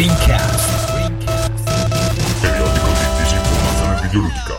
Rincast. 0.00 0.96
Periodico 2.40 2.86
di 2.86 3.04
disinformazione 3.18 4.00
videoludica. 4.00 4.54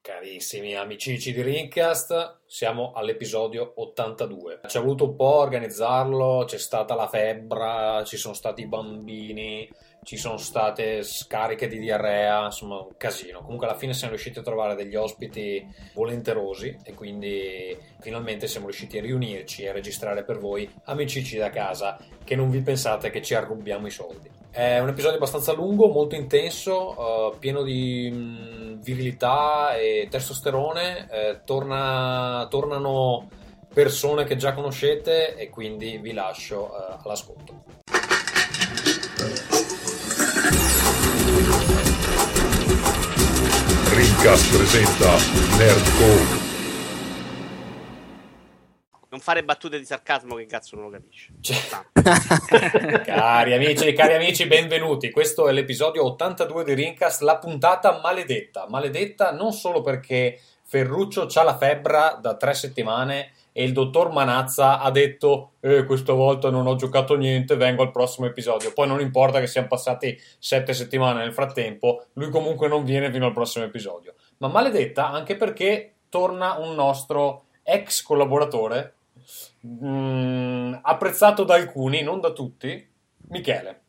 Carissimi 0.00 0.74
amici 0.74 1.18
di 1.30 1.42
Rincast, 1.42 2.40
siamo 2.46 2.92
all'episodio 2.94 3.74
82. 3.76 4.60
Ci 4.66 4.78
ha 4.78 4.80
voluto 4.80 5.10
un 5.10 5.14
po' 5.14 5.34
organizzarlo, 5.36 6.44
c'è 6.46 6.56
stata 6.56 6.94
la 6.94 7.06
febbre, 7.06 8.02
ci 8.06 8.16
sono 8.16 8.32
stati 8.32 8.62
i 8.62 8.66
bambini, 8.66 9.68
ci 10.02 10.16
sono 10.16 10.38
state 10.38 11.02
scariche 11.02 11.68
di 11.68 11.78
diarrea, 11.78 12.46
insomma 12.46 12.80
un 12.80 12.96
casino. 12.96 13.40
Comunque 13.40 13.66
alla 13.66 13.76
fine 13.76 13.92
siamo 13.92 14.12
riusciti 14.12 14.38
a 14.38 14.42
trovare 14.42 14.74
degli 14.74 14.96
ospiti 14.96 15.66
volenterosi 15.94 16.78
e 16.82 16.94
quindi 16.94 17.76
finalmente 18.00 18.46
siamo 18.46 18.66
riusciti 18.66 18.98
a 18.98 19.02
riunirci 19.02 19.62
e 19.62 19.68
a 19.68 19.72
registrare 19.72 20.24
per 20.24 20.38
voi 20.38 20.68
amici 20.84 21.36
da 21.36 21.50
casa 21.50 21.98
che 22.24 22.34
non 22.34 22.50
vi 22.50 22.60
pensate 22.60 23.10
che 23.10 23.22
ci 23.22 23.34
arrubiamo 23.34 23.86
i 23.86 23.90
soldi. 23.90 24.30
È 24.50 24.78
un 24.78 24.88
episodio 24.88 25.16
abbastanza 25.16 25.52
lungo, 25.52 25.88
molto 25.88 26.16
intenso, 26.16 27.32
eh, 27.32 27.38
pieno 27.38 27.62
di 27.62 28.10
mh, 28.10 28.80
virilità 28.80 29.76
e 29.76 30.08
testosterone. 30.10 31.08
eh, 31.10 31.40
torna- 31.44 32.46
tornano 32.50 33.28
persone 33.72 34.24
che 34.24 34.36
già 34.36 34.52
conoscete 34.52 35.36
e 35.36 35.48
quindi 35.50 35.98
vi 35.98 36.12
lascio 36.12 36.68
eh, 36.68 36.96
all'ascolto. 37.04 37.62
Rincast 44.00 44.56
presenta 44.56 45.14
Nerdcore. 45.58 46.48
Non 49.10 49.20
fare 49.20 49.44
battute 49.44 49.78
di 49.78 49.84
sarcasmo 49.84 50.36
che 50.36 50.46
cazzo 50.46 50.76
non 50.76 50.86
lo 50.86 50.90
capisce. 50.90 51.34
Cioè- 51.38 51.58
cari 53.04 53.52
amici, 53.52 53.92
cari 53.92 54.14
amici, 54.14 54.46
benvenuti. 54.46 55.10
Questo 55.10 55.48
è 55.48 55.52
l'episodio 55.52 56.02
82 56.06 56.64
di 56.64 56.72
Rincast, 56.72 57.20
la 57.20 57.36
puntata 57.36 58.00
maledetta. 58.02 58.66
Maledetta 58.70 59.32
non 59.32 59.52
solo 59.52 59.82
perché 59.82 60.40
Ferruccio 60.62 61.26
c'ha 61.26 61.42
la 61.42 61.58
febbre 61.58 62.16
da 62.22 62.36
tre 62.36 62.54
settimane 62.54 63.32
e 63.60 63.64
il 63.64 63.74
dottor 63.74 64.10
Manazza 64.10 64.78
ha 64.78 64.90
detto 64.90 65.52
eh, 65.60 65.84
questa 65.84 66.14
volta 66.14 66.48
non 66.48 66.66
ho 66.66 66.76
giocato 66.76 67.14
niente, 67.14 67.56
vengo 67.56 67.82
al 67.82 67.90
prossimo 67.90 68.26
episodio. 68.26 68.72
Poi 68.72 68.88
non 68.88 69.02
importa 69.02 69.38
che 69.38 69.46
siano 69.46 69.66
passati 69.66 70.18
sette 70.38 70.72
settimane 70.72 71.18
nel 71.18 71.34
frattempo, 71.34 72.06
lui 72.14 72.30
comunque 72.30 72.68
non 72.68 72.84
viene 72.84 73.12
fino 73.12 73.26
al 73.26 73.34
prossimo 73.34 73.66
episodio. 73.66 74.14
Ma 74.38 74.48
maledetta 74.48 75.10
anche 75.10 75.36
perché 75.36 75.92
torna 76.08 76.56
un 76.56 76.74
nostro 76.74 77.44
ex 77.62 78.02
collaboratore, 78.02 78.94
mm, 79.66 80.76
apprezzato 80.80 81.44
da 81.44 81.56
alcuni, 81.56 82.02
non 82.02 82.18
da 82.18 82.30
tutti, 82.30 82.88
Michele. 83.28 83.80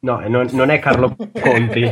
No, 0.00 0.20
e 0.20 0.28
non, 0.28 0.48
non 0.52 0.68
è 0.68 0.78
Carlo 0.80 1.16
Conti 1.16 1.80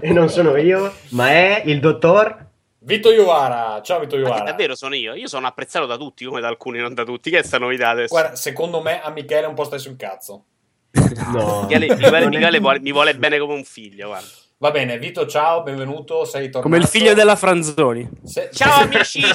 e 0.00 0.12
non 0.12 0.28
sono 0.28 0.56
io, 0.56 0.92
ma 1.12 1.30
è 1.30 1.62
il 1.64 1.80
dottor. 1.80 2.48
Vito 2.82 3.10
Iovara, 3.12 3.82
ciao 3.82 4.00
Vito 4.00 4.16
Iovara. 4.16 4.42
davvero 4.44 4.74
sono 4.74 4.94
io? 4.94 5.12
Io 5.14 5.28
sono 5.28 5.46
apprezzato 5.46 5.84
da 5.84 5.98
tutti, 5.98 6.24
come 6.24 6.40
da 6.40 6.48
alcuni, 6.48 6.78
non 6.78 6.94
da 6.94 7.04
tutti. 7.04 7.28
Che 7.30 7.40
è 7.40 7.42
sta 7.42 7.58
novità 7.58 7.90
adesso? 7.90 8.08
Guarda, 8.14 8.36
secondo 8.36 8.80
me 8.80 9.02
a 9.02 9.10
Michele 9.10 9.46
un 9.46 9.54
po' 9.54 9.64
stai 9.64 9.78
sul 9.78 9.96
cazzo. 9.96 10.44
No, 11.30 11.62
Michele, 11.62 11.94
Michele- 11.94 12.28
Michele 12.28 12.58
vuole- 12.58 12.80
mi 12.80 12.92
vuole 12.92 13.14
bene 13.16 13.38
come 13.38 13.52
un 13.54 13.64
figlio, 13.64 14.08
guarda. 14.08 14.26
Va 14.58 14.70
bene, 14.70 14.98
Vito, 14.98 15.26
ciao, 15.26 15.62
benvenuto, 15.62 16.24
sei 16.24 16.44
tornato. 16.50 16.62
Come 16.62 16.78
il 16.78 16.86
figlio 16.86 17.12
della 17.14 17.36
Franzoni. 17.36 18.08
Se- 18.24 18.48
Ciao 18.52 18.82
amici! 18.82 19.20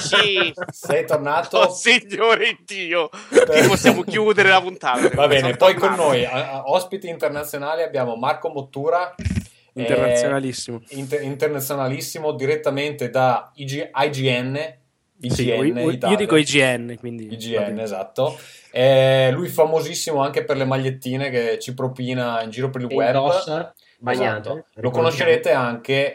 Sei 0.70 1.06
tornato. 1.06 1.58
Oh 1.58 1.70
signore 1.70 2.58
Dio! 2.64 3.08
Qui 3.08 3.66
possiamo 3.66 4.02
chiudere 4.02 4.48
la 4.50 4.60
puntata. 4.60 5.08
Va 5.14 5.26
bene, 5.28 5.56
poi 5.56 5.74
con 5.74 5.88
tornato. 5.90 6.02
noi, 6.02 6.24
a- 6.24 6.50
a- 6.52 6.62
ospiti 6.66 7.08
internazionali, 7.08 7.82
abbiamo 7.82 8.16
Marco 8.16 8.48
Mottura. 8.50 9.14
Eh, 9.76 9.80
Internazionalissimo. 9.82 10.80
inter- 10.90 11.22
internazionalissimo, 11.22 12.32
direttamente 12.32 13.10
da 13.10 13.50
IG- 13.56 13.90
IGN. 13.94 14.56
IGN 15.20 15.34
Sì, 15.34 15.46
io- 15.46 15.62
io, 15.64 16.16
dico 16.16 16.36
IGN, 16.36 16.96
quindi... 16.98 17.32
IGN, 17.32 17.78
esatto. 17.78 18.38
Eh, 18.70 19.30
lui 19.32 19.48
famosissimo 19.48 20.22
anche 20.22 20.44
per 20.44 20.56
le 20.56 20.64
magliettine 20.64 21.30
che 21.30 21.58
ci 21.58 21.72
propina 21.74 22.42
in 22.42 22.50
giro 22.50 22.68
per 22.70 22.82
il 22.82 22.88
che 22.88 22.94
web. 22.94 23.08
indossa. 23.14 23.74
Esatto. 24.08 24.66
Lo 24.74 24.90
conoscerete 24.90 25.52
anche 25.52 26.14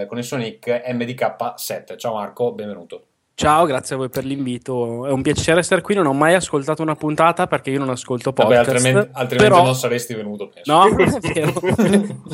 eh, 0.00 0.06
con 0.06 0.18
il 0.18 0.24
suo 0.24 0.36
nick 0.36 0.66
MDK7. 0.68 1.96
Ciao 1.96 2.14
Marco, 2.14 2.52
benvenuto. 2.52 3.06
Ciao, 3.34 3.64
grazie 3.64 3.94
a 3.94 3.98
voi 3.98 4.08
per 4.08 4.24
l'invito. 4.24 5.06
È 5.06 5.10
un 5.10 5.22
piacere 5.22 5.60
essere 5.60 5.80
qui. 5.80 5.94
Non 5.94 6.06
ho 6.06 6.12
mai 6.12 6.34
ascoltato 6.34 6.82
una 6.82 6.94
puntata 6.94 7.46
perché 7.46 7.70
io 7.70 7.78
non 7.78 7.88
ascolto 7.88 8.30
Vabbè, 8.30 8.56
podcast. 8.56 8.68
altrimenti, 8.68 9.10
altrimenti 9.12 9.50
però... 9.52 9.64
non 9.64 9.74
saresti 9.74 10.14
venuto, 10.14 10.48
penso. 10.48 10.72
No, 10.72 10.86
è 10.96 11.32
vero. 11.32 11.52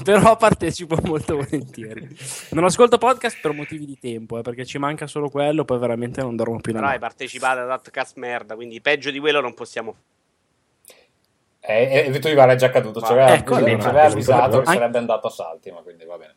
però 0.03 0.37
partecipo 0.37 0.97
molto 1.05 1.37
volentieri. 1.37 2.09
Non 2.51 2.65
ascolto 2.65 2.99
podcast 2.99 3.39
per 3.41 3.53
motivi 3.53 3.87
di 3.87 3.99
tempo, 3.99 4.39
eh, 4.39 4.43
perché 4.43 4.67
ci 4.67 4.79
manca 4.79 5.07
solo 5.07 5.31
quello, 5.31 5.65
poi 5.65 5.79
veramente 5.79 6.21
non 6.21 6.37
dormo 6.37 6.61
più 6.61 6.73
Però 6.73 6.85
hai 6.85 6.93
notte. 6.95 7.07
partecipato 7.07 7.61
ad 7.61 7.71
Outcast 7.71 8.17
merda, 8.17 8.55
quindi 8.55 8.81
peggio 8.81 9.11
di 9.11 9.21
quello 9.21 9.41
non 9.41 9.55
possiamo. 9.55 9.95
Eh, 11.61 12.07
eh, 12.07 12.11
Vito 12.11 12.29
Ivar 12.29 12.49
è 12.51 12.57
già 12.57 12.71
caduto, 12.71 13.01
ci 13.01 13.13
Va, 13.15 13.25
aveva, 13.25 13.35
ecco, 13.35 13.55
avvisato 13.55 14.61
che 14.61 14.67
sarebbe 14.67 14.99
andato 14.99 15.27
a 15.27 15.31
salti, 15.31 15.71
ma 15.71 15.81
quindi 15.81 16.05
va 16.05 16.17
bene. 16.17 16.35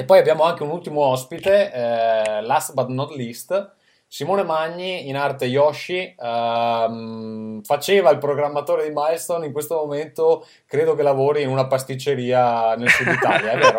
E 0.00 0.04
poi 0.04 0.18
abbiamo 0.18 0.44
anche 0.44 0.62
un 0.62 0.70
ultimo 0.70 1.02
ospite, 1.02 1.70
eh, 1.70 2.40
last 2.40 2.72
but 2.72 2.88
not 2.88 3.10
least, 3.10 3.70
Simone 4.12 4.42
Magni, 4.42 5.08
in 5.08 5.14
arte 5.16 5.44
Yoshi, 5.44 6.16
ehm, 6.18 7.62
faceva 7.62 8.10
il 8.10 8.18
programmatore 8.18 8.82
di 8.82 8.92
Milestone, 8.92 9.46
in 9.46 9.52
questo 9.52 9.76
momento 9.76 10.44
credo 10.66 10.96
che 10.96 11.04
lavori 11.04 11.42
in 11.42 11.48
una 11.48 11.68
pasticceria 11.68 12.74
nel 12.74 12.88
sud 12.88 13.06
Italia, 13.06 13.52
è 13.52 13.58
vero? 13.58 13.78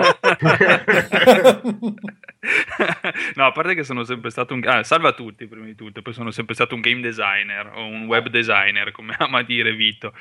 no, 3.36 3.46
a 3.46 3.52
parte 3.52 3.76
che 3.76 3.84
sono 3.84 4.04
sempre 4.04 4.30
stato 4.30 4.54
un... 4.54 4.64
Ah, 4.66 4.84
salve 4.84 5.10
a 5.10 5.12
tutti, 5.12 5.46
prima 5.48 5.66
di 5.66 5.76
tutto. 5.76 6.02
Poi 6.02 6.14
sono 6.14 6.32
sempre 6.32 6.56
stato 6.56 6.76
un 6.76 6.82
game 6.82 7.02
designer 7.02 7.70
o 7.76 7.86
un 7.86 8.06
web 8.06 8.30
designer, 8.30 8.92
come 8.92 9.14
ama 9.20 9.44
dire 9.44 9.74
Vito. 9.74 10.14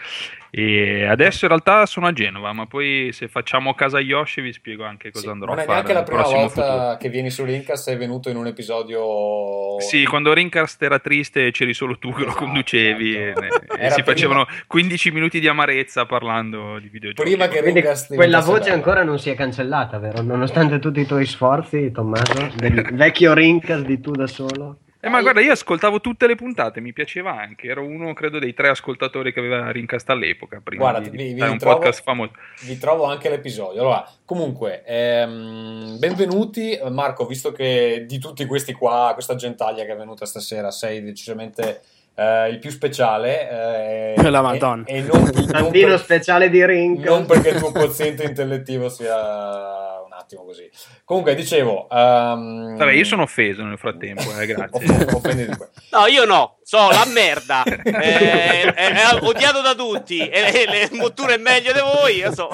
E 0.50 1.06
adesso 1.06 1.44
in 1.44 1.50
realtà 1.50 1.86
sono 1.86 2.08
a 2.08 2.12
Genova, 2.12 2.52
ma 2.52 2.66
poi 2.66 3.10
se 3.12 3.28
facciamo 3.28 3.74
casa 3.74 4.00
Yoshi 4.00 4.40
vi 4.40 4.52
spiego 4.52 4.84
anche 4.84 5.10
cosa 5.10 5.26
Sì, 5.26 5.30
andrò 5.30 5.50
non 5.50 5.60
a 5.60 5.62
è 5.62 5.66
fare 5.66 5.82
neanche 5.82 5.92
la 5.94 6.02
prima 6.02 6.22
volta 6.22 6.48
futuro. 6.48 6.96
che 6.98 7.08
vieni 7.08 7.30
su 7.30 7.44
Rincast, 7.44 7.84
sei 7.84 7.96
venuto 7.96 8.28
in 8.28 8.36
un 8.36 8.48
episodio... 8.48 9.80
Sì, 9.80 9.99
quando 10.04 10.32
Rincast 10.32 10.82
era 10.82 10.98
triste 10.98 11.50
c'eri 11.50 11.74
solo 11.74 11.98
tu 11.98 12.12
che 12.12 12.20
lo 12.22 12.28
Esatto, 12.28 12.44
conducevi 12.44 13.16
esatto. 13.16 13.42
e, 13.42 13.46
e 13.46 13.90
si 13.90 14.02
prima- 14.02 14.04
facevano 14.04 14.46
15 14.66 15.10
minuti 15.10 15.40
di 15.40 15.48
amarezza 15.48 16.06
parlando 16.06 16.78
di 16.78 16.88
videogiochi. 16.88 17.28
Prima 17.28 17.48
che 17.48 17.60
Rincast 17.60 18.14
quella 18.14 18.40
voce 18.40 18.70
ancora 18.70 19.02
non 19.02 19.18
si 19.18 19.30
è 19.30 19.34
cancellata, 19.34 19.98
vero? 19.98 20.22
Nonostante 20.22 20.78
tutti 20.78 21.00
i 21.00 21.06
tuoi 21.06 21.26
sforzi, 21.26 21.90
Tommaso, 21.92 22.50
del 22.56 22.88
vecchio 22.92 23.32
Rincas 23.34 23.82
di 23.82 24.00
tu 24.00 24.12
da 24.12 24.26
solo. 24.26 24.78
Eh, 25.02 25.08
ma 25.08 25.22
guarda, 25.22 25.40
io 25.40 25.52
ascoltavo 25.52 26.00
tutte 26.00 26.26
le 26.26 26.34
puntate, 26.34 26.80
mi 26.82 26.92
piaceva 26.92 27.32
anche. 27.34 27.68
Ero 27.68 27.82
uno, 27.86 28.12
credo, 28.12 28.38
dei 28.38 28.52
tre 28.52 28.68
ascoltatori 28.68 29.32
che 29.32 29.38
aveva 29.40 29.70
Rincast 29.70 30.10
all'epoca. 30.10 30.60
Prima 30.62 30.90
Guarda, 30.90 31.08
di 31.08 31.16
vi- 31.16 31.32
vi 31.32 31.40
un 31.40 31.56
trovo- 31.56 31.76
podcast 31.76 32.02
famoso. 32.02 32.32
vi 32.64 32.76
trovo 32.76 33.04
anche 33.04 33.30
l'episodio. 33.30 33.80
Allora, 33.80 34.06
comunque, 34.26 34.82
ehm, 34.84 35.98
benvenuti. 35.98 36.78
Marco, 36.90 37.24
visto 37.26 37.50
che 37.50 38.04
di 38.06 38.18
tutti 38.18 38.44
questi 38.44 38.74
qua, 38.74 39.12
questa 39.14 39.36
gentaglia 39.36 39.84
che 39.86 39.92
è 39.92 39.96
venuta 39.96 40.26
stasera, 40.26 40.70
sei 40.70 41.02
decisamente 41.02 41.80
eh, 42.16 42.48
il 42.50 42.58
più 42.58 42.68
speciale. 42.70 44.14
eh, 44.14 44.14
La 44.30 44.38
e- 44.40 44.42
Madonna. 44.42 44.84
E, 44.84 45.00
non, 45.00 45.22
non 45.22 45.46
Tantino 45.46 45.88
per- 45.88 45.98
speciale 45.98 46.50
di 46.50 46.62
Rincas. 46.66 47.08
non 47.08 47.24
perché 47.24 47.48
il 47.50 47.58
tuo 47.58 47.72
quoziente 47.72 48.24
intellettivo 48.24 48.90
sia 48.90 49.99
attimo 50.20 50.44
così. 50.44 50.70
Comunque, 51.04 51.34
dicevo... 51.34 51.88
ehm, 51.90 52.76
Vabbè, 52.76 52.92
io 52.92 53.04
sono 53.04 53.22
offeso 53.22 53.62
nel 53.62 53.78
frattempo, 53.78 54.22
eh, 54.38 54.46
grazie. 54.46 55.08
No, 55.90 56.06
io 56.06 56.24
no, 56.24 56.58
so 56.62 56.88
la 56.90 57.04
merda. 57.12 57.64
Eh, 58.00 58.72
è, 58.72 58.92
è 58.92 59.18
odiato 59.22 59.60
da 59.60 59.74
tutti. 59.74 60.18
E, 60.18 60.40
e 60.54 60.66
le 60.66 60.88
motture 60.96 61.34
è 61.34 61.38
meglio 61.38 61.72
di 61.72 61.80
voi. 61.80 62.16
Io 62.16 62.32
so. 62.32 62.48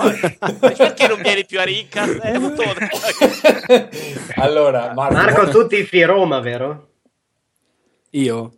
Perché 0.58 1.06
non 1.08 1.20
vieni 1.20 1.44
più 1.44 1.60
a 1.60 1.64
Rincast? 1.64 2.20
Eh, 2.24 3.88
allora, 4.36 4.92
Marco, 4.94 5.14
Marco, 5.14 5.48
tu 5.48 5.66
tifi 5.66 6.02
Roma, 6.02 6.40
vero? 6.40 6.88
Io? 8.10 8.52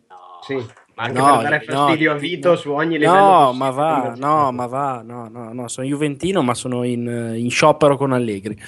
Sì. 0.45 0.77
Anche 0.95 1.17
No, 1.17 1.37
per 1.37 1.43
dare 1.43 1.65
no, 1.67 1.75
fastidio 1.85 2.11
a 2.11 2.13
no. 2.13 2.19
Vito 2.19 2.55
su 2.57 2.71
ogni 2.71 2.97
livello. 2.97 3.13
No, 3.17 3.53
ma 3.53 3.69
va, 3.69 4.13
no, 4.17 4.51
ma 4.51 4.65
va, 4.65 5.01
no, 5.01 5.29
no, 5.29 5.53
no, 5.53 5.67
sono 5.69 5.87
Juventino, 5.87 6.41
ma 6.41 6.53
sono 6.53 6.83
in, 6.83 7.35
in 7.37 7.49
sciopero 7.49 7.95
con 7.95 8.11
Allegri. 8.11 8.61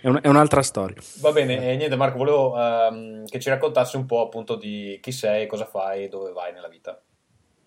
È, 0.00 0.06
un- 0.08 0.18
è 0.22 0.28
un'altra 0.28 0.62
storia. 0.62 0.96
Va 1.20 1.32
bene, 1.32 1.70
e 1.72 1.76
niente 1.76 1.96
Marco, 1.96 2.18
volevo 2.18 2.56
ehm, 2.58 3.26
che 3.26 3.38
ci 3.40 3.48
raccontassi 3.50 3.96
un 3.96 4.06
po' 4.06 4.22
appunto 4.22 4.56
di 4.56 4.98
chi 5.02 5.12
sei, 5.12 5.46
cosa 5.46 5.64
fai, 5.66 6.08
dove 6.08 6.32
vai 6.32 6.52
nella 6.52 6.68
vita. 6.68 7.00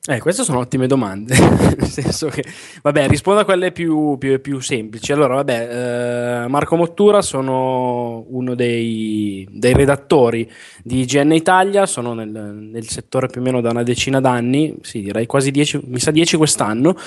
Eh, 0.06 0.20
queste 0.20 0.44
sono 0.44 0.60
ottime 0.60 0.86
domande. 0.86 1.34
Nel 1.80 1.88
senso 1.88 2.28
che, 2.28 2.44
vabbè, 2.82 3.08
rispondo 3.08 3.40
a 3.40 3.46
quelle 3.46 3.72
più, 3.72 4.18
più- 4.18 4.42
più 4.42 4.60
semplici. 4.60 5.14
Allora, 5.14 5.36
vabbè, 5.36 6.44
eh, 6.44 6.48
Marco 6.50 6.76
Mottura 6.76 7.22
sono 7.22 8.26
uno 8.28 8.54
dei 8.54 9.48
dei, 9.50 9.74
redattori 9.74 10.50
di 10.84 11.02
IGN 11.02 11.32
Italia, 11.32 11.86
sono 11.86 12.14
nel, 12.14 12.28
nel 12.28 12.88
settore 12.90 13.28
più 13.28 13.40
o 13.40 13.44
meno 13.46 13.62
da 13.62 13.70
una 13.70 13.84
decina 13.84 14.20
d'anni, 14.20 14.76
sì 14.82 15.02
direi 15.02 15.26
quasi 15.26 15.52
10, 15.52 15.80
mi 15.86 16.00
sa 16.00 16.12
10 16.12 16.36
quest'anno, 16.36 16.98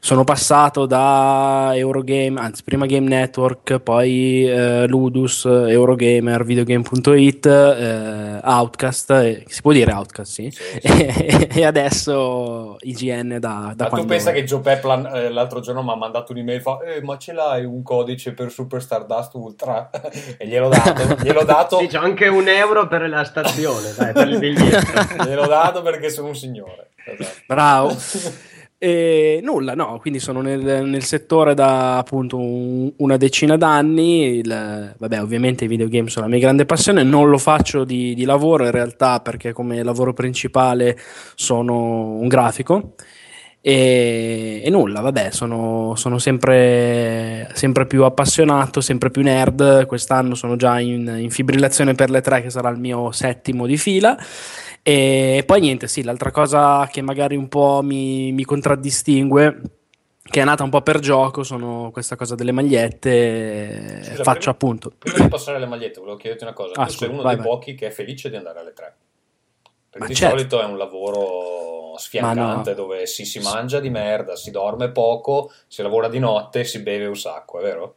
sono 0.00 0.24
passato 0.24 0.86
da 0.86 1.70
Eurogame, 1.74 2.40
anzi 2.40 2.62
prima 2.64 2.86
Game 2.86 3.06
Network, 3.08 3.78
poi 3.78 4.44
eh, 4.48 4.88
Ludus, 4.88 5.44
Eurogamer, 5.44 6.44
Videogame.it, 6.44 7.46
eh, 7.46 8.40
Outcast, 8.42 9.10
eh, 9.12 9.44
si 9.46 9.60
può 9.60 9.70
dire 9.70 9.92
Outcast 9.92 10.32
sì, 10.32 10.50
Sì, 10.50 10.62
sì. 10.72 10.78
e, 10.82 11.48
e 11.54 11.64
IGN 12.80 13.38
da, 13.38 13.72
da 13.74 13.84
Ma 13.84 13.84
tu 13.84 13.88
quando... 13.88 14.06
pensa 14.06 14.32
che 14.32 14.44
Joe 14.44 14.60
Peplan 14.60 15.06
eh, 15.06 15.28
l'altro 15.30 15.60
giorno 15.60 15.82
mi 15.82 15.90
ha 15.90 15.96
mandato 15.96 16.32
un'email 16.32 16.60
fa 16.60 16.78
eh, 16.80 17.02
ma 17.02 17.16
ce 17.18 17.32
l'hai 17.32 17.64
un 17.64 17.82
codice 17.82 18.32
per 18.32 18.50
Super 18.50 18.82
Stardust 18.82 19.34
Ultra? 19.34 19.90
e 20.36 20.46
gliel'ho 20.46 20.68
dato, 20.68 21.16
gliel'ho 21.22 21.44
dato, 21.44 21.78
Sì, 21.78 21.86
c'è 21.86 21.98
anche 21.98 22.28
un 22.28 22.48
euro 22.48 22.86
per 22.86 23.08
la 23.08 23.24
stazione, 23.24 23.92
dai, 23.96 24.12
per 24.12 24.28
il 24.28 24.38
biglietto. 24.38 25.24
gliel'ho 25.24 25.46
dato 25.46 25.82
perché 25.82 26.10
sono 26.10 26.28
un 26.28 26.36
signore. 26.36 26.90
Esatto. 27.04 27.40
Bravo. 27.46 27.96
E 28.82 29.40
nulla, 29.42 29.74
no, 29.74 29.98
quindi 30.00 30.20
sono 30.20 30.40
nel, 30.40 30.86
nel 30.86 31.02
settore 31.04 31.52
da 31.52 31.98
appunto 31.98 32.38
un- 32.38 32.90
una 32.96 33.18
decina 33.18 33.58
d'anni. 33.58 34.38
Il- 34.38 34.94
vabbè, 34.96 35.20
ovviamente 35.20 35.64
i 35.64 35.68
videogame 35.68 36.08
sono 36.08 36.24
la 36.24 36.30
mia 36.32 36.40
grande 36.40 36.64
passione. 36.64 37.02
Non 37.02 37.28
lo 37.28 37.36
faccio 37.36 37.84
di, 37.84 38.14
di 38.14 38.24
lavoro 38.24 38.64
in 38.64 38.70
realtà 38.70 39.20
perché 39.20 39.52
come 39.52 39.82
lavoro 39.82 40.14
principale 40.14 40.96
sono 41.34 42.12
un 42.16 42.26
grafico. 42.26 42.94
E, 43.62 44.62
e 44.64 44.70
nulla, 44.70 45.00
vabbè, 45.00 45.30
sono, 45.30 45.92
sono 45.96 46.16
sempre, 46.18 47.50
sempre 47.52 47.86
più 47.86 48.04
appassionato, 48.04 48.80
sempre 48.80 49.10
più 49.10 49.20
nerd. 49.20 49.84
Quest'anno 49.84 50.34
sono 50.34 50.56
già 50.56 50.80
in, 50.80 51.16
in 51.18 51.28
fibrillazione 51.28 51.94
per 51.94 52.08
le 52.08 52.22
tre, 52.22 52.40
che 52.40 52.48
sarà 52.48 52.70
il 52.70 52.78
mio 52.78 53.12
settimo 53.12 53.66
di 53.66 53.76
fila. 53.76 54.16
E 54.82 55.42
poi 55.46 55.60
niente, 55.60 55.88
sì, 55.88 56.02
l'altra 56.02 56.30
cosa 56.30 56.88
che 56.90 57.02
magari 57.02 57.36
un 57.36 57.48
po' 57.48 57.80
mi, 57.82 58.32
mi 58.32 58.44
contraddistingue, 58.44 59.60
che 60.22 60.40
è 60.40 60.44
nata 60.44 60.62
un 60.62 60.70
po' 60.70 60.80
per 60.80 61.00
gioco, 61.00 61.42
sono 61.42 61.90
questa 61.92 62.16
cosa 62.16 62.34
delle 62.34 62.52
magliette. 62.52 64.00
Scusa, 64.02 64.22
Faccio 64.22 64.38
prima- 64.38 64.50
appunto. 64.52 64.92
Prima 64.96 65.18
di 65.18 65.28
passare 65.28 65.56
alle 65.56 65.66
magliette, 65.66 66.00
volevo 66.00 66.16
chiederti 66.16 66.44
una 66.44 66.52
cosa. 66.52 66.72
Ah, 66.74 66.86
tu 66.86 66.92
scusa, 66.92 67.04
sei 67.04 67.08
uno 67.08 67.22
vai, 67.22 67.34
dei 67.34 67.44
vai. 67.44 67.52
pochi 67.52 67.74
che 67.74 67.88
è 67.88 67.90
felice 67.90 68.30
di 68.30 68.36
andare 68.36 68.60
alle 68.60 68.72
tre. 68.72 68.94
Perché 69.90 69.98
Ma 69.98 70.06
di 70.06 70.14
certo. 70.14 70.36
solito 70.36 70.60
è 70.60 70.64
un 70.64 70.78
lavoro 70.78 71.96
sfiancante 71.98 72.70
no. 72.70 72.76
dove 72.76 73.06
si, 73.06 73.24
si 73.24 73.40
mangia 73.40 73.80
di 73.80 73.90
merda, 73.90 74.36
si 74.36 74.50
dorme 74.50 74.90
poco, 74.90 75.52
si 75.66 75.82
lavora 75.82 76.08
di 76.08 76.20
notte 76.20 76.64
si 76.64 76.80
beve 76.80 77.06
un 77.06 77.16
sacco, 77.16 77.58
è 77.58 77.62
vero? 77.62 77.96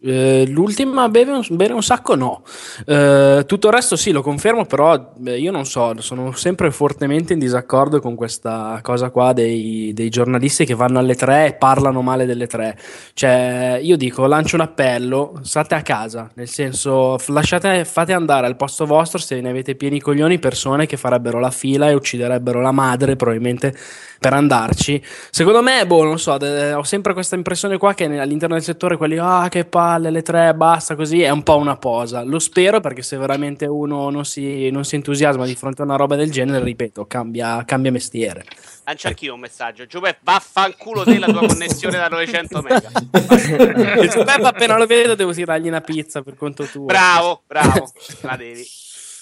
Eh, 0.00 0.46
l'ultima 0.48 1.06
beve 1.10 1.32
un, 1.32 1.44
bere 1.50 1.74
un 1.74 1.82
sacco 1.82 2.14
no. 2.14 2.42
Eh, 2.86 3.44
tutto 3.46 3.66
il 3.66 3.72
resto 3.74 3.94
sì 3.94 4.10
lo 4.10 4.22
confermo 4.22 4.64
però 4.64 5.12
beh, 5.14 5.38
io 5.38 5.52
non 5.52 5.66
so 5.66 6.00
sono 6.00 6.32
sempre 6.32 6.70
fortemente 6.70 7.34
in 7.34 7.38
disaccordo 7.38 8.00
con 8.00 8.14
questa 8.14 8.78
cosa 8.80 9.10
qua 9.10 9.34
dei, 9.34 9.92
dei 9.92 10.08
giornalisti 10.08 10.64
che 10.64 10.74
vanno 10.74 10.98
alle 10.98 11.14
tre 11.14 11.48
e 11.48 11.54
parlano 11.54 12.00
male 12.00 12.24
delle 12.24 12.46
tre. 12.46 12.78
Cioè 13.12 13.78
io 13.82 13.98
dico 13.98 14.26
lancio 14.26 14.56
un 14.56 14.62
appello 14.62 15.40
state 15.42 15.74
a 15.74 15.82
casa 15.82 16.30
nel 16.34 16.48
senso 16.48 17.18
lasciate 17.26 17.84
fate 17.84 18.14
andare 18.14 18.46
al 18.46 18.56
posto 18.56 18.86
vostro 18.86 19.18
se 19.18 19.38
ne 19.42 19.50
avete 19.50 19.74
pieni 19.74 20.00
coglioni 20.00 20.38
persone 20.38 20.86
che 20.86 20.96
farebbero 20.96 21.38
la 21.38 21.50
fila 21.50 21.90
e 21.90 21.94
ucciderebbero 21.94 22.62
la 22.62 22.72
madre 22.72 23.14
probabilmente 23.16 23.74
per 24.18 24.32
andarci. 24.32 25.02
Secondo 25.30 25.62
me, 25.62 25.86
boh, 25.86 26.04
non 26.04 26.18
so, 26.18 26.36
de- 26.36 26.72
ho 26.72 26.82
sempre 26.82 27.12
questa 27.12 27.36
impressione 27.36 27.78
qua 27.78 27.94
che 27.94 28.04
all'interno 28.18 28.54
del 28.54 28.64
settore 28.64 28.96
quelli, 28.96 29.18
ah, 29.18 29.48
che 29.48 29.65
palle, 29.66 30.10
le 30.10 30.22
tre, 30.22 30.54
basta, 30.54 30.94
così, 30.94 31.22
è 31.22 31.30
un 31.30 31.42
po' 31.42 31.56
una 31.56 31.76
posa. 31.76 32.22
Lo 32.22 32.38
spero 32.38 32.80
perché 32.80 33.02
se 33.02 33.16
veramente 33.16 33.66
uno 33.66 34.10
non 34.10 34.24
si, 34.24 34.70
non 34.70 34.84
si 34.84 34.94
entusiasma 34.94 35.44
di 35.44 35.54
fronte 35.54 35.82
a 35.82 35.84
una 35.84 35.96
roba 35.96 36.16
del 36.16 36.30
genere, 36.30 36.64
ripeto, 36.64 37.06
cambia, 37.06 37.64
cambia 37.64 37.90
mestiere. 37.90 38.44
Lancia 38.84 39.08
anch'io 39.08 39.34
un 39.34 39.40
messaggio. 39.40 39.86
Giuseppe, 39.86 40.20
vaffanculo 40.22 41.02
te 41.04 41.18
la 41.18 41.26
tua 41.26 41.44
connessione 41.46 41.96
da 41.96 42.08
900 42.08 42.62
mega. 42.62 42.90
Beh, 43.12 44.42
appena 44.42 44.78
lo 44.78 44.86
vedo 44.86 45.14
devo 45.14 45.32
tirargli 45.32 45.68
una 45.68 45.80
pizza 45.80 46.22
per 46.22 46.36
conto 46.36 46.64
tuo. 46.64 46.84
Bravo, 46.84 47.42
bravo. 47.46 47.92
La 48.22 48.36
devi. 48.36 48.64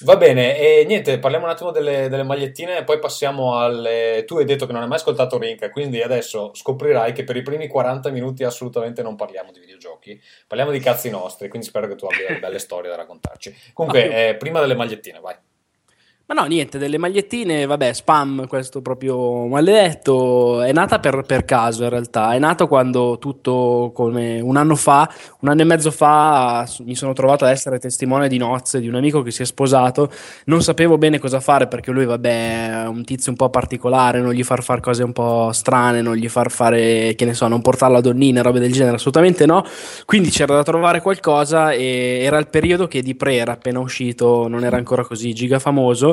Va 0.01 0.17
bene, 0.17 0.59
e 0.59 0.85
niente, 0.87 1.19
parliamo 1.19 1.45
un 1.45 1.53
attimo 1.53 1.71
delle, 1.71 2.09
delle 2.09 2.25
magliettine 2.25 2.79
e 2.79 2.85
poi 2.85 2.99
passiamo 2.99 3.61
alle... 3.61 4.25
Tu 4.27 4.39
hai 4.39 4.45
detto 4.45 4.67
che 4.67 4.73
non 4.73 4.83
hai 4.83 4.89
mai 4.89 4.99
ascoltato 4.99 5.39
Rink, 5.39 5.71
quindi 5.71 6.03
adesso 6.03 6.51
scoprirai 6.53 7.13
che 7.13 7.23
per 7.23 7.37
i 7.37 7.43
primi 7.43 7.69
40 7.69 8.11
minuti 8.11 8.43
assolutamente 8.45 9.03
non 9.03 9.15
parliamo 9.15 9.53
di 9.53 9.61
videogiochi, 9.61 10.21
parliamo 10.47 10.73
di 10.73 10.81
cazzi 10.81 11.11
nostri, 11.11 11.49
quindi 11.49 11.67
spero 11.67 11.87
che 11.87 11.95
tu 11.95 12.07
abbia 12.07 12.27
delle 12.27 12.41
belle 12.41 12.59
storie 12.59 12.91
da 12.91 12.97
raccontarci. 12.97 13.55
Comunque, 13.73 14.31
eh, 14.31 14.35
prima 14.35 14.61
delle 14.61 14.75
magliettine, 14.75 15.21
vai. 15.21 15.37
Ma 16.27 16.33
no, 16.41 16.45
niente, 16.47 16.79
delle 16.79 16.97
magliettine, 16.97 17.67
vabbè, 17.67 17.93
spam, 17.93 18.47
questo 18.47 18.81
proprio 18.81 19.45
maledetto, 19.47 20.63
è 20.63 20.73
nata 20.73 20.99
per, 20.99 21.21
per 21.27 21.45
caso 21.45 21.83
in 21.83 21.91
realtà, 21.91 22.33
è 22.33 22.39
nato 22.39 22.67
quando 22.67 23.19
tutto 23.19 23.93
come 23.95 24.41
un 24.41 24.57
anno 24.57 24.75
fa, 24.75 25.07
un 25.41 25.51
anno 25.51 25.61
e 25.61 25.65
mezzo 25.65 25.91
fa, 25.91 26.67
mi 26.83 26.95
sono 26.95 27.13
trovato 27.13 27.45
ad 27.45 27.51
essere 27.51 27.79
testimone 27.79 28.29
di 28.29 28.39
nozze 28.39 28.81
di 28.81 28.89
un 28.89 28.95
amico 28.95 29.21
che 29.21 29.31
si 29.31 29.43
è 29.43 29.45
sposato, 29.45 30.11
non 30.47 30.63
sapevo 30.63 30.97
bene 30.97 31.19
cosa 31.19 31.41
fare 31.41 31.69
perché 31.69 31.91
lui, 31.91 32.07
vabbè, 32.07 32.85
è 32.85 32.87
un 32.87 33.05
tizio 33.05 33.31
un 33.31 33.37
po' 33.37 33.51
particolare, 33.51 34.23
non 34.23 34.33
gli 34.33 34.45
far 34.45 34.63
fare 34.63 34.81
cose 34.81 35.03
un 35.03 35.13
po' 35.13 35.53
strane, 35.53 36.01
non 36.01 36.15
gli 36.15 36.31
far 36.31 36.51
fare, 36.51 37.15
che 37.17 37.27
ne 37.27 37.35
so, 37.35 37.49
non 37.49 37.61
portarla 37.61 37.99
a 37.99 38.01
donnine, 38.01 38.41
robe 38.41 38.61
del 38.61 38.73
genere, 38.73 38.97
assolutamente 38.97 39.45
no, 39.45 39.63
quindi 40.07 40.31
c'era 40.31 40.55
da 40.55 40.63
trovare 40.63 41.03
qualcosa 41.03 41.73
e 41.73 42.21
era 42.23 42.39
il 42.39 42.49
periodo 42.49 42.89
che 42.89 43.03
Di 43.03 43.15
Pre 43.15 43.35
era 43.35 43.53
appena 43.53 43.79
uscito, 43.79 44.49
non 44.49 44.65
era 44.65 44.79
ancora 44.79 45.05
così 45.05 45.35
giga 45.35 45.59
famoso. 45.59 46.13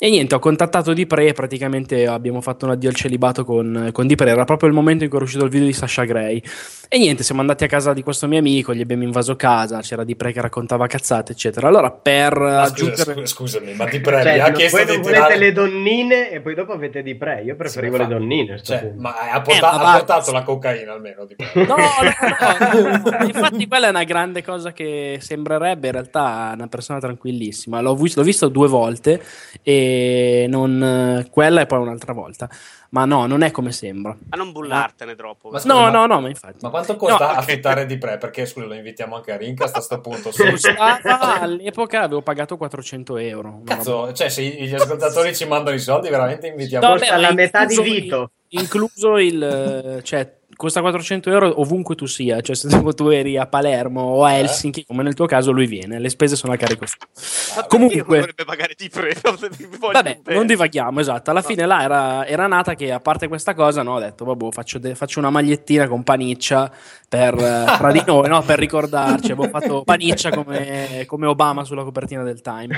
E 0.00 0.08
niente, 0.10 0.36
ho 0.36 0.38
contattato 0.38 0.92
Di 0.92 1.06
Pre, 1.06 1.32
praticamente 1.32 2.06
abbiamo 2.06 2.40
fatto 2.40 2.66
un 2.66 2.70
addio 2.70 2.88
al 2.88 2.94
celibato 2.94 3.44
con, 3.44 3.88
con 3.92 4.06
Di 4.06 4.14
Pre, 4.14 4.30
era 4.30 4.44
proprio 4.44 4.68
il 4.68 4.74
momento 4.76 5.02
in 5.02 5.10
cui 5.10 5.18
è 5.18 5.22
uscito 5.22 5.42
il 5.44 5.50
video 5.50 5.66
di 5.66 5.72
Sasha 5.72 6.04
Gray. 6.04 6.40
E 6.90 6.98
niente, 6.98 7.24
siamo 7.24 7.40
andati 7.40 7.64
a 7.64 7.66
casa 7.66 7.92
di 7.92 8.02
questo 8.04 8.28
mio 8.28 8.38
amico, 8.38 8.72
gli 8.72 8.80
abbiamo 8.80 9.02
invaso 9.02 9.34
casa, 9.34 9.80
c'era 9.80 10.04
Di 10.04 10.14
Pre 10.14 10.30
che 10.30 10.40
raccontava 10.40 10.86
cazzate, 10.86 11.32
eccetera. 11.32 11.66
Allora, 11.66 11.90
per 11.90 12.32
scusa, 12.32 12.60
aggiungere... 12.62 13.12
scu- 13.12 13.26
scusami, 13.26 13.74
ma 13.74 13.86
ti 13.86 14.00
prego, 14.00 14.22
Cioè, 14.22 14.34
mi 14.34 14.38
ha 14.40 14.52
chiesto 14.52 14.84
voi 14.84 14.96
di 14.96 15.02
tirare... 15.02 15.36
le 15.36 15.52
donnine 15.52 16.30
e 16.30 16.40
poi 16.42 16.54
dopo 16.54 16.72
avete 16.72 17.02
di 17.02 17.16
pre. 17.16 17.42
Io 17.44 17.56
preferivo 17.56 17.96
Sì, 17.96 18.02
le 18.02 18.08
donnine. 18.08 18.62
Cioè, 18.62 18.92
ma 18.96 19.16
ha, 19.32 19.40
porta- 19.40 19.58
Eh, 19.72 19.76
ma 19.78 19.92
ha 19.94 19.96
portato 19.96 20.30
la 20.30 20.42
cocaina 20.44 20.92
almeno, 20.92 21.26
ti 21.26 21.34
prego. 21.34 21.74
No, 21.74 21.76
no, 21.76 23.18
no, 23.18 23.24
infatti 23.26 23.66
quella 23.66 23.88
è 23.88 23.90
una 23.90 24.04
grande 24.04 24.44
cosa 24.44 24.72
che 24.72 25.18
sembrerebbe 25.20 25.88
in 25.88 25.92
realtà 25.92 26.52
una 26.54 26.68
persona 26.68 27.00
tranquillissima. 27.00 27.80
L'ho, 27.80 27.96
vis- 27.96 28.14
l'ho 28.14 28.22
visto 28.22 28.46
due 28.48 28.68
volte 28.68 29.20
e 29.62 29.86
non 30.48 31.26
quella 31.30 31.60
e 31.62 31.66
poi 31.66 31.78
un'altra 31.80 32.12
volta. 32.12 32.48
Ma 32.90 33.04
no, 33.04 33.26
non 33.26 33.42
è 33.42 33.50
come 33.50 33.70
sembra. 33.70 34.16
Ma 34.30 34.36
non 34.36 34.50
bullartene 34.50 35.14
troppo. 35.14 35.50
Ma 35.50 35.58
scusa, 35.58 35.74
No, 35.74 35.80
ma- 35.82 35.90
no, 35.90 36.06
no, 36.06 36.20
ma 36.22 36.28
infatti. 36.28 36.56
Ma 36.62 36.70
quanto 36.70 36.96
costa 36.96 37.26
No, 37.26 37.30
ok. 37.32 37.36
affittare 37.38 37.84
di 37.84 37.98
pre? 37.98 38.16
Perché 38.16 38.46
scusa, 38.46 38.64
lo 38.66 38.74
invitiamo 38.74 39.16
anche 39.16 39.32
a 39.32 39.36
Rincast 39.36 39.76
a 39.76 39.80
sto 39.80 40.00
punto. 40.00 40.30
Sì. 40.32 40.42
Costava 40.50 41.40
all'epoca 41.40 42.00
avevo 42.02 42.22
pagato 42.22 42.56
400 42.56 43.16
euro. 43.18 43.60
Cazzo, 43.64 44.12
cioè 44.14 44.30
se 44.30 44.42
gli 44.42 44.72
ascoltatori 44.74 45.34
ci 45.36 45.46
mandano 45.46 45.76
i 45.76 45.80
soldi, 45.80 46.08
veramente 46.08 46.46
invitiamo. 46.46 46.86
No, 46.88 46.94
beh, 46.96 47.16
la 47.18 47.32
metà 47.34 47.66
di 47.66 47.74
incluso- 47.74 47.92
Vito. 48.00 48.30
Incluso 48.50 49.18
il... 49.18 49.42
eh, 49.42 50.02
cioè, 50.02 50.37
costa 50.58 50.80
400 50.80 51.30
euro 51.30 51.60
ovunque 51.60 51.94
tu 51.94 52.06
sia. 52.06 52.40
Cioè, 52.40 52.56
se 52.56 52.68
tu- 52.94 53.08
eri 53.10 53.38
a 53.38 53.46
Palermo 53.46 54.00
o 54.02 54.24
a 54.24 54.32
Eh. 54.32 54.40
Helsinki, 54.40 54.84
come 54.84 55.04
nel 55.04 55.14
tuo 55.14 55.26
caso, 55.26 55.52
lui 55.52 55.66
viene. 55.66 56.00
Le 56.00 56.08
spese 56.08 56.34
sono 56.34 56.52
a 56.52 56.56
carico 56.56 56.84
suo. 56.84 56.98
Comunque- 57.68 58.18
dovrebbe 58.18 58.44
pagare 58.44 58.74
di 58.76 58.88
pre. 58.88 59.14
Vi 59.56 59.68
voglio 59.78 59.92
Vabbè, 59.92 60.20
non 60.26 60.46
divaghiamo, 60.46 60.98
esatto. 60.98 61.30
Alla 61.30 61.42
fine 61.42 61.64
là 61.64 61.82
era, 61.82 62.26
era 62.26 62.46
nata 62.48 62.74
che 62.74 62.90
a 62.90 62.98
parte 62.98 63.28
questa 63.28 63.54
cosa, 63.54 63.82
no, 63.82 63.94
ho 63.94 64.00
detto, 64.00 64.24
vabbè, 64.24 64.48
faccio, 64.50 64.78
de- 64.78 64.94
faccio 64.96 65.20
una 65.20 65.30
magliettina 65.30 65.86
con 65.86 66.02
paniccia 66.02 66.70
per, 67.08 67.34
eh, 67.34 67.64
tra 67.78 67.92
di 67.92 68.02
noi, 68.04 68.28
no, 68.28 68.42
per 68.42 68.58
ricordarci. 68.58 69.30
Avevo 69.32 69.48
fatto 69.48 69.82
paniccia 69.84 70.30
come, 70.30 71.04
come 71.06 71.26
Obama 71.26 71.62
sulla 71.64 71.84
copertina 71.84 72.22
del 72.24 72.40
Time. 72.42 72.76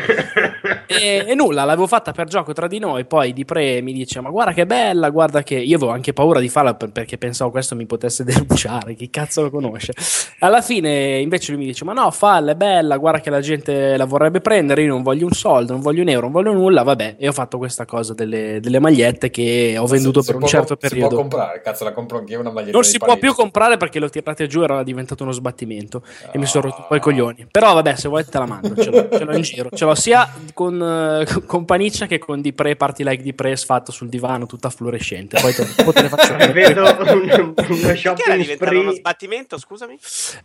E, 0.86 1.24
e 1.26 1.34
nulla, 1.34 1.64
l'avevo 1.64 1.86
fatta 1.86 2.12
per 2.12 2.26
gioco 2.28 2.52
tra 2.52 2.66
di 2.66 2.78
noi. 2.78 3.04
Poi 3.06 3.32
Di 3.32 3.44
Pre 3.46 3.80
mi 3.80 3.92
dice: 3.92 4.20
Ma 4.20 4.28
guarda 4.30 4.52
che 4.52 4.66
bella, 4.66 5.08
guarda 5.10 5.42
che. 5.42 5.54
Io 5.56 5.76
avevo 5.76 5.92
anche 5.92 6.12
paura 6.12 6.40
di 6.40 6.48
farla 6.48 6.74
per- 6.74 6.90
perché 6.92 7.16
pensavo 7.18 7.50
questo 7.50 7.69
mi 7.74 7.86
potesse 7.86 8.24
denunciare. 8.24 8.94
Chi 8.94 9.10
cazzo 9.10 9.42
lo 9.42 9.50
conosce? 9.50 9.92
Alla 10.40 10.60
fine, 10.62 11.18
invece, 11.18 11.52
lui 11.52 11.60
mi 11.60 11.66
dice: 11.66 11.84
Ma 11.84 11.92
no, 11.92 12.10
falla, 12.10 12.52
è 12.52 12.54
bella, 12.54 12.96
guarda 12.96 13.20
che 13.20 13.30
la 13.30 13.40
gente 13.40 13.96
la 13.96 14.04
vorrebbe 14.04 14.40
prendere. 14.40 14.82
Io 14.82 14.88
non 14.88 15.02
voglio 15.02 15.26
un 15.26 15.32
soldo, 15.32 15.72
non 15.72 15.80
voglio 15.82 16.02
un 16.02 16.08
euro, 16.08 16.22
non 16.22 16.32
voglio 16.32 16.52
nulla. 16.52 16.82
Vabbè, 16.82 17.16
e 17.18 17.28
ho 17.28 17.32
fatto 17.32 17.58
questa 17.58 17.84
cosa 17.84 18.14
delle, 18.14 18.58
delle 18.60 18.78
magliette 18.78 19.30
che 19.30 19.76
ho 19.78 19.86
venduto 19.86 20.20
Si- 20.22 20.26
per 20.32 20.36
si 20.36 20.42
un 20.44 20.48
può- 20.48 20.48
certo 20.48 20.76
Si 20.80 20.88
periodo. 20.88 21.08
può 21.08 21.18
comprare, 21.18 21.60
cazzo, 21.62 21.84
la 21.84 21.92
compro 21.92 22.18
anch'io 22.18 22.40
una 22.40 22.50
maglietta 22.50 22.72
Non 22.72 22.84
si 22.84 22.98
può 22.98 23.08
Parigi. 23.08 23.26
più 23.26 23.34
comprare 23.34 23.76
perché 23.76 23.98
l'ho 23.98 24.08
tirate 24.08 24.46
giù, 24.46 24.62
era 24.62 24.82
diventato 24.82 25.22
uno 25.22 25.32
sbattimento 25.32 26.02
e 26.32 26.38
mi 26.38 26.46
sono 26.46 26.64
rotto 26.66 26.80
un 26.80 26.86
po' 26.88 26.94
Ah. 26.94 26.96
i 26.96 27.00
coglioni. 27.00 27.46
Però 27.50 27.74
vabbè, 27.74 27.96
se 27.96 28.08
vuoi 28.08 28.24
te 28.24 28.38
la 28.38 28.46
mando, 28.46 28.74
ce 28.76 28.90
l'ho, 28.90 29.08
ce 29.10 29.24
l'ho 29.24 29.34
in 29.36 29.42
giro. 29.42 29.68
Ce 29.72 29.84
l'ho 29.84 29.94
sia 29.94 30.28
con, 30.54 30.80
eh, 30.82 31.26
con 31.46 31.64
Paniccia 31.64 32.06
che 32.06 32.18
con 32.18 32.40
Di 32.40 32.52
Pre, 32.52 32.76
party 32.76 33.04
like 33.04 33.22
Di 33.22 33.34
Pre 33.34 33.54
sfatto 33.56 33.92
sul 33.92 34.08
divano, 34.08 34.46
tutta 34.46 34.70
fluorescente. 34.70 35.38
Poi 35.40 35.52
te, 35.54 35.66
poi 35.84 35.92
te 35.92 36.02
ne 36.02 36.08
faccio. 36.08 36.34
Vedo 36.52 36.82
un, 36.82 37.54
Perché 37.68 38.22
era 38.26 38.36
diventato 38.36 38.78
uno 38.78 38.90
sbattimento, 38.92 39.58
scusami? 39.58 39.98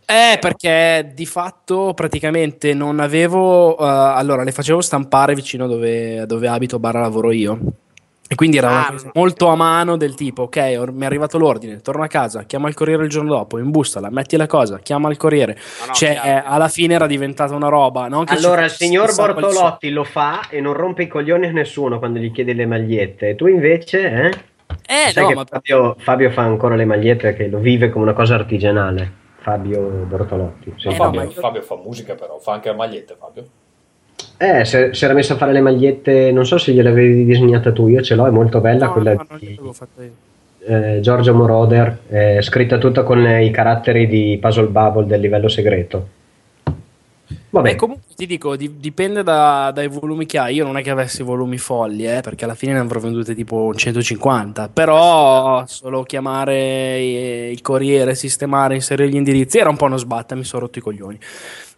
Eh, 0.06 0.38
perché 0.40 1.10
di 1.14 1.26
fatto 1.26 1.92
praticamente 1.94 2.74
non 2.74 3.00
avevo. 3.00 3.76
eh, 3.78 3.84
allora, 3.84 4.42
le 4.42 4.52
facevo 4.52 4.80
stampare 4.80 5.34
vicino 5.34 5.66
dove, 5.66 6.24
dove 6.26 6.48
abito, 6.48 6.78
barra 6.78 7.00
lavoro 7.00 7.30
io. 7.32 7.58
E 8.28 8.34
quindi 8.34 8.56
era 8.56 8.66
una 8.68 8.86
Ah, 8.88 8.90
cosa 8.90 9.04
no. 9.06 9.12
molto 9.14 9.46
a 9.46 9.54
mano 9.54 9.96
del 9.96 10.16
tipo, 10.16 10.42
ok, 10.42 10.74
or- 10.80 10.90
mi 10.90 11.02
è 11.02 11.06
arrivato 11.06 11.38
l'ordine, 11.38 11.80
torno 11.80 12.02
a 12.02 12.08
casa, 12.08 12.42
chiamo 12.42 12.66
il 12.66 12.74
corriere 12.74 13.04
il 13.04 13.08
giorno 13.08 13.28
dopo, 13.30 13.56
imbustala, 13.58 14.10
metti 14.10 14.36
la 14.36 14.48
cosa, 14.48 14.80
chiama 14.80 15.08
il 15.10 15.16
corriere. 15.16 15.52
No, 15.54 15.86
no, 15.86 15.92
cioè, 15.92 16.20
eh, 16.24 16.42
alla 16.44 16.66
fine 16.66 16.94
era 16.94 17.06
diventata 17.06 17.54
una 17.54 17.68
roba. 17.68 18.08
Non 18.08 18.24
che 18.24 18.36
ci 18.36 18.44
Allora, 18.44 18.64
il 18.64 18.70
signor 18.72 19.14
quali 19.14 19.32
Bortolotti 19.34 19.90
lo 19.90 20.02
fa 20.02 20.48
e 20.50 20.60
non 20.60 20.72
rompe 20.72 21.04
i 21.04 21.06
coglioni 21.06 21.46
a 21.46 21.52
nessuno 21.52 22.00
quando 22.00 22.18
gli 22.18 22.32
chiede 22.32 22.52
le 22.52 22.66
magliette. 22.66 23.36
Tu 23.36 23.46
invece, 23.46 24.10
eh? 24.10 24.30
Eh, 24.88 25.10
Sai 25.10 25.22
no, 25.22 25.28
che 25.28 25.34
ma 25.34 25.44
Fabio, 25.44 25.96
Fabio 25.98 26.30
fa 26.30 26.42
ancora 26.42 26.74
le 26.76 26.84
magliette 26.84 27.34
che 27.34 27.48
lo 27.48 27.58
vive 27.58 27.90
come 27.90 28.04
una 28.04 28.14
cosa 28.14 28.34
artigianale. 28.34 29.24
Fabio 29.38 29.80
Bortolotti. 29.80 30.72
sì. 30.76 30.88
Eh, 30.88 30.90
no, 30.90 30.96
Fabio, 30.96 31.20
ma 31.20 31.26
io- 31.26 31.30
Fabio 31.32 31.62
fa 31.62 31.76
musica 31.76 32.14
però, 32.14 32.38
fa 32.38 32.52
anche 32.52 32.70
le 32.70 32.76
magliette 32.76 33.16
Fabio. 33.18 33.44
Eh, 34.38 34.64
se- 34.64 34.92
si 34.94 35.04
era 35.04 35.14
messo 35.14 35.32
a 35.34 35.36
fare 35.36 35.52
le 35.52 35.60
magliette, 35.60 36.30
non 36.32 36.44
so 36.44 36.58
se 36.58 36.72
gliel'avevi 36.72 37.24
disegnata 37.24 37.72
tu, 37.72 37.88
io 37.88 38.02
ce 38.02 38.14
l'ho, 38.14 38.26
è 38.26 38.30
molto 38.30 38.60
bella 38.60 38.86
no, 38.86 38.92
quella 38.92 39.12
no, 39.14 39.26
di 39.38 39.58
eh, 40.68 40.98
Giorgio 41.00 41.32
Moroder, 41.34 41.98
eh, 42.08 42.42
scritta 42.42 42.78
tutta 42.78 43.02
con 43.02 43.24
i 43.24 43.50
caratteri 43.50 44.06
di 44.06 44.36
Puzzle 44.40 44.66
Bubble 44.66 45.06
del 45.06 45.20
livello 45.20 45.48
segreto. 45.48 46.08
Vabbè, 47.50 47.70
Beh, 47.70 47.76
comunque 47.76 48.05
ti 48.16 48.26
dico, 48.26 48.56
di- 48.56 48.78
dipende 48.78 49.22
da- 49.22 49.70
dai 49.72 49.88
volumi 49.88 50.24
che 50.26 50.38
hai. 50.38 50.54
Io 50.54 50.64
non 50.64 50.76
è 50.78 50.82
che 50.82 50.90
avessi 50.90 51.22
volumi 51.22 51.58
folli, 51.58 52.06
eh, 52.06 52.22
perché 52.22 52.44
alla 52.44 52.54
fine 52.54 52.72
ne 52.72 52.78
avrò 52.78 52.98
vendute 52.98 53.34
tipo 53.34 53.74
150. 53.74 54.68
Però 54.72 55.64
solo 55.66 56.02
chiamare 56.02 57.50
il 57.50 57.60
corriere, 57.60 58.14
sistemare, 58.14 58.74
inserire 58.74 59.08
gli 59.10 59.16
indirizzi 59.16 59.58
era 59.58 59.68
un 59.68 59.76
po' 59.76 59.84
uno 59.84 59.98
sbatta, 59.98 60.34
mi 60.34 60.44
sono 60.44 60.62
rotto 60.62 60.78
i 60.78 60.82
coglioni. 60.82 61.18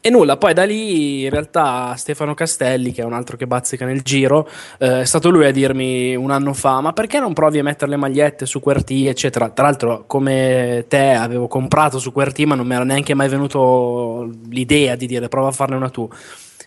E 0.00 0.10
nulla, 0.10 0.36
poi 0.36 0.54
da 0.54 0.64
lì 0.64 1.24
in 1.24 1.30
realtà 1.30 1.96
Stefano 1.96 2.32
Castelli, 2.32 2.92
che 2.92 3.02
è 3.02 3.04
un 3.04 3.12
altro 3.12 3.36
che 3.36 3.48
bazzica 3.48 3.84
nel 3.84 4.02
giro, 4.02 4.48
eh, 4.78 5.00
è 5.00 5.04
stato 5.04 5.28
lui 5.28 5.44
a 5.44 5.50
dirmi 5.50 6.14
un 6.14 6.30
anno 6.30 6.52
fa: 6.52 6.80
Ma 6.80 6.92
perché 6.92 7.18
non 7.18 7.32
provi 7.32 7.58
a 7.58 7.64
mettere 7.64 7.90
le 7.90 7.96
magliette 7.96 8.46
su 8.46 8.60
QWERTY, 8.60 9.06
eccetera? 9.08 9.50
Tra 9.50 9.64
l'altro, 9.64 10.04
come 10.06 10.84
te 10.88 11.10
avevo 11.10 11.48
comprato 11.48 11.98
su 11.98 12.12
QWERTY, 12.12 12.44
ma 12.44 12.54
non 12.54 12.66
mi 12.68 12.74
era 12.74 12.84
neanche 12.84 13.14
mai 13.14 13.28
venuto 13.28 14.30
l'idea 14.48 14.94
di 14.94 15.06
dire 15.06 15.26
prova 15.28 15.48
a 15.48 15.52
farne 15.52 15.74
una 15.74 15.90
tu. 15.90 16.08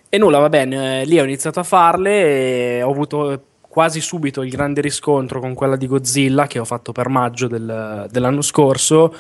E 0.10 0.18
nulla, 0.18 0.40
va 0.40 0.50
bene, 0.50 1.02
eh, 1.02 1.06
lì 1.06 1.18
ho 1.18 1.24
iniziato 1.24 1.62
a 1.62 1.64
farle 1.64 2.80
e 2.80 2.84
ho 2.84 2.92
avuto 2.92 3.44
quasi 3.62 4.02
subito 4.02 4.42
il 4.42 4.50
grande 4.50 4.82
riscontro 4.82 5.40
con 5.40 5.54
quella 5.54 5.78
di 5.78 5.88
Godzilla 5.88 6.46
che 6.46 6.60
ho 6.60 6.66
fatto 6.66 6.92
per 6.92 7.08
maggio 7.08 7.48
del- 7.48 8.08
dell'anno 8.12 8.42
scorso 8.42 9.16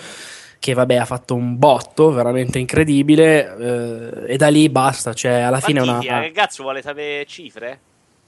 che 0.61 0.75
vabbè 0.75 0.95
ha 0.95 1.05
fatto 1.05 1.33
un 1.33 1.57
botto 1.57 2.11
veramente 2.11 2.59
incredibile 2.59 3.55
eh, 4.27 4.33
e 4.33 4.37
da 4.37 4.47
lì 4.49 4.69
basta, 4.69 5.11
cioè 5.11 5.39
alla 5.39 5.59
fine 5.59 5.79
è 5.79 5.81
una... 5.81 5.93
Quanti- 5.93 6.27
Che 6.27 6.31
cazzo 6.31 6.61
vuole 6.61 6.83
sapere 6.83 7.25
cifre? 7.25 7.79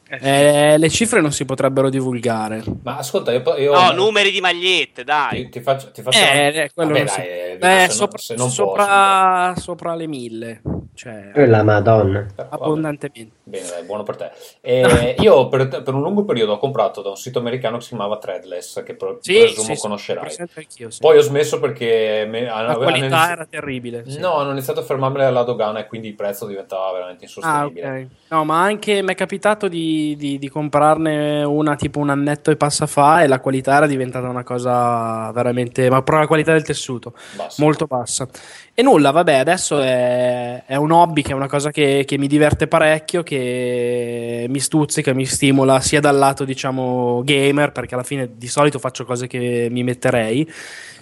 Eh. 0.10 0.72
Eh, 0.74 0.78
le 0.80 0.90
cifre 0.90 1.22
non 1.22 1.32
si 1.32 1.46
potrebbero 1.46 1.92
divulgare. 1.92 2.64
Ma 2.82 2.98
ascolta, 2.98 3.32
io, 3.32 3.44
io 3.58 3.74
No, 3.74 3.92
numeri 3.92 4.32
di 4.32 4.42
magliette, 4.42 5.04
dai. 5.04 5.44
ti, 5.44 5.50
ti 5.50 5.60
faccio, 5.62 5.92
ti 5.92 6.02
faccio 6.02 6.18
Eh, 6.18 6.48
eh, 6.48 6.72
quello 6.74 6.90
Vabbè, 6.94 7.00
non 7.06 7.08
si- 7.08 7.22
dai, 7.60 7.82
eh, 7.82 7.84
Eh, 7.84 7.90
sopra, 7.90 8.20
non, 8.30 8.38
non 8.38 8.50
sopra, 8.50 9.54
sopra 9.56 9.94
le 9.96 10.08
mille, 10.08 10.62
cioè 10.96 11.46
la 11.46 11.62
Madonna. 11.62 12.26
abbondantemente. 12.50 13.32
Bene, 13.46 13.68
dai, 13.68 13.84
buono 13.84 14.04
per 14.04 14.16
te. 14.16 14.32
Eh, 14.62 15.16
io 15.20 15.50
per, 15.50 15.68
per 15.68 15.94
un 15.94 16.02
lungo 16.02 16.24
periodo 16.24 16.54
ho 16.54 16.58
comprato 16.58 17.02
da 17.02 17.10
un 17.10 17.18
sito 17.18 17.40
americano 17.40 17.76
che 17.78 17.84
si 17.84 17.90
chiamava 17.90 18.18
Threadless, 18.18 18.84
che 18.84 18.96
pro- 18.96 19.18
Sì, 19.20 19.34
presumo 19.40 19.76
sì, 19.76 19.82
conoscerai. 19.82 20.30
sì. 20.68 20.88
Poi 21.00 21.18
ho 21.18 21.22
smesso 21.22 21.60
perché 21.60 22.26
me- 22.30 22.48
hanno, 22.48 22.62
la 22.68 22.70
hanno 22.74 22.78
qualità 22.84 23.06
inizi- 23.08 23.32
era 23.32 23.46
terribile. 23.46 24.04
No, 24.18 24.36
hanno 24.36 24.52
iniziato 24.52 24.80
a 24.80 24.84
fermarmela 24.84 25.28
alla 25.28 25.44
dogana 25.44 25.80
e 25.80 25.88
quindi 25.88 26.08
il 26.08 26.16
prezzo 26.16 26.46
diventava 26.46 26.92
veramente 26.94 27.26
Ah, 27.26 27.28
insostenibile. 27.66 28.00
ok. 28.02 28.08
No, 28.30 28.46
ma 28.46 28.62
anche 28.64 29.02
mi 29.04 29.12
è 29.12 29.16
capitato 29.16 29.68
di, 29.68 30.16
di- 30.18 30.40
di 30.40 30.50
comprarne 30.50 31.44
una 31.44 31.76
tipo 31.76 32.00
un 32.00 32.10
annetto 32.10 32.50
e 32.50 32.56
passa 32.56 32.88
fa 32.88 33.24
e 33.24 33.28
la 33.28 33.40
qualità 33.42 33.76
era 33.76 33.88
diventata 33.88 34.28
una 34.30 34.44
cosa 34.44 35.32
veramente. 35.34 35.84
Ma 35.90 35.98
proprio 35.98 36.20
la 36.20 36.28
qualità 36.28 36.54
del 36.54 36.64
tessuto, 36.64 37.14
Basta. 37.36 37.62
molto 37.62 37.86
bassa. 37.88 38.28
E 38.74 38.82
nulla, 38.82 39.12
vabbè, 39.12 39.36
adesso 39.36 39.80
è, 39.80 40.64
è 40.66 40.76
un 40.76 40.92
hobby 40.92 41.22
che 41.22 41.32
è 41.32 41.36
una 41.36 41.48
cosa 41.48 41.70
che, 41.70 42.06
che 42.08 42.18
mi 42.18 42.26
diverte 42.26 42.68
parecchio, 42.68 43.22
che 43.34 44.46
mi 44.48 44.60
stuzzica, 44.60 45.14
mi 45.14 45.26
stimola 45.26 45.80
sia 45.80 46.00
dal 46.00 46.18
lato, 46.18 46.46
diciamo, 46.46 47.24
gamer, 47.24 47.72
perché 47.72 47.96
alla 47.96 48.04
fine 48.04 48.30
di 48.36 48.48
solito 48.48 48.78
faccio 48.78 49.06
cose 49.06 49.28
che 49.28 49.68
mi 49.72 49.84
metterei 49.84 50.48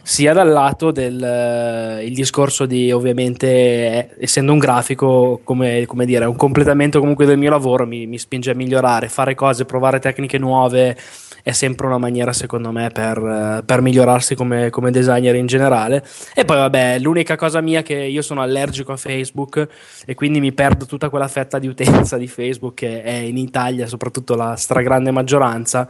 sia 0.03 0.33
dal 0.33 0.49
lato 0.49 0.89
del 0.91 1.21
eh, 1.21 2.09
discorso 2.09 2.65
di 2.65 2.91
ovviamente 2.91 3.47
eh, 3.47 4.09
essendo 4.19 4.51
un 4.51 4.57
grafico 4.57 5.41
come, 5.43 5.85
come 5.85 6.05
dire 6.05 6.25
un 6.25 6.35
completamento 6.35 6.99
comunque 6.99 7.27
del 7.27 7.37
mio 7.37 7.51
lavoro 7.51 7.85
mi, 7.85 8.07
mi 8.07 8.17
spinge 8.17 8.49
a 8.49 8.55
migliorare 8.55 9.09
fare 9.09 9.35
cose 9.35 9.65
provare 9.65 9.99
tecniche 9.99 10.39
nuove 10.39 10.97
è 11.43 11.51
sempre 11.51 11.87
una 11.87 11.97
maniera 11.97 12.33
secondo 12.33 12.71
me 12.71 12.89
per, 12.89 13.17
eh, 13.17 13.63
per 13.65 13.81
migliorarsi 13.81 14.35
come, 14.35 14.69
come 14.69 14.91
designer 14.91 15.35
in 15.35 15.45
generale. 15.45 16.03
E 16.33 16.45
poi 16.45 16.57
vabbè 16.57 16.99
l'unica 16.99 17.35
cosa 17.35 17.61
mia 17.61 17.79
è 17.79 17.83
che 17.83 17.95
io 17.95 18.21
sono 18.21 18.41
allergico 18.41 18.91
a 18.91 18.97
Facebook 18.97 19.67
e 20.05 20.15
quindi 20.15 20.39
mi 20.39 20.53
perdo 20.53 20.85
tutta 20.85 21.09
quella 21.09 21.27
fetta 21.27 21.59
di 21.59 21.67
utenza 21.67 22.17
di 22.17 22.27
Facebook 22.27 22.75
che 22.75 23.03
è 23.03 23.13
in 23.13 23.37
Italia 23.37 23.87
soprattutto 23.87 24.35
la 24.35 24.55
stragrande 24.55 25.11
maggioranza. 25.11 25.87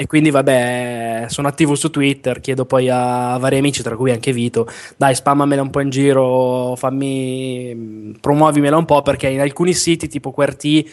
E 0.00 0.06
quindi 0.06 0.30
vabbè, 0.30 1.24
sono 1.26 1.48
attivo 1.48 1.74
su 1.74 1.90
Twitter, 1.90 2.40
chiedo 2.40 2.64
poi 2.64 2.88
a 2.88 3.36
vari 3.38 3.58
amici, 3.58 3.82
tra 3.82 3.96
cui 3.96 4.12
anche 4.12 4.32
Vito, 4.32 4.68
dai 4.96 5.12
spammamela 5.12 5.60
un 5.60 5.70
po' 5.70 5.80
in 5.80 5.90
giro, 5.90 6.76
fammi, 6.76 8.16
promuovimela 8.20 8.76
un 8.76 8.84
po' 8.84 9.02
perché 9.02 9.26
in 9.26 9.40
alcuni 9.40 9.72
siti 9.72 10.06
tipo 10.06 10.30
QWERTY 10.30 10.88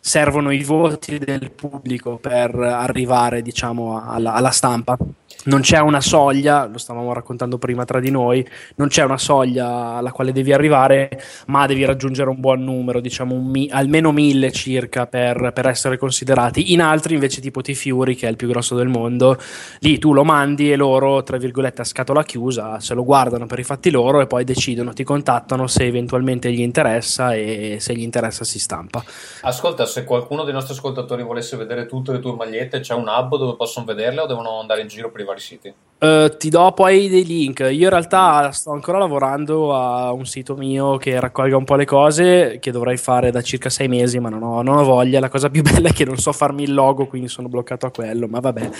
servono 0.00 0.50
i 0.50 0.64
voti 0.64 1.18
del 1.18 1.50
pubblico 1.50 2.16
per 2.16 2.54
arrivare 2.54 3.42
diciamo 3.42 4.02
alla, 4.02 4.32
alla 4.32 4.50
stampa. 4.50 4.96
Non 5.44 5.60
c'è 5.62 5.78
una 5.78 6.00
soglia, 6.00 6.66
lo 6.66 6.76
stavamo 6.76 7.12
raccontando 7.12 7.56
prima 7.56 7.84
tra 7.84 7.98
di 7.98 8.10
noi, 8.10 8.46
non 8.76 8.88
c'è 8.88 9.04
una 9.04 9.16
soglia 9.16 9.94
alla 9.96 10.12
quale 10.12 10.32
devi 10.32 10.52
arrivare, 10.52 11.08
ma 11.46 11.66
devi 11.66 11.84
raggiungere 11.84 12.28
un 12.28 12.40
buon 12.40 12.62
numero, 12.62 13.00
diciamo 13.00 13.40
mi- 13.40 13.68
almeno 13.70 14.12
mille 14.12 14.52
circa 14.52 15.06
per, 15.06 15.52
per 15.54 15.66
essere 15.66 15.96
considerati. 15.96 16.72
In 16.72 16.82
altri 16.82 17.14
invece 17.14 17.40
tipo 17.40 17.62
T-Fury, 17.62 18.14
che 18.16 18.26
è 18.26 18.30
il 18.30 18.36
più 18.36 18.48
grosso 18.48 18.74
del 18.76 18.88
mondo, 18.88 19.38
lì 19.78 19.98
tu 19.98 20.12
lo 20.12 20.24
mandi 20.24 20.72
e 20.72 20.76
loro, 20.76 21.22
tra 21.22 21.38
virgolette, 21.38 21.82
a 21.82 21.84
scatola 21.84 22.22
chiusa, 22.22 22.78
se 22.80 22.92
lo 22.92 23.04
guardano 23.04 23.46
per 23.46 23.60
i 23.60 23.64
fatti 23.64 23.90
loro 23.90 24.20
e 24.20 24.26
poi 24.26 24.44
decidono, 24.44 24.92
ti 24.92 25.04
contattano 25.04 25.66
se 25.66 25.84
eventualmente 25.84 26.52
gli 26.52 26.60
interessa 26.60 27.34
e 27.34 27.78
se 27.80 27.94
gli 27.94 28.02
interessa 28.02 28.44
si 28.44 28.58
stampa. 28.58 29.02
Ascolta, 29.42 29.86
se 29.86 30.04
qualcuno 30.04 30.44
dei 30.44 30.52
nostri 30.52 30.74
ascoltatori 30.74 31.22
volesse 31.22 31.56
vedere 31.56 31.86
tutte 31.86 32.12
le 32.12 32.20
tue 32.20 32.34
magliette, 32.34 32.80
c'è 32.80 32.92
un 32.94 33.08
hub 33.08 33.36
dove 33.38 33.56
possono 33.56 33.86
vederle 33.86 34.20
o 34.20 34.26
devono 34.26 34.60
andare 34.60 34.82
in 34.82 34.88
giro 34.88 35.08
i 35.20 35.24
vari 35.30 35.40
siti? 35.40 35.72
Eh, 36.02 36.34
ti 36.38 36.48
do 36.48 36.72
poi 36.72 37.08
dei 37.08 37.26
link. 37.26 37.60
Io 37.60 37.84
in 37.84 37.88
realtà 37.90 38.50
sto 38.52 38.72
ancora 38.72 38.96
lavorando 38.96 39.76
a 39.76 40.12
un 40.12 40.24
sito 40.24 40.56
mio 40.56 40.96
che 40.96 41.20
raccolga 41.20 41.58
un 41.58 41.64
po' 41.64 41.74
le 41.74 41.84
cose 41.84 42.58
che 42.58 42.70
dovrei 42.70 42.96
fare 42.96 43.30
da 43.30 43.42
circa 43.42 43.68
sei 43.68 43.86
mesi, 43.86 44.18
ma 44.18 44.30
non 44.30 44.42
ho, 44.42 44.62
non 44.62 44.78
ho 44.78 44.84
voglia. 44.84 45.20
La 45.20 45.28
cosa 45.28 45.50
più 45.50 45.60
bella 45.64 45.90
è 45.90 45.92
che 45.92 46.06
non 46.06 46.16
so 46.16 46.32
farmi 46.32 46.62
il 46.62 46.72
logo, 46.72 47.06
quindi 47.06 47.28
sono 47.28 47.48
bloccato 47.48 47.84
a 47.84 47.90
quello. 47.90 48.26
Ma 48.28 48.40
vabbè, 48.40 48.70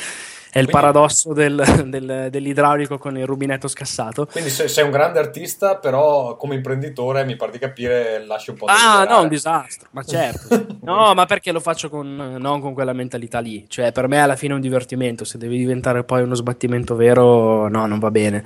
è 0.52 0.58
il 0.58 0.66
Quindi- 0.66 0.70
paradosso 0.72 1.32
del- 1.32 1.62
del- 1.86 2.28
dell'idraulico 2.30 2.98
con 2.98 3.16
il 3.16 3.26
rubinetto 3.26 3.68
scassato. 3.68 4.26
Quindi 4.26 4.50
se- 4.50 4.68
sei 4.68 4.84
un 4.84 4.90
grande 4.90 5.18
artista, 5.18 5.76
però 5.76 6.36
come 6.36 6.54
imprenditore 6.56 7.24
mi 7.24 7.36
pare 7.36 7.52
di 7.52 7.58
capire 7.58 8.24
lasci 8.26 8.50
un 8.50 8.56
po' 8.56 8.66
Ah, 8.66 8.72
desiderare. 8.72 9.08
no, 9.10 9.20
un 9.22 9.28
disastro, 9.28 9.88
ma 9.92 10.02
certo. 10.02 10.66
No, 10.82 11.14
ma 11.14 11.26
perché 11.26 11.52
lo 11.52 11.60
faccio 11.60 11.88
con, 11.88 12.36
non 12.38 12.60
con 12.60 12.72
quella 12.74 12.92
mentalità 12.92 13.38
lì? 13.38 13.64
Cioè, 13.68 13.92
per 13.92 14.08
me 14.08 14.20
alla 14.20 14.34
fine 14.34 14.52
è 14.52 14.56
un 14.56 14.60
divertimento. 14.62 15.24
Se 15.24 15.38
deve 15.38 15.56
diventare 15.56 16.02
poi 16.04 16.22
uno 16.22 16.34
sbattimento 16.34 16.96
vero, 16.96 17.68
no, 17.68 17.86
non 17.86 17.98
va 17.98 18.10
bene. 18.10 18.44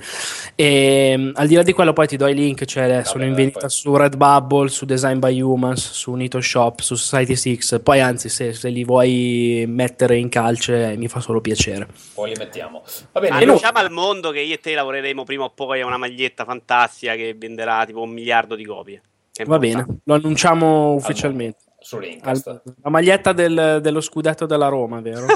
E 0.53 1.31
al 1.33 1.47
di 1.47 1.55
là 1.55 1.63
di 1.63 1.73
quello, 1.73 1.93
poi 1.93 2.07
ti 2.07 2.17
do 2.17 2.27
i 2.27 2.33
link. 2.35 2.65
Cioè, 2.65 3.01
sono 3.03 3.23
in 3.23 3.33
vendita 3.33 3.59
poi. 3.61 3.69
su 3.69 3.95
Redbubble, 3.95 4.67
su 4.69 4.85
Design 4.85 5.17
by 5.19 5.39
Humans, 5.41 5.91
su 5.91 6.13
Nito 6.13 6.39
Shop, 6.41 6.79
su 6.81 6.95
Society 6.95 7.35
6. 7.35 7.79
Poi, 7.81 7.99
anzi, 8.01 8.29
se, 8.29 8.53
se 8.53 8.69
li 8.69 8.83
vuoi 8.83 9.65
mettere 9.67 10.17
in 10.17 10.29
calce, 10.29 10.95
mi 10.97 11.07
fa 11.07 11.19
solo 11.21 11.41
piacere. 11.41 11.87
Poi 12.13 12.29
li 12.29 12.35
mettiamo. 12.37 12.83
Va 13.11 13.19
bene, 13.19 13.35
Annunciamo 13.37 13.77
al 13.79 13.91
mondo 13.91 14.31
che 14.31 14.39
io 14.41 14.53
e 14.55 14.59
te 14.59 14.73
lavoreremo 14.73 15.23
prima 15.23 15.43
o 15.45 15.49
poi 15.49 15.81
a 15.81 15.85
una 15.85 15.97
maglietta 15.97 16.45
fantastica 16.45 17.15
che 17.15 17.33
venderà 17.37 17.85
tipo 17.85 18.01
un 18.01 18.09
miliardo 18.11 18.55
di 18.55 18.65
copie. 18.65 19.01
Va 19.45 19.57
bene, 19.57 19.85
lo 20.03 20.13
annunciamo 20.13 20.93
ufficialmente. 20.93 21.59
su 21.79 21.97
Al- 22.21 22.61
la 22.81 22.89
maglietta 22.89 23.31
del- 23.33 23.79
dello 23.81 24.01
scudetto 24.01 24.45
della 24.45 24.69
Roma, 24.69 25.01
vero? 25.01 25.25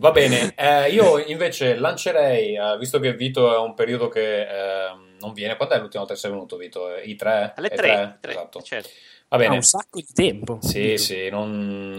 Va 0.00 0.12
bene, 0.12 0.52
eh, 0.56 0.90
io 0.90 1.18
invece 1.18 1.74
lancerei, 1.76 2.54
eh, 2.54 2.76
visto 2.78 3.00
che 3.00 3.14
Vito 3.14 3.52
è 3.52 3.58
un 3.58 3.74
periodo 3.74 4.06
che 4.08 4.42
ehm, 4.42 5.16
non 5.18 5.32
viene. 5.32 5.56
Quando 5.56 5.74
è 5.74 5.78
l'ultima 5.80 6.02
volta 6.04 6.14
che 6.14 6.20
sei 6.20 6.30
venuto, 6.30 6.56
Vito? 6.56 6.88
I 7.02 7.16
3? 7.16 7.54
Alle 7.56 7.68
3, 7.68 8.18
Esatto. 8.20 8.62
certo. 8.62 8.88
Va 9.30 9.36
Ha 9.36 9.40
bene. 9.40 9.54
un 9.56 9.62
sacco 9.62 9.98
di 10.00 10.06
tempo. 10.14 10.58
Sì, 10.62 10.96
sì, 10.96 11.28
non, 11.28 11.94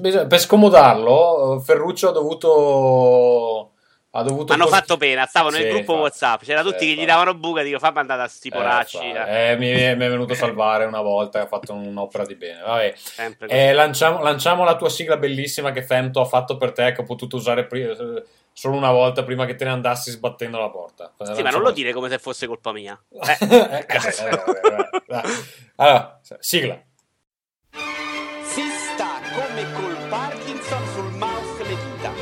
eh, 0.00 0.26
per 0.26 0.38
scomodarlo, 0.40 1.56
eh, 1.56 1.60
Ferruccio 1.64 2.08
ha 2.10 2.12
dovuto. 2.12 3.70
Ha 4.16 4.22
dovuto 4.22 4.52
Hanno 4.52 4.66
post- 4.66 4.76
fatto 4.76 4.96
pena, 4.96 5.26
stavano 5.26 5.56
nel 5.56 5.64
Sì, 5.64 5.70
gruppo 5.70 5.94
infatti. 5.94 6.00
WhatsApp, 6.02 6.42
c'era 6.44 6.62
Sì, 6.62 6.70
tutti 6.70 6.86
che 6.86 7.00
gli 7.02 7.04
davano 7.04 7.34
buca, 7.34 7.62
dico 7.64 7.80
fammi 7.80 7.98
andare 7.98 8.22
a 8.22 8.28
sti 8.28 8.46
Eh, 8.46 8.52
poracci. 8.52 8.96
fa- 9.12 9.26
eh, 9.28 9.50
eh, 9.50 9.56
mi, 9.56 9.72
mi 9.72 9.80
è 9.82 9.96
venuto 9.96 10.34
a 10.34 10.36
salvare 10.54 10.84
una 10.84 11.00
volta 11.00 11.40
ha 11.40 11.46
fatto 11.48 11.72
un'opera 11.72 12.24
di 12.24 12.36
bene. 12.36 12.60
Vabbè. 12.60 12.94
Eh, 13.48 13.72
lanciamo, 13.72 14.22
lanciamo 14.22 14.62
la 14.62 14.76
tua 14.76 14.88
sigla 14.88 15.16
bellissima 15.16 15.72
che 15.72 15.82
Femto 15.82 16.20
ha 16.20 16.26
fatto 16.26 16.56
per 16.56 16.70
te, 16.70 16.92
che 16.92 17.00
ho 17.00 17.04
potuto 17.04 17.34
usare 17.34 17.66
pri- 17.66 17.82
eh, 17.82 18.22
solo 18.54 18.76
una 18.76 18.92
volta 18.92 19.24
prima 19.24 19.44
che 19.46 19.56
te 19.56 19.64
ne 19.64 19.70
andassi 19.70 20.12
sbattendo 20.12 20.58
la 20.58 20.70
porta. 20.70 21.12
Sì, 21.34 21.42
ma 21.42 21.50
non 21.50 21.60
lo 21.60 21.72
dire 21.72 21.92
come 21.92 22.08
se 22.08 22.18
fosse 22.18 22.46
colpa 22.46 22.72
mia. 22.72 22.98
Eh, 23.10 23.36
eh, 23.40 23.46
eh, 23.50 23.86
eh, 23.88 24.14
eh, 25.08 25.22
allora, 25.76 26.20
sigla. 26.38 26.80
Si 28.42 28.62
sta 28.62 29.20
come 29.34 29.72
col 29.72 29.96
Parkinson 30.08 30.86
sul 30.94 31.10
mouse 31.10 31.62
le 31.64 31.76
dita. 31.76 32.12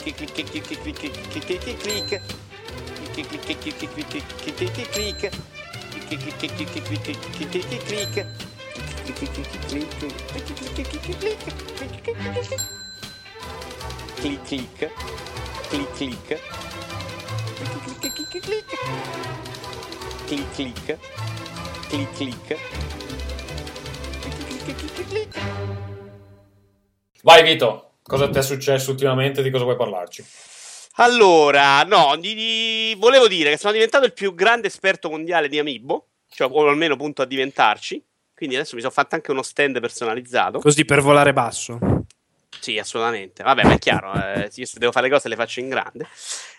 Clic 0.00 0.14
clic 0.16 0.32
clic 0.32 0.50
clic 0.50 0.80
clic 0.80 0.98
clic 0.98 1.12
clic 1.28 1.42
clic 1.44 1.60
clic 1.60 1.78
clic. 1.78 2.20
Clic 3.12 3.28
clic 3.28 3.60
clic 3.60 3.84
clic 12.42 12.79
clic 14.20 14.42
clic, 14.42 14.90
clic 15.68 15.92
clic, 15.94 16.40
clic 18.00 18.12
clic 18.14 18.38
clic 20.26 20.48
clic, 20.54 20.98
clic 21.88 22.12
clic, 22.14 22.58
clic 24.76 25.08
clic. 25.08 25.40
Vai 27.22 27.42
Vito, 27.42 27.92
cosa 28.02 28.28
ti 28.28 28.38
è 28.38 28.42
successo 28.42 28.90
ultimamente, 28.90 29.42
di 29.42 29.50
cosa 29.50 29.64
vuoi 29.64 29.76
parlarci? 29.76 30.24
Allora, 30.96 31.82
no, 31.84 32.14
di, 32.18 32.34
di, 32.34 32.94
volevo 32.98 33.26
dire 33.26 33.50
che 33.50 33.56
sono 33.56 33.72
diventato 33.72 34.04
il 34.04 34.12
più 34.12 34.34
grande 34.34 34.66
esperto 34.66 35.08
mondiale 35.08 35.48
di 35.48 35.58
Amiibo, 35.58 36.08
cioè, 36.28 36.46
o 36.50 36.68
almeno 36.68 36.96
punto 36.96 37.22
a 37.22 37.24
diventarci. 37.24 38.04
Quindi 38.34 38.56
adesso 38.56 38.74
mi 38.74 38.82
sono 38.82 38.92
fatto 38.92 39.14
anche 39.14 39.30
uno 39.30 39.42
stand 39.42 39.80
personalizzato. 39.80 40.58
Così 40.58 40.84
per 40.84 41.00
volare 41.00 41.32
basso. 41.32 41.78
Sì, 42.58 42.78
assolutamente. 42.78 43.42
Vabbè, 43.42 43.64
ma 43.64 43.74
è 43.74 43.78
chiaro, 43.78 44.12
eh, 44.12 44.50
io 44.52 44.66
se 44.66 44.78
devo 44.78 44.92
fare 44.92 45.06
le 45.06 45.12
cose 45.12 45.28
le 45.28 45.36
faccio 45.36 45.60
in 45.60 45.68
grande. 45.68 46.06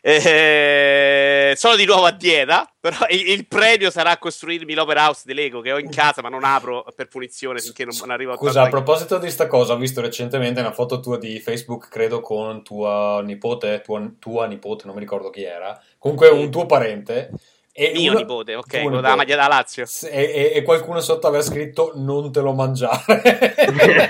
Eh, 0.02 1.54
sono 1.56 1.76
di 1.76 1.86
nuovo 1.86 2.06
a 2.06 2.12
dieta, 2.12 2.68
però 2.80 3.06
il, 3.10 3.30
il 3.30 3.48
premio 3.48 3.92
sarà 3.92 4.18
costruirmi 4.18 4.74
l'Opera 4.74 5.06
House 5.06 5.24
di 5.26 5.34
Lego 5.34 5.62
che 5.62 5.72
ho 5.72 5.78
in 5.78 5.92
casa, 5.92 6.24
ma 6.24 6.30
non 6.30 6.44
apro 6.44 6.86
per 6.96 7.08
punizione 7.08 7.60
finché 7.60 7.86
non, 7.86 7.96
non 8.00 8.10
arrivo 8.10 8.32
a 8.32 8.38
Scusa, 8.38 8.62
a 8.62 8.68
80 8.68 8.70
proposito 8.70 9.18
di 9.20 9.30
sta 9.30 9.46
cosa, 9.46 9.74
ho 9.74 9.78
visto 9.78 10.02
recentemente 10.02 10.60
una 10.60 10.72
foto 10.72 11.00
tua 11.00 11.20
di 11.20 11.40
Facebook, 11.40 11.88
credo 11.90 12.22
con 12.22 12.64
tua 12.64 13.22
nipote, 13.22 13.82
tua, 13.82 14.12
tua 14.18 14.48
nipote, 14.48 14.86
non 14.86 14.96
mi 14.96 15.02
ricordo 15.02 15.30
chi 15.30 15.44
era, 15.44 15.80
comunque 16.00 16.30
un 16.30 16.50
tuo 16.50 16.66
parente. 16.66 17.30
E 17.74 17.94
Mio 17.96 18.12
una- 18.12 18.20
nipote, 18.20 18.56
ok, 18.56 18.82
quello 18.82 19.00
della 19.00 19.16
maglia 19.16 19.38
da 19.38 19.48
Lazio. 19.48 19.86
E, 20.10 20.24
e- 20.24 20.52
e 20.56 20.62
qualcuno 20.64 21.00
sotto 21.00 21.28
aveva 21.28 21.42
scritto 21.42 21.94
non 21.96 22.30
te 22.32 22.42
lo 22.42 22.52
mangiare 22.54 23.00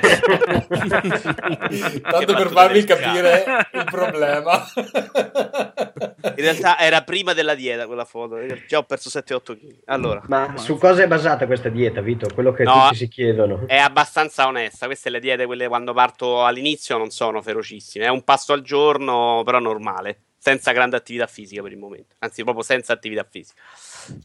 tanto 2.02 2.34
per 2.34 2.50
farvi 2.50 2.84
capire 2.84 3.44
il 3.74 3.84
problema 3.86 4.64
In 4.76 6.36
realtà 6.36 6.80
era 6.80 7.04
prima 7.04 7.34
della 7.34 7.56
dieta 7.56 7.86
quella 7.88 8.06
foto, 8.06 8.38
già 8.68 8.78
ho 8.80 8.84
perso 8.84 9.10
7-8 9.10 9.42
kg. 9.44 9.80
Allora, 9.86 10.22
Ma 10.28 10.54
su 10.58 10.78
cosa 10.78 11.04
è 11.04 11.08
basata 11.08 11.46
questa 11.46 11.70
dieta, 11.70 12.02
Vito? 12.02 12.28
Quello 12.34 12.52
che 12.54 12.64
No. 12.64 12.84
tutti 12.86 12.96
si 12.96 13.08
chiedono. 13.08 13.64
è 13.68 13.78
abbastanza 13.78 14.48
onesta. 14.48 14.86
Queste 14.86 15.10
le 15.10 15.20
diete, 15.20 15.46
quelle 15.46 15.68
quando 15.68 15.94
parto 15.94 16.44
all'inizio, 16.46 16.98
non 16.98 17.10
sono 17.10 17.42
ferocissime. 17.42 18.06
È 18.06 18.10
un 18.10 18.24
pasto 18.24 18.54
al 18.54 18.62
giorno, 18.62 19.42
però 19.46 19.60
normale, 19.60 20.20
senza 20.42 20.72
grande 20.72 20.96
attività 20.96 21.28
fisica 21.28 21.62
per 21.62 21.72
il 21.72 21.78
momento. 21.78 22.16
Anzi, 22.18 22.42
proprio 22.42 22.64
senza 22.64 22.94
attività 22.94 23.24
fisica. 23.30 23.62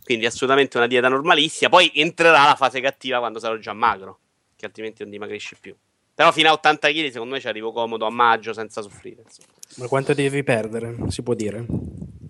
Quindi 0.03 0.25
assolutamente 0.25 0.79
una 0.79 0.87
dieta 0.87 1.09
normalissima. 1.09 1.69
Poi 1.69 1.93
entrerà 1.95 2.43
la 2.45 2.55
fase 2.57 2.81
cattiva 2.81 3.19
quando 3.19 3.39
sarò 3.39 3.59
già 3.59 3.75
magro, 3.75 4.21
che 4.57 4.65
altrimenti 4.65 5.03
non 5.03 5.11
dimagrisci 5.11 5.57
più. 5.61 5.77
Però 6.15 6.33
fino 6.33 6.49
a 6.49 6.53
80 6.53 6.89
kg 6.89 7.11
secondo 7.11 7.35
me 7.35 7.41
ci 7.41 7.49
arrivo 7.49 7.71
comodo 7.71 8.07
a 8.07 8.11
maggio 8.11 8.55
senza 8.55 8.81
soffrire. 8.81 9.25
insomma. 9.27 9.49
Ma 9.77 9.89
quanto 9.89 10.15
devi 10.15 10.43
perdere? 10.43 10.97
Si 11.09 11.23
può 11.23 11.35
dire. 11.35 11.67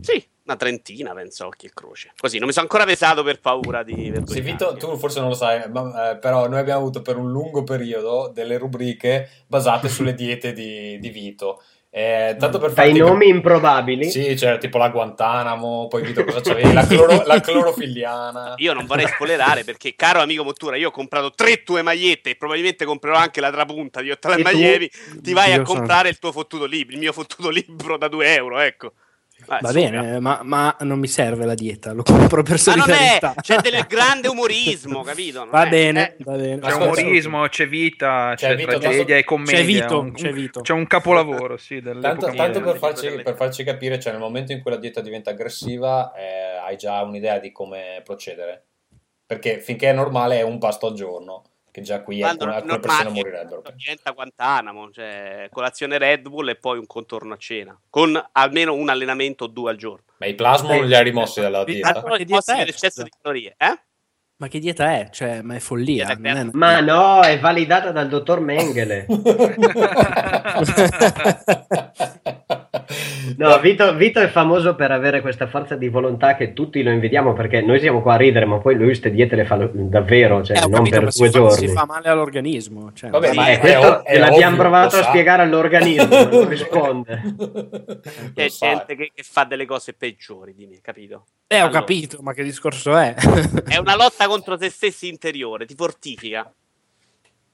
Sì, 0.00 0.24
una 0.44 0.56
trentina 0.56 1.14
penso, 1.14 1.46
occhi 1.46 1.66
e 1.66 1.70
croce. 1.72 2.10
Così, 2.16 2.38
non 2.38 2.48
mi 2.48 2.52
sono 2.52 2.64
ancora 2.64 2.84
pesato 2.84 3.22
per 3.22 3.38
paura 3.38 3.84
di 3.84 4.12
Sì. 4.24 4.40
Vito, 4.40 4.74
tu 4.76 4.96
forse 4.96 5.20
non 5.20 5.28
lo 5.28 5.34
sai, 5.36 5.70
ma, 5.70 6.10
eh, 6.10 6.16
però 6.16 6.48
noi 6.48 6.58
abbiamo 6.58 6.80
avuto 6.80 7.02
per 7.02 7.16
un 7.16 7.30
lungo 7.30 7.62
periodo 7.62 8.32
delle 8.34 8.58
rubriche 8.58 9.28
basate 9.46 9.88
sulle 9.88 10.14
diete 10.14 10.52
di, 10.52 10.98
di 10.98 11.08
Vito. 11.10 11.62
Eh, 11.96 12.36
tanto 12.38 12.58
per 12.58 12.74
Dai 12.74 12.92
nomi 12.92 13.26
improbabili. 13.28 14.10
Sì, 14.10 14.34
c'era 14.34 14.58
tipo 14.58 14.76
la 14.76 14.90
Guantanamo, 14.90 15.88
poi 15.88 16.02
Vito 16.02 16.24
cosa 16.28 16.42
c'avevi? 16.42 16.74
La, 16.74 16.86
cloro- 16.86 17.22
la 17.24 17.40
clorofiliana. 17.40 18.52
Io 18.58 18.74
non 18.74 18.84
vorrei 18.84 19.06
spoilerare 19.06 19.64
perché, 19.64 19.94
caro 19.96 20.20
amico 20.20 20.44
Mottura, 20.44 20.76
io 20.76 20.88
ho 20.88 20.90
comprato 20.90 21.30
tre 21.30 21.62
tue 21.62 21.80
magliette 21.80 22.28
e 22.28 22.36
probabilmente 22.36 22.84
comprerò 22.84 23.16
anche 23.16 23.40
la 23.40 23.50
trapunta 23.50 24.02
di 24.02 24.10
Ottala 24.10 24.36
tu? 24.36 24.42
Maglievi. 24.42 24.90
Ti 25.22 25.32
vai 25.32 25.54
Io 25.54 25.62
a 25.62 25.64
comprare 25.64 26.10
il 26.10 26.18
tuo 26.18 26.32
fottuto 26.32 26.66
libro, 26.66 26.92
il 26.92 27.00
mio 27.00 27.14
fottuto 27.14 27.48
libro 27.48 27.96
da 27.96 28.08
2 28.08 28.34
euro, 28.34 28.58
ecco. 28.58 28.92
Vai, 29.44 29.60
Va 29.60 29.70
bene, 29.70 30.18
ma, 30.18 30.40
ma 30.42 30.74
non 30.80 30.98
mi 30.98 31.06
serve 31.06 31.44
la 31.44 31.54
dieta, 31.54 31.92
lo 31.92 32.02
compro 32.02 32.42
per 32.42 32.52
Ma 32.52 32.58
solidarietà. 32.58 33.34
c'è 33.40 33.58
del 33.58 33.84
grande 33.86 34.28
umorismo, 34.28 35.02
capito? 35.02 35.40
Non 35.40 35.50
Va 35.50 35.66
è- 35.66 35.68
bene, 35.68 36.16
eh, 36.16 36.24
va 36.24 36.36
bene. 36.36 36.58
C'è 36.60 36.72
umorismo, 36.72 37.46
c'è 37.48 37.68
vita, 37.68 38.32
C'è 38.34 38.56
c'è, 38.56 38.64
tragedia 38.64 39.16
e 39.16 39.24
commedia. 39.24 39.58
C'è 39.58 39.64
Vito, 39.64 40.00
un- 40.00 40.12
c'è 40.14 40.32
Vito. 40.32 40.60
c'è 40.62 40.72
un 40.72 40.86
capolavoro, 40.86 41.56
sì, 41.58 41.80
Tanto, 41.82 42.32
tanto 42.32 42.60
per, 42.60 42.76
farci, 42.78 43.08
per 43.22 43.36
farci 43.36 43.62
capire, 43.62 44.00
cioè 44.00 44.12
nel 44.12 44.20
momento 44.22 44.50
in 44.52 44.62
cui 44.62 44.70
la 44.72 44.78
dieta 44.78 45.00
diventa 45.00 45.30
aggressiva, 45.30 46.12
eh, 46.14 46.56
hai 46.66 46.76
già 46.76 47.02
un'idea 47.02 47.38
di 47.38 47.52
come 47.52 48.00
procedere. 48.02 48.64
Perché 49.26 49.60
finché 49.60 49.90
è 49.90 49.92
normale 49.92 50.38
è 50.38 50.42
un 50.42 50.58
pasto 50.58 50.86
al 50.86 50.94
giorno, 50.94 51.42
che 51.76 51.82
già 51.82 52.00
qui 52.00 52.20
quando 52.20 52.44
alcune, 52.44 52.56
alcune 52.56 52.78
persone 52.78 53.10
morirebbero. 53.10 53.62
Diventa 53.74 54.10
Guantanamo, 54.12 54.90
cioè 54.92 55.48
colazione 55.52 55.98
Red 55.98 56.26
Bull 56.26 56.48
e 56.48 56.56
poi 56.56 56.78
un 56.78 56.86
contorno 56.86 57.34
a 57.34 57.36
cena, 57.36 57.78
con 57.90 58.18
almeno 58.32 58.72
un 58.72 58.88
allenamento 58.88 59.44
o 59.44 59.46
due 59.46 59.72
al 59.72 59.76
giorno. 59.76 60.04
Ma 60.16 60.24
i 60.24 60.34
plasma 60.34 60.74
non 60.74 60.86
li 60.86 60.94
hai 60.94 61.04
rimossi 61.04 61.42
dalla 61.42 61.64
dieta? 61.64 62.02
Che 62.02 62.16
dieta 62.24 62.32
Mossi 62.32 62.52
è, 62.52 62.56
dell'eccesso 62.56 62.88
scusa? 62.88 63.04
di 63.04 63.10
calorie, 63.20 63.54
eh? 63.58 63.78
Ma 64.38 64.48
che 64.48 64.58
dieta 64.58 64.92
è? 64.98 65.08
Cioè, 65.10 65.40
ma 65.40 65.54
è 65.54 65.58
follia. 65.60 66.08
È- 66.08 66.16
Ma 66.52 66.80
no, 66.80 67.22
è 67.22 67.38
validata 67.38 67.90
dal 67.90 68.08
dottor 68.08 68.40
Mengele. 68.40 69.06
No, 73.38 73.58
Vito, 73.58 73.94
Vito 73.96 74.20
è 74.20 74.28
famoso 74.28 74.74
per 74.76 74.92
avere 74.92 75.20
questa 75.20 75.46
forza 75.46 75.74
di 75.76 75.88
volontà 75.88 76.36
che 76.36 76.52
tutti 76.52 76.82
lo 76.82 76.90
invidiamo 76.90 77.32
perché 77.34 77.60
noi 77.60 77.80
siamo 77.80 78.00
qua 78.00 78.14
a 78.14 78.16
ridere, 78.16 78.46
ma 78.46 78.58
poi 78.58 78.76
lui 78.76 78.86
queste 78.86 79.10
diete 79.10 79.36
le 79.36 79.44
fa 79.44 79.56
davvero, 79.72 80.42
cioè 80.42 80.56
Eh, 80.56 80.60
non 80.60 80.70
capito, 80.70 80.96
per 81.00 81.04
ma 81.04 81.10
due 81.10 81.10
si 81.10 81.24
fa, 81.24 81.30
giorni. 81.30 81.56
si 81.56 81.68
fa 81.68 81.84
male 81.86 82.08
all'organismo. 82.08 82.92
Cioè, 82.94 83.10
Vabbè, 83.10 83.28
ma- 83.34 83.42
ma 83.42 83.48
è- 83.48 83.58
questo 83.58 84.04
è 84.04 84.18
l'abbiamo 84.18 84.46
ovvio, 84.54 84.58
provato 84.58 84.96
a 84.96 85.02
sa. 85.02 85.08
spiegare 85.08 85.42
all'organismo, 85.42 86.24
non 86.24 86.48
risponde. 86.48 87.22
C'è 88.34 88.46
gente 88.48 88.94
che, 88.96 89.10
che 89.14 89.22
fa 89.22 89.44
delle 89.44 89.66
cose 89.66 89.92
peggiori 89.92 90.54
di 90.54 90.66
me, 90.66 90.78
capito? 90.80 91.26
Eh, 91.48 91.56
ho 91.60 91.64
Allora. 91.66 91.78
capito, 91.80 92.18
ma 92.22 92.32
che 92.32 92.42
discorso 92.42 92.96
è? 92.96 93.14
È 93.14 93.76
una 93.76 93.94
lotta 93.94 94.26
contro 94.26 94.56
se 94.58 94.68
stessi 94.68 95.06
interiore, 95.08 95.64
ti 95.64 95.74
fortifica. 95.76 96.52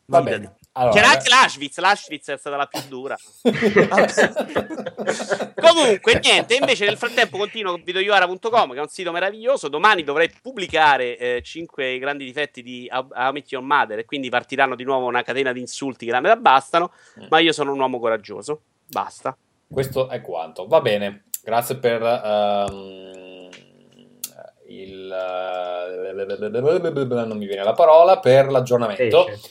Va 0.07 0.22
bene. 0.22 0.57
Allora, 0.72 0.94
C'era 0.94 1.11
anche 1.11 1.28
l'Auschwitz, 1.28 1.78
l'Auschwitz 1.78 2.31
è 2.31 2.37
stata 2.38 2.57
la 2.57 2.66
più 2.66 2.81
dura. 2.88 3.14
Comunque, 5.55 6.18
niente, 6.22 6.55
invece 6.55 6.87
nel 6.87 6.96
frattempo 6.96 7.37
continuo 7.37 7.72
con 7.72 7.83
videoiora.com, 7.85 8.72
che 8.72 8.78
è 8.78 8.81
un 8.81 8.88
sito 8.88 9.12
meraviglioso. 9.12 9.68
Domani 9.68 10.02
dovrei 10.02 10.31
pubblicare 10.40 11.40
5 11.42 11.98
grandi 11.98 12.24
difetti 12.24 12.62
di 12.62 12.88
Met 13.33 13.52
Your 13.52 13.64
Mother 13.64 13.98
e 13.98 14.05
quindi 14.07 14.31
partiranno 14.31 14.74
di 14.74 14.85
nuovo 14.85 15.07
una 15.07 15.22
catena 15.22 15.52
di 15.52 15.61
insulti 15.61 16.07
che 16.07 16.12
la 16.12 16.20
metà 16.20 16.37
bastano, 16.37 16.92
Mm. 17.20 17.26
ma 17.28 17.38
io 17.40 17.52
sono 17.52 17.72
un 17.72 17.78
uomo 17.81 17.98
coraggioso. 18.00 18.62
Basta. 18.88 19.37
Questo 19.68 20.09
è 20.09 20.20
quanto. 20.22 20.66
Va 20.66 20.81
bene, 20.81 21.24
grazie 21.42 21.76
per 21.76 22.02
ehm, 22.02 23.12
il... 24.80 25.11
eh, 25.11 27.24
non 27.24 27.37
mi 27.37 27.46
viene 27.46 27.62
la 27.62 27.72
parola, 27.72 28.18
per 28.18 28.50
l'aggiornamento. 28.50 29.28
Esce. 29.28 29.50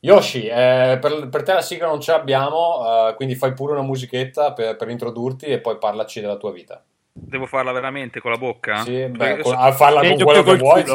Yoshi, 0.00 0.46
eh, 0.46 0.98
per, 1.00 1.28
per 1.28 1.42
te 1.42 1.54
la 1.54 1.60
sigla 1.60 1.88
non 1.88 2.00
ce 2.00 2.12
l'abbiamo, 2.12 3.08
eh, 3.08 3.14
quindi 3.14 3.34
fai 3.34 3.52
pure 3.52 3.72
una 3.72 3.82
musichetta 3.82 4.52
per, 4.52 4.76
per 4.76 4.88
introdurti 4.88 5.46
e 5.46 5.58
poi 5.58 5.78
parlaci 5.78 6.20
della 6.20 6.36
tua 6.36 6.52
vita. 6.52 6.82
Devo 7.20 7.46
farla 7.46 7.72
veramente 7.72 8.20
con 8.20 8.30
la 8.30 8.38
bocca? 8.38 8.82
Sì, 8.82 9.06
beh, 9.06 9.38
con- 9.38 9.54
a 9.56 9.72
farla 9.72 10.00
con 10.00 10.16
quello 10.22 10.42
che 10.42 10.50
che 10.52 10.56
vuoi. 10.56 10.84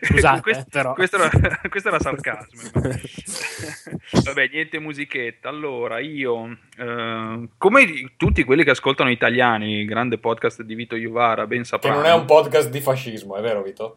Scusate, 0.02 0.40
questo, 0.40 0.64
però. 0.70 0.94
questo 0.94 1.16
era, 1.16 1.30
questo 1.68 1.88
era 1.88 2.00
sarcasmo. 2.00 2.60
Vabbè, 4.24 4.48
niente 4.52 4.78
musichetta. 4.78 5.48
Allora, 5.48 5.98
io, 5.98 6.56
eh, 6.78 7.48
come 7.56 8.12
tutti 8.16 8.44
quelli 8.44 8.64
che 8.64 8.70
ascoltano 8.70 9.10
italiani, 9.10 9.80
il 9.80 9.86
grande 9.86 10.18
podcast 10.18 10.62
di 10.62 10.74
Vito 10.74 10.96
Iuvara, 10.96 11.46
ben 11.46 11.60
che 11.60 11.64
sapranno. 11.66 11.96
non 11.96 12.06
è 12.06 12.12
un 12.12 12.24
podcast 12.24 12.70
di 12.70 12.80
fascismo, 12.80 13.36
è 13.36 13.40
vero, 13.40 13.62
Vito? 13.62 13.96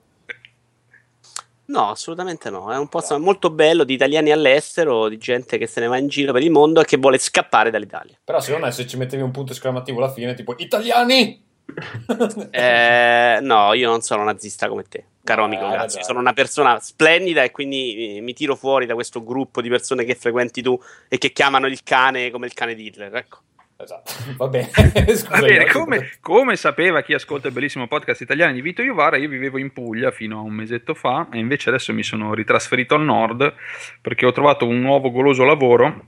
No, 1.66 1.90
assolutamente 1.90 2.50
no. 2.50 2.72
È 2.72 2.78
un 2.78 2.90
posto 2.90 3.18
molto 3.20 3.50
bello 3.50 3.84
di 3.84 3.94
italiani 3.94 4.32
all'estero, 4.32 5.08
di 5.08 5.18
gente 5.18 5.58
che 5.58 5.68
se 5.68 5.80
ne 5.80 5.88
va 5.88 5.98
in 5.98 6.08
giro 6.08 6.34
per 6.34 6.44
il 6.44 6.52
mondo 6.52 6.82
e 6.82 6.86
che 6.86 6.98
vuole 6.98 7.18
scappare 7.18 7.72
dall'Italia. 7.72 8.18
Però 8.24 8.40
secondo 8.40 8.66
me 8.66 8.72
se 8.72 8.86
ci 8.86 8.98
mettevi 8.98 9.22
un 9.24 9.32
punto 9.32 9.54
esclamativo 9.54 10.00
alla 10.00 10.12
fine, 10.12 10.34
tipo 10.34 10.56
italiani! 10.58 11.42
Eh, 12.52 13.40
no, 13.42 13.74
io 13.74 13.90
non 13.90 14.02
sono 14.02 14.24
nazista 14.24 14.68
come 14.68 14.84
te, 14.84 15.06
caro 15.24 15.44
Eh, 15.44 15.46
amico. 15.46 15.66
hai 15.66 15.72
Grazie. 15.72 16.04
Sono 16.04 16.20
una 16.20 16.34
persona 16.34 16.78
splendida 16.80 17.42
e 17.44 17.52
quindi 17.52 18.18
eh, 18.18 18.22
mi 18.22 18.34
tiro 18.34 18.56
fuori 18.56 18.86
da 18.86 18.94
questo 18.94 19.24
gruppo 19.24 19.62
di 19.62 19.70
persone 19.70 20.04
che 20.04 20.16
frequenti 20.16 20.62
tu 20.62 20.78
e 21.08 21.18
che 21.18 21.32
chiamano 21.32 21.68
il 21.68 21.82
cane 21.84 22.30
come 22.32 22.48
il 22.48 22.54
cane 22.54 22.76
di 22.76 22.86
Hitler. 22.86 23.16
Ecco. 23.16 23.38
Esatto, 23.84 24.12
va 24.38 24.48
bene. 24.48 24.70
Scusa, 25.14 25.40
Va 25.40 25.46
bene, 25.46 25.66
come, 25.66 26.12
come 26.22 26.56
sapeva 26.56 27.02
chi 27.02 27.14
ascolta 27.14 27.48
il 27.48 27.54
bellissimo 27.54 27.88
podcast 27.88 28.22
italiano 28.22 28.54
di 28.54 28.62
Vito 28.62 28.82
Iovara, 28.82 29.18
io 29.18 29.28
vivevo 29.28 29.58
in 29.58 29.72
Puglia 29.72 30.12
fino 30.12 30.40
a 30.40 30.42
un 30.42 30.54
mesetto 30.54 30.94
fa 30.94 31.28
e 31.32 31.38
invece 31.38 31.70
adesso 31.70 31.94
mi 31.94 32.04
sono 32.04 32.34
ritrasferito 32.34 32.96
al 32.96 33.04
nord 33.04 33.54
perché 34.02 34.26
ho 34.26 34.32
trovato 34.32 34.66
un 34.66 34.80
nuovo 34.80 35.12
goloso 35.12 35.44
lavoro, 35.44 36.06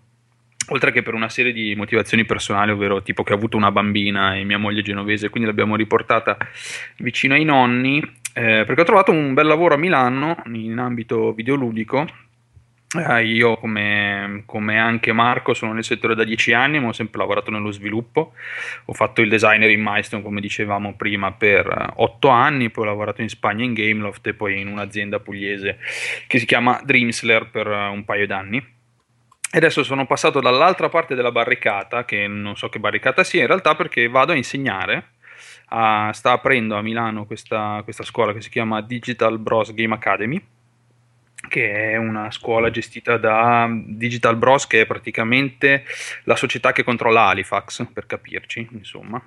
oltre 0.69 0.91
che 0.91 1.03
per 1.03 1.13
una 1.13 1.29
serie 1.29 1.51
di 1.51 1.75
motivazioni 1.75 2.25
personali, 2.25 2.71
ovvero 2.71 3.01
tipo 3.01 3.23
che 3.23 3.33
ho 3.33 3.35
avuto 3.35 3.57
una 3.57 3.71
bambina 3.71 4.35
e 4.35 4.43
mia 4.43 4.57
moglie 4.57 4.79
è 4.79 4.83
genovese, 4.83 5.29
quindi 5.29 5.49
l'abbiamo 5.49 5.75
riportata 5.75 6.37
vicino 6.97 7.33
ai 7.33 7.43
nonni, 7.43 7.99
eh, 8.33 8.63
perché 8.65 8.81
ho 8.81 8.85
trovato 8.85 9.11
un 9.11 9.33
bel 9.33 9.47
lavoro 9.47 9.75
a 9.75 9.77
Milano 9.77 10.41
in 10.45 10.77
ambito 10.77 11.33
videoludico. 11.33 12.23
Eh, 12.93 13.25
io, 13.25 13.57
come, 13.57 14.43
come 14.45 14.79
anche 14.79 15.11
Marco, 15.11 15.53
sono 15.53 15.73
nel 15.73 15.83
settore 15.83 16.15
da 16.15 16.23
dieci 16.23 16.53
anni, 16.53 16.79
ma 16.79 16.87
ho 16.87 16.93
sempre 16.93 17.19
lavorato 17.19 17.51
nello 17.51 17.71
sviluppo. 17.71 18.33
Ho 18.85 18.93
fatto 18.93 19.21
il 19.21 19.27
designer 19.27 19.69
in 19.69 19.81
Milestone, 19.81 20.23
come 20.23 20.39
dicevamo 20.39 20.95
prima, 20.95 21.33
per 21.33 21.67
eh, 21.67 21.93
otto 21.95 22.29
anni, 22.29 22.69
poi 22.69 22.85
ho 22.85 22.87
lavorato 22.87 23.21
in 23.21 23.27
Spagna 23.27 23.65
in 23.65 23.73
Gameloft 23.73 24.25
e 24.27 24.33
poi 24.33 24.61
in 24.61 24.67
un'azienda 24.67 25.19
pugliese 25.19 25.79
che 26.27 26.39
si 26.39 26.45
chiama 26.45 26.79
Dreamsler 26.83 27.49
per 27.49 27.67
eh, 27.67 27.87
un 27.87 28.05
paio 28.05 28.27
d'anni. 28.27 28.57
E 29.51 29.57
adesso 29.57 29.83
sono 29.83 30.05
passato 30.05 30.39
dall'altra 30.39 30.87
parte 30.87 31.15
della 31.15 31.31
barricata, 31.31 32.05
che 32.05 32.27
non 32.27 32.55
so 32.55 32.69
che 32.69 32.79
barricata 32.79 33.23
sia 33.23 33.41
in 33.41 33.47
realtà, 33.47 33.75
perché 33.75 34.07
vado 34.07 34.31
a 34.31 34.35
insegnare. 34.35 35.09
a- 35.69 36.11
sta 36.13 36.31
aprendo 36.31 36.77
a 36.77 36.81
Milano 36.81 37.25
questa, 37.25 37.81
questa 37.83 38.03
scuola 38.03 38.33
che 38.33 38.41
si 38.41 38.49
chiama 38.49 38.81
Digital 38.81 39.39
Bros 39.39 39.73
Game 39.73 39.95
Academy 39.95 40.41
che 41.47 41.91
è 41.91 41.97
una 41.97 42.31
scuola 42.31 42.69
gestita 42.69 43.17
da 43.17 43.67
Digital 43.71 44.35
Bros, 44.35 44.67
che 44.67 44.81
è 44.81 44.85
praticamente 44.85 45.83
la 46.23 46.35
società 46.35 46.71
che 46.71 46.83
controlla 46.83 47.27
Halifax, 47.27 47.87
per 47.93 48.05
capirci, 48.05 48.67
insomma. 48.71 49.21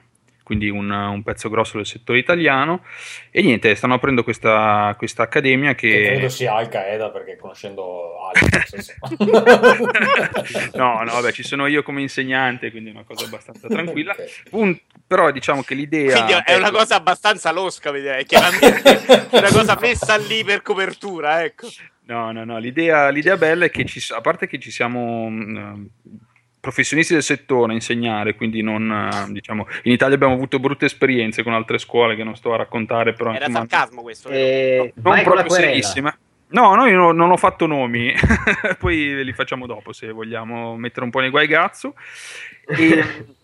Quindi 0.49 0.71
un, 0.71 0.91
un 0.91 1.23
pezzo 1.23 1.51
grosso 1.51 1.77
del 1.77 1.85
settore 1.85 2.19
italiano. 2.19 2.83
E 3.31 3.43
niente, 3.43 3.75
stanno 3.75 3.93
aprendo 3.93 4.25
questa, 4.25 4.95
questa 4.97 5.25
accademia 5.25 5.75
Che 5.75 5.91
che... 5.91 6.07
credo 6.07 6.31
sia 6.31 6.55
Al 6.55 6.71
Qaeda 6.71 7.11
perché 7.11 7.37
conoscendo 7.37 8.15
Alex 8.29 8.97
no, 10.73 11.03
no, 11.03 11.13
vabbè, 11.13 11.33
ci 11.33 11.43
sono 11.43 11.67
io 11.67 11.83
come 11.83 12.01
insegnante, 12.01 12.71
quindi 12.71 12.89
è 12.89 12.93
una 12.95 13.05
cosa 13.05 13.27
abbastanza 13.27 13.69
tranquilla. 13.69 14.17
Un- 14.53 14.75
però 15.07 15.31
diciamo 15.31 15.63
che 15.63 15.75
l'idea... 15.75 16.25
Quindi 16.25 16.43
è 16.47 16.57
una 16.57 16.71
cosa 16.71 16.95
abbastanza 16.95 17.53
losca, 17.53 17.91
vedrai. 17.91 18.25
Chiaramente 18.25 19.29
è 19.29 19.29
una 19.37 19.53
cosa 19.53 19.77
messa 19.79 20.17
lì 20.17 20.45
per 20.45 20.63
copertura, 20.63 21.45
ecco. 21.45 21.69
No, 22.09 22.33
no, 22.33 22.43
no, 22.45 22.59
l'idea, 22.59 23.11
l'idea 23.11 23.37
bella 23.37 23.67
è 23.67 23.71
che 23.71 23.85
ci, 23.85 24.01
a 24.15 24.21
parte 24.23 24.47
che 24.47 24.59
ci 24.59 24.71
siamo 24.71 25.29
mh, 25.29 25.89
professionisti 26.59 27.13
del 27.13 27.23
settore 27.23 27.73
a 27.73 27.75
insegnare, 27.75 28.35
quindi 28.35 28.63
non, 28.63 28.91
eh, 28.91 29.31
diciamo, 29.33 29.67
in 29.83 29.93
Italia 29.93 30.15
abbiamo 30.15 30.33
avuto 30.33 30.59
brutte 30.59 30.87
esperienze 30.87 31.43
con 31.43 31.53
altre 31.53 31.77
scuole 31.77 32.17
che 32.17 32.25
non 32.25 32.35
sto 32.35 32.55
a 32.55 32.57
raccontare, 32.57 33.13
però 33.13 33.35
Era 33.35 33.47
insomma, 33.47 33.67
sarcasmo 33.69 34.01
questo. 34.03 34.31
non 34.31 34.39
Eh, 34.39 34.93
con 35.03 35.13
la 35.15 35.23
proprio 35.23 35.45
querela. 35.47 35.71
serissime. 35.71 36.19
No, 36.51 36.75
noi 36.75 36.93
no- 36.95 37.13
non 37.13 37.31
ho 37.31 37.37
fatto 37.37 37.67
nomi, 37.67 38.11
poi 38.79 39.23
li 39.23 39.33
facciamo 39.35 39.67
dopo 39.67 39.93
se 39.93 40.11
vogliamo 40.11 40.77
mettere 40.79 41.05
un 41.05 41.11
po' 41.11 41.21
nei 41.21 41.29
guai 41.29 41.47
gazzo. 41.47 41.95
E 42.67 43.05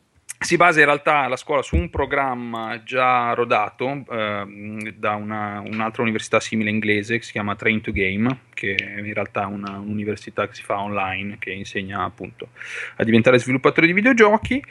si 0.45 0.57
basa 0.57 0.81
in 0.81 0.87
realtà 0.87 1.27
la 1.27 1.37
scuola 1.37 1.63
su 1.63 1.75
un 1.75 1.89
programma 1.89 2.83
già 2.85 3.33
rodato 3.33 4.05
ehm, 4.11 4.91
da 4.91 5.15
una- 5.15 5.61
un'altra 5.65 6.03
università 6.03 6.39
simile 6.39 6.69
inglese 6.71 7.17
che 7.19 7.25
si 7.25 7.33
chiama 7.33 7.57
Train 7.57 7.81
to 7.81 7.93
Game, 7.93 8.39
che 8.53 8.75
è 8.75 8.99
in 9.01 9.15
realtà 9.15 9.47
una- 9.47 9.79
un'università 9.79 10.47
che 10.47 10.55
si 10.55 10.63
fa 10.63 10.81
online 10.81 11.39
che 11.39 11.51
insegna 11.51 12.03
appunto 12.03 12.49
a 12.97 13.05
diventare 13.05 13.39
sviluppatori 13.39 13.87
di 13.87 13.95
videogiochi. 13.95 14.63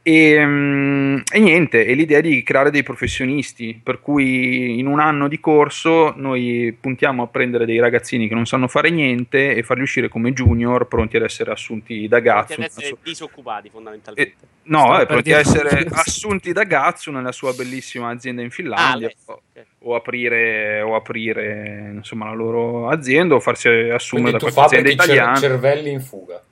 E, 0.00 0.42
mm, 0.42 1.18
e 1.30 1.38
niente, 1.38 1.84
è 1.84 1.92
l'idea 1.92 2.20
di 2.22 2.42
creare 2.42 2.70
dei 2.70 2.82
professionisti, 2.82 3.78
per 3.82 4.00
cui 4.00 4.78
in 4.78 4.86
un 4.86 5.00
anno 5.00 5.28
di 5.28 5.38
corso 5.38 6.14
noi 6.16 6.74
puntiamo 6.80 7.24
a 7.24 7.26
prendere 7.26 7.66
dei 7.66 7.78
ragazzini 7.78 8.26
che 8.26 8.34
non 8.34 8.46
sanno 8.46 8.68
fare 8.68 8.88
niente 8.88 9.54
e 9.54 9.62
farli 9.62 9.82
uscire 9.82 10.08
come 10.08 10.32
junior 10.32 10.86
pronti 10.86 11.16
ad 11.18 11.24
essere 11.24 11.50
assunti 11.50 12.08
da 12.08 12.20
Pronti 12.22 12.38
Gazzu. 12.38 12.60
ad 12.60 12.66
essere 12.66 12.96
disoccupati, 13.02 13.68
fondamentalmente. 13.70 14.32
Eh, 14.40 14.46
No, 14.68 14.94
per 14.98 15.06
pronti 15.06 15.32
a 15.32 15.42
dire- 15.42 15.48
essere 15.48 15.86
assunti 15.92 16.52
da 16.52 16.64
Gazzu 16.64 17.10
nella 17.10 17.32
sua 17.32 17.52
bellissima 17.54 18.10
azienda 18.10 18.40
in 18.42 18.48
Ah, 18.48 18.50
Finlandia 18.50 19.06
all'estero, 19.08 19.40
o, 19.54 19.58
ok. 19.60 19.66
o 19.80 19.94
aprire, 19.94 20.80
o 20.82 20.94
aprire 20.94 21.90
insomma, 21.94 22.26
la 22.26 22.34
loro 22.34 22.88
azienda 22.88 23.34
o 23.34 23.40
farsi 23.40 23.68
assumere 23.68 24.38
Quindi 24.38 24.44
da 24.46 24.52
qualche 24.52 24.76
azienda 24.78 25.02
italiana. 25.04 25.36
cervelli 25.36 25.90
in 25.90 26.00
fuga. 26.00 26.42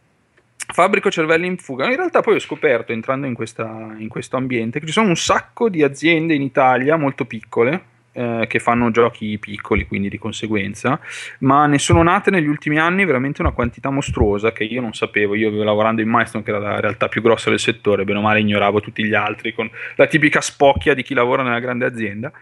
Fabbrico 0.57 1.11
cervelli 1.11 1.47
in 1.47 1.59
fuga. 1.59 1.89
In 1.89 1.97
realtà 1.97 2.21
poi 2.21 2.35
ho 2.35 2.41
scoperto, 2.41 2.93
entrando 2.93 3.27
in, 3.27 3.35
questa- 3.35 3.95
in 3.99 4.09
questo 4.09 4.37
ambiente, 4.37 4.81
che 4.81 4.87
ci 4.87 4.93
sono 4.93 5.09
un 5.09 5.17
sacco 5.17 5.69
di 5.69 5.83
aziende 5.83 6.35
in 6.35 6.43
Italia 6.43 6.97
molto 6.97 7.25
piccole 7.25 7.95
eh, 8.17 8.47
che 8.49 8.59
fanno 8.59 8.91
giochi 8.91 9.39
piccoli, 9.39 9.87
quindi 9.87 10.09
di 10.09 10.19
conseguenza, 10.19 10.99
ma 11.41 11.67
ne 11.67 11.79
sono 11.79 12.03
nate 12.03 12.31
negli 12.31 12.47
ultimi 12.47 12.79
anni 12.79 13.05
veramente 13.05 13.43
una 13.43 13.51
quantità 13.51 13.91
mostruosa 13.91 14.53
che 14.53 14.65
io 14.65 14.81
non 14.81 14.95
sapevo. 14.95 15.35
Io 15.35 15.51
lavorando 15.63 16.01
in 16.01 16.09
Milestone, 16.09 16.43
che 16.43 16.51
era 16.51 16.59
la 16.59 16.81
realtà 16.81 17.09
più 17.09 17.21
grossa 17.21 17.51
del 17.51 17.61
settore, 17.61 18.05
bene 18.05 18.19
o 18.19 18.23
male 18.23 18.41
ignoravo 18.41 18.81
tutti 18.81 19.05
gli 19.05 19.15
altri 19.15 19.53
con 19.53 19.71
la 19.97 20.07
tipica 20.07 20.41
spocchia 20.41 20.95
di 20.95 21.03
chi 21.03 21.13
lavora 21.13 21.43
nella 21.43 21.61
grande 21.61 21.85
azienda. 21.85 22.33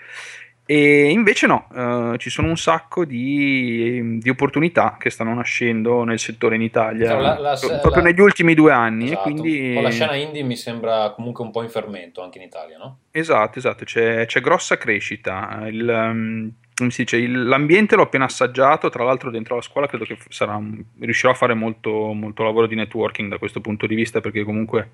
E 0.67 1.11
invece 1.11 1.47
no, 1.47 1.69
eh, 1.75 2.17
ci 2.19 2.31
sono 2.31 2.49
un 2.49 2.57
sacco 2.57 3.05
di, 3.05 4.19
di 4.19 4.29
opportunità 4.31 4.97
che 4.99 5.11
stanno 5.11 5.35
nascendo 5.35 6.05
nel 6.05 6.19
settore 6.19 6.55
in 6.55 6.63
Italia 6.63 7.19
la- 7.19 7.39
la- 7.39 7.57
pro- 7.61 7.79
proprio 7.81 8.03
la- 8.03 8.09
negli 8.09 8.21
ultimi 8.21 8.55
due 8.55 8.73
anni. 8.73 9.05
Esatto. 9.07 9.19
E 9.21 9.23
quindi... 9.23 9.81
La 9.81 9.91
scena 9.91 10.15
indie 10.15 10.43
mi 10.43 10.57
sembra 10.57 11.11
comunque 11.11 11.45
un 11.45 11.51
po' 11.51 11.63
in 11.63 11.69
fermento 11.69 12.23
anche 12.23 12.39
in 12.39 12.45
Italia, 12.45 12.79
no? 12.79 12.99
Esatto, 13.11 13.59
esatto, 13.59 13.85
c'è, 13.85 14.25
c'è 14.25 14.41
grossa 14.41 14.79
crescita. 14.79 15.65
Il, 15.69 15.87
um, 15.87 16.51
come 16.77 16.91
si 16.91 17.03
dice, 17.03 17.17
il- 17.19 17.45
l'ambiente 17.47 17.95
l'ho 17.97 18.03
appena 18.03 18.25
assaggiato, 18.25 18.89
tra 18.91 19.05
l'altro 19.05 19.31
dentro 19.31 19.55
la 19.55 19.63
scuola 19.63 19.87
credo 19.87 20.05
che 20.05 20.17
sarà, 20.29 20.61
riuscirò 21.01 21.31
a 21.33 21.35
fare 21.37 21.55
molto, 21.55 22.13
molto 22.13 22.43
lavoro 22.43 22.67
di 22.67 22.75
networking 22.75 23.31
da 23.31 23.39
questo 23.39 23.61
punto 23.61 23.87
di 23.87 23.95
vista 23.95 24.21
perché 24.21 24.43
comunque 24.43 24.91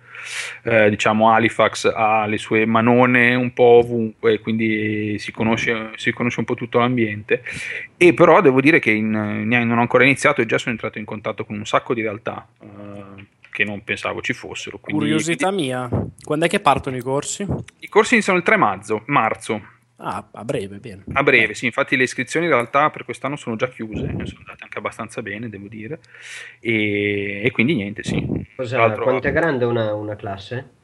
eh, 0.65 0.91
diciamo 0.91 1.31
Halifax 1.31 1.91
ha 1.95 2.27
le 2.27 2.37
sue 2.39 2.67
manone 2.67 3.35
un 3.35 3.53
po' 3.53 3.79
ovunque, 3.81 4.41
quindi 4.41 5.19
si 5.19 5.33
conosce, 5.33 5.91
si 5.97 6.13
conosce 6.13 6.41
un 6.41 6.47
po' 6.47 6.55
tutto 6.55 6.79
l'ambiente. 6.79 7.43
E 7.97 8.13
però 8.15 8.41
devo 8.41 8.61
dire 8.61 8.79
che 8.79 8.91
in- 8.91 9.11
non 9.47 9.79
ho 9.79 9.81
ancora 9.81 10.05
iniziato 10.05 10.41
e 10.43 10.47
già 10.47 10.59
sono 10.59 10.73
entrato 10.73 10.99
in 10.99 11.05
contatto 11.05 11.45
con 11.45 11.57
un 11.57 11.65
sacco 11.67 11.95
di 11.95 12.03
realtà. 12.03 12.47
eh, 12.63 13.25
che 13.53 13.65
non 13.65 13.83
pensavo 13.83 14.21
ci 14.23 14.33
fossero. 14.33 14.79
Quindi, 14.79 15.03
Curiosità 15.03 15.51
mia, 15.51 15.89
quando 16.25 16.45
è 16.45 16.49
che 16.49 16.61
partono 16.61 16.97
i 16.97 17.01
corsi? 17.03 17.45
I 17.81 17.89
corsi 17.89 18.15
iniziano 18.15 18.39
il 18.39 18.45
3 18.45 18.57
marzo, 18.57 19.03
marzo. 19.07 19.61
Ah, 20.03 20.27
a 20.33 20.45
breve, 20.45 20.79
bene. 20.79 21.05
A 21.13 21.23
breve, 21.23 21.53
sì, 21.53 21.67
infatti 21.67 21.95
le 21.95 22.05
iscrizioni 22.05 22.47
in 22.47 22.53
realtà 22.53 22.89
per 22.89 23.05
quest'anno 23.05 23.37
sono 23.37 23.57
già 23.57 23.69
chiuse, 23.69 24.01
sono 24.25 24.39
andate 24.39 24.65
anche 24.65 24.79
abbastanza 24.79 25.21
bene, 25.21 25.51
devo 25.51 25.69
dire, 25.69 26.01
e, 26.59 27.43
e 27.45 27.51
quindi 27.51 27.75
niente, 27.75 28.03
sì. 28.03 28.17
L'altro- 28.57 29.03
quanto 29.05 29.29
è 29.29 29.33
grande 29.33 29.67
una, 29.67 29.93
una 29.95 30.17
classe? 30.17 30.79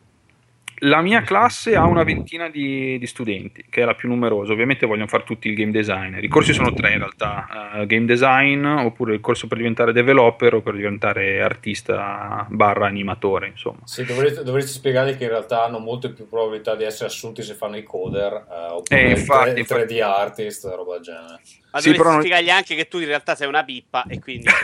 La 0.80 1.00
mia 1.00 1.22
classe 1.22 1.74
ha 1.74 1.86
una 1.86 2.02
ventina 2.04 2.50
di, 2.50 2.98
di 2.98 3.06
studenti, 3.06 3.64
che 3.70 3.80
è 3.80 3.84
la 3.86 3.94
più 3.94 4.08
numerosa, 4.08 4.52
ovviamente 4.52 4.84
vogliono 4.84 5.06
fare 5.08 5.24
tutti 5.24 5.48
il 5.48 5.54
game 5.54 5.70
designer, 5.70 6.22
i 6.22 6.28
corsi 6.28 6.52
sono 6.52 6.74
tre 6.74 6.92
in 6.92 6.98
realtà, 6.98 7.46
eh, 7.76 7.86
game 7.86 8.04
design, 8.04 8.64
oppure 8.64 9.14
il 9.14 9.20
corso 9.20 9.46
per 9.46 9.56
diventare 9.56 9.92
developer 9.94 10.54
o 10.54 10.60
per 10.60 10.74
diventare 10.74 11.40
artista 11.40 12.46
barra 12.50 12.86
animatore, 12.86 13.48
insomma. 13.48 13.80
Sì, 13.84 14.04
dovresti, 14.04 14.42
dovresti 14.44 14.72
spiegare 14.72 15.16
che 15.16 15.24
in 15.24 15.30
realtà 15.30 15.64
hanno 15.64 15.78
molte 15.78 16.10
più 16.10 16.28
probabilità 16.28 16.74
di 16.76 16.84
essere 16.84 17.06
assunti 17.06 17.42
se 17.42 17.54
fanno 17.54 17.76
i 17.78 17.82
coder 17.82 18.32
eh, 18.32 18.66
oppure 18.72 19.00
Eh, 19.00 19.10
il 19.12 19.18
infatti, 19.18 19.50
3- 19.52 19.58
il 19.58 19.66
3D 19.66 20.02
artist, 20.02 20.64
roba 20.66 20.94
del 20.96 21.02
genere. 21.02 21.40
Ma 21.70 21.80
Sì, 21.80 21.90
dovresti 21.90 21.96
però 21.96 22.10
non- 22.10 22.20
spiegargli 22.20 22.50
anche 22.50 22.74
che 22.74 22.88
tu 22.88 22.98
in 22.98 23.06
realtà 23.06 23.34
sei 23.34 23.48
una 23.48 23.64
pippa 23.64 24.06
e 24.06 24.18
quindi... 24.18 24.44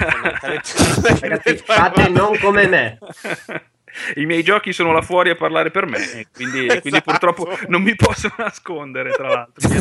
Ragazzi, 1.21 1.57
fate 1.57 2.09
non 2.11 2.37
come 2.39 2.67
me. 2.67 2.99
I 4.17 4.27
miei 4.27 4.43
giochi 4.43 4.73
sono 4.73 4.93
là 4.93 5.03
fuori 5.03 5.31
a 5.31 5.35
parlare 5.35 5.71
per 5.71 5.87
me, 5.87 5.99
e 6.13 6.27
quindi, 6.33 6.67
quindi 6.67 6.89
Esatto. 6.89 7.11
purtroppo 7.11 7.49
non 7.69 7.83
mi 7.83 7.95
posso 7.95 8.33
nascondere, 8.37 9.13
tra 9.13 9.29
l'altro. 9.29 9.69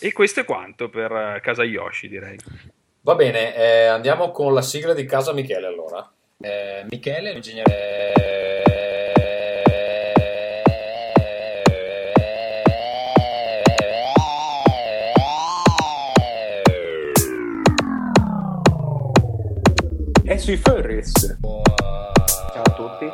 e 0.00 0.12
questo 0.12 0.40
è 0.40 0.44
quanto 0.44 0.88
per 0.88 1.12
eh, 1.12 1.40
Casa 1.42 1.64
Yoshi, 1.64 2.08
direi. 2.08 2.38
Va 3.02 3.14
bene, 3.14 3.54
eh, 3.54 3.86
andiamo 3.86 4.30
con 4.30 4.52
la 4.52 4.62
sigla 4.62 4.94
di 4.94 5.04
casa 5.04 5.32
Michele 5.32 5.66
allora. 5.66 6.10
Eh, 6.38 6.84
Michele, 6.88 7.32
l'ingegnere... 7.32 8.12
E 20.30 20.38
sui 20.38 20.56
furries. 20.58 21.38
Ciao 21.40 22.62
a 22.62 22.70
tutti. 22.76 23.10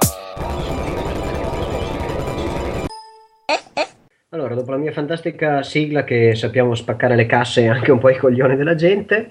Allora, 4.28 4.54
dopo 4.54 4.70
la 4.72 4.76
mia 4.76 4.92
fantastica 4.92 5.62
sigla 5.62 6.04
che 6.04 6.34
sappiamo 6.34 6.74
spaccare 6.74 7.16
le 7.16 7.24
casse 7.24 7.62
e 7.62 7.68
anche 7.68 7.90
un 7.90 8.00
po' 8.00 8.10
i 8.10 8.18
coglioni 8.18 8.54
della 8.54 8.74
gente, 8.74 9.30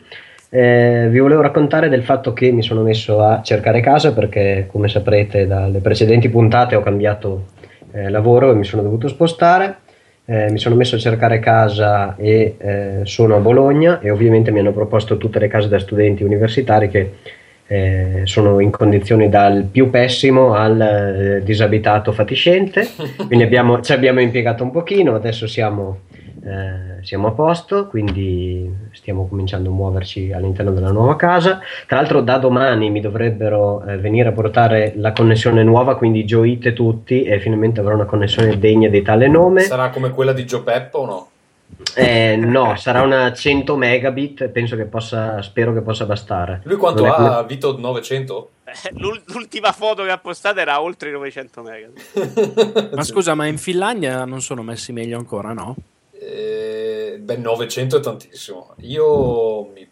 eh, 0.50 1.10
vi 1.12 1.20
volevo 1.20 1.44
raccontare 1.44 1.88
del 1.88 2.02
fatto 2.02 2.34
che 2.34 2.50
mi 2.52 2.64
sono 2.64 2.82
messo 2.82 3.22
a 3.22 3.44
cercare 3.44 3.82
casa 3.82 4.16
perché, 4.16 4.68
come 4.68 4.88
saprete, 4.88 5.46
dalle 5.46 5.78
precedenti 5.78 6.28
puntate 6.28 6.74
ho 6.74 6.82
cambiato 6.82 7.50
eh, 7.92 8.10
lavoro 8.10 8.50
e 8.50 8.56
mi 8.56 8.64
sono 8.64 8.82
dovuto 8.82 9.08
spostare. 9.08 9.78
Eh, 10.26 10.50
mi 10.50 10.58
sono 10.58 10.74
messo 10.74 10.96
a 10.96 10.98
cercare 10.98 11.38
casa 11.38 12.16
e 12.16 12.56
eh, 12.58 13.02
sono 13.04 13.36
a 13.36 13.40
Bologna 13.40 14.00
e 14.00 14.10
ovviamente 14.10 14.50
mi 14.50 14.58
hanno 14.58 14.74
proposto 14.74 15.18
tutte 15.18 15.38
le 15.38 15.48
case 15.48 15.68
da 15.68 15.78
studenti 15.78 16.24
universitari 16.24 16.90
che 16.90 17.12
eh, 17.68 18.22
sono 18.26 18.60
in 18.60 18.70
condizioni 18.70 19.28
dal 19.28 19.64
più 19.64 19.90
pessimo 19.90 20.54
al 20.54 20.80
eh, 20.80 21.44
disabitato 21.44 22.12
fatiscente, 22.12 22.88
quindi 23.26 23.44
abbiamo, 23.44 23.82
ci 23.82 23.94
abbiamo 23.94 24.22
impiegato 24.22 24.64
un 24.64 24.72
pochino, 24.72 25.16
adesso 25.16 25.48
siamo, 25.48 26.02
eh, 26.44 27.04
siamo 27.04 27.28
a 27.28 27.32
posto, 27.32 27.88
quindi 27.88 28.72
stiamo 28.92 29.28
cominciando 29.28 29.70
a 29.70 29.74
muoverci 29.74 30.32
all'interno 30.32 30.72
della 30.72 30.92
nuova 30.92 31.16
casa. 31.16 31.60
Tra 31.88 31.98
l'altro 31.98 32.22
da 32.22 32.38
domani 32.38 32.92
mi 32.92 33.02
dovrebbero 33.02 33.84
eh, 33.84 33.98
venire 33.98 34.30
a 34.30 34.34
portare 34.34 34.94
la 34.98 35.12
connessione 35.12 35.64
nuova, 35.64 35.98
quindi 35.98 36.24
gioite 36.24 36.74
tutti 36.74 37.24
e 37.24 37.40
finalmente 37.40 37.80
avrò 37.80 37.96
una 37.96 38.06
connessione 38.06 38.60
degna 38.60 38.90
di 38.90 39.02
tale 39.02 39.28
nome. 39.28 39.62
Sarà 39.62 39.90
come 39.90 40.12
quella 40.12 40.34
di 40.34 40.44
Joe 40.46 40.62
Peppo 40.62 41.00
o 41.00 41.06
no? 41.06 41.28
Eh, 41.96 42.36
no, 42.38 42.76
sarà 42.78 43.02
una 43.02 43.34
100 43.34 43.76
megabit, 43.76 44.48
penso 44.50 44.76
che 44.76 44.86
possa, 44.86 45.42
spero 45.42 45.74
che 45.74 45.82
possa 45.82 46.06
bastare. 46.06 46.62
Lui 46.66 46.78
quanto 46.78 47.04
Non 47.04 47.12
è 47.12 47.16
come- 47.16 47.28
ha? 47.30 47.44
Vito 47.44 47.78
900? 47.78 48.50
Eh, 48.66 48.74
l'ul- 48.94 49.22
L'ultima 49.28 49.72
foto 49.72 50.04
che 50.04 50.12
ha 50.12 50.18
postato 50.18 50.60
era 50.60 50.82
oltre 50.82 51.10
i 51.10 51.12
900 51.14 51.62
mega. 51.62 51.90
Ma 52.96 53.04
scusa, 53.04 53.34
ma 53.36 53.46
in 53.48 53.58
Finlandia 53.58 54.26
non 54.26 54.42
sono 54.42 54.62
messi 54.64 54.92
meglio 54.92 55.18
ancora, 55.18 55.54
no? 55.54 55.76
Eh, 56.12 57.18
beh, 57.22 57.38
900 57.38 57.98
è 57.98 58.00
tantissimo. 58.00 58.74
Io 58.78 59.64
mi- 59.74 59.88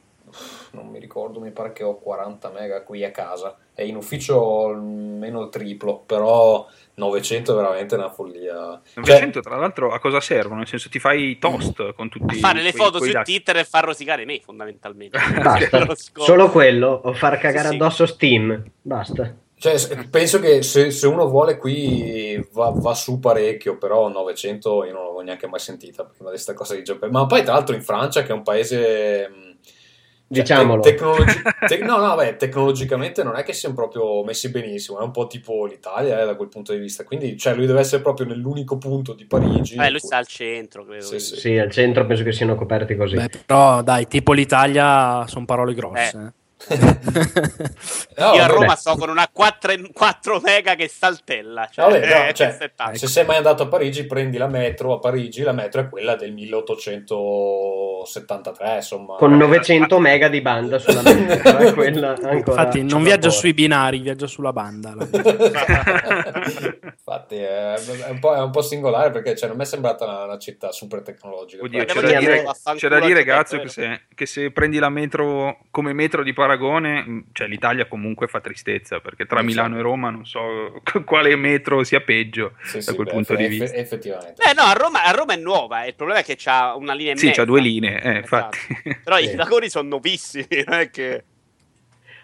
non 0.71 0.87
mi 0.87 0.99
ricordo, 0.99 1.39
mi 1.39 1.51
pare 1.51 1.71
che 1.73 1.83
ho 1.83 1.95
40 1.99 2.49
mega 2.49 2.81
qui 2.81 3.03
a 3.03 3.11
casa 3.11 3.55
e 3.75 3.85
in 3.85 3.95
ufficio 3.95 4.35
ho 4.35 4.69
almeno 4.69 5.41
il 5.43 5.49
triplo, 5.49 6.01
però 6.05 6.65
900 6.95 7.51
è 7.51 7.55
veramente 7.55 7.95
una 7.95 8.09
follia. 8.09 8.81
Cioè, 8.83 9.03
900, 9.03 9.39
tra 9.41 9.55
l'altro, 9.57 9.91
a 9.91 9.99
cosa 9.99 10.19
servono? 10.19 10.57
Nel 10.59 10.67
senso, 10.67 10.89
ti 10.89 10.99
fai 10.99 11.29
i 11.31 11.39
toast 11.39 11.93
con 11.93 12.09
tutti 12.09 12.35
A 12.35 12.39
fare 12.39 12.61
le 12.61 12.71
quei- 12.71 12.83
foto 12.83 12.97
quei 12.99 13.09
su 13.09 13.15
dati. 13.15 13.31
Twitter 13.31 13.57
e 13.57 13.63
far 13.63 13.85
rosicare 13.85 14.25
me, 14.25 14.39
fondamentalmente. 14.43 15.17
Basta, 15.41 15.95
scopo. 15.95 16.25
solo 16.25 16.49
quello, 16.49 17.01
o 17.03 17.13
far 17.13 17.37
cagare 17.39 17.69
Sì, 17.69 17.75
sì. 17.75 17.81
addosso 17.81 18.05
Steam, 18.05 18.63
basta. 18.81 19.35
cioè, 19.57 19.75
penso 20.09 20.39
che 20.39 20.61
se, 20.61 20.91
se 20.91 21.07
uno 21.07 21.27
vuole 21.27 21.57
qui 21.57 22.43
va, 22.51 22.69
va 22.75 22.93
su 22.93 23.19
parecchio, 23.19 23.77
però 23.77 24.07
900 24.09 24.85
io 24.85 24.91
non 24.93 25.01
l'avevo 25.03 25.21
neanche 25.21 25.47
mai 25.47 25.59
sentita 25.59 26.03
prima 26.03 26.25
di 26.25 26.35
questa 26.35 26.53
cosa 26.53 26.75
di 26.75 26.81
Peppo. 26.83 27.09
Ma 27.09 27.25
poi 27.25 27.43
tra 27.43 27.53
l'altro 27.53 27.75
in 27.75 27.81
Francia, 27.81 28.21
che 28.23 28.29
è 28.29 28.33
un 28.35 28.43
paese... 28.43 29.42
cioè, 30.27 30.41
Diciamolo. 30.41 30.81
te- 30.81 30.91
tecnologi- 30.91 31.41
te- 31.67 31.77
no, 31.79 31.97
no, 31.97 32.15
beh, 32.15 32.37
tecnologicamente 32.37 33.23
non 33.23 33.35
è 33.35 33.43
che 33.43 33.53
siano 33.53 33.75
proprio 33.75 34.23
messi 34.23 34.49
benissimo, 34.49 34.99
è 34.99 35.03
un 35.03 35.11
po' 35.11 35.27
tipo 35.27 35.65
l'Italia 35.65 36.21
eh, 36.21 36.25
da 36.25 36.35
quel 36.35 36.49
punto 36.49 36.73
di 36.73 36.79
vista. 36.79 37.03
Quindi, 37.03 37.37
cioè, 37.37 37.53
lui 37.53 37.65
deve 37.65 37.79
essere 37.81 38.01
proprio 38.01 38.25
nell'unico 38.25 38.77
punto 38.77 39.13
di 39.13 39.25
Parigi. 39.25 39.75
Eh, 39.75 39.89
lui 39.89 39.99
sta 39.99 40.17
al 40.17 40.27
centro, 40.27 40.85
credo. 40.85 41.05
Sì, 41.05 41.19
sì. 41.19 41.35
Sì, 41.35 41.57
al 41.57 41.69
centro 41.71 42.05
penso 42.05 42.23
che 42.23 42.31
siano 42.31 42.55
coperti 42.55 42.95
così. 42.95 43.15
Beh, 43.15 43.29
però 43.45 43.81
dai, 43.83 44.07
tipo 44.07 44.33
l'Italia 44.33 45.25
sono 45.27 45.45
parole 45.45 45.73
grosse. 45.73 46.17
eh. 46.17 46.41
No, 46.69 48.33
Io 48.33 48.41
a 48.41 48.47
vabbè, 48.47 48.47
Roma 48.47 48.75
sto 48.75 48.95
con 48.95 49.09
una 49.09 49.27
4, 49.31 49.73
4 49.91 50.39
mega 50.39 50.75
che 50.75 50.87
saltella. 50.87 51.67
Cioè, 51.71 51.89
Vabbè, 51.89 52.07
no, 52.07 52.27
eh, 52.27 52.33
cioè, 52.33 52.55
è. 52.57 52.71
Se 52.95 53.07
sei 53.07 53.25
mai 53.25 53.37
andato 53.37 53.63
a 53.63 53.67
Parigi, 53.67 54.05
prendi 54.05 54.37
la 54.37 54.45
metro. 54.47 54.93
A 54.93 54.99
Parigi 54.99 55.41
la 55.41 55.51
metro 55.51 55.81
è 55.81 55.89
quella 55.89 56.15
del 56.15 56.31
1873, 56.33 58.75
insomma. 58.75 59.15
Con 59.15 59.35
900 59.35 59.99
mega 59.99 60.27
di 60.29 60.41
banda 60.41 60.77
sulla 60.79 61.01
metro, 61.13 61.57
eh, 61.57 61.73
quella 61.73 62.09
ancora 62.09 62.37
Infatti, 62.37 62.81
non 62.81 63.01
da 63.01 63.09
viaggia 63.09 63.29
fuori. 63.29 63.37
sui 63.37 63.53
binari, 63.53 63.99
viaggia 63.99 64.27
sulla 64.27 64.53
banda. 64.53 64.93
Infatti 67.05 67.35
è, 67.35 67.73
è 67.73 68.09
un 68.09 68.19
po', 68.19 68.35
è 68.35 68.39
un 68.39 68.51
po' 68.51 68.61
singolare 68.61 69.11
perché 69.11 69.35
cioè, 69.35 69.49
non 69.49 69.57
mi 69.57 69.63
è 69.63 69.65
sembrata 69.65 70.05
una, 70.05 70.23
una 70.23 70.37
città 70.37 70.71
super 70.71 71.01
tecnologica. 71.01 71.63
Oddio, 71.63 71.85
c'è 71.85 72.01
da 72.01 72.19
dire, 72.19 72.43
c'è 72.75 72.87
da 72.87 72.99
dire, 72.99 73.23
Gazzo, 73.23 73.59
che 73.59 73.67
se, 73.67 74.01
che 74.13 74.25
se 74.25 74.51
prendi 74.51 74.79
la 74.79 74.89
metro 74.89 75.57
come 75.71 75.93
metro 75.93 76.23
di 76.23 76.33
paragone, 76.57 77.01
mh, 77.01 77.23
cioè 77.33 77.47
l'Italia 77.47 77.85
comunque 77.87 78.27
fa 78.27 78.39
tristezza, 78.39 78.99
perché 78.99 79.25
tra 79.25 79.39
Sì. 79.39 79.45
Milano 79.45 79.77
e 79.77 79.81
Roma 79.81 80.09
non 80.09 80.25
so 80.25 80.81
quale 81.05 81.35
metro 81.35 81.83
sia 81.83 82.01
peggio 82.01 82.53
Sì, 82.63 82.77
da 82.77 82.81
sì, 82.83 82.95
quel 82.95 83.07
beh, 83.07 83.11
punto 83.13 83.35
di 83.35 83.43
eff- 83.45 83.49
vista. 83.59 83.75
Effettivamente. 83.77 84.41
Eh 84.49 84.53
no, 84.53 84.63
a 84.63 84.73
Roma, 84.73 85.03
a 85.03 85.11
Roma 85.11 85.33
è 85.33 85.37
nuova, 85.37 85.83
eh, 85.83 85.89
il 85.89 85.95
problema 85.95 86.19
è 86.19 86.23
che 86.23 86.35
c'ha 86.37 86.75
una 86.75 86.93
linea 86.93 87.13
e 87.13 87.17
Sì, 87.17 87.25
mezza. 87.27 87.41
c'ha 87.41 87.45
due 87.47 87.61
linee, 87.61 88.01
eh, 88.01 88.17
Esatto. 88.19 88.57
infatti. 88.57 88.57
Però 89.03 89.17
Sì. 89.17 89.31
i 89.31 89.35
vagoni 89.35 89.69
sono 89.69 89.89
nuovissimi, 89.89 90.47
non 90.67 90.79
è 90.79 90.89
che... 90.89 91.23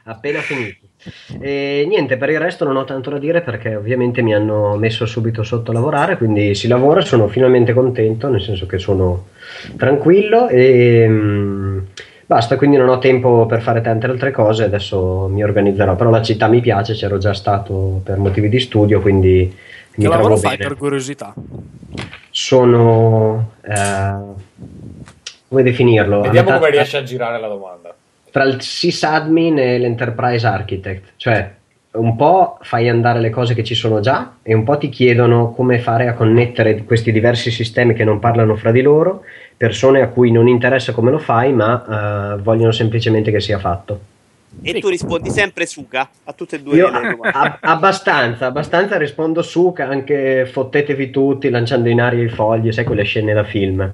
appena 0.05 0.41
finiti. 0.41 0.87
E 1.41 1.85
niente, 1.87 2.17
per 2.17 2.29
il 2.29 2.39
resto 2.39 2.65
non 2.65 2.75
ho 2.75 2.83
tanto 2.83 3.09
da 3.09 3.19
dire 3.19 3.41
perché 3.41 3.75
ovviamente 3.75 4.21
mi 4.21 4.33
hanno 4.33 4.75
messo 4.75 5.05
subito 5.05 5.43
sotto 5.43 5.71
a 5.71 5.73
lavorare, 5.73 6.17
quindi 6.17 6.55
si 6.55 6.67
lavora, 6.67 7.01
sono 7.01 7.27
finalmente 7.27 7.73
contento, 7.73 8.27
nel 8.29 8.41
senso 8.41 8.65
che 8.65 8.77
sono 8.79 9.27
tranquillo 9.77 10.49
e 10.49 11.05
mm, 11.07 11.79
basta, 12.29 12.57
quindi 12.57 12.77
non 12.77 12.89
ho 12.89 12.99
tempo 12.99 13.47
per 13.47 13.59
fare 13.59 13.81
tante 13.81 14.05
altre 14.05 14.29
cose, 14.29 14.63
adesso 14.63 15.27
mi 15.31 15.43
organizzerò, 15.43 15.95
però 15.95 16.11
la 16.11 16.21
città 16.21 16.47
mi 16.47 16.61
piace, 16.61 16.93
c'ero 16.93 17.17
già 17.17 17.33
stato 17.33 18.01
per 18.03 18.17
motivi 18.19 18.49
di 18.49 18.59
studio, 18.59 19.01
quindi 19.01 19.51
Che 19.51 19.95
mi 19.95 20.03
lavoro 20.03 20.35
trovo 20.35 20.37
fai 20.37 20.55
bene. 20.55 20.69
per 20.69 20.77
curiosità? 20.77 21.33
Sono... 22.29 23.53
eh, 23.63 24.13
come 25.47 25.63
definirlo? 25.63 26.21
Vediamo 26.21 26.51
come 26.51 26.69
riesce 26.69 26.97
a 26.97 27.03
girare 27.03 27.39
la 27.39 27.47
domanda. 27.47 27.95
tra 28.29 28.43
il 28.43 28.61
sysadmin 28.61 29.57
e 29.57 29.79
l'enterprise 29.79 30.45
architect, 30.45 31.13
cioè 31.17 31.51
un 31.91 32.15
po' 32.15 32.57
fai 32.61 32.87
andare 32.87 33.19
le 33.19 33.31
cose 33.31 33.55
che 33.55 33.63
ci 33.63 33.73
sono 33.73 33.99
già 33.99 34.35
e 34.43 34.53
un 34.53 34.63
po' 34.63 34.77
ti 34.77 34.89
chiedono 34.89 35.51
come 35.53 35.79
fare 35.79 36.07
a 36.07 36.13
connettere 36.13 36.83
questi 36.83 37.11
diversi 37.11 37.49
sistemi 37.49 37.93
che 37.95 38.03
non 38.03 38.19
parlano 38.19 38.55
fra 38.55 38.71
di 38.71 38.81
loro, 38.81 39.23
persone 39.57 40.01
a 40.01 40.07
cui 40.09 40.31
non 40.31 40.47
interessa 40.47 40.93
come 40.93 41.09
lo 41.09 41.17
fai, 41.17 41.51
ma 41.51 42.35
eh, 42.37 42.41
vogliono 42.41 42.71
semplicemente 42.71 43.31
che 43.31 43.39
sia 43.39 43.57
fatto. 43.57 43.99
E 44.61 44.79
tu 44.79 44.89
rispondi 44.89 45.29
sempre 45.29 45.65
Suga 45.65 46.09
a 46.23 46.33
tutte 46.33 46.57
e 46.57 46.61
due 46.61 46.75
Io 46.75 46.89
le 46.89 46.99
domande. 47.11 47.29
a- 47.31 47.57
abbastanza, 47.61 48.47
abbastanza 48.47 48.97
rispondo 48.97 49.41
su, 49.41 49.73
che 49.73 49.83
anche 49.83 50.45
fottetevi 50.45 51.09
tutti 51.09 51.49
lanciando 51.49 51.89
in 51.89 52.01
aria 52.01 52.23
i 52.23 52.29
fogli, 52.29 52.71
sai 52.71 52.83
quelle 52.83 53.03
scene 53.03 53.33
da 53.33 53.43
film. 53.43 53.93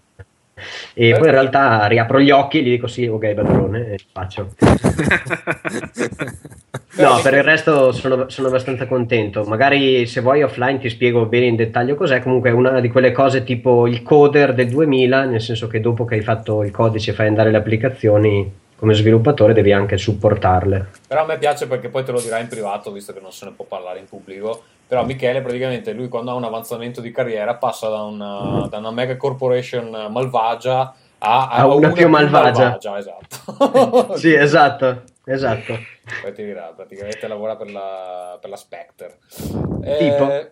E 0.94 1.16
poi 1.18 1.28
in 1.28 1.32
realtà 1.32 1.86
riapro 1.88 2.20
gli 2.20 2.32
occhi 2.32 2.60
e 2.60 2.62
gli 2.64 2.70
dico 2.70 2.88
sì, 2.88 3.06
ok, 3.06 3.34
padrone, 3.34 3.92
e 3.92 4.00
faccio. 4.12 4.54
No, 6.98 7.20
per 7.22 7.34
il 7.34 7.44
resto 7.44 7.92
sono, 7.92 8.30
sono 8.30 8.48
abbastanza 8.48 8.88
contento. 8.88 9.44
Magari 9.44 10.06
se 10.06 10.22
vuoi 10.22 10.44
offline 10.44 10.80
ti 10.80 10.90
spiego 10.90 11.26
bene 11.26 11.48
in 11.48 11.56
dettaglio 11.58 11.96
cos'è. 11.96 12.22
Comunque 12.22 12.50
è 12.50 12.54
una 12.54 12.80
di 12.80 12.90
quelle 12.90 13.12
cose 13.12 13.44
tipo 13.44 13.86
il 13.86 14.02
coder 14.02 14.54
del 14.54 14.70
2000, 14.70 15.26
nel 15.26 15.42
senso 15.42 15.68
che 15.68 15.82
dopo 15.82 16.06
che 16.06 16.16
hai 16.16 16.22
fatto 16.22 16.64
il 16.64 16.72
codice 16.72 17.12
e 17.12 17.14
fai 17.14 17.28
andare 17.28 17.52
le 17.52 17.58
applicazioni, 17.58 18.50
come 18.78 18.94
sviluppatore 18.94 19.54
devi 19.54 19.74
anche 19.74 19.98
supportarle. 19.98 20.88
Però 21.08 21.24
a 21.24 21.26
me 21.26 21.38
piace 21.38 21.68
perché 21.68 21.90
poi 21.90 22.06
te 22.06 22.14
lo 22.14 22.22
dirà 22.22 22.40
in 22.40 22.48
privato, 22.48 22.92
visto 22.94 23.12
che 23.12 23.20
non 23.20 23.34
se 23.34 23.46
ne 23.46 23.52
può 23.52 23.66
parlare 23.66 24.00
in 24.00 24.06
pubblico. 24.08 24.64
Però 24.88 25.04
Michele 25.04 25.42
praticamente 25.42 25.94
lui 25.94 26.08
quando 26.08 26.32
ha 26.32 26.36
un 26.36 26.44
avanzamento 26.44 27.02
di 27.02 27.12
carriera 27.12 27.56
passa 27.56 27.90
da 27.90 28.04
una, 28.04 28.68
da 28.70 28.78
una 28.78 28.92
mega 28.92 29.18
corporation 29.18 29.90
malvagia 30.12 30.94
a, 31.18 31.48
A 31.50 31.66
una 31.66 31.92
più 31.92 32.08
malvagia. 32.08 32.78
esatto. 32.98 34.14
Sì, 34.18 34.34
esatto, 34.34 35.04
esatto. 35.26 35.80
Poi 36.22 36.34
ti 36.34 36.44
dirà, 36.44 36.72
praticamente 36.76 37.28
lavora 37.28 37.56
per 37.56 37.72
la, 37.72 38.38
per 38.40 38.50
la 38.50 38.56
Spectre. 38.56 39.18
Tipo? 39.28 39.84
Eh, 39.84 40.52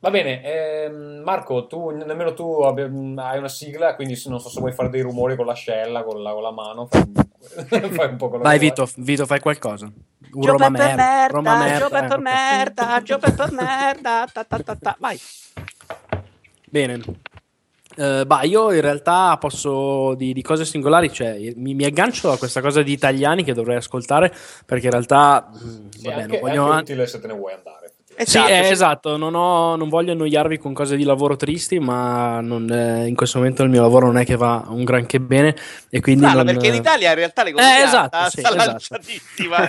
va 0.00 0.10
bene, 0.10 0.42
ehm, 0.42 1.22
Marco, 1.22 1.66
tu, 1.66 1.90
nemmeno 1.90 2.32
tu 2.32 2.60
hai 2.62 3.38
una 3.38 3.48
sigla, 3.48 3.94
quindi 3.94 4.20
non 4.26 4.40
so 4.40 4.48
se 4.48 4.60
vuoi 4.60 4.72
fare 4.72 4.88
dei 4.88 5.02
rumori 5.02 5.36
con 5.36 5.44
l'ascella, 5.46 6.02
con 6.04 6.22
la, 6.22 6.32
con 6.32 6.42
la 6.42 6.52
mano. 6.52 6.86
fai- 6.86 7.02
fai 7.92 8.08
un 8.08 8.16
po' 8.16 8.28
quello 8.28 8.42
Vai 8.44 8.58
vuoi. 8.58 8.68
Vito, 8.68 8.88
Vito, 8.96 9.26
fai 9.26 9.40
qualcosa. 9.40 9.86
Un 9.86 10.40
Gio 10.42 10.50
Roma 10.52 10.70
Peppe 10.70 10.94
merda, 10.94 11.26
Roma 11.28 11.56
merda, 11.58 11.78
Gio 11.78 11.88
merda, 11.90 11.98
Peppe 12.00 12.14
ecco. 12.14 12.22
merda, 12.22 13.02
Gio 13.02 13.18
Peppe 13.18 13.44
merda, 13.52 14.28
ta 14.32 14.44
ta 14.44 14.58
ta 14.58 14.76
ta. 14.76 14.96
Vai. 14.98 15.18
Bene. 16.70 17.00
Eh, 17.96 18.24
bah, 18.26 18.42
io 18.44 18.70
in 18.72 18.80
realtà 18.80 19.36
posso 19.38 20.14
di, 20.14 20.32
di 20.32 20.42
cose 20.42 20.64
singolari, 20.64 21.12
cioè 21.12 21.36
mi, 21.56 21.74
mi 21.74 21.84
aggancio 21.84 22.30
a 22.30 22.38
questa 22.38 22.60
cosa 22.60 22.82
di 22.82 22.92
italiani 22.92 23.42
che 23.42 23.54
dovrei 23.54 23.76
ascoltare 23.76 24.32
perché 24.64 24.84
in 24.86 24.92
realtà 24.92 25.48
mh, 25.50 25.88
Sì, 25.90 26.04
vabbè, 26.06 26.22
anche, 26.22 26.40
non 26.40 26.40
voglio 26.40 26.62
anche 26.64 26.72
an- 26.74 26.78
utile 26.82 27.06
se 27.08 27.20
te 27.20 27.26
ne 27.26 27.34
vuoi 27.34 27.54
andare. 27.54 27.87
Effettivamente. 28.18 28.24
Sì, 28.30 28.38
Esatto, 28.38 28.52
eh, 28.52 28.64
sì. 28.64 28.72
esatto, 28.72 29.16
non, 29.16 29.34
ho- 29.34 29.76
non 29.76 29.88
voglio 29.88 30.12
annoiarvi 30.12 30.58
con 30.58 30.72
cose 30.72 30.96
di 30.96 31.04
lavoro 31.04 31.36
tristi, 31.36 31.78
ma 31.78 32.40
non- 32.40 32.70
eh, 32.70 33.06
in 33.06 33.14
questo 33.14 33.38
momento 33.38 33.62
il 33.62 33.70
mio 33.70 33.80
lavoro 33.82 34.06
non 34.06 34.18
è 34.18 34.24
che 34.24 34.36
va 34.36 34.64
un 34.68 34.84
granché 34.84 35.20
bene 35.20 35.54
e 35.90 36.00
quindi 36.00 36.22
Strano, 36.22 36.42
non, 36.42 36.52
perché 36.52 36.68
in 36.68 36.74
Italia 36.74 37.10
in 37.10 37.14
realtà 37.16 37.42
l'economia 37.44 37.78
Eh, 37.78 37.82
esatto, 37.84 38.30
sì, 38.30 38.38
esatto. 38.40 38.56
lanciatissima. 38.56 39.68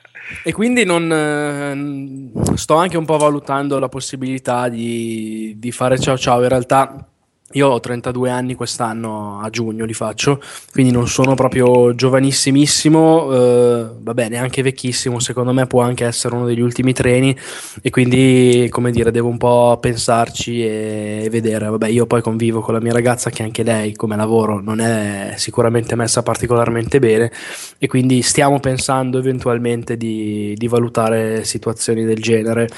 E 0.44 0.52
quindi 0.52 0.84
non, 0.84 1.10
eh, 1.12 2.56
sto 2.56 2.76
anche 2.76 2.96
un 2.96 3.04
po' 3.04 3.16
valutando 3.16 3.78
la 3.80 3.88
possibilità 3.88 4.68
di, 4.68 5.54
di 5.58 5.72
fare 5.72 5.98
ciao 5.98 6.16
ciao. 6.16 6.42
In 6.42 6.48
realtà 6.48 7.04
io 7.52 7.68
ho 7.68 7.80
32 7.80 8.30
anni 8.30 8.54
quest'anno, 8.54 9.40
a 9.40 9.50
giugno 9.50 9.84
li 9.84 9.92
faccio, 9.92 10.40
quindi 10.72 10.92
non 10.92 11.08
sono 11.08 11.34
proprio 11.34 11.94
giovanissimissimo, 11.96 13.32
eh, 13.32 13.86
vabbè 13.98 14.28
neanche 14.28 14.62
vecchissimo, 14.62 15.18
secondo 15.18 15.52
me 15.52 15.66
può 15.66 15.82
anche 15.82 16.04
essere 16.04 16.36
uno 16.36 16.46
degli 16.46 16.60
ultimi 16.60 16.92
treni 16.92 17.36
e 17.82 17.90
quindi 17.90 18.68
come 18.70 18.92
dire 18.92 19.10
devo 19.10 19.28
un 19.28 19.36
po' 19.36 19.78
pensarci 19.80 20.64
e 20.64 21.28
vedere. 21.28 21.68
Vabbè 21.68 21.88
io 21.88 22.06
poi 22.06 22.22
convivo 22.22 22.60
con 22.60 22.74
la 22.74 22.80
mia 22.80 22.92
ragazza 22.92 23.30
che 23.30 23.42
anche 23.42 23.64
lei 23.64 23.96
come 23.96 24.14
lavoro 24.14 24.60
non 24.60 24.78
è 24.78 25.34
sicuramente 25.36 25.96
messa 25.96 26.22
particolarmente 26.22 27.00
bene 27.00 27.32
e 27.78 27.88
quindi 27.88 28.22
stiamo 28.22 28.60
pensando 28.60 29.18
eventualmente 29.18 29.96
di, 29.96 30.54
di 30.56 30.68
valutare 30.68 31.42
situazioni 31.44 32.04
del 32.04 32.20
genere. 32.20 32.68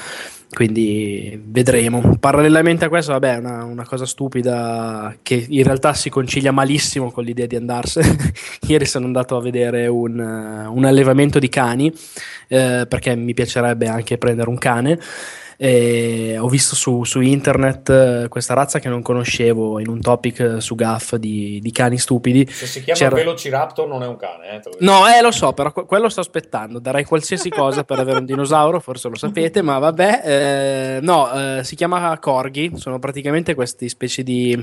Quindi 0.53 1.41
vedremo. 1.43 2.15
Parallelamente 2.19 2.85
a 2.85 2.89
questo, 2.89 3.11
vabbè, 3.13 3.35
è 3.35 3.37
una, 3.39 3.63
una 3.63 3.85
cosa 3.85 4.05
stupida 4.05 5.15
che 5.23 5.45
in 5.49 5.63
realtà 5.63 5.93
si 5.93 6.09
concilia 6.09 6.51
malissimo 6.51 7.11
con 7.11 7.23
l'idea 7.23 7.47
di 7.47 7.55
andarsene. 7.55 8.15
Ieri 8.67 8.85
sono 8.85 9.05
andato 9.05 9.35
a 9.35 9.41
vedere 9.41 9.87
un, 9.87 10.19
un 10.19 10.85
allevamento 10.85 11.39
di 11.39 11.49
cani 11.49 11.91
eh, 12.47 12.85
perché 12.87 13.15
mi 13.15 13.33
piacerebbe 13.33 13.87
anche 13.87 14.17
prendere 14.17 14.49
un 14.49 14.57
cane. 14.57 14.99
E 15.65 16.35
ho 16.37 16.49
visto 16.49 16.75
su, 16.75 17.05
su 17.05 17.21
internet 17.21 17.89
eh, 17.89 18.27
questa 18.27 18.53
razza 18.53 18.79
che 18.79 18.89
non 18.89 19.01
conoscevo 19.01 19.79
in 19.79 19.87
un 19.87 20.01
topic 20.01 20.39
eh, 20.41 20.59
su 20.59 20.75
GAF 20.75 21.15
di, 21.15 21.59
di 21.61 21.71
cani 21.71 21.97
stupidi. 21.97 22.45
Se 22.51 22.65
si 22.65 22.83
chiama 22.83 22.99
C'era- 22.99 23.15
Velociraptor 23.15 23.87
non 23.87 24.03
è 24.03 24.07
un 24.07 24.17
cane. 24.17 24.55
Eh. 24.55 24.61
No, 24.79 25.07
eh, 25.07 25.21
lo 25.21 25.31
so, 25.31 25.53
però 25.53 25.71
que- 25.71 25.85
quello 25.85 26.09
sto 26.09 26.19
aspettando. 26.19 26.79
Darei 26.79 27.05
qualsiasi 27.05 27.47
cosa 27.49 27.85
per 27.85 27.97
avere 27.99 28.19
un 28.19 28.25
dinosauro, 28.25 28.81
forse 28.81 29.07
lo 29.07 29.15
sapete, 29.15 29.61
ma 29.61 29.77
vabbè. 29.79 30.21
eh, 30.25 30.99
no, 31.01 31.31
eh, 31.31 31.63
si 31.63 31.77
chiama 31.77 32.19
Corgi, 32.19 32.73
sono 32.75 32.99
praticamente 32.99 33.53
queste 33.55 33.87
specie 33.87 34.21
di... 34.21 34.59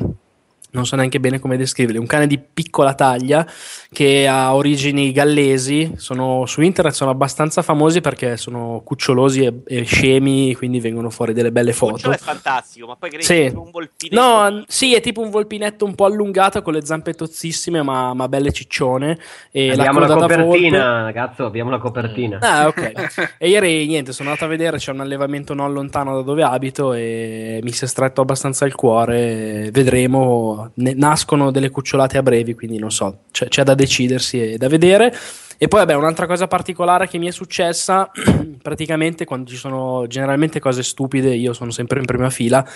Non 0.72 0.86
so 0.86 0.94
neanche 0.96 1.18
bene 1.18 1.40
come 1.40 1.56
descriverli, 1.56 1.98
un 1.98 2.06
cane 2.06 2.26
di 2.26 2.38
piccola 2.38 2.94
taglia 2.94 3.46
che 3.92 4.28
ha 4.28 4.54
origini 4.54 5.10
gallesi, 5.12 5.94
sono, 5.96 6.46
su 6.46 6.60
internet 6.60 6.94
sono 6.94 7.10
abbastanza 7.10 7.62
famosi 7.62 8.00
perché 8.00 8.36
sono 8.36 8.80
cucciolosi 8.84 9.44
e, 9.44 9.54
e 9.66 9.82
scemi, 9.84 10.54
quindi 10.54 10.78
vengono 10.80 11.10
fuori 11.10 11.32
delle 11.32 11.50
belle 11.50 11.72
foto. 11.72 11.92
Cucciolo 11.92 12.14
è 12.14 12.18
fantastico, 12.18 12.86
ma 12.86 12.96
poi 12.96 13.08
credi 13.10 13.24
Sì. 13.24 13.34
che 13.34 13.52
un 13.56 13.70
volpinetto. 13.70 14.20
No, 14.20 14.64
sì, 14.68 14.94
è 14.94 15.00
tipo 15.00 15.20
un 15.20 15.30
volpinetto 15.30 15.84
un 15.84 15.94
po' 15.94 16.04
allungato 16.04 16.62
con 16.62 16.72
le 16.72 16.84
zampe 16.84 17.14
tozzissime, 17.14 17.82
ma, 17.82 18.14
ma 18.14 18.28
belle 18.28 18.52
ciccione. 18.52 19.18
E 19.50 19.70
abbiamo 19.72 19.98
la 19.98 20.06
da 20.06 20.14
copertina, 20.14 21.02
ragazzo, 21.02 21.44
abbiamo 21.46 21.70
la 21.70 21.78
copertina. 21.78 22.38
volpe. 22.40 22.92
Ah, 22.94 23.02
ok. 23.02 23.34
e 23.38 23.48
ieri 23.48 23.86
niente, 23.86 24.12
sono 24.12 24.28
andato 24.28 24.46
a 24.46 24.48
vedere, 24.48 24.76
c'è 24.78 24.92
un 24.92 25.00
allevamento 25.00 25.54
non 25.54 25.72
lontano 25.72 26.14
da 26.16 26.22
dove 26.22 26.42
abito 26.42 26.92
e 26.92 27.60
mi 27.62 27.72
si 27.72 27.84
è 27.84 27.88
stretto 27.88 28.20
abbastanza 28.20 28.64
il 28.66 28.74
cuore. 28.74 29.70
Vedremo, 29.72 30.59
ne- 30.74 30.94
nascono 30.94 31.50
delle 31.50 31.70
cucciolate 31.70 32.18
a 32.18 32.22
brevi, 32.22 32.54
quindi 32.54 32.78
non 32.78 32.90
so, 32.90 33.20
c'è, 33.30 33.48
c'è 33.48 33.62
da 33.62 33.74
decidersi 33.74 34.52
e 34.52 34.56
da 34.56 34.68
vedere. 34.68 35.14
E 35.62 35.68
poi, 35.68 35.80
vabbè, 35.80 35.94
un'altra 35.94 36.26
cosa 36.26 36.46
particolare 36.46 37.06
che 37.06 37.18
mi 37.18 37.26
è 37.26 37.30
successa, 37.32 38.10
praticamente 38.62 39.26
quando 39.26 39.50
ci 39.50 39.56
sono 39.56 40.06
generalmente 40.06 40.58
cose 40.58 40.82
stupide, 40.82 41.34
io 41.34 41.52
sono 41.52 41.70
sempre 41.70 41.98
in 41.98 42.06
prima 42.06 42.30
fila. 42.30 42.66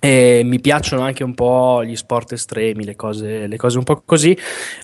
E 0.00 0.42
mi 0.44 0.60
piacciono 0.60 1.02
anche 1.02 1.24
un 1.24 1.34
po' 1.34 1.82
gli 1.84 1.96
sport 1.96 2.32
estremi, 2.32 2.84
le 2.84 2.94
cose, 2.94 3.48
le 3.48 3.56
cose 3.56 3.78
un 3.78 3.84
po' 3.84 4.02
così. 4.04 4.36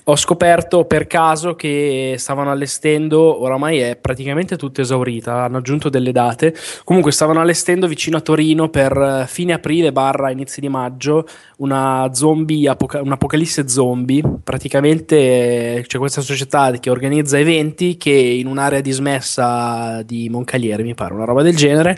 Ho 0.05 0.15
scoperto 0.17 0.83
per 0.83 1.07
caso 1.07 1.55
che 1.55 2.15
stavano 2.17 2.51
allestendo, 2.51 3.41
oramai 3.41 3.79
è 3.79 3.95
praticamente 3.95 4.57
tutta 4.57 4.81
esaurita, 4.81 5.43
hanno 5.43 5.57
aggiunto 5.57 5.87
delle 5.87 6.11
date. 6.11 6.53
Comunque 6.83 7.13
stavano 7.13 7.39
allestendo 7.39 7.87
vicino 7.87 8.17
a 8.17 8.21
Torino 8.21 8.69
per 8.69 8.91
eh, 8.91 9.25
fine 9.27 9.53
aprile 9.53 9.93
barra 9.93 10.31
inizi 10.31 10.59
di 10.59 10.67
maggio 10.67 11.25
una 11.57 12.09
zombie, 12.11 12.67
apoca- 12.67 13.01
un'apocalisse 13.01 13.69
zombie. 13.69 14.21
Praticamente 14.43 15.77
eh, 15.77 15.83
c'è 15.87 15.97
questa 15.97 16.19
società 16.19 16.71
che 16.71 16.89
organizza 16.89 17.39
eventi 17.39 17.95
che 17.95 18.11
in 18.11 18.47
un'area 18.47 18.81
dismessa 18.81 20.01
di 20.03 20.27
Moncalieri, 20.29 20.83
mi 20.83 20.93
pare, 20.93 21.13
una 21.13 21.23
roba 21.23 21.41
del 21.41 21.55
genere 21.55 21.97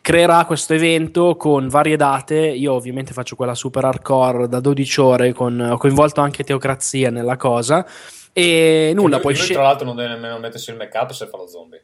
creerà 0.00 0.44
questo 0.44 0.74
evento 0.74 1.36
con 1.36 1.68
varie 1.68 1.96
date. 1.96 2.36
Io 2.36 2.72
ovviamente 2.72 3.12
faccio 3.12 3.36
quella 3.36 3.54
super 3.54 3.84
hardcore 3.84 4.48
da 4.48 4.60
12 4.60 5.00
ore, 5.00 5.32
con, 5.32 5.60
ho 5.60 5.76
coinvolto 5.76 6.20
anche 6.20 6.44
Teocrazia 6.44 7.10
nella 7.10 7.36
cosa. 7.36 7.86
E 8.32 8.92
nulla, 8.94 9.16
lui, 9.16 9.24
poi 9.24 9.34
lui, 9.34 9.42
sce- 9.42 9.54
tra 9.54 9.62
l'altro 9.62 9.86
non 9.86 9.96
deve 9.96 10.10
nemmeno 10.10 10.38
mettersi 10.38 10.70
il 10.70 10.76
make 10.76 10.96
up 10.96 11.10
se 11.10 11.26
fa 11.26 11.36
lo 11.36 11.46
zombie. 11.46 11.82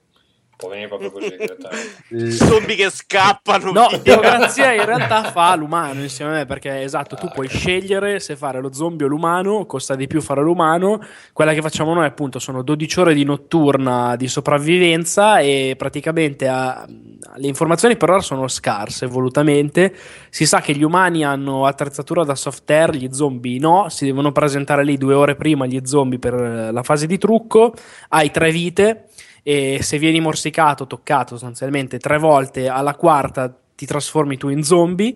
Può 0.57 0.71
venire 0.71 0.89
proprio 0.89 1.11
così 1.11 1.37
direttamente. 1.37 2.31
Zombie 2.33 2.77
che 2.77 2.89
scappano. 2.89 3.73
No, 3.73 3.89
via. 3.89 3.99
Teocrazia 3.99 4.73
in 4.73 4.87
realtà 4.87 5.25
fa 5.25 5.55
l'umano 5.55 6.01
insieme 6.01 6.31
a 6.31 6.35
me 6.37 6.47
perché 6.47 6.81
esatto, 6.81 7.15
tu 7.15 7.29
puoi 7.29 7.47
scegliere 7.47 8.21
se 8.21 8.37
fare 8.37 8.61
lo 8.63 8.73
zombie 8.73 9.05
o 9.05 9.09
l'umano, 9.09 9.67
costa 9.67 9.95
di 9.95 10.07
più 10.07 10.23
fare 10.23 10.41
l'umano. 10.41 10.99
Quella 11.35 11.53
che 11.53 11.61
facciamo 11.61 11.93
noi 11.93 12.07
appunto 12.07 12.39
sono 12.39 12.63
12 12.63 13.01
ore 13.01 13.13
di 13.13 13.25
notturna 13.25 14.17
di 14.17 14.29
sopravvivenza 14.29 15.41
e 15.41 15.75
praticamente 15.77 16.49
ah, 16.49 16.87
le 16.89 17.47
informazioni 17.47 17.99
per 17.99 18.09
ora 18.09 18.21
sono 18.21 18.49
scarse 18.49 19.05
volutamente. 19.05 19.95
Si 20.31 20.47
sa 20.47 20.63
che 20.63 20.75
gli 20.75 20.83
umani 20.83 21.23
hanno 21.23 21.67
attrezzatura 21.67 22.25
da 22.25 22.35
soft 22.35 22.71
air, 22.71 22.93
gli 22.95 23.13
zombie 23.13 23.59
no, 23.59 23.91
si 23.91 24.07
devono 24.07 24.33
presentare 24.33 24.85
lì 24.85 24.97
due 24.97 25.13
ore 25.13 25.37
prima 25.37 25.67
gli 25.67 25.81
zombie 25.85 26.19
per 26.19 26.33
eh, 26.33 26.73
la 26.73 26.83
fase 26.83 27.07
di 27.07 27.19
trucco, 27.19 27.75
hai 28.09 28.31
tre 28.31 28.51
vite 28.51 29.09
e 29.49 29.79
se 29.81 29.99
vieni 30.01 30.19
morsicato, 30.19 30.89
toccato 30.89 31.35
sostanzialmente 31.35 32.01
tre 32.01 32.19
volte, 32.19 32.67
alla 32.69 32.97
quarta 32.97 33.57
ti 33.77 33.87
trasformi 33.87 34.37
tu 34.37 34.49
in 34.49 34.65
zombie. 34.65 35.15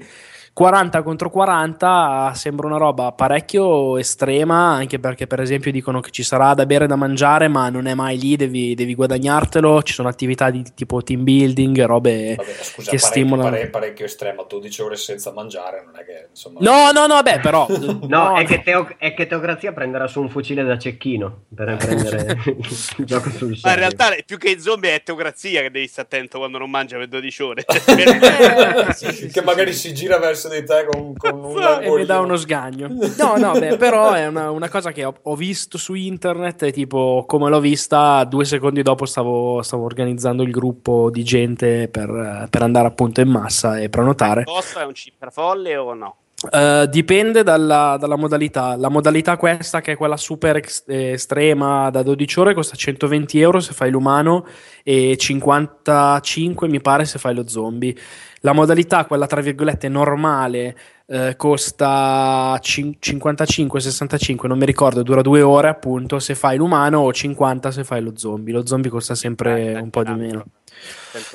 40 0.53 1.03
contro 1.03 1.31
40 1.31 2.33
sembra 2.35 2.67
una 2.67 2.77
roba 2.77 3.13
parecchio 3.13 3.97
estrema, 3.97 4.73
anche 4.73 4.99
perché 4.99 5.27
per 5.27 5.41
esempio 5.41 5.71
dicono 5.71 6.01
che 6.01 6.11
ci 6.11 6.23
sarà 6.23 6.53
da 6.55 6.67
bere 6.67 6.85
e 6.85 6.87
da 6.87 6.97
mangiare, 6.97 7.49
ma 7.49 7.71
non 7.71 7.87
è 7.87 7.95
mai 7.95 8.19
lì, 8.19 8.37
devi, 8.37 8.75
devi 8.75 8.95
guadagnartelo, 8.95 9.83
ci 9.83 9.95
sono 9.95 10.09
attività 10.09 10.51
di 10.51 10.63
tipo 10.75 11.03
team 11.03 11.23
building, 11.25 11.85
robe 11.85 12.35
Vabbè, 12.35 12.49
scusa, 12.51 12.91
che 12.91 12.97
parecchio, 12.97 12.99
stimolano. 12.99 13.51
pare- 13.51 13.69
parecchio 13.69 14.05
estremo, 14.05 14.45
12 14.49 14.83
ore 14.83 14.97
senza 14.97 15.33
mangiare, 15.33 15.83
non 15.85 15.97
è 15.97 16.05
che 16.05 16.27
insomma... 16.31 16.59
No, 16.61 16.91
no, 16.93 17.07
no, 17.07 17.23
beh, 17.23 17.41
però... 17.41 17.67
No, 18.11 18.37
è, 18.37 18.45
che 18.45 18.63
Teo- 18.63 18.95
è 18.99 19.15
che 19.15 19.27
Teocrazia 19.27 19.73
prenderà 19.73 20.07
su 20.09 20.21
un 20.21 20.29
fucile 20.29 20.65
da 20.65 20.77
cecchino 20.77 21.45
per 21.55 21.77
prendere 21.79 22.37
il 22.45 23.05
gioco 23.05 23.31
sul 23.31 23.49
Ma 23.49 23.55
in 23.55 23.59
serio. 23.61 23.79
realtà 23.79 24.07
più 24.27 24.37
che 24.37 24.51
i 24.51 24.61
zombie 24.61 24.95
è 24.95 25.03
teocrazia 25.03 25.63
che 25.63 25.71
devi 25.71 25.87
stare 25.87 26.09
attento 26.11 26.39
quando 26.39 26.59
non 26.59 26.69
mangia 26.69 26.97
per 26.99 27.07
12 27.09 27.43
ore. 27.43 27.65
Sì, 28.91 29.13
sì, 29.13 29.27
che 29.27 29.41
sì, 29.41 29.45
magari 29.45 29.73
sì. 29.73 29.89
si 29.89 29.95
gira 29.95 30.19
verso 30.19 30.40
di 30.49 30.65
te 30.65 30.87
con, 30.91 31.15
con 31.17 31.45
un 31.45 31.63
e 31.83 31.91
mi 31.91 32.05
dà 32.05 32.21
uno 32.21 32.37
sgagno. 32.37 32.89
No, 33.21 33.37
no, 33.37 33.53
beh, 33.53 33.77
però 33.77 34.13
è 34.13 34.27
una, 34.27 34.51
una 34.51 34.69
cosa 34.69 34.93
che 34.93 35.05
ho, 35.05 35.15
ho 35.23 35.35
visto 35.35 35.77
su 35.77 35.95
internet 35.95 36.63
e 36.63 36.73
tipo 36.73 37.25
come 37.27 37.51
l'ho 37.51 37.61
vista 37.61 38.25
due 38.25 38.45
secondi 38.45 38.83
dopo 38.83 39.05
stavo, 39.05 39.61
stavo 39.63 39.85
organizzando 39.85 40.43
il 40.43 40.51
gruppo 40.51 41.11
di 41.11 41.23
gente 41.23 41.89
per, 41.89 42.47
per 42.49 42.63
andare 42.63 42.87
appunto 42.87 43.21
in 43.21 43.29
massa 43.29 43.79
e 43.79 43.89
prenotare. 43.89 44.45
Costa 44.45 44.83
è 44.83 44.85
un 44.85 44.95
cifra 44.95 45.31
folle 45.31 45.77
o 45.77 45.93
no? 45.93 46.17
Eh, 46.49 46.87
dipende 46.89 47.43
dalla, 47.43 47.97
dalla 47.99 48.17
modalità. 48.17 48.75
La 48.77 48.89
modalità 48.89 49.37
questa, 49.37 49.83
che 49.83 49.93
è 49.93 49.97
quella 49.97 50.17
super 50.17 50.57
ex- 50.57 50.85
eh, 50.87 51.13
estrema 51.13 51.91
da 51.91 52.03
12 52.03 52.41
ore, 52.41 52.55
costa 52.55 52.77
120 52.77 53.39
euro 53.41 53.61
se 53.61 53.75
fai 53.75 53.91
l'umano 53.91 54.47
e 54.83 55.17
55 55.19 56.67
mi 56.69 56.81
pare 56.81 57.05
se 57.05 57.19
fai 57.19 57.35
lo 57.35 57.47
zombie. 57.47 57.95
La 58.41 58.53
modalità, 58.55 59.05
quella 59.05 59.27
tra 59.27 59.43
virgolette 59.43 59.91
normale, 59.91 60.75
eh, 61.07 61.37
costa 61.37 62.59
cin- 62.63 62.97
55-65, 62.99 64.47
non 64.49 64.57
mi 64.57 64.65
ricordo, 64.65 65.03
dura 65.03 65.21
due 65.21 65.43
ore 65.43 65.69
appunto 65.69 66.19
se 66.19 66.35
fai 66.35 66.57
l'umano 66.57 67.01
o 67.01 67.13
50 67.13 67.71
se 67.71 67.85
fai 67.85 68.01
lo 68.01 68.13
zombie. 68.17 68.55
Lo 68.55 68.65
zombie 68.65 68.91
costa 68.91 69.15
sempre 69.15 69.75
un 69.79 69.91
po' 69.91 70.03
di 70.03 70.13
meno. 70.15 70.45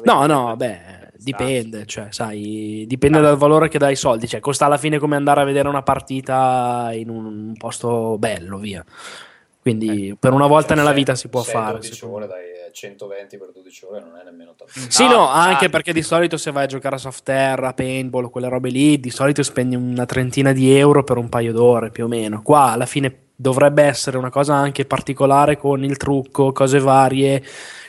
No, 0.03 0.25
no, 0.25 0.55
beh, 0.55 1.04
dipende, 1.17 1.85
cioè, 1.85 2.07
sai, 2.09 2.85
dipende 2.87 3.19
dal 3.21 3.37
valore 3.37 3.67
che 3.69 3.77
dai 3.77 3.89
ai 3.89 3.95
soldi, 3.95 4.27
cioè, 4.27 4.39
costa 4.39 4.65
alla 4.65 4.77
fine 4.77 4.99
come 4.99 5.15
andare 5.15 5.41
a 5.41 5.45
vedere 5.45 5.67
una 5.67 5.83
partita 5.83 6.89
in 6.93 7.09
un 7.09 7.53
posto 7.57 8.17
bello, 8.17 8.57
via. 8.57 8.83
Quindi 9.61 10.15
per 10.19 10.31
una 10.31 10.45
volta 10.45 10.67
Cioè, 10.69 10.77
nella 10.77 10.89
sei- 10.89 10.97
vita 10.97 11.15
si 11.15 11.27
può 11.27 11.41
fare. 11.41 11.71
12 11.79 11.93
secondo 11.95 12.17
me. 12.19 12.23
ore, 12.25 12.33
dai, 12.33 12.67
eh, 12.67 12.71
120 12.71 13.37
per 13.37 13.49
12 13.51 13.85
ore 13.85 13.99
non 13.99 14.15
è 14.19 14.23
nemmeno 14.23 14.53
tanto. 14.55 14.71
Sì, 14.89 15.05
No, 15.05 15.11
no, 15.13 15.27
anche 15.27 15.65
ah. 15.65 15.69
perché 15.69 15.91
di 15.91 16.03
solito 16.03 16.37
se 16.37 16.51
vai 16.51 16.65
a 16.65 16.67
giocare 16.67 16.95
a 16.95 16.99
soft 16.99 17.23
terra, 17.23 17.73
paintball, 17.73 18.29
quelle 18.29 18.47
robe 18.47 18.69
lì, 18.69 18.99
di 18.99 19.09
solito 19.09 19.41
spendi 19.41 19.75
una 19.75 20.05
trentina 20.05 20.51
di 20.51 20.71
euro 20.77 21.03
per 21.03 21.17
un 21.17 21.29
paio 21.29 21.51
d'ore 21.51 21.89
più 21.89 22.03
o 22.05 22.07
meno. 22.07 22.43
Qua 22.43 22.73
alla 22.73 22.85
fine 22.85 23.11
dovrebbe 23.35 23.81
essere 23.81 24.17
una 24.17 24.29
cosa 24.29 24.53
anche 24.53 24.85
particolare 24.85 25.57
con 25.57 25.83
il 25.83 25.97
trucco, 25.97 26.51
cose 26.51 26.77
varie. 26.79 27.43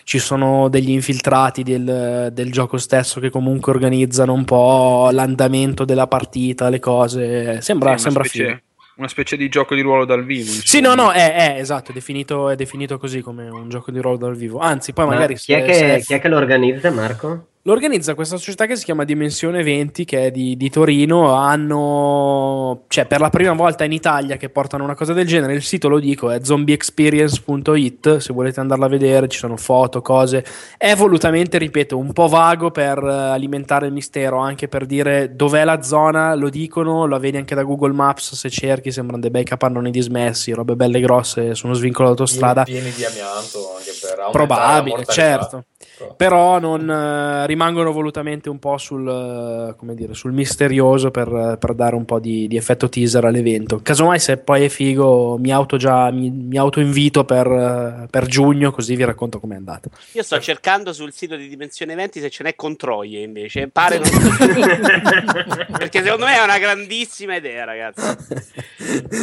Ci 0.08 0.20
sono 0.20 0.68
degli 0.68 0.90
infiltrati 0.90 1.64
del, 1.64 2.30
del 2.32 2.52
gioco 2.52 2.78
stesso 2.78 3.18
che 3.18 3.28
comunque 3.28 3.72
organizzano 3.72 4.32
un 4.32 4.44
po' 4.44 5.08
l'andamento 5.10 5.84
della 5.84 6.06
partita, 6.06 6.68
le 6.68 6.78
cose. 6.78 7.60
Sembra, 7.60 7.96
Sì, 7.96 8.04
sembra 8.04 8.20
una, 8.20 8.30
figo. 8.30 8.44
specie, 8.44 8.62
una 8.98 9.08
specie 9.08 9.36
di 9.36 9.48
gioco 9.48 9.74
di 9.74 9.80
ruolo 9.80 10.04
dal 10.04 10.24
vivo. 10.24 10.48
Sì, 10.48 10.78
no, 10.80 10.90
insomma. 10.92 11.08
no, 11.08 11.10
è, 11.10 11.34
è, 11.34 11.58
esatto, 11.58 11.90
è 11.90 11.94
definito, 11.94 12.50
è 12.50 12.54
definito 12.54 12.98
così 12.98 13.20
come 13.20 13.48
un 13.48 13.68
gioco 13.68 13.90
di 13.90 13.98
ruolo 13.98 14.16
dal 14.16 14.36
vivo. 14.36 14.60
Anzi, 14.60 14.92
poi 14.92 15.06
Ma 15.06 15.14
magari 15.14 15.34
chi, 15.34 15.52
è 15.52 15.58
se- 15.58 15.64
che, 15.64 15.74
se- 15.74 16.04
chi 16.06 16.14
è 16.14 16.20
che 16.20 16.28
lo 16.28 16.36
organizza, 16.36 16.88
Marco? 16.92 17.48
Lo 17.66 17.72
organizza 17.72 18.14
questa 18.14 18.36
società 18.36 18.64
che 18.66 18.76
si 18.76 18.84
chiama 18.84 19.02
Dimensione 19.02 19.64
20, 19.64 20.04
che 20.04 20.26
è 20.26 20.30
di, 20.30 20.56
di 20.56 20.70
Torino. 20.70 21.32
Hanno, 21.32 22.84
cioè, 22.86 23.06
per 23.06 23.18
la 23.18 23.28
prima 23.28 23.54
volta 23.54 23.82
in 23.82 23.90
Italia 23.90 24.36
che 24.36 24.50
portano 24.50 24.84
una 24.84 24.94
cosa 24.94 25.12
del 25.12 25.26
genere. 25.26 25.54
Il 25.54 25.64
sito 25.64 25.88
lo 25.88 25.98
dico 25.98 26.30
è 26.30 26.38
zombieexperience.it. 26.40 28.18
Se 28.18 28.32
volete 28.32 28.60
andarla 28.60 28.86
a 28.86 28.88
vedere, 28.88 29.26
ci 29.26 29.38
sono 29.38 29.56
foto, 29.56 30.00
cose. 30.00 30.44
È 30.78 30.94
volutamente, 30.94 31.58
ripeto, 31.58 31.98
un 31.98 32.12
po' 32.12 32.28
vago 32.28 32.70
per 32.70 32.98
eh, 33.02 33.10
alimentare 33.12 33.86
il 33.86 33.92
mistero, 33.92 34.38
anche 34.38 34.68
per 34.68 34.86
dire 34.86 35.34
dov'è 35.34 35.64
la 35.64 35.82
zona. 35.82 36.36
Lo 36.36 36.50
dicono, 36.50 37.06
lo 37.06 37.18
vedi 37.18 37.36
anche 37.36 37.56
da 37.56 37.64
Google 37.64 37.94
Maps. 37.94 38.36
Se 38.36 38.48
cerchi, 38.48 38.92
sembrano 38.92 39.20
dei 39.22 39.30
bei 39.30 39.42
capannoni 39.42 39.90
dismessi, 39.90 40.52
robe 40.52 40.76
belle 40.76 41.00
grosse 41.00 41.56
su 41.56 41.66
uno 41.66 41.74
svincolo 41.74 42.14
d'autostrada. 42.14 42.62
Pieni, 42.62 42.92
di 42.92 43.04
amianto 43.04 43.74
anche 43.76 43.90
per 44.00 44.28
Probabile, 44.30 45.02
la 45.04 45.12
certo. 45.12 45.64
Però- 45.98 46.14
Però 46.14 46.58
non 46.58 46.90
eh, 46.90 47.46
rimangono 47.56 47.90
volutamente 47.90 48.50
un 48.50 48.58
po' 48.58 48.76
sul, 48.76 49.08
eh, 49.08 49.74
come 49.76 49.94
dire, 49.94 50.12
sul 50.12 50.32
misterioso 50.32 51.10
per, 51.10 51.56
per 51.58 51.72
dare 51.72 51.96
un 51.96 52.04
po' 52.04 52.20
di, 52.20 52.46
di 52.46 52.56
effetto 52.58 52.90
teaser 52.90 53.24
all'evento. 53.24 53.80
Casomai, 53.82 54.18
se 54.18 54.36
poi 54.36 54.64
è 54.64 54.68
figo, 54.68 55.38
mi 55.38 55.50
auto 55.50 55.78
già 55.78 56.10
mi, 56.10 56.30
mi 56.30 56.58
auto 56.58 56.80
invito 56.80 57.24
per, 57.24 57.46
eh, 57.46 58.06
per 58.10 58.26
giugno, 58.26 58.70
così 58.70 58.94
vi 58.94 59.04
racconto 59.04 59.40
com'è 59.40 59.54
andata. 59.56 59.88
Io 60.12 60.22
sto 60.22 60.38
cercando 60.38 60.92
sul 60.92 61.12
sito 61.12 61.34
di 61.36 61.48
Dimensione 61.48 61.94
20 61.94 62.20
se 62.20 62.28
ce 62.28 62.42
n'è 62.44 62.54
con 62.54 62.76
Troie 62.76 63.22
invece. 63.22 63.68
Pare 63.68 63.98
non... 63.98 64.08
Perché 65.78 66.02
secondo 66.02 66.26
me 66.26 66.36
è 66.36 66.42
una 66.42 66.58
grandissima 66.58 67.36
idea, 67.36 67.64
ragazzi. 67.64 68.04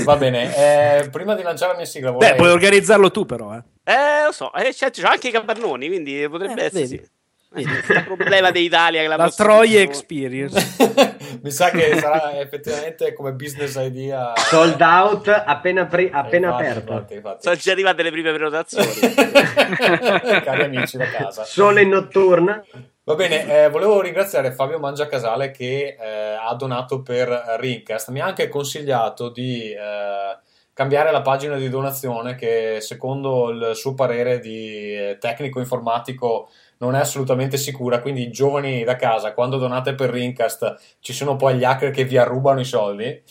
Va 0.04 0.16
bene, 0.18 0.56
eh, 1.04 1.10
prima 1.10 1.36
di 1.36 1.44
lanciare 1.44 1.74
la 1.74 1.78
mia 1.78 1.86
sigla, 1.86 2.10
vorrei... 2.10 2.32
Beh, 2.32 2.36
puoi 2.36 2.50
organizzarlo 2.50 3.12
tu, 3.12 3.26
però. 3.26 3.54
Eh. 3.56 3.62
Eh, 3.86 4.26
lo 4.26 4.32
so, 4.32 4.52
eh, 4.54 4.72
c'è, 4.72 4.90
c'è 4.90 5.04
anche 5.06 5.28
i 5.28 5.32
capannoni, 5.32 5.88
quindi 5.88 6.26
potrebbe 6.30 6.62
Eh, 6.62 6.66
essere. 6.66 6.82
vedi. 6.88 6.96
sì. 6.98 7.12
Eh, 7.56 7.62
Il 7.62 8.04
problema 8.06 8.52
d'Italia 8.52 9.02
che 9.02 9.08
la, 9.08 9.16
La 9.16 9.30
Troie 9.30 9.82
Experience. 9.82 10.76
Mi 11.42 11.52
sa 11.52 11.70
che 11.70 11.98
sarà 12.00 12.40
effettivamente 12.40 13.14
come 13.14 13.34
business 13.34 13.76
idea. 13.76 14.34
Sold 14.36 14.80
out 14.82 15.28
appena, 15.28 15.86
pri- 15.86 16.10
appena 16.12 16.48
Infatti, 16.48 16.66
aperto. 16.66 16.92
infatti, 16.92 17.14
infatti. 17.16 17.42
Sono 17.44 17.56
già 17.56 17.72
arrivate 17.72 18.04
le 18.04 18.12
prime 18.12 18.32
prenotazioni. 18.34 18.88
Cari 20.44 20.64
amici 20.64 20.98
da 20.98 21.06
casa. 21.06 21.44
Sole 21.44 21.84
notturna. 21.86 22.64
Va 23.06 23.16
bene, 23.16 23.66
eh, 23.66 23.70
volevo 23.70 24.00
ringraziare 24.00 24.54
Fabio 24.54 24.80
Mangiacasale 24.80 25.52
che 25.52 25.98
eh, 26.00 26.38
ha 26.40 26.54
donato 26.56 27.02
per 27.02 27.28
Rincast. 27.60 28.10
Mi 28.10 28.22
ha 28.22 28.26
anche 28.26 28.48
consigliato 28.48 29.30
di 29.30 29.72
eh, 29.72 30.38
cambiare 30.72 31.12
la 31.12 31.22
pagina 31.22 31.58
di 31.58 31.68
donazione 31.68 32.36
che 32.36 32.78
secondo 32.80 33.50
il 33.50 33.72
suo 33.76 33.94
parere 33.94 34.40
di 34.40 34.96
eh, 34.96 35.18
tecnico 35.20 35.60
informatico 35.60 36.50
non 36.84 36.96
è 36.96 37.00
assolutamente 37.00 37.56
sicura, 37.56 38.02
quindi 38.02 38.30
giovani 38.30 38.84
da 38.84 38.98
casa, 38.98 39.34
quando 39.34 39.58
donate 39.58 39.96
per 39.96 40.10
Rincast 40.10 40.98
ci 41.00 41.14
sono 41.14 41.38
poi 41.38 41.56
gli 41.56 41.64
hacker 41.64 41.92
che 41.92 42.04
vi 42.04 42.18
arrubano 42.18 42.60
i 42.60 42.66
soldi. 42.66 43.24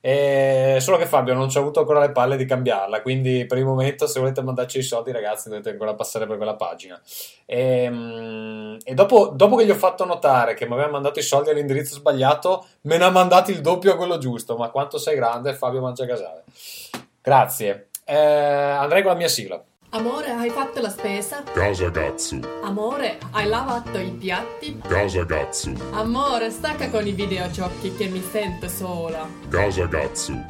E 0.00 0.76
solo 0.80 0.98
che 0.98 1.06
Fabio 1.06 1.32
non 1.32 1.48
ci 1.48 1.56
ha 1.56 1.60
avuto 1.60 1.80
ancora 1.80 2.00
le 2.00 2.12
palle 2.12 2.36
di 2.36 2.44
cambiarla, 2.44 3.00
quindi 3.00 3.46
per 3.46 3.56
il 3.58 3.64
momento 3.64 4.06
se 4.06 4.20
volete 4.20 4.42
mandarci 4.42 4.78
i 4.78 4.82
soldi 4.82 5.12
ragazzi 5.12 5.48
dovete 5.48 5.70
ancora 5.70 5.94
passare 5.94 6.26
per 6.26 6.36
quella 6.36 6.56
pagina. 6.56 7.00
E, 7.46 7.88
mm, 7.90 8.76
e 8.84 8.94
dopo, 8.94 9.32
dopo 9.34 9.56
che 9.56 9.64
gli 9.64 9.70
ho 9.70 9.74
fatto 9.74 10.04
notare 10.04 10.54
che 10.54 10.66
mi 10.66 10.74
aveva 10.74 10.90
mandato 10.90 11.18
i 11.18 11.22
soldi 11.22 11.50
all'indirizzo 11.50 11.94
sbagliato, 11.94 12.66
me 12.82 12.98
ne 12.98 13.04
ha 13.04 13.10
mandati 13.10 13.52
il 13.52 13.60
doppio 13.60 13.92
a 13.92 13.96
quello 13.96 14.18
giusto, 14.18 14.56
ma 14.56 14.68
quanto 14.68 14.98
sei 14.98 15.16
grande 15.16 15.54
Fabio 15.54 15.80
Mangiacasale. 15.80 16.44
Grazie. 17.22 17.88
Eh, 18.04 18.14
andrei 18.14 19.02
con 19.02 19.12
la 19.12 19.16
mia 19.16 19.28
sigla. 19.28 19.62
Amore, 19.96 20.32
hai 20.32 20.50
fatto 20.50 20.80
la 20.80 20.88
spesa? 20.88 21.44
Casa 21.44 21.88
Gatsu. 21.88 22.40
Amore, 22.64 23.20
hai 23.30 23.46
lavato 23.46 23.96
i 23.96 24.10
piatti? 24.10 24.76
Casa 24.88 25.22
Gatsu. 25.22 25.72
Amore, 25.92 26.50
stacca 26.50 26.90
con 26.90 27.06
i 27.06 27.12
videogiochi 27.12 27.94
che 27.94 28.08
mi 28.08 28.20
sento 28.20 28.66
sola. 28.66 29.24
Casa 29.48 29.86
Gatsu. 29.86 30.44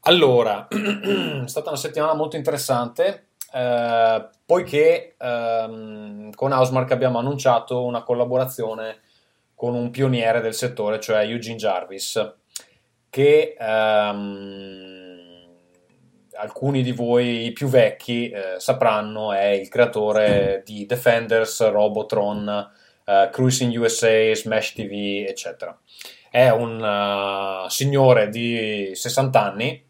Allora, 0.00 0.68
è 0.68 1.46
stata 1.46 1.70
una 1.70 1.78
settimana 1.78 2.12
molto 2.12 2.36
interessante, 2.36 3.28
eh, 3.54 4.28
poiché 4.44 5.16
ehm, 5.18 6.34
con 6.34 6.52
Housemark 6.52 6.92
abbiamo 6.92 7.20
annunciato 7.20 7.84
una 7.84 8.02
collaborazione 8.02 9.00
con 9.54 9.74
un 9.74 9.90
pioniere 9.90 10.42
del 10.42 10.54
settore, 10.54 11.00
cioè 11.00 11.24
Eugene 11.24 11.56
Jarvis, 11.56 12.36
che 13.10 13.56
ehm, 13.58 15.18
alcuni 16.34 16.82
di 16.82 16.92
voi 16.92 17.50
più 17.52 17.68
vecchi 17.68 18.30
eh, 18.30 18.54
sapranno 18.58 19.32
è 19.32 19.46
il 19.46 19.68
creatore 19.68 20.62
di 20.64 20.86
Defenders, 20.86 21.68
Robotron, 21.68 22.70
eh, 23.04 23.28
Cruising 23.32 23.76
USA, 23.76 24.34
Smash 24.34 24.74
TV, 24.74 25.24
eccetera. 25.26 25.76
È 26.30 26.48
un 26.50 26.82
eh, 27.64 27.70
signore 27.70 28.28
di 28.28 28.90
60 28.94 29.42
anni 29.42 29.86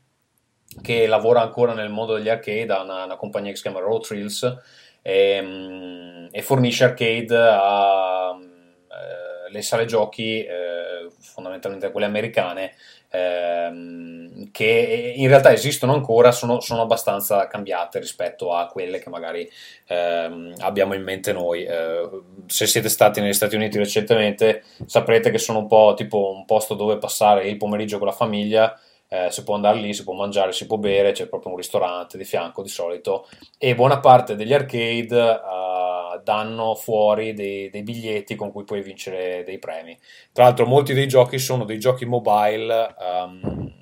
che 0.81 1.07
lavora 1.07 1.43
ancora 1.43 1.75
nel 1.75 1.91
mondo 1.91 2.15
degli 2.15 2.29
arcade, 2.29 2.73
ha 2.73 2.83
una, 2.83 3.05
una 3.05 3.17
compagnia 3.17 3.51
che 3.51 3.57
si 3.57 3.63
chiama 3.63 3.81
Road 3.81 4.03
Thrills 4.03 4.57
e, 5.03 5.41
mm, 5.43 6.27
e 6.31 6.43
fornisce 6.43 6.85
arcade 6.85 7.37
a 7.37 8.37
eh, 8.39 9.51
le 9.51 9.63
sale 9.63 9.85
giochi, 9.85 10.45
eh, 10.45 10.88
fondamentalmente 11.21 11.91
quelle 11.91 12.07
americane, 12.07 12.75
ehm, 13.11 14.51
che 14.51 15.15
in 15.17 15.29
realtà 15.29 15.53
esistono 15.53 15.95
ancora, 15.95 16.33
sono, 16.33 16.61
sono 16.61 16.83
abbastanza 16.83 17.47
cambiate 17.47 17.99
rispetto 17.99 18.55
a 18.55 18.67
quelle 18.67 18.99
che 18.99 19.11
magari 19.11 19.49
ehm, 19.87 20.55
abbiamo 20.59 20.95
in 20.95 21.03
mente 21.03 21.33
noi. 21.33 21.65
Eh, 21.65 22.09
se 22.47 22.67
siete 22.67 22.89
stati 22.89 23.21
negli 23.21 23.33
Stati 23.33 23.57
Uniti 23.57 23.79
recentemente 23.79 24.65
saprete 24.87 25.31
che 25.31 25.39
sono 25.39 25.61
un 25.61 25.67
po' 25.67 25.95
tipo 25.97 26.33
un 26.35 26.45
posto 26.45 26.75
dove 26.75 26.99
passare 26.99 27.49
il 27.49 27.57
pomeriggio 27.57 27.99
con 27.99 28.07
la 28.07 28.13
famiglia. 28.13 28.79
Eh, 29.11 29.31
si 29.31 29.43
può 29.43 29.55
andare 29.55 29.79
lì, 29.79 29.95
si 29.95 30.05
può 30.05 30.13
mangiare, 30.13 30.53
si 30.53 30.67
può 30.67 30.77
bere, 30.77 31.13
c'è 31.13 31.29
proprio 31.29 31.53
un 31.53 31.57
ristorante 31.57 32.19
di 32.19 32.25
fianco 32.25 32.63
di 32.63 32.69
solito 32.69 33.27
e 33.57 33.75
buona 33.75 34.01
parte 34.01 34.37
degli 34.37 34.53
arcade 34.53 35.17
eh, 35.17 36.21
danno 36.23 36.75
fuori 36.75 37.33
dei, 37.33 37.71
dei 37.71 37.83
biglietti 37.83 38.35
con 38.35 38.53
cui 38.53 38.65
puoi 38.65 38.83
vincere 38.83 39.45
dei 39.45 39.59
premi. 39.59 39.99
Tra 40.33 40.45
l'altro 40.45 40.67
molti 40.67 40.93
dei 40.93 41.09
giochi 41.09 41.39
sono 41.39 41.65
dei 41.65 41.79
giochi 41.79 42.05
mobile 42.05 42.95
ehm, 43.01 43.73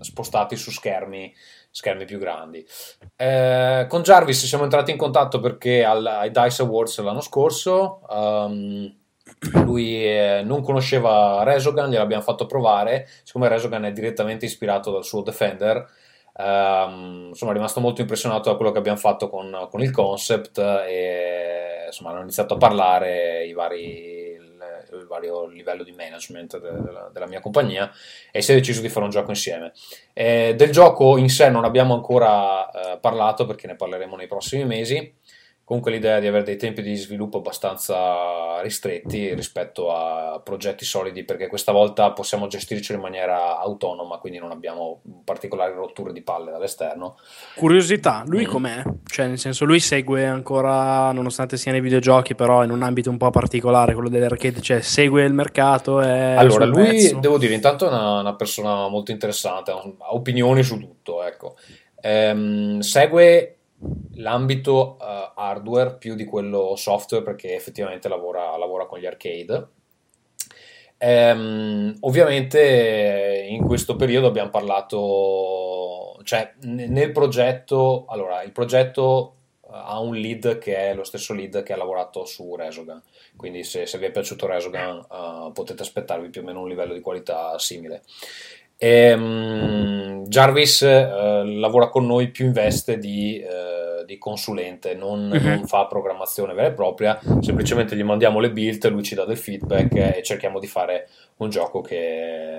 spostati 0.00 0.56
su 0.56 0.72
schermi, 0.72 1.32
schermi 1.70 2.04
più 2.04 2.18
grandi. 2.18 2.66
Eh, 3.16 3.86
con 3.88 4.02
Jarvis 4.02 4.46
siamo 4.46 4.64
entrati 4.64 4.90
in 4.90 4.96
contatto 4.96 5.38
perché 5.38 5.84
al, 5.84 6.04
ai 6.04 6.30
Dice 6.30 6.62
Awards 6.62 7.00
l'anno 7.00 7.20
scorso 7.20 8.00
ehm, 8.10 8.96
lui 9.52 10.04
eh, 10.04 10.42
non 10.44 10.62
conosceva 10.62 11.42
Resogun, 11.44 11.88
gliel'abbiamo 11.88 12.22
fatto 12.22 12.46
provare, 12.46 13.08
siccome 13.22 13.48
Resogun 13.48 13.84
è 13.84 13.92
direttamente 13.92 14.44
ispirato 14.44 14.90
dal 14.90 15.04
suo 15.04 15.22
Defender, 15.22 15.86
ehm, 16.36 17.28
insomma 17.28 17.52
è 17.52 17.54
rimasto 17.54 17.80
molto 17.80 18.00
impressionato 18.00 18.50
da 18.50 18.56
quello 18.56 18.72
che 18.72 18.78
abbiamo 18.78 18.98
fatto 18.98 19.28
con, 19.28 19.68
con 19.70 19.80
il 19.82 19.90
concept 19.90 20.58
e 20.58 21.84
insomma 21.86 22.10
hanno 22.10 22.22
iniziato 22.22 22.54
a 22.54 22.58
parlare 22.58 23.44
i 23.44 23.52
vari, 23.52 24.38
il, 24.92 25.06
vario 25.08 25.46
livello 25.46 25.82
di 25.84 25.92
management 25.92 26.58
de- 26.58 26.82
della, 26.82 27.10
della 27.12 27.26
mia 27.26 27.40
compagnia 27.40 27.90
e 28.32 28.42
si 28.42 28.52
è 28.52 28.54
deciso 28.54 28.80
di 28.80 28.88
fare 28.88 29.04
un 29.04 29.10
gioco 29.10 29.30
insieme. 29.30 29.72
Eh, 30.12 30.54
del 30.56 30.70
gioco 30.70 31.16
in 31.16 31.28
sé 31.28 31.50
non 31.50 31.64
abbiamo 31.64 31.94
ancora 31.94 32.70
eh, 32.70 32.98
parlato 32.98 33.46
perché 33.46 33.66
ne 33.66 33.76
parleremo 33.76 34.16
nei 34.16 34.26
prossimi 34.26 34.64
mesi 34.64 35.22
comunque 35.64 35.90
l'idea 35.92 36.20
di 36.20 36.26
avere 36.26 36.44
dei 36.44 36.56
tempi 36.56 36.82
di 36.82 36.94
sviluppo 36.94 37.38
abbastanza 37.38 38.60
ristretti 38.60 39.32
rispetto 39.34 39.90
a 39.94 40.38
progetti 40.44 40.84
solidi, 40.84 41.24
perché 41.24 41.46
questa 41.46 41.72
volta 41.72 42.12
possiamo 42.12 42.46
gestirci 42.46 42.92
in 42.92 43.00
maniera 43.00 43.58
autonoma, 43.58 44.18
quindi 44.18 44.38
non 44.38 44.50
abbiamo 44.50 45.00
particolari 45.24 45.72
rotture 45.74 46.12
di 46.12 46.20
palle 46.22 46.50
dall'esterno. 46.50 47.16
Curiosità, 47.54 48.24
lui 48.26 48.44
Mm. 48.46 48.50
com'è? 48.50 48.82
Cioè, 49.06 49.26
nel 49.26 49.38
senso, 49.38 49.64
lui 49.64 49.80
segue 49.80 50.26
ancora, 50.26 51.12
nonostante 51.12 51.56
sia 51.56 51.72
nei 51.72 51.80
videogiochi, 51.80 52.34
però 52.34 52.62
in 52.62 52.70
un 52.70 52.82
ambito 52.82 53.08
un 53.08 53.16
po' 53.16 53.30
particolare, 53.30 53.94
quello 53.94 54.08
dell'arcade, 54.10 54.60
cioè 54.60 54.80
segue 54.82 55.24
il 55.24 55.32
mercato. 55.32 55.98
Allora, 55.98 56.66
lui, 56.66 56.88
pezzo? 56.88 57.18
devo 57.20 57.38
dire, 57.38 57.54
intanto 57.54 57.86
è 57.86 57.88
una, 57.88 58.20
una 58.20 58.34
persona 58.34 58.88
molto 58.88 59.12
interessante, 59.12 59.70
ha 59.70 59.76
ha 59.76 60.14
opinioni 60.14 60.62
su 60.62 60.78
tutto, 60.78 61.22
ecco. 61.24 61.56
Ehm, 62.00 62.80
segue 62.80 63.56
l'ambito 64.14 64.98
eh, 65.00 65.32
hardware 65.34 65.96
più 65.96 66.14
di 66.14 66.24
quello 66.24 66.76
software 66.76 67.24
perché 67.24 67.54
effettivamente 67.54 68.08
lavora, 68.08 68.56
lavora 68.56 68.86
con 68.86 68.98
gli 68.98 69.06
arcade. 69.06 69.68
Ehm, 70.98 71.96
ovviamente 72.00 73.46
in 73.48 73.62
questo 73.62 73.96
periodo 73.96 74.26
abbiamo 74.28 74.50
parlato, 74.50 76.18
cioè 76.22 76.54
nel 76.62 77.12
progetto, 77.12 78.06
allora 78.08 78.42
il 78.42 78.52
progetto 78.52 79.34
eh, 79.64 79.68
ha 79.72 79.98
un 80.00 80.14
lead 80.14 80.58
che 80.58 80.76
è 80.76 80.94
lo 80.94 81.04
stesso 81.04 81.34
lead 81.34 81.62
che 81.62 81.72
ha 81.72 81.76
lavorato 81.76 82.24
su 82.24 82.54
Resogun, 82.56 83.02
quindi 83.36 83.64
se, 83.64 83.86
se 83.86 83.98
vi 83.98 84.06
è 84.06 84.10
piaciuto 84.10 84.46
Resogun 84.46 85.04
eh, 85.10 85.50
potete 85.52 85.82
aspettarvi 85.82 86.30
più 86.30 86.40
o 86.42 86.44
meno 86.44 86.60
un 86.60 86.68
livello 86.68 86.94
di 86.94 87.00
qualità 87.00 87.58
simile. 87.58 88.02
Ehm, 88.76 90.24
Jarvis 90.26 90.82
eh, 90.82 91.42
lavora 91.44 91.88
con 91.88 92.06
noi 92.06 92.28
più 92.30 92.46
in 92.46 92.52
veste 92.52 92.98
di, 92.98 93.38
eh, 93.40 94.04
di 94.04 94.18
consulente, 94.18 94.94
non, 94.94 95.28
Mhm. 95.28 95.46
non 95.46 95.66
fa 95.66 95.86
programmazione 95.86 96.54
vera 96.54 96.68
e 96.68 96.72
propria, 96.72 97.18
semplicemente 97.40 97.96
gli 97.96 98.02
mandiamo 98.02 98.40
le 98.40 98.50
build, 98.50 98.88
lui 98.88 99.02
ci 99.02 99.14
dà 99.14 99.24
del 99.24 99.36
feedback 99.38 99.94
e 100.16 100.22
cerchiamo 100.22 100.58
di 100.58 100.66
fare 100.66 101.08
un 101.36 101.48
gioco 101.50 101.80
che, 101.80 102.58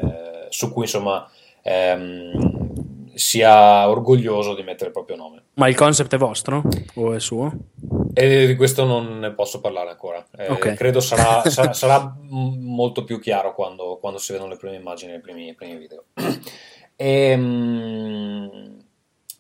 su 0.49 0.72
cui 0.72 0.84
insomma 0.84 1.28
ehm, 1.61 2.84
sia 3.16 3.88
orgoglioso 3.89 4.53
di 4.55 4.61
mettere 4.63 4.88
il 4.88 4.91
proprio 4.91 5.16
nome. 5.16 5.43
Ma 5.53 5.70
il 5.70 5.76
concept 5.76 6.13
è 6.13 6.18
vostro? 6.18 6.61
O 6.95 7.13
è 7.13 7.20
suo? 7.20 7.51
E 8.13 8.45
di 8.45 8.55
questo 8.55 8.84
non 8.84 9.20
ne 9.20 9.32
posso 9.32 9.61
parlare 9.61 9.89
ancora. 9.91 10.24
Eh, 10.38 10.51
Ok. 10.51 10.74
Credo 10.74 10.99
sarà, 10.99 11.41
sarà- 11.49 11.74
sarà 11.74 12.13
molto 12.30 13.03
più 13.05 13.20
chiaro 13.20 13.53
quando, 13.55 13.97
quando 14.01 14.20
si 14.20 14.34
vedono 14.34 14.51
le 14.51 14.57
prime 14.57 14.76
immagini 14.76 15.13
e 15.13 15.16
i 15.16 15.22
primi, 15.22 15.53
primi 15.53 15.78
video. 15.78 16.03
E, 16.97 17.36
mm, 17.39 18.47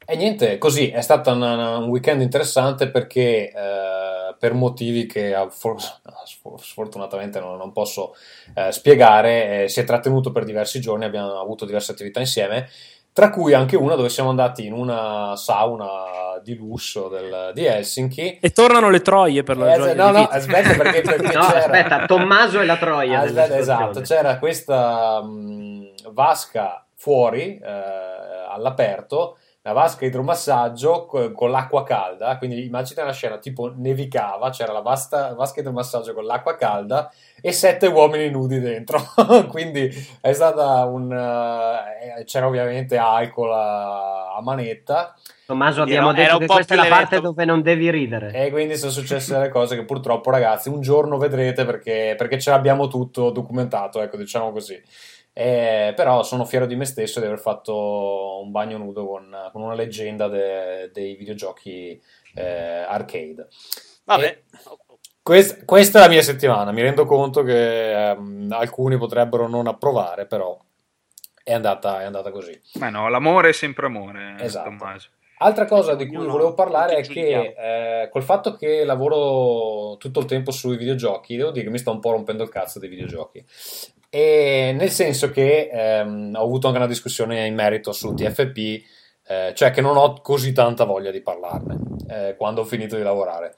e 0.07 0.15
niente, 0.15 0.57
così 0.57 0.89
è 0.89 1.01
stato 1.01 1.31
un, 1.31 1.41
un 1.41 1.89
weekend 1.89 2.21
interessante 2.21 2.89
perché 2.89 3.49
eh, 3.51 4.35
per 4.37 4.53
motivi 4.53 5.05
che 5.07 5.33
for- 5.49 5.81
sfor- 6.25 6.61
sfortunatamente 6.61 7.39
non, 7.39 7.57
non 7.57 7.71
posso 7.71 8.13
eh, 8.53 8.71
spiegare, 8.71 9.63
eh, 9.63 9.67
si 9.67 9.79
è 9.79 9.83
trattenuto 9.83 10.31
per 10.31 10.43
diversi 10.45 10.79
giorni, 10.79 11.05
abbiamo 11.05 11.39
avuto 11.39 11.65
diverse 11.65 11.91
attività 11.91 12.19
insieme 12.19 12.69
tra 13.15 13.29
cui 13.29 13.53
anche 13.53 13.77
una 13.77 13.95
dove 13.95 14.09
siamo 14.09 14.27
andati 14.29 14.65
in 14.65 14.73
una 14.73 15.37
sauna 15.37 15.87
di 16.43 16.53
lusso 16.57 17.07
del- 17.07 17.51
di 17.53 17.63
Helsinki. 17.63 18.39
E 18.41 18.49
tornano 18.49 18.89
le 18.89 18.99
troie 19.01 19.41
per 19.41 19.55
la 19.55 19.71
Eh, 19.73 19.77
gioia 19.77 19.93
no, 19.93 20.11
no, 20.11 20.23
aspetta 20.29 20.75
perché, 20.75 20.99
perché 20.99 21.21
No, 21.33 21.45
c'era... 21.47 21.59
aspetta, 21.59 22.05
Tommaso 22.07 22.59
e 22.59 22.65
la 22.65 22.75
Troia. 22.75 23.21
Aspetta, 23.21 23.57
esatto, 23.57 24.01
c'era 24.01 24.37
questa 24.37 25.21
mh, 25.23 26.11
vasca 26.11 26.85
fuori 26.93 27.57
eh, 27.57 28.45
all'aperto, 28.49 29.37
la 29.65 29.71
vasca 29.73 30.05
idromassaggio 30.05 31.07
co- 31.07 31.31
con 31.31 31.49
l'acqua 31.49 31.81
calda, 31.81 32.37
quindi 32.37 32.65
immagina 32.65 33.03
la 33.03 33.11
scena 33.11 33.39
tipo 33.39 33.73
nevicava, 33.75 34.51
c'era 34.51 34.71
la 34.71 34.81
vasta- 34.81 35.33
vasca 35.33 35.61
idromassaggio 35.61 36.13
con 36.13 36.23
l'acqua 36.23 36.55
calda 36.55 37.11
e 37.41 37.51
sette 37.51 37.87
uomini 37.87 38.29
nudi 38.29 38.59
dentro, 38.59 39.01
quindi 39.49 39.89
è 40.21 40.33
stata 40.33 40.85
un... 40.85 41.11
eh, 41.11 42.23
c'era 42.25 42.45
ovviamente 42.45 42.95
alcol 42.97 43.51
a, 43.51 44.39
manetta 44.43 45.15
Tommaso, 45.47 45.81
Era- 45.81 45.83
abbiamo 45.83 46.11
era 46.11 46.21
detto 46.21 46.33
un 46.33 46.39
che 46.41 46.45
questa 46.45 46.73
è 46.75 46.77
la 46.77 46.87
parte 46.87 47.19
dove 47.19 47.45
non 47.45 47.61
devi 47.63 47.89
ridere. 47.89 48.31
e 48.33 48.51
quindi 48.51 48.77
sono 48.77 48.91
successe 48.91 49.33
delle 49.33 49.49
cose 49.49 49.75
che 49.75 49.83
purtroppo 49.83 50.29
ragazzi 50.29 50.69
un 50.69 50.81
giorno 50.81 51.17
vedrete 51.17 51.65
perché, 51.65 52.13
perché 52.15 52.39
ce 52.39 52.51
l'abbiamo 52.51 52.87
tutto 52.87 53.31
documentato, 53.31 53.99
ecco 53.99 54.17
diciamo 54.17 54.51
così. 54.51 54.79
Eh, 55.37 55.91
però 55.97 56.23
sono 56.23 56.45
fiero 56.45 56.65
di 56.65 56.77
me 56.77 56.85
stesso 56.85 57.19
di 57.19 57.25
aver 57.25 57.39
fatto 57.39 58.39
un 58.41 58.51
bagno 58.51 58.77
nudo 58.77 59.05
con, 59.05 59.49
con 59.51 59.63
una 59.63 59.73
leggenda 59.73 60.29
de- 60.29 60.91
dei 60.93 61.15
videogiochi 61.15 62.01
eh, 62.35 62.85
arcade. 62.87 63.49
Vabbè. 64.05 64.43
Quest- 65.21 65.65
questa 65.65 65.99
è 65.99 66.01
la 66.03 66.07
mia 66.07 66.21
settimana, 66.21 66.71
mi 66.71 66.81
rendo 66.81 67.03
conto 67.03 67.43
che 67.43 68.11
ehm, 68.11 68.47
alcuni 68.51 68.95
potrebbero 68.95 69.49
non 69.49 69.67
approvare, 69.67 70.25
però 70.25 70.57
è 71.43 71.51
andata, 71.51 72.01
è 72.01 72.05
andata 72.05 72.31
così. 72.31 72.57
Ma 72.79 72.87
no, 72.89 73.09
l'amore 73.09 73.49
è 73.49 73.53
sempre 73.53 73.87
amore, 73.87 74.35
Esatto. 74.39 74.69
Tommaso. 74.69 75.09
Altra 75.39 75.65
cosa 75.65 75.95
di 75.95 76.07
cui 76.07 76.25
volevo 76.25 76.53
parlare 76.53 76.95
è 76.95 77.01
che 77.01 77.55
eh, 77.57 78.09
col 78.09 78.23
fatto 78.23 78.55
che 78.55 78.85
lavoro 78.85 79.97
tutto 79.97 80.21
il 80.21 80.25
tempo 80.27 80.51
sui 80.51 80.77
videogiochi, 80.77 81.35
devo 81.35 81.51
dire 81.51 81.65
che 81.65 81.71
mi 81.71 81.77
sto 81.77 81.91
un 81.91 81.99
po' 81.99 82.11
rompendo 82.11 82.43
il 82.43 82.49
cazzo 82.49 82.79
dei 82.79 82.87
videogiochi. 82.87 83.45
E 84.15 84.71
nel 84.73 84.91
senso 84.91 85.29
che 85.29 85.69
ehm, 85.69 86.35
ho 86.37 86.41
avuto 86.41 86.67
anche 86.67 86.79
una 86.79 86.87
discussione 86.87 87.45
in 87.47 87.53
merito 87.53 87.91
su 87.91 88.13
TFP, 88.13 88.81
eh, 89.27 89.51
cioè 89.53 89.71
che 89.71 89.81
non 89.81 89.97
ho 89.97 90.21
così 90.21 90.53
tanta 90.53 90.85
voglia 90.85 91.11
di 91.11 91.19
parlarne 91.19 91.79
eh, 92.07 92.35
quando 92.37 92.61
ho 92.61 92.63
finito 92.63 92.95
di 92.95 93.03
lavorare. 93.03 93.55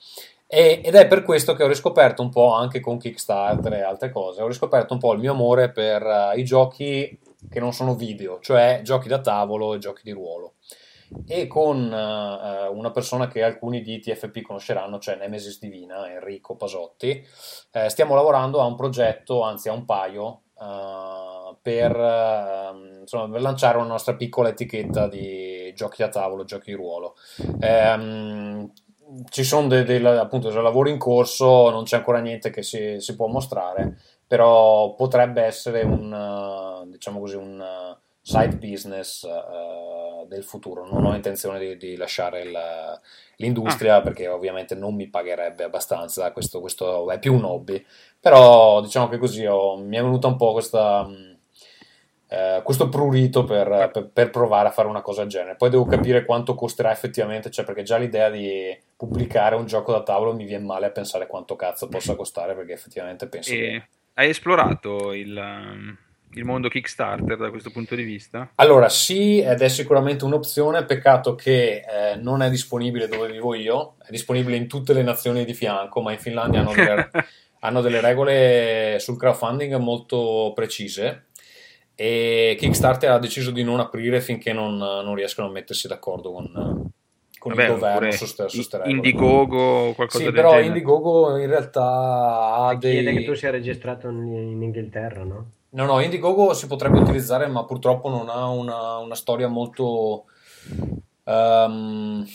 E- 0.47 0.81
ed 0.83 0.95
è 0.95 1.05
per 1.05 1.21
questo 1.21 1.53
che 1.53 1.61
ho 1.61 1.67
riscoperto 1.67 2.23
un 2.23 2.31
po' 2.31 2.53
anche 2.53 2.79
con 2.79 2.97
Kickstarter 2.97 3.71
e 3.71 3.81
altre 3.83 4.09
cose, 4.09 4.41
ho 4.41 4.47
riscoperto 4.47 4.93
un 4.93 4.99
po' 4.99 5.13
il 5.13 5.19
mio 5.19 5.33
amore 5.33 5.69
per 5.69 6.01
eh, 6.01 6.39
i 6.39 6.43
giochi 6.43 7.19
che 7.51 7.59
non 7.59 7.71
sono 7.71 7.93
video, 7.93 8.39
cioè 8.39 8.79
giochi 8.83 9.07
da 9.07 9.21
tavolo 9.21 9.75
e 9.75 9.77
giochi 9.77 10.01
di 10.03 10.11
ruolo 10.11 10.55
e 11.27 11.45
con 11.45 11.83
eh, 11.83 12.67
una 12.67 12.89
persona 12.89 13.27
che 13.27 13.43
alcuni 13.43 13.81
di 13.81 13.99
TFP 13.99 14.41
conosceranno, 14.41 14.97
cioè 14.97 15.17
Nemesis 15.17 15.59
Divina, 15.59 16.11
Enrico 16.11 16.55
Pasotti, 16.55 17.23
eh, 17.71 17.89
stiamo 17.89 18.15
lavorando 18.15 18.59
a 18.59 18.65
un 18.65 18.75
progetto, 18.75 19.43
anzi 19.43 19.69
a 19.69 19.73
un 19.73 19.85
paio, 19.85 20.41
eh, 20.59 21.55
per, 21.61 21.95
ehm, 21.95 22.99
insomma, 23.01 23.39
lanciare 23.39 23.77
una 23.77 23.87
nostra 23.87 24.15
piccola 24.15 24.49
etichetta 24.49 25.07
di 25.07 25.71
giochi 25.75 26.01
da 26.01 26.09
tavolo, 26.09 26.43
giochi 26.43 26.71
di 26.71 26.75
ruolo. 26.75 27.15
Ehm, 27.59 28.71
ci 29.29 29.43
sono 29.43 29.67
dei, 29.67 29.83
dei- 29.83 30.05
appunto 30.05 30.49
dei 30.49 30.61
lavori 30.61 30.91
in 30.91 30.97
corso, 30.97 31.69
non 31.69 31.83
c'è 31.83 31.97
ancora 31.97 32.19
niente 32.19 32.49
che 32.49 32.61
si, 32.61 32.99
si 32.99 33.15
può 33.15 33.27
mostrare, 33.27 33.97
però 34.27 34.93
potrebbe 34.95 35.41
essere 35.43 35.83
un, 35.83 36.85
diciamo 36.89 37.19
così, 37.19 37.35
un 37.35 37.63
side 38.27 38.57
business 38.57 39.23
eh, 39.23 40.25
del 40.27 40.43
futuro. 40.43 40.85
Non 40.85 41.05
ho 41.05 41.15
intenzione 41.15 41.59
di, 41.59 41.77
di 41.77 41.95
lasciare 41.95 42.41
il- 42.41 42.99
l'industria 43.37 44.01
perché 44.01 44.27
ovviamente 44.27 44.75
non 44.75 44.95
mi 44.95 45.07
pagherebbe 45.07 45.63
abbastanza, 45.63 46.31
questo, 46.33 46.59
questo 46.59 47.09
è 47.09 47.19
più 47.19 47.33
un 47.33 47.45
hobby, 47.45 47.83
però 48.19 48.81
diciamo 48.81 49.07
che 49.07 49.17
così 49.17 49.45
ho- 49.45 49.77
mi 49.77 49.95
è 49.95 50.01
venuta 50.01 50.27
un 50.27 50.35
po' 50.35 50.51
questa... 50.51 51.07
eh, 52.29 52.59
questo 52.65 52.89
prurito 52.89 53.45
per, 53.45 53.89
per- 53.93 54.09
per 54.11 54.29
provare 54.29 54.67
a 54.67 54.71
fare 54.71 54.89
una 54.89 55.01
cosa 55.01 55.21
del 55.21 55.29
genere. 55.29 55.55
Poi 55.55 55.69
devo 55.69 55.85
capire 55.85 56.25
quanto 56.25 56.53
costerà 56.53 56.91
effettivamente, 56.91 57.49
cioè 57.49 57.63
perché 57.63 57.83
già 57.83 57.95
l'idea 57.95 58.29
di 58.29 58.77
pubblicare 58.97 59.55
un 59.55 59.65
gioco 59.65 59.93
da 59.93 60.03
tavolo 60.03 60.33
mi 60.33 60.43
viene 60.43 60.65
male 60.65 60.87
a 60.87 60.91
pensare 60.91 61.27
quanto 61.27 61.55
cazzo 61.55 61.87
possa 61.87 62.15
costare, 62.17 62.55
perché 62.55 62.73
effettivamente 62.73 63.29
penso 63.29 63.51
che... 63.51 63.73
E 63.75 63.87
hai 64.15 64.29
esplorato 64.29 65.13
il, 65.13 65.37
il 66.37 66.45
mondo 66.45 66.69
Kickstarter 66.69 67.37
da 67.37 67.49
questo 67.49 67.71
punto 67.71 67.95
di 67.95 68.03
vista? 68.03 68.51
Allora, 68.55 68.89
sì, 68.89 69.39
ed 69.39 69.61
è 69.61 69.67
sicuramente 69.67 70.25
un'opzione, 70.25 70.85
peccato 70.85 71.35
che 71.35 71.77
eh, 71.77 72.15
non 72.15 72.41
è 72.41 72.49
disponibile 72.49 73.07
dove 73.07 73.31
vivo 73.31 73.53
io, 73.53 73.95
è 74.05 74.11
disponibile 74.11 74.55
in 74.55 74.67
tutte 74.67 74.93
le 74.93 75.03
nazioni 75.03 75.45
di 75.45 75.53
fianco, 75.53 76.01
ma 76.01 76.11
in 76.11 76.19
Finlandia 76.19 76.59
hanno 76.61 76.73
delle, 76.73 77.09
hanno 77.61 77.81
delle 77.81 78.01
regole 78.01 78.97
sul 78.99 79.17
crowdfunding 79.17 79.75
molto 79.75 80.51
precise 80.53 81.25
e 81.99 82.55
Kickstarter 82.59 83.09
ha 83.09 83.17
deciso 83.17 83.49
di 83.49 83.63
non 83.63 83.79
aprire 83.79 84.21
finché 84.21 84.53
non, 84.53 84.77
non 84.77 85.15
riescono 85.15 85.47
a 85.47 85.51
mettersi 85.51 85.87
d'accordo 85.87 86.31
con, 86.31 86.91
con 87.39 87.53
Vabbè, 87.53 87.63
il 87.63 87.73
governo 87.73 88.09
regole. 88.11 88.91
Indiegogo 88.91 89.59
o 89.59 89.93
qualcosa 89.93 90.19
Sì, 90.19 90.23
del 90.25 90.33
però 90.33 90.49
genere. 90.49 90.67
Indiegogo 90.67 91.37
in 91.37 91.47
realtà 91.47 92.53
ha 92.55 92.77
Chiede 92.77 93.03
dei... 93.03 93.17
che 93.17 93.23
tu 93.25 93.33
sia 93.33 93.49
registrato 93.49 94.09
in, 94.09 94.27
in 94.27 94.61
Inghilterra, 94.61 95.23
no? 95.23 95.51
No, 95.69 95.85
no, 95.85 95.99
Indiegogo 95.99 96.53
si 96.53 96.65
potrebbe 96.65 96.99
utilizzare, 96.99 97.47
ma 97.47 97.65
purtroppo 97.65 98.09
non 98.09 98.29
ha 98.29 98.47
una, 98.47 98.97
una 98.97 99.15
storia 99.15 99.49
molto 99.49 100.25
ehm, 101.25 102.25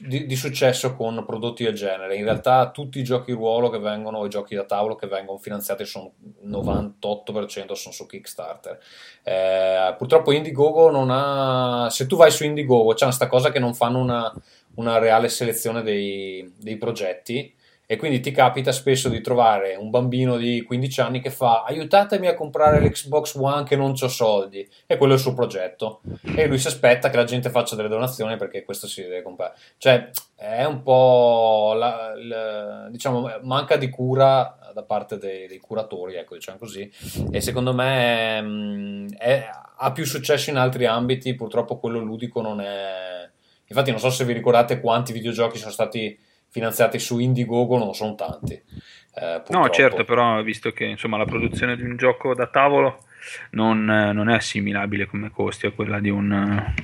di, 0.00 0.26
di 0.26 0.36
successo 0.36 0.96
con 0.96 1.24
prodotti 1.24 1.62
del 1.62 1.74
genere. 1.74 2.16
In 2.16 2.24
realtà 2.24 2.70
tutti 2.70 2.98
i 2.98 3.04
giochi 3.04 3.32
ruolo 3.32 3.70
che 3.70 3.78
vengono, 3.78 4.24
i 4.24 4.28
giochi 4.28 4.56
da 4.56 4.64
tavolo 4.64 4.96
che 4.96 5.06
vengono 5.06 5.38
finanziati 5.38 5.84
sono 5.84 6.14
98% 6.44 7.72
sono 7.72 7.94
su 7.94 8.06
Kickstarter. 8.06 8.80
Eh, 9.22 9.94
purtroppo 9.96 10.32
Indiegogo 10.32 10.90
non 10.90 11.10
ha... 11.10 11.88
Se 11.90 12.06
tu 12.06 12.16
vai 12.16 12.32
su 12.32 12.44
Indiegogo 12.44 12.94
c'è 12.94 13.04
questa 13.04 13.28
cosa 13.28 13.50
che 13.50 13.60
non 13.60 13.74
fanno 13.74 13.98
una, 14.00 14.32
una 14.74 14.98
reale 14.98 15.28
selezione 15.28 15.82
dei, 15.82 16.52
dei 16.58 16.76
progetti 16.76 17.54
e 17.86 17.96
quindi 17.96 18.20
ti 18.20 18.30
capita 18.30 18.72
spesso 18.72 19.08
di 19.08 19.20
trovare 19.20 19.74
un 19.76 19.90
bambino 19.90 20.36
di 20.36 20.62
15 20.62 21.00
anni 21.00 21.20
che 21.20 21.30
fa 21.30 21.64
aiutatemi 21.64 22.26
a 22.26 22.34
comprare 22.34 22.80
l'Xbox 22.80 23.34
One 23.34 23.64
che 23.64 23.76
non 23.76 23.94
ho 24.00 24.08
soldi 24.08 24.66
e 24.86 24.96
quello 24.96 25.12
è 25.12 25.16
il 25.16 25.22
suo 25.22 25.34
progetto. 25.34 26.00
E 26.36 26.46
lui 26.46 26.58
si 26.58 26.68
aspetta 26.68 27.10
che 27.10 27.16
la 27.16 27.24
gente 27.24 27.50
faccia 27.50 27.76
delle 27.76 27.88
donazioni 27.88 28.36
perché 28.36 28.64
questo 28.64 28.86
si 28.86 29.02
deve 29.02 29.22
comprare. 29.22 29.54
Cioè 29.76 30.10
è 30.34 30.64
un 30.64 30.82
po' 30.82 31.74
la, 31.76 32.12
la- 32.16 32.88
diciamo 32.90 33.30
manca 33.42 33.76
di 33.76 33.88
cura 33.90 34.58
da 34.72 34.82
parte 34.82 35.18
dei, 35.18 35.46
dei 35.46 35.58
curatori 35.58 36.16
ecco 36.16 36.34
diciamo 36.34 36.58
così. 36.58 36.90
E 37.30 37.40
secondo 37.40 37.74
me 37.74 38.40
mm, 38.42 39.08
è- 39.18 39.48
ha 39.76 39.92
più 39.92 40.04
successo 40.06 40.50
in 40.50 40.56
altri 40.56 40.86
ambiti 40.86 41.34
purtroppo 41.34 41.78
quello 41.78 41.98
ludico 41.98 42.40
non 42.40 42.60
è 42.60 43.28
infatti 43.66 43.90
non 43.90 43.98
so 43.98 44.10
se 44.10 44.24
vi 44.24 44.32
ricordate 44.32 44.80
quanti 44.80 45.12
videogiochi 45.12 45.58
sono 45.58 45.72
stati 45.72 46.16
finanziati 46.54 47.00
su 47.00 47.18
Indiegogo 47.18 47.76
non 47.78 47.94
sono 47.94 48.14
tanti. 48.14 48.52
eh, 48.54 49.42
No, 49.48 49.68
certo, 49.70 50.04
però 50.04 50.40
visto 50.42 50.70
che 50.70 50.84
insomma, 50.84 51.16
la 51.18 51.24
produzione 51.24 51.76
di 51.76 51.82
un 51.82 51.96
gioco 51.96 52.32
da 52.34 52.46
tavolo 52.46 53.00
non, 53.50 53.90
eh, 53.90 54.12
non 54.12 54.30
è 54.30 54.34
assimilabile 54.34 55.06
come 55.06 55.30
costi 55.30 55.66
a 55.66 55.70
quella 55.72 55.98
di 55.98 56.08
un, 56.10 56.32
eh, 56.32 56.74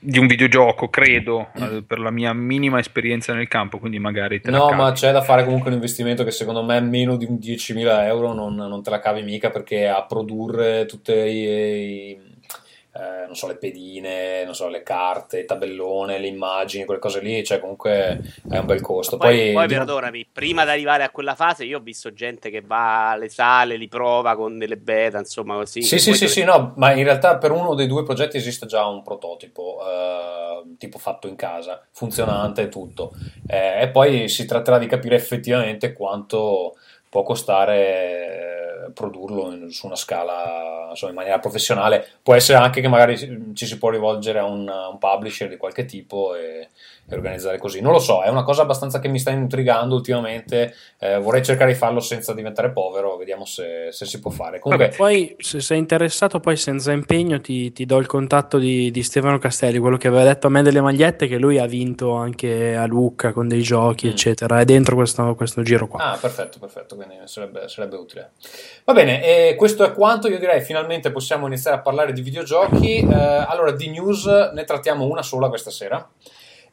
di 0.00 0.18
un 0.18 0.26
videogioco, 0.26 0.88
credo, 0.88 1.48
eh, 1.54 1.82
per 1.86 2.00
la 2.00 2.10
mia 2.10 2.32
minima 2.32 2.78
esperienza 2.80 3.32
nel 3.32 3.48
campo, 3.48 3.78
quindi 3.78 3.98
magari 3.98 4.40
te 4.40 4.50
No, 4.50 4.72
ma 4.74 4.92
c'è 4.92 5.10
da 5.10 5.22
fare 5.22 5.42
comunque 5.44 5.68
un 5.70 5.76
investimento 5.76 6.22
che 6.22 6.30
secondo 6.30 6.62
me 6.62 6.78
meno 6.80 7.16
di 7.16 7.24
un 7.24 7.38
10.000 7.38 8.04
euro 8.06 8.34
non, 8.34 8.54
non 8.54 8.82
te 8.82 8.90
la 8.90 8.98
cavi 8.98 9.22
mica 9.22 9.48
perché 9.48 9.88
a 9.88 10.04
produrre 10.04 10.84
tutte 10.84 11.14
i, 11.14 12.10
i- 12.10 12.33
eh, 12.96 13.26
non 13.26 13.34
so, 13.34 13.48
le 13.48 13.56
pedine, 13.56 14.44
non 14.44 14.54
so, 14.54 14.68
le 14.68 14.82
carte, 14.84 15.40
il 15.40 15.44
tabellone, 15.46 16.18
le 16.18 16.28
immagini, 16.28 16.84
quelle 16.84 17.00
cose 17.00 17.20
lì, 17.20 17.42
cioè 17.42 17.58
comunque 17.58 18.20
è 18.48 18.58
un 18.58 18.66
bel 18.66 18.80
costo. 18.80 19.16
Poi, 19.16 19.36
Poi, 19.36 19.52
poi 19.52 19.66
perdonami, 19.66 20.28
prima 20.32 20.62
di 20.64 20.70
arrivare 20.70 21.02
a 21.02 21.10
quella 21.10 21.34
fase, 21.34 21.64
io 21.64 21.78
ho 21.78 21.82
visto 21.82 22.12
gente 22.12 22.50
che 22.50 22.60
va 22.60 23.10
alle 23.10 23.28
sale, 23.28 23.76
li 23.76 23.88
prova 23.88 24.36
con 24.36 24.58
delle 24.58 24.76
beta, 24.76 25.18
insomma, 25.18 25.56
così. 25.56 25.82
Sì, 25.82 25.98
sì, 25.98 26.12
sì, 26.12 26.20
dove- 26.20 26.32
sì, 26.32 26.44
no, 26.44 26.72
ma 26.76 26.92
in 26.92 27.02
realtà 27.02 27.36
per 27.36 27.50
uno 27.50 27.74
dei 27.74 27.88
due 27.88 28.04
progetti 28.04 28.36
esiste 28.36 28.66
già 28.66 28.86
un 28.86 29.02
prototipo, 29.02 29.80
eh, 29.84 30.76
tipo 30.78 30.98
fatto 30.98 31.26
in 31.26 31.34
casa, 31.36 31.84
funzionante 31.90 32.62
e 32.62 32.68
tutto. 32.68 33.12
Eh, 33.46 33.82
e 33.82 33.88
poi 33.88 34.28
si 34.28 34.46
tratterà 34.46 34.78
di 34.78 34.86
capire 34.86 35.16
effettivamente 35.16 35.92
quanto 35.92 36.76
può 37.14 37.22
costare 37.22 38.86
eh, 38.86 38.90
produrlo 38.92 39.52
in- 39.52 39.70
su 39.70 39.86
una 39.86 39.94
scala, 39.94 40.88
insomma, 40.90 41.12
in 41.12 41.16
maniera 41.16 41.38
professionale. 41.38 42.04
Può 42.20 42.34
essere 42.34 42.58
anche 42.58 42.80
che 42.80 42.88
magari 42.88 43.16
ci 43.54 43.66
si 43.66 43.78
può 43.78 43.90
rivolgere 43.90 44.40
a 44.40 44.44
un, 44.44 44.68
a 44.68 44.88
un 44.88 44.98
publisher 44.98 45.48
di 45.48 45.56
qualche 45.56 45.84
tipo 45.84 46.34
e, 46.34 46.70
e 47.06 47.14
organizzare 47.14 47.58
così. 47.58 47.80
Non 47.80 47.92
lo 47.92 47.98
so, 47.98 48.22
è 48.22 48.28
una 48.28 48.42
cosa 48.44 48.62
abbastanza 48.62 48.98
che 48.98 49.08
mi 49.08 49.18
sta 49.18 49.30
intrigando 49.30 49.94
ultimamente. 49.94 50.74
eh, 50.98 51.18
vorrei 51.18 51.42
cercare 51.44 51.72
di 51.72 51.76
farlo 51.78 52.00
senza 52.00 52.32
diventare 52.32 52.70
povero, 52.70 53.16
vediamo 53.16 53.44
se, 53.44 53.88
se 53.90 54.06
si 54.06 54.20
può 54.20 54.30
fare. 54.30 54.58
Comunque, 54.58 54.92
Poi, 54.96 55.36
se 55.38 55.60
sei 55.60 55.78
interessato, 55.78 56.40
poi 56.40 56.56
senza 56.56 56.92
impegno 56.92 57.40
ti, 57.40 57.72
ti 57.72 57.84
do 57.84 57.98
il 57.98 58.06
contatto 58.06 58.58
di, 58.58 58.90
di 58.90 59.02
Stefano 59.02 59.36
Castelli, 59.38 59.78
quello 59.78 59.96
che 59.98 60.08
aveva 60.08 60.24
detto 60.24 60.46
a 60.46 60.50
me 60.50 60.62
delle 60.62 60.80
magliette, 60.80 61.26
che 61.26 61.36
lui 61.36 61.58
ha 61.58 61.66
vinto 61.66 62.12
anche 62.14 62.74
a 62.74 62.86
Lucca 62.86 63.32
con 63.32 63.48
dei 63.48 63.60
giochi, 63.62 64.06
Mm. 64.06 64.10
eccetera. 64.10 64.60
È 64.60 64.64
dentro 64.64 64.94
questo, 64.96 65.34
questo 65.34 65.62
giro 65.62 65.86
qua. 65.86 66.12
Ah, 66.12 66.18
perfetto, 66.18 66.58
perfetto, 66.58 66.96
quindi 66.96 67.16
sarebbe, 67.24 67.68
sarebbe 67.68 67.96
utile. 67.96 68.30
Va 68.84 68.92
bene, 68.94 69.54
questo 69.56 69.84
è 69.84 69.92
quanto. 69.92 70.28
Io 70.28 70.38
direi 70.38 70.62
finalmente 70.62 71.10
possiamo 71.12 71.46
iniziare 71.46 71.76
a 71.76 71.80
parlare 71.80 72.12
di 72.12 72.22
videogiochi. 72.22 72.98
Eh, 73.00 73.14
allora, 73.14 73.72
di 73.72 73.90
news 73.90 74.24
ne 74.26 74.64
trattiamo 74.64 75.04
una 75.04 75.22
sola 75.22 75.48
questa 75.48 75.70
sera. 75.70 76.08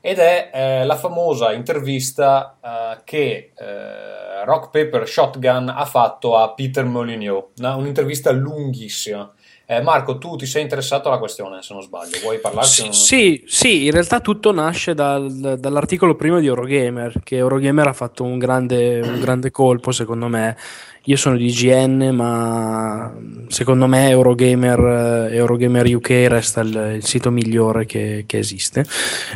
Ed 0.01 0.17
è 0.17 0.49
eh, 0.51 0.85
la 0.85 0.95
famosa 0.95 1.53
intervista 1.53 2.57
eh, 2.59 3.01
che 3.03 3.51
eh, 3.55 4.43
Rock 4.45 4.71
Paper 4.71 5.07
Shotgun 5.07 5.69
ha 5.69 5.85
fatto 5.85 6.37
a 6.37 6.49
Peter 6.53 6.83
Molyneux. 6.85 7.49
Una- 7.59 7.75
un'intervista 7.75 8.31
lunghissima. 8.31 9.31
Eh, 9.67 9.81
Marco, 9.81 10.17
tu 10.17 10.35
ti 10.35 10.45
sei 10.45 10.63
interessato 10.63 11.07
alla 11.07 11.17
questione, 11.17 11.61
se 11.61 11.73
non 11.73 11.81
sbaglio. 11.81 12.19
Vuoi 12.21 12.39
parlarci? 12.39 12.91
Sì, 12.91 12.91
sì, 12.91 13.43
sì, 13.47 13.85
in 13.85 13.91
realtà 13.91 14.19
tutto 14.19 14.51
nasce 14.51 14.93
dal- 14.93 15.55
dall'articolo 15.57 16.15
primo 16.15 16.39
di 16.39 16.47
Eurogamer, 16.47 17.21
che 17.23 17.37
Eurogamer 17.37 17.87
ha 17.87 17.93
fatto 17.93 18.23
un 18.23 18.37
grande, 18.37 18.99
un 18.99 19.19
grande 19.21 19.49
colpo, 19.49 19.91
secondo 19.93 20.27
me. 20.27 20.57
Io 21.05 21.15
sono 21.15 21.35
di 21.35 21.47
IGN, 21.47 22.11
ma 22.13 23.11
secondo 23.47 23.87
me 23.87 24.09
Eurogamer, 24.09 25.29
eh, 25.31 25.35
Eurogamer 25.35 25.95
UK 25.95 26.09
resta 26.27 26.61
il, 26.61 26.93
il 26.97 27.05
sito 27.05 27.31
migliore 27.31 27.87
che, 27.87 28.25
che 28.27 28.37
esiste, 28.37 28.85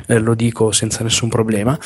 Eh, 0.07 0.19
lo 0.19 0.35
dico 0.35 0.71
senza 0.71 1.03
nessun 1.03 1.27
problema. 1.29 1.77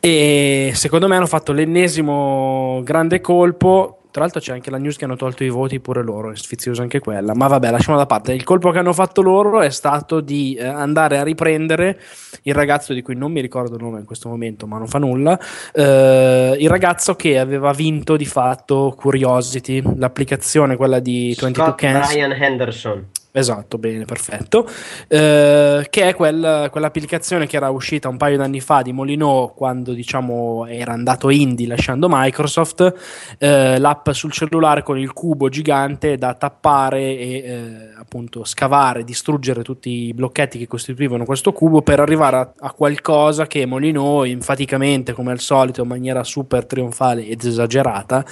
E 0.00 0.72
secondo 0.74 1.06
me 1.06 1.14
hanno 1.14 1.26
fatto 1.26 1.52
l'ennesimo 1.52 2.82
grande 2.82 3.20
colpo. 3.20 3.99
Tra 4.10 4.22
l'altro 4.22 4.40
c'è 4.40 4.52
anche 4.52 4.70
la 4.70 4.78
news 4.78 4.96
che 4.96 5.04
hanno 5.04 5.16
tolto 5.16 5.44
i 5.44 5.48
voti 5.48 5.78
pure 5.78 6.02
loro, 6.02 6.32
è 6.32 6.36
sfiziosa 6.36 6.82
anche 6.82 6.98
quella, 6.98 7.34
ma 7.34 7.46
vabbè, 7.46 7.70
lasciamo 7.70 7.96
da 7.96 8.06
parte. 8.06 8.32
Il 8.32 8.42
colpo 8.42 8.70
che 8.70 8.78
hanno 8.78 8.92
fatto 8.92 9.22
loro 9.22 9.60
è 9.60 9.70
stato 9.70 10.20
di 10.20 10.54
eh, 10.54 10.66
andare 10.66 11.18
a 11.18 11.22
riprendere 11.22 12.00
il 12.42 12.54
ragazzo 12.54 12.92
di 12.92 13.02
cui 13.02 13.14
non 13.14 13.30
mi 13.30 13.40
ricordo 13.40 13.76
il 13.76 13.82
nome 13.82 14.00
in 14.00 14.04
questo 14.04 14.28
momento, 14.28 14.66
ma 14.66 14.78
non 14.78 14.88
fa 14.88 14.98
nulla, 14.98 15.38
eh, 15.72 16.56
il 16.58 16.68
ragazzo 16.68 17.14
che 17.14 17.38
aveva 17.38 17.72
vinto 17.72 18.16
di 18.16 18.26
fatto 18.26 18.94
Curiosity, 18.96 19.82
l'applicazione 19.96 20.76
quella 20.76 20.98
di 20.98 21.36
22 21.38 21.64
Scott 21.64 21.78
Cans. 21.78 22.12
Brian 22.12 22.32
Henderson. 22.32 23.08
Esatto, 23.32 23.78
bene, 23.78 24.04
perfetto. 24.06 24.66
Eh, 25.06 25.86
che 25.88 26.08
è 26.08 26.14
quel- 26.16 26.68
quell'applicazione 26.68 27.46
che 27.46 27.56
era 27.56 27.70
uscita 27.70 28.08
un 28.08 28.16
paio 28.16 28.36
d'anni 28.36 28.60
fa 28.60 28.82
di 28.82 28.92
Molino 28.92 29.52
quando 29.54 29.92
diciamo 29.92 30.66
era 30.66 30.92
andato 30.92 31.30
indie 31.30 31.68
lasciando 31.68 32.08
Microsoft, 32.10 32.92
eh, 33.38 33.78
l'app 33.78 34.10
sul 34.10 34.32
cellulare 34.32 34.82
con 34.82 34.98
il 34.98 35.12
cubo 35.12 35.48
gigante 35.48 36.16
da 36.16 36.34
tappare 36.34 36.98
e 37.00 37.32
eh, 37.36 37.72
appunto 37.96 38.42
scavare, 38.42 39.04
distruggere 39.04 39.62
tutti 39.62 40.06
i 40.08 40.12
blocchetti 40.12 40.58
che 40.58 40.66
costituivano 40.66 41.24
questo 41.24 41.52
cubo 41.52 41.82
per 41.82 42.00
arrivare 42.00 42.36
a, 42.36 42.52
a 42.58 42.72
qualcosa 42.72 43.46
che 43.46 43.64
Molino 43.64 44.24
enfaticamente, 44.24 45.12
come 45.12 45.30
al 45.30 45.38
solito, 45.38 45.82
in 45.82 45.88
maniera 45.88 46.24
super 46.24 46.66
trionfale 46.66 47.24
ed 47.24 47.44
esagerata, 47.44 48.24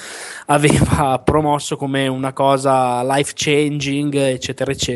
aveva 0.46 1.20
promosso 1.24 1.76
come 1.76 2.08
una 2.08 2.32
cosa 2.32 3.04
life 3.04 3.32
changing, 3.36 4.14
eccetera, 4.14 4.72
eccetera. 4.72 4.86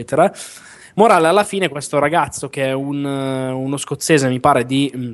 Morale, 0.95 1.29
alla 1.29 1.45
fine, 1.45 1.69
questo 1.69 1.99
ragazzo 1.99 2.49
che 2.49 2.67
è 2.67 2.73
un, 2.73 3.05
eh, 3.05 3.51
uno 3.51 3.77
scozzese, 3.77 4.29
mi 4.29 4.41
pare 4.41 4.65
di. 4.65 4.91
mh, 4.95 5.13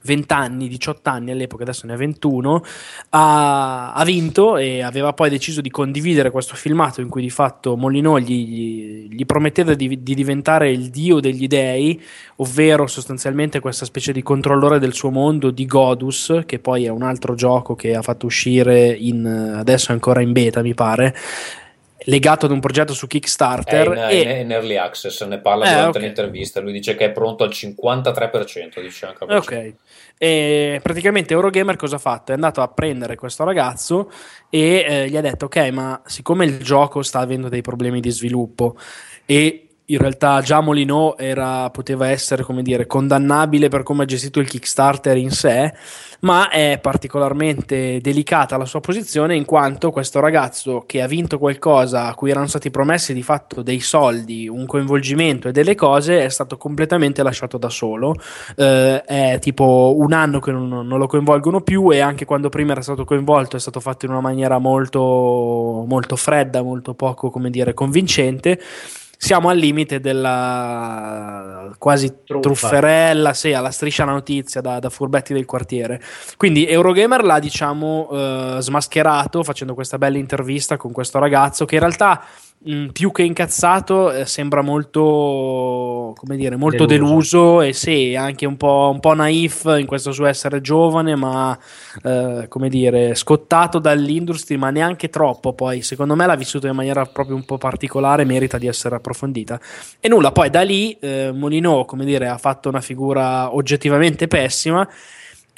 20 0.00 0.32
anni, 0.32 0.68
18 0.68 1.10
anni 1.10 1.30
all'epoca, 1.32 1.64
adesso 1.64 1.86
ne 1.86 1.92
ha 1.92 1.96
21, 1.96 2.62
ha, 3.10 3.92
ha 3.92 4.04
vinto 4.04 4.56
e 4.56 4.82
aveva 4.82 5.12
poi 5.12 5.28
deciso 5.28 5.60
di 5.60 5.70
condividere 5.70 6.30
questo 6.30 6.54
filmato 6.54 7.00
in 7.00 7.08
cui 7.08 7.20
di 7.20 7.30
fatto 7.30 7.76
Molino 7.76 8.18
gli, 8.18 9.08
gli- 9.10 9.26
prometteva 9.26 9.74
di, 9.74 10.02
di 10.02 10.14
diventare 10.14 10.70
il 10.70 10.90
dio 10.90 11.20
degli 11.20 11.46
dei, 11.46 12.00
ovvero 12.36 12.86
sostanzialmente 12.86 13.60
questa 13.60 13.84
specie 13.84 14.12
di 14.12 14.22
controllore 14.22 14.78
del 14.78 14.94
suo 14.94 15.10
mondo 15.10 15.50
di 15.50 15.66
Godus, 15.66 16.42
che 16.46 16.58
poi 16.58 16.84
è 16.84 16.88
un 16.88 17.02
altro 17.02 17.34
gioco 17.34 17.74
che 17.74 17.94
ha 17.94 18.02
fatto 18.02 18.26
uscire 18.26 18.88
in, 18.88 19.26
adesso 19.26 19.92
ancora 19.92 20.22
in 20.22 20.32
beta, 20.32 20.62
mi 20.62 20.74
pare, 20.74 21.14
legato 22.08 22.46
ad 22.46 22.52
un 22.52 22.60
progetto 22.60 22.94
su 22.94 23.04
È 23.06 23.08
Kickstarter. 23.08 23.86
in, 23.86 23.98
e- 24.08 24.40
in- 24.40 24.50
early 24.50 24.76
access, 24.76 25.24
ne 25.26 25.38
parla 25.40 25.66
Eh, 25.66 25.74
durante 25.74 25.98
ok. 25.98 26.04
l'intervista. 26.04 26.60
Lui 26.60 26.72
dice 26.72 26.94
che 26.94 27.06
è 27.06 27.10
pronto 27.10 27.44
al 27.44 27.50
53%. 27.50 28.80
Dice 28.80 29.06
anche 29.06 29.24
a 29.24 29.36
Ok. 29.36 29.74
E 30.16 30.80
praticamente 30.82 31.34
Eurogamer 31.34 31.76
cosa 31.76 31.96
ha 31.96 32.00
fatto? 32.00 32.32
È 32.32 32.34
andato 32.34 32.60
a 32.60 32.68
prendere 32.68 33.14
questo 33.14 33.44
ragazzo 33.44 34.10
e 34.50 34.84
eh, 34.88 35.08
gli 35.08 35.16
ha 35.16 35.20
detto: 35.20 35.44
Ok, 35.46 35.56
ma 35.70 36.00
siccome 36.06 36.44
il 36.44 36.58
gioco 36.58 37.02
sta 37.02 37.20
avendo 37.20 37.48
dei 37.48 37.60
problemi 37.62 38.00
di 38.00 38.10
sviluppo 38.10 38.76
e 39.26 39.67
in 39.90 39.98
realtà 39.98 40.40
già 40.42 40.60
Molino 40.60 41.16
era, 41.16 41.70
poteva 41.70 42.08
essere 42.08 42.44
dire, 42.60 42.86
condannabile 42.86 43.68
per 43.68 43.82
come 43.82 44.02
ha 44.02 44.06
gestito 44.06 44.38
il 44.38 44.48
Kickstarter 44.48 45.16
in 45.16 45.30
sé, 45.30 45.72
ma 46.20 46.50
è 46.50 46.78
particolarmente 46.82 47.98
delicata 48.02 48.58
la 48.58 48.66
sua 48.66 48.80
posizione 48.80 49.34
in 49.34 49.46
quanto 49.46 49.90
questo 49.90 50.20
ragazzo 50.20 50.84
che 50.86 51.00
ha 51.00 51.06
vinto 51.06 51.38
qualcosa 51.38 52.06
a 52.06 52.14
cui 52.14 52.30
erano 52.30 52.48
stati 52.48 52.70
promessi 52.70 53.14
di 53.14 53.22
fatto 53.22 53.62
dei 53.62 53.80
soldi, 53.80 54.46
un 54.46 54.66
coinvolgimento 54.66 55.48
e 55.48 55.52
delle 55.52 55.74
cose 55.74 56.22
è 56.22 56.28
stato 56.28 56.58
completamente 56.58 57.22
lasciato 57.22 57.56
da 57.56 57.70
solo. 57.70 58.14
Eh, 58.56 59.02
è 59.02 59.38
tipo 59.40 59.94
un 59.96 60.12
anno 60.12 60.38
che 60.40 60.52
non, 60.52 60.68
non 60.68 60.98
lo 60.98 61.06
coinvolgono 61.06 61.62
più 61.62 61.90
e 61.92 62.00
anche 62.00 62.26
quando 62.26 62.50
prima 62.50 62.72
era 62.72 62.82
stato 62.82 63.04
coinvolto 63.04 63.56
è 63.56 63.60
stato 63.60 63.80
fatto 63.80 64.04
in 64.04 64.10
una 64.10 64.20
maniera 64.20 64.58
molto, 64.58 65.84
molto 65.88 66.16
fredda, 66.16 66.62
molto 66.62 66.92
poco, 66.92 67.32
dire, 67.48 67.72
convincente. 67.72 68.60
Siamo 69.20 69.48
al 69.48 69.58
limite 69.58 69.98
della 69.98 71.74
quasi 71.76 72.22
Truffa. 72.24 72.40
trufferella, 72.40 73.34
sì, 73.34 73.52
alla 73.52 73.72
striscia 73.72 74.04
notizia 74.04 74.60
da, 74.60 74.78
da 74.78 74.90
furbetti 74.90 75.32
del 75.32 75.44
quartiere. 75.44 76.00
Quindi 76.36 76.68
Eurogamer 76.68 77.24
l'ha, 77.24 77.40
diciamo, 77.40 78.08
eh, 78.12 78.56
smascherato 78.60 79.42
facendo 79.42 79.74
questa 79.74 79.98
bella 79.98 80.18
intervista 80.18 80.76
con 80.76 80.92
questo 80.92 81.18
ragazzo 81.18 81.64
che 81.64 81.74
in 81.74 81.80
realtà 81.80 82.22
mh, 82.58 82.86
più 82.88 83.12
che 83.12 83.22
incazzato, 83.22 84.10
eh, 84.12 84.26
sembra 84.26 84.62
molto, 84.62 86.12
come 86.16 86.36
dire, 86.36 86.56
molto 86.56 86.86
Deluso. 86.86 87.06
deluso, 87.08 87.60
e 87.62 87.72
sì, 87.72 88.14
anche 88.14 88.46
un 88.46 88.56
po', 88.56 88.90
un 88.92 89.00
po' 89.00 89.14
naif 89.14 89.64
in 89.78 89.86
questo 89.86 90.12
suo 90.12 90.26
essere 90.26 90.60
giovane, 90.60 91.16
ma 91.16 91.58
eh, 92.02 92.46
come 92.48 92.68
dire, 92.68 93.14
scottato 93.14 93.78
dall'industry, 93.78 94.56
ma 94.56 94.70
neanche 94.70 95.08
troppo. 95.08 95.52
Poi, 95.52 95.82
secondo 95.82 96.14
me, 96.14 96.26
l'ha 96.26 96.36
vissuto 96.36 96.66
in 96.66 96.74
maniera 96.74 97.04
proprio 97.06 97.36
un 97.36 97.44
po' 97.44 97.58
particolare, 97.58 98.24
merita 98.24 98.58
di 98.58 98.66
essere 98.66 98.96
approfondita. 98.96 99.60
E 100.00 100.08
nulla, 100.08 100.32
poi 100.32 100.50
da 100.50 100.62
lì 100.62 100.96
eh, 101.00 101.30
Molino, 101.32 101.84
come 101.84 102.04
dire, 102.04 102.28
ha 102.28 102.38
fatto 102.38 102.68
una 102.68 102.80
figura 102.80 103.54
oggettivamente 103.54 104.26
pessima 104.28 104.88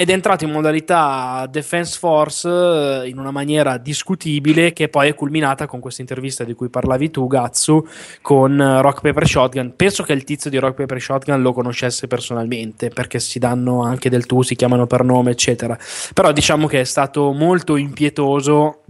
ed 0.01 0.09
è 0.09 0.15
entrato 0.15 0.45
in 0.45 0.51
modalità 0.51 1.47
Defense 1.51 1.99
Force 1.99 2.49
eh, 2.49 3.07
in 3.07 3.19
una 3.19 3.31
maniera 3.31 3.77
discutibile 3.77 4.73
che 4.73 4.89
poi 4.89 5.09
è 5.09 5.15
culminata 5.15 5.67
con 5.67 5.79
questa 5.79 6.01
intervista 6.01 6.43
di 6.43 6.55
cui 6.55 6.71
parlavi 6.71 7.11
tu, 7.11 7.27
Gatsu, 7.27 7.87
con 8.23 8.59
eh, 8.59 8.81
Rock 8.81 9.03
Paper 9.03 9.29
Shotgun. 9.29 9.75
Penso 9.77 10.03
che 10.03 10.15
il 10.15 10.25
tizio 10.25 10.49
di 10.49 10.57
Rock 10.57 10.77
Paper 10.77 10.99
Shotgun 10.99 11.43
lo 11.43 11.53
conoscesse 11.53 12.07
personalmente 12.07 12.89
perché 12.89 13.21
si 13.21 13.39
danno 13.39 13.83
anche 13.83 14.09
del 14.09 14.25
tu, 14.25 14.41
si 14.41 14.55
chiamano 14.55 14.87
per 14.87 15.05
nome, 15.05 15.33
eccetera. 15.33 15.79
Però 16.15 16.33
diciamo 16.33 16.67
che 16.67 16.81
è 16.81 16.85
stato 16.85 17.33
molto 17.33 17.77
impietoso, 17.77 18.85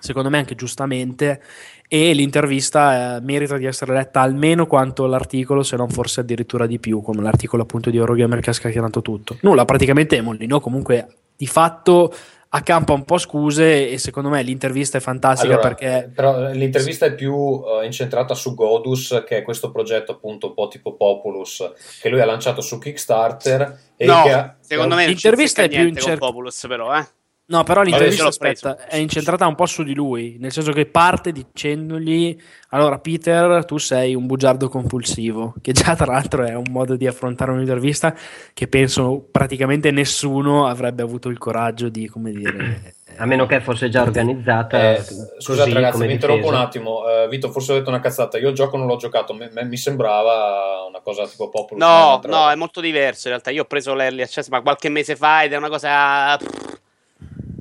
secondo 0.00 0.30
me 0.30 0.38
anche 0.38 0.54
giustamente, 0.54 1.42
e 1.88 2.12
l'intervista 2.12 3.16
eh, 3.16 3.20
merita 3.22 3.56
di 3.56 3.64
essere 3.64 3.94
letta 3.94 4.20
almeno 4.20 4.66
quanto 4.66 5.06
l'articolo, 5.06 5.62
se 5.62 5.76
non 5.76 5.88
forse 5.88 6.20
addirittura 6.20 6.66
di 6.66 6.78
più, 6.78 7.00
come 7.00 7.22
l'articolo 7.22 7.62
appunto 7.62 7.88
di 7.88 7.96
Eurogamer 7.96 8.40
che 8.40 8.50
ha 8.50 8.52
scatenato 8.52 9.00
tutto. 9.00 9.38
Nulla, 9.40 9.64
praticamente 9.64 10.20
Molino 10.20 10.60
comunque 10.60 11.06
di 11.34 11.46
fatto 11.46 12.12
accampa 12.50 12.94
un 12.94 13.04
po' 13.04 13.18
scuse 13.18 13.90
e 13.90 13.98
secondo 13.98 14.30
me 14.30 14.42
l'intervista 14.42 14.98
è 14.98 15.00
fantastica 15.00 15.54
Allora, 15.54 15.68
perché 15.68 16.10
però 16.14 16.50
l'intervista 16.50 17.06
è 17.06 17.14
più 17.14 17.62
eh, 17.80 17.84
incentrata 17.84 18.34
su 18.34 18.54
Godus, 18.54 19.24
che 19.26 19.38
è 19.38 19.42
questo 19.42 19.70
progetto 19.70 20.12
appunto 20.12 20.48
un 20.48 20.54
po' 20.54 20.68
tipo 20.68 20.94
Populus, 20.94 21.72
che 22.00 22.08
lui 22.08 22.20
ha 22.20 22.26
lanciato 22.26 22.60
su 22.60 22.78
Kickstarter. 22.78 23.80
E 23.96 24.06
No, 24.06 24.22
che 24.22 24.32
ha- 24.32 24.56
secondo 24.60 24.94
me 24.94 25.06
L'intervista 25.06 25.62
è 25.62 25.68
più 25.68 25.86
incer- 25.86 26.18
con 26.18 26.28
Populus, 26.28 26.64
però, 26.66 26.96
eh. 26.96 27.06
No, 27.50 27.64
però 27.64 27.80
l'intervista 27.80 28.28
preso. 28.28 28.68
aspetta, 28.68 28.86
è 28.86 28.96
incentrata 28.96 29.46
un 29.46 29.54
po' 29.54 29.64
su 29.64 29.82
di 29.82 29.94
lui, 29.94 30.36
nel 30.38 30.52
senso 30.52 30.70
che 30.72 30.84
parte 30.84 31.32
dicendogli 31.32 32.38
allora 32.70 32.98
Peter, 32.98 33.64
tu 33.64 33.78
sei 33.78 34.14
un 34.14 34.26
bugiardo 34.26 34.68
compulsivo, 34.68 35.54
che 35.62 35.72
già 35.72 35.96
tra 35.96 36.12
l'altro 36.12 36.44
è 36.44 36.54
un 36.54 36.66
modo 36.70 36.94
di 36.96 37.06
affrontare 37.06 37.52
un'intervista 37.52 38.14
che 38.52 38.68
penso 38.68 39.26
praticamente 39.30 39.90
nessuno 39.90 40.66
avrebbe 40.66 41.02
avuto 41.02 41.30
il 41.30 41.38
coraggio 41.38 41.88
di, 41.88 42.06
come 42.06 42.32
dire, 42.32 42.94
A 43.16 43.24
meno 43.24 43.46
che 43.46 43.60
fosse 43.60 43.88
già 43.88 44.02
organizzata. 44.02 44.96
Eh, 44.96 45.02
scusate 45.38 45.72
ragazzi, 45.72 46.06
mi 46.06 46.12
interrompo 46.12 46.46
un 46.48 46.54
attimo. 46.54 47.08
Eh, 47.08 47.28
Vito, 47.28 47.50
forse 47.50 47.72
ho 47.72 47.76
detto 47.76 47.88
una 47.88 47.98
cazzata. 48.00 48.38
Io 48.38 48.50
il 48.50 48.54
gioco 48.54 48.76
non 48.76 48.86
l'ho 48.86 48.96
giocato, 48.96 49.32
me- 49.32 49.50
mi 49.64 49.76
sembrava 49.76 50.84
una 50.86 51.00
cosa 51.00 51.26
tipo 51.26 51.48
Populus. 51.48 51.82
No, 51.82 52.20
no, 52.26 52.50
è 52.50 52.54
molto 52.54 52.80
diverso 52.80 53.26
in 53.26 53.32
realtà. 53.32 53.50
Io 53.50 53.62
ho 53.62 53.66
preso 53.66 53.94
l'early 53.94 54.22
access, 54.22 54.48
ma 54.48 54.60
qualche 54.60 54.88
mese 54.88 55.16
fa 55.16 55.42
ed 55.42 55.52
è 55.52 55.56
una 55.56 55.68
cosa. 55.68 56.36
pff, 56.36 56.76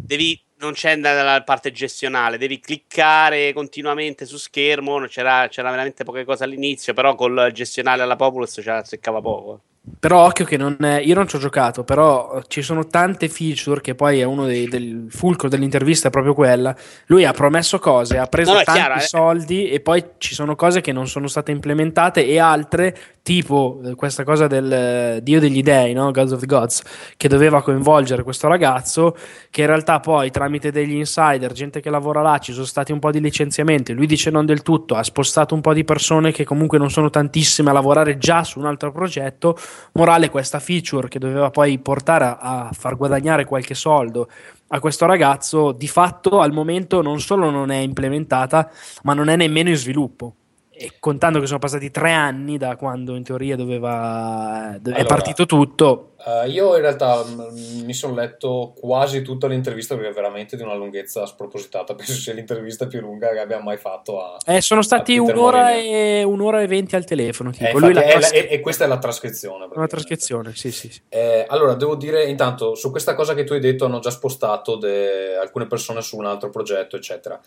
Devi. 0.08 0.42
Non 0.60 0.74
c'è 0.74 0.96
nella 0.96 1.44
parte 1.44 1.72
gestionale, 1.72 2.40
devi 2.40 2.60
cliccare 2.60 3.54
continuamente 3.54 4.26
su 4.26 4.38
schermo. 4.38 5.02
C'era, 5.06 5.48
c'era 5.50 5.70
veramente 5.70 6.04
poche 6.04 6.26
cose 6.26 6.44
all'inizio, 6.46 6.96
però 6.96 7.14
col 7.14 7.52
gestionale 7.54 8.02
alla 8.02 8.16
Populus 8.16 8.54
ce 8.54 8.64
la 8.64 8.84
seccava 8.84 9.22
poco. 9.22 9.62
Però 10.00 10.26
occhio 10.26 10.46
che 10.46 10.58
non 10.58 10.76
è, 10.80 11.00
io 11.00 11.16
non 11.16 11.28
ci 11.28 11.38
ho 11.38 11.40
giocato, 11.40 11.84
però 11.84 12.42
ci 12.48 12.62
sono 12.62 12.88
tante 12.88 13.30
feature 13.30 13.82
che 13.82 13.96
poi 13.96 14.20
è 14.20 14.24
uno 14.24 14.46
dei, 14.46 14.68
del 14.68 15.06
fulcro 15.10 15.48
dell'intervista 15.48 16.10
è 16.10 16.12
proprio 16.12 16.34
quella. 16.34 16.76
Lui 17.06 17.24
ha 17.26 17.32
promesso 17.32 17.80
cose, 17.80 18.18
ha 18.18 18.28
preso 18.28 18.54
No, 18.54 18.62
tanti 18.64 18.80
chiaro, 18.80 18.96
eh. 18.96 19.00
soldi 19.00 19.70
e 19.70 19.80
poi 19.80 20.04
ci 20.18 20.36
sono 20.36 20.56
cose 20.56 20.82
che 20.82 20.92
non 20.92 21.08
sono 21.08 21.28
state 21.28 21.52
implementate 21.52 22.28
e 22.28 22.38
altre, 22.38 22.96
tipo 23.28 23.82
eh, 23.84 23.96
questa 23.96 24.24
cosa 24.24 24.48
del 24.48 24.72
eh, 24.72 25.20
Dio 25.22 25.42
degli 25.42 25.62
dei, 25.62 25.92
no? 25.92 26.12
Gods 26.12 26.32
of 26.32 26.40
the 26.40 26.46
Gods, 26.46 26.82
che 27.18 27.28
doveva 27.28 27.62
coinvolgere 27.62 28.24
questo 28.24 28.48
ragazzo, 28.48 29.18
che 29.50 29.62
in 29.62 29.68
realtà 29.68 30.00
poi 30.00 30.32
tramite 30.32 30.72
degli 30.72 30.96
insider, 30.96 31.52
gente 31.52 31.82
che 31.82 31.90
lavora 31.90 32.22
là, 32.22 32.38
ci 32.38 32.54
sono 32.54 32.66
stati 32.66 32.94
un 32.94 33.00
po' 33.00 33.12
di 33.12 33.20
licenziamenti, 33.20 33.92
lui 33.92 34.06
dice 34.06 34.30
non 34.30 34.46
del 34.46 34.62
tutto, 34.62 34.96
ha 34.96 35.04
spostato 35.04 35.54
un 35.56 35.60
po' 35.60 35.74
di 35.74 35.84
persone 35.84 36.32
che 36.32 36.46
comunque 36.46 36.78
non 36.78 36.90
sono 36.90 37.10
tantissime 37.10 37.70
a 37.70 37.74
lavorare 37.74 38.18
già 38.18 38.46
su 38.46 38.60
un 38.60 38.66
altro 38.66 38.94
progetto 38.94 39.58
Morale, 39.94 40.30
questa 40.30 40.60
feature 40.60 41.08
che 41.08 41.20
doveva 41.20 41.50
poi 41.50 41.78
portare 41.80 42.26
a, 42.26 42.38
a 42.40 42.70
far 42.72 42.96
guadagnare 42.96 43.46
qualche 43.46 43.74
soldo 43.74 44.30
a 44.70 44.80
questo 44.80 45.06
ragazzo, 45.06 45.72
di 45.72 45.88
fatto 45.88 46.42
al 46.42 46.52
momento 46.52 47.02
non 47.02 47.20
solo 47.20 47.50
non 47.50 47.72
è 47.72 47.78
implementata, 47.78 48.70
ma 49.04 49.14
non 49.14 49.30
è 49.30 49.36
nemmeno 49.36 49.70
in 49.70 49.76
sviluppo. 49.76 50.36
E 50.70 50.94
contando 51.00 51.40
che 51.40 51.48
sono 51.48 51.58
passati 51.58 51.90
tre 51.90 52.12
anni 52.12 52.58
da 52.58 52.76
quando 52.76 53.16
in 53.16 53.24
teoria 53.24 53.56
doveva, 53.56 54.76
è 54.76 54.80
Allora, 54.84 55.04
partito 55.06 55.48
tutto, 55.48 56.14
Eh, 56.26 56.50
io 56.50 56.76
in 56.76 56.82
realtà 56.82 57.24
mm, 57.24 57.84
mi 57.86 57.94
sono 57.94 58.14
letto 58.16 58.74
quasi 58.80 59.22
tutta 59.22 59.48
l'intervista 59.48 59.96
perché 59.96 60.10
è 60.10 60.14
veramente 60.14 60.56
di 60.56 60.64
una 60.64 60.74
lunghezza 60.74 61.26
spropositata. 61.26 61.94
Penso 61.96 62.14
sia 62.14 62.34
l'intervista 62.34 62.88
più 62.88 63.00
lunga 63.02 63.30
che 63.30 63.40
abbiamo 63.40 63.64
mai 63.64 63.78
fatto 63.78 64.22
a. 64.22 64.38
eh, 64.46 64.62
sono 64.62 64.82
stati 64.82 65.18
un'ora 65.18 65.76
e, 65.76 66.24
un'ora 66.24 66.62
e 66.62 66.68
venti 66.68 66.96
al 66.96 67.06
telefono. 67.06 67.52
Tipo. 67.52 67.66
Eh, 67.66 67.72
infatti, 67.72 67.94
l'ha 67.94 68.04
è 68.04 68.20
la- 68.20 68.30
e, 68.30 68.48
e 68.50 68.60
questa 68.60 68.86
è 68.86 68.88
la 68.88 68.98
trascrizione. 68.98 69.68
una 69.74 69.88
trascrizione, 69.88 70.54
sì, 70.56 70.72
sì, 70.72 70.92
sì. 70.92 71.02
Eh, 71.10 71.46
allora, 71.48 71.76
devo 71.76 71.96
dire, 71.96 72.26
intanto, 72.26 72.76
su 72.76 72.90
questa 72.92 73.14
cosa 73.14 73.34
che 73.34 73.44
tu 73.44 73.54
hai 73.54 73.60
detto 73.60 73.86
hanno 73.86 74.00
già 74.00 74.10
spostato 74.10 74.76
de- 74.76 75.36
alcune 75.36 75.68
persone 75.68 76.02
su 76.02 76.18
un 76.18 76.26
altro 76.26 76.50
progetto, 76.50 76.96
eccetera. 76.96 77.40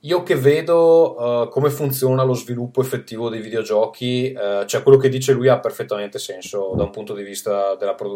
Io 0.00 0.22
che 0.22 0.34
vedo 0.36 1.44
eh, 1.44 1.48
come 1.48 1.70
funziona 1.70 2.24
lo 2.24 2.34
sviluppo 2.34 2.82
effettivo 2.82 3.30
dei 3.30 3.40
videogiochi, 3.40 4.32
eh, 4.32 4.64
cioè 4.66 4.82
quello 4.82 4.98
che 4.98 5.08
dice 5.08 5.32
lui 5.32 5.48
ha 5.48 5.58
perfettamente 5.58 6.18
senso 6.18 6.74
da 6.76 6.82
un 6.82 6.90
punto 6.90 7.14
di 7.14 7.22
vista 7.22 7.74
della 7.76 7.94
produzione. 7.94 8.12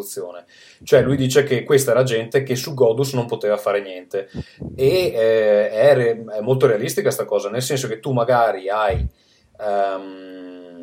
Cioè 0.83 1.03
lui 1.03 1.17
dice 1.17 1.43
che 1.45 1.63
questa 1.65 1.91
era 1.93 2.03
gente 2.03 2.43
che 2.43 2.57
su 2.57 2.75
Godus 2.75 3.13
non 3.13 3.27
poteva 3.27 3.57
fare 3.57 3.81
niente 3.81 4.29
e 4.75 5.13
eh, 5.15 5.71
è, 5.71 5.95
re- 5.95 6.25
è 6.37 6.41
molto 6.41 6.67
realistica 6.67 7.03
questa 7.07 7.25
cosa, 7.25 7.51
nel 7.51 7.63
senso 7.63 7.87
che 7.89 8.01
tu 8.01 8.13
magari 8.13 8.69
hai... 8.69 9.07
ehm, 9.61 10.77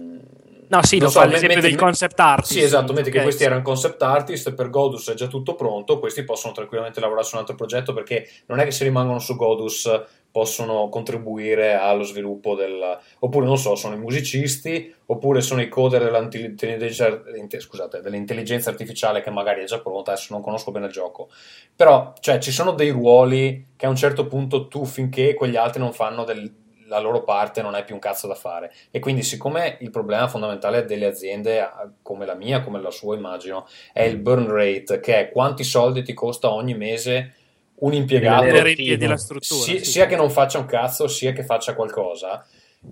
No, 0.68 0.84
sì, 0.84 0.98
non 0.98 1.06
lo 1.06 1.12
so, 1.12 1.20
fa 1.20 1.26
l'esempio 1.26 1.58
metti- 1.58 1.70
del 1.70 1.78
concept 1.78 2.20
artist. 2.20 2.52
Sì, 2.54 2.62
esatto, 2.62 2.92
metti 2.92 3.12
che 3.12 3.18
Ok, 3.18 3.24
questi 3.24 3.42
sì. 3.42 3.48
erano 3.48 3.62
concept 3.62 4.02
artist, 4.02 4.52
per 4.54 4.72
Godus 4.72 5.12
è 5.12 5.14
già 5.14 5.28
tutto 5.28 5.54
pronto, 5.54 6.00
questi 6.00 6.24
possono 6.24 6.54
tranquillamente 6.54 7.00
lavorare 7.00 7.24
su 7.26 7.36
un 7.36 7.42
altro 7.42 7.56
progetto 7.56 7.94
perché 7.94 8.28
non 8.48 8.60
è 8.60 8.64
che 8.64 8.72
se 8.72 8.84
rimangono 8.84 9.20
su 9.20 9.36
Godus 9.36 9.88
possono 10.36 10.90
contribuire 10.90 11.76
allo 11.76 12.04
sviluppo 12.04 12.56
del... 12.56 13.00
oppure 13.20 13.46
non 13.46 13.58
so, 13.58 13.76
sono 13.76 13.96
i 13.96 13.98
musicisti, 13.98 14.94
oppure 15.06 15.40
sono 15.40 15.62
i 15.62 15.70
coder 15.70 16.12
dell'intelligenza, 16.12 17.22
inte- 17.38 17.62
scusate, 17.62 18.02
dell'intelligenza 18.02 18.70
artificiale 18.70 19.22
che 19.22 19.30
magari 19.30 19.62
è 19.62 19.64
già 19.64 19.80
pronta, 19.80 20.12
adesso 20.12 20.34
non 20.34 20.42
conosco 20.42 20.72
bene 20.72 20.88
il 20.88 20.92
gioco. 20.92 21.30
Però, 21.74 22.12
cioè, 22.20 22.40
ci 22.40 22.52
sono 22.52 22.74
dei 22.74 22.90
ruoli 22.90 23.68
che 23.78 23.86
a 23.86 23.90
un 23.90 23.96
certo 23.96 24.28
punto 24.28 24.68
tu, 24.68 24.84
finché 24.84 25.36
quegli 25.36 25.56
altri 25.56 25.80
non 25.80 25.94
fanno 25.94 26.26
del- 26.26 26.54
la 26.88 27.00
loro 27.00 27.24
parte, 27.24 27.62
non 27.62 27.74
hai 27.74 27.86
più 27.86 27.94
un 27.94 28.02
cazzo 28.02 28.28
da 28.28 28.36
fare. 28.36 28.74
E 28.92 29.00
quindi, 29.00 29.24
siccome 29.24 29.78
il 29.80 29.90
problema 29.90 30.28
fondamentale 30.28 30.84
delle 30.84 31.06
aziende, 31.06 31.66
come 32.02 32.26
la 32.26 32.36
mia, 32.36 32.60
come 32.60 32.82
la 32.82 32.92
sua, 32.92 33.16
immagino, 33.16 33.66
è 33.94 34.04
il 34.04 34.18
burn 34.18 34.52
rate, 34.52 35.00
che 35.00 35.18
è 35.18 35.32
quanti 35.32 35.64
soldi 35.64 36.04
ti 36.04 36.14
costa 36.14 36.52
ogni 36.52 36.76
mese 36.76 37.36
un 37.78 37.94
impiegato, 37.94 38.44
Rimanere 38.44 38.64
Tenere 38.64 38.70
in 38.70 38.76
piedi 38.76 39.08
la 39.08 39.18
struttura. 39.18 39.62
si- 39.62 39.80
sì. 39.80 39.86
sia 39.86 40.06
che 40.06 40.16
non 40.16 40.30
faccia 40.30 40.60
un 40.60 40.66
cazzo, 40.66 41.08
sia 41.08 41.34
che 41.34 41.44
faccia 41.44 41.76
qualcosa, 41.76 42.46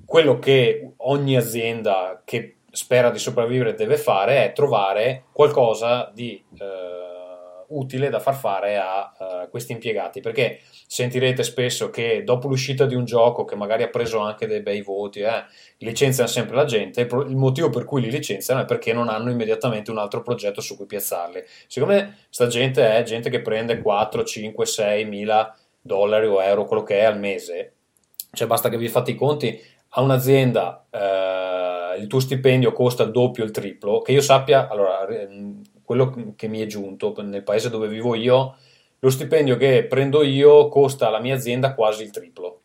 quello 0.05 0.39
che 0.39 0.93
ogni 0.97 1.37
azienda 1.37 2.21
che 2.25 2.57
spera 2.71 3.11
di 3.11 3.19
sopravvivere 3.19 3.75
deve 3.75 3.97
fare 3.97 4.45
è 4.45 4.53
trovare 4.53 5.25
qualcosa 5.31 6.11
di 6.13 6.43
eh, 6.59 7.12
utile 7.69 8.09
da 8.09 8.19
far 8.19 8.35
fare 8.35 8.77
a 8.77 9.11
eh, 9.19 9.49
questi 9.49 9.71
impiegati, 9.71 10.19
perché 10.21 10.59
sentirete 10.87 11.43
spesso 11.43 11.89
che 11.89 12.23
dopo 12.23 12.47
l'uscita 12.47 12.85
di 12.85 12.95
un 12.95 13.05
gioco 13.05 13.45
che 13.45 13.55
magari 13.55 13.83
ha 13.83 13.89
preso 13.89 14.19
anche 14.19 14.47
dei 14.47 14.61
bei 14.61 14.81
voti, 14.81 15.19
eh, 15.21 15.43
licenziano 15.77 16.29
sempre 16.29 16.55
la 16.55 16.65
gente, 16.65 17.01
il 17.01 17.35
motivo 17.35 17.69
per 17.69 17.85
cui 17.85 18.01
li 18.01 18.11
licenziano 18.11 18.61
è 18.61 18.65
perché 18.65 18.93
non 18.93 19.09
hanno 19.09 19.29
immediatamente 19.29 19.91
un 19.91 19.97
altro 19.97 20.21
progetto 20.21 20.61
su 20.61 20.75
cui 20.75 20.85
piazzarli. 20.85 21.43
Siccome 21.67 22.25
sta 22.29 22.47
gente 22.47 22.95
è 22.95 23.03
gente 23.03 23.29
che 23.29 23.41
prende 23.41 23.81
4, 23.81 24.23
5, 24.23 24.65
6 24.65 25.05
mila 25.05 25.55
dollari 25.81 26.27
o 26.27 26.41
euro, 26.41 26.65
quello 26.65 26.83
che 26.83 26.99
è 26.99 27.03
al 27.03 27.19
mese, 27.19 27.73
cioè 28.31 28.47
basta 28.47 28.69
che 28.69 28.77
vi 28.77 28.87
fate 28.87 29.11
i 29.11 29.15
conti, 29.15 29.61
a 29.95 30.01
un'azienda 30.01 30.87
eh, 30.89 31.99
il 31.99 32.07
tuo 32.07 32.19
stipendio 32.19 32.71
costa 32.71 33.03
il 33.03 33.11
doppio, 33.11 33.43
il 33.43 33.51
triplo, 33.51 33.99
che 34.01 34.11
io 34.11 34.21
sappia, 34.21 34.67
allora, 34.67 35.05
eh, 35.07 35.27
quello 35.83 36.33
che 36.35 36.47
mi 36.47 36.59
è 36.59 36.65
giunto 36.65 37.13
nel 37.21 37.43
paese 37.43 37.69
dove 37.69 37.87
vivo 37.87 38.15
io, 38.15 38.55
lo 38.99 39.09
stipendio 39.09 39.57
che 39.57 39.83
prendo 39.85 40.23
io 40.23 40.67
costa 40.69 41.07
alla 41.07 41.19
mia 41.19 41.35
azienda 41.35 41.73
quasi 41.73 42.03
il 42.03 42.11
triplo. 42.11 42.61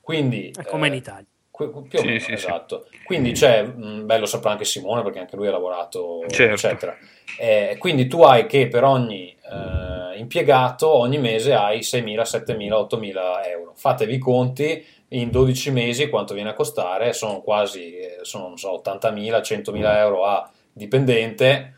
Quindi, 0.00 0.52
È 0.56 0.64
come 0.64 0.86
in 0.88 0.94
eh, 0.94 0.96
Italia. 0.96 1.26
que- 1.50 1.70
più 1.88 1.98
o 1.98 2.02
Sì, 2.02 2.06
meno, 2.06 2.18
sì, 2.20 2.26
sì. 2.26 2.32
esatto. 2.32 2.86
Quindi 3.04 3.32
c'è, 3.32 3.62
mh, 3.62 4.06
beh, 4.06 4.18
lo 4.18 4.26
saprà 4.26 4.52
anche 4.52 4.64
Simone 4.64 5.02
perché 5.02 5.18
anche 5.18 5.36
lui 5.36 5.48
ha 5.48 5.50
lavorato, 5.52 6.24
Certo. 6.28 6.54
eccetera. 6.54 6.96
Eh, 7.38 7.76
quindi 7.78 8.06
tu 8.06 8.22
hai 8.22 8.46
che 8.46 8.68
per 8.68 8.84
ogni 8.84 9.34
eh, 9.50 10.18
impiegato 10.18 10.88
ogni 10.88 11.18
mese 11.18 11.54
hai 11.54 11.82
6.000, 11.82 12.24
7.000, 12.24 12.78
8.000 12.78 13.46
euro. 13.48 13.72
Fatevi 13.74 14.14
i 14.14 14.18
conti 14.18 14.84
in 15.08 15.30
12 15.30 15.70
mesi 15.70 16.08
quanto 16.08 16.34
viene 16.34 16.50
a 16.50 16.54
costare, 16.54 17.12
sono 17.12 17.40
quasi, 17.40 17.96
eh, 17.96 18.18
sono, 18.22 18.48
non 18.48 18.56
so, 18.58 18.80
80.000, 18.84 19.40
100.000 19.40 19.98
euro 19.98 20.24
a 20.24 20.50
dipendente 20.72 21.74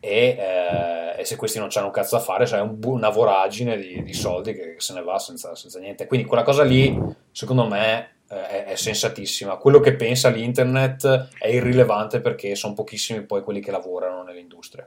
e, 0.00 0.36
eh, 0.38 1.20
e 1.20 1.24
se 1.24 1.36
questi 1.36 1.58
non 1.58 1.68
hanno 1.74 1.86
un 1.86 1.92
cazzo 1.92 2.16
da 2.16 2.22
fare, 2.22 2.44
c'è 2.44 2.60
un 2.60 2.78
una 2.82 3.10
voragine 3.10 3.76
di, 3.76 4.02
di 4.02 4.12
soldi 4.12 4.54
che, 4.54 4.74
se 4.78 4.92
ne 4.94 5.02
va 5.02 5.18
senza, 5.18 5.54
senza 5.54 5.78
niente. 5.78 6.06
Quindi 6.06 6.26
quella 6.26 6.42
cosa 6.42 6.62
lì, 6.62 6.96
secondo 7.32 7.66
me, 7.66 8.18
eh, 8.30 8.46
è, 8.46 8.64
è 8.66 8.76
sensatissima. 8.76 9.56
Quello 9.56 9.80
che 9.80 9.94
pensa 9.94 10.28
l'internet 10.28 11.28
è 11.38 11.48
irrilevante 11.48 12.20
perché 12.20 12.54
sono 12.54 12.74
pochissimi 12.74 13.22
poi 13.22 13.42
quelli 13.42 13.60
che 13.60 13.70
lavorano 13.70 14.22
nell'industria. 14.22 14.86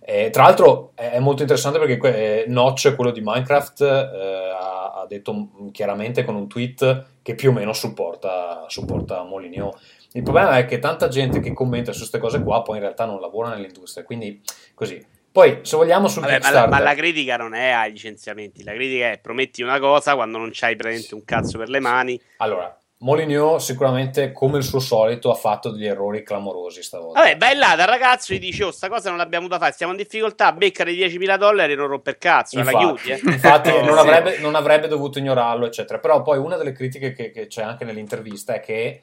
E, 0.00 0.30
tra 0.30 0.42
l'altro 0.42 0.92
è, 0.94 1.10
è 1.10 1.18
molto 1.20 1.42
interessante 1.42 1.78
perché 1.78 1.96
que- 1.96 2.42
eh, 2.42 2.44
Notch, 2.48 2.94
quello 2.96 3.12
di 3.12 3.20
Minecraft, 3.22 3.80
eh, 3.80 3.86
ha, 3.86 4.92
ha 4.92 5.06
detto 5.08 5.48
chiaramente 5.72 6.24
con 6.24 6.34
un 6.34 6.48
tweet 6.48 7.04
che 7.22 7.34
più 7.34 7.50
o 7.50 7.52
meno 7.52 7.72
supporta, 7.72 8.64
supporta 8.68 9.22
Molinio. 9.22 9.78
Il 10.12 10.22
problema 10.22 10.58
è 10.58 10.64
che 10.64 10.78
tanta 10.78 11.08
gente 11.08 11.40
che 11.40 11.52
commenta 11.52 11.92
su 11.92 11.98
queste 11.98 12.18
cose 12.18 12.42
qua 12.42 12.62
poi 12.62 12.76
in 12.76 12.82
realtà 12.82 13.04
non 13.04 13.20
lavora 13.20 13.50
nell'industria, 13.50 14.04
quindi 14.04 14.40
così. 14.74 15.04
Poi, 15.32 15.60
se 15.62 15.76
vogliamo 15.76 16.08
sul 16.08 16.22
Vabbè, 16.22 16.40
ma, 16.40 16.50
la, 16.50 16.66
ma 16.66 16.80
la 16.80 16.94
critica 16.94 17.36
non 17.36 17.54
è 17.54 17.70
ai 17.70 17.92
licenziamenti, 17.92 18.64
la 18.64 18.72
critica 18.72 19.12
è 19.12 19.18
prometti 19.18 19.62
una 19.62 19.78
cosa 19.78 20.14
quando 20.14 20.38
non 20.38 20.50
c'hai 20.52 20.74
praticamente 20.74 21.14
un 21.14 21.24
cazzo 21.24 21.56
per 21.56 21.68
le 21.68 21.78
mani. 21.78 22.20
Allora, 22.38 22.76
Molinio 23.02 23.58
sicuramente, 23.58 24.30
come 24.30 24.58
il 24.58 24.64
suo 24.64 24.78
solito, 24.78 25.30
ha 25.30 25.34
fatto 25.34 25.70
degli 25.70 25.86
errori 25.86 26.22
clamorosi 26.22 26.82
stavolta. 26.82 27.20
Vabbè, 27.20 27.38
vai 27.38 27.56
là 27.56 27.74
dal 27.74 27.86
ragazzo 27.86 28.34
gli 28.34 28.38
dice: 28.38 28.64
Oh, 28.64 28.70
sta 28.72 28.88
cosa 28.88 29.08
non 29.08 29.16
l'abbiamo 29.16 29.48
da 29.48 29.58
fare, 29.58 29.72
siamo 29.72 29.92
in 29.92 29.98
difficoltà, 29.98 30.52
beccare 30.52 30.92
10.000 30.92 31.38
dollari 31.38 31.72
e 31.72 31.76
non 31.76 31.86
romper 31.86 32.18
cazzo, 32.18 32.58
la 32.58 32.70
Infatti, 32.70 32.84
chiudi. 32.84 33.10
Eh. 33.10 33.20
infatti 33.32 33.70
non, 33.80 33.96
avrebbe, 33.96 34.38
non 34.40 34.54
avrebbe 34.54 34.86
dovuto 34.86 35.18
ignorarlo, 35.18 35.64
eccetera. 35.64 35.98
Però 35.98 36.20
poi 36.20 36.36
una 36.36 36.56
delle 36.56 36.72
critiche 36.72 37.12
che, 37.12 37.30
che 37.30 37.46
c'è 37.46 37.62
anche 37.62 37.84
nell'intervista 37.84 38.52
è 38.52 38.60
che 38.60 39.00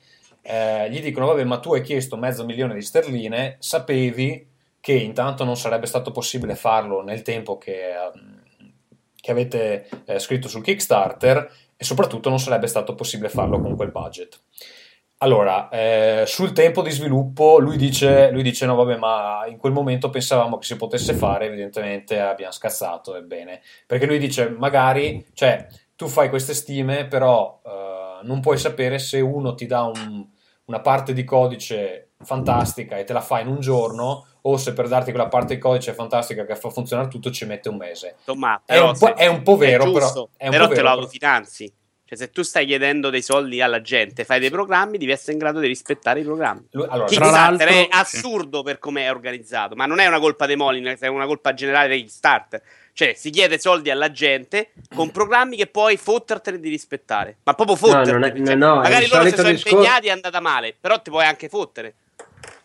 eh, 0.47 0.89
gli 0.89 1.01
dicono: 1.01 1.27
Vabbè, 1.27 1.43
ma 1.43 1.59
tu 1.59 1.73
hai 1.73 1.81
chiesto 1.81 2.15
mezzo 2.17 2.45
milione 2.45 2.73
di 2.73 2.81
sterline, 2.81 3.57
sapevi 3.59 4.47
che 4.79 4.93
intanto 4.93 5.43
non 5.43 5.57
sarebbe 5.57 5.85
stato 5.85 6.11
possibile 6.11 6.55
farlo 6.55 7.03
nel 7.03 7.21
tempo 7.21 7.57
che, 7.57 7.91
ehm, 7.91 8.41
che 9.19 9.31
avete 9.31 9.89
eh, 10.05 10.19
scritto 10.19 10.47
sul 10.47 10.63
Kickstarter 10.63 11.51
e 11.75 11.83
soprattutto 11.83 12.29
non 12.29 12.39
sarebbe 12.39 12.67
stato 12.67 12.95
possibile 12.95 13.29
farlo 13.29 13.59
con 13.59 13.75
quel 13.75 13.91
budget. 13.91 14.39
Allora, 15.19 15.67
eh, 15.69 16.23
sul 16.27 16.53
tempo 16.53 16.83
di 16.83 16.91
sviluppo 16.91 17.57
lui 17.57 17.75
dice, 17.75 18.29
lui 18.29 18.43
dice 18.43 18.67
no 18.67 18.75
vabbè 18.75 18.97
ma 18.97 19.45
in 19.47 19.57
quel 19.57 19.73
momento 19.73 20.11
pensavamo 20.11 20.57
che 20.59 20.65
si 20.65 20.75
potesse 20.75 21.13
fare, 21.13 21.47
evidentemente 21.47 22.19
abbiamo 22.19 22.51
scazzato, 22.51 23.15
ebbene, 23.15 23.61
perché 23.87 24.05
lui 24.05 24.19
dice 24.19 24.47
magari, 24.49 25.25
cioè 25.33 25.67
tu 25.95 26.07
fai 26.07 26.29
queste 26.29 26.53
stime 26.53 27.07
però 27.07 27.59
eh, 27.65 28.25
non 28.25 28.41
puoi 28.41 28.59
sapere 28.59 28.99
se 28.99 29.19
uno 29.19 29.55
ti 29.55 29.65
dà 29.65 29.83
un- 29.85 30.27
una 30.67 30.79
parte 30.81 31.13
di 31.13 31.23
codice 31.23 32.09
fantastica 32.23 32.97
e 32.97 33.03
te 33.03 33.13
la 33.13 33.21
fa 33.21 33.39
in 33.39 33.47
un 33.47 33.59
giorno 33.59 34.25
o 34.41 34.57
se 34.57 34.73
per 34.73 34.87
darti 34.87 35.11
quella 35.11 35.27
parte 35.27 35.55
di 35.55 35.61
codice 35.61 35.93
fantastica 35.93 36.45
che 36.45 36.55
fa 36.55 36.69
funzionare 36.69 37.07
tutto 37.09 37.31
ci 37.31 37.45
mette 37.45 37.69
un 37.69 37.77
mese. 37.77 38.15
Insomma, 38.19 38.61
È 38.65 38.73
però 38.73 38.89
un 38.89 38.97
po', 38.97 39.13
è 39.13 39.27
un 39.27 39.43
po' 39.43 39.55
vero, 39.55 39.83
è 39.83 39.91
però, 39.91 39.99
giusto, 40.05 40.29
è 40.37 40.45
un 40.45 40.51
però 40.51 40.63
po' 40.63 40.69
te 40.69 40.75
vero, 40.75 40.87
lo 40.87 40.93
però- 40.93 41.01
autofinanzi. 41.03 41.73
Cioè, 42.07 42.17
se 42.17 42.29
tu 42.31 42.41
stai 42.41 42.65
chiedendo 42.65 43.09
dei 43.09 43.21
soldi 43.21 43.61
alla 43.61 43.81
gente, 43.81 44.23
fai 44.23 44.39
dei 44.39 44.49
programmi, 44.49 44.97
devi 44.97 45.11
essere 45.11 45.33
in 45.33 45.39
grado 45.39 45.59
di 45.59 45.67
rispettare 45.67 46.21
i 46.21 46.23
programmi. 46.23 46.65
Allora, 46.71 47.03
Tra 47.05 47.29
l'altro- 47.29 47.67
è 47.67 47.87
assurdo 47.91 48.63
per 48.63 48.79
come 48.79 49.03
è 49.03 49.11
organizzato, 49.11 49.75
ma 49.75 49.85
non 49.85 49.99
è 49.99 50.05
una 50.07 50.19
colpa 50.19 50.45
dei 50.45 50.55
Molin, 50.55 50.95
è 50.97 51.07
una 51.07 51.25
colpa 51.25 51.53
generale 51.53 51.89
dei 51.89 51.99
Kickstarter. 52.03 52.61
Cioè, 52.97 53.13
si 53.15 53.29
chiede 53.29 53.59
soldi 53.59 53.91
alla 53.91 54.09
gente 54.09 54.69
con 54.95 55.11
programmi 55.11 55.55
che 55.55 55.67
puoi 55.67 55.97
fottertene 55.97 56.59
di 56.59 56.67
rispettare. 56.67 57.35
Ma 57.43 57.53
proprio 57.53 57.75
fottertene. 57.75 58.11
non 58.17 58.23
è- 58.23 58.43
cioè, 58.43 58.55
no, 58.55 58.73
no, 58.73 58.75
magari 58.81 59.07
loro 59.07 59.23
si 59.29 59.35
sono 59.35 59.49
discor- 59.51 59.73
impegnati 59.73 60.07
e 60.07 60.09
è 60.09 60.13
andata 60.13 60.39
male, 60.39 60.73
però 60.81 60.99
ti 60.99 61.11
puoi 61.11 61.23
anche 61.23 61.47
fottere. 61.47 61.93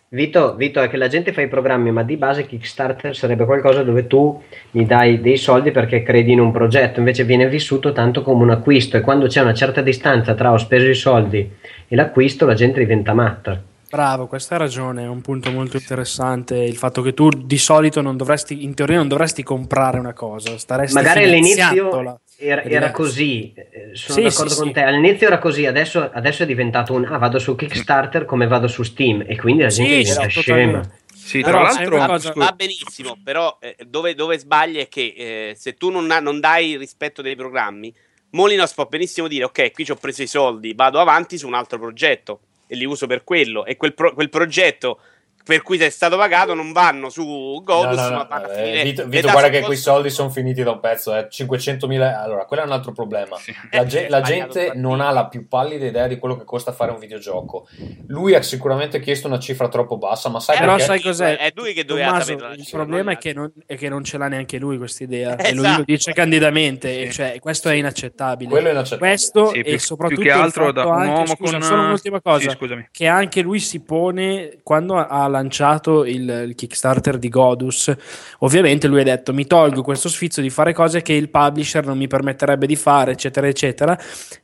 Vito, 0.09 0.55
Vito, 0.55 0.81
è 0.81 0.89
che 0.89 0.97
la 0.97 1.09
gente 1.09 1.35
fa 1.35 1.43
i 1.43 1.49
programmi, 1.49 1.93
ma 1.93 2.03
di 2.03 2.17
base 2.17 2.47
Kickstarter 2.47 3.15
sarebbe 3.15 3.45
qualcosa 3.45 3.83
dove 3.83 4.07
tu 4.07 4.43
gli 4.71 4.85
dai 4.87 5.21
dei 5.21 5.37
soldi 5.37 5.71
perché 5.71 6.03
credi 6.03 6.33
in 6.33 6.41
un 6.41 6.51
progetto, 6.51 7.01
invece 7.01 7.25
viene 7.25 7.47
vissuto 7.47 7.93
tanto 7.93 8.23
come 8.23 8.43
un 8.43 8.51
acquisto 8.53 8.97
e 8.97 9.03
quando 9.03 9.27
c'è 9.27 9.43
una 9.43 9.53
certa 9.53 9.83
distanza 9.83 10.33
tra 10.35 10.51
ho 10.51 10.57
speso 10.57 10.87
i 10.87 10.95
soldi 10.95 11.47
e 11.89 11.95
l'acquisto 11.95 12.47
la 12.47 12.55
gente 12.55 12.79
diventa 12.79 13.13
matta. 13.13 13.63
Bravo, 13.93 14.27
questa 14.27 14.55
hai 14.55 14.61
ragione, 14.61 15.03
è 15.03 15.07
un 15.07 15.21
punto 15.21 15.51
molto 15.51 15.77
interessante. 15.77 16.57
Il 16.57 16.79
fatto 16.79 17.03
che 17.03 17.13
tu 17.13 17.29
di 17.29 17.59
solito 17.59 18.01
non 18.01 18.17
dovresti, 18.17 18.65
in 18.65 18.73
teoria 18.73 18.97
non 18.97 19.07
dovresti 19.07 19.43
comprare 19.43 19.99
una 19.99 20.15
cosa, 20.15 20.57
staresti 20.57 20.95
Magari 20.95 21.25
all'inizio 21.25 22.23
era, 22.39 22.63
era 22.63 22.91
così, 22.91 23.53
eh, 23.55 23.91
sono 23.93 24.17
Sì, 24.17 24.23
d'accordo 24.25 24.49
sì, 24.55 24.57
con 24.57 24.67
sì. 24.69 24.73
te, 24.73 24.81
all'inizio 24.81 25.27
era 25.27 25.39
così, 25.39 25.67
adesso, 25.67 26.09
adesso 26.11 26.43
è 26.43 26.47
diventato 26.47 26.95
un 26.95 27.05
ah 27.05 27.19
vado 27.19 27.39
su 27.39 27.55
Kickstarter 27.55 28.25
come 28.25 28.47
vado 28.47 28.67
su 28.67 28.83
Steam. 28.83 29.27
E 29.29 29.37
quindi 29.37 29.61
la 29.61 29.69
gente 29.69 29.97
Sì, 29.97 30.03
diventa 30.05 30.29
sì, 30.31 30.41
scema. 30.41 30.91
Sì, 31.13 31.41
Però 31.43 31.59
tra 31.61 31.71
sai 31.73 31.87
l'altro, 31.91 32.07
cosa- 32.15 32.33
Va 32.35 32.53
benissimo, 32.57 33.19
però 33.23 33.59
eh, 33.61 33.77
dove, 33.87 34.15
dove 34.15 34.39
sbagli 34.39 34.77
è 34.79 34.89
che 34.89 35.03
eh, 35.15 35.55
se 35.55 35.75
tu 35.75 35.91
non, 35.91 36.11
ha- 36.11 36.19
non 36.21 36.41
dai 36.41 36.71
il 36.71 36.79
rispetto 36.79 37.21
dei 37.21 37.37
programmi, 37.37 37.95
Molinos 38.31 38.73
può 38.73 38.87
benissimo 38.87 39.29
dire: 39.29 39.45
Ok, 39.45 39.71
qui 39.73 39.85
ci 39.85 39.91
ho 39.91 39.97
preso 39.97 40.23
i 40.23 40.27
soldi, 40.27 40.73
vado 40.73 40.99
avanti 40.99 41.37
su 41.37 41.47
un 41.47 41.53
altro 41.53 41.79
progetto 41.79 42.41
e 42.73 42.77
li 42.77 42.87
uso 42.87 43.07
per 43.07 43.23
quello. 43.23 43.67
E 43.67 43.77
quel, 43.77 43.93
pro- 43.93 44.15
quel 44.15 44.31
progetto 44.31 44.99
per 45.45 45.63
cui 45.63 45.79
sei 45.79 45.91
stato 45.91 46.17
pagato 46.17 46.55
non 46.55 46.73
vanno 46.73 47.09
su 47.09 47.61
Godus, 47.65 47.97
No, 47.97 48.03
no, 48.03 48.09
no, 48.09 48.17
ma 48.17 48.25
vanno 48.25 48.49
eh, 48.51 48.55
finire. 48.65 48.83
Vito, 48.85 49.07
Vito, 49.07 49.31
guarda 49.31 49.49
che 49.49 49.61
quei 49.63 49.77
soldi 49.77 50.11
sono 50.11 50.31
finiti 50.31 50.63
da 50.63 50.73
un 50.73 50.81
pezzo, 50.81 51.15
eh. 51.15 51.29
500.000 51.31 52.01
allora 52.23 52.45
quello 52.45 52.63
è 52.63 52.67
un 52.67 52.73
altro 52.73 52.93
problema. 52.93 53.37
La, 53.71 53.85
ge- 53.85 54.07
è 54.07 54.09
la 54.09 54.21
gente 54.21 54.73
non 54.75 55.01
ha 55.01 55.11
la 55.11 55.27
più 55.27 55.49
pallida 55.49 55.87
idea 55.87 56.07
di 56.07 56.19
quello 56.19 56.37
che 56.37 56.45
costa 56.45 56.73
fare 56.73 56.91
un 56.93 56.99
videogioco. 56.99 57.67
Lui 58.09 58.35
ha 58.35 58.43
sicuramente 58.43 59.01
chiesto 59.01 59.27
una 59.27 59.39
cifra 59.39 59.69
troppo 59.69 59.99
bassa, 59.99 60.29
ma 60.29 60.41
sai 60.41 60.57
Eh, 60.57 60.61
Però 60.61 60.73
perché? 60.73 60.87
sai 60.87 61.01
cos'è? 61.01 61.37
È 61.39 61.53
lui 61.55 61.73
che 61.73 61.85
doveva 61.85 62.09
Tommaso, 62.09 62.31
saperla, 62.33 62.55
il 62.55 62.69
problema 62.71 63.13
è 63.13 63.19
che, 63.19 63.33
non, 63.33 63.53
è 63.67 63.77
che 63.77 63.89
non 63.89 64.05
ce 64.05 64.19
l'ha 64.19 64.29
neanche 64.29 64.59
lui 64.59 64.79
questa 64.79 65.05
idea 65.05 65.39
Esatto. 65.39 65.49
e 65.49 65.55
lui 65.55 65.77
lo 65.77 65.83
dice 65.85 66.13
candidamente 66.13 66.93
Sì. 66.93 67.01
e 67.03 67.11
cioè, 67.11 67.39
questo 67.41 67.69
è 67.69 67.75
inaccettabile 67.75 68.51
Quello 68.51 68.69
è 68.69 68.71
inaccettabile. 68.73 69.09
questo 69.09 69.47
Sì, 69.49 69.59
e 69.59 69.63
più- 69.65 69.79
soprattutto 69.79 70.21
più 70.21 70.31
che 70.31 70.37
altro 70.37 70.73
da 70.73 70.85
un 70.87 70.93
anche- 70.93 71.09
uomo 71.13 71.27
scusa, 71.27 71.53
con- 71.59 71.63
solo 71.63 71.83
un'ultima 71.83 72.21
cosa 72.21 72.51
Sì, 72.51 72.87
che 72.91 73.07
anche 73.07 73.41
lui 73.43 73.59
si 73.61 73.83
pone 73.83 74.59
quando 74.63 74.97
ha- 74.97 75.07
ha 75.07 75.29
lanciato 75.33 76.05
il, 76.05 76.45
il 76.47 76.55
Kickstarter 76.55 77.19
di 77.19 77.29
Godus. 77.29 77.93
Ovviamente 78.41 78.87
lui 78.87 79.01
ha 79.01 79.05
detto 79.05 79.33
mi 79.33 79.47
tolgo 79.47 79.83
questo 79.83 80.09
sfizio 80.09 80.41
di 80.43 80.51
fare 80.51 80.73
cose 80.73 81.03
che 81.03 81.13
il 81.15 81.29
publisher 81.31 81.85
non 81.85 81.99
mi 81.99 82.07
permetterebbe 82.07 82.67
di 82.67 82.77
fare 82.77 83.13
eccetera 83.13 83.49
eccetera. 83.49 83.99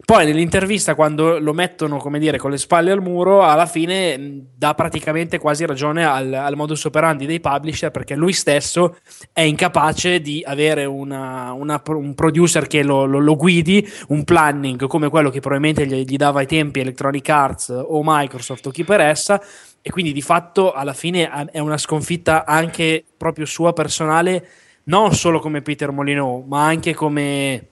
Poi 0.05 0.25
nell'intervista 0.27 0.97
quando 0.97 1.39
lo 1.39 1.53
mettono 1.53 1.99
come 1.99 2.19
dire 2.19 2.39
con 2.39 2.51
le 2.51 2.59
spalle 2.59 2.91
al 2.91 3.01
muro 3.03 3.43
alla 3.45 3.67
fine 3.67 4.19
mh, 4.19 4.47
dà 4.57 4.75
praticamente 4.75 5.39
quasi 5.39 5.65
ragione 5.65 6.05
al, 6.05 6.33
al 6.33 6.57
modus 6.57 6.85
operandi 6.85 7.27
dei 7.27 7.39
publisher 7.39 7.93
perché 7.93 8.17
lui 8.17 8.33
stesso 8.33 8.97
è 9.33 9.43
incapace 9.43 10.21
di 10.21 10.43
avere 10.45 10.85
una- 10.87 11.53
una- 11.53 11.81
un 11.87 12.15
producer 12.15 12.67
che 12.67 12.83
lo, 12.83 13.05
lo- 13.05 13.19
lo 13.21 13.37
guidi, 13.37 13.87
un 14.09 14.25
planning 14.25 14.87
come 14.87 15.09
quello 15.11 15.31
che 15.31 15.41
probabilmente 15.41 15.87
gli, 15.87 16.05
gli 16.05 16.17
dava 16.17 16.41
ai 16.41 16.47
tempi 16.47 16.81
Electronic 16.81 17.29
Arts 17.29 17.69
o 17.69 18.01
Microsoft 18.03 18.67
o 18.67 18.71
chi 18.71 18.85
per 18.85 19.01
essa, 19.01 19.41
e 19.81 19.91
quindi 19.91 20.13
di 20.13 20.23
fatto 20.23 20.73
alla 20.73 20.93
fine 20.93 21.31
è 21.51 21.59
una 21.61 21.79
sconfitta 21.79 22.45
anche 22.45 23.05
proprio 23.17 23.47
sua 23.47 23.73
personale, 23.73 24.47
non 24.85 25.15
solo 25.15 25.39
come 25.39 25.63
Peter 25.63 25.91
Molyneux, 25.91 26.45
ma 26.47 26.67
anche 26.67 26.95
come, 26.95 27.67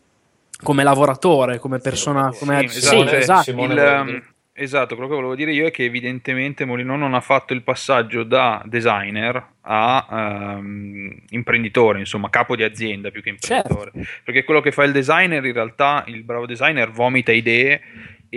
come 0.62 0.82
lavoratore, 0.82 1.58
come 1.58 1.78
persona. 1.78 2.32
Sì, 2.32 2.38
come 2.38 2.68
Sì, 2.68 2.80
sì, 2.80 2.86
esatto, 2.86 3.06
cioè, 3.06 3.18
esatto. 3.18 3.42
Simone 3.42 3.74
il, 3.74 4.02
dire. 4.04 4.24
esatto, 4.52 4.94
quello 4.94 5.10
che 5.10 5.14
volevo 5.16 5.34
dire 5.34 5.52
io 5.52 5.66
è 5.66 5.70
che 5.70 5.84
evidentemente 5.84 6.64
Molino 6.64 6.96
non 6.96 7.14
ha 7.14 7.20
fatto 7.20 7.52
il 7.52 7.62
passaggio 7.62 8.22
da 8.22 8.62
designer 8.64 9.54
a 9.62 10.56
um, 10.58 11.14
imprenditore, 11.30 11.98
insomma, 11.98 12.30
capo 12.30 12.54
di 12.54 12.62
azienda 12.62 13.10
più 13.10 13.22
che 13.22 13.30
imprenditore. 13.30 13.90
Perché 14.22 14.44
quello 14.44 14.60
che 14.60 14.72
fa 14.72 14.84
il 14.84 14.92
designer, 14.92 15.44
in 15.44 15.52
realtà, 15.52 16.04
il 16.06 16.22
bravo 16.22 16.46
designer 16.46 16.90
vomita 16.90 17.32
idee 17.32 17.80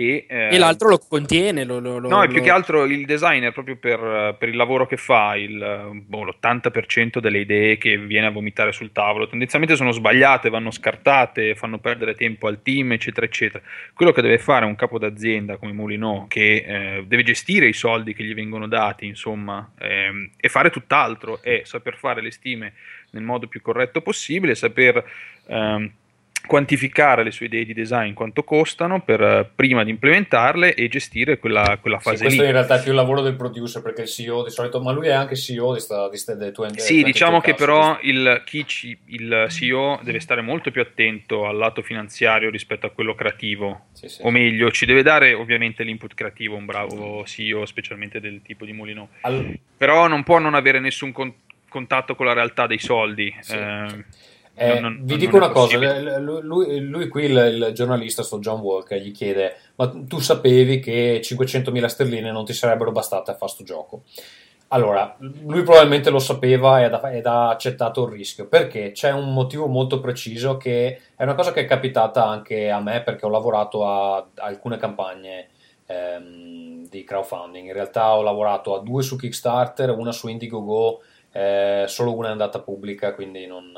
e, 0.00 0.26
eh, 0.28 0.54
E 0.54 0.58
l'altro 0.58 0.88
lo 0.88 0.98
contiene. 0.98 1.64
Lo, 1.64 1.78
lo- 1.78 1.98
No, 2.00 2.22
lo- 2.22 2.28
più 2.28 2.40
che 2.42 2.50
altro 2.50 2.84
il 2.84 3.04
designer, 3.04 3.52
proprio 3.52 3.76
per, 3.76 4.36
per 4.38 4.48
il 4.48 4.56
lavoro 4.56 4.86
che 4.86 4.96
fa, 4.96 5.36
il, 5.36 6.02
boh, 6.06 6.24
l'80% 6.24 7.18
delle 7.18 7.38
idee 7.40 7.76
che 7.78 7.98
viene 7.98 8.26
a 8.26 8.30
vomitare 8.30 8.72
sul 8.72 8.92
tavolo 8.92 9.28
tendenzialmente 9.28 9.76
sono 9.76 9.90
sbagliate, 9.92 10.48
vanno 10.50 10.70
scartate, 10.70 11.54
fanno 11.54 11.78
perdere 11.78 12.14
tempo 12.14 12.46
al 12.48 12.62
team, 12.62 12.92
eccetera, 12.92 13.26
eccetera. 13.26 13.62
Quello 13.92 14.12
che 14.12 14.22
deve 14.22 14.38
fare 14.38 14.64
un 14.64 14.74
capo 14.76 14.98
d'azienda 14.98 15.56
come 15.56 15.72
Molino, 15.72 16.26
che 16.28 16.64
eh, 16.66 17.04
deve 17.06 17.22
gestire 17.22 17.66
i 17.68 17.72
soldi 17.72 18.14
che 18.14 18.24
gli 18.24 18.34
vengono 18.34 18.66
dati, 18.66 19.06
insomma, 19.06 19.70
ehm, 19.78 20.30
e 20.36 20.48
fare 20.48 20.70
tutt'altro, 20.70 21.42
è 21.42 21.62
saper 21.64 21.96
fare 21.96 22.22
le 22.22 22.30
stime 22.30 22.72
nel 23.10 23.22
modo 23.22 23.46
più 23.48 23.60
corretto 23.60 24.00
possibile, 24.02 24.54
saper 24.54 25.02
ehm, 25.46 25.90
quantificare 26.46 27.22
le 27.22 27.30
sue 27.30 27.46
idee 27.46 27.64
di 27.64 27.74
design, 27.74 28.12
quanto 28.12 28.42
costano, 28.42 29.00
per, 29.02 29.20
eh, 29.20 29.48
prima 29.54 29.84
di 29.84 29.90
implementarle 29.90 30.74
e 30.74 30.88
gestire 30.88 31.38
quella, 31.38 31.78
quella 31.80 31.98
Sì, 31.98 32.02
fase 32.02 32.22
questo 32.24 32.40
lì. 32.42 32.46
in 32.48 32.52
realtà 32.54 32.76
è 32.78 32.80
più 32.82 32.90
il 32.90 32.96
lavoro 32.96 33.20
del 33.20 33.36
producer 33.36 33.82
perché 33.82 34.02
il 34.02 34.08
CEO 34.08 34.42
di 34.44 34.50
solito, 34.50 34.80
ma 34.80 34.92
lui 34.92 35.06
è 35.08 35.12
anche 35.12 35.36
CEO 35.36 35.74
di 35.74 35.80
sta, 35.80 36.08
di 36.08 36.16
sta, 36.16 36.34
di 36.34 36.50
20 36.50 36.80
Sì, 36.80 37.02
diciamo 37.02 37.40
che 37.40 37.52
22 37.52 37.66
però 37.66 37.98
il, 38.02 38.42
chi 38.44 38.66
ci- 38.66 38.98
il 39.06 39.46
CEO 39.48 40.00
deve 40.02 40.20
stare 40.20 40.40
molto 40.40 40.70
più 40.70 40.80
attento 40.80 41.46
al 41.46 41.56
lato 41.56 41.82
finanziario 41.82 42.50
rispetto 42.50 42.86
a 42.86 42.90
quello 42.90 43.14
creativo, 43.14 43.86
Sì, 43.92 44.08
sì. 44.08 44.22
o 44.24 44.30
meglio, 44.30 44.70
ci 44.70 44.86
deve 44.86 45.02
dare 45.02 45.34
ovviamente 45.34 45.82
l'input 45.84 46.14
creativo 46.14 46.56
un 46.56 46.64
bravo 46.66 47.24
CEO, 47.26 47.64
specialmente 47.66 48.20
del 48.20 48.40
tipo 48.42 48.64
di 48.64 48.72
Molino, 48.72 49.10
Al- 49.22 49.58
però 49.76 50.06
non 50.08 50.22
può 50.22 50.38
non 50.38 50.54
avere 50.54 50.80
nessun 50.80 51.12
con- 51.12 51.32
contatto 51.68 52.14
con 52.16 52.26
la 52.26 52.32
realtà 52.32 52.66
dei 52.66 52.78
soldi. 52.78 53.32
Sì. 53.40 53.54
eh, 53.54 54.04
Eh, 54.62 54.78
non- 54.78 54.96
non- 54.96 55.04
vi 55.04 55.16
dico 55.16 55.36
una 55.36 55.48
cosa, 55.48 55.78
l- 55.78 56.40
lui, 56.42 56.80
lui- 56.80 57.08
qui 57.08 57.24
il, 57.24 57.30
il 57.66 57.70
giornalista, 57.72 58.22
sto 58.22 58.40
John 58.40 58.60
Walker, 58.60 59.00
gli 59.00 59.10
chiede 59.10 59.56
ma 59.76 59.90
tu 60.06 60.18
sapevi 60.18 60.80
che 60.80 61.22
500.000 61.22 61.86
sterline 61.86 62.30
non 62.30 62.44
ti 62.44 62.52
sarebbero 62.52 62.92
bastate 62.92 63.30
a 63.30 63.34
fare 63.34 63.50
sto 63.50 63.64
gioco? 63.64 64.02
Allora, 64.72 65.16
lui 65.18 65.62
probabilmente 65.62 66.10
lo 66.10 66.18
sapeva 66.18 66.84
ed 66.84 66.92
ha, 66.92 67.10
ed 67.12 67.26
ha 67.26 67.48
accettato 67.48 68.04
il 68.04 68.12
rischio, 68.12 68.46
perché 68.46 68.92
c'è 68.92 69.10
un 69.10 69.32
motivo 69.32 69.66
molto 69.66 69.98
preciso 69.98 70.58
che 70.58 71.00
è 71.16 71.22
una 71.22 71.34
cosa 71.34 71.52
che 71.52 71.62
è 71.62 71.64
capitata 71.64 72.26
anche 72.26 72.70
a 72.70 72.80
me 72.80 73.02
perché 73.02 73.24
ho 73.24 73.30
lavorato 73.30 73.86
a, 73.86 74.16
a 74.18 74.26
alcune 74.36 74.76
campagne 74.76 75.48
ehm, 75.86 76.86
di 76.88 77.02
crowdfunding, 77.02 77.66
in 77.66 77.72
realtà 77.72 78.14
ho 78.14 78.22
lavorato 78.22 78.74
a 78.76 78.80
due 78.80 79.02
su 79.02 79.16
Kickstarter, 79.16 79.90
una 79.90 80.12
su 80.12 80.28
Indiegogo, 80.28 81.00
eh, 81.32 81.84
solo 81.88 82.14
una 82.14 82.28
è 82.28 82.32
andata 82.32 82.60
pubblica, 82.60 83.14
quindi 83.14 83.46
non... 83.46 83.72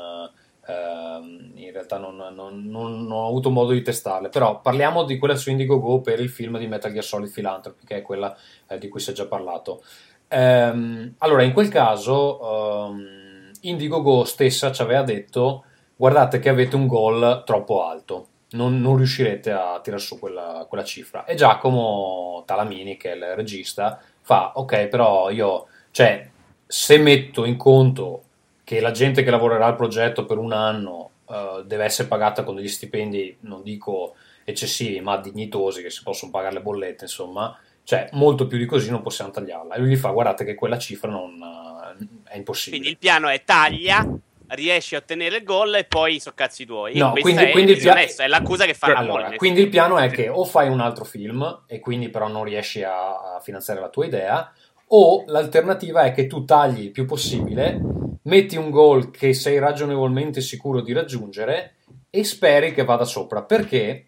Ehm, 0.67 1.51
in 1.55 1.71
realtà 1.71 1.97
non, 1.97 2.15
non- 2.33 2.63
non- 2.65 3.11
ho 3.11 3.27
avuto 3.27 3.49
modo 3.49 3.71
di 3.71 3.81
testarle, 3.81 4.29
però 4.29 4.61
parliamo 4.61 5.03
di 5.03 5.17
quella 5.17 5.35
su 5.35 5.49
Indiegogo 5.49 6.01
per 6.01 6.19
il 6.19 6.29
film 6.29 6.57
di 6.57 6.67
Metal 6.67 6.91
Gear 6.91 7.03
Solid 7.03 7.31
Philanthropy, 7.31 7.85
che 7.85 7.97
è 7.97 8.01
quella 8.01 8.35
eh, 8.67 8.77
di 8.77 8.87
cui 8.87 8.99
si 8.99 9.11
è 9.11 9.13
già 9.13 9.25
parlato. 9.27 9.83
Ehm, 10.27 11.15
allora, 11.19 11.43
in 11.43 11.53
quel 11.53 11.67
caso, 11.69 12.87
ehm, 12.89 13.51
Indiegogo 13.61 14.23
stessa 14.25 14.71
ci 14.71 14.81
aveva 14.81 15.03
detto: 15.03 15.65
Guardate 15.95 16.39
che 16.39 16.49
avete 16.49 16.75
un 16.75 16.87
goal 16.87 17.43
troppo 17.45 17.83
alto, 17.85 18.27
non, 18.51 18.79
non 18.81 18.97
riuscirete 18.97 19.51
a 19.51 19.79
tirare 19.81 20.01
su 20.01 20.19
quella, 20.19 20.65
quella 20.67 20.83
cifra. 20.83 21.25
E 21.25 21.35
Giacomo 21.35 22.43
Talamini, 22.45 22.97
che 22.97 23.11
è 23.11 23.15
il 23.15 23.35
regista, 23.35 23.99
fa: 24.21 24.53
Ok, 24.55 24.87
però 24.87 25.29
io, 25.29 25.67
cioè, 25.91 26.29
se 26.65 26.97
metto 26.97 27.45
in 27.45 27.57
conto 27.57 28.23
che 28.63 28.79
la 28.79 28.91
gente 28.91 29.23
che 29.23 29.29
lavorerà 29.29 29.65
al 29.65 29.75
progetto 29.75 30.25
per 30.25 30.37
un 30.37 30.53
anno 30.53 31.11
eh, 31.29 31.63
deve 31.65 31.83
essere 31.85 32.07
pagata 32.07 32.43
con 32.43 32.55
degli 32.55 32.67
stipendi, 32.67 33.37
non 33.41 33.63
dico 33.63 34.15
eccessivi, 34.43 34.99
ma 35.01 35.17
dignitosi, 35.17 35.81
che 35.81 35.89
si 35.89 36.03
possono 36.03 36.31
pagare 36.31 36.55
le 36.55 36.61
bollette, 36.61 37.05
insomma, 37.05 37.57
cioè 37.83 38.09
molto 38.13 38.47
più 38.47 38.57
di 38.57 38.65
così 38.65 38.89
non 38.89 39.01
possiamo 39.01 39.31
tagliarla. 39.31 39.75
E 39.75 39.79
lui 39.79 39.89
gli 39.89 39.95
fa: 39.97 40.09
Guardate 40.09 40.45
che 40.45 40.55
quella 40.55 40.77
cifra 40.77 41.09
non 41.09 41.39
eh, 41.41 42.31
è 42.33 42.37
impossibile. 42.37 42.81
Quindi 42.81 42.89
il 42.89 42.97
piano 42.97 43.27
è 43.29 43.43
taglia, 43.43 44.07
riesci 44.49 44.95
a 44.95 44.99
ottenere 44.99 45.37
il 45.37 45.43
gol 45.43 45.75
e 45.75 45.83
poi 45.85 46.19
so 46.19 46.31
cazzi 46.33 46.65
tuoi. 46.65 46.97
No, 46.97 47.11
quindi- 47.11 47.43
è 47.43 47.51
quindi 47.51 47.71
il 47.73 47.77
pia- 47.79 47.95
è 47.95 48.27
l'accusa 48.27 48.65
che 48.65 48.73
fa 48.73 48.87
Allora, 48.87 49.13
Molines. 49.13 49.37
quindi 49.37 49.61
il 49.61 49.69
piano 49.69 49.97
è 49.97 50.09
che 50.09 50.29
o 50.29 50.43
fai 50.45 50.69
un 50.69 50.79
altro 50.79 51.03
film 51.05 51.63
e 51.67 51.79
quindi 51.79 52.09
però 52.09 52.27
non 52.27 52.43
riesci 52.43 52.83
a, 52.83 53.35
a 53.35 53.39
finanziare 53.41 53.79
la 53.79 53.89
tua 53.89 54.05
idea, 54.05 54.51
o 54.87 55.23
l'alternativa 55.27 56.03
è 56.03 56.11
che 56.11 56.27
tu 56.27 56.45
tagli 56.45 56.81
il 56.85 56.91
più 56.91 57.05
possibile, 57.05 57.79
metti 58.23 58.57
un 58.57 58.69
goal 58.69 59.11
che 59.11 59.33
sei 59.33 59.59
ragionevolmente 59.59 60.41
sicuro 60.41 60.81
di 60.81 60.93
raggiungere 60.93 61.75
e 62.09 62.23
speri 62.23 62.73
che 62.73 62.83
vada 62.83 63.05
sopra. 63.05 63.43
Perché 63.43 64.07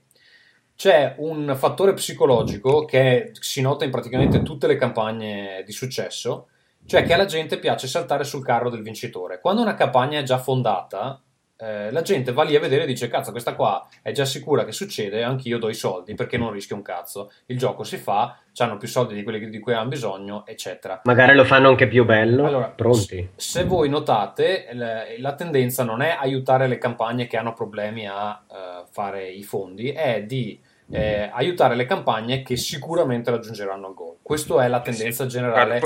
c'è 0.76 1.16
un 1.20 1.56
fattore 1.58 1.94
psicologico 1.94 2.86
che 2.86 3.32
si 3.40 3.62
nota 3.62 3.86
in 3.86 3.92
praticamente 3.92 4.44
tutte 4.44 4.68
le 4.68 4.76
campagne 4.76 5.64
di 5.66 5.72
successo, 5.72 6.48
cioè 6.86 7.04
che 7.04 7.14
alla 7.14 7.26
gente 7.26 7.58
piace 7.58 7.88
saltare 7.88 8.24
sul 8.24 8.44
carro 8.44 8.70
del 8.70 8.84
vincitore. 8.84 9.40
Quando 9.40 9.62
una 9.62 9.74
campagna 9.74 10.20
è 10.20 10.24
già 10.24 10.38
fondata, 10.38 11.22
eh, 11.58 11.92
la 11.92 12.02
gente 12.02 12.34
va 12.34 12.44
lì 12.44 12.56
a 12.56 12.60
vedere 12.60 12.84
e 12.84 12.88
dice 12.88 13.08
cazzo 13.08 13.32
questa 13.32 13.56
qua 13.56 13.88
è 14.02 14.12
già 14.12 14.26
sicura 14.26 14.66
che 14.66 14.72
succede 14.72 15.24
anch'io 15.24 15.58
do 15.58 15.70
i 15.70 15.74
soldi 15.74 16.14
perché 16.14 16.38
non 16.38 16.52
rischio 16.52 16.76
un 16.76 16.82
cazzo 16.82 17.32
il 17.46 17.58
gioco 17.58 17.84
si 17.84 17.98
fa 17.98 18.38
hanno 18.58 18.78
più 18.78 18.88
soldi 18.88 19.14
di 19.14 19.24
quelli 19.24 19.50
di 19.50 19.60
cui 19.60 19.74
hanno 19.74 19.90
bisogno 19.90 20.46
eccetera 20.46 21.02
Magari 21.04 21.36
lo 21.36 21.44
fanno 21.44 21.70
anche 21.70 21.88
più 21.88 22.06
bello. 22.06 22.46
allora, 22.46 22.68
Pronti. 22.68 23.30
se 23.36 23.64
voi 23.64 23.90
notate, 23.90 24.70
la, 24.72 25.04
la 25.18 25.36
tendenza 25.36 25.84
non 25.84 26.02
è 26.02 26.16
aiutare 26.18 26.68
le 26.68 26.78
campagne 26.78 27.28
che 27.28 27.38
hanno 27.38 27.54
problemi 27.54 28.08
a 28.08 28.44
eh, 28.50 28.84
fare 28.90 29.30
i 29.30 29.44
fondi, 29.44 29.92
è 29.92 30.24
di 30.24 30.60
eh, 30.90 31.30
aiutare 31.32 31.76
le 31.76 31.86
campagne 31.86 32.44
che 32.44 32.56
sicuramente 32.58 33.32
raggiungeranno 33.32 33.90
il 33.90 33.94
goal. 33.94 34.16
Questa 34.22 34.64
è 34.64 34.68
la 34.68 34.82
tendenza 34.82 35.26
generale 35.26 35.82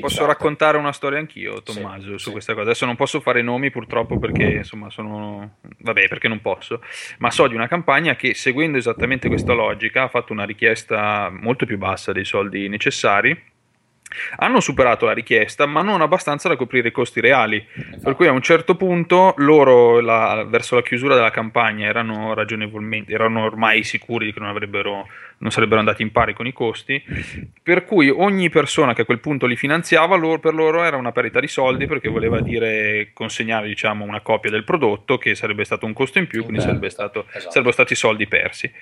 Posso 0.00 0.26
raccontare 0.26 0.76
una 0.76 0.92
storia 0.92 1.20
anch'io, 1.20 1.62
Tommaso, 1.62 2.12
Sì, 2.12 2.18
su 2.18 2.18
sì. 2.18 2.30
questa 2.32 2.52
cosa. 2.52 2.64
Adesso 2.64 2.84
non 2.84 2.96
posso 2.96 3.20
fare 3.20 3.42
nomi 3.42 3.70
purtroppo 3.70 4.18
perché 4.18 4.42
insomma 4.42 4.90
sono... 4.90 5.58
Vabbè, 5.78 6.08
perché 6.08 6.26
non 6.26 6.40
posso. 6.40 6.82
Ma 7.18 7.30
so 7.30 7.46
di 7.46 7.54
una 7.54 7.68
campagna 7.68 8.16
che 8.16 8.34
seguendo 8.34 8.76
esattamente 8.76 9.28
questa 9.28 9.52
logica 9.52 10.02
ha 10.02 10.08
fatto 10.08 10.32
una 10.32 10.44
richiesta 10.44 11.30
molto 11.30 11.64
più 11.64 11.78
bassa 11.78 12.10
dei 12.10 12.24
soldi 12.24 12.68
necessari. 12.68 13.40
Hanno 14.36 14.60
superato 14.60 15.04
la 15.06 15.12
richiesta, 15.12 15.66
ma 15.66 15.82
non 15.82 16.00
abbastanza 16.00 16.48
da 16.48 16.56
coprire 16.56 16.88
i 16.88 16.92
costi 16.92 17.20
reali. 17.20 17.64
Per 18.02 18.14
cui 18.14 18.26
a 18.26 18.32
un 18.32 18.42
certo 18.42 18.74
punto 18.74 19.34
loro, 19.36 20.00
la- 20.00 20.44
verso 20.48 20.74
la 20.74 20.82
chiusura 20.82 21.14
della 21.14 21.30
campagna, 21.30 21.86
erano 21.86 22.34
ragionevolmente, 22.34 23.12
erano 23.12 23.44
ormai 23.44 23.84
sicuri 23.84 24.32
che 24.32 24.40
non, 24.40 24.48
avrebbero, 24.48 25.06
non 25.38 25.50
sarebbero 25.50 25.80
andati 25.80 26.02
in 26.02 26.10
pari 26.10 26.32
con 26.32 26.46
i 26.46 26.52
costi. 26.52 27.02
Per 27.62 27.84
cui 27.84 28.08
ogni 28.08 28.48
persona 28.48 28.94
che 28.94 29.02
a 29.02 29.04
quel 29.04 29.20
punto 29.20 29.46
li 29.46 29.56
finanziava, 29.56 30.16
loro- 30.16 30.40
per 30.40 30.54
loro 30.54 30.82
era 30.84 30.96
una 30.96 31.12
parità 31.12 31.40
di 31.40 31.48
soldi 31.48 31.86
perché 31.86 32.08
voleva 32.08 32.40
dire 32.40 33.10
consegnare 33.12 33.68
diciamo, 33.68 34.04
una 34.04 34.20
copia 34.20 34.50
del 34.50 34.64
prodotto 34.64 35.18
che 35.18 35.34
sarebbe 35.34 35.64
stato 35.64 35.86
un 35.86 35.92
costo 35.92 36.18
in 36.18 36.26
più, 36.26 36.44
quindi 36.44 36.60
Interno, 36.60 36.78
sarebbe 36.78 36.90
stato, 36.90 37.26
esatto. 37.28 37.50
sarebbero 37.50 37.72
stati 37.72 37.94
soldi 37.94 38.26
persi. 38.26 38.72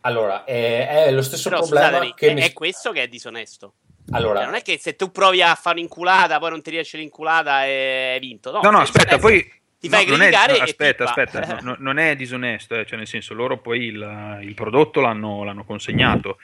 Allora, 0.00 0.44
è, 0.44 1.06
è 1.06 1.10
lo 1.10 1.22
stesso 1.22 1.48
Però 1.48 1.62
problema 1.62 1.86
scusatemi, 1.88 2.14
che 2.14 2.28
è, 2.28 2.34
mi... 2.34 2.40
è 2.42 2.52
questo 2.52 2.92
che 2.92 3.02
è 3.02 3.08
disonesto. 3.08 3.72
Allora, 4.10 4.38
Cioè, 4.38 4.44
non 4.46 4.54
è 4.54 4.62
che 4.62 4.78
se 4.78 4.96
tu 4.96 5.10
provi 5.10 5.42
a 5.42 5.54
fare 5.54 5.76
un'inculata, 5.78 6.38
poi 6.38 6.50
non 6.50 6.62
ti 6.62 6.70
riesce 6.70 6.96
l'inculata 6.96 7.64
e 7.66 8.12
hai 8.14 8.20
vinto. 8.20 8.52
No, 8.52 8.60
No, 8.62 8.70
no, 8.70 8.84
se 8.84 8.92
aspetta, 8.92 9.18
poi... 9.18 9.52
Ti 9.78 9.90
fai 9.90 10.06
no, 10.06 10.12
non 10.12 10.22
è- 10.22 10.30
criticare 10.30 10.56
no, 10.56 10.64
aspetta, 10.64 11.04
aspetta, 11.04 11.40
no, 11.40 11.58
no, 11.60 11.76
non 11.80 11.98
è 11.98 12.16
disonesto, 12.16 12.74
eh, 12.76 12.86
cioè 12.86 12.96
nel 12.96 13.06
senso 13.06 13.34
loro 13.34 13.58
poi 13.58 13.84
il, 13.84 14.38
il 14.40 14.54
prodotto 14.54 15.00
l'hanno, 15.00 15.44
l'hanno 15.44 15.64
consegnato. 15.64 16.38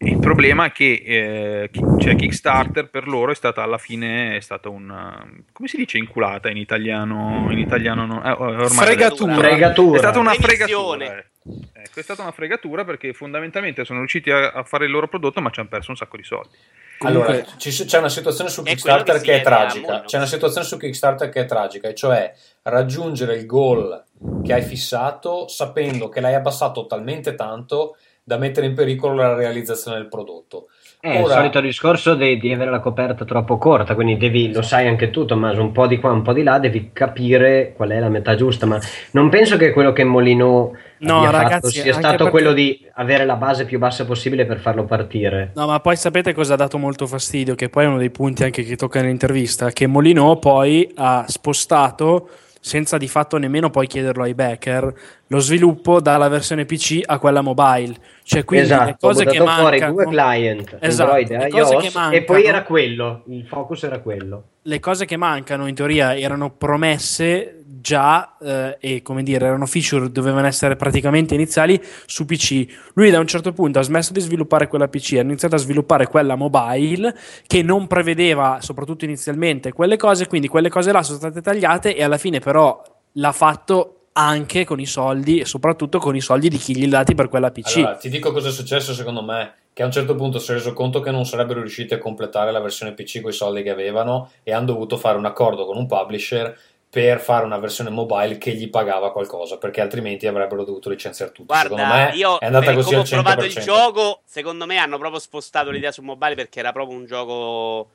Il 0.00 0.18
problema 0.18 0.66
è 0.66 0.72
che 0.72 1.02
eh, 1.02 1.70
cioè, 1.98 2.14
Kickstarter 2.16 2.90
per 2.90 3.08
loro 3.08 3.32
è 3.32 3.34
stata 3.34 3.62
alla 3.62 3.78
fine 3.78 4.36
è 4.36 4.40
stata 4.40 4.68
una 4.68 5.26
come 5.52 5.68
si 5.68 5.78
dice 5.78 5.96
inculata 5.96 6.50
in 6.50 6.58
italiano? 6.58 7.48
In 7.50 7.58
italiano 7.58 8.04
no, 8.04 8.22
eh, 8.22 8.30
ormai 8.32 8.68
Fregatura. 8.68 9.34
Fregatura. 9.36 9.96
È 9.96 9.98
stata 9.98 10.18
una 10.18 10.34
fregatura. 10.34 11.24
Eh. 11.48 11.80
Ecco, 11.82 12.00
è 12.00 12.02
stata 12.02 12.22
una 12.22 12.32
fregatura 12.32 12.84
perché 12.84 13.12
fondamentalmente 13.12 13.84
sono 13.84 14.00
riusciti 14.00 14.30
a, 14.30 14.50
a 14.50 14.64
fare 14.64 14.86
il 14.86 14.90
loro 14.90 15.08
prodotto 15.08 15.40
ma 15.40 15.50
ci 15.50 15.60
hanno 15.60 15.68
perso 15.68 15.90
un 15.90 15.96
sacco 15.96 16.16
di 16.16 16.24
soldi. 16.24 16.56
Allora, 17.00 17.26
Comunque- 17.26 17.52
ci- 17.58 17.84
c'è 17.84 17.98
una 17.98 18.08
situazione 18.08 18.48
su 18.48 18.62
Kickstarter 18.62 19.20
che 19.20 19.40
è 19.40 19.42
tragica. 19.42 20.02
C'è 20.02 20.16
una 20.16 20.26
situazione 20.26 20.66
su 20.66 20.78
Kickstarter 20.78 21.28
che 21.28 21.40
è 21.42 21.44
tragica, 21.44 21.88
e 21.88 21.94
cioè 21.94 22.32
raggiungere 22.62 23.36
il 23.36 23.44
goal 23.44 24.02
che 24.42 24.52
hai 24.54 24.62
fissato 24.62 25.46
sapendo 25.46 26.08
che 26.08 26.20
l'hai 26.20 26.34
abbassato 26.34 26.86
talmente 26.86 27.34
tanto 27.34 27.96
da 28.24 28.38
mettere 28.38 28.66
in 28.66 28.74
pericolo 28.74 29.14
la 29.14 29.34
realizzazione 29.34 29.98
del 29.98 30.08
prodotto. 30.08 30.68
È 31.12 31.18
il 31.18 31.24
Ora- 31.24 31.34
solito 31.34 31.60
discorso 31.60 32.14
di, 32.14 32.36
di 32.38 32.52
avere 32.52 32.70
la 32.70 32.80
coperta 32.80 33.24
troppo 33.24 33.58
corta, 33.58 33.94
quindi 33.94 34.16
devi, 34.16 34.52
lo 34.52 34.62
sai 34.62 34.88
anche 34.88 35.10
tu 35.10 35.24
Tommaso, 35.24 35.60
un 35.60 35.70
po' 35.72 35.86
di 35.86 35.98
qua, 35.98 36.10
un 36.10 36.22
po' 36.22 36.32
di 36.32 36.42
là, 36.42 36.58
devi 36.58 36.90
capire 36.92 37.72
qual 37.76 37.90
è 37.90 37.98
la 38.00 38.08
metà 38.08 38.34
giusta, 38.34 38.66
ma 38.66 38.78
non 39.12 39.28
penso 39.28 39.56
che 39.56 39.72
quello 39.72 39.92
che 39.92 40.02
Molino 40.04 40.72
No, 40.98 41.18
abbia 41.18 41.30
ragazzi, 41.30 41.52
fatto 41.52 41.68
sia 41.68 41.92
stato 41.92 42.16
perché- 42.16 42.30
quello 42.30 42.52
di 42.52 42.86
avere 42.94 43.24
la 43.26 43.36
base 43.36 43.66
più 43.66 43.78
bassa 43.78 44.04
possibile 44.06 44.46
per 44.46 44.58
farlo 44.58 44.84
partire. 44.84 45.50
No, 45.54 45.66
ma 45.66 45.78
poi 45.80 45.94
sapete 45.96 46.32
cosa 46.32 46.54
ha 46.54 46.56
dato 46.56 46.78
molto 46.78 47.06
fastidio? 47.06 47.54
Che 47.54 47.68
poi 47.68 47.84
è 47.84 47.86
uno 47.86 47.98
dei 47.98 48.10
punti 48.10 48.44
anche 48.44 48.62
che 48.64 48.76
tocca 48.76 49.00
nell'intervista, 49.00 49.70
che 49.70 49.86
Molino 49.86 50.36
poi 50.38 50.90
ha 50.96 51.24
spostato, 51.28 52.28
senza 52.66 52.96
di 52.96 53.06
fatto 53.06 53.36
nemmeno 53.38 53.70
poi 53.70 53.86
chiederlo 53.86 54.24
ai 54.24 54.34
backer, 54.34 54.92
lo 55.28 55.38
sviluppo 55.38 56.00
dalla 56.00 56.26
versione 56.26 56.64
PC 56.64 57.00
a 57.04 57.20
quella 57.20 57.40
mobile. 57.40 57.94
Cioè, 58.24 58.44
quindi 58.44 58.66
le 58.66 58.74
esatto, 58.74 59.06
cose 59.06 59.24
ho 59.24 59.30
che 59.30 59.38
mancano... 59.40 59.92
due 59.92 60.06
client, 60.06 60.76
Esatto, 60.80 61.10
Android 61.12 61.30
le 61.30 61.46
e 61.46 61.48
cose 61.50 61.74
iOS, 61.74 61.82
che 61.82 61.86
e 61.86 61.90
mancano- 61.94 62.24
poi 62.24 62.42
era 62.44 62.62
quello, 62.64 63.22
il 63.28 63.46
focus 63.46 63.84
era 63.84 64.00
quello. 64.00 64.44
le 64.62 64.80
cose 64.80 65.04
che 65.04 65.16
mancano 65.16 65.68
in 65.68 65.76
teoria 65.76 66.16
erano 66.16 66.50
promesse 66.50 67.62
già 67.86 68.36
eh, 68.42 68.78
e 68.80 69.02
come 69.02 69.22
dire 69.22 69.46
erano 69.46 69.64
feature 69.64 70.10
dovevano 70.10 70.48
essere 70.48 70.74
praticamente 70.74 71.34
iniziali 71.34 71.80
su 72.06 72.24
PC 72.24 72.66
lui 72.94 73.10
da 73.10 73.20
un 73.20 73.28
certo 73.28 73.52
punto 73.52 73.78
ha 73.78 73.82
smesso 73.82 74.12
di 74.12 74.18
sviluppare 74.18 74.66
quella 74.66 74.88
PC 74.88 75.14
ha 75.18 75.20
iniziato 75.20 75.54
a 75.54 75.58
sviluppare 75.58 76.08
quella 76.08 76.34
mobile 76.34 77.16
che 77.46 77.62
non 77.62 77.86
prevedeva 77.86 78.58
soprattutto 78.60 79.04
inizialmente 79.04 79.72
quelle 79.72 79.96
cose 79.96 80.26
quindi 80.26 80.48
quelle 80.48 80.68
cose 80.68 80.90
là 80.90 81.04
sono 81.04 81.18
state 81.18 81.40
tagliate 81.40 81.94
e 81.94 82.02
alla 82.02 82.18
fine 82.18 82.40
però 82.40 82.82
l'ha 83.12 83.32
fatto 83.32 83.96
anche 84.14 84.64
con 84.64 84.80
i 84.80 84.86
soldi 84.86 85.38
e 85.38 85.44
soprattutto 85.44 85.98
con 85.98 86.16
i 86.16 86.20
soldi 86.20 86.48
di 86.48 86.56
chi 86.56 86.74
gli 86.74 86.88
dati 86.88 87.14
per 87.14 87.28
quella 87.28 87.50
PC. 87.50 87.76
Allora, 87.76 87.96
ti 87.96 88.08
dico 88.08 88.32
cosa 88.32 88.48
è 88.48 88.50
successo 88.50 88.94
secondo 88.94 89.22
me, 89.22 89.52
che 89.76 89.82
a 89.82 89.84
un 89.84 89.92
certo 89.92 90.14
punto 90.14 90.38
si 90.38 90.52
è 90.52 90.54
reso 90.54 90.72
conto 90.72 91.00
che 91.00 91.10
non 91.10 91.26
sarebbero 91.26 91.60
riusciti 91.60 91.92
a 91.92 91.98
completare 91.98 92.50
la 92.50 92.60
versione 92.60 92.94
PC 92.94 93.20
con 93.20 93.30
i 93.30 93.34
soldi 93.34 93.62
che 93.62 93.68
avevano 93.68 94.30
e 94.42 94.54
hanno 94.54 94.64
dovuto 94.64 94.96
fare 94.96 95.18
un 95.18 95.26
accordo 95.26 95.66
con 95.66 95.76
un 95.76 95.86
publisher 95.86 96.58
per 96.88 97.20
fare 97.20 97.44
una 97.44 97.58
versione 97.58 97.90
mobile 97.90 98.38
che 98.38 98.52
gli 98.54 98.70
pagava 98.70 99.12
qualcosa, 99.12 99.58
perché 99.58 99.80
altrimenti 99.80 100.26
avrebbero 100.26 100.64
dovuto 100.64 100.88
licenziare 100.88 101.32
tutto. 101.32 101.52
secondo 101.54 101.84
Guarda, 101.84 102.06
me 102.10 102.14
io 102.16 102.38
è 102.38 102.46
andata 102.46 102.72
così 102.72 102.86
come 102.86 103.00
al 103.00 103.06
ho 103.06 103.08
provato 103.08 103.44
il 103.44 103.52
100%. 103.52 103.60
gioco, 103.62 104.20
secondo 104.24 104.66
me 104.66 104.76
hanno 104.78 104.96
proprio 104.98 105.20
spostato 105.20 105.70
l'idea 105.70 105.92
su 105.92 106.02
mobile 106.02 106.34
perché 106.34 106.60
era 106.60 106.72
proprio 106.72 106.96
un 106.96 107.04
gioco 107.04 107.90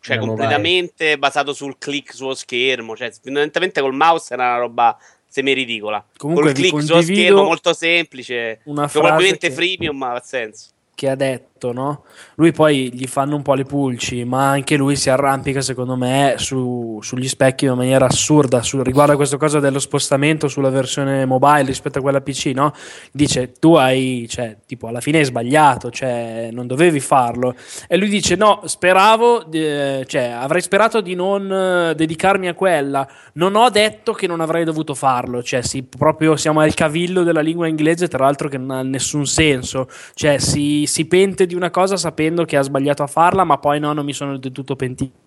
cioè 0.00 0.16
completamente 0.18 1.18
basato 1.18 1.52
sul 1.52 1.76
click 1.78 2.14
sullo 2.14 2.34
schermo, 2.34 2.96
cioè 2.96 3.10
fondamentalmente 3.22 3.80
col 3.80 3.94
mouse 3.94 4.32
era 4.32 4.44
una 4.48 4.58
roba 4.58 4.96
semi-ridicola. 5.28 6.02
Comunque 6.16 6.44
Col 6.46 6.54
click 6.54 6.82
sullo 6.82 7.02
schermo 7.02 7.42
molto 7.42 7.74
semplice, 7.74 8.60
una 8.64 8.88
frase 8.88 8.98
probabilmente 9.00 9.48
che- 9.48 9.54
freemium, 9.54 9.96
ma 9.96 10.12
ha 10.12 10.20
senso. 10.20 10.70
che 10.94 11.10
ha 11.10 11.14
detto, 11.14 11.55
no? 11.72 12.04
Lui 12.36 12.52
poi 12.52 12.90
gli 12.92 13.06
fanno 13.06 13.36
un 13.36 13.42
po' 13.42 13.54
le 13.54 13.64
pulci, 13.64 14.24
ma 14.24 14.50
anche 14.50 14.76
lui 14.76 14.96
si 14.96 15.10
arrampica, 15.10 15.60
secondo 15.60 15.96
me, 15.96 16.34
su- 16.38 16.98
sugli 17.02 17.28
specchi 17.28 17.64
in 17.66 17.72
maniera 17.74 18.06
assurda 18.06 18.62
su- 18.62 18.82
riguardo 18.82 19.12
a 19.12 19.16
questa 19.16 19.36
cosa 19.36 19.58
dello 19.60 19.78
spostamento 19.78 20.48
sulla 20.48 20.68
versione 20.70 21.24
mobile 21.24 21.62
rispetto 21.64 21.98
a 21.98 22.02
quella 22.02 22.20
PC, 22.20 22.52
no? 22.54 22.72
Dice, 23.12 23.52
tu 23.58 23.74
hai, 23.74 24.26
cioè, 24.28 24.56
tipo, 24.66 24.86
alla 24.88 25.00
fine 25.00 25.18
hai 25.18 25.24
sbagliato, 25.24 25.90
cioè, 25.90 26.50
non 26.52 26.66
dovevi 26.66 27.00
farlo. 27.00 27.54
E 27.88 27.96
lui 27.96 28.08
dice, 28.08 28.36
no, 28.36 28.60
speravo, 28.64 29.44
di- 29.44 30.04
cioè, 30.06 30.22
avrei 30.38 30.60
sperato 30.60 31.00
di 31.00 31.14
non 31.14 31.50
eh, 31.50 31.94
dedicarmi 31.94 32.48
a 32.48 32.54
quella. 32.54 33.06
Non 33.34 33.54
ho 33.56 33.68
detto 33.70 34.12
che 34.12 34.26
non 34.26 34.40
avrei 34.40 34.64
dovuto 34.64 34.94
farlo, 34.94 35.42
cioè, 35.42 35.62
sì, 35.62 35.82
proprio 35.82 36.36
siamo 36.36 36.60
al 36.60 36.74
cavillo 36.74 37.22
della 37.22 37.40
lingua 37.40 37.66
inglese, 37.66 38.08
tra 38.08 38.24
l'altro 38.24 38.48
che 38.48 38.58
non 38.58 38.70
ha 38.70 38.82
nessun 38.82 39.26
senso. 39.26 39.88
Cioè, 40.14 40.38
si, 40.38 40.84
si 40.86 41.06
pente 41.06 41.45
di 41.46 41.54
una 41.54 41.70
cosa 41.70 41.96
sapendo 41.96 42.44
che 42.44 42.56
ha 42.56 42.62
sbagliato 42.62 43.02
a 43.02 43.06
farla, 43.06 43.44
ma 43.44 43.58
poi 43.58 43.80
no, 43.80 43.92
non 43.92 44.04
mi 44.04 44.12
sono 44.12 44.36
del 44.38 44.52
tutto 44.52 44.76
pentito. 44.76 45.24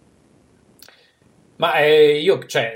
Ma 1.57 1.75
eh, 1.79 2.19
io, 2.21 2.45
cioè, 2.45 2.75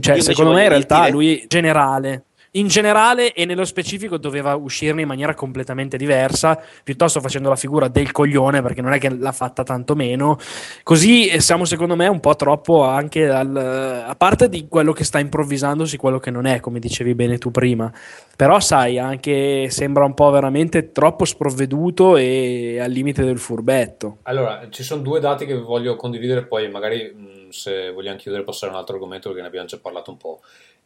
Cioè, 0.00 0.14
Io 0.16 0.22
secondo 0.22 0.52
me 0.52 0.62
in 0.62 0.68
realtà 0.70 1.00
dire- 1.00 1.10
lui 1.10 1.44
generale. 1.46 2.24
In 2.56 2.68
generale 2.68 3.32
e 3.32 3.46
nello 3.46 3.64
specifico 3.64 4.16
doveva 4.16 4.54
uscirne 4.54 5.02
in 5.02 5.08
maniera 5.08 5.34
completamente 5.34 5.96
diversa, 5.96 6.62
piuttosto 6.84 7.20
facendo 7.20 7.48
la 7.48 7.56
figura 7.56 7.88
del 7.88 8.12
coglione, 8.12 8.62
perché 8.62 8.80
non 8.80 8.92
è 8.92 9.00
che 9.00 9.08
l'ha 9.08 9.32
fatta 9.32 9.64
tanto 9.64 9.96
meno. 9.96 10.38
Così 10.84 11.26
eh, 11.26 11.40
siamo, 11.40 11.64
secondo 11.64 11.96
me, 11.96 12.06
un 12.06 12.20
po' 12.20 12.36
troppo 12.36 12.84
anche 12.84 13.28
al, 13.28 13.56
a 13.56 14.14
parte 14.14 14.48
di 14.48 14.68
quello 14.68 14.92
che 14.92 15.02
sta 15.02 15.18
improvvisandosi, 15.18 15.96
quello 15.96 16.20
che 16.20 16.30
non 16.30 16.46
è, 16.46 16.60
come 16.60 16.78
dicevi 16.78 17.16
bene 17.16 17.38
tu 17.38 17.50
prima. 17.50 17.92
Però, 18.36 18.60
sai, 18.60 19.00
anche 19.00 19.68
sembra 19.70 20.04
un 20.04 20.14
po' 20.14 20.30
veramente 20.30 20.92
troppo 20.92 21.24
sprovveduto 21.24 22.16
e 22.16 22.78
al 22.80 22.92
limite 22.92 23.24
del 23.24 23.38
furbetto. 23.38 24.18
Allora, 24.22 24.68
ci 24.70 24.84
sono 24.84 25.02
due 25.02 25.18
dati 25.18 25.44
che 25.44 25.58
voglio 25.58 25.96
condividere, 25.96 26.44
poi 26.44 26.70
magari 26.70 27.12
mh, 27.12 27.48
se 27.48 27.90
vogliamo 27.90 28.16
chiudere 28.16 28.44
passare 28.44 28.70
a 28.70 28.74
un 28.76 28.80
altro 28.80 28.94
argomento 28.94 29.26
perché 29.26 29.42
ne 29.42 29.48
abbiamo 29.48 29.66
già 29.66 29.78
parlato 29.82 30.12
un 30.12 30.16
po'. 30.18 30.40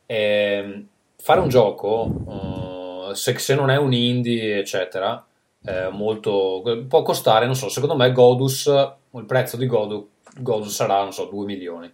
Ehm, 0.06 0.86
fare 1.20 1.40
un 1.40 1.48
gioco, 1.48 3.10
eh, 3.10 3.14
se, 3.14 3.38
se 3.38 3.54
non 3.54 3.70
è 3.70 3.76
un 3.76 3.92
indie, 3.92 4.58
eccetera, 4.58 5.24
eh, 5.64 5.88
molto, 5.90 6.62
può 6.88 7.02
costare, 7.02 7.46
non 7.46 7.56
so, 7.56 7.68
secondo 7.68 7.96
me 7.96 8.12
Godus, 8.12 8.66
il 9.12 9.24
prezzo 9.26 9.56
di 9.56 9.66
Godu- 9.66 10.08
Godus 10.38 10.72
sarà, 10.74 11.02
non 11.02 11.12
so, 11.12 11.24
2 11.26 11.44
milioni. 11.44 11.92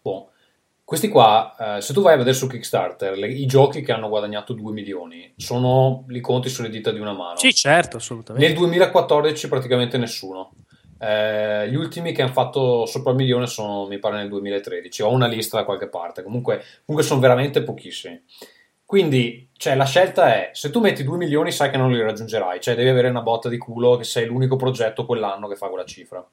Boh. 0.00 0.30
Questi 0.82 1.08
qua, 1.08 1.76
eh, 1.76 1.80
se 1.80 1.92
tu 1.92 2.00
vai 2.00 2.14
a 2.14 2.16
vedere 2.16 2.36
su 2.36 2.46
Kickstarter, 2.46 3.18
le- 3.18 3.26
i 3.26 3.44
giochi 3.46 3.82
che 3.82 3.90
hanno 3.90 4.08
guadagnato 4.08 4.52
2 4.52 4.72
milioni 4.72 5.32
sono, 5.36 6.04
li 6.06 6.20
conti 6.20 6.48
sulle 6.48 6.68
dita 6.70 6.92
di 6.92 7.00
una 7.00 7.12
mano. 7.12 7.36
Sì, 7.36 7.52
certo, 7.52 7.96
assolutamente. 7.96 8.46
Nel 8.46 8.56
2014 8.56 9.48
praticamente 9.48 9.98
nessuno. 9.98 10.52
Eh, 10.98 11.68
gli 11.68 11.74
ultimi 11.74 12.12
che 12.12 12.22
hanno 12.22 12.32
fatto 12.32 12.86
sopra 12.86 13.10
il 13.10 13.16
milione 13.16 13.46
sono, 13.46 13.86
mi 13.86 13.98
pare, 13.98 14.16
nel 14.16 14.28
2013. 14.28 15.02
Ho 15.02 15.10
una 15.10 15.26
lista 15.26 15.58
da 15.58 15.64
qualche 15.64 15.88
parte. 15.88 16.22
Comunque, 16.22 16.62
comunque 16.84 17.06
sono 17.06 17.20
veramente 17.20 17.62
pochissimi. 17.62 18.22
Quindi, 18.84 19.48
cioè, 19.56 19.74
la 19.74 19.84
scelta 19.84 20.34
è: 20.34 20.50
se 20.52 20.70
tu 20.70 20.80
metti 20.80 21.04
2 21.04 21.16
milioni, 21.16 21.50
sai 21.52 21.70
che 21.70 21.76
non 21.76 21.90
li 21.90 22.00
raggiungerai. 22.00 22.60
Cioè, 22.60 22.74
devi 22.74 22.88
avere 22.88 23.08
una 23.08 23.22
botta 23.22 23.48
di 23.48 23.58
culo 23.58 23.96
che 23.96 24.04
sei 24.04 24.26
l'unico 24.26 24.56
progetto 24.56 25.06
quell'anno 25.06 25.48
che 25.48 25.56
fa 25.56 25.68
quella 25.68 25.84
cifra. 25.84 26.26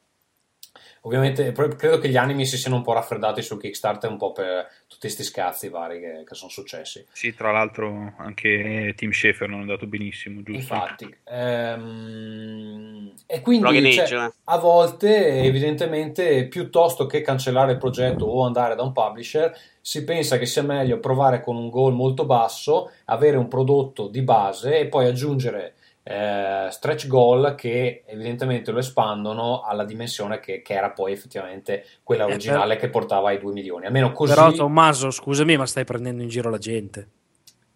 Ovviamente, 1.05 1.51
credo 1.51 1.97
che 1.97 2.07
gli 2.07 2.15
animi 2.15 2.45
si 2.45 2.57
siano 2.57 2.77
un 2.77 2.81
po' 2.81 2.93
raffreddati 2.93 3.41
su 3.41 3.57
Kickstarter 3.57 4.09
un 4.09 4.15
po' 4.15 4.31
per 4.31 4.69
tutti 4.87 5.01
questi 5.01 5.23
scazzi 5.23 5.67
vari 5.67 5.99
che, 5.99 6.23
che 6.25 6.33
sono 6.33 6.49
successi. 6.49 7.05
Sì, 7.11 7.35
tra 7.35 7.51
l'altro 7.51 8.13
anche 8.17 8.93
Tim 8.95 9.11
Schafer 9.11 9.49
non 9.49 9.59
è 9.59 9.61
andato 9.63 9.85
benissimo, 9.85 10.41
giusto? 10.43 10.61
Infatti, 10.61 11.13
ehm, 11.25 13.13
e 13.25 13.41
quindi 13.41 13.91
cioè, 13.91 14.27
eh. 14.27 14.31
a 14.45 14.57
volte, 14.57 15.41
evidentemente, 15.41 16.47
piuttosto 16.47 17.05
che 17.05 17.19
cancellare 17.19 17.73
il 17.73 17.79
progetto 17.79 18.23
o 18.23 18.45
andare 18.45 18.75
da 18.75 18.83
un 18.83 18.93
publisher, 18.93 19.53
si 19.81 20.05
pensa 20.05 20.37
che 20.37 20.45
sia 20.45 20.63
meglio 20.63 20.99
provare 20.99 21.41
con 21.41 21.57
un 21.57 21.69
goal 21.69 21.93
molto 21.93 22.25
basso, 22.25 22.91
avere 23.05 23.35
un 23.35 23.49
prodotto 23.49 24.07
di 24.07 24.21
base 24.21 24.79
e 24.79 24.85
poi 24.87 25.07
aggiungere 25.07 25.73
eh, 26.03 26.67
stretch 26.69 27.07
goal 27.07 27.55
che 27.55 28.03
evidentemente 28.05 28.71
lo 28.71 28.79
espandono 28.79 29.61
alla 29.61 29.85
dimensione 29.85 30.39
che, 30.39 30.61
che 30.61 30.73
era 30.73 30.91
poi 30.91 31.13
effettivamente 31.13 31.85
quella 32.03 32.23
Eh, 32.25 32.31
originale 32.31 32.75
che 32.75 32.89
portava 32.89 33.29
ai 33.29 33.39
2 33.39 33.51
milioni. 33.53 33.85
Almeno 33.85 34.11
così. 34.11 34.33
Però 34.33 34.51
Tommaso, 34.51 35.11
scusami, 35.11 35.55
ma 35.57 35.65
stai 35.65 35.85
prendendo 35.85 36.21
in 36.21 36.29
giro 36.29 36.49
la 36.49 36.57
gente. 36.57 37.07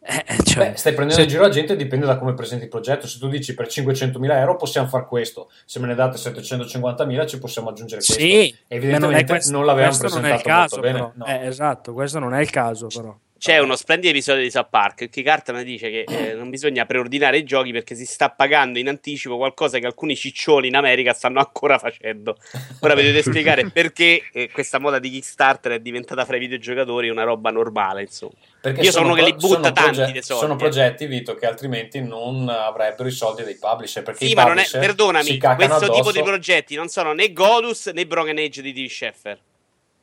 Eh, 0.10 0.24
cioè, 0.46 0.70
Beh, 0.72 0.78
stai 0.78 0.94
prendendo 0.94 1.16
se- 1.16 1.22
in 1.24 1.28
giro 1.28 1.42
la 1.42 1.50
gente, 1.50 1.76
dipende 1.76 2.06
da 2.06 2.18
come 2.18 2.34
presenti 2.34 2.64
il 2.64 2.70
progetto. 2.70 3.08
Se 3.08 3.20
tu 3.20 3.28
dici 3.28 3.54
per 3.54 3.68
500.000 3.68 4.38
euro 4.40 4.56
possiamo 4.56 4.88
fare 4.88 5.06
questo, 5.06 5.50
se 5.66 5.80
me 5.82 5.88
ne 5.88 5.96
date 5.96 6.18
750.000 6.18 7.28
ci 7.28 7.40
possiamo 7.40 7.70
aggiungere 7.70 8.02
questo. 8.02 8.22
Sì, 8.24 8.56
Evidentemente 8.68 9.24
non, 9.24 9.26
questo, 9.26 9.52
non 9.52 9.66
l'avevamo 9.66 9.98
questo 9.98 10.20
non 10.20 10.26
è 10.30 10.34
il 10.36 10.42
presentato 10.42 10.76
caso, 10.76 10.80
però. 10.82 11.12
no. 11.14 11.26
Eh, 11.26 11.46
esatto, 11.48 11.94
questo 11.94 12.20
non 12.20 12.34
è 12.34 12.40
il 12.42 12.50
caso, 12.50 12.88
però. 12.88 13.18
C'è 13.38 13.60
uno 13.60 13.76
splendido 13.76 14.12
episodio 14.12 14.42
di 14.42 14.50
South 14.50 14.70
Park 14.70 15.10
cui 15.10 15.22
Cartman 15.22 15.64
dice 15.64 15.90
che 15.90 16.06
eh, 16.08 16.34
non 16.34 16.50
bisogna 16.50 16.86
preordinare 16.86 17.38
i 17.38 17.44
giochi 17.44 17.72
perché 17.72 17.96
si 17.96 18.06
sta 18.06 18.30
pagando 18.30 18.80
in 18.80 18.88
anticipo 18.88 19.38
qualcosa 19.38 19.78
che 19.80 19.86
alcuni 19.86 20.16
ciccioli 20.16 20.68
in 20.68 20.76
America 20.76 21.14
stanno 21.14 21.40
ancora 21.40 21.78
facendo. 21.78 22.38
Ora 22.82 22.96
vi 22.96 23.04
dovete 23.04 23.22
spiegare 23.30 23.70
perché 23.72 24.24
eh, 24.32 24.50
questa 24.52 24.80
moda 24.80 25.00
di 25.00 25.10
Kickstarter 25.10 25.74
è 25.74 25.80
diventata 25.80 26.26
fra 26.26 26.36
i 26.36 26.40
videogiocatori 26.40 27.10
una 27.10 27.24
roba 27.24 27.52
normale, 27.52 28.02
insomma. 28.02 28.34
Perché 28.60 28.82
Io 28.82 28.92
sono 28.92 29.06
uno 29.08 29.16
che 29.16 29.24
li 29.24 29.34
butta 29.34 29.48
sono 29.48 29.72
tanti 29.72 29.96
proge- 29.98 30.12
dei 30.12 30.24
soldi, 30.24 30.42
Sono 30.42 30.54
eh. 30.54 30.58
progetti, 30.58 31.06
Vito, 31.06 31.36
che 31.36 31.46
altrimenti 31.46 32.02
non 32.02 32.50
avrebbero 32.50 33.08
i 33.08 33.12
soldi 33.12 33.44
dei 33.44 33.56
publisher. 33.56 34.04
Perché 34.04 34.26
Sì, 34.26 34.32
i 34.32 34.36
ma 34.36 34.46
non 34.46 34.58
è, 34.58 34.68
perdonami, 34.70 35.38
questo 35.38 35.86
tipo 35.86 35.94
addosso. 36.00 36.12
di 36.12 36.22
progetti 36.24 36.76
non 36.76 36.90
sono 36.90 37.14
né 37.14 37.32
Godus 37.32 37.88
né 37.88 38.06
Broken 38.06 38.38
Age 38.38 38.62
di 38.62 38.74
Dave 38.74 38.90
Sheffer. 38.90 39.40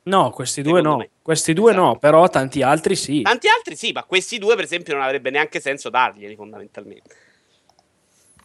No, 0.07 0.29
questi 0.29 0.61
due 0.61 0.81
no, 0.81 0.97
me. 0.97 1.09
questi 1.21 1.53
due 1.53 1.71
Esatto. 1.71 1.85
no, 1.85 1.97
però 1.97 2.27
tanti 2.27 2.61
altri 2.61 2.95
sì. 2.95 3.23
Tanti 3.23 3.47
altri 3.47 3.75
sì, 3.75 3.91
ma 3.91 4.03
questi 4.03 4.37
due, 4.37 4.55
per 4.55 4.63
esempio, 4.65 4.93
non 4.93 5.01
avrebbe 5.01 5.31
neanche 5.31 5.59
senso 5.59 5.89
darglieli 5.89 6.35
fondamentalmente. 6.35 7.15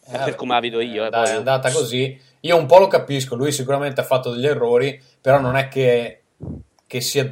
Eh, 0.07 0.17
per 0.17 0.35
come 0.35 0.55
la 0.55 0.59
vedo 0.59 0.79
io, 0.81 1.05
eh, 1.05 1.09
dai, 1.09 1.23
poi- 1.23 1.33
è 1.33 1.35
andata 1.35 1.71
così. 1.71 2.19
Io 2.41 2.57
un 2.57 2.65
po' 2.65 2.79
lo 2.79 2.87
capisco, 2.87 3.35
lui 3.35 3.51
sicuramente 3.51 4.01
ha 4.01 4.03
fatto 4.03 4.31
degli 4.31 4.47
errori, 4.47 4.99
però 5.21 5.39
non 5.39 5.55
è 5.55 5.67
che, 5.67 6.23
che 6.87 6.99
sia 7.01 7.31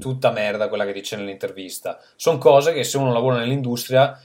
tutta 0.00 0.30
merda 0.30 0.68
quella 0.68 0.86
che 0.86 0.94
dice 0.94 1.16
nell'intervista. 1.16 2.00
Sono 2.16 2.38
cose 2.38 2.72
che 2.72 2.82
se 2.82 2.96
uno 2.96 3.12
lavora 3.12 3.36
nell'industria 3.36 4.18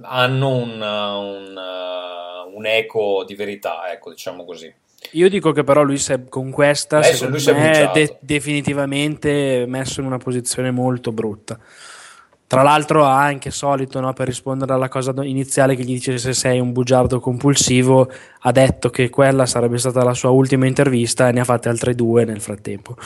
hanno 0.00 0.48
un, 0.48 0.80
un, 0.80 1.54
uh, 1.54 2.56
un 2.56 2.66
eco 2.66 3.24
di 3.24 3.34
verità, 3.34 3.92
ecco, 3.92 4.10
diciamo 4.10 4.46
così. 4.46 4.74
Io 5.12 5.28
dico 5.28 5.52
che 5.52 5.64
però 5.64 5.82
lui 5.82 6.02
è- 6.08 6.24
con 6.28 6.50
questa, 6.50 7.02
secondo 7.02 7.34
lui 7.34 7.40
si 7.40 7.50
è 7.50 7.52
me, 7.52 7.68
bucciato. 7.68 7.98
de- 7.98 8.16
definitivamente 8.20 9.64
messo 9.66 10.00
in 10.00 10.06
una 10.06 10.18
posizione 10.18 10.70
molto 10.70 11.12
brutta. 11.12 11.58
Tra 12.46 12.62
l'altro 12.62 13.04
ha 13.04 13.20
anche 13.20 13.50
solito, 13.50 13.98
no, 14.00 14.12
per 14.12 14.26
rispondere 14.26 14.74
alla 14.74 14.88
cosa 14.88 15.12
iniziale 15.22 15.74
che 15.74 15.82
gli 15.82 15.94
dice 15.94 16.18
se 16.18 16.34
sei 16.34 16.60
un 16.60 16.72
bugiardo 16.72 17.18
compulsivo, 17.18 18.08
ha 18.40 18.52
detto 18.52 18.90
che 18.90 19.08
quella 19.08 19.46
sarebbe 19.46 19.78
stata 19.78 20.04
la 20.04 20.14
sua 20.14 20.28
ultima 20.30 20.66
intervista 20.66 21.26
e 21.28 21.32
ne 21.32 21.40
ha 21.40 21.44
fatte 21.44 21.68
altre 21.68 21.94
due 21.94 22.24
nel 22.24 22.40
frattempo. 22.40 22.96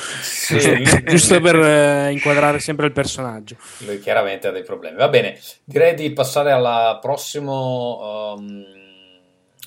Giusto, 0.48 0.70
giusto 1.06 1.40
per 1.40 1.54
eh, 1.54 2.10
inquadrare 2.10 2.58
sempre 2.58 2.86
il 2.86 2.92
personaggio. 2.92 3.56
Lui 3.86 4.00
chiaramente 4.00 4.48
ha 4.48 4.50
dei 4.50 4.64
problemi. 4.64 4.96
Va 4.96 5.08
bene, 5.08 5.38
direi 5.64 5.94
di 5.94 6.10
passare 6.12 6.50
alla, 6.50 6.98
prossimo, 7.00 8.34
um, 8.36 8.64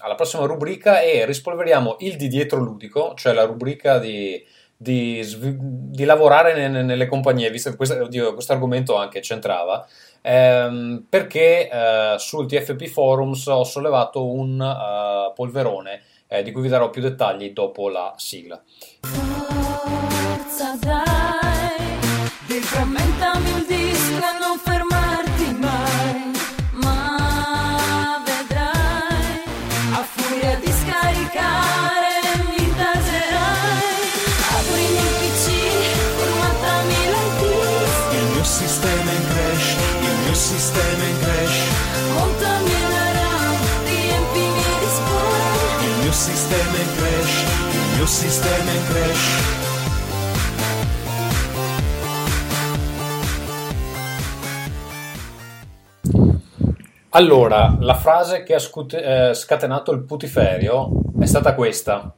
alla 0.02 0.16
prossima 0.16 0.46
rubrica 0.46 1.02
e 1.02 1.26
rispolveriamo 1.26 1.98
il 2.00 2.16
di 2.16 2.28
dietro 2.28 2.60
ludico, 2.60 3.14
cioè 3.16 3.34
la 3.34 3.46
rubrica 3.46 4.00
di, 4.00 4.44
di, 4.76 5.24
di 5.60 6.04
lavorare 6.06 6.54
ne- 6.54 6.68
ne- 6.68 6.84
nelle 6.84 7.08
compagnie, 7.08 7.50
visto 7.50 7.70
che 7.70 7.76
questo, 7.76 8.08
argomento 8.48 8.96
anche 8.96 9.20
c'entrava, 9.20 9.88
ehm, 10.22 11.06
perché 11.08 11.70
eh, 11.70 12.16
sul 12.18 12.48
TFP 12.48 12.88
Forums 12.88 13.46
ho 13.48 13.64
sollevato 13.64 14.26
un 14.26 14.60
eh, 14.62 15.34
polverone 15.36 16.02
eh, 16.28 16.44
di 16.44 16.52
cui 16.52 16.62
vi 16.62 16.70
darò 16.70 16.90
più 16.90 17.02
dettagli 17.02 17.52
dopo 17.52 17.90
la 17.90 18.14
sigla. 18.18 18.62
Forza 19.02 20.78
dai, 20.80 21.92
mio 48.02 48.10
sistema 48.10 48.72
in 48.72 48.84
crash. 48.88 49.60
Allora, 57.10 57.78
la 57.80 57.94
frase 57.94 58.42
che 58.42 58.56
ha 58.56 58.60
scute- 58.60 59.30
eh, 59.30 59.34
scatenato 59.36 59.92
il 59.92 60.04
putiferio 60.04 60.90
è 61.20 61.26
stata 61.28 61.54
questa. 61.54 62.12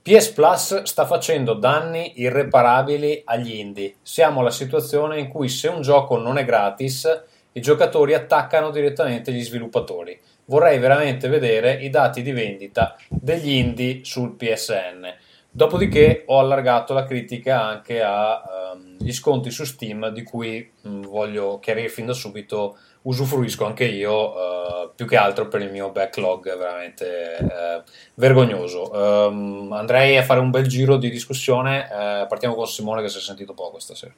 PS 0.00 0.28
Plus 0.30 0.82
sta 0.84 1.04
facendo 1.04 1.52
danni 1.52 2.22
irreparabili 2.22 3.20
agli 3.26 3.56
indie. 3.56 3.96
Siamo 4.00 4.40
alla 4.40 4.50
situazione 4.50 5.18
in 5.18 5.28
cui 5.28 5.50
se 5.50 5.68
un 5.68 5.82
gioco 5.82 6.16
non 6.16 6.38
è 6.38 6.46
gratis, 6.46 7.24
i 7.52 7.60
giocatori 7.60 8.14
attaccano 8.14 8.70
direttamente 8.70 9.32
gli 9.32 9.42
sviluppatori. 9.42 10.18
Vorrei 10.50 10.80
veramente 10.80 11.28
vedere 11.28 11.74
i 11.74 11.90
dati 11.90 12.22
di 12.22 12.32
vendita 12.32 12.96
degli 13.08 13.52
indie 13.52 14.00
sul 14.02 14.34
PSN. 14.34 15.06
Dopodiché 15.48 16.24
ho 16.26 16.40
allargato 16.40 16.92
la 16.92 17.04
critica 17.04 17.62
anche 17.62 18.02
agli 18.02 19.12
sconti 19.12 19.52
su 19.52 19.62
Steam, 19.62 20.08
di 20.08 20.24
cui 20.24 20.68
mh, 20.80 21.02
voglio 21.02 21.60
chiarire 21.60 21.88
fin 21.88 22.06
da 22.06 22.14
subito 22.14 22.76
usufruisco 23.02 23.64
anche 23.64 23.84
io, 23.84 24.34
eh, 24.34 24.90
più 24.96 25.06
che 25.06 25.16
altro 25.16 25.46
per 25.46 25.62
il 25.62 25.70
mio 25.70 25.92
backlog 25.92 26.58
veramente 26.58 27.36
eh, 27.36 27.82
vergognoso. 28.14 28.92
Ehm, 28.92 29.70
andrei 29.70 30.16
a 30.16 30.24
fare 30.24 30.40
un 30.40 30.50
bel 30.50 30.66
giro 30.66 30.96
di 30.96 31.10
discussione, 31.10 31.84
eh, 31.84 32.26
partiamo 32.26 32.56
con 32.56 32.66
Simone 32.66 33.02
che 33.02 33.08
si 33.08 33.18
è 33.18 33.20
sentito 33.20 33.54
poco 33.54 33.78
stasera. 33.78 34.12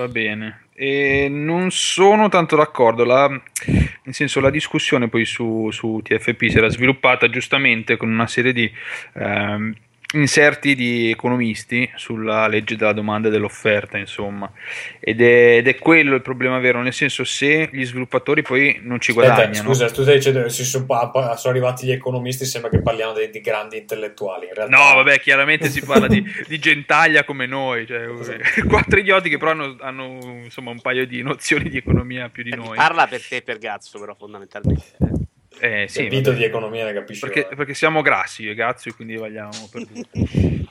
Va 0.00 0.08
bene, 0.08 0.62
e 0.72 1.28
non 1.28 1.70
sono 1.70 2.30
tanto 2.30 2.56
d'accordo, 2.56 3.04
la, 3.04 3.28
nel 3.28 4.14
senso 4.14 4.40
la 4.40 4.48
discussione 4.48 5.08
poi 5.08 5.26
su, 5.26 5.68
su 5.70 6.00
TFP 6.02 6.46
si 6.46 6.56
era 6.56 6.70
sviluppata 6.70 7.28
giustamente 7.28 7.98
con 7.98 8.10
una 8.10 8.26
serie 8.26 8.54
di 8.54 8.72
ehm, 9.16 9.74
inserti 10.12 10.74
di 10.74 11.10
economisti 11.10 11.88
sulla 11.94 12.48
legge 12.48 12.76
della 12.76 12.92
domanda 12.92 13.28
e 13.28 13.30
dell'offerta, 13.30 13.96
insomma, 13.96 14.50
ed 14.98 15.20
è, 15.20 15.56
ed 15.58 15.68
è 15.68 15.76
quello 15.78 16.14
il 16.16 16.22
problema 16.22 16.58
vero, 16.58 16.82
nel 16.82 16.92
senso 16.92 17.24
se 17.24 17.68
gli 17.72 17.84
sviluppatori 17.84 18.42
poi 18.42 18.80
non 18.82 19.00
ci 19.00 19.12
Aspetta, 19.12 19.34
guadagnano. 19.34 19.68
scusa, 19.68 19.90
tu 19.90 20.02
stai 20.02 20.16
dicendo 20.16 20.42
che 20.42 20.50
sono, 20.50 20.86
sono 20.86 21.38
arrivati 21.44 21.86
gli 21.86 21.92
economisti, 21.92 22.44
sembra 22.44 22.70
che 22.70 22.82
parliamo 22.82 23.12
di, 23.12 23.30
di 23.30 23.40
grandi 23.40 23.78
intellettuali. 23.78 24.46
In 24.48 24.54
realtà, 24.54 24.76
No, 24.76 24.94
vabbè, 24.96 25.20
chiaramente 25.20 25.68
si 25.68 25.82
parla 25.82 26.08
di, 26.08 26.24
di 26.46 26.58
gentaglia 26.58 27.24
come 27.24 27.46
noi, 27.46 27.86
cioè, 27.86 28.08
quattro 28.68 28.98
idioti 28.98 29.28
che 29.28 29.38
però 29.38 29.52
hanno, 29.52 29.76
hanno, 29.80 30.18
insomma 30.42 30.70
un 30.70 30.80
paio 30.80 31.06
di 31.06 31.22
nozioni 31.22 31.68
di 31.68 31.76
economia 31.76 32.28
più 32.28 32.42
di 32.42 32.50
noi. 32.50 32.76
Parla 32.76 33.06
per 33.06 33.22
te 33.24 33.36
e 33.36 33.42
per 33.42 33.58
Gazzo, 33.58 33.98
però, 34.00 34.14
fondamentalmente. 34.14 35.18
Eh, 35.60 35.86
sì, 35.88 36.04
Capito 36.04 36.30
vabbè. 36.30 36.42
di 36.42 36.44
economia 36.48 36.84
ne 36.86 36.92
capisci. 36.92 37.20
perché, 37.20 37.54
perché 37.54 37.74
siamo 37.74 38.00
grassi 38.02 38.48
e 38.48 38.54
Gazzo 38.54 38.88
e 38.88 38.94
quindi 38.94 39.16
valiamo 39.16 39.68
per 39.70 39.86
tutti. 39.92 40.68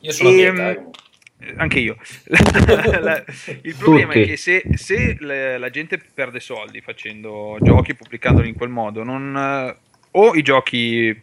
Io 0.00 0.12
sono 0.12 0.28
a 0.28 0.32
Ehm, 0.32 0.36
dieta, 0.38 0.70
eh, 0.70 0.74
comunque. 0.76 1.00
Eh, 1.38 1.54
Anche 1.58 1.78
io. 1.80 1.96
La- 2.24 3.00
la- 3.00 3.24
il 3.62 3.74
problema 3.76 4.12
Tutti. 4.12 4.24
è 4.24 4.26
che 4.26 4.36
se, 4.36 4.62
se 4.74 5.16
le- 5.20 5.58
la 5.58 5.70
gente 5.70 5.98
perde 5.98 6.40
soldi 6.40 6.80
facendo 6.80 7.58
giochi, 7.60 7.94
pubblicandoli 7.94 8.48
in 8.48 8.54
quel 8.54 8.70
modo, 8.70 9.02
non, 9.02 9.36
eh, 9.36 9.76
o 10.12 10.34
i 10.34 10.42
giochi 10.42 11.20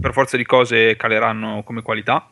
per 0.00 0.12
forza 0.12 0.36
di 0.36 0.44
cose 0.44 0.96
caleranno 0.96 1.62
come 1.62 1.82
qualità, 1.82 2.28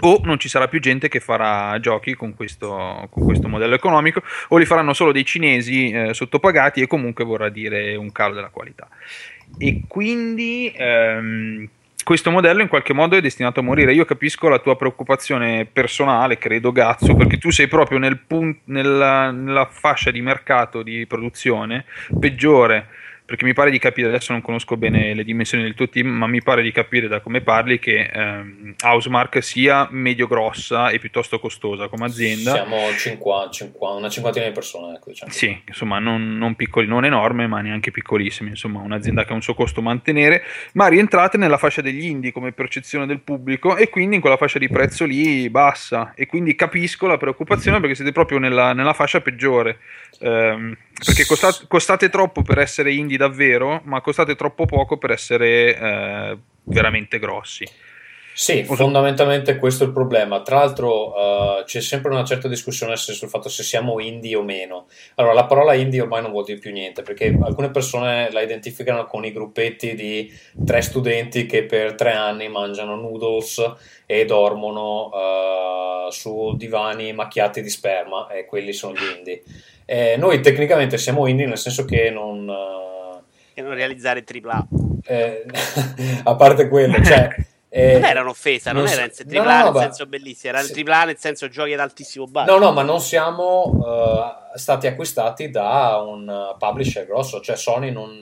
o 0.00 0.20
non 0.24 0.38
ci 0.38 0.48
sarà 0.48 0.68
più 0.68 0.80
gente 0.80 1.08
che 1.08 1.20
farà 1.20 1.78
giochi 1.80 2.14
con 2.14 2.34
questo, 2.34 3.08
con 3.10 3.24
questo 3.24 3.48
modello 3.48 3.74
economico, 3.74 4.22
o 4.48 4.56
li 4.56 4.64
faranno 4.64 4.92
solo 4.92 5.12
dei 5.12 5.24
cinesi 5.24 5.90
eh, 5.90 6.14
sottopagati 6.14 6.80
e 6.80 6.86
comunque 6.86 7.24
vorrà 7.24 7.48
dire 7.48 7.94
un 7.96 8.12
calo 8.12 8.34
della 8.34 8.48
qualità. 8.48 8.88
E 9.58 9.82
quindi 9.86 10.72
ehm, 10.74 11.68
questo 12.04 12.30
modello 12.30 12.62
in 12.62 12.68
qualche 12.68 12.92
modo 12.92 13.16
è 13.16 13.20
destinato 13.20 13.60
a 13.60 13.62
morire. 13.62 13.94
Io 13.94 14.04
capisco 14.04 14.48
la 14.48 14.58
tua 14.58 14.76
preoccupazione 14.76 15.64
personale, 15.64 16.38
credo 16.38 16.70
Gazzo, 16.70 17.14
perché 17.14 17.38
tu 17.38 17.50
sei 17.50 17.66
proprio 17.66 17.98
nel 17.98 18.18
pun- 18.18 18.56
nella, 18.64 19.30
nella 19.30 19.66
fascia 19.66 20.10
di 20.10 20.20
mercato 20.20 20.82
di 20.82 21.06
produzione 21.06 21.84
peggiore. 22.18 22.88
Perché 23.26 23.46
mi 23.46 23.54
pare 23.54 23.70
di 23.70 23.78
capire, 23.78 24.08
adesso 24.08 24.32
non 24.32 24.42
conosco 24.42 24.76
bene 24.76 25.14
le 25.14 25.24
dimensioni 25.24 25.64
del 25.64 25.74
tuo 25.74 25.88
team, 25.88 26.08
ma 26.08 26.26
mi 26.26 26.42
pare 26.42 26.60
di 26.60 26.70
capire 26.72 27.08
da 27.08 27.20
come 27.20 27.40
parli 27.40 27.78
che 27.78 28.10
ehm, 28.12 28.74
Housemark 28.82 29.42
sia 29.42 29.88
medio 29.90 30.26
grossa 30.26 30.90
e 30.90 30.98
piuttosto 30.98 31.38
costosa 31.38 31.88
come 31.88 32.04
azienda. 32.04 32.52
Siamo 32.52 32.90
50, 32.94 33.50
50, 33.50 33.98
una 33.98 34.10
cinquantina 34.10 34.44
di 34.44 34.52
persone, 34.52 34.96
ecco, 34.96 35.08
diciamo. 35.08 35.32
Sì, 35.32 35.58
insomma, 35.66 35.98
non, 36.00 36.36
non 36.36 36.54
piccoli, 36.54 36.86
non 36.86 37.06
enorme, 37.06 37.46
ma 37.46 37.62
neanche 37.62 37.90
piccolissimi, 37.90 38.50
insomma, 38.50 38.80
un'azienda 38.80 39.24
che 39.24 39.32
ha 39.32 39.36
un 39.36 39.42
suo 39.42 39.54
costo 39.54 39.80
mantenere, 39.80 40.42
ma 40.74 40.88
rientrate 40.88 41.38
nella 41.38 41.56
fascia 41.56 41.80
degli 41.80 42.04
indie 42.04 42.30
come 42.30 42.52
percezione 42.52 43.06
del 43.06 43.20
pubblico 43.20 43.76
e 43.76 43.88
quindi 43.88 44.16
in 44.16 44.20
quella 44.20 44.36
fascia 44.36 44.58
di 44.58 44.68
prezzo 44.68 45.06
lì 45.06 45.48
bassa. 45.48 46.12
E 46.14 46.26
quindi 46.26 46.54
capisco 46.54 47.06
la 47.06 47.16
preoccupazione 47.16 47.80
perché 47.80 47.94
siete 47.94 48.12
proprio 48.12 48.36
nella, 48.38 48.74
nella 48.74 48.92
fascia 48.92 49.22
peggiore. 49.22 49.78
Ehm, 50.20 50.76
perché 51.04 51.24
costate, 51.24 51.64
costate 51.66 52.08
troppo 52.10 52.42
per 52.42 52.58
essere 52.58 52.92
indie 52.92 53.16
davvero, 53.16 53.80
ma 53.84 54.00
costate 54.00 54.34
troppo 54.34 54.66
poco 54.66 54.98
per 54.98 55.10
essere 55.10 55.78
eh, 55.78 56.38
veramente 56.64 57.18
grossi. 57.18 57.66
Sì, 58.36 58.64
fondamentalmente 58.64 59.58
questo 59.58 59.84
è 59.84 59.86
il 59.86 59.92
problema. 59.92 60.42
Tra 60.42 60.56
l'altro 60.56 61.60
eh, 61.60 61.64
c'è 61.66 61.80
sempre 61.80 62.10
una 62.10 62.24
certa 62.24 62.48
discussione 62.48 62.96
sul 62.96 63.28
fatto 63.28 63.48
se 63.48 63.62
siamo 63.62 64.00
indie 64.00 64.34
o 64.34 64.42
meno. 64.42 64.88
Allora, 65.14 65.34
la 65.34 65.44
parola 65.44 65.74
indie 65.74 66.00
ormai 66.00 66.20
non 66.20 66.32
vuol 66.32 66.44
dire 66.44 66.58
più 66.58 66.72
niente, 66.72 67.02
perché 67.02 67.26
alcune 67.40 67.70
persone 67.70 68.32
la 68.32 68.40
identificano 68.40 69.06
con 69.06 69.24
i 69.24 69.30
gruppetti 69.30 69.94
di 69.94 70.32
tre 70.66 70.82
studenti 70.82 71.46
che 71.46 71.62
per 71.62 71.94
tre 71.94 72.10
anni 72.10 72.48
mangiano 72.48 72.96
noodles 72.96 73.72
e 74.04 74.24
dormono 74.24 75.12
eh, 75.14 76.10
su 76.10 76.56
divani 76.56 77.12
macchiati 77.12 77.62
di 77.62 77.70
sperma, 77.70 78.26
e 78.32 78.46
quelli 78.46 78.72
sono 78.72 78.94
gli 78.94 79.16
indie. 79.16 79.42
Eh, 79.86 80.16
noi 80.16 80.40
tecnicamente 80.40 80.96
siamo 80.98 81.26
indie 81.26 81.46
nel 81.46 81.58
senso 81.58 81.84
che 81.84 82.10
non... 82.10 82.50
Che 83.52 83.62
non 83.62 83.74
realizzare 83.74 84.24
AAA. 84.26 84.66
eh, 85.04 85.44
a 86.24 86.34
parte 86.34 86.68
quello, 86.68 87.02
cioè... 87.04 87.28
eh, 87.68 87.92
Non 87.94 88.04
era 88.04 88.20
un'offesa, 88.22 88.72
non, 88.72 88.84
non 88.84 88.92
era 88.92 89.04
in 89.04 89.12
se- 89.12 89.24
no, 89.26 89.42
AAA 89.42 89.58
no, 89.58 89.64
nel 89.64 89.72
ma- 89.72 89.80
senso 89.80 90.06
bellissimo, 90.06 90.52
era 90.52 90.62
il 90.62 90.70
sì. 90.72 90.82
AAA 90.82 91.04
nel 91.04 91.18
senso 91.18 91.48
giochi 91.48 91.72
ad 91.72 91.80
altissimo 91.80 92.26
budget. 92.26 92.48
No, 92.48 92.58
no, 92.58 92.72
ma 92.72 92.82
non 92.82 93.00
siamo 93.00 93.84
eh, 94.54 94.58
stati 94.58 94.86
acquistati 94.86 95.50
da 95.50 96.02
un 96.04 96.54
publisher 96.58 97.06
grosso, 97.06 97.40
cioè 97.40 97.56
Sony 97.56 97.90
non, 97.90 98.18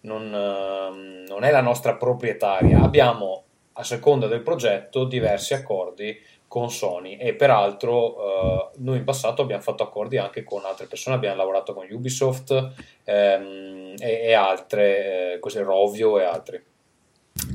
non, 0.00 0.34
ehm, 0.34 1.24
non 1.28 1.44
è 1.44 1.50
la 1.50 1.60
nostra 1.60 1.94
proprietaria. 1.96 2.80
Abbiamo, 2.80 3.44
a 3.74 3.84
seconda 3.84 4.26
del 4.26 4.42
progetto, 4.42 5.04
diversi 5.04 5.54
accordi 5.54 6.18
con 6.48 6.70
Sony 6.70 7.16
e 7.16 7.34
peraltro 7.34 8.16
eh, 8.16 8.70
noi 8.78 8.96
in 8.96 9.04
passato 9.04 9.42
abbiamo 9.42 9.62
fatto 9.62 9.82
accordi 9.82 10.16
anche 10.16 10.42
con 10.42 10.64
altre 10.64 10.86
persone, 10.86 11.14
abbiamo 11.14 11.36
lavorato 11.36 11.74
con 11.74 11.86
Ubisoft 11.88 12.72
ehm, 13.04 13.94
e, 13.98 14.10
e 14.22 14.32
altre, 14.32 15.34
eh, 15.34 15.38
così, 15.38 15.58
Rovio 15.58 16.18
e 16.18 16.24
altri. 16.24 16.60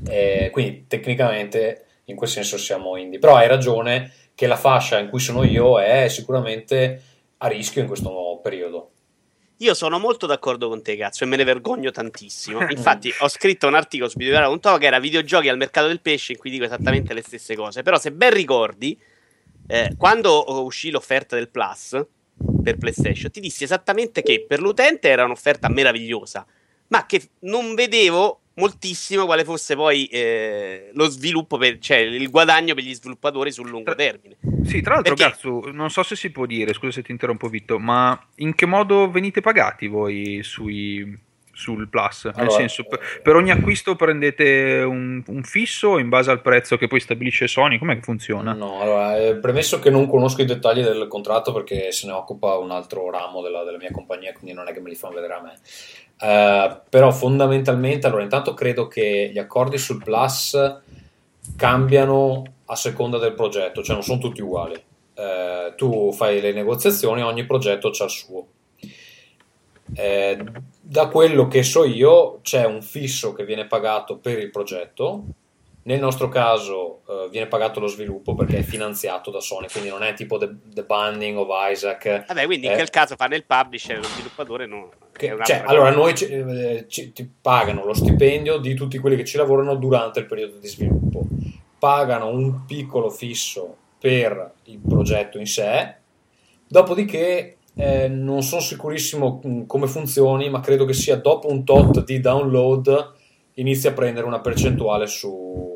Eh, 0.07 0.49
quindi 0.51 0.85
tecnicamente 0.87 1.85
in 2.05 2.15
quel 2.15 2.29
senso 2.29 2.57
siamo 2.57 2.95
indie, 2.95 3.19
però 3.19 3.35
hai 3.35 3.47
ragione 3.47 4.11
che 4.35 4.47
la 4.47 4.55
fascia 4.55 4.99
in 4.99 5.09
cui 5.09 5.19
sono 5.19 5.43
io 5.43 5.79
è 5.79 6.07
sicuramente 6.07 7.01
a 7.37 7.47
rischio 7.47 7.81
in 7.81 7.87
questo 7.87 8.39
periodo. 8.41 8.91
Io 9.63 9.73
sono 9.73 9.97
molto 9.97 10.25
d'accordo 10.25 10.67
con 10.67 10.81
te, 10.81 10.97
cazzo, 10.97 11.23
e 11.23 11.27
me 11.27 11.37
ne 11.37 11.45
vergogno 11.45 11.89
tantissimo. 11.89 12.67
Infatti, 12.69 13.13
ho 13.19 13.29
scritto 13.29 13.65
un 13.67 13.75
articolo 13.75 14.09
su 14.09 14.17
videogiochi.com 14.17 14.77
che 14.77 14.85
era 14.85 14.99
videogiochi 14.99 15.47
al 15.47 15.55
mercato 15.55 15.87
del 15.87 16.01
pesce, 16.01 16.33
in 16.33 16.37
cui 16.37 16.49
dico 16.49 16.65
esattamente 16.65 17.13
le 17.13 17.21
stesse 17.21 17.55
cose. 17.55 17.81
Però, 17.81 17.97
se 17.97 18.11
ben 18.11 18.33
ricordi, 18.33 18.99
eh, 19.67 19.95
quando 19.97 20.63
uscì 20.63 20.89
l'offerta 20.89 21.37
del 21.37 21.47
Plus 21.47 21.97
per 22.61 22.77
PlayStation, 22.77 23.31
ti 23.31 23.39
dissi 23.39 23.63
esattamente 23.63 24.21
che 24.21 24.43
per 24.45 24.59
l'utente 24.59 25.07
era 25.07 25.23
un'offerta 25.23 25.69
meravigliosa, 25.69 26.45
ma 26.87 27.05
che 27.05 27.29
non 27.39 27.73
vedevo 27.73 28.41
moltissimo 28.55 29.25
quale 29.25 29.43
fosse 29.43 29.75
poi 29.75 30.05
eh, 30.05 30.89
lo 30.93 31.09
sviluppo, 31.09 31.57
per, 31.57 31.79
cioè 31.79 31.97
il 31.97 32.29
guadagno 32.29 32.73
per 32.73 32.83
gli 32.83 32.93
sviluppatori 32.93 33.51
sul 33.51 33.69
lungo 33.69 33.95
termine. 33.95 34.37
Sì, 34.63 34.81
tra 34.81 34.95
l'altro, 34.95 35.15
Perché? 35.15 35.31
Gazzu, 35.31 35.71
non 35.71 35.89
so 35.89 36.03
se 36.03 36.15
si 36.15 36.29
può 36.31 36.45
dire, 36.45 36.73
scusa 36.73 36.93
se 36.93 37.01
ti 37.01 37.11
interrompo, 37.11 37.47
Vitto, 37.47 37.79
ma 37.79 38.19
in 38.37 38.55
che 38.55 38.65
modo 38.65 39.09
venite 39.09 39.41
pagati 39.41 39.87
voi 39.87 40.41
sui, 40.43 41.17
sul 41.51 41.89
Plus? 41.89 42.25
Nel 42.25 42.33
Allora, 42.37 42.57
senso, 42.57 42.83
per, 42.85 42.99
per 43.21 43.35
ogni 43.35 43.51
acquisto 43.51 43.95
prendete 43.95 44.81
un, 44.85 45.23
un 45.25 45.43
fisso 45.43 45.97
in 45.97 46.09
base 46.09 46.31
al 46.31 46.41
prezzo 46.41 46.77
che 46.77 46.87
poi 46.87 46.99
stabilisce 46.99 47.47
Sony? 47.47 47.77
Com'è 47.77 47.95
che 47.95 48.01
funziona? 48.01 48.53
No, 48.53 48.79
allora, 48.79 49.17
eh, 49.17 49.35
premesso 49.35 49.79
che 49.79 49.89
non 49.89 50.07
conosco 50.07 50.41
i 50.41 50.45
dettagli 50.45 50.81
del 50.81 51.07
contratto 51.07 51.51
perché 51.51 51.91
se 51.91 52.07
ne 52.07 52.13
occupa 52.13 52.57
un 52.57 52.71
altro 52.71 53.09
ramo 53.09 53.41
della, 53.41 53.63
della 53.63 53.77
mia 53.77 53.91
compagnia, 53.91 54.31
quindi 54.33 54.53
non 54.53 54.67
è 54.67 54.73
che 54.73 54.79
me 54.79 54.89
li 54.89 54.95
fanno 54.95 55.15
vedere 55.15 55.33
a 55.33 55.41
me. 55.41 55.53
Eh, 56.23 56.81
però 56.89 57.11
fondamentalmente, 57.11 58.07
allora, 58.07 58.23
intanto 58.23 58.53
credo 58.53 58.87
che 58.87 59.29
gli 59.33 59.39
accordi 59.39 59.77
sul 59.77 60.01
Plus 60.01 60.57
cambiano 61.57 62.43
a 62.65 62.75
seconda 62.77 63.17
del 63.17 63.33
progetto, 63.33 63.83
cioè 63.83 63.95
non 63.95 64.03
sono 64.03 64.19
tutti 64.19 64.41
uguali. 64.41 64.81
Eh, 65.15 65.73
tu 65.75 66.13
fai 66.13 66.39
le 66.39 66.53
negoziazioni, 66.53 67.21
ogni 67.21 67.45
progetto 67.45 67.89
c'ha 67.91 68.05
il 68.05 68.09
suo. 68.09 68.47
Eh, 69.95 70.43
da 70.79 71.07
quello 71.07 71.47
che 71.49 71.61
so 71.61 71.83
io 71.83 72.39
c'è 72.41 72.65
un 72.65 72.81
fisso 72.81 73.33
che 73.33 73.43
viene 73.43 73.67
pagato 73.67 74.17
per 74.17 74.39
il 74.39 74.49
progetto 74.49 75.23
Nel 75.85 75.99
nostro 75.99 76.29
caso 76.29 77.01
eh, 77.09 77.27
viene 77.29 77.47
pagato 77.47 77.81
lo 77.81 77.87
sviluppo 77.87 78.35
perché 78.35 78.59
è 78.59 78.61
finanziato 78.61 79.31
da 79.31 79.41
Sony, 79.41 79.67
quindi 79.69 79.89
non 79.89 80.01
è 80.01 80.13
tipo 80.13 80.37
The, 80.37 80.49
The 80.73 80.83
Binding 80.85 81.37
of 81.37 81.47
Isaac. 81.71 82.25
Vabbè, 82.27 82.45
quindi 82.45 82.67
in 82.67 82.71
Eh, 82.71 82.75
quel 82.75 82.89
caso 82.89 83.15
fanno 83.17 83.35
il 83.35 83.43
publisher, 83.45 83.97
lo 83.97 84.03
sviluppatore 84.03 84.65
no. 84.65 84.91
che- 85.11 85.35
cioè, 85.43 85.63
allora 85.65 85.89
noi 85.91 86.15
ci, 86.15 86.25
eh, 86.27 86.85
ci- 86.87 87.11
ti 87.11 87.29
pagano 87.41 87.83
lo 87.83 87.93
stipendio 87.93 88.57
di 88.59 88.73
tutti 88.75 88.97
quelli 88.97 89.17
che 89.17 89.25
ci 89.25 89.35
lavorano 89.35 89.75
durante 89.75 90.19
il 90.19 90.25
periodo 90.25 90.55
di 90.57 90.67
sviluppo, 90.67 91.25
pagano 91.77 92.29
un 92.29 92.63
piccolo 92.65 93.09
fisso 93.09 93.75
per 93.99 94.53
il 94.63 94.79
progetto 94.79 95.37
in 95.37 95.45
sé, 95.47 95.95
dopodiché 96.67 97.57
eh, 97.75 98.07
non 98.07 98.41
sono 98.43 98.61
sicurissimo 98.61 99.41
mh, 99.43 99.65
come 99.65 99.87
funzioni, 99.87 100.49
ma 100.49 100.59
credo 100.61 100.85
che 100.85 100.93
sia 100.93 101.15
dopo 101.17 101.49
un 101.49 101.63
tot 101.65 102.03
di 102.03 102.19
download 102.19 103.13
inizia 103.55 103.89
a 103.91 103.93
prendere 103.93 104.25
una 104.25 104.41
percentuale 104.41 105.07
su, 105.07 105.72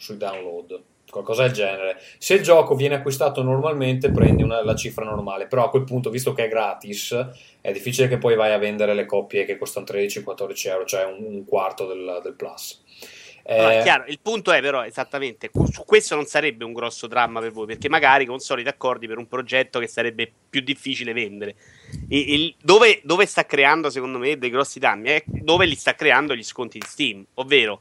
sui 0.00 0.16
download. 0.16 0.82
Qualcosa 1.10 1.42
del 1.42 1.52
genere. 1.52 2.00
Se 2.18 2.34
il 2.34 2.42
gioco 2.42 2.76
viene 2.76 2.94
acquistato 2.94 3.42
normalmente, 3.42 4.12
prendi 4.12 4.44
una- 4.44 4.62
la 4.64 4.76
cifra 4.76 5.04
normale, 5.04 5.48
però 5.48 5.64
a 5.64 5.70
quel 5.70 5.82
punto, 5.82 6.08
visto 6.08 6.32
che 6.32 6.44
è 6.44 6.48
gratis, 6.48 7.26
è 7.60 7.72
difficile 7.72 8.06
che 8.06 8.16
poi 8.18 8.36
vai 8.36 8.52
a 8.52 8.58
vendere 8.58 8.94
le 8.94 9.06
coppie 9.06 9.44
che 9.44 9.58
costano 9.58 9.84
13-14 9.86 10.68
euro, 10.68 10.84
cioè 10.84 11.04
un, 11.04 11.24
un 11.24 11.44
quarto 11.44 11.86
del, 11.86 12.20
del 12.22 12.34
plus. 12.34 12.84
Allora, 13.46 13.72
Eh, 13.74 13.78
è 13.80 13.82
chiaro, 13.82 14.04
il 14.06 14.20
punto 14.22 14.52
è 14.52 14.60
però 14.60 14.84
esattamente, 14.84 15.50
su 15.72 15.84
questo 15.84 16.14
non 16.14 16.26
sarebbe 16.26 16.62
un 16.64 16.72
grosso 16.72 17.08
dramma 17.08 17.40
per 17.40 17.50
voi, 17.50 17.66
perché 17.66 17.88
magari 17.88 18.24
con 18.24 18.38
soliti 18.38 18.68
accordi 18.68 19.08
per 19.08 19.18
un 19.18 19.26
progetto 19.26 19.80
che 19.80 19.88
sarebbe 19.88 20.30
più 20.48 20.60
difficile 20.60 21.12
vendere. 21.12 21.56
E- 22.08 22.34
il- 22.34 22.54
dove, 22.62 23.00
dove 23.02 23.26
sta 23.26 23.46
creando 23.46 23.90
secondo 23.90 24.18
me 24.18 24.38
dei 24.38 24.50
grossi 24.50 24.78
danni 24.78 25.08
è 25.08 25.22
dove 25.26 25.66
li 25.66 25.74
sta 25.74 25.96
creando 25.96 26.36
gli 26.36 26.44
sconti 26.44 26.78
di 26.78 26.86
Steam, 26.86 27.24
ovvero 27.34 27.80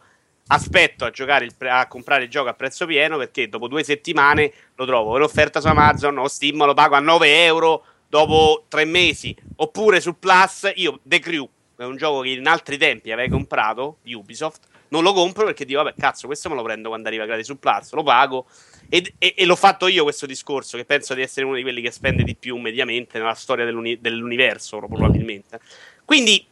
aspetto 0.52 1.06
a, 1.06 1.12
pre- 1.12 1.70
a 1.70 1.88
comprare 1.88 2.24
il 2.24 2.30
gioco 2.30 2.50
a 2.50 2.54
prezzo 2.54 2.86
pieno 2.86 3.18
perché 3.18 3.50
dopo 3.50 3.68
due 3.68 3.84
settimane 3.84 4.52
lo 4.76 4.86
trovo 4.86 5.16
in 5.16 5.24
offerta 5.24 5.62
su 5.62 5.68
Amazon 5.68 6.18
o 6.18 6.28
Steam 6.28 6.64
lo 6.66 6.74
pago 6.74 6.96
a 6.96 7.00
9 7.00 7.44
euro 7.44 7.84
dopo 8.08 8.66
tre 8.68 8.86
mesi, 8.86 9.36
oppure 9.58 10.02
sul 10.02 10.16
Plus 10.16 10.72
io 10.76 11.00
The 11.04 11.20
Crew, 11.20 11.48
è 11.78 11.84
un 11.84 11.96
gioco 11.96 12.22
che 12.22 12.30
in 12.30 12.48
altri 12.48 12.78
tempi 12.78 13.12
avevo 13.12 13.36
comprato 13.36 13.98
di 14.02 14.14
Ubisoft, 14.14 14.68
non 14.90 15.04
lo 15.04 15.14
compro 15.14 15.46
perché 15.46 15.66
dico, 15.66 15.84
vabbè, 15.84 15.96
cazzo, 15.96 16.26
questo 16.26 16.50
me 16.50 16.56
lo 16.56 16.64
prendo 16.64 16.90
quando 16.90 17.08
arriva 17.08 17.26
gratis 17.26 17.46
sul 17.46 17.60
Plus, 17.60 17.92
lo 17.94 18.02
pago. 18.02 18.48
E, 18.90 19.14
e- 19.20 19.36
e 19.38 19.46
l'ho 19.46 19.56
fatto 19.56 19.86
io 19.88 20.02
questo 20.02 20.26
discorso, 20.26 20.76
che 20.76 20.86
penso 20.86 21.14
di 21.14 21.22
essere 21.22 21.46
uno 21.46 21.56
di 21.56 21.62
quelli 21.62 21.82
che 21.82 21.92
spende 21.92 22.24
di 22.24 22.36
più 22.36 22.58
mediamente 22.58 23.20
nella 23.20 23.36
storia 23.36 23.66
dell'uni- 23.66 24.00
dell'universo, 24.02 24.80
probabilmente. 24.80 25.60
Quindi 26.04 26.44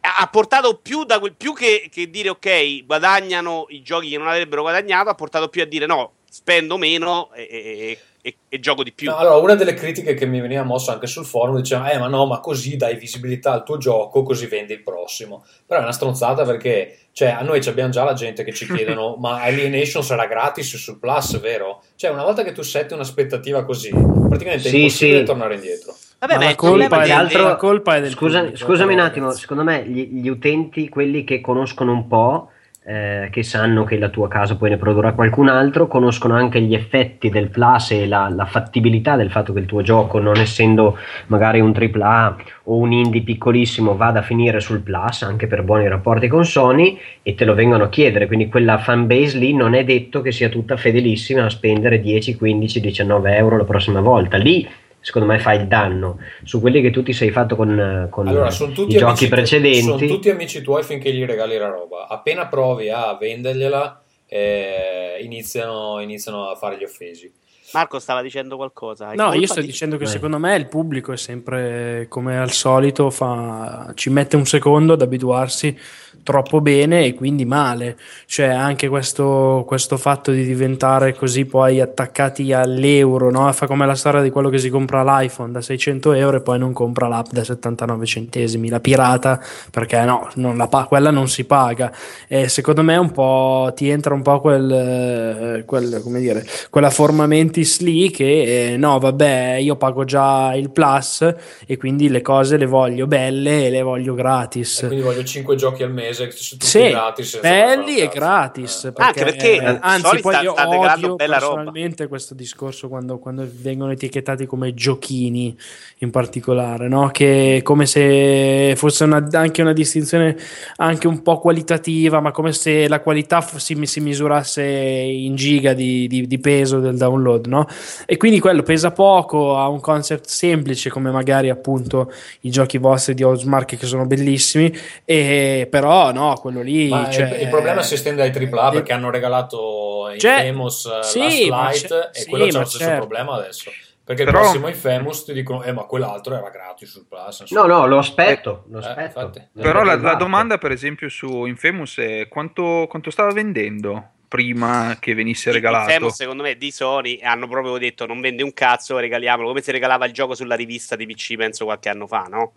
ha, 0.00 0.26
portato 0.28 0.76
più, 0.76 1.04
da 1.04 1.18
quel, 1.18 1.34
più 1.34 1.52
che, 1.54 1.88
che 1.92 2.10
dire, 2.10 2.30
ok, 2.30 2.84
guadagnano 2.84 3.66
i 3.68 3.82
giochi 3.82 4.08
che 4.10 4.18
non 4.18 4.28
avrebbero 4.28 4.62
guadagnato, 4.62 5.10
ha 5.10 5.14
portato 5.14 5.48
più 5.48 5.62
a 5.62 5.66
dire, 5.66 5.86
no, 5.86 6.12
spendo 6.28 6.76
meno 6.76 7.32
e, 7.32 7.42
e- 7.42 7.98
e- 8.20 8.36
e 8.48 8.60
gioco 8.60 8.82
di 8.82 8.92
più. 8.92 9.08
No, 9.08 9.16
allora, 9.16 9.36
una 9.36 9.54
delle 9.54 9.74
critiche 9.74 10.14
che 10.14 10.26
mi 10.26 10.40
veniva 10.40 10.62
mossa 10.62 10.92
anche 10.92 11.06
sul 11.06 11.24
forum 11.24 11.56
diceva: 11.56 11.90
Eh, 11.90 11.98
ma 11.98 12.08
no, 12.08 12.26
ma 12.26 12.40
così 12.40 12.76
dai 12.76 12.96
visibilità 12.96 13.52
al 13.52 13.64
tuo 13.64 13.78
gioco, 13.78 14.22
così 14.22 14.46
vendi 14.46 14.72
il 14.72 14.82
prossimo. 14.82 15.44
Però 15.64 15.80
è 15.80 15.82
una 15.82 15.92
stronzata 15.92 16.44
perché, 16.44 17.07
cioè, 17.18 17.30
a 17.30 17.40
noi 17.42 17.60
ci 17.60 17.68
abbiamo 17.68 17.90
già 17.90 18.04
la 18.04 18.12
gente 18.12 18.44
che 18.44 18.52
ci 18.52 18.64
chiedono: 18.72 19.16
Ma 19.18 19.42
Alienation 19.42 20.04
sarà 20.04 20.26
gratis 20.26 20.76
sul 20.76 21.00
Plus, 21.00 21.40
vero? 21.40 21.82
Cioè, 21.96 22.12
una 22.12 22.22
volta 22.22 22.44
che 22.44 22.52
tu 22.52 22.62
setti 22.62 22.94
un'aspettativa 22.94 23.64
così, 23.64 23.90
praticamente 23.90 24.68
è 24.68 24.70
Sì, 24.70 24.76
impossibile 24.82 25.18
sì. 25.18 25.24
tornare 25.24 25.54
indietro. 25.56 25.96
Vabbè, 26.20 26.34
Ma 26.34 26.38
ma 26.38 26.44
la 26.46 26.54
colpa, 26.54 27.02
è 27.02 27.10
altro- 27.10 27.42
la 27.42 27.56
colpa 27.56 27.96
è 27.96 28.00
del 28.00 28.10
Scusa- 28.12 28.38
pubblico, 28.42 28.58
scusami 28.64 28.90
un 28.90 28.96
però, 28.98 29.08
attimo, 29.08 29.24
ragazzi. 29.24 29.40
secondo 29.40 29.64
me 29.64 29.84
gli, 29.84 30.20
gli 30.20 30.28
utenti, 30.28 30.88
quelli 30.88 31.24
che 31.24 31.40
conoscono 31.40 31.90
un 31.90 32.06
po', 32.06 32.50
eh, 32.84 33.28
che 33.30 33.42
sanno 33.42 33.84
che 33.84 33.98
la 33.98 34.08
tua 34.08 34.28
casa 34.28 34.56
poi 34.56 34.70
ne 34.70 34.78
produrrà 34.78 35.12
qualcun 35.12 35.48
altro, 35.48 35.86
conoscono 35.86 36.34
anche 36.34 36.60
gli 36.60 36.74
effetti 36.74 37.28
del 37.28 37.48
plus 37.48 37.90
e 37.90 38.06
la, 38.06 38.32
la 38.34 38.46
fattibilità 38.46 39.14
del 39.14 39.30
fatto 39.30 39.52
che 39.52 39.58
il 39.58 39.66
tuo 39.66 39.82
gioco, 39.82 40.18
non 40.18 40.36
essendo 40.38 40.96
magari 41.26 41.60
un 41.60 41.74
AAA 41.74 42.36
o 42.64 42.76
un 42.76 42.92
indie 42.92 43.22
piccolissimo, 43.22 43.94
vada 43.94 44.20
a 44.20 44.22
finire 44.22 44.60
sul 44.60 44.80
plus, 44.80 45.22
anche 45.22 45.46
per 45.46 45.62
buoni 45.64 45.86
rapporti 45.86 46.28
con 46.28 46.44
Sony, 46.44 46.98
e 47.22 47.34
te 47.34 47.44
lo 47.44 47.54
vengono 47.54 47.84
a 47.84 47.88
chiedere. 47.88 48.26
Quindi 48.26 48.48
quella 48.48 48.78
fanbase 48.78 49.36
lì 49.36 49.54
non 49.54 49.74
è 49.74 49.84
detto 49.84 50.22
che 50.22 50.32
sia 50.32 50.48
tutta 50.48 50.76
fedelissima 50.76 51.44
a 51.44 51.50
spendere 51.50 52.00
10, 52.00 52.36
15, 52.36 52.80
19 52.80 53.36
euro 53.36 53.58
la 53.58 53.64
prossima 53.64 54.00
volta. 54.00 54.38
Lì 54.38 54.66
secondo 55.08 55.26
me 55.28 55.38
fai 55.38 55.58
il 55.60 55.66
danno 55.68 56.18
su 56.44 56.60
quelli 56.60 56.82
che 56.82 56.90
tu 56.90 57.02
ti 57.02 57.14
sei 57.14 57.30
fatto 57.30 57.56
con, 57.56 58.08
con 58.10 58.28
Allora, 58.28 58.50
sono 58.50 58.72
tutti, 58.72 58.94
i 58.94 58.98
giochi 58.98 59.10
amici, 59.24 59.28
precedenti. 59.28 59.80
sono 59.82 59.96
tutti 59.96 60.28
amici 60.28 60.60
tuoi 60.60 60.82
finché 60.82 61.10
gli 61.14 61.24
regali 61.24 61.56
la 61.56 61.68
roba. 61.68 62.06
Appena 62.08 62.46
provi 62.46 62.90
a 62.90 63.16
vendergliela, 63.18 64.02
eh, 64.26 65.18
iniziano, 65.22 66.00
iniziano 66.00 66.50
a 66.50 66.54
fare 66.56 66.76
gli 66.78 66.84
offesi. 66.84 67.32
Marco 67.72 67.98
stava 67.98 68.22
dicendo 68.22 68.56
qualcosa. 68.56 69.10
È 69.12 69.14
No, 69.14 69.34
io 69.34 69.46
sto 69.46 69.60
di- 69.60 69.66
dicendo 69.66 69.96
che 69.98 70.04
Vai. 70.04 70.12
secondo 70.12 70.38
me 70.38 70.56
il 70.56 70.68
pubblico 70.68 71.12
è 71.12 71.16
sempre 71.18 72.06
come 72.08 72.38
al 72.38 72.50
solito, 72.50 73.10
fa- 73.10 73.92
ci 73.94 74.08
mette 74.10 74.36
un 74.36 74.46
secondo 74.46 74.94
ad 74.94 75.02
abituarsi 75.02 75.78
troppo 76.22 76.60
bene 76.60 77.04
e 77.04 77.14
quindi 77.14 77.44
male. 77.44 77.96
Cioè, 78.26 78.46
anche 78.46 78.88
questo, 78.88 79.64
questo 79.66 79.96
fatto 79.96 80.30
di 80.30 80.44
diventare 80.44 81.14
così 81.14 81.44
poi 81.44 81.80
attaccati 81.80 82.52
all'euro, 82.52 83.30
no? 83.30 83.50
Fa 83.52 83.66
come 83.66 83.86
la 83.86 83.94
storia 83.94 84.20
di 84.20 84.30
quello 84.30 84.48
che 84.48 84.58
si 84.58 84.68
compra 84.70 85.02
l'iPhone 85.02 85.52
da 85.52 85.60
600 85.60 86.12
euro 86.12 86.36
e 86.38 86.40
poi 86.40 86.58
non 86.58 86.72
compra 86.72 87.08
l'app 87.08 87.28
da 87.30 87.44
79 87.44 88.06
centesimi, 88.06 88.68
la 88.68 88.80
pirata, 88.80 89.40
perché 89.70 90.04
no, 90.04 90.28
non 90.34 90.66
pa- 90.68 90.84
quella 90.84 91.10
non 91.10 91.28
si 91.28 91.44
paga. 91.44 91.92
E 92.26 92.48
secondo 92.48 92.82
me 92.82 92.96
un 92.96 93.10
po' 93.10 93.72
ti 93.74 93.88
entra 93.88 94.14
un 94.14 94.22
po' 94.22 94.40
quel, 94.40 94.70
eh, 94.70 95.64
quel 95.64 96.00
come 96.02 96.20
dire, 96.20 96.44
quella 96.70 96.90
forma 96.90 97.26
mentis 97.26 97.80
lì 97.80 98.10
che 98.10 98.72
eh, 98.72 98.76
no, 98.76 98.98
vabbè, 98.98 99.54
io 99.60 99.76
pago 99.76 100.04
già 100.04 100.54
il 100.54 100.70
plus 100.70 101.34
e 101.66 101.76
quindi 101.76 102.08
le 102.08 102.22
cose 102.22 102.56
le 102.56 102.66
voglio 102.66 103.06
belle 103.06 103.66
e 103.66 103.70
le 103.70 103.82
voglio 103.82 104.14
gratis. 104.14 104.82
E 104.82 104.86
quindi 104.86 105.04
voglio 105.04 105.24
5 105.24 105.56
giochi 105.56 105.82
al 105.82 105.92
mese, 105.92 105.97
tutti 106.06 106.66
Sì, 106.66 106.88
gratis. 106.90 107.40
belli 107.40 107.96
e 107.98 108.08
gratis. 108.08 108.84
Eh. 108.84 108.92
Anche 108.96 109.24
perché, 109.24 109.52
eh, 109.56 109.78
anzi, 109.80 110.20
poi 110.20 110.32
sta- 110.34 110.42
io 110.42 110.52
sta 110.52 110.68
odio 110.68 111.14
bella 111.16 111.38
roba. 111.38 111.54
personalmente 111.54 112.06
questo 112.08 112.34
discorso 112.34 112.88
quando, 112.88 113.18
quando 113.18 113.46
vengono 113.50 113.92
etichettati 113.92 114.46
come 114.46 114.74
giochini 114.74 115.56
in 115.98 116.10
particolare, 116.10 116.88
no? 116.88 117.08
che 117.10 117.60
come 117.62 117.86
se 117.86 118.74
fosse 118.76 119.04
una- 119.04 119.26
anche 119.32 119.62
una 119.62 119.72
distinzione 119.72 120.36
anche 120.76 121.06
un 121.06 121.22
po' 121.22 121.38
qualitativa, 121.38 122.20
ma 122.20 122.30
come 122.30 122.52
se 122.52 122.86
la 122.88 123.00
qualità 123.00 123.40
f- 123.40 123.56
si, 123.56 123.78
si 123.86 124.00
misurasse 124.00 124.62
in 124.62 125.34
giga 125.34 125.72
di, 125.72 126.06
di- 126.06 126.26
di 126.26 126.38
peso 126.38 126.78
del 126.80 126.96
download, 126.96 127.46
no? 127.46 127.66
E 128.06 128.16
quindi 128.16 128.38
quello 128.40 128.62
pesa 128.62 128.90
poco, 128.92 129.56
ha 129.56 129.68
un 129.68 129.80
concept 129.80 130.26
semplice 130.26 130.90
come 130.90 131.10
magari 131.10 131.50
appunto 131.50 132.12
i 132.42 132.50
giochi 132.50 132.78
vostri 132.78 133.14
di 133.14 133.22
Housemark 133.22 133.76
che 133.76 133.86
sono 133.86 134.06
bellissimi, 134.06 134.72
e 135.04 135.66
però 135.70 135.87
no, 136.12 136.34
quello 136.40 136.60
lì... 136.60 136.88
Ma 136.88 137.06
il- 137.06 137.12
cioè, 137.12 137.36
il, 137.38 137.48
problema 137.48 137.82
si 137.82 137.94
estende 137.94 138.22
ai 138.22 138.30
AAA 138.30 138.68
eh, 138.68 138.72
perché 138.72 138.92
hanno 138.92 139.10
regalato 139.10 140.12
Cioè, 140.16 140.40
Infamous 140.42 140.84
eh, 140.86 141.02
sì, 141.02 141.48
Last 141.48 142.10
e 142.14 142.20
sì, 142.20 142.28
quello 142.28 142.46
c'è 142.46 142.58
lo 142.58 142.64
stesso 142.64 142.84
certo. 142.84 142.98
problema 143.06 143.34
adesso. 143.34 143.70
Perché 144.04 144.24
Però- 144.24 144.38
il 144.38 144.44
prossimo 144.44 144.68
Infamous 144.68 145.24
ti 145.24 145.32
dicono, 145.34 145.62
eh, 145.64 145.72
ma 145.72 145.82
quell'altro 145.84 146.34
era 146.34 146.48
gratis 146.48 146.90
sul 146.90 147.06
Plus. 147.06 147.50
No, 147.50 147.66
no, 147.66 147.86
lo 147.86 147.98
aspetto, 147.98 148.64
lo 148.70 148.78
Eh, 148.78 148.86
aspetto. 148.86 149.20
infatti. 149.20 149.48
Lo 149.52 149.62
Però 149.62 149.82
la, 149.82 149.92
aspetto 149.92 150.06
la 150.12 150.14
domanda, 150.14 150.56
per 150.58 150.70
esempio, 150.72 151.08
su 151.10 151.44
Infamous 151.44 151.98
è 151.98 152.26
quanto, 152.28 152.86
quanto 152.88 153.10
stava 153.10 153.32
vendendo 153.32 154.12
prima 154.26 154.96
che 154.98 155.14
venisse 155.14 155.52
regalato? 155.52 155.90
Infamous, 155.90 156.14
secondo 156.14 156.42
me 156.42 156.56
di 156.56 156.70
Sony 156.70 157.20
hanno 157.22 157.48
proprio 157.48 157.76
detto 157.78 158.06
non 158.06 158.20
vende 158.20 158.42
un 158.42 158.52
cazzo, 158.54 158.98
regaliamolo 158.98 159.48
come 159.48 159.60
si 159.62 159.70
regalava 159.72 160.06
il 160.06 160.12
gioco 160.12 160.34
sulla 160.34 160.54
rivista 160.54 160.96
di 160.96 161.06
PC 161.06 161.36
penso 161.36 161.64
qualche 161.64 161.88
anno 161.90 162.06
fa, 162.06 162.26
no? 162.30 162.52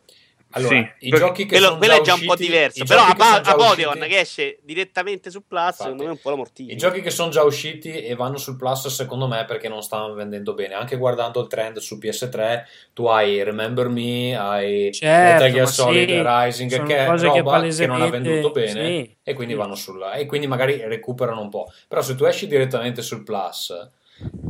Allora, 0.51 0.75
Sì, 0.99 1.07
i 1.07 1.09
giochi 1.09 1.43
che 1.43 1.49
Quello, 1.49 1.65
sono 1.65 1.77
quello 1.77 1.93
già 1.95 1.99
è 1.99 2.03
già 2.03 2.13
un 2.13 2.19
po' 2.25 2.31
usciti- 2.33 2.49
diverso, 2.51 2.83
però 2.85 3.01
a, 3.03 3.13
che 3.15 3.23
sono 3.23 3.35
a 3.35 3.41
già 3.41 3.53
Podeon 3.55 3.93
usciti- 3.93 4.07
che 4.13 4.19
esce 4.19 4.59
direttamente 4.63 5.29
su 5.29 5.45
Plus, 5.47 5.75
secondo 5.75 6.03
me 6.03 6.09
è 6.09 6.11
un 6.11 6.19
po' 6.21 6.29
la 6.29 6.35
mortiglia. 6.35 6.73
I 6.73 6.77
giochi 6.77 7.01
che 7.01 7.09
sono 7.09 7.29
già 7.29 7.43
usciti 7.43 7.89
e 8.03 8.15
vanno 8.15 8.37
sul 8.37 8.55
Plus, 8.57 8.87
secondo 8.87 9.27
me, 9.27 9.45
perché 9.45 9.69
non 9.69 9.81
stavano 9.81 10.13
vendendo 10.13 10.53
bene. 10.53 10.73
Anche 10.73 10.97
guardando 10.97 11.41
il 11.41 11.47
trend 11.47 11.77
su 11.77 11.97
PS3, 11.97 12.63
tu 12.93 13.05
hai 13.05 13.43
Remember 13.43 13.87
Me, 13.87 14.35
hai 14.37 14.91
Certo, 14.93 15.43
Metal 15.43 15.51
Gear 15.51 15.67
Solid 15.67 16.09
sì, 16.09 16.21
Rising, 16.23 16.85
che 16.85 16.97
è 16.97 17.05
roba 17.07 17.61
che 17.61 17.69
che, 17.71 17.85
non 17.87 18.01
ha 18.01 18.09
venduto 18.09 18.51
bene, 18.51 18.85
sì. 18.85 19.17
e 19.23 19.33
quindi 19.33 19.53
Sì. 19.53 19.59
vanno 19.59 19.75
sulla. 19.75 20.13
E 20.13 20.25
quindi 20.25 20.47
magari 20.47 20.81
recuperano 20.85 21.41
un 21.41 21.49
po'. 21.49 21.71
Però 21.87 22.01
se 22.01 22.15
tu 22.15 22.25
esci 22.25 22.47
direttamente 22.47 23.01
sul 23.01 23.23
Plus, 23.23 23.73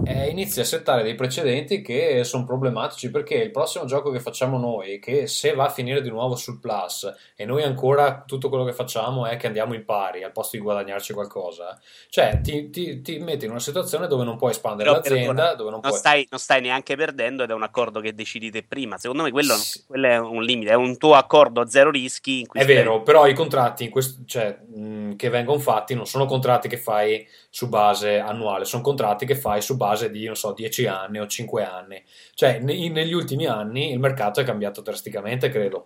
eh, 0.06 0.30
inizi 0.30 0.60
a 0.60 0.66
settare 0.66 1.04
dei 1.04 1.16
precedenti 1.16 1.82
che 1.82 2.24
sono 2.24 2.44
problematici 2.44 3.12
perché 3.12 3.36
il 3.36 3.52
prossimo 3.52 3.86
gioco 3.86 4.12
che 4.12 4.20
facciamo 4.20 4.58
noi, 4.58 5.00
che 5.00 5.28
se 5.28 5.54
va 5.54 5.66
a 5.66 5.70
finire 5.70 6.02
di 6.02 6.10
nuovo 6.10 6.36
sul 6.36 6.60
Plus 6.60 7.12
e 7.36 7.46
noi 7.46 7.64
ancora 7.64 8.24
tutto 8.26 8.50
quello 8.50 8.64
che 8.64 8.74
facciamo 8.74 9.26
è 9.26 9.38
che 9.38 9.48
andiamo 9.48 9.74
in 9.74 9.86
pari 9.86 10.24
al 10.24 10.32
posto 10.32 10.58
di 10.58 10.64
guadagnarci 10.64 11.14
qualcosa, 11.14 11.80
cioè 12.10 12.42
ti, 12.42 12.70
ti, 12.70 13.02
ti 13.02 13.20
metti 13.20 13.46
in 13.46 13.52
una 13.52 13.60
situazione 13.60 14.08
dove 14.08 14.24
non 14.24 14.38
puoi 14.38 14.52
espandere 14.52 14.90
Però, 14.90 15.02
l'azienda, 15.02 15.54
dove 15.54 15.70
non, 15.70 15.80
non 15.82 15.90
puoi... 15.90 15.94
stai, 15.94 16.28
non 16.30 16.40
stai 16.40 16.62
neanche 16.62 16.96
perdendo 16.96 17.44
ed 17.44 17.52
è 17.52 17.54
un 17.54 17.64
accordo 17.64 18.00
che 18.00 18.14
decidi 18.14 18.50
te 18.50 18.64
prima. 18.64 18.98
Secondo 18.98 19.24
me 19.24 19.32
quello, 19.32 19.54
Sì. 19.56 19.84
quello 19.86 20.08
è 20.08 20.18
un 20.18 20.44
limite, 20.44 20.72
è 20.72 20.76
un 20.76 20.98
tuo 20.98 21.14
accordo 21.16 21.62
a 21.62 21.68
zero 21.68 21.92
rischi. 21.92 22.48
È 22.52 22.66
vero, 22.66 23.04
però 23.04 23.28
i 23.28 23.34
contratti 23.34 23.90
quest- 23.90 24.26
cioè, 24.26 24.58
mh, 24.68 25.16
che 25.16 25.30
vengono 25.30 25.60
fatti 25.60 25.94
non 25.94 26.06
sono 26.06 26.26
contratti 26.26 26.68
che 26.68 26.78
fai 26.78 27.28
su 27.54 27.68
base 27.68 28.18
annuale, 28.18 28.64
sono 28.64 28.82
contratti 28.82 29.26
che 29.26 29.36
fai 29.36 29.62
su 29.62 29.76
base 29.76 30.10
di, 30.10 30.26
non 30.26 30.38
so, 30.38 30.54
10 30.54 30.88
anni 30.88 31.20
o 31.20 31.28
5 31.28 31.64
anni. 31.66 32.02
Cioè, 32.34 32.60
ne- 32.60 32.90
negli 32.90 33.12
ultimi 33.12 33.46
anni 33.46 33.92
il 33.92 34.00
mercato 34.00 34.40
è 34.40 34.46
cambiato 34.46 34.80
drasticamente, 34.80 35.50
credo. 35.50 35.86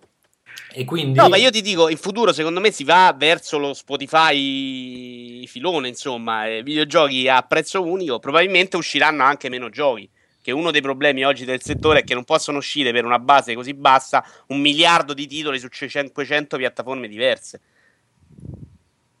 E 0.72 0.84
quindi... 0.84 1.18
No, 1.18 1.28
ma 1.28 1.36
io 1.36 1.50
ti 1.50 1.62
dico, 1.62 1.88
in 1.88 1.96
futuro 1.96 2.32
secondo 2.32 2.60
me 2.60 2.70
si 2.70 2.84
va 2.84 3.12
verso 3.18 3.58
lo 3.58 3.74
Spotify 3.74 5.44
filone, 5.46 5.88
insomma, 5.88 6.46
eh, 6.46 6.62
videogiochi 6.62 7.28
a 7.28 7.42
prezzo 7.42 7.82
unico, 7.82 8.20
probabilmente 8.20 8.76
usciranno 8.76 9.24
anche 9.24 9.48
meno 9.48 9.68
giochi. 9.68 10.08
Che 10.40 10.52
uno 10.52 10.70
dei 10.70 10.82
problemi 10.82 11.24
oggi 11.24 11.44
del 11.44 11.62
settore 11.62 12.00
è 12.00 12.04
che 12.04 12.14
non 12.14 12.22
possono 12.22 12.58
uscire 12.58 12.92
per 12.92 13.04
una 13.04 13.18
base 13.18 13.56
così 13.56 13.74
bassa 13.74 14.24
un 14.48 14.60
miliardo 14.60 15.14
di 15.14 15.26
titoli 15.26 15.58
su 15.58 15.66
500 15.66 16.56
piattaforme 16.56 17.08
diverse. 17.08 17.60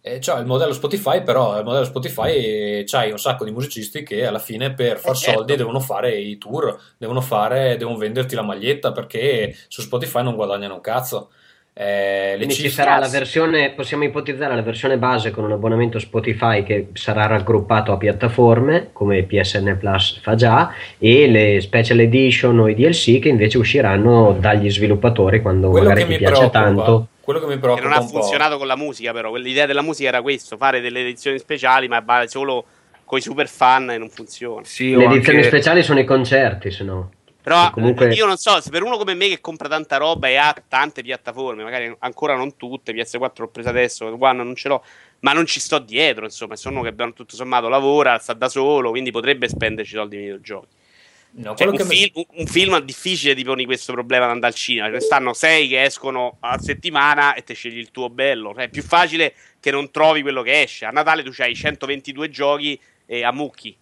Eh, 0.08 0.20
cioè, 0.20 0.38
il 0.38 0.46
modello 0.46 0.72
Spotify, 0.72 1.24
però, 1.24 1.58
il 1.58 1.64
modello 1.64 1.84
Spotify 1.84 2.30
eh, 2.30 2.84
c'hai 2.86 3.10
un 3.10 3.18
sacco 3.18 3.44
di 3.44 3.50
musicisti 3.50 4.04
che 4.04 4.24
alla 4.24 4.38
fine 4.38 4.72
per 4.72 4.98
far 4.98 5.14
Eh, 5.14 5.16
certo. 5.16 5.38
soldi 5.38 5.56
devono 5.56 5.80
fare 5.80 6.16
i 6.16 6.38
tour, 6.38 6.78
devono 6.96 7.20
fare, 7.20 7.76
devono 7.76 7.96
venderti 7.96 8.36
la 8.36 8.42
maglietta 8.42 8.92
perché 8.92 9.56
su 9.66 9.80
Spotify 9.80 10.22
non 10.22 10.36
guadagnano 10.36 10.74
un 10.74 10.80
cazzo. 10.80 11.30
Eh, 11.72 12.30
le 12.30 12.36
Quindi 12.36 12.54
ci 12.54 12.68
sarà 12.68 12.98
la 12.98 13.08
versione, 13.08 13.72
possiamo 13.72 14.04
ipotizzare 14.04 14.54
la 14.54 14.62
versione 14.62 14.96
base 14.96 15.32
con 15.32 15.42
un 15.42 15.50
abbonamento 15.50 15.98
Spotify 15.98 16.62
che 16.62 16.90
sarà 16.92 17.26
raggruppato 17.26 17.90
a 17.90 17.96
piattaforme 17.96 18.90
come 18.92 19.24
PSN 19.24 19.76
Plus 19.76 20.20
fa 20.22 20.36
già 20.36 20.72
e 20.98 21.26
le 21.26 21.60
special 21.60 21.98
edition 21.98 22.60
o 22.60 22.68
i 22.68 22.76
DLC 22.76 23.18
che 23.18 23.28
invece 23.28 23.58
usciranno 23.58 24.36
dagli 24.38 24.70
sviluppatori 24.70 25.42
quando 25.42 25.68
quello 25.68 25.88
magari 25.88 26.06
che 26.06 26.12
ti 26.12 26.18
piace 26.18 26.48
preoccupa, 26.48 26.60
tanto. 26.60 27.08
Quello 27.26 27.40
che 27.40 27.46
mi 27.46 27.52
Che 27.54 27.58
preoccupa 27.58 27.88
non 27.88 27.92
ha 27.92 28.00
funzionato 28.00 28.56
con 28.56 28.68
la 28.68 28.76
musica, 28.76 29.12
però. 29.12 29.34
L'idea 29.34 29.66
della 29.66 29.82
musica 29.82 30.08
era 30.08 30.22
questo: 30.22 30.56
fare 30.56 30.80
delle 30.80 31.00
edizioni 31.00 31.38
speciali, 31.38 31.88
ma 31.88 32.00
vale 32.00 32.28
solo 32.28 32.64
con 33.04 33.18
i 33.18 33.20
super 33.20 33.48
fan 33.48 33.90
e 33.90 33.98
non 33.98 34.08
funziona. 34.08 34.64
Sì, 34.64 34.94
Le 34.94 35.04
edizioni 35.04 35.38
anche- 35.38 35.48
speciali 35.48 35.82
sono 35.82 35.98
i 35.98 36.04
concerti, 36.04 36.70
se 36.70 36.84
no. 36.84 37.10
Però 37.42 37.66
Che 37.66 37.70
comunque- 37.72 38.12
io 38.14 38.26
non 38.26 38.36
so, 38.36 38.60
se 38.60 38.70
per 38.70 38.82
uno 38.82 38.96
come 38.96 39.14
me 39.14 39.28
che 39.28 39.40
compra 39.40 39.68
tanta 39.68 39.96
roba 39.98 40.26
e 40.28 40.36
ha 40.36 40.54
tante 40.66 41.02
piattaforme, 41.02 41.62
magari 41.62 41.94
ancora 42.00 42.34
non 42.34 42.56
tutte, 42.56 42.92
PS4 42.92 43.42
l'ho 43.44 43.48
presa 43.48 43.68
adesso, 43.70 44.16
One 44.18 44.42
non 44.42 44.54
ce 44.56 44.68
l'ho, 44.68 44.82
ma 45.20 45.32
non 45.32 45.46
ci 45.46 45.60
sto 45.60 45.78
dietro, 45.78 46.24
insomma, 46.24 46.56
sono 46.56 46.74
uno 46.74 46.82
che 46.82 46.88
abbiamo 46.90 47.12
tutto 47.12 47.36
sommato 47.36 47.68
lavora, 47.68 48.18
sta 48.18 48.32
da 48.32 48.48
solo, 48.48 48.90
quindi 48.90 49.12
potrebbe 49.12 49.48
spenderci 49.48 49.94
soldi 49.94 50.16
nei 50.16 50.24
videogiochi. 50.24 50.66
No, 51.38 51.54
Cioè, 51.54 51.68
un, 51.68 51.76
che 51.76 51.84
mi- 51.84 51.96
film, 51.96 52.24
un- 52.36 52.46
film 52.46 52.78
difficile 52.80 53.34
ti 53.34 53.44
poni 53.44 53.66
questo 53.66 53.92
problema 53.92 54.24
ad 54.24 54.30
andare 54.30 54.52
al 54.52 54.58
cinema. 54.58 54.88
Ne 54.88 55.00
stanno 55.00 55.34
sei 55.34 55.68
che 55.68 55.82
escono 55.82 56.36
a 56.40 56.58
settimana 56.58 57.34
e 57.34 57.42
te 57.42 57.52
scegli 57.52 57.76
il 57.78 57.90
tuo 57.90 58.08
bello. 58.08 58.52
Cioè, 58.54 58.64
è 58.64 58.68
più 58.70 58.82
facile 58.82 59.34
che 59.60 59.70
non 59.70 59.90
trovi 59.90 60.22
quello 60.22 60.40
che 60.42 60.62
esce. 60.62 60.86
A 60.86 60.90
Natale 60.90 61.22
tu 61.22 61.32
hai 61.38 61.54
122 61.54 62.30
giochi 62.30 62.78
e 63.04 63.22
a 63.22 63.32
mucchi. 63.32 63.76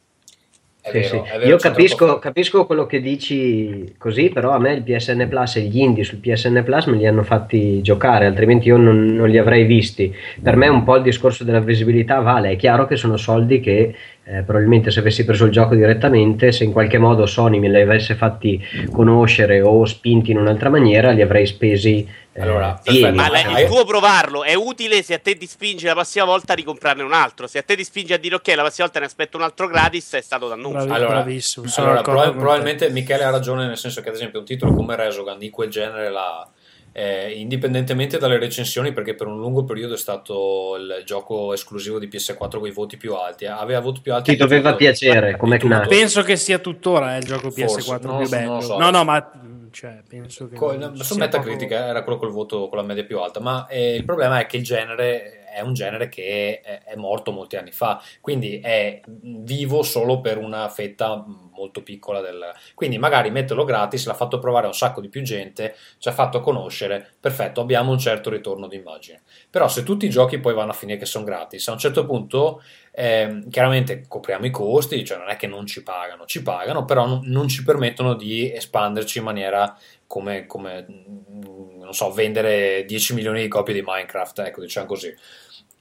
È 0.80 0.90
Sì, 0.90 0.98
vero, 0.98 1.08
sì. 1.24 1.30
è 1.30 1.38
vero, 1.38 1.48
Io 1.50 1.56
capisco, 1.56 2.18
capisco 2.18 2.66
quello 2.66 2.84
che 2.86 3.00
dici 3.00 3.94
così, 3.96 4.28
però 4.28 4.50
a 4.50 4.58
me 4.58 4.74
il 4.74 4.82
PSN 4.82 5.26
Plus 5.28 5.56
e 5.56 5.60
gli 5.62 5.78
indie 5.78 6.04
sul 6.04 6.18
PSN 6.18 6.62
Plus 6.62 6.84
me 6.86 6.96
li 6.98 7.06
hanno 7.06 7.22
fatti 7.22 7.80
giocare, 7.80 8.26
altrimenti 8.26 8.68
io 8.68 8.76
non, 8.76 9.14
non 9.14 9.30
li 9.30 9.38
avrei 9.38 9.64
visti. 9.64 10.14
Per 10.42 10.56
me 10.56 10.68
un 10.68 10.82
po' 10.84 10.96
il 10.96 11.02
discorso 11.02 11.42
della 11.44 11.60
visibilità 11.60 12.18
vale, 12.20 12.50
è 12.50 12.56
chiaro 12.56 12.86
che 12.86 12.96
sono 12.96 13.16
soldi 13.16 13.60
che 13.60 13.94
eh, 14.26 14.42
probabilmente 14.42 14.90
se 14.90 15.00
avessi 15.00 15.24
preso 15.24 15.44
il 15.44 15.50
gioco 15.52 15.74
direttamente, 15.74 16.50
se 16.52 16.64
in 16.64 16.72
qualche 16.72 16.98
modo 16.98 17.26
Sony 17.26 17.58
me 17.58 17.68
li 17.68 17.80
avesse 17.80 18.14
fatti 18.14 18.60
conoscere 18.90 19.60
o 19.60 19.84
spinti 19.84 20.30
in 20.30 20.38
un'altra 20.38 20.70
maniera, 20.70 21.10
li 21.10 21.20
avrei 21.22 21.46
spesi 21.46 22.22
eh, 22.36 22.40
Allora, 22.40 22.80
pieni. 22.82 23.16
Ma 23.16 23.28
la- 23.28 23.60
il 23.60 23.66
tuo 23.68 23.84
provarlo 23.84 24.42
è 24.42 24.54
utile 24.54 25.02
se 25.02 25.14
a 25.14 25.18
te 25.18 25.36
ti 25.36 25.46
spinge 25.46 25.86
la 25.86 25.92
prossima 25.92 26.24
volta 26.24 26.52
a 26.52 26.56
ricomprarne 26.56 27.02
un 27.04 27.12
altro. 27.12 27.46
Se 27.46 27.58
a 27.58 27.62
te 27.62 27.76
ti 27.76 27.84
spinge 27.84 28.14
a 28.14 28.16
dire 28.18 28.34
ok, 28.34 28.48
la 28.56 28.62
prossima 28.62 28.86
volta 28.86 28.98
ne 29.00 29.06
aspetto 29.06 29.36
un 29.36 29.44
altro 29.44 29.68
gratis, 29.68 30.14
è 30.14 30.20
stato 30.20 30.48
dannoso. 30.48 30.72
Bravi- 30.84 30.90
Allora, 30.90 31.24
allora, 31.76 32.00
proba- 32.02 32.32
probabilmente 32.32 32.90
Michele 32.90 33.22
ha 33.24 33.30
ragione, 33.30 33.66
nel 33.66 33.76
senso 33.76 34.00
che, 34.00 34.08
ad 34.08 34.16
esempio, 34.16 34.40
un 34.40 34.44
titolo 34.46 34.74
come 34.74 34.96
Resogun 34.96 35.38
di 35.38 35.50
quel 35.50 35.68
genere 35.70 36.10
là, 36.10 36.44
eh, 36.96 37.32
indipendentemente 37.32 38.18
dalle 38.18 38.38
recensioni, 38.38 38.92
perché 38.92 39.14
per 39.16 39.26
un 39.26 39.38
lungo 39.38 39.64
periodo 39.64 39.94
è 39.94 39.98
stato 39.98 40.76
il 40.78 41.02
gioco 41.04 41.52
esclusivo 41.52 41.98
di 41.98 42.06
PS4 42.06 42.58
con 42.60 42.66
i 42.68 42.70
voti 42.70 42.96
più 42.96 43.14
alti, 43.14 43.44
eh, 43.44 43.48
aveva 43.48 43.80
voti 43.80 44.00
più 44.00 44.14
alti. 44.14 44.30
Ti 44.30 44.36
doveva 44.36 44.70
tutto. 44.70 44.84
piacere, 44.84 45.36
come. 45.36 45.58
Knack. 45.58 45.88
Penso 45.88 46.22
che 46.22 46.36
sia 46.36 46.58
tuttora 46.58 47.16
eh, 47.16 47.18
il 47.18 47.24
gioco 47.24 47.50
Forse, 47.50 47.80
PS4 47.80 48.02
non 48.02 48.18
lo 48.20 48.28
più 48.28 48.28
non 48.28 48.28
bello. 48.28 48.54
lo 48.54 48.60
so. 48.60 48.78
No, 48.78 48.90
no, 48.90 49.02
ma 49.02 49.30
cioè, 49.72 50.02
penso 50.08 50.48
che 50.48 50.54
Co- 50.54 50.76
non 50.76 50.94
ci 50.94 51.02
su 51.02 51.16
Metacritic 51.16 51.66
proprio- 51.66 51.88
era 51.88 52.02
quello 52.04 52.18
col 52.18 52.30
voto 52.30 52.68
con 52.68 52.78
la 52.78 52.84
media 52.84 53.04
più 53.04 53.18
alta, 53.18 53.40
ma 53.40 53.66
eh, 53.66 53.96
il 53.96 54.04
problema 54.04 54.38
è 54.38 54.46
che 54.46 54.58
il 54.58 54.62
genere 54.62 55.40
è 55.52 55.60
un 55.60 55.72
genere 55.72 56.08
che 56.08 56.60
è, 56.62 56.82
è 56.84 56.96
morto 56.96 57.30
molti 57.30 57.56
anni 57.56 57.70
fa, 57.70 58.00
quindi 58.20 58.60
è 58.60 59.00
vivo 59.06 59.82
solo 59.82 60.20
per 60.20 60.38
una 60.38 60.68
fetta 60.68 61.24
molto 61.54 61.82
piccola 61.82 62.20
del... 62.20 62.52
Quindi 62.74 62.98
magari 62.98 63.30
metterlo 63.30 63.64
gratis, 63.64 64.06
l'ha 64.06 64.14
fatto 64.14 64.38
provare 64.38 64.64
a 64.66 64.68
un 64.68 64.74
sacco 64.74 65.00
di 65.00 65.08
più 65.08 65.22
gente, 65.22 65.74
ci 65.98 66.08
ha 66.08 66.12
fatto 66.12 66.40
conoscere, 66.40 67.14
perfetto, 67.20 67.60
abbiamo 67.60 67.92
un 67.92 67.98
certo 67.98 68.30
ritorno 68.30 68.66
d'immagine. 68.66 69.22
Però 69.50 69.68
se 69.68 69.82
tutti 69.82 70.06
i 70.06 70.10
giochi 70.10 70.38
poi 70.38 70.54
vanno 70.54 70.72
a 70.72 70.74
finire 70.74 70.98
che 70.98 71.06
sono 71.06 71.24
gratis, 71.24 71.68
a 71.68 71.72
un 71.72 71.78
certo 71.78 72.04
punto 72.04 72.62
ehm, 72.92 73.50
chiaramente 73.50 74.04
copriamo 74.06 74.46
i 74.46 74.50
costi, 74.50 75.04
cioè 75.04 75.18
non 75.18 75.28
è 75.28 75.36
che 75.36 75.46
non 75.46 75.66
ci 75.66 75.82
pagano, 75.82 76.24
ci 76.26 76.42
pagano, 76.42 76.84
però 76.84 77.06
non, 77.06 77.20
non 77.24 77.48
ci 77.48 77.64
permettono 77.64 78.14
di 78.14 78.52
espanderci 78.52 79.18
in 79.18 79.24
maniera 79.24 79.76
come, 80.06 80.46
come, 80.46 80.86
mm, 80.88 81.80
non 81.80 81.92
so, 81.92 82.12
vendere 82.12 82.84
10 82.86 83.14
milioni 83.14 83.42
di 83.42 83.48
copie 83.48 83.74
di 83.74 83.82
Minecraft, 83.84 84.38
ecco, 84.40 84.60
diciamo 84.60 84.86
così. 84.86 85.14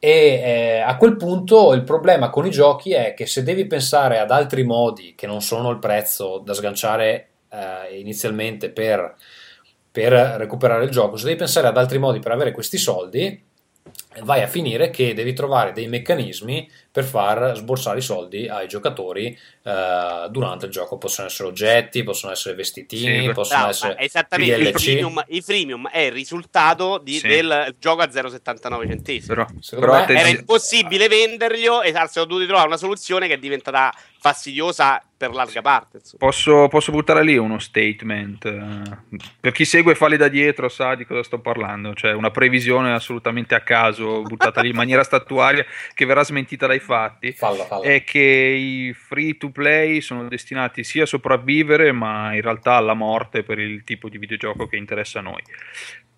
E 0.06 0.42
eh, 0.44 0.80
a 0.82 0.98
quel 0.98 1.16
punto 1.16 1.72
il 1.72 1.86
problema 1.86 2.30
con 2.30 2.46
i 2.46 2.50
giochi 2.50 2.92
è 2.92 3.14
che 3.14 3.26
se 3.26 3.42
devi 3.42 3.66
pensare 3.68 4.20
ad 4.20 4.32
altri 4.32 4.64
modi 4.64 5.16
che 5.16 5.28
non 5.28 5.42
sono 5.42 5.70
il 5.70 5.80
prezzo 5.80 6.40
da 6.40 6.54
sganciare 6.54 7.30
eh, 7.50 8.00
inizialmente 8.00 8.70
per, 8.70 9.16
per 9.90 10.12
recuperare 10.12 10.84
il 10.84 10.90
gioco, 10.90 11.16
se 11.16 11.24
devi 11.24 11.38
pensare 11.38 11.68
ad 11.68 11.78
altri 11.78 12.00
modi 12.00 12.20
per 12.20 12.34
avere 12.34 12.52
questi 12.52 12.78
soldi, 12.78 13.42
vai 14.22 14.42
a 14.42 14.48
finire 14.48 14.90
che 14.90 15.14
devi 15.14 15.34
trovare 15.34 15.72
dei 15.72 15.88
meccanismi 15.88 16.70
per 16.92 17.04
far 17.04 17.56
sborsare 17.56 17.98
i 17.98 18.02
soldi 18.02 18.48
ai 18.48 18.68
giocatori 18.68 19.36
eh, 19.64 20.28
durante 20.30 20.66
il 20.68 20.72
gioco. 20.72 20.98
Possono 20.98 21.28
essere 21.28 21.50
oggetti, 21.50 22.04
possono 22.04 22.32
essere 22.32 22.54
vestitini, 22.56 23.26
Sì, 23.28 23.32
possono 23.34 23.58
Bravo, 23.60 23.72
essere 23.74 23.98
esattamente 23.98 24.56
il 24.56 24.64
DLC. 24.70 24.80
freemium, 24.82 25.24
il 25.30 25.44
freemium 25.44 25.90
è 25.90 26.00
il 26.02 26.12
risultato 26.12 27.00
di- 27.04 27.18
Sì. 27.18 27.28
del 27.28 27.76
gioco 27.80 28.02
a 28.04 28.10
0,79 28.12 28.88
centesimi. 28.88 29.26
Però, 29.36 29.46
però 29.80 30.06
Era 30.08 30.28
impossibile 30.28 31.08
venderglielo 31.08 31.82
e 31.82 31.92
si 31.94 32.00
sono 32.12 32.26
dovuti 32.26 32.46
trovare 32.46 32.68
una 32.68 32.78
soluzione 32.78 33.28
che 33.28 33.34
è 33.34 33.38
diventata 33.40 33.92
fastidiosa 34.24 35.04
per 35.18 35.34
larga 35.34 35.62
parte. 35.62 36.00
Posso, 36.18 36.70
posso 36.70 36.94
buttare 36.94 37.26
lì 37.26 37.36
uno 37.36 37.60
statement? 37.60 39.18
Per 39.42 39.52
chi 39.52 39.66
segue 39.66 39.96
Falli 39.96 40.16
da 40.16 40.30
dietro 40.30 40.70
sa 40.70 40.96
di 40.96 41.06
cosa 41.06 41.24
sto 41.24 41.40
parlando, 41.40 41.94
cioè 41.94 42.14
una 42.14 42.32
previsione 42.32 42.94
assolutamente 42.94 43.54
a 43.54 43.60
caso, 43.60 44.22
buttata 44.22 44.62
lì 44.62 44.70
in 44.70 44.76
maniera 44.76 45.04
statuaria, 45.04 45.66
che 45.94 46.06
verrà 46.06 46.24
smentita 46.24 46.68
dai 46.68 46.80
fatti, 46.80 47.34
Falla, 47.34 47.66
falla. 47.66 47.84
è 47.84 48.06
che 48.06 48.20
i 48.20 48.94
free 48.94 49.36
to 49.36 49.50
play 49.50 50.00
sono 50.00 50.30
destinati 50.30 50.86
sia 50.86 51.04
a 51.04 51.06
sopravvivere, 51.06 51.92
ma 51.92 52.34
in 52.34 52.42
realtà 52.42 52.76
alla 52.76 52.94
morte 52.94 53.44
per 53.44 53.60
il 53.60 53.84
tipo 53.84 54.08
di 54.08 54.18
videogioco 54.18 54.68
che 54.68 54.78
interessa 54.78 55.20
a 55.20 55.24
noi. 55.24 55.44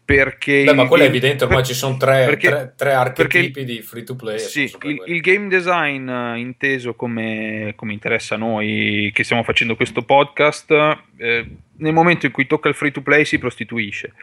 Perché 0.06 0.64
Beh, 0.66 0.74
ma 0.76 0.84
il 0.84 0.88
quello 0.88 1.04
è 1.04 1.08
game- 1.08 1.18
evidente, 1.18 1.44
ormai 1.46 1.60
per- 1.62 1.68
ci 1.68 1.74
sono 1.74 1.98
tre, 1.98 2.26
perché- 2.26 2.48
tre, 2.50 2.74
tre 2.78 2.94
archetipi 2.94 3.52
perché- 3.52 3.64
di 3.74 3.82
free 3.82 4.04
to 4.04 4.16
play. 4.16 4.38
Sì, 4.38 4.72
il, 4.84 5.02
il 5.08 5.20
game 5.20 5.48
design 5.48 6.08
eh, 6.08 6.38
inteso 6.38 6.94
come, 6.94 7.74
come 7.76 7.94
interessa 7.94 8.36
a 8.36 8.38
noi 8.38 9.10
che 9.16 9.24
stiamo 9.24 9.42
facendo 9.42 9.76
questo 9.76 10.04
podcast, 10.04 10.70
eh, 11.18 11.48
nel 11.78 11.92
momento 11.94 12.28
in 12.28 12.32
cui 12.32 12.46
tocca 12.46 12.70
il 12.70 12.76
free 12.76 12.92
to 12.92 13.02
play 13.02 13.26
si 13.26 13.40
prostituisce. 13.40 14.14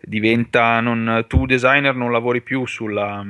Diventa, 0.00 0.80
non, 0.80 1.26
tu 1.28 1.44
designer 1.44 1.94
non 1.94 2.10
lavori 2.10 2.40
più 2.40 2.64
sulla, 2.64 3.22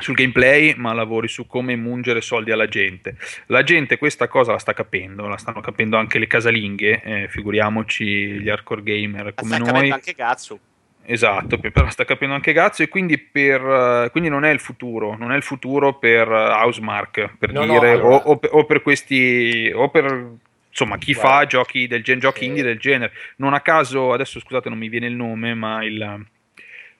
sul 0.00 0.14
gameplay, 0.14 0.74
ma 0.76 0.92
lavori 0.92 1.28
su 1.28 1.46
come 1.46 1.76
mungere 1.76 2.20
soldi 2.20 2.50
alla 2.50 2.66
gente. 2.66 3.16
La 3.46 3.62
gente 3.62 3.96
questa 3.96 4.26
cosa 4.26 4.50
la 4.52 4.58
sta 4.58 4.72
capendo, 4.72 5.28
la 5.28 5.36
stanno 5.36 5.60
capendo 5.60 5.96
anche 5.98 6.18
le 6.18 6.26
casalinghe, 6.26 7.00
eh, 7.04 7.28
figuriamoci 7.28 8.04
gli 8.40 8.48
hardcore 8.48 8.82
gamer 8.82 9.24
Ma 9.26 9.32
come 9.34 9.54
sta 9.56 9.70
noi. 9.70 9.90
anche 9.90 10.14
cazzo. 10.16 10.58
Esatto, 11.04 11.58
pe- 11.58 11.70
però 11.72 11.90
sta 11.90 12.04
capendo 12.04 12.34
anche 12.34 12.52
Gazzo 12.52 12.82
e 12.82 12.88
quindi, 12.88 13.18
per, 13.18 13.60
eh, 13.60 14.08
quindi 14.12 14.28
non 14.28 14.44
è 14.44 14.50
il 14.50 14.60
futuro, 14.60 15.16
non 15.16 15.32
è 15.32 15.36
il 15.36 15.42
futuro 15.42 15.94
per 15.94 16.28
eh, 16.30 16.34
Housemark, 16.52 17.36
per 17.38 17.52
No, 17.52 17.64
no, 17.64 17.72
dire, 17.74 17.90
allora- 17.92 18.14
o, 18.16 18.32
o 18.32 18.36
per, 18.38 18.50
o 18.52 18.64
per 18.64 18.82
questi, 18.82 19.70
o 19.74 19.88
per 19.90 20.26
insomma 20.68 20.96
chi 20.98 21.12
Guarda. 21.12 21.30
fa 21.30 21.46
giochi, 21.46 21.86
del 21.86 22.02
gen- 22.02 22.18
giochi 22.20 22.44
Eh. 22.44 22.46
indie 22.46 22.62
del 22.62 22.78
genere. 22.78 23.12
Non 23.36 23.52
a 23.52 23.60
caso, 23.60 24.12
adesso 24.12 24.38
scusate 24.40 24.68
non 24.68 24.78
mi 24.78 24.88
viene 24.88 25.06
il 25.06 25.14
nome, 25.14 25.54
ma 25.54 25.84
il, 25.84 26.24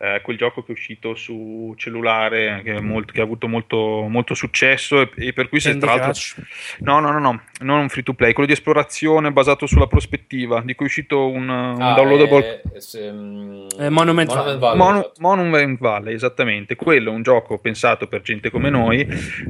eh, 0.05 0.21
quel 0.21 0.37
gioco 0.37 0.63
che 0.65 0.69
è 0.71 0.73
uscito 0.73 1.15
su 1.15 1.75
cellulare, 1.77 2.61
che, 2.65 2.75
è 2.75 2.81
molto- 2.81 3.13
che 3.13 3.21
ha 3.21 3.23
avuto 3.23 3.47
molto, 3.47 3.77
molto 4.09 4.35
successo 4.35 5.01
e, 5.01 5.11
e 5.15 5.33
per 5.33 5.49
cui 5.49 5.61
si 5.61 5.69
è 5.69 5.71
Candy 5.71 5.87
tra 5.87 5.95
l'altro... 5.97 6.43
No, 6.81 6.99
no, 6.99 7.13
no, 7.13 7.19
no, 7.21 7.43
non 7.61 7.79
un 7.79 7.89
free 7.89 8.03
to 8.03 8.13
play, 8.13 8.33
quello 8.33 8.49
di 8.49 8.55
esplorazione 8.55 9.31
basato 9.31 9.67
sulla 9.67 9.87
prospettiva, 9.87 10.61
di 10.65 10.75
cui 10.75 10.87
è 10.87 10.89
uscito 10.89 11.29
un, 11.29 11.49
un 11.49 11.81
Ah, 11.81 11.95
downloadable 11.95 12.63
eh, 12.75 12.81
se- 12.81 13.13
mm, 13.13 13.67
Eh, 13.79 13.91
Monument 13.91 14.33
Valley. 14.59 14.77
Monu- 14.77 15.01
esatto. 15.05 15.21
Monument 15.21 15.79
Valley, 15.79 16.15
esattamente. 16.15 16.75
Quello 16.75 17.11
è 17.13 17.15
un 17.15 17.23
gioco 17.23 17.59
pensato 17.59 18.09
per 18.09 18.23
gente 18.23 18.51
come 18.51 18.71
noi. 18.71 19.07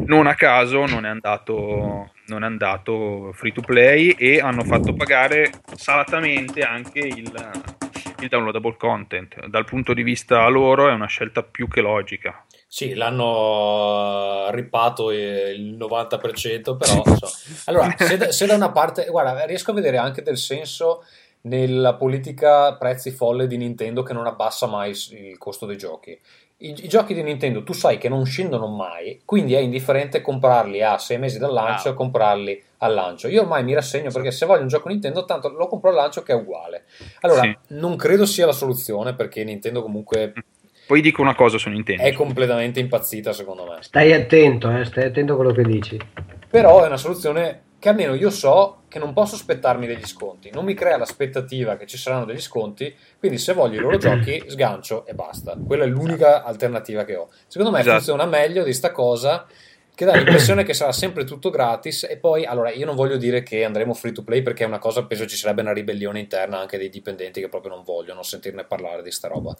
Non 0.06 0.26
a 0.26 0.34
caso 0.34 0.84
non 0.84 1.06
è 1.06 1.08
andato, 1.08 2.10
non 2.26 2.42
è 2.42 2.46
andato 2.46 3.30
free 3.32 3.52
to 3.52 3.62
play 3.62 4.10
e 4.10 4.38
hanno 4.40 4.64
fatto 4.64 4.92
pagare 4.92 5.50
salatamente 5.76 6.60
anche 6.60 6.98
il, 6.98 7.32
il 8.24 8.30
downloadable 8.30 8.76
content. 8.76 9.46
Dal 9.46 9.64
punto 9.64 9.94
di 9.94 10.02
vista 10.02 10.46
loro 10.48 10.88
è 10.88 10.92
una 10.92 11.06
scelta 11.06 11.42
più 11.42 11.68
che 11.68 11.80
logica. 11.80 12.44
Sì, 12.66 12.94
l'hanno 12.94 14.48
rippato 14.50 15.10
eh, 15.10 15.52
il 15.52 15.76
90%, 15.76 16.76
però 16.76 17.02
insomma. 17.04 17.32
Allora, 17.66 17.94
se 17.98 18.16
da, 18.16 18.32
se 18.32 18.46
da 18.46 18.54
una 18.54 18.70
parte, 18.70 19.04
guarda, 19.06 19.44
riesco 19.44 19.72
a 19.72 19.74
vedere 19.74 19.98
anche 19.98 20.22
del 20.22 20.38
senso 20.38 21.04
nella 21.42 21.94
politica 21.94 22.74
prezzi 22.76 23.10
folle 23.10 23.46
di 23.46 23.56
Nintendo 23.56 24.02
che 24.02 24.12
non 24.12 24.26
abbassa 24.26 24.66
mai 24.66 24.90
il 25.10 25.36
costo 25.38 25.66
dei 25.66 25.76
giochi. 25.76 26.18
I, 26.64 26.84
i 26.84 26.88
giochi 26.88 27.12
di 27.14 27.22
Nintendo 27.22 27.62
tu 27.64 27.72
sai 27.72 27.98
che 27.98 28.08
non 28.08 28.24
scendono 28.24 28.68
mai, 28.68 29.22
quindi 29.24 29.54
è 29.54 29.58
indifferente 29.58 30.20
comprarli 30.20 30.82
a 30.82 30.96
sei 30.98 31.18
mesi 31.18 31.38
dal 31.38 31.52
lancio 31.52 31.88
Ah. 31.88 31.92
o 31.92 31.94
comprarli 31.94 32.62
al 32.78 32.94
lancio. 32.94 33.28
Io 33.28 33.42
ormai 33.42 33.64
mi 33.64 33.74
rassegno 33.74 34.10
perché 34.10 34.30
se 34.30 34.46
voglio 34.46 34.62
un 34.62 34.68
gioco 34.68 34.88
Nintendo, 34.88 35.24
tanto 35.24 35.48
lo 35.48 35.66
compro 35.66 35.90
al 35.90 35.96
lancio 35.96 36.22
che 36.22 36.32
è 36.32 36.36
uguale. 36.36 36.84
Allora, 37.20 37.42
Sì. 37.42 37.56
non 37.68 37.96
credo 37.96 38.26
sia 38.26 38.46
la 38.46 38.52
soluzione 38.52 39.14
perché 39.14 39.42
Nintendo 39.44 39.82
comunque 39.82 40.32
Poi 40.86 41.00
dico 41.00 41.20
una 41.22 41.34
cosa 41.34 41.58
su 41.58 41.68
Nintendo. 41.68 42.02
è 42.02 42.12
completamente 42.12 42.80
impazzita 42.80 43.32
secondo 43.32 43.64
me. 43.64 43.76
Stai 43.80 44.12
attento, 44.12 44.70
eh, 44.76 44.84
stai 44.84 45.04
attento 45.06 45.32
a 45.32 45.36
quello 45.36 45.52
che 45.52 45.62
dici. 45.62 45.98
Però 46.48 46.82
è 46.82 46.86
una 46.86 46.96
soluzione 46.96 47.62
che 47.82 47.88
almeno 47.88 48.14
io 48.14 48.30
so 48.30 48.82
che 48.86 49.00
non 49.00 49.12
posso 49.12 49.34
aspettarmi 49.34 49.88
degli 49.88 50.06
sconti, 50.06 50.52
non 50.52 50.64
mi 50.64 50.72
crea 50.72 50.96
l'aspettativa 50.96 51.74
che 51.76 51.84
ci 51.84 51.96
saranno 51.98 52.24
degli 52.24 52.40
sconti, 52.40 52.94
quindi 53.18 53.38
se 53.38 53.54
voglio 53.54 53.80
i 53.80 53.82
loro 53.82 53.96
giochi 53.98 54.40
sgancio 54.46 55.04
e 55.04 55.14
basta. 55.14 55.56
Quella 55.66 55.82
è 55.82 55.88
l'unica 55.88 56.44
alternativa 56.44 57.02
che 57.02 57.16
ho. 57.16 57.28
Secondo 57.48 57.72
me 57.72 57.80
Esatto. 57.80 57.96
funziona 57.96 58.24
meglio 58.26 58.62
di 58.62 58.72
sta 58.72 58.92
cosa 58.92 59.46
che 59.94 60.04
dà 60.06 60.14
l'impressione 60.14 60.64
che 60.64 60.72
sarà 60.72 60.90
sempre 60.90 61.24
tutto 61.24 61.50
gratis 61.50 62.04
e 62.04 62.16
poi 62.16 62.46
allora 62.46 62.70
io 62.70 62.86
non 62.86 62.96
voglio 62.96 63.16
dire 63.16 63.42
che 63.42 63.62
andremo 63.62 63.92
free 63.92 64.12
to 64.12 64.22
play 64.22 64.40
perché 64.42 64.64
è 64.64 64.66
una 64.66 64.78
cosa 64.78 65.04
penso 65.04 65.26
ci 65.26 65.36
sarebbe 65.36 65.60
una 65.60 65.72
ribellione 65.72 66.18
interna 66.18 66.58
anche 66.58 66.78
dei 66.78 66.88
dipendenti 66.88 67.40
che 67.40 67.48
proprio 67.48 67.74
non 67.74 67.84
vogliono 67.84 68.22
sentirne 68.22 68.64
parlare 68.64 69.02
di 69.02 69.10
sta 69.10 69.28
roba. 69.28 69.54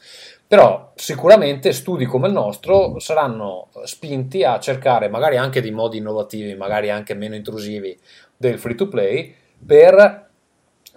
Però 0.47 0.93
sicuramente 0.95 1.73
studi 1.73 2.07
come 2.07 2.29
il 2.29 2.33
nostro 2.33 2.99
saranno 2.99 3.69
spinti 3.85 4.43
a 4.43 4.59
cercare 4.59 5.09
magari 5.09 5.37
anche 5.37 5.61
dei 5.61 5.71
modi 5.71 5.99
innovativi 5.99 6.55
magari 6.55 6.89
anche 6.89 7.15
meno 7.15 7.35
intrusivi 7.35 7.99
del 8.37 8.59
free 8.59 8.75
to 8.75 8.89
play 8.89 9.35
per 9.65 10.31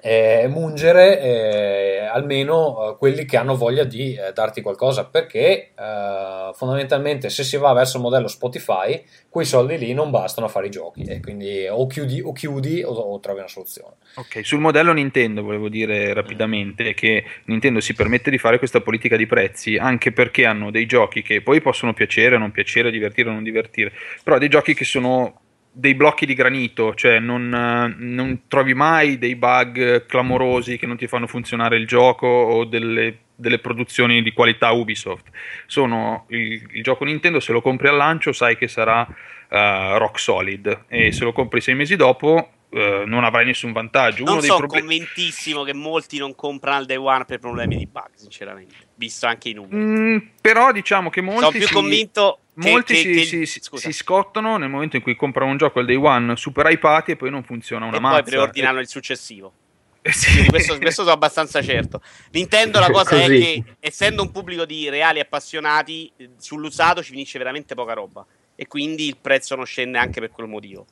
eh, 0.05 0.47
mungere 0.47 1.19
eh, 1.19 2.05
almeno 2.05 2.91
eh, 2.91 2.97
quelli 2.97 3.25
che 3.25 3.37
hanno 3.37 3.55
voglia 3.55 3.83
di 3.83 4.13
eh, 4.13 4.31
darti 4.33 4.61
qualcosa. 4.61 5.05
Perché 5.05 5.71
eh, 5.75 6.51
fondamentalmente 6.53 7.31
se 7.31 7.43
si 7.43 7.57
va 7.57 7.73
verso 7.73 7.97
il 7.97 8.03
modello 8.03 8.27
Spotify 8.27 9.03
quei 9.27 9.47
soldi 9.47 9.79
lì 9.79 9.93
non 9.93 10.11
bastano 10.11 10.45
a 10.45 10.49
fare 10.49 10.67
i 10.67 10.69
giochi. 10.69 11.01
E 11.01 11.19
quindi 11.21 11.65
o 11.67 11.87
chiudi 11.87 12.21
o, 12.21 12.33
chiudi 12.33 12.83
o, 12.83 12.91
o 12.91 13.19
trovi 13.19 13.39
una 13.39 13.47
soluzione. 13.47 13.95
Ok, 14.13 14.45
sul 14.45 14.59
modello 14.59 14.93
Nintendo 14.93 15.41
volevo 15.41 15.69
dire 15.69 16.13
rapidamente 16.13 16.93
che 16.93 17.23
Nintendo 17.45 17.79
si 17.79 17.95
permette 17.95 18.29
di 18.29 18.37
fare 18.37 18.59
questa 18.59 18.81
politica 18.81 19.17
di 19.17 19.25
prezzi 19.25 19.75
anche 19.75 20.11
perché 20.11 20.45
hanno 20.45 20.69
dei 20.69 20.85
giochi 20.85 21.23
che 21.23 21.41
poi 21.41 21.61
possono 21.61 21.93
piacere 21.93 22.35
o 22.35 22.37
non 22.37 22.51
piacere, 22.51 22.91
divertire 22.91 23.29
o 23.29 23.33
non 23.33 23.41
divertire, 23.43 23.91
però 24.23 24.37
dei 24.37 24.49
giochi 24.49 24.75
che 24.75 24.85
sono 24.85 25.44
dei 25.77 25.93
blocchi 25.93 26.25
di 26.25 26.33
granito, 26.33 26.95
cioè 26.95 27.19
non, 27.19 27.49
non 27.97 28.43
trovi 28.47 28.73
mai 28.73 29.17
dei 29.17 29.35
bug 29.35 30.05
clamorosi 30.05 30.77
che 30.77 30.85
non 30.85 30.95
ti 30.95 31.05
fanno 31.05 31.27
funzionare 31.27 31.75
il 31.75 31.85
gioco 31.85 32.27
o 32.27 32.63
delle, 32.63 33.17
delle 33.35 33.59
produzioni 33.59 34.21
di 34.21 34.31
qualità 34.31 34.71
Ubisoft. 34.71 35.29
Sono 35.65 36.25
il, 36.29 36.65
il 36.71 36.81
gioco 36.81 37.03
Nintendo, 37.03 37.41
se 37.41 37.51
lo 37.51 37.61
compri 37.61 37.89
al 37.89 37.97
lancio 37.97 38.31
sai 38.31 38.55
che 38.55 38.69
sarà 38.69 39.05
eh, 39.49 39.97
rock 39.97 40.17
solid 40.17 40.85
e 40.87 41.11
se 41.11 41.25
lo 41.25 41.33
compri 41.33 41.59
sei 41.59 41.75
mesi 41.75 41.97
dopo 41.97 42.51
eh, 42.69 43.03
non 43.05 43.25
avrai 43.25 43.45
nessun 43.45 43.73
vantaggio. 43.73 44.23
Uno 44.23 44.31
Non 44.31 44.39
dei 44.39 44.47
sono 44.47 44.59
problemi- 44.59 44.87
convintissimo 44.99 45.63
che 45.63 45.73
molti 45.73 46.17
non 46.17 46.35
comprano 46.35 46.77
al 46.77 46.85
day 46.85 46.97
one 46.97 47.25
per 47.25 47.39
problemi 47.39 47.75
di 47.75 47.85
bug, 47.85 48.11
sinceramente, 48.13 48.75
visto 48.95 49.25
anche 49.25 49.49
i 49.49 49.53
numeri. 49.53 49.75
Mm, 49.75 50.17
però 50.41 50.71
diciamo 50.71 51.09
che 51.09 51.21
molti 51.21 51.39
sono 51.39 51.51
più 51.51 51.67
si- 51.67 51.73
convinto 51.73 52.39
che, 52.59 52.69
molti 52.71 52.93
che- 52.93 52.99
si, 52.99 53.13
che- 53.39 53.45
si- 53.45 53.59
si- 53.61 53.77
si 53.77 53.91
scottano 53.91 54.57
nel 54.57 54.69
momento 54.69 54.95
in 54.95 55.01
cui 55.01 55.15
comprano 55.15 55.51
un 55.51 55.57
gioco 55.57 55.79
al 55.79 55.85
day 55.85 55.95
one 55.95 56.35
super 56.37 56.65
hypati 56.67 57.11
e 57.11 57.15
poi 57.15 57.29
non 57.29 57.43
funziona 57.43 57.85
una 57.85 57.97
e 57.97 57.99
mazza. 57.99 58.21
poi 58.21 58.31
preordinano 58.31 58.79
il 58.79 58.87
successivo. 58.87 59.51
Eh, 60.05 60.11
sì. 60.11 60.45
Questo, 60.45 60.77
questo 60.77 61.01
sono 61.01 61.15
abbastanza 61.15 61.63
certo. 61.63 61.99
Nintendo 62.29 62.79
la 62.79 62.91
cosa 62.91 63.15
è 63.15 63.21
Così. 63.21 63.39
che, 63.39 63.63
essendo 63.79 64.21
un 64.21 64.29
pubblico 64.31 64.63
di 64.63 64.87
reali 64.87 65.19
appassionati, 65.19 66.11
eh, 66.17 66.29
sull'usato 66.37 67.01
ci 67.01 67.09
finisce 67.09 67.39
veramente 67.39 67.73
poca 67.73 67.93
roba. 67.93 68.23
E 68.55 68.67
quindi 68.67 69.07
il 69.07 69.17
prezzo 69.19 69.55
non 69.55 69.65
scende 69.65 69.97
anche 69.97 70.19
per 70.19 70.29
quel 70.29 70.47
motivo. 70.47 70.85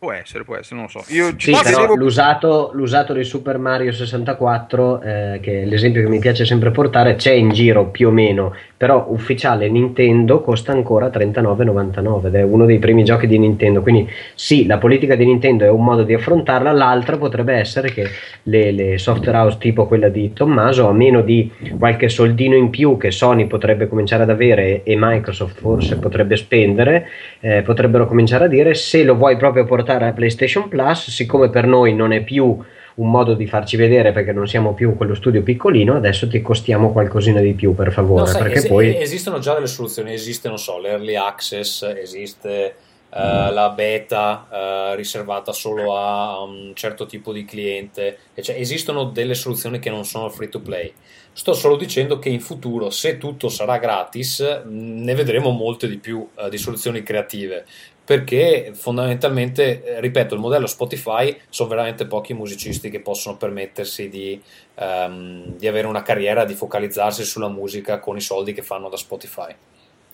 Può 0.00 0.12
essere, 0.12 0.44
può 0.44 0.56
essere, 0.56 0.76
non 0.76 0.88
lo 0.90 1.02
so. 1.02 1.12
Io 1.12 1.36
ci 1.36 1.52
Sì, 1.54 1.62
però 1.62 1.74
credevo- 1.76 1.94
l'usato, 1.94 2.70
l'usato 2.72 3.12
di 3.12 3.22
Super 3.22 3.58
Mario 3.58 3.92
64, 3.92 5.02
eh, 5.02 5.40
che 5.42 5.60
è 5.60 5.64
l'esempio 5.66 6.00
che 6.02 6.08
mi 6.08 6.18
piace 6.18 6.46
sempre 6.46 6.70
portare, 6.70 7.16
c'è 7.16 7.32
in 7.32 7.50
giro 7.50 7.88
più 7.88 8.08
o 8.08 8.10
meno, 8.10 8.54
però 8.80 9.08
ufficiale 9.10 9.68
Nintendo 9.68 10.40
costa 10.40 10.72
ancora 10.72 11.08
39,99 11.08 12.26
ed 12.28 12.34
è 12.34 12.42
uno 12.42 12.64
dei 12.64 12.78
primi 12.78 13.04
giochi 13.04 13.26
di 13.26 13.38
Nintendo. 13.38 13.82
Quindi 13.82 14.08
sì, 14.34 14.64
la 14.64 14.78
politica 14.78 15.16
di 15.16 15.26
Nintendo 15.26 15.66
è 15.66 15.68
un 15.68 15.84
modo 15.84 16.02
di 16.02 16.14
affrontarla, 16.14 16.72
l'altra 16.72 17.18
potrebbe 17.18 17.52
essere 17.52 17.92
che 17.92 18.06
le, 18.44 18.70
le 18.70 18.96
software 18.96 19.36
house 19.36 19.58
tipo 19.58 19.86
quella 19.86 20.08
di 20.08 20.32
Tommaso, 20.32 20.88
a 20.88 20.94
meno 20.94 21.20
di 21.20 21.52
qualche 21.78 22.08
soldino 22.08 22.56
in 22.56 22.70
più 22.70 22.96
che 22.96 23.10
Sony 23.10 23.46
potrebbe 23.46 23.86
cominciare 23.86 24.22
ad 24.22 24.30
avere 24.30 24.82
e 24.82 24.96
Microsoft 24.98 25.60
forse 25.60 25.98
potrebbe 25.98 26.36
spendere, 26.36 27.06
eh, 27.40 27.60
potrebbero 27.60 28.06
cominciare 28.06 28.46
a 28.46 28.48
dire 28.48 28.72
se 28.72 29.04
lo 29.04 29.14
vuoi 29.14 29.36
proprio 29.36 29.66
portare 29.66 30.06
a 30.06 30.12
PlayStation 30.12 30.68
Plus, 30.68 31.10
siccome 31.10 31.50
per 31.50 31.66
noi 31.66 31.94
non 31.94 32.12
è 32.12 32.22
più 32.22 32.56
un 33.00 33.10
modo 33.10 33.34
di 33.34 33.46
farci 33.46 33.76
vedere 33.76 34.12
perché 34.12 34.32
non 34.32 34.46
siamo 34.46 34.74
più 34.74 34.94
quello 34.96 35.14
studio 35.14 35.42
piccolino, 35.42 35.96
adesso 35.96 36.28
ti 36.28 36.42
costiamo 36.42 36.92
qualcosina 36.92 37.40
di 37.40 37.54
più 37.54 37.74
per 37.74 37.92
favore, 37.92 38.20
No, 38.20 38.26
sai, 38.26 38.42
perché 38.42 38.58
es- 38.58 38.66
poi 38.66 38.96
esistono 39.00 39.38
già 39.38 39.54
delle 39.54 39.66
soluzioni, 39.66 40.12
esiste, 40.12 40.48
non 40.48 40.58
so, 40.58 40.78
l'early 40.78 41.16
access, 41.16 41.82
esiste 41.82 42.74
eh, 43.12 43.50
la 43.50 43.70
beta 43.70 44.46
eh, 44.52 44.96
riservata 44.96 45.52
solo 45.52 45.96
a 45.96 46.42
un 46.42 46.72
certo 46.74 47.06
tipo 47.06 47.32
di 47.32 47.44
cliente, 47.44 48.18
cioè, 48.40 48.56
esistono 48.56 49.04
delle 49.04 49.34
soluzioni 49.34 49.78
che 49.78 49.90
non 49.90 50.04
sono 50.04 50.28
free 50.28 50.48
to 50.48 50.60
play. 50.60 50.92
Sto 51.32 51.54
solo 51.54 51.76
dicendo 51.76 52.18
che 52.18 52.28
in 52.28 52.40
futuro, 52.40 52.90
se 52.90 53.16
tutto 53.16 53.48
sarà 53.48 53.78
gratis, 53.78 54.40
ne 54.66 55.14
vedremo 55.14 55.50
molte 55.50 55.88
di 55.88 55.96
più 55.96 56.28
eh, 56.36 56.50
di 56.50 56.58
soluzioni 56.58 57.02
creative. 57.02 57.64
Perché 58.10 58.72
fondamentalmente, 58.74 59.84
eh, 59.84 60.00
ripeto, 60.00 60.34
il 60.34 60.40
modello 60.40 60.66
Spotify 60.66 61.40
sono 61.48 61.68
veramente 61.68 62.08
pochi 62.08 62.34
musicisti 62.34 62.90
che 62.90 62.98
possono 62.98 63.36
permettersi 63.36 64.08
di, 64.08 64.42
ehm, 64.74 65.56
di 65.56 65.68
avere 65.68 65.86
una 65.86 66.02
carriera, 66.02 66.44
di 66.44 66.54
focalizzarsi 66.54 67.22
sulla 67.22 67.46
musica 67.46 68.00
con 68.00 68.16
i 68.16 68.20
soldi 68.20 68.52
che 68.52 68.62
fanno 68.62 68.88
da 68.88 68.96
Spotify. 68.96 69.54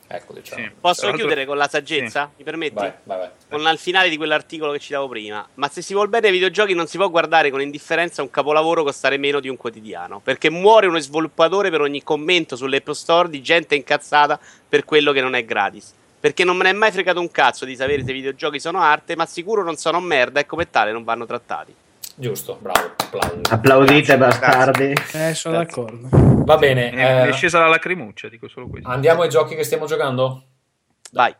Ecco, 0.08 0.34
diciamo. 0.34 0.62
Sì. 0.62 0.70
Posso 0.78 1.06
l'altro- 1.06 1.20
chiudere 1.20 1.46
con 1.46 1.56
la 1.56 1.68
saggezza? 1.68 2.30
Mi 2.36 2.44
permetti? 2.44 2.74
Vai, 2.74 2.92
vai, 3.04 3.16
vai. 3.16 3.28
Con 3.48 3.62
il 3.62 3.78
finale 3.78 4.10
di 4.10 4.18
quell'articolo 4.18 4.72
che 4.72 4.78
citavo 4.78 5.08
prima. 5.08 5.48
Ma 5.54 5.68
se 5.68 5.80
si 5.80 5.94
vuol 5.94 6.10
bene 6.10 6.26
ai 6.26 6.34
videogiochi 6.34 6.74
non 6.74 6.86
si 6.88 6.98
può 6.98 7.08
guardare 7.08 7.48
con 7.48 7.62
indifferenza 7.62 8.20
un 8.20 8.28
capolavoro 8.28 8.82
costare 8.82 9.16
meno 9.16 9.40
di 9.40 9.48
un 9.48 9.56
quotidiano. 9.56 10.20
Perché 10.22 10.50
muore 10.50 10.86
uno 10.86 10.98
sviluppatore 10.98 11.70
per 11.70 11.80
ogni 11.80 12.02
commento 12.02 12.56
sull'Apple 12.56 12.92
Store 12.92 13.30
di 13.30 13.40
gente 13.40 13.74
incazzata 13.74 14.38
per 14.68 14.84
quello 14.84 15.12
che 15.12 15.22
non 15.22 15.34
è 15.34 15.46
gratis. 15.46 15.94
Perché 16.26 16.42
non 16.42 16.56
me 16.56 16.64
ne 16.64 16.70
è 16.70 16.72
mai 16.72 16.90
fregato 16.90 17.20
un 17.20 17.30
cazzo 17.30 17.64
di 17.64 17.76
sapere 17.76 18.02
se 18.02 18.10
i 18.10 18.14
videogiochi 18.14 18.58
sono 18.58 18.80
arte, 18.80 19.14
ma 19.14 19.26
sicuro 19.26 19.62
non 19.62 19.76
sono 19.76 20.00
merda 20.00 20.40
e 20.40 20.44
come 20.44 20.68
tale 20.68 20.90
non 20.90 21.04
vanno 21.04 21.24
trattati. 21.24 21.72
Giusto, 22.16 22.58
bravo, 22.60 22.94
applauso. 22.96 23.40
applaudite 23.48 24.16
Grazie, 24.16 24.16
bastardi. 24.16 24.84
Eh, 25.12 25.34
sono 25.34 25.58
Grazie. 25.58 25.82
d'accordo. 25.84 26.08
Va 26.44 26.56
bene, 26.56 26.90
Mi 26.90 26.96
è 26.96 27.28
eh, 27.28 27.32
scesa 27.32 27.60
la 27.60 27.68
lacrimuccia, 27.68 28.28
dico 28.28 28.48
solo 28.48 28.66
questo. 28.66 28.88
andiamo 28.88 29.22
ai 29.22 29.28
giochi 29.28 29.54
che 29.54 29.62
stiamo 29.62 29.86
giocando? 29.86 30.42
Vai. 31.12 31.32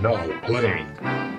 Now 0.00 0.26
playing. 0.46 1.29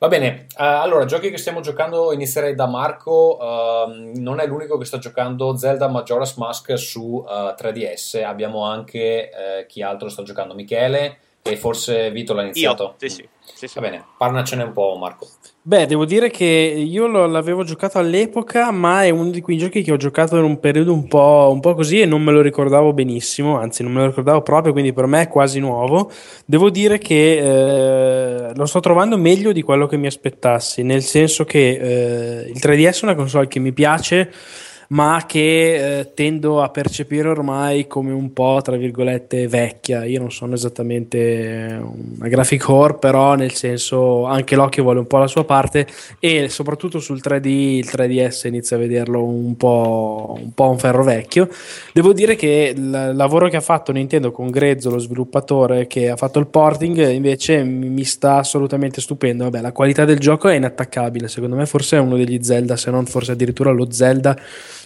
Va 0.00 0.06
bene, 0.06 0.46
eh, 0.56 0.64
allora, 0.64 1.04
giochi 1.06 1.28
che 1.28 1.38
stiamo 1.38 1.58
giocando, 1.58 2.12
inizierei 2.12 2.54
da 2.54 2.68
Marco, 2.68 3.36
ehm, 3.40 4.12
non 4.18 4.38
è 4.38 4.46
l'unico 4.46 4.78
che 4.78 4.84
sta 4.84 4.98
giocando 4.98 5.56
Zelda 5.56 5.88
Majora's 5.88 6.36
Mask 6.36 6.78
su 6.78 7.24
eh, 7.28 7.54
3DS, 7.58 8.22
abbiamo 8.22 8.64
anche 8.64 9.30
eh, 9.30 9.66
chi 9.66 9.82
altro 9.82 10.08
sta 10.08 10.22
giocando, 10.22 10.54
Michele 10.54 11.18
e 11.42 11.56
forse 11.56 12.12
Vito 12.12 12.32
l'ha 12.32 12.42
iniziato. 12.42 12.94
Io, 13.00 13.08
sì, 13.08 13.08
sì. 13.08 13.28
sì, 13.54 13.66
sì. 13.66 13.80
Va 13.80 13.88
bene, 13.88 14.04
parlacene 14.16 14.62
un 14.62 14.72
po' 14.72 14.96
Marco. 14.96 15.26
Beh, 15.68 15.84
devo 15.84 16.06
dire 16.06 16.30
che 16.30 16.46
io 16.46 17.06
l'avevo 17.26 17.62
giocato 17.62 17.98
all'epoca, 17.98 18.70
ma 18.70 19.04
è 19.04 19.10
uno 19.10 19.28
di 19.28 19.42
quei 19.42 19.58
giochi 19.58 19.82
che 19.82 19.92
ho 19.92 19.98
giocato 19.98 20.38
in 20.38 20.44
un 20.44 20.58
periodo 20.60 20.94
un 20.94 21.06
po', 21.06 21.50
un 21.52 21.60
po' 21.60 21.74
così 21.74 22.00
e 22.00 22.06
non 22.06 22.22
me 22.22 22.32
lo 22.32 22.40
ricordavo 22.40 22.94
benissimo, 22.94 23.58
anzi 23.58 23.82
non 23.82 23.92
me 23.92 24.00
lo 24.00 24.06
ricordavo 24.06 24.40
proprio, 24.40 24.72
quindi 24.72 24.94
per 24.94 25.04
me 25.04 25.20
è 25.20 25.28
quasi 25.28 25.60
nuovo. 25.60 26.10
Devo 26.46 26.70
dire 26.70 26.96
che 26.96 28.46
eh, 28.48 28.54
lo 28.54 28.64
sto 28.64 28.80
trovando 28.80 29.18
meglio 29.18 29.52
di 29.52 29.60
quello 29.60 29.86
che 29.86 29.98
mi 29.98 30.06
aspettassi, 30.06 30.82
nel 30.82 31.02
senso 31.02 31.44
che 31.44 31.68
eh, 31.68 32.48
il 32.48 32.58
3DS 32.58 33.02
è 33.02 33.04
una 33.04 33.14
console 33.14 33.46
che 33.46 33.58
mi 33.58 33.72
piace, 33.72 34.32
ma 34.88 35.24
che 35.26 35.98
eh, 35.98 36.14
tendo 36.14 36.62
a 36.62 36.70
percepire 36.70 37.28
ormai 37.28 37.86
come 37.86 38.12
un 38.12 38.32
po', 38.32 38.60
tra 38.62 38.76
virgolette, 38.76 39.46
vecchia. 39.46 40.04
Io 40.04 40.18
non 40.18 40.30
sono 40.30 40.54
esattamente 40.54 41.78
una 41.80 42.28
graphic 42.28 42.62
core, 42.62 42.94
però 42.94 43.34
nel 43.34 43.52
senso 43.52 44.24
anche 44.24 44.56
l'occhio 44.56 44.82
vuole 44.84 45.00
un 45.00 45.06
po' 45.06 45.18
la 45.18 45.26
sua 45.26 45.44
parte 45.44 45.86
e 46.18 46.48
soprattutto 46.48 47.00
sul 47.00 47.20
3D 47.22 47.46
il 47.46 47.86
3DS 47.86 48.46
inizia 48.46 48.76
a 48.76 48.80
vederlo 48.80 49.22
un 49.24 49.56
po', 49.56 50.38
un 50.40 50.54
po' 50.54 50.70
un 50.70 50.78
ferro 50.78 51.04
vecchio. 51.04 51.48
Devo 51.92 52.14
dire 52.14 52.34
che 52.34 52.72
il 52.74 52.90
lavoro 53.14 53.48
che 53.48 53.56
ha 53.56 53.60
fatto 53.60 53.92
Nintendo 53.92 54.32
con 54.32 54.50
Grezzo, 54.50 54.88
lo 54.90 54.98
sviluppatore 54.98 55.86
che 55.86 56.08
ha 56.08 56.16
fatto 56.16 56.38
il 56.38 56.46
porting, 56.46 57.10
invece 57.10 57.62
mi 57.62 58.04
sta 58.04 58.36
assolutamente 58.36 59.02
stupendo. 59.02 59.44
Vabbè, 59.44 59.60
la 59.60 59.72
qualità 59.72 60.06
del 60.06 60.18
gioco 60.18 60.48
è 60.48 60.54
inattaccabile, 60.54 61.28
secondo 61.28 61.56
me 61.56 61.66
forse 61.66 61.98
è 61.98 62.00
uno 62.00 62.16
degli 62.16 62.38
Zelda, 62.42 62.76
se 62.76 62.90
non 62.90 63.04
forse 63.04 63.32
addirittura 63.32 63.70
lo 63.70 63.90
Zelda 63.90 64.36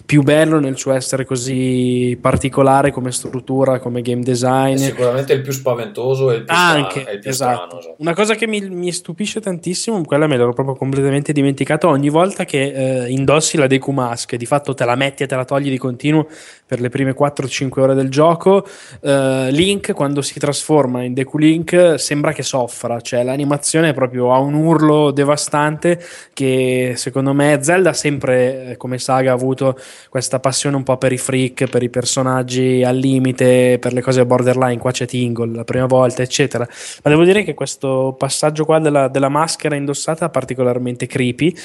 più 0.05 0.21
bello 0.23 0.59
nel 0.59 0.77
suo 0.77 0.93
essere 0.93 1.25
così 1.25 2.17
particolare 2.19 2.91
come 2.91 3.11
struttura, 3.11 3.79
come 3.79 4.01
game 4.01 4.21
È 4.21 4.23
design. 4.23 4.75
sicuramente 4.75 5.33
il 5.33 5.41
più 5.41 5.51
spaventoso 5.51 6.31
e 6.31 6.35
il 6.37 6.43
più 6.43 6.53
Anche, 6.55 6.89
strano. 6.91 7.07
è 7.07 7.13
il 7.13 7.19
più 7.19 7.29
esatto. 7.29 7.53
strano, 7.65 7.79
esatto. 7.79 7.95
Una 7.99 8.13
cosa 8.13 8.35
che 8.35 8.47
mi, 8.47 8.61
mi 8.69 8.91
stupisce 8.91 9.39
tantissimo, 9.39 10.01
quella 10.03 10.27
me 10.27 10.37
l'ero 10.37 10.53
proprio 10.53 10.75
completamente 10.75 11.31
dimenticato, 11.33 11.87
ogni 11.87 12.09
volta 12.09 12.45
che 12.45 13.03
eh, 13.03 13.09
indossi 13.09 13.57
la 13.57 13.67
Deku 13.67 13.91
Mask, 13.91 14.35
di 14.35 14.45
fatto 14.45 14.73
te 14.73 14.85
la 14.85 14.95
metti 14.95 15.23
e 15.23 15.27
te 15.27 15.35
la 15.35 15.45
togli 15.45 15.69
di 15.69 15.77
continuo 15.77 16.27
per 16.65 16.79
le 16.81 16.89
prime 16.89 17.15
4-5 17.15 17.79
ore 17.79 17.93
del 17.93 18.09
gioco, 18.09 18.65
eh, 19.01 19.47
Link 19.51 19.93
quando 19.93 20.21
si 20.21 20.39
trasforma 20.39 21.03
in 21.03 21.13
Deku 21.13 21.37
Link 21.37 21.95
sembra 21.97 22.31
che 22.33 22.41
soffra, 22.43 22.99
cioè 23.01 23.23
l'animazione 23.23 23.89
è 23.89 23.93
proprio 23.93 24.33
a 24.33 24.39
un 24.39 24.53
urlo 24.55 25.11
devastante 25.11 26.01
che 26.33 26.93
secondo 26.95 27.33
me 27.33 27.59
Zelda 27.61 27.93
sempre 27.93 28.71
eh, 28.71 28.77
come 28.77 28.97
saga 28.97 29.31
ha 29.31 29.33
avuto 29.35 29.77
questa 30.09 30.39
passione 30.39 30.75
un 30.75 30.83
po' 30.83 30.97
per 30.97 31.11
i 31.11 31.17
freak, 31.17 31.69
per 31.69 31.83
i 31.83 31.89
personaggi 31.89 32.83
al 32.83 32.97
limite, 32.97 33.77
per 33.79 33.93
le 33.93 34.01
cose 34.01 34.25
borderline, 34.25 34.77
qua 34.77 34.91
c'è 34.91 35.05
Tingle 35.05 35.55
la 35.55 35.63
prima 35.63 35.85
volta, 35.85 36.21
eccetera. 36.21 36.67
Ma 37.03 37.09
devo 37.09 37.23
dire 37.23 37.43
che 37.43 37.53
questo 37.53 38.15
passaggio 38.17 38.65
qua 38.65 38.79
della, 38.79 39.07
della 39.07 39.29
maschera 39.29 39.75
indossata 39.75 40.27
è 40.27 40.29
particolarmente 40.29 41.07
creepy 41.07 41.55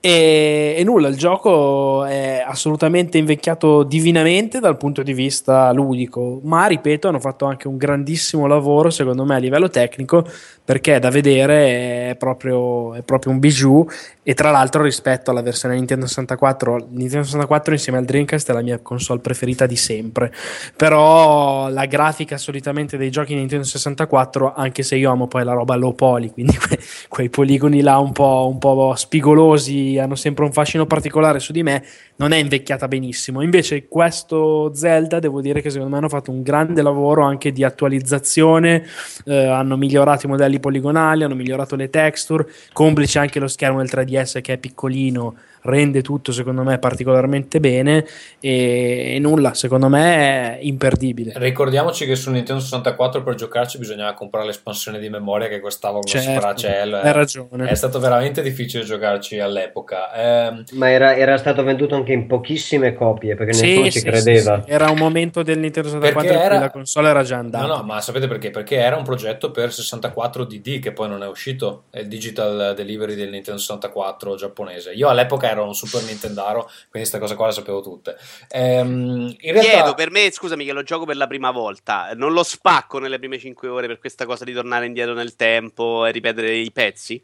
e, 0.00 0.74
e 0.76 0.84
nulla, 0.84 1.08
il 1.08 1.16
gioco 1.16 2.04
è 2.04 2.42
assolutamente 2.46 3.18
invecchiato 3.18 3.82
divinamente 3.82 4.60
dal 4.60 4.76
punto 4.76 5.02
di 5.02 5.12
vista 5.12 5.70
ludico, 5.72 6.40
ma 6.44 6.66
ripeto, 6.66 7.08
hanno 7.08 7.20
fatto 7.20 7.44
anche 7.44 7.68
un 7.68 7.76
grandissimo 7.76 8.46
lavoro 8.46 8.90
secondo 8.90 9.24
me 9.24 9.36
a 9.36 9.38
livello 9.38 9.68
tecnico 9.68 10.24
perché 10.64 10.98
da 10.98 11.10
vedere 11.10 12.10
è 12.10 12.16
proprio, 12.16 12.94
è 12.94 13.02
proprio 13.02 13.32
un 13.32 13.38
bijou 13.38 13.86
e 14.28 14.34
tra 14.34 14.50
l'altro 14.50 14.82
rispetto 14.82 15.30
alla 15.30 15.40
versione 15.40 15.76
Nintendo 15.76 16.04
64 16.08 16.88
Nintendo 16.90 17.22
64 17.22 17.74
insieme 17.74 17.98
al 17.98 18.04
Dreamcast 18.04 18.50
è 18.50 18.52
la 18.52 18.60
mia 18.60 18.80
console 18.80 19.20
preferita 19.20 19.66
di 19.66 19.76
sempre. 19.76 20.34
Però 20.74 21.68
la 21.68 21.86
grafica 21.86 22.36
solitamente 22.36 22.96
dei 22.96 23.10
giochi 23.10 23.36
Nintendo 23.36 23.64
64 23.64 24.52
anche 24.52 24.82
se 24.82 24.96
io 24.96 25.12
amo 25.12 25.28
poi 25.28 25.44
la 25.44 25.52
roba 25.52 25.76
low 25.76 25.94
poly 25.94 26.32
quindi 26.32 26.56
que- 26.58 26.80
quei 27.06 27.30
poligoni 27.30 27.82
là 27.82 27.98
un 27.98 28.10
po', 28.10 28.48
un 28.50 28.58
po' 28.58 28.94
spigolosi 28.96 29.96
hanno 29.96 30.16
sempre 30.16 30.44
un 30.44 30.50
fascino 30.50 30.86
particolare 30.86 31.38
su 31.38 31.52
di 31.52 31.62
me 31.62 31.84
non 32.16 32.32
è 32.32 32.36
invecchiata 32.36 32.88
benissimo. 32.88 33.42
Invece 33.42 33.88
questo 33.88 34.72
Zelda 34.74 35.18
devo 35.18 35.40
dire 35.40 35.60
che 35.60 35.70
secondo 35.70 35.92
me 35.92 35.98
hanno 35.98 36.08
fatto 36.08 36.30
un 36.30 36.42
grande 36.42 36.82
lavoro 36.82 37.22
anche 37.22 37.52
di 37.52 37.64
attualizzazione 37.64 38.84
eh, 39.24 39.46
hanno 39.46 39.76
migliorato 39.76 40.26
i 40.26 40.28
modelli 40.28 40.60
poligonali 40.60 41.24
hanno 41.24 41.34
migliorato 41.34 41.76
le 41.76 41.90
texture 41.90 42.46
complice 42.72 43.18
anche 43.18 43.38
lo 43.38 43.48
schermo 43.48 43.78
del 43.78 43.90
3DS 43.92 44.40
che 44.40 44.54
è 44.54 44.58
piccolino 44.58 45.34
rende 45.66 46.00
tutto 46.02 46.32
secondo 46.32 46.62
me 46.62 46.78
particolarmente 46.78 47.60
bene 47.60 48.06
e, 48.40 49.14
e 49.14 49.18
nulla 49.18 49.54
secondo 49.54 49.88
me 49.88 50.58
è 50.58 50.58
imperdibile 50.62 51.32
Ricordiamoci 51.36 52.06
che 52.06 52.14
su 52.16 52.30
Nintendo 52.30 52.60
64 52.62 53.22
per 53.22 53.34
giocarci 53.34 53.78
bisognava 53.78 54.14
comprare 54.14 54.46
l'espansione 54.46 54.98
di 54.98 55.08
memoria 55.08 55.48
che 55.48 55.60
costava 55.60 55.94
uno 55.98 56.06
Certo, 56.06 56.30
sfracello. 56.40 56.96
hai 56.96 57.06
eh. 57.08 57.12
ragione 57.12 57.68
È 57.68 57.74
stato 57.74 57.98
veramente 57.98 58.42
difficile 58.42 58.84
giocarci 58.84 59.38
all'epoca. 59.40 60.12
Ehm, 60.14 60.64
Ma 60.72 60.90
era, 60.90 61.16
era 61.16 61.36
stato 61.36 61.62
venduto 61.62 61.94
anche 61.94 62.12
in 62.12 62.26
pochissime 62.26 62.94
copie 62.94 63.34
perché 63.34 63.52
nessuno 63.52 63.84
Sì, 63.86 63.90
ci 63.92 63.98
sì, 64.00 64.04
credeva. 64.04 64.56
sì, 64.56 64.62
sì. 64.66 64.70
Era 64.70 64.90
un 64.90 64.98
momento 64.98 65.42
del 65.42 65.58
Nintendo 65.58 65.88
64 65.88 66.20
Perché 66.20 66.34
in 66.34 66.38
cui 66.46 66.54
era- 66.56 66.64
la 66.64 66.70
console 66.70 67.08
era 67.08 67.22
già 67.22 67.36
andata. 67.38 67.66
No, 67.66 67.76
no, 67.76 67.82
ma 67.82 68.00
sapete 68.00 68.26
perché? 68.28 68.50
Perché 68.50 68.76
era 68.76 68.96
un 68.96 69.04
progetto 69.04 69.50
per 69.50 69.72
64 69.72 70.44
DD 70.44 70.78
che 70.80 70.92
poi 70.92 71.08
non 71.08 71.22
è 71.22 71.26
uscito, 71.26 71.84
è 71.90 72.00
il 72.00 72.08
digital 72.08 72.74
delivery 72.76 73.14
del 73.14 73.30
Nintendo 73.30 73.60
64 73.60 74.36
giapponese. 74.36 74.92
Io 74.92 75.08
all'epoca 75.08 75.50
ero 75.50 75.55
un 75.62 75.74
super 75.74 76.02
Nintendaro, 76.02 76.62
quindi 76.62 76.90
questa 77.08 77.18
cosa 77.18 77.34
qua 77.34 77.46
la 77.46 77.52
sapevo 77.52 77.80
tutte. 77.82 78.16
Ehm, 78.48 79.34
in 79.40 79.52
realtà 79.52 79.70
Chiedo 79.70 79.94
per 79.94 80.10
me, 80.10 80.30
scusami, 80.30 80.64
che 80.64 80.72
lo 80.72 80.82
gioco 80.82 81.04
per 81.04 81.16
la 81.16 81.26
prima 81.26 81.50
volta. 81.50 82.10
Non 82.14 82.32
lo 82.32 82.42
spacco 82.42 82.98
nelle 82.98 83.18
prime 83.18 83.38
5 83.38 83.68
ore 83.68 83.86
per 83.86 83.98
questa 83.98 84.26
cosa 84.26 84.44
di 84.44 84.52
tornare 84.52 84.86
indietro 84.86 85.14
nel 85.14 85.36
tempo 85.36 86.04
e 86.06 86.10
ripetere 86.12 86.54
i 86.54 86.70
pezzi. 86.72 87.22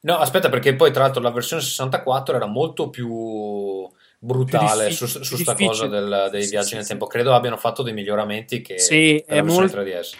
No, 0.00 0.18
aspetta, 0.18 0.48
perché 0.48 0.74
poi 0.76 0.92
tra 0.92 1.02
l'altro 1.02 1.20
la 1.20 1.30
versione 1.30 1.62
64 1.62 2.36
era 2.36 2.46
molto 2.46 2.90
più 2.90 3.88
brutale 4.18 4.86
Più 4.86 4.94
su, 4.96 5.04
difficile- 5.06 5.24
su 5.24 5.36
sta 5.36 5.54
cosa 5.54 5.86
del- 5.88 6.28
dei 6.30 6.44
Sì, 6.44 6.50
viaggi 6.50 6.68
sì, 6.68 6.74
nel 6.74 6.82
sì. 6.84 6.88
tempo. 6.90 7.06
Credo 7.06 7.34
abbiano 7.34 7.56
fatto 7.56 7.82
dei 7.82 7.92
miglioramenti 7.92 8.60
che 8.62 8.78
Sì, 8.78 9.22
per 9.26 9.34
la 9.34 9.40
è 9.40 9.42
versione 9.42 9.66
molto- 9.66 9.76
3DS. 9.82 10.16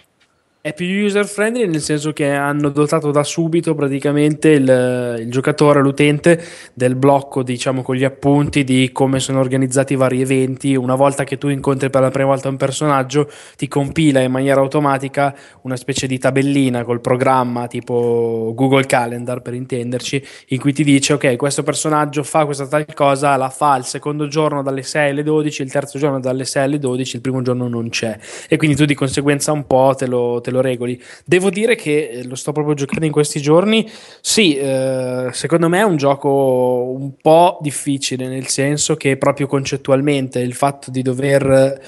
È 0.67 0.75
più 0.75 1.05
user 1.05 1.29
friendly 1.29 1.65
nel 1.69 1.81
senso 1.81 2.13
che 2.13 2.29
hanno 2.29 2.71
dotato 2.71 3.13
da 3.13 3.23
subito 3.23 3.77
praticamente 3.77 4.49
il, 4.49 5.17
il 5.21 5.31
giocatore, 5.31 5.81
l'utente, 5.81 6.43
del 6.75 6.97
blocco, 6.97 7.45
diciamo, 7.45 7.83
con 7.83 7.95
gli 7.95 8.03
appunti 8.03 8.65
di 8.65 8.91
come 8.91 9.21
sono 9.21 9.39
organizzati 9.39 9.93
i 9.93 9.97
vari 9.97 10.21
eventi. 10.21 10.75
Una 10.75 10.97
volta 10.97 11.23
che 11.23 11.39
tu 11.39 11.47
incontri 11.47 11.89
per 11.89 12.01
la 12.01 12.11
prima 12.11 12.31
volta 12.31 12.49
un 12.49 12.57
personaggio, 12.57 13.31
ti 13.57 13.69
compila 13.69 14.19
in 14.19 14.33
maniera 14.33 14.61
automatica 14.61 15.33
una 15.61 15.77
specie 15.77 16.09
di 16.09 16.19
tabellina 16.19 16.83
col 16.83 17.01
programma 17.01 17.69
tipo 17.69 18.53
Google 18.53 18.87
Calendar 18.87 19.43
per 19.43 19.55
intenderci, 19.55 20.21
in 20.49 20.59
cui 20.59 20.73
ti 20.73 20.83
dice 20.83 21.13
ok, 21.13 21.37
questo 21.37 21.63
personaggio 21.63 22.25
fa 22.25 22.45
questa 22.45 22.67
tal 22.67 22.93
cosa, 22.93 23.37
la 23.37 23.51
fa 23.51 23.77
il 23.77 23.85
secondo 23.85 24.27
giorno 24.27 24.65
dalle 24.65 24.83
6 24.83 25.11
alle 25.11 25.23
12, 25.23 25.63
il 25.63 25.71
terzo 25.71 25.97
giorno 25.97 26.19
dalle 26.19 26.45
6 26.45 26.65
alle 26.65 26.79
12, 26.81 27.15
il 27.15 27.23
primo 27.23 27.41
giorno 27.41 27.69
non 27.69 27.89
c'è 27.89 28.19
e 28.49 28.57
quindi 28.57 28.75
tu 28.75 28.85
di 28.85 28.95
conseguenza 28.95 29.53
un 29.53 29.65
po' 29.65 29.95
te 29.97 30.09
lo, 30.09 30.41
te 30.41 30.51
lo 30.51 30.55
regoli. 30.61 31.01
Devo 31.25 31.51
dire 31.51 31.75
che 31.75 32.09
eh, 32.09 32.25
lo 32.25 32.35
sto 32.35 32.53
proprio 32.53 32.75
giocando 32.75 33.07
in 33.07 33.13
questi 33.13 33.41
giorni. 33.41 33.89
Sì, 34.21 34.57
eh, 34.57 35.29
secondo 35.33 35.69
me 35.69 35.79
è 35.81 35.85
un 35.85 35.97
gioco 35.97 36.95
un 36.97 37.13
po' 37.21 37.59
difficile, 37.61 38.29
nel 38.29 38.47
senso 38.47 38.97
che 38.97 39.17
proprio 39.17 39.47
concettualmente 39.47 40.41
il 40.41 40.55
fatto 40.55 40.91
di 40.91 41.03
dover 41.03 41.81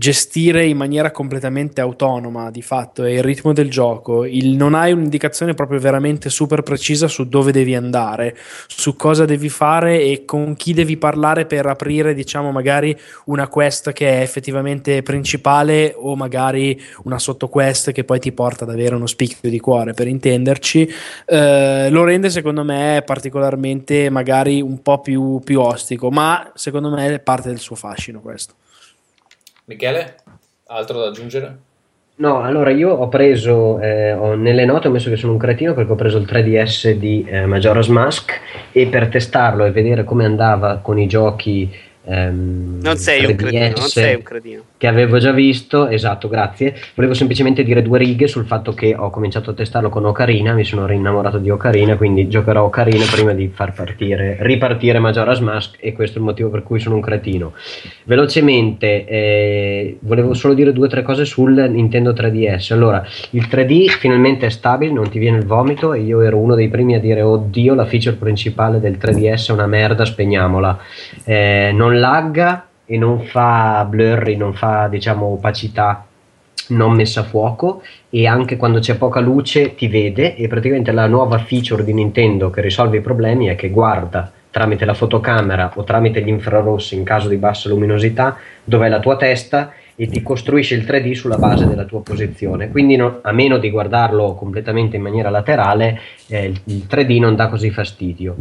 gestire 0.00 0.64
in 0.64 0.78
maniera 0.78 1.10
completamente 1.10 1.82
autonoma 1.82 2.50
di 2.50 2.62
fatto 2.62 3.04
è 3.04 3.10
il 3.10 3.22
ritmo 3.22 3.52
del 3.52 3.68
gioco, 3.68 4.24
il 4.24 4.56
non 4.56 4.72
hai 4.72 4.92
un'indicazione 4.92 5.52
proprio 5.52 5.78
veramente 5.78 6.30
super 6.30 6.62
precisa 6.62 7.06
su 7.06 7.28
dove 7.28 7.52
devi 7.52 7.74
andare, 7.74 8.34
su 8.66 8.96
cosa 8.96 9.26
devi 9.26 9.50
fare 9.50 10.00
e 10.00 10.24
con 10.24 10.56
chi 10.56 10.72
devi 10.72 10.96
parlare 10.96 11.44
per 11.44 11.66
aprire, 11.66 12.14
diciamo, 12.14 12.50
magari 12.50 12.98
una 13.26 13.46
quest 13.48 13.92
che 13.92 14.08
è 14.08 14.22
effettivamente 14.22 15.02
principale 15.02 15.92
o 15.94 16.16
magari 16.16 16.80
una 17.04 17.18
sottoquest 17.18 17.92
che 17.92 18.04
poi 18.04 18.20
ti 18.20 18.32
porta 18.32 18.64
ad 18.64 18.70
avere 18.70 18.94
uno 18.94 19.06
spicchio 19.06 19.50
di 19.50 19.60
cuore, 19.60 19.92
per 19.92 20.06
intenderci, 20.06 20.90
eh, 21.26 21.90
lo 21.90 22.04
rende 22.04 22.30
secondo 22.30 22.64
me 22.64 23.02
particolarmente 23.04 24.08
magari 24.08 24.62
un 24.62 24.80
po' 24.80 25.02
più, 25.02 25.40
più 25.44 25.60
ostico, 25.60 26.10
ma 26.10 26.52
secondo 26.54 26.88
me 26.88 27.12
è 27.12 27.20
parte 27.20 27.50
del 27.50 27.58
suo 27.58 27.76
fascino 27.76 28.22
questo. 28.22 28.54
Michele, 29.70 30.16
altro 30.66 30.98
da 30.98 31.06
aggiungere? 31.06 31.56
No, 32.16 32.42
allora 32.42 32.70
io 32.70 32.90
ho 32.90 33.08
preso, 33.08 33.78
eh, 33.78 34.12
ho- 34.12 34.34
nelle 34.34 34.64
note 34.64 34.88
ho 34.88 34.90
messo 34.90 35.08
che 35.08 35.16
sono 35.16 35.32
un 35.32 35.38
cretino 35.38 35.74
perché 35.74 35.92
ho 35.92 35.94
preso 35.94 36.18
il 36.18 36.26
3DS 36.26 36.90
di 36.90 37.24
eh, 37.26 37.46
Majora's 37.46 37.86
Mask 37.86 38.32
e 38.72 38.88
per 38.88 39.06
testarlo 39.06 39.64
e 39.64 39.70
vedere 39.70 40.02
come 40.02 40.24
andava 40.24 40.78
con 40.82 40.98
i 40.98 41.06
giochi 41.06 41.72
ehm, 42.04 42.80
Non 42.82 42.96
sei 42.96 43.24
un 43.24 43.32
3DS 43.32 43.36
cretino, 43.36 43.72
non 43.76 43.88
sei 43.88 44.14
un 44.14 44.22
cretino. 44.22 44.62
che 44.76 44.86
avevo 44.86 45.18
già 45.18 45.32
visto, 45.32 45.88
esatto, 45.88 46.28
grazie. 46.28 46.74
Volevo 46.94 47.14
semplicemente 47.14 47.62
dire 47.62 47.82
due 47.82 47.98
righe 47.98 48.26
sul 48.26 48.46
fatto 48.46 48.72
che 48.72 48.94
ho 48.96 49.10
cominciato 49.10 49.50
a 49.50 49.54
testarlo 49.54 49.88
con 49.88 50.04
Ocarina, 50.04 50.52
mi 50.52 50.64
sono 50.64 50.86
rinnamorato 50.86 51.38
di 51.38 51.50
Ocarina, 51.50 51.96
quindi 51.96 52.28
giocherò 52.28 52.64
Ocarina 52.64 53.04
prima 53.10 53.32
di 53.32 53.48
far 53.48 53.72
partire, 53.72 54.36
ripartire 54.40 54.98
Majora's 54.98 55.40
Mask 55.40 55.76
e 55.80 55.92
questo 55.92 56.16
è 56.16 56.20
il 56.20 56.26
motivo 56.26 56.48
per 56.48 56.62
cui 56.62 56.80
sono 56.80 56.94
un 56.94 57.00
cretino. 57.00 57.52
Velocemente, 58.04 59.04
eh, 59.06 59.96
volevo 60.00 60.34
solo 60.34 60.54
dire 60.54 60.72
due 60.72 60.86
o 60.86 60.88
tre 60.88 61.02
cose 61.02 61.24
sul 61.24 61.52
Nintendo 61.70 62.12
3DS. 62.12 62.72
Allora, 62.72 63.04
il 63.30 63.46
3D 63.48 63.88
finalmente 63.88 64.46
è 64.46 64.50
stabile, 64.50 64.92
non 64.92 65.08
ti 65.08 65.18
viene 65.18 65.38
il 65.38 65.46
vomito 65.46 65.92
e 65.92 66.00
io 66.00 66.20
ero 66.20 66.38
uno 66.38 66.54
dei 66.54 66.68
primi 66.68 66.94
a 66.94 67.00
dire 67.00 67.22
oddio, 67.22 67.74
la 67.74 67.84
feature 67.84 68.16
principale 68.16 68.80
del 68.80 68.98
3DS 69.00 69.48
è 69.48 69.52
una 69.52 69.66
merda, 69.66 70.04
spegniamola. 70.04 70.78
Eh, 71.24 71.72
non 71.90 71.98
lagga 71.98 72.66
e 72.86 72.96
non 72.96 73.24
fa 73.24 73.84
blurry, 73.88 74.36
non 74.36 74.54
fa 74.54 74.86
diciamo 74.88 75.26
opacità 75.26 76.04
non 76.68 76.92
messa 76.92 77.20
a 77.20 77.24
fuoco 77.24 77.82
e 78.08 78.28
anche 78.28 78.56
quando 78.56 78.78
c'è 78.78 78.96
poca 78.96 79.18
luce 79.18 79.74
ti 79.74 79.88
vede 79.88 80.36
e 80.36 80.46
praticamente 80.46 80.92
la 80.92 81.08
nuova 81.08 81.38
feature 81.38 81.82
di 81.82 81.92
Nintendo 81.92 82.50
che 82.50 82.60
risolve 82.60 82.98
i 82.98 83.00
problemi 83.00 83.46
è 83.46 83.56
che 83.56 83.70
guarda 83.70 84.30
tramite 84.50 84.84
la 84.84 84.94
fotocamera 84.94 85.72
o 85.74 85.82
tramite 85.82 86.22
gli 86.22 86.28
infrarossi 86.28 86.94
in 86.94 87.02
caso 87.02 87.28
di 87.28 87.36
bassa 87.36 87.68
luminosità 87.68 88.36
dov'è 88.62 88.88
la 88.88 89.00
tua 89.00 89.16
testa 89.16 89.72
e 90.00 90.08
ti 90.08 90.22
costruisce 90.22 90.74
il 90.74 90.84
3D 90.84 91.12
sulla 91.12 91.36
base 91.36 91.66
della 91.66 91.84
tua 91.84 92.00
posizione. 92.00 92.70
Quindi 92.70 92.96
no- 92.96 93.18
a 93.20 93.32
meno 93.32 93.58
di 93.58 93.68
guardarlo 93.68 94.34
completamente 94.34 94.96
in 94.96 95.02
maniera 95.02 95.28
laterale, 95.28 96.00
eh, 96.28 96.46
il, 96.46 96.60
il 96.64 96.86
3D 96.88 97.18
non 97.18 97.36
dà 97.36 97.48
così 97.48 97.70
fastidio. 97.70 98.34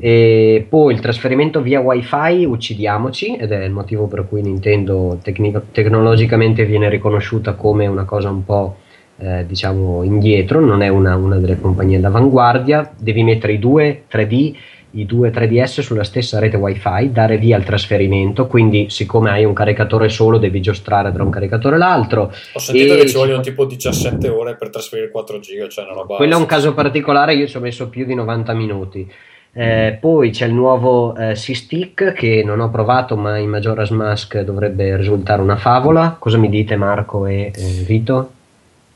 E 0.00 0.66
poi 0.68 0.94
il 0.94 0.98
trasferimento 0.98 1.62
via 1.62 1.78
wifi, 1.78 2.44
uccidiamoci, 2.44 3.36
ed 3.36 3.52
è 3.52 3.62
il 3.62 3.70
motivo 3.70 4.08
per 4.08 4.26
cui 4.28 4.42
Nintendo 4.42 5.16
tecnico- 5.22 5.62
tecnologicamente 5.70 6.64
viene 6.64 6.88
riconosciuta 6.88 7.52
come 7.52 7.86
una 7.86 8.04
cosa 8.04 8.28
un 8.28 8.44
po' 8.44 8.78
eh, 9.18 9.46
diciamo 9.46 10.02
indietro, 10.02 10.58
non 10.58 10.82
è 10.82 10.88
una, 10.88 11.14
una 11.14 11.36
delle 11.36 11.60
compagnie 11.60 12.00
d'avanguardia, 12.00 12.90
devi 12.98 13.22
mettere 13.22 13.52
i 13.52 13.58
due 13.60 14.02
3D 14.10 14.54
i 14.92 15.04
due 15.04 15.30
3DS 15.30 15.80
sulla 15.80 16.04
stessa 16.04 16.38
rete 16.38 16.56
wifi, 16.56 17.10
dare 17.12 17.38
via 17.38 17.56
il 17.56 17.64
trasferimento, 17.64 18.46
quindi 18.46 18.86
siccome 18.88 19.30
hai 19.30 19.44
un 19.44 19.52
caricatore 19.52 20.08
solo 20.08 20.38
devi 20.38 20.60
giostrare 20.60 21.12
tra 21.12 21.22
un 21.22 21.30
caricatore 21.30 21.76
e 21.76 21.78
l'altro. 21.78 22.32
Ho 22.52 22.58
sentito 22.58 22.94
E 22.94 22.98
che 22.98 23.08
ci 23.08 23.16
vogliono 23.16 23.42
tipo 23.42 23.64
17 23.64 24.28
ore 24.28 24.56
per 24.56 24.70
trasferire 24.70 25.10
4 25.10 25.38
giga, 25.40 25.68
cioè 25.68 25.84
una 25.84 25.94
roba... 25.94 26.16
Quello 26.16 26.34
è 26.34 26.38
un 26.38 26.46
caso 26.46 26.72
particolare, 26.72 27.34
io 27.34 27.46
ci 27.46 27.56
ho 27.56 27.60
messo 27.60 27.88
più 27.88 28.06
di 28.06 28.14
90 28.14 28.52
minuti. 28.54 29.12
Eh, 29.58 29.96
poi 29.98 30.30
c'è 30.30 30.44
il 30.44 30.52
nuovo 30.52 31.16
eh, 31.16 31.32
C-Stick 31.32 32.12
che 32.12 32.42
non 32.44 32.60
ho 32.60 32.68
provato, 32.70 33.16
ma 33.16 33.38
in 33.38 33.48
Majora's 33.48 33.88
Mask 33.88 34.38
dovrebbe 34.40 34.96
risultare 34.96 35.40
una 35.40 35.56
favola. 35.56 36.16
Cosa 36.18 36.36
mi 36.36 36.50
dite, 36.50 36.76
Marco 36.76 37.24
e 37.24 37.52
eh, 37.54 37.82
Vito? 37.86 38.32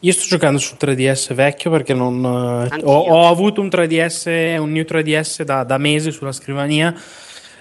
Io 0.03 0.13
sto 0.13 0.25
giocando 0.29 0.59
sul 0.59 0.79
3DS 0.81 1.35
vecchio 1.35 1.71
perché 1.71 1.93
non, 1.93 2.25
eh, 2.73 2.81
ho, 2.85 2.99
ho 3.01 3.29
avuto 3.29 3.61
un 3.61 3.69
3DS, 3.69 4.59
un 4.59 4.73
new 4.73 4.83
3DS 4.83 5.43
da, 5.43 5.63
da 5.63 5.77
mesi 5.77 6.11
sulla 6.11 6.33
scrivania, 6.33 6.95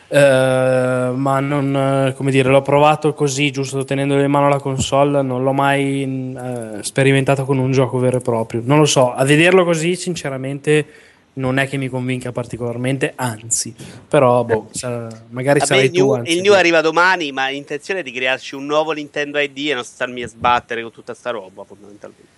eh, 0.08 1.12
ma 1.14 1.40
non, 1.42 1.76
eh, 2.08 2.14
come 2.14 2.32
dire, 2.32 2.48
l'ho 2.48 2.62
provato 2.62 3.14
così, 3.14 3.52
giusto 3.52 3.84
tenendo 3.84 4.18
in 4.18 4.32
mano 4.32 4.48
la 4.48 4.60
console, 4.60 5.22
non 5.22 5.44
l'ho 5.44 5.52
mai 5.52 6.04
eh, 6.04 6.82
sperimentato 6.82 7.44
con 7.44 7.58
un 7.58 7.74
gioco 7.74 7.98
vero 7.98 8.20
e 8.20 8.22
proprio. 8.22 8.62
Non 8.64 8.78
lo 8.78 8.86
so, 8.86 9.14
a 9.14 9.26
vederlo 9.26 9.66
così, 9.66 9.98
sinceramente, 9.98 10.86
non 11.34 11.58
è 11.58 11.68
che 11.68 11.76
mi 11.76 11.90
convinca 11.90 12.32
particolarmente, 12.32 13.12
anzi, 13.16 13.76
però 14.08 14.46
boh, 14.46 14.70
sa- 14.72 15.10
magari 15.30 15.60
Vabbè, 15.60 15.72
sarai 15.72 15.86
il, 15.86 15.92
new, 15.92 16.06
tu. 16.06 16.12
anzi. 16.14 16.32
il 16.32 16.42
new 16.42 16.54
arriva 16.54 16.80
domani, 16.80 17.34
ma 17.34 17.50
l'intenzione 17.50 18.00
è 18.00 18.04
di 18.04 18.12
crearci 18.12 18.56
un 18.56 18.66
nuovo 18.66 18.94
Nintendo 18.94 19.40
ID 19.40 19.58
e 19.70 19.74
non 19.74 19.84
starmi 19.84 20.24
a 20.24 20.28
sbattere 20.30 20.82
con 20.82 20.92
tutta 20.92 21.14
sta 21.14 21.32
roba, 21.32 21.66
fondamentalmente. 21.66 22.29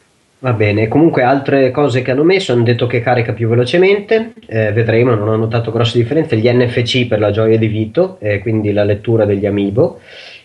Va 0.44 0.54
bene, 0.54 0.88
comunque 0.88 1.22
altre 1.22 1.70
cose 1.70 2.02
che 2.02 2.10
hanno 2.10 2.24
messo 2.24 2.52
hanno 2.52 2.64
detto 2.64 2.88
che 2.88 3.00
carica 3.02 3.32
più 3.32 3.48
velocemente, 3.48 4.34
eh, 4.48 4.72
vedremo, 4.72 5.14
non 5.14 5.28
ho 5.28 5.36
notato 5.36 5.72
grosse 5.72 6.00
differenze, 6.00 6.36
gli 6.36 6.50
NFC 6.52 7.06
per 7.08 7.20
la 7.20 7.30
gioia 7.30 7.60
di 7.60 7.68
Vito, 7.68 8.18
eh, 8.20 8.40
quindi 8.40 8.74
la 8.74 8.84
lettura 8.84 9.26
degli 9.26 9.46
amiibo. 9.46 10.00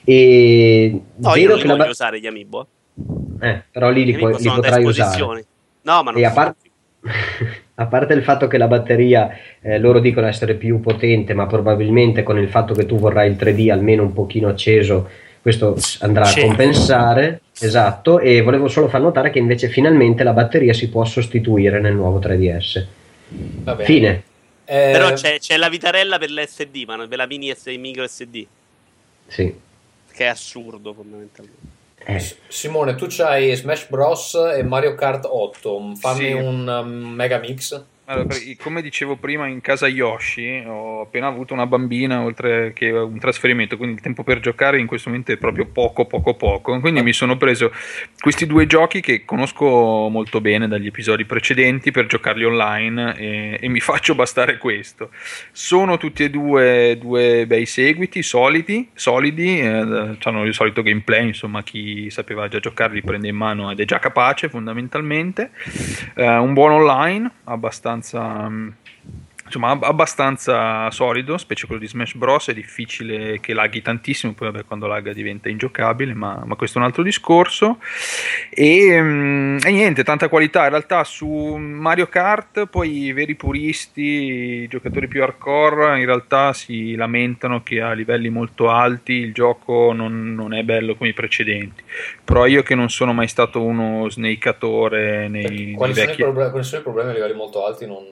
E 0.04 1.00
No, 1.16 1.34
io 1.36 1.48
non 1.48 1.56
li 1.56 1.62
voglio 1.62 1.76
ba- 1.76 1.88
usare 1.88 2.20
gli 2.20 2.26
amiibo. 2.26 2.66
eh. 3.40 3.62
però 3.70 3.88
lì 3.90 4.04
li, 4.04 4.12
puoi- 4.18 4.36
li 4.38 4.50
potrai 4.54 4.84
usare. 4.84 5.44
No, 5.82 6.02
ma 6.02 6.10
non 6.10 6.20
E 6.20 6.24
a, 6.26 6.30
par- 6.30 6.54
a 7.76 7.86
parte 7.86 8.12
il 8.12 8.22
fatto 8.22 8.46
che 8.48 8.58
la 8.58 8.68
batteria 8.68 9.30
eh, 9.62 9.78
loro 9.78 9.98
dicono 10.00 10.26
essere 10.26 10.56
più 10.56 10.78
potente, 10.80 11.32
ma 11.32 11.46
probabilmente 11.46 12.22
con 12.22 12.38
il 12.38 12.48
fatto 12.50 12.74
che 12.74 12.84
tu 12.84 12.98
vorrai 12.98 13.30
il 13.30 13.36
3D 13.36 13.70
almeno 13.70 14.02
un 14.02 14.12
pochino 14.12 14.48
acceso, 14.48 15.08
questo 15.46 15.76
andrà 16.00 16.24
a 16.28 16.34
compensare. 16.40 17.42
Esatto, 17.60 18.18
e 18.18 18.42
volevo 18.42 18.66
solo 18.66 18.88
far 18.88 19.00
notare 19.00 19.30
che 19.30 19.38
invece 19.38 19.68
finalmente 19.68 20.24
la 20.24 20.32
batteria 20.32 20.72
si 20.72 20.88
può 20.88 21.04
sostituire 21.04 21.78
nel 21.80 21.94
nuovo 21.94 22.18
3DS. 22.18 22.84
Va 23.62 23.74
bene. 23.76 23.84
Fine. 23.84 24.22
Eh, 24.64 24.90
Però 24.90 25.12
c'è, 25.12 25.38
c'è 25.38 25.56
la 25.56 25.68
vitarella 25.68 26.18
per 26.18 26.32
l'SD, 26.32 26.82
ma 26.84 26.96
non 26.96 27.06
per 27.06 27.18
la 27.18 27.26
mini 27.28 27.54
SD, 27.54 27.68
micro 27.78 28.04
SD, 28.08 28.44
Sì. 29.28 29.54
che 30.12 30.24
è 30.24 30.26
assurdo 30.26 30.92
fondamentalmente. 30.92 31.74
Eh, 32.04 32.20
Simone, 32.48 32.96
tu 32.96 33.06
c'hai 33.08 33.54
Smash 33.54 33.86
Bros. 33.88 34.34
e 34.56 34.64
Mario 34.64 34.96
Kart 34.96 35.26
8. 35.30 35.94
Fammi 35.94 36.26
Sì. 36.26 36.32
un 36.32 36.66
um, 36.66 36.88
mega 37.14 37.38
mix. 37.38 37.80
Allora, 38.08 38.36
come 38.62 38.82
dicevo 38.82 39.16
prima, 39.16 39.48
in 39.48 39.60
casa 39.60 39.88
Yoshi 39.88 40.62
ho 40.64 41.00
appena 41.00 41.26
avuto 41.26 41.54
una 41.54 41.66
bambina 41.66 42.20
oltre 42.22 42.72
che 42.72 42.88
un 42.88 43.18
trasferimento, 43.18 43.76
quindi 43.76 43.96
il 43.96 44.00
tempo 44.00 44.22
per 44.22 44.38
giocare 44.38 44.78
in 44.78 44.86
questo 44.86 45.08
momento 45.08 45.32
è 45.32 45.36
proprio 45.36 45.66
poco, 45.66 46.04
poco, 46.04 46.34
poco. 46.34 46.78
Quindi 46.78 47.02
mi 47.02 47.12
sono 47.12 47.36
preso 47.36 47.72
questi 48.20 48.46
due 48.46 48.68
giochi 48.68 49.00
che 49.00 49.24
conosco 49.24 49.66
molto 50.08 50.40
bene 50.40 50.68
dagli 50.68 50.86
episodi 50.86 51.24
precedenti 51.24 51.90
per 51.90 52.06
giocarli 52.06 52.44
online 52.44 53.16
e, 53.16 53.58
e 53.60 53.68
mi 53.68 53.80
faccio 53.80 54.14
bastare 54.14 54.56
questo. 54.56 55.10
Sono 55.50 55.96
tutti 55.96 56.22
e 56.22 56.30
due, 56.30 56.96
due 57.00 57.44
bei 57.48 57.66
seguiti, 57.66 58.22
solidi, 58.22 58.88
solidi, 58.94 59.58
eh, 59.58 59.66
hanno 60.22 60.44
il 60.44 60.54
solito 60.54 60.82
gameplay, 60.82 61.26
insomma 61.26 61.64
chi 61.64 62.08
sapeva 62.10 62.46
già 62.46 62.60
giocarli 62.60 63.02
prende 63.02 63.26
in 63.26 63.36
mano 63.36 63.68
ed 63.72 63.80
è 63.80 63.84
già 63.84 63.98
capace 63.98 64.48
fondamentalmente. 64.48 65.50
Eh, 66.14 66.36
un 66.36 66.52
buon 66.52 66.70
online, 66.70 67.28
abbastanza... 67.42 67.94
mm, 68.02 68.74
Insomma, 69.46 69.70
ab- 69.70 69.84
abbastanza 69.84 70.90
solido, 70.90 71.38
specie 71.38 71.66
quello 71.66 71.80
di 71.80 71.86
Smash 71.86 72.14
Bros. 72.14 72.48
È 72.48 72.54
difficile 72.54 73.38
che 73.40 73.54
laghi 73.54 73.80
tantissimo, 73.80 74.34
poi 74.34 74.50
vabbè, 74.50 74.64
quando 74.64 74.86
lagga 74.86 75.12
diventa 75.12 75.48
ingiocabile, 75.48 76.14
ma, 76.14 76.42
ma 76.44 76.56
questo 76.56 76.78
è 76.78 76.80
un 76.80 76.86
altro 76.86 77.02
discorso. 77.02 77.78
E, 78.50 79.00
mm, 79.00 79.58
e 79.64 79.70
niente, 79.70 80.04
tanta 80.04 80.28
qualità. 80.28 80.64
In 80.64 80.70
realtà 80.70 81.04
su 81.04 81.28
Mario 81.28 82.08
Kart, 82.08 82.66
poi 82.66 83.04
i 83.04 83.12
veri 83.12 83.36
puristi, 83.36 84.02
i 84.62 84.68
giocatori 84.68 85.06
più 85.06 85.22
hardcore, 85.22 85.98
in 85.98 86.06
realtà 86.06 86.52
si 86.52 86.94
lamentano 86.96 87.62
che 87.62 87.80
a 87.80 87.92
livelli 87.92 88.28
molto 88.28 88.68
alti 88.68 89.12
il 89.12 89.32
gioco 89.32 89.92
non, 89.92 90.34
non 90.34 90.54
è 90.54 90.64
bello 90.64 90.96
come 90.96 91.10
i 91.10 91.14
precedenti. 91.14 91.82
Però 92.24 92.46
io 92.46 92.62
che 92.62 92.74
non 92.74 92.90
sono 92.90 93.12
mai 93.12 93.28
stato 93.28 93.62
uno 93.62 94.08
snakeatore 94.10 95.28
nei, 95.28 95.44
nei 95.44 95.72
Quali 95.74 95.94
sono, 95.94 96.04
i 96.04 96.08
vecchi... 96.08 96.22
proble- 96.22 96.50
quali 96.50 96.64
sono 96.64 96.80
i 96.80 96.84
problemi 96.84 97.10
a 97.10 97.12
livelli 97.14 97.34
molto 97.34 97.64
alti? 97.64 97.86
Non, 97.86 98.04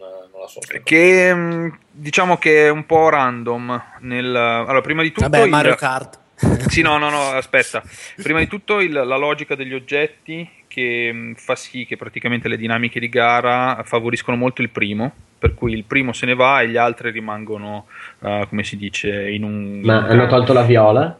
non 0.44 0.62
la 0.72 0.78
so. 0.78 0.82
che 0.84 1.34
mh, 1.34 1.78
diciamo 1.90 2.36
che 2.36 2.66
è 2.66 2.70
un 2.70 2.86
po' 2.86 3.08
random 3.08 3.82
nel 4.00 4.34
allora 4.34 4.80
prima 4.80 5.02
di 5.02 5.08
tutto 5.12 5.28
Vabbè, 5.28 5.44
il- 5.44 5.50
Mario 5.50 5.74
Kart. 5.74 6.18
sì 6.68 6.82
no 6.82 6.98
no 6.98 7.10
no 7.10 7.30
aspetta 7.30 7.82
prima 8.22 8.38
di 8.40 8.46
tutto 8.48 8.80
il- 8.80 8.92
la 8.92 9.16
logica 9.16 9.54
degli 9.54 9.72
oggetti 9.72 10.48
che 10.66 11.12
mh, 11.12 11.34
fa 11.36 11.54
sì 11.54 11.86
che 11.86 11.96
praticamente 11.96 12.48
le 12.48 12.56
dinamiche 12.56 12.98
di 13.00 13.08
gara 13.08 13.80
favoriscono 13.84 14.36
molto 14.36 14.60
il 14.62 14.70
primo 14.70 15.12
per 15.38 15.54
cui 15.54 15.72
il 15.72 15.84
primo 15.84 16.12
se 16.12 16.26
ne 16.26 16.34
va 16.34 16.60
e 16.62 16.68
gli 16.68 16.76
altri 16.76 17.10
rimangono 17.10 17.86
eh, 18.20 18.46
come 18.48 18.64
si 18.64 18.76
dice 18.76 19.30
in 19.30 19.44
un 19.44 19.80
ma 19.84 20.06
hanno 20.06 20.26
tolto 20.26 20.52
la 20.52 20.62
viola? 20.62 21.18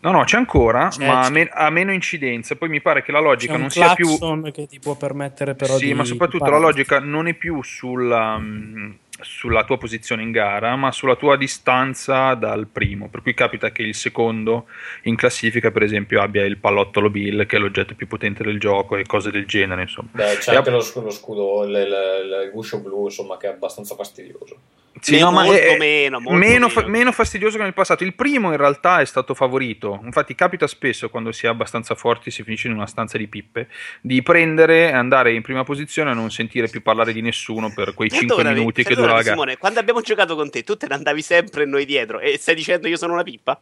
No 0.00 0.10
no 0.10 0.24
c'è 0.24 0.36
ancora 0.36 0.88
C'è, 0.88 1.06
ma 1.06 1.22
c'è. 1.24 1.30
me- 1.30 1.48
ha 1.52 1.70
meno 1.70 1.92
incidenza 1.92 2.54
poi 2.56 2.68
mi 2.68 2.80
pare 2.80 3.02
che 3.02 3.12
la 3.12 3.18
C'è 3.18 3.24
logica 3.24 3.54
un 3.54 3.60
non 3.60 3.70
sia 3.70 3.94
più 3.94 4.06
che 4.52 4.66
ti 4.66 4.78
può 4.78 4.94
permettere 4.96 5.54
però 5.54 5.76
sì, 5.76 5.86
di 5.86 5.94
ma 5.94 6.04
soprattutto 6.04 6.50
la 6.50 6.58
logica 6.58 7.00
non 7.00 7.26
è 7.28 7.34
più 7.34 7.62
sulla, 7.62 8.38
mm, 8.38 8.90
sulla 9.20 9.64
tua 9.64 9.78
posizione 9.78 10.22
in 10.22 10.30
gara, 10.30 10.76
ma 10.76 10.92
sulla 10.92 11.16
tua 11.16 11.36
distanza 11.36 12.34
dal 12.34 12.68
primo. 12.68 13.08
Per 13.08 13.22
cui 13.22 13.34
capita 13.34 13.72
che 13.72 13.82
il 13.82 13.96
secondo 13.96 14.66
in 15.02 15.16
classifica, 15.16 15.72
per 15.72 15.82
esempio, 15.82 16.22
abbia 16.22 16.44
il 16.44 16.58
pallottolo 16.58 17.10
Bill, 17.10 17.44
che 17.46 17.56
è 17.56 17.58
l'oggetto 17.58 17.96
più 17.96 18.06
potente 18.06 18.44
del 18.44 18.60
gioco, 18.60 18.96
e 18.96 19.04
cose 19.06 19.32
del 19.32 19.44
genere, 19.46 19.82
insomma. 19.82 20.10
Beh, 20.12 20.36
c'è 20.38 20.52
E 20.52 20.56
anche 20.56 20.68
app- 20.68 20.78
lo, 20.78 20.80
sc- 20.80 20.96
lo 21.02 21.10
scudo, 21.10 21.64
il, 21.64 21.70
il- 21.70 22.42
il 22.44 22.50
guscio 22.52 22.78
blu, 22.80 23.06
insomma, 23.06 23.36
che 23.36 23.48
è 23.48 23.50
abbastanza 23.50 23.96
fastidioso. 23.96 24.56
Sì, 25.00 25.18
no, 25.18 25.30
molto 25.30 25.52
è- 25.52 25.76
meno, 25.76 26.20
molto 26.20 26.38
meno, 26.38 26.52
meno. 26.66 26.68
fa- 26.68 26.86
meno 26.86 27.12
fastidioso 27.12 27.56
che 27.56 27.62
nel 27.62 27.74
passato. 27.74 28.04
Il 28.04 28.14
primo 28.14 28.50
in 28.50 28.56
realtà 28.56 29.00
è 29.00 29.04
stato 29.04 29.34
favorito. 29.34 30.00
Infatti, 30.04 30.34
capita 30.34 30.66
spesso 30.66 31.08
quando 31.10 31.32
si 31.32 31.46
è 31.46 31.48
abbastanza 31.48 31.94
forti, 31.94 32.30
si 32.30 32.42
finisce 32.42 32.68
in 32.68 32.74
una 32.74 32.86
stanza 32.86 33.18
di 33.18 33.26
pippe, 33.28 33.68
di 34.00 34.22
prendere, 34.22 34.92
andare 34.92 35.32
in 35.32 35.42
prima 35.42 35.64
posizione 35.64 36.10
e 36.10 36.14
non 36.14 36.30
sentire 36.30 36.68
più 36.68 36.82
parlare 36.82 37.12
di 37.12 37.20
nessuno 37.20 37.72
per 37.72 37.94
quei 37.94 38.10
5 38.10 38.28
Perdonami, 38.28 38.58
minuti 38.58 38.82
che 38.84 38.94
dura 38.94 39.08
la 39.12 39.22
gara. 39.22 39.30
Simone, 39.30 39.56
quando 39.56 39.80
abbiamo 39.80 40.00
giocato 40.00 40.34
con 40.36 40.50
te, 40.50 40.62
tu 40.62 40.76
te 40.76 40.86
ne 40.86 40.94
andavi 40.94 41.22
sempre 41.22 41.62
e 41.62 41.66
noi 41.66 41.84
dietro. 41.84 42.20
E 42.20 42.36
stai 42.38 42.54
dicendo 42.54 42.88
io 42.88 42.96
sono 42.96 43.12
una 43.14 43.22
pippa? 43.22 43.60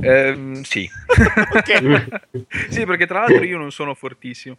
Ehm, 0.00 0.62
sì. 0.62 0.88
Sì, 2.68 2.84
perché 2.84 3.06
tra 3.06 3.20
l'altro 3.20 3.44
io 3.44 3.58
non 3.58 3.70
sono 3.70 3.94
fortissimo. 3.94 4.56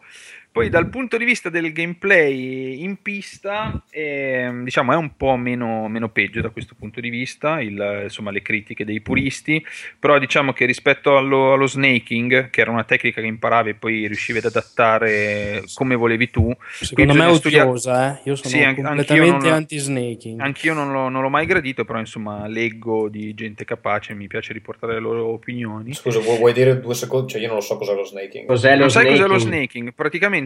Poi 0.57 0.69
dal 0.69 0.89
punto 0.89 1.17
di 1.17 1.25
vista 1.25 1.49
del 1.49 1.71
gameplay 1.71 2.81
in 2.81 2.99
pista, 3.03 3.83
ehm, 3.91 4.63
diciamo 4.63 4.91
è 4.91 4.95
un 4.95 5.15
po' 5.15 5.35
meno, 5.37 5.87
meno 5.87 6.09
peggio 6.09 6.41
da 6.41 6.49
questo 6.49 6.73
punto 6.73 6.99
di 6.99 7.09
vista, 7.09 7.61
il- 7.61 7.99
insomma 8.05 8.31
le 8.31 8.41
critiche 8.41 8.83
dei 8.83 8.99
puristi, 8.99 9.63
però 9.99 10.17
diciamo 10.17 10.53
che 10.53 10.65
rispetto 10.65 11.15
allo, 11.15 11.53
allo 11.53 11.67
snaking, 11.67 12.49
che 12.49 12.61
era 12.61 12.71
una 12.71 12.85
tecnica 12.85 13.21
che 13.21 13.27
imparavi 13.27 13.69
e 13.69 13.73
poi 13.75 14.07
riuscivi 14.07 14.39
ad 14.39 14.45
adattare 14.45 15.63
come 15.75 15.93
volevi 15.93 16.31
tu, 16.31 16.51
Secondo 16.79 17.13
me 17.13 17.25
è 17.25 17.29
odiosa, 17.29 18.17
eh. 18.17 18.21
Io 18.23 18.35
sono 18.35 18.49
Sì, 18.49 18.73
completamente 18.81 19.49
anti-snaking. 19.49 20.41
Anch'io 20.41 20.73
non 20.73 20.91
l'ho, 20.91 21.09
non 21.09 21.21
l'ho 21.21 21.29
mai 21.29 21.45
gradito, 21.45 21.85
però 21.85 21.99
insomma 21.99 22.47
leggo 22.47 23.09
di 23.09 23.33
gente 23.35 23.63
capace, 23.63 24.15
mi 24.15 24.25
piace 24.25 24.53
riportare 24.53 24.93
le 24.93 24.99
loro 24.99 25.27
opinioni. 25.27 25.93
Scusa, 25.93 26.19
vuoi, 26.19 26.37
vuoi 26.37 26.53
dire 26.53 26.79
due 26.79 26.95
secondi? 26.95 27.33
Cioè, 27.33 27.41
io 27.41 27.47
non 27.47 27.57
lo 27.57 27.61
so 27.61 27.77
cos'è 27.77 27.93
lo 27.93 28.03
snaking. 28.03 28.45
Cos'è 28.47 28.73
lo 28.73 28.81
Non 28.81 28.89
sai 28.89 29.05
cos'è 29.07 29.27
lo 29.27 29.37
snaking? 29.37 29.57
snaking? 29.67 29.93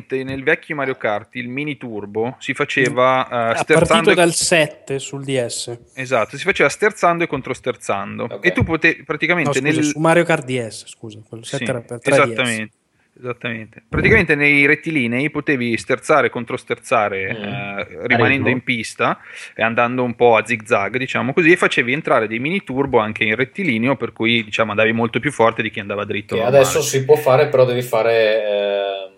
Praticamente 0.01 0.23
nel 0.23 0.43
vecchio 0.43 0.75
Mario 0.75 0.95
Kart 0.95 1.35
il 1.35 1.47
mini 1.47 1.77
turbo 1.77 2.35
si 2.39 2.53
faceva 2.53 3.23
eh, 3.25 3.35
a 3.35 3.37
partito 3.53 3.63
sterzando 3.63 4.11
e- 4.11 4.15
dal 4.15 4.33
7 4.33 4.99
sul 4.99 5.23
DS. 5.23 5.77
esatto, 5.93 6.37
si 6.37 6.43
faceva 6.43 6.69
sterzando 6.69 7.23
e 7.23 7.27
controsterzando 7.27 8.23
Ok. 8.29 8.45
e 8.45 8.51
tu 8.51 8.63
potevi 8.63 8.97
No, 8.99 9.03
praticamente 9.05 9.59
scusa, 9.59 9.61
nel 9.73 9.83
su 9.83 9.99
Mario 9.99 10.23
Kart 10.23 10.45
DS, 10.45 10.85
scusa, 10.87 11.19
quello 11.27 11.43
7 11.43 11.63
Sì, 11.63 11.69
era 11.69 11.81
per 11.81 11.99
3DS. 11.99 12.13
esattamente. 12.23 12.75
Esattamente. 13.13 13.83
Praticamente 13.89 14.35
nei 14.35 14.65
rettilinei 14.65 15.29
potevi 15.29 15.77
sterzare 15.77 16.27
e 16.27 16.29
controsterzare 16.29 17.33
Mm. 17.33 17.43
eh, 17.43 17.87
rimanendo 18.07 18.47
in 18.49 18.63
pista 18.63 19.19
e 19.53 19.61
andando 19.61 20.01
un 20.03 20.15
po' 20.15 20.37
a 20.37 20.45
zig 20.45 20.63
zag, 20.65 20.97
diciamo 20.97 21.33
così, 21.33 21.51
e 21.51 21.57
facevi 21.57 21.91
entrare 21.91 22.27
dei 22.27 22.39
mini 22.39 22.63
turbo 22.63 22.99
anche 22.99 23.25
in 23.25 23.35
rettilineo, 23.35 23.97
per 23.97 24.13
cui 24.13 24.43
diciamo 24.45 24.71
andavi 24.71 24.93
molto 24.93 25.19
più 25.19 25.31
forte 25.31 25.61
di 25.61 25.69
chi 25.69 25.81
andava 25.81 26.05
dritto. 26.05 26.35
Che 26.35 26.41
adesso 26.41 26.81
si 26.81 27.03
può 27.03 27.15
fare, 27.17 27.49
però 27.49 27.65
devi 27.65 27.81
fare 27.81 28.41
la 28.43 29.10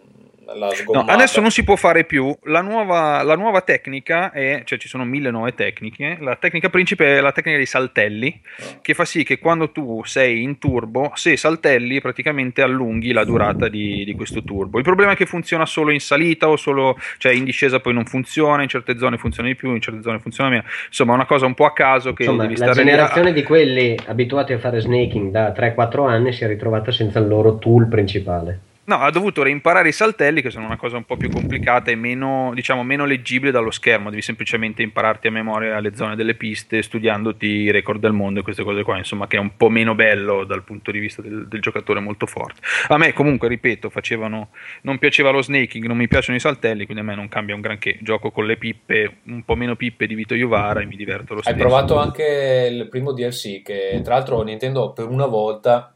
No, 0.92 1.06
adesso 1.08 1.40
non 1.40 1.52
si 1.52 1.64
può 1.64 1.76
fare 1.76 2.04
più. 2.04 2.36
La 2.44 2.62
nuova, 2.62 3.24
la 3.24 3.36
nuova 3.36 3.62
tecnica 3.62 4.32
è, 4.32 4.64
cioè 4.66 4.78
ci 4.78 4.88
sono 4.88 5.06
mille 5.06 5.32
nuove 5.32 5.54
tecniche. 5.54 6.18
La 6.20 6.36
tecnica 6.36 6.70
principe 6.70 7.18
è 7.18 7.22
la 7.22 7.32
tecnica 7.32 7.58
dei 7.58 7.66
saltelli, 7.66 8.42
che 8.82 8.94
fa 8.94 9.06
sì 9.06 9.24
che 9.24 9.40
quando 9.40 9.72
tu 9.72 10.02
sei 10.04 10.44
in 10.44 10.58
turbo, 10.58 11.12
se 11.16 11.38
saltelli, 11.38 12.02
praticamente 12.02 12.62
allunghi 12.62 13.12
la 13.14 13.24
durata 13.24 13.68
di, 13.70 14.04
di 14.04 14.14
questo 14.14 14.44
turbo. 14.44 14.78
Il 14.78 14.84
problema 14.84 15.14
è 15.14 15.16
che 15.16 15.26
funziona 15.26 15.66
solo 15.66 15.92
in 15.92 16.00
salita 16.00 16.50
o 16.50 16.58
solo, 16.58 16.98
cioè 17.18 17.34
in 17.34 17.44
discesa 17.44 17.80
poi 17.80 17.94
non 17.94 18.06
funziona, 18.06 18.62
in 18.64 18.70
certe 18.70 18.98
zone 18.98 19.18
funziona 19.18 19.48
di 19.48 19.56
più, 19.56 19.74
in 19.74 19.82
certe 19.82 20.02
zone 20.02 20.20
funziona 20.20 20.50
meno. 20.50 20.64
Insomma, 20.88 21.14
è 21.14 21.16
una 21.16 21.26
cosa 21.26 21.46
un 21.46 21.54
po' 21.54 21.66
a 21.66 21.74
caso 21.74 22.14
che 22.14 22.24
Insomma, 22.24 22.44
devi 22.44 22.58
la 22.58 22.72
stare 22.72 22.84
lì 22.84 22.90
a- 22.90 22.92
generazione 22.96 23.34
di 23.34 23.44
quelli 23.44 23.98
abituati 24.08 24.54
a 24.54 24.60
fare 24.60 24.80
snaking 24.80 25.32
da 25.32 25.52
3-4 25.52 26.08
anni 26.08 26.34
si 26.34 26.44
è 26.44 26.48
ritrovata 26.48 26.92
senza 26.92 27.20
il 27.20 27.28
loro 27.28 27.58
tool 27.58 27.88
principale. 27.88 28.72
No, 28.86 28.98
ha 28.98 29.10
dovuto 29.12 29.44
reimparare 29.44 29.88
i 29.88 29.94
saltelli, 29.94 30.42
che 30.42 30.50
sono 30.50 30.66
una 30.66 30.76
cosa 30.76 30.98
un 30.98 31.06
po' 31.06 31.16
più 31.16 31.30
complicata 31.30 31.90
e 31.90 31.96
meno, 31.96 32.52
diciamo, 32.54 32.84
meno 32.84 33.06
leggibile 33.06 33.50
dallo 33.50 33.72
schermo. 33.72 34.10
Devi 34.10 34.22
semplicemente 34.22 34.82
impararti 34.82 35.28
a 35.28 35.32
memoria 35.32 35.80
le 35.80 35.96
zone 35.96 36.18
delle 36.18 36.36
piste, 36.36 36.82
studiandoti 36.82 37.46
i 37.48 37.72
record 37.72 38.02
del 38.02 38.12
mondo 38.12 38.42
e 38.42 38.44
queste 38.44 38.62
cose 38.64 38.84
qua, 38.84 38.98
insomma, 38.98 39.28
che 39.28 39.38
è 39.38 39.40
un 39.40 39.56
po' 39.56 39.70
meno 39.70 39.96
bello 39.96 40.44
dal 40.44 40.64
punto 40.64 40.92
di 40.92 41.00
vista 41.00 41.22
del, 41.22 41.48
del 41.48 41.62
giocatore 41.62 42.02
molto 42.02 42.26
forte. 42.26 42.60
A 42.90 42.98
me, 42.98 43.14
comunque, 43.14 43.48
ripeto, 43.48 43.90
facevano. 43.90 44.50
Non 44.82 44.98
piaceva 44.98 45.30
lo 45.30 45.42
snaking, 45.42 45.86
non 45.86 45.96
mi 45.96 46.10
piacciono 46.10 46.36
i 46.36 46.42
saltelli, 46.42 46.84
quindi 46.84 47.04
a 47.04 47.06
me 47.06 47.16
non 47.16 47.30
cambia 47.30 47.56
un 47.56 47.62
granché. 47.62 47.98
Gioco 48.02 48.32
con 48.32 48.46
le 48.46 48.58
pippe, 48.58 49.20
un 49.28 49.44
po' 49.46 49.56
meno 49.56 49.78
pippe 49.78 50.08
di 50.08 50.16
Vito 50.16 50.36
Iuvara 50.36 50.82
e 50.82 50.86
mi 50.86 50.98
diverto 50.98 51.36
lo 51.36 51.40
Hai 51.40 51.54
stesso. 51.54 51.58
provato 51.58 51.98
anche 51.98 52.68
il 52.70 52.90
primo 52.90 53.14
DLC, 53.14 53.62
che 53.62 54.02
tra 54.04 54.16
l'altro 54.16 54.42
Nintendo 54.44 54.92
per 54.92 55.08
una 55.08 55.26
volta 55.26 55.96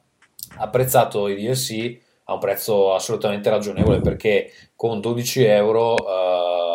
ha 0.60 0.64
apprezzato 0.64 1.28
i 1.28 1.36
DLC 1.36 2.06
a 2.30 2.34
un 2.34 2.40
prezzo 2.40 2.94
assolutamente 2.94 3.50
ragionevole 3.50 4.02
perché 4.02 4.52
con 4.76 5.00
12 5.00 5.46
euro 5.46 5.96
ha 5.96 6.67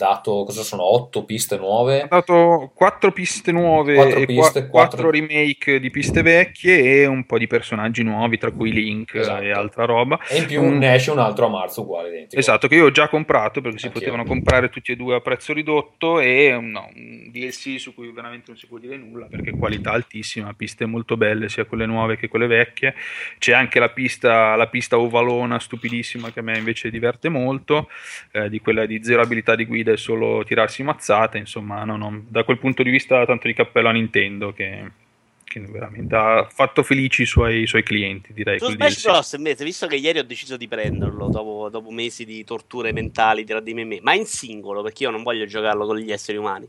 dato, 0.00 0.44
cosa 0.44 0.62
sono, 0.62 0.82
8 0.82 1.24
piste 1.24 1.58
nuove? 1.58 2.00
Ha 2.00 2.06
dato 2.06 2.72
quattro 2.74 3.12
piste 3.12 3.52
nuove 3.52 3.94
Quattro 3.94 4.18
e 4.18 4.24
piste, 4.26 4.60
qua- 4.66 4.70
quattro- 4.70 5.02
quattro 5.02 5.10
remake 5.10 5.78
di 5.78 5.90
piste 5.90 6.22
vecchie 6.22 7.02
e 7.02 7.06
un 7.06 7.26
po' 7.26 7.36
di 7.36 7.46
personaggi 7.46 8.02
nuovi, 8.02 8.38
tra 8.38 8.50
cui 8.50 8.72
Link 8.72 9.14
Esatto. 9.14 9.42
e 9.42 9.50
altra 9.52 9.84
roba. 9.84 10.18
E 10.26 10.38
in 10.38 10.46
più 10.46 10.62
Un- 10.62 10.78
ne 10.78 10.94
esce 10.94 11.10
un 11.10 11.18
altro 11.18 11.46
a 11.46 11.48
marzo 11.50 11.82
uguale 11.82 12.08
identico. 12.08 12.40
Esatto, 12.40 12.66
che 12.66 12.76
io 12.76 12.86
ho 12.86 12.90
già 12.90 13.08
comprato 13.08 13.60
perché 13.60 13.78
si 13.78 13.86
Anch'io. 13.86 14.00
potevano 14.00 14.24
comprare 14.26 14.70
tutti 14.70 14.92
e 14.92 14.96
due 14.96 15.16
a 15.16 15.20
prezzo 15.20 15.52
ridotto 15.52 16.18
e 16.18 16.56
no, 16.60 16.88
un 16.94 17.28
DLC 17.30 17.78
su 17.78 17.92
cui 17.94 18.10
veramente 18.10 18.44
non 18.48 18.56
si 18.56 18.66
può 18.66 18.78
dire 18.78 18.96
nulla 18.96 19.26
perché 19.26 19.50
qualità 19.50 19.90
altissima, 19.92 20.54
piste 20.54 20.86
molto 20.86 21.18
belle 21.18 21.48
sia 21.50 21.66
quelle 21.66 21.84
nuove 21.84 22.16
che 22.16 22.28
quelle 22.28 22.46
vecchie. 22.46 22.94
C'è 23.38 23.52
anche 23.52 23.78
la 23.78 23.90
pista, 23.90 24.56
la 24.56 24.66
pista 24.68 24.98
ovalona 24.98 25.58
stupidissima 25.58 26.30
che 26.32 26.40
a 26.40 26.42
me 26.42 26.56
invece 26.56 26.90
diverte 26.90 27.28
molto, 27.28 27.88
eh, 28.32 28.48
di 28.48 28.60
quella 28.60 28.86
di 28.86 29.02
zero 29.04 29.20
abilità 29.20 29.54
di 29.54 29.66
guida 29.66 29.89
e 29.92 29.96
solo 29.96 30.44
tirarsi 30.44 30.82
mazzate, 30.82 31.38
insomma, 31.38 31.84
no, 31.84 31.96
no, 31.96 32.22
da 32.28 32.44
quel 32.44 32.58
punto 32.58 32.82
di 32.82 32.90
vista 32.90 33.24
tanto 33.26 33.46
di 33.46 33.54
cappello 33.54 33.88
a 33.88 33.92
Nintendo 33.92 34.52
che, 34.52 34.90
che 35.44 35.60
veramente 35.60 36.14
ha 36.14 36.48
fatto 36.50 36.82
felici 36.82 37.22
i 37.22 37.26
suoi, 37.26 37.62
i 37.62 37.66
suoi 37.66 37.82
clienti, 37.82 38.32
direi. 38.32 38.58
Su 38.58 38.70
Smash. 38.70 39.02
Bros. 39.02 39.32
invece, 39.32 39.64
visto 39.64 39.86
che 39.86 39.96
ieri 39.96 40.18
ho 40.18 40.24
deciso 40.24 40.56
di 40.56 40.68
prenderlo 40.68 41.28
dopo, 41.28 41.68
dopo 41.70 41.90
mesi 41.90 42.24
di 42.24 42.44
torture 42.44 42.92
mentali 42.92 43.44
tra 43.44 43.60
di 43.60 43.74
me 43.74 43.82
e 43.82 43.84
me, 43.84 43.98
ma 44.00 44.14
in 44.14 44.26
singolo, 44.26 44.82
perché 44.82 45.02
io 45.04 45.10
non 45.10 45.22
voglio 45.22 45.46
giocarlo 45.46 45.86
con 45.86 45.96
gli 45.96 46.12
esseri 46.12 46.38
umani, 46.38 46.68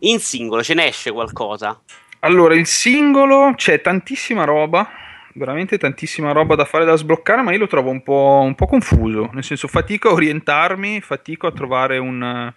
in 0.00 0.18
singolo 0.20 0.62
ce 0.62 0.74
ne 0.74 0.86
esce 0.86 1.10
qualcosa? 1.10 1.80
Allora, 2.20 2.54
il 2.54 2.66
singolo 2.66 3.54
c'è 3.56 3.80
tantissima 3.80 4.44
roba, 4.44 4.88
veramente 5.34 5.78
tantissima 5.78 6.32
roba 6.32 6.54
da 6.54 6.64
fare 6.64 6.84
da 6.84 6.96
sbloccare, 6.96 7.42
ma 7.42 7.52
io 7.52 7.58
lo 7.58 7.66
trovo 7.66 7.90
un 7.90 8.02
po', 8.02 8.40
un 8.42 8.54
po' 8.54 8.66
confuso, 8.66 9.30
nel 9.32 9.44
senso 9.44 9.68
fatico 9.68 10.08
a 10.08 10.12
orientarmi, 10.12 11.00
fatico 11.00 11.46
a 11.46 11.52
trovare 11.52 11.98
un, 11.98 12.52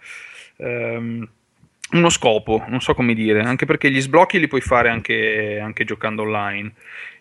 ehm, 0.56 1.28
uno 1.92 2.08
scopo, 2.08 2.64
non 2.68 2.80
so 2.80 2.94
come 2.94 3.14
dire, 3.14 3.40
anche 3.42 3.66
perché 3.66 3.90
gli 3.90 4.00
sblocchi 4.00 4.38
li 4.38 4.48
puoi 4.48 4.60
fare 4.60 4.88
anche, 4.88 5.58
anche 5.62 5.84
giocando 5.84 6.22
online. 6.22 6.72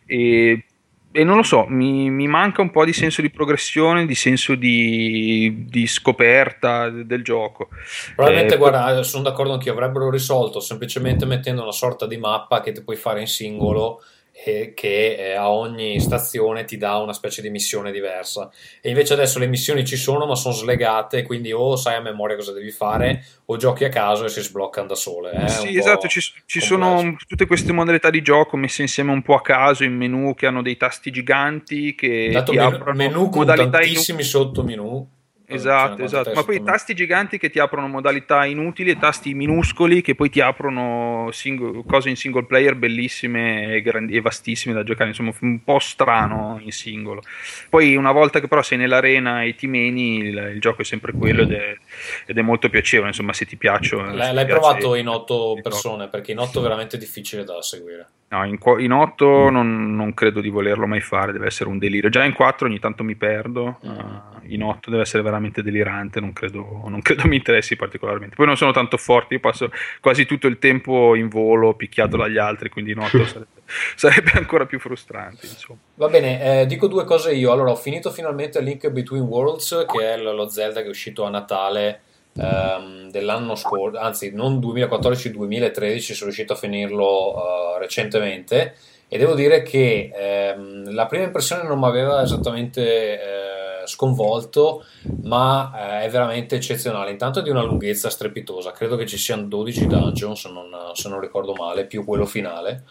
E, 0.05 0.65
e 1.11 1.23
non 1.23 1.37
lo 1.37 1.43
so, 1.43 1.65
mi, 1.69 2.09
mi 2.09 2.27
manca 2.27 2.61
un 2.61 2.71
po' 2.71 2.83
di 2.83 2.91
senso 2.91 3.21
di 3.21 3.29
progressione, 3.29 4.05
di 4.05 4.15
senso 4.15 4.55
di, 4.55 5.65
di 5.69 5.87
scoperta 5.87 6.89
del 6.89 7.23
gioco. 7.23 7.69
Probabilmente, 8.15 8.55
Eh, 8.55 8.57
guarda, 8.57 9.01
sono 9.03 9.23
d'accordo 9.23 9.53
anch'io, 9.53 9.71
avrebbero 9.71 10.09
risolto 10.09 10.59
semplicemente 10.59 11.25
mettendo 11.25 11.61
una 11.61 11.71
sorta 11.71 12.05
di 12.05 12.17
mappa 12.17 12.59
che 12.59 12.73
ti 12.73 12.83
puoi 12.83 12.97
fare 12.97 13.21
in 13.21 13.27
singolo 13.27 14.01
e 14.43 14.73
che 14.75 15.15
eh, 15.15 15.33
a 15.33 15.49
ogni 15.49 15.99
stazione 16.01 16.65
ti 16.65 16.77
dà 16.77 16.97
una 16.97 17.13
specie 17.13 17.41
di 17.41 17.49
missione 17.49 17.91
diversa. 17.91 18.51
E 18.81 18.89
invece 18.89 19.13
adesso 19.13 19.39
le 19.39 19.47
missioni 19.47 19.85
ci 19.85 19.95
sono, 19.95 20.25
ma 20.25 20.35
sono 20.35 20.53
slegate, 20.53 21.23
quindi 21.23 21.53
o 21.53 21.75
sai 21.77 21.95
a 21.95 22.01
memoria 22.01 22.35
cosa 22.35 22.51
devi 22.51 22.69
fare 22.69 23.23
o 23.45 23.55
giochi 23.57 23.85
a 23.85 23.89
caso 23.89 24.25
e 24.25 24.29
si 24.29 24.41
sbloccano 24.41 24.87
da 24.87 24.95
sole. 24.95 25.31
eh, 25.45 25.47
Sì, 25.47 25.77
esatto, 25.77 26.07
ci, 26.07 26.19
ci 26.45 26.59
sono 26.59 27.15
tutte 27.27 27.45
queste 27.45 27.71
modalità 27.71 28.09
di 28.09 28.21
gioco 28.21 28.57
messe 28.57 28.81
insieme 28.81 29.11
un 29.11 29.21
po' 29.21 29.35
a 29.35 29.41
caso 29.41 29.83
in 29.83 29.95
menu 29.95 30.35
che 30.35 30.47
hanno 30.47 30.61
dei 30.61 30.75
tasti 30.75 31.11
giganti 31.11 31.95
che 31.95 32.29
Dato 32.31 32.51
ti 32.51 32.57
menu, 32.57 32.75
aprono 32.75 32.97
menu 32.97 33.29
con 33.29 33.39
modalità 33.39 33.77
tantissimi 33.77 34.23
sottomenu. 34.23 35.13
Esatto, 35.47 35.95
cioè, 35.97 36.05
esatto, 36.05 36.31
quante 36.31 36.39
ma 36.39 36.43
poi 36.43 36.63
tasti 36.63 36.93
giganti 36.93 37.37
che 37.37 37.49
ti 37.49 37.59
aprono 37.59 37.87
modalità 37.87 38.45
inutili 38.45 38.91
e 38.91 38.97
tasti 38.97 39.33
minuscoli 39.33 40.01
che 40.01 40.15
poi 40.15 40.29
ti 40.29 40.41
aprono 40.41 41.29
single- 41.31 41.83
cose 41.85 42.09
in 42.09 42.15
single 42.15 42.45
player 42.45 42.75
bellissime 42.75 43.73
e, 43.75 43.81
grandi- 43.81 44.15
e 44.15 44.21
vastissime 44.21 44.73
da 44.73 44.83
giocare, 44.83 45.09
insomma 45.09 45.33
un 45.41 45.63
po' 45.63 45.79
strano 45.79 46.59
in 46.61 46.71
singolo. 46.71 47.21
Poi 47.69 47.95
una 47.95 48.11
volta 48.11 48.39
che 48.39 48.47
però 48.47 48.61
sei 48.61 48.77
nell'arena 48.77 49.43
e 49.43 49.55
ti 49.55 49.67
meni, 49.67 50.17
il, 50.17 50.51
il 50.53 50.59
gioco 50.59 50.81
è 50.81 50.85
sempre 50.85 51.11
quello 51.11 51.43
ed 51.43 51.51
è, 51.51 51.77
ed 52.25 52.37
è 52.37 52.41
molto 52.41 52.69
piacevole, 52.69 53.09
insomma 53.09 53.33
se 53.33 53.45
ti 53.45 53.55
se 53.55 53.95
L'hai, 53.95 54.33
l'hai 54.33 54.45
piace- 54.45 54.45
provato 54.47 54.95
in 54.95 55.07
otto 55.07 55.59
persone 55.61 56.07
perché 56.07 56.31
in 56.31 56.39
otto 56.39 56.59
è 56.59 56.61
veramente 56.61 56.97
difficile 56.97 57.43
da 57.43 57.61
seguire. 57.61 58.07
No, 58.27 58.43
in, 58.43 58.57
qu- 58.57 58.79
in 58.81 58.91
8 58.91 59.49
non, 59.49 59.95
non 59.95 60.13
credo 60.15 60.41
di 60.41 60.49
volerlo 60.49 60.87
mai 60.87 60.99
fare, 60.99 61.31
deve 61.31 61.45
essere 61.45 61.69
un 61.69 61.77
delirio. 61.77 62.09
Già 62.09 62.23
in 62.23 62.33
4 62.33 62.67
ogni 62.67 62.79
tanto 62.79 63.03
mi 63.03 63.15
perdo, 63.15 63.79
eh, 63.83 64.53
in 64.53 64.63
8 64.63 64.89
deve 64.89 65.03
essere 65.03 65.21
veramente 65.21 65.33
delirante, 65.61 66.19
non 66.19 66.33
credo, 66.33 66.83
non 66.87 67.01
credo 67.01 67.27
mi 67.27 67.35
interessi 67.35 67.75
particolarmente. 67.75 68.35
Poi 68.35 68.45
non 68.45 68.57
sono 68.57 68.71
tanto 68.71 68.97
forte, 68.97 69.35
io 69.35 69.39
passo 69.39 69.71
quasi 69.99 70.25
tutto 70.25 70.47
il 70.47 70.59
tempo 70.59 71.15
in 71.15 71.27
volo, 71.27 71.73
picchiato 71.73 72.17
dagli 72.17 72.37
altri, 72.37 72.69
quindi 72.69 72.91
in 72.91 72.99
8 72.99 73.25
sarebbe, 73.25 73.61
sarebbe 73.95 74.31
ancora 74.33 74.65
più 74.65 74.79
frustrante. 74.79 75.45
Insomma. 75.45 75.79
Va 75.95 76.07
bene, 76.07 76.61
eh, 76.61 76.65
dico 76.65 76.87
due 76.87 77.05
cose 77.05 77.33
io. 77.33 77.51
Allora, 77.51 77.71
ho 77.71 77.75
finito 77.75 78.11
finalmente 78.11 78.61
Link 78.61 78.89
Between 78.89 79.23
Worlds, 79.23 79.85
che 79.87 80.13
è 80.13 80.17
lo 80.17 80.33
lo 80.33 80.49
Zelda 80.49 80.81
che 80.81 80.87
è 80.87 80.89
uscito 80.89 81.23
a 81.23 81.29
Natale 81.29 82.01
ehm, 82.35 83.09
dell'anno 83.09 83.55
scorso, 83.55 83.97
anzi 83.97 84.31
non 84.33 84.59
2014-2013, 84.59 85.99
sono 85.99 86.25
riuscito 86.25 86.53
a 86.53 86.57
finirlo 86.57 87.35
eh, 87.35 87.79
recentemente 87.79 88.75
e 89.07 89.17
devo 89.17 89.35
dire 89.35 89.61
che 89.61 90.11
ehm, 90.13 90.93
la 90.93 91.05
prima 91.05 91.25
impressione 91.25 91.63
non 91.63 91.79
mi 91.79 91.85
aveva 91.85 92.23
esattamente 92.23 92.81
eh, 92.81 93.44
sconvolto, 93.85 94.85
ma 95.23 96.01
eh, 96.01 96.05
è 96.05 96.09
veramente 96.09 96.55
eccezionale. 96.55 97.11
Intanto 97.11 97.39
è 97.39 97.43
di 97.43 97.49
una 97.49 97.63
lunghezza 97.63 98.09
strepitosa, 98.09 98.71
credo 98.71 98.95
che 98.95 99.05
ci 99.05 99.17
siano 99.17 99.43
12 99.43 99.87
dungeon, 99.87 100.35
se 100.35 100.49
non, 100.49 100.69
se 100.93 101.09
non 101.09 101.19
ricordo 101.19 101.53
male, 101.53 101.85
più 101.85 102.03
quello 102.03 102.25
finale. 102.25 102.83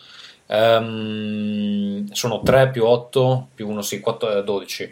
Ehm, 0.47 2.07
sono 2.13 2.43
3 2.43 2.71
più 2.71 2.85
8 2.85 3.49
più 3.55 3.69
1, 3.69 3.83
sì, 3.83 4.01
4, 4.01 4.43
12. 4.43 4.91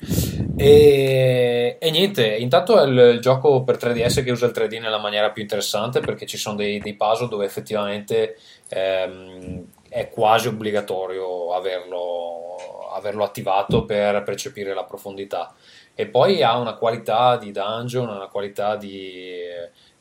E, 0.56 1.76
e 1.78 1.90
niente, 1.90 2.26
intanto 2.26 2.80
è 2.80 2.86
il, 2.86 3.14
il 3.14 3.20
gioco 3.20 3.62
per 3.62 3.76
3DS 3.76 4.22
che 4.22 4.30
usa 4.30 4.46
il 4.46 4.52
3D 4.54 4.80
nella 4.80 4.98
maniera 4.98 5.30
più 5.30 5.42
interessante 5.42 6.00
perché 6.00 6.26
ci 6.26 6.36
sono 6.36 6.56
dei, 6.56 6.78
dei 6.78 6.94
puzzle 6.94 7.28
dove 7.28 7.44
effettivamente 7.44 8.38
ehm, 8.68 9.64
è 9.88 10.08
quasi 10.08 10.48
obbligatorio 10.48 11.52
averlo, 11.52 12.88
averlo 12.94 13.24
attivato 13.24 13.84
per 13.84 14.22
percepire 14.22 14.72
la 14.74 14.84
profondità. 14.84 15.54
E 15.94 16.06
poi 16.06 16.43
ha 16.43 16.56
una 16.56 16.74
qualità 16.74 17.36
di 17.36 17.52
dungeon, 17.52 18.09
una 18.09 18.28
qualità 18.28 18.77
di 18.77 19.40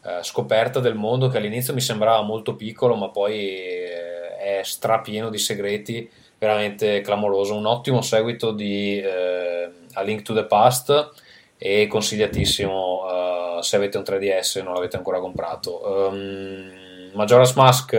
eh, 0.03 0.23
scoperta 0.23 0.79
del 0.79 0.95
mondo 0.95 1.27
che 1.27 1.37
all'inizio 1.37 1.73
mi 1.73 1.81
sembrava 1.81 2.21
molto 2.21 2.55
piccolo, 2.55 2.95
ma 2.95 3.09
poi 3.09 3.37
eh, 3.37 4.37
è 4.37 4.61
strapieno 4.63 5.29
di 5.29 5.37
segreti, 5.37 6.09
veramente 6.37 7.01
clamoroso. 7.01 7.55
Un 7.55 7.65
ottimo 7.65 8.01
seguito 8.01 8.51
di 8.51 8.99
eh, 8.99 9.69
A 9.93 10.01
Link 10.01 10.23
to 10.23 10.33
the 10.33 10.45
Past 10.45 11.11
e 11.57 11.85
consigliatissimo 11.87 13.59
eh, 13.59 13.63
se 13.63 13.75
avete 13.75 13.97
un 13.97 14.03
3DS 14.03 14.57
e 14.57 14.61
non 14.63 14.73
l'avete 14.73 14.97
ancora 14.97 15.19
comprato. 15.19 16.09
Um, 16.09 17.11
Majora's 17.13 17.53
Mask 17.53 17.93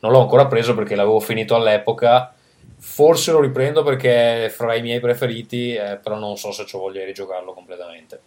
non 0.00 0.12
l'ho 0.12 0.20
ancora 0.20 0.46
preso 0.46 0.74
perché 0.74 0.94
l'avevo 0.94 1.20
finito 1.20 1.54
all'epoca. 1.54 2.34
Forse 2.80 3.32
lo 3.32 3.40
riprendo 3.40 3.82
perché 3.82 4.46
è 4.46 4.48
fra 4.48 4.74
i 4.74 4.82
miei 4.82 5.00
preferiti, 5.00 5.74
eh, 5.74 5.98
però 6.02 6.16
non 6.18 6.36
so 6.36 6.52
se 6.52 6.64
ho 6.70 6.78
voglia 6.78 7.00
di 7.00 7.06
rigiocarlo 7.06 7.52
completamente. 7.52 8.20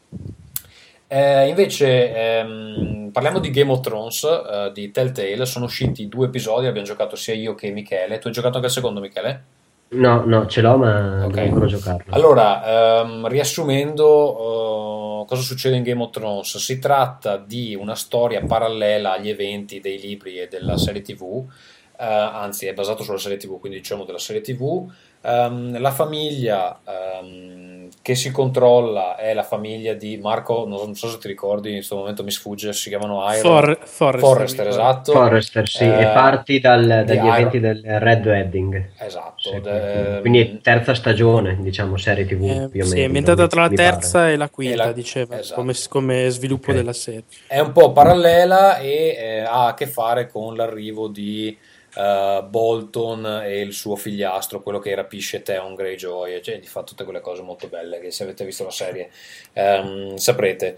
Eh, 1.08 1.48
invece 1.48 2.14
ehm, 2.16 3.10
parliamo 3.12 3.40
di 3.40 3.50
Game 3.50 3.72
of 3.72 3.82
Thrones 3.82 4.24
eh, 4.24 4.72
di 4.74 4.92
Telltale. 4.92 5.46
Sono 5.46 5.66
usciti 5.66 6.08
due 6.08 6.28
episodi, 6.28 6.68
abbiamo 6.68 6.88
giocato 6.88 7.16
sia 7.16 7.34
io 7.34 7.54
che 7.56 7.70
Michele. 7.72 8.20
Tu 8.20 8.28
hai 8.28 8.34
giocato 8.34 8.56
anche 8.56 8.68
il 8.68 8.74
secondo, 8.74 9.00
Michele? 9.02 9.44
No, 9.90 10.24
no, 10.26 10.48
ce 10.48 10.62
l'ho, 10.62 10.78
ma 10.78 11.26
Ok. 11.26 11.32
devo 11.34 11.46
ancora 11.48 11.66
giocarlo. 11.66 12.14
Allora, 12.14 13.02
ehm, 13.02 13.28
riassumendo, 13.28 15.24
eh, 15.24 15.28
cosa 15.28 15.42
succede 15.42 15.76
in 15.76 15.84
Game 15.84 16.02
of 16.02 16.12
Thrones? 16.12 16.58
Si 16.58 16.80
tratta 16.80 17.36
di 17.36 17.76
una 17.76 17.96
storia 17.96 18.42
parallela 18.46 19.14
agli 19.14 19.28
eventi 19.30 19.82
dei 19.82 20.00
libri 20.00 20.38
e 20.40 20.48
della 20.48 20.78
serie 20.78 21.02
TV, 21.02 21.44
anzi 22.06 22.66
è 22.68 22.74
basato 22.74 23.04
sulla 23.04 23.18
serie 23.20 23.38
TV, 23.38 23.60
quindi 23.60 23.78
diciamo 23.80 24.04
della 24.06 24.20
serie 24.20 24.42
TV. 24.42 24.90
Ehm, 25.24 25.80
la 25.80 25.92
famiglia 25.92 26.80
ehm, 26.84 27.90
che 28.02 28.16
si 28.16 28.32
controlla 28.32 29.16
è 29.16 29.34
la 29.36 29.44
famiglia 29.44 29.94
di 29.94 30.18
Marco, 30.18 30.66
non 30.68 30.96
so 30.96 31.08
se 31.10 31.20
ti 31.20 31.28
ricordi, 31.28 31.70
in 31.70 31.76
questo 31.76 31.98
momento 31.98 32.24
mi 32.24 32.32
sfugge, 32.32 32.74
si 32.74 32.90
chiamano 32.90 33.22
Iron 33.32 33.42
For- 33.42 33.78
Forrester, 33.84 34.20
Forrester, 34.20 34.68
esatto. 34.68 35.12
Forrester, 35.12 35.68
sì, 35.68 35.84
Eh, 35.84 36.02
e 36.02 36.06
parti 36.08 36.60
dal- 36.60 37.04
dagli 37.06 37.18
Iron- 37.18 37.28
eventi 37.36 37.60
del 37.60 37.82
Red 37.84 38.26
Wedding. 38.26 38.90
Esatto. 38.98 39.50
Sì, 39.52 39.62
de- 39.62 40.18
quindi 40.22 40.40
è 40.40 40.58
terza 40.62 40.96
stagione, 40.96 41.58
diciamo, 41.62 41.98
serie 41.98 42.26
TV 42.26 42.44
Eh, 42.64 42.70
più 42.70 42.82
o 42.82 42.86
sì, 42.86 42.92
meno. 42.94 43.02
è 43.04 43.06
ambientata 43.06 43.46
tra 43.48 43.62
la 43.64 43.70
mi 43.70 43.76
pare. 43.76 43.90
terza 43.92 44.30
e 44.30 44.36
la 44.38 44.50
quinta, 44.50 44.74
E 44.74 44.78
la- 44.88 44.92
diceva, 44.94 45.38
esatto. 45.40 45.60
come, 45.62 45.74
come 45.90 46.30
sviluppo 46.30 46.72
Ok. 46.72 46.76
della 46.78 46.94
serie. 46.94 47.24
è 47.48 47.60
un 47.60 47.72
po' 47.74 47.92
parallela 47.92 48.78
e 48.80 49.16
eh, 49.20 49.40
ha 49.42 49.68
a 49.68 49.74
che 49.76 49.86
fare 49.86 50.28
con 50.28 50.56
l'arrivo 50.56 51.08
di 51.08 51.56
eh, 51.96 52.44
Bolton 52.48 53.42
e 53.44 53.60
il 53.62 53.74
suo 53.74 53.96
figliastro, 53.96 54.62
quello 54.62 54.80
che 54.80 54.96
rapisce 54.96 55.42
Theon 55.42 55.76
Greyjoy, 55.76 56.36
e 56.36 56.42
cioè, 56.42 56.60
di 56.60 56.68
fatto 56.68 56.88
tutte 56.88 57.04
quelle 57.04 57.22
cose 57.22 57.42
molto 57.42 57.68
belle 57.68 58.00
che 58.00 58.12
se 58.12 58.24
avete 58.24 58.46
visto 58.46 58.64
la 58.64 58.72
serie 58.72 59.10
ehm, 59.54 60.16
saprete. 60.16 60.78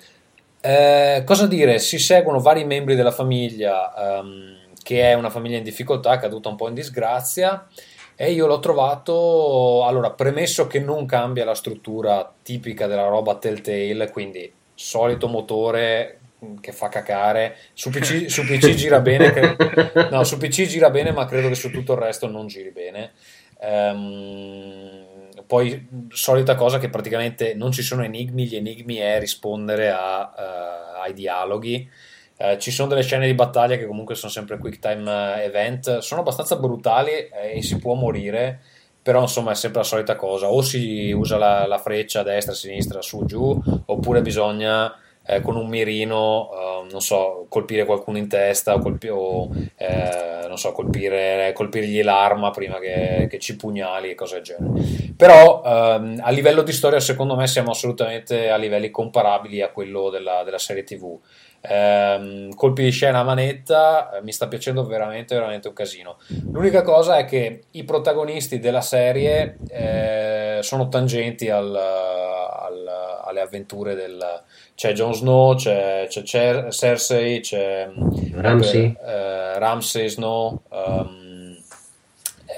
Eh, 0.62 1.24
cosa 1.26 1.46
dire? 1.46 1.78
Si 1.80 2.00
seguono 2.00 2.40
vari 2.40 2.64
membri 2.64 2.96
della 2.96 3.12
famiglia, 3.12 4.20
ehm, 4.20 4.58
che 4.82 5.02
è 5.02 5.14
una 5.14 5.30
famiglia 5.30 5.58
in 5.58 5.64
difficoltà, 5.64 6.18
caduta 6.18 6.50
un 6.50 6.56
po' 6.56 6.68
in 6.68 6.74
disgrazia. 6.74 7.68
E 8.16 8.32
io 8.32 8.46
l'ho 8.46 8.60
trovato, 8.60 9.86
allora, 9.86 10.12
premesso 10.12 10.68
che 10.68 10.80
non 10.80 11.06
cambia 11.06 11.46
la 11.46 11.56
struttura 11.56 12.32
tipica 12.44 12.86
della 12.88 13.08
roba 13.08 13.36
Telltale, 13.36 14.10
quindi 14.12 14.52
solito 14.76 15.28
motore 15.28 16.20
che 16.60 16.72
fa 16.72 16.90
cacare, 16.90 17.58
su 17.74 17.90
PC, 17.90 18.30
su 18.30 18.44
PC 18.44 18.74
gira 18.74 19.00
bene, 19.00 19.32
cre- 19.32 20.10
no, 20.10 20.24
su 20.24 20.38
PC 20.38 20.66
gira 20.66 20.90
bene, 20.90 21.12
ma 21.12 21.26
credo 21.26 21.48
che 21.48 21.56
su 21.56 21.70
tutto 21.72 21.94
il 21.94 22.00
resto 22.00 22.28
non 22.28 22.48
giri 22.48 22.72
bene. 22.72 23.12
Ehm, 23.60 25.04
poi, 25.46 25.88
solita 26.10 26.56
cosa 26.56 26.80
che 26.80 26.90
praticamente 26.90 27.54
non 27.54 27.72
ci 27.72 27.82
sono 27.82 28.04
enigmi, 28.04 28.46
gli 28.46 28.56
enigmi 28.56 28.96
è 28.96 29.20
rispondere 29.20 29.90
a, 29.90 30.34
eh, 30.38 31.02
ai 31.04 31.14
dialoghi. 31.14 31.90
Eh, 32.36 32.58
ci 32.60 32.72
sono 32.72 32.90
delle 32.90 33.04
scene 33.04 33.28
di 33.28 33.34
battaglia 33.34 33.78
che 33.78 33.86
comunque 33.86 34.16
sono 34.16 34.32
sempre 34.32 34.58
quick 34.58 34.80
time 34.80 35.40
eh, 35.40 35.44
event, 35.44 36.00
sono 36.00 36.22
abbastanza 36.22 36.56
brutali 36.56 37.12
e 37.12 37.62
si 37.62 37.78
può 37.78 37.94
morire, 37.94 38.60
però 39.02 39.22
insomma 39.22 39.52
è 39.52 39.56
sempre 39.56 39.82
la 39.82 39.86
solita 39.86 40.16
cosa, 40.16 40.50
o 40.50 40.62
si 40.62 41.12
usa 41.12 41.38
la, 41.38 41.68
la 41.68 41.78
freccia 41.78 42.22
a 42.22 42.24
destra, 42.24 42.54
a 42.54 42.56
sinistra, 42.56 43.02
su, 43.02 43.26
giù, 43.26 43.62
oppure 43.86 44.22
bisogna 44.22 44.94
eh, 45.26 45.42
con 45.42 45.56
un 45.56 45.68
mirino, 45.68 46.50
eh, 46.52 46.92
non 46.92 47.02
so, 47.02 47.46
colpire 47.50 47.86
qualcuno 47.86 48.18
in 48.18 48.28
testa 48.28 48.74
o, 48.74 48.80
colpi- 48.80 49.10
o, 49.10 49.50
eh, 49.76 50.46
non 50.48 50.58
so, 50.58 50.72
colpire, 50.72 51.52
colpirgli 51.54 52.04
l'arma 52.04 52.52
prima 52.52 52.80
che, 52.80 53.28
che 53.30 53.40
ci 53.40 53.56
pugnali 53.56 54.10
e 54.10 54.16
cose 54.16 54.36
del 54.36 54.44
genere. 54.44 54.82
Però 55.16 55.62
ehm, 55.66 56.20
a 56.22 56.30
livello 56.32 56.62
di 56.62 56.72
storia 56.72 57.00
secondo 57.00 57.36
me 57.36 57.48
siamo 57.48 57.72
assolutamente 57.72 58.50
a 58.50 58.58
livelli 58.58 58.90
comparabili 58.90 59.62
a 59.62 59.70
quello 59.70 60.10
della, 60.10 60.44
della 60.44 60.58
serie 60.58 60.84
TV. 60.84 61.18
Ehm, 61.66 62.54
colpi 62.56 62.84
di 62.84 62.92
scena 62.92 63.20
a 63.20 63.24
manetta, 63.24 64.18
eh, 64.18 64.22
mi 64.22 64.34
sta 64.34 64.48
piacendo 64.48 64.86
veramente, 64.86 65.34
veramente 65.36 65.70
un 65.70 65.74
casino. 65.74 66.18
L'unica 66.52 66.82
cosa 66.82 67.16
è 67.18 67.26
che 67.26 67.64
i 67.72 67.84
protagonisti 67.86 68.60
della 68.60 68.82
serie 68.82 69.58
eh, 69.70 70.60
sono 70.62 70.90
tangenti 70.90 71.50
al- 71.50 71.74
al- 71.76 73.22
alle 73.26 73.42
avventure 73.42 73.96
del. 73.96 74.42
C'è 74.84 74.92
Jon 74.92 75.14
Snow, 75.14 75.56
c'è, 75.56 76.08
c'è 76.10 76.24
Cer- 76.24 76.70
Cersei, 76.70 77.40
c'è 77.40 77.90
Ramsay. 78.34 78.94
eh, 79.02 79.58
Ramsay 79.58 80.10
Snow, 80.10 80.62
ehm, 80.70 81.56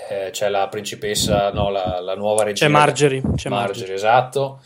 eh, 0.10 0.30
c'è 0.32 0.50
la 0.50 0.68
principessa, 0.68 1.52
no, 1.52 1.70
la, 1.70 2.00
la 2.02 2.16
nuova 2.16 2.44
regina. 2.44 2.68
C'è 2.68 2.76
Marjorie, 2.76 3.22
c'è 3.36 3.50
Marjorie. 3.50 3.94
esatto. 3.94 4.60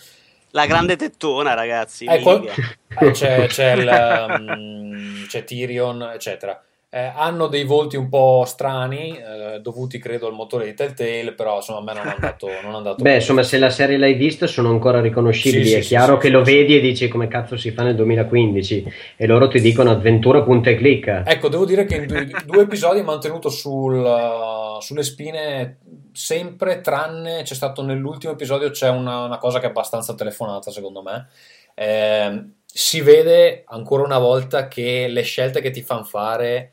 La 0.51 0.65
grande 0.67 0.95
tettona, 0.95 1.53
ragazzi. 1.53 2.05
Ecco, 2.05 2.47
eh, 2.47 3.11
c'è, 3.11 3.47
c'è 3.47 3.73
il, 3.73 4.25
um, 4.29 5.27
c'è 5.27 5.43
Tyrion, 5.43 6.01
eccetera. 6.13 6.63
Eh, 6.91 7.11
hanno 7.15 7.45
dei 7.45 7.65
volti 7.65 7.97
un 7.97 8.09
po' 8.09 8.45
strani, 8.47 9.15
eh, 9.15 9.59
dovuti 9.61 9.99
credo 9.99 10.25
al 10.25 10.33
motore 10.33 10.65
di 10.65 10.73
Telltale, 10.73 11.33
però 11.33 11.57
insomma 11.57 11.77
a 11.77 11.83
me 11.83 11.93
non 11.93 12.07
è 12.07 12.15
andato, 12.15 12.47
non 12.63 12.73
è 12.73 12.77
andato 12.77 13.03
Beh, 13.03 13.13
insomma, 13.15 13.43
se 13.43 13.59
la 13.59 13.69
serie 13.69 13.95
l'hai 13.97 14.15
vista 14.15 14.47
sono 14.47 14.69
ancora 14.69 14.99
riconoscibili. 14.99 15.65
Sì, 15.65 15.75
è 15.75 15.81
sì, 15.81 15.89
chiaro 15.89 16.15
sì, 16.15 16.21
che 16.21 16.29
lo 16.29 16.41
vedi 16.41 16.75
e 16.75 16.79
dici 16.79 17.07
come 17.07 17.27
cazzo 17.27 17.57
si 17.57 17.69
fa 17.69 17.83
nel 17.83 17.93
2015 17.93 18.91
e 19.17 19.27
loro 19.27 19.47
ti 19.47 19.61
dicono 19.61 19.91
avventura 19.91 20.41
punta 20.41 20.71
e 20.71 20.77
clicca. 20.77 21.23
Ecco, 21.27 21.47
devo 21.47 21.63
dire 21.63 21.85
che 21.85 21.97
in 21.97 22.07
due, 22.07 22.25
due 22.43 22.63
episodi 22.63 23.01
ha 23.01 23.03
mantenuto 23.03 23.49
sul, 23.49 23.93
uh, 23.93 24.81
sulle 24.81 25.03
spine 25.03 25.77
sempre, 26.11 26.81
tranne 26.81 27.43
c'è 27.43 27.53
stato 27.53 27.83
nell'ultimo 27.83 28.33
episodio 28.33 28.71
c'è 28.71 28.89
una, 28.89 29.25
una 29.25 29.37
cosa 29.37 29.59
che 29.59 29.67
è 29.67 29.69
abbastanza 29.69 30.15
telefonata 30.15 30.71
secondo 30.71 31.03
me. 31.03 31.27
Ehm, 31.75 32.53
si 32.65 33.01
vede 33.01 33.63
ancora 33.67 34.01
una 34.01 34.17
volta 34.17 34.67
che 34.67 35.07
le 35.07 35.21
scelte 35.21 35.61
che 35.61 35.69
ti 35.69 35.83
fanno 35.83 36.03
fare 36.03 36.71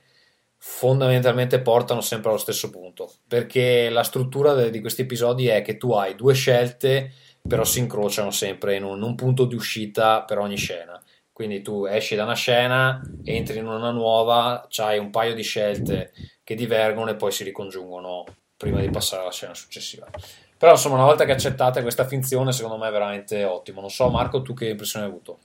fondamentalmente 0.69 1.61
portano 1.61 2.01
sempre 2.01 2.29
allo 2.29 2.39
stesso 2.39 2.69
punto, 2.71 3.11
perché 3.27 3.89
la 3.89 4.03
struttura 4.03 4.53
de- 4.53 4.71
di 4.71 4.81
questi 4.81 5.03
episodi 5.03 5.47
è 5.47 5.63
che 5.63 5.77
tu 5.77 5.93
hai 5.93 6.17
due 6.17 6.35
scelte, 6.35 7.13
però 7.41 7.65
si 7.65 7.79
incrociano 7.79 8.31
sempre 8.31 8.75
in 8.75 8.83
un, 8.83 9.01
un 9.01 9.15
punto 9.15 9.47
di 9.47 9.55
uscita 9.55 10.25
per 10.25 10.39
ogni 10.39 10.57
scena. 10.57 11.01
Quindi 11.33 11.63
tu 11.63 11.87
esci 11.87 12.17
da 12.17 12.25
una 12.25 12.35
scena, 12.35 13.01
entri 13.23 13.59
in 13.59 13.67
una 13.67 13.91
nuova, 13.91 14.67
c'hai 14.69 14.99
un 14.99 15.11
paio 15.11 15.35
di 15.35 15.43
scelte 15.43 16.13
che 16.43 16.55
divergono 16.55 17.11
e 17.11 17.17
poi 17.17 17.31
si 17.31 17.45
ricongiungono 17.45 18.25
prima 18.57 18.81
di 18.81 18.91
passare 18.91 19.23
alla 19.23 19.33
scena 19.33 19.55
successiva. 19.55 20.07
Però 20.59 20.73
insomma, 20.73 20.97
una 20.97 21.05
volta 21.05 21.25
che 21.25 21.33
accettate 21.33 21.81
questa 21.81 22.07
finzione, 22.07 22.53
secondo 22.53 22.77
me 22.77 22.89
è 22.89 22.93
veramente 22.93 23.45
ottimo. 23.45 23.81
Non 23.81 23.91
so, 23.91 24.11
Marco, 24.11 24.43
tu 24.43 24.53
che 24.53 24.69
impressione 24.69 25.07
hai 25.07 25.11
avuto? 25.13 25.39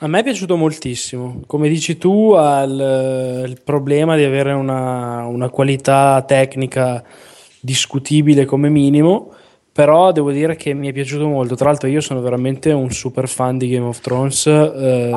A 0.00 0.08
me 0.08 0.20
è 0.20 0.22
piaciuto 0.22 0.56
moltissimo. 0.56 1.40
Come 1.46 1.70
dici 1.70 1.96
tu, 1.96 2.32
ha 2.36 2.62
il, 2.64 3.44
il 3.48 3.60
problema 3.64 4.14
di 4.14 4.24
avere 4.24 4.52
una, 4.52 5.24
una 5.24 5.48
qualità 5.48 6.22
tecnica 6.26 7.02
discutibile 7.58 8.44
come 8.44 8.68
minimo, 8.68 9.32
però 9.72 10.12
devo 10.12 10.32
dire 10.32 10.54
che 10.54 10.74
mi 10.74 10.88
è 10.88 10.92
piaciuto 10.92 11.26
molto. 11.26 11.54
Tra 11.54 11.70
l'altro, 11.70 11.88
io 11.88 12.02
sono 12.02 12.20
veramente 12.20 12.72
un 12.72 12.90
super 12.90 13.26
fan 13.26 13.56
di 13.56 13.70
Game 13.70 13.86
of 13.86 14.00
Thrones. 14.00 14.46
Eh, 14.46 15.10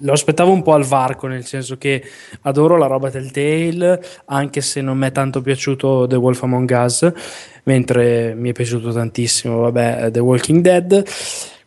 lo 0.00 0.12
aspettavo 0.12 0.52
un 0.52 0.62
po' 0.62 0.74
al 0.74 0.84
varco, 0.84 1.26
nel 1.26 1.44
senso 1.44 1.76
che 1.76 2.04
adoro 2.42 2.76
la 2.76 2.86
roba 2.86 3.10
Telltale, 3.10 4.00
anche 4.26 4.60
se 4.60 4.80
non 4.80 4.96
mi 4.96 5.08
è 5.08 5.12
tanto 5.12 5.40
piaciuto 5.42 6.06
The 6.06 6.16
Wolf 6.16 6.40
Among 6.44 6.70
Us, 6.70 7.12
mentre 7.64 8.34
mi 8.36 8.50
è 8.50 8.52
piaciuto 8.52 8.92
tantissimo, 8.92 9.58
vabbè, 9.58 10.10
The 10.12 10.20
Walking 10.20 10.60
Dead. 10.60 11.04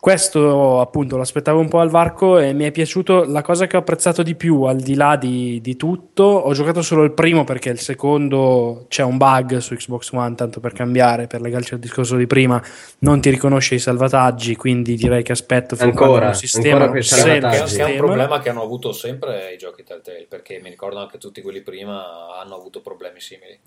Questo 0.05 0.81
appunto 0.81 1.17
l'aspettavo 1.17 1.59
un 1.59 1.67
po' 1.67 1.79
al 1.79 1.89
varco 1.89 2.37
e 2.37 2.53
mi 2.53 2.65
è 2.65 2.71
piaciuto. 2.71 3.23
La 3.23 3.41
cosa 3.41 3.65
che 3.65 3.75
ho 3.75 3.79
apprezzato 3.79 4.21
di 4.21 4.35
più, 4.35 4.61
al 4.61 4.79
di 4.79 4.93
là 4.93 5.15
di, 5.15 5.59
di 5.61 5.75
tutto, 5.75 6.21
ho 6.21 6.53
giocato 6.53 6.83
solo 6.83 7.01
il 7.01 7.11
primo 7.11 7.43
perché 7.43 7.69
il 7.69 7.79
secondo 7.79 8.85
c'è 8.87 9.01
un 9.01 9.17
bug 9.17 9.57
su 9.57 9.73
Xbox 9.73 10.11
One, 10.11 10.35
tanto 10.35 10.59
per 10.59 10.73
cambiare, 10.73 11.25
per 11.25 11.41
legarci 11.41 11.73
al 11.73 11.79
discorso 11.79 12.17
di 12.17 12.27
prima, 12.27 12.61
non 12.99 13.19
ti 13.19 13.31
riconosce 13.31 13.73
i 13.73 13.79
salvataggi, 13.79 14.55
quindi 14.55 14.93
direi 14.93 15.23
che 15.23 15.31
aspetto 15.31 15.75
fin 15.75 15.87
Ancora, 15.87 16.27
un 16.27 16.35
sistema 16.35 16.83
ancora 16.83 16.93
lo 16.93 17.01
salvataggi. 17.01 17.49
Che, 17.49 17.57
è 17.57 17.61
un 17.61 17.67
sistema. 17.67 17.97
problema 17.97 18.39
che 18.41 18.49
hanno 18.49 18.61
avuto 18.61 18.91
sempre 18.91 19.53
i 19.53 19.57
giochi 19.57 19.81
Telltale, 19.83 20.27
perché 20.29 20.59
mi 20.61 20.69
ricordo 20.69 20.99
anche 20.99 21.17
tutti 21.17 21.41
quelli 21.41 21.61
prima 21.61 22.37
hanno 22.39 22.53
avuto 22.53 22.79
problemi 22.79 23.19
simili. 23.19 23.57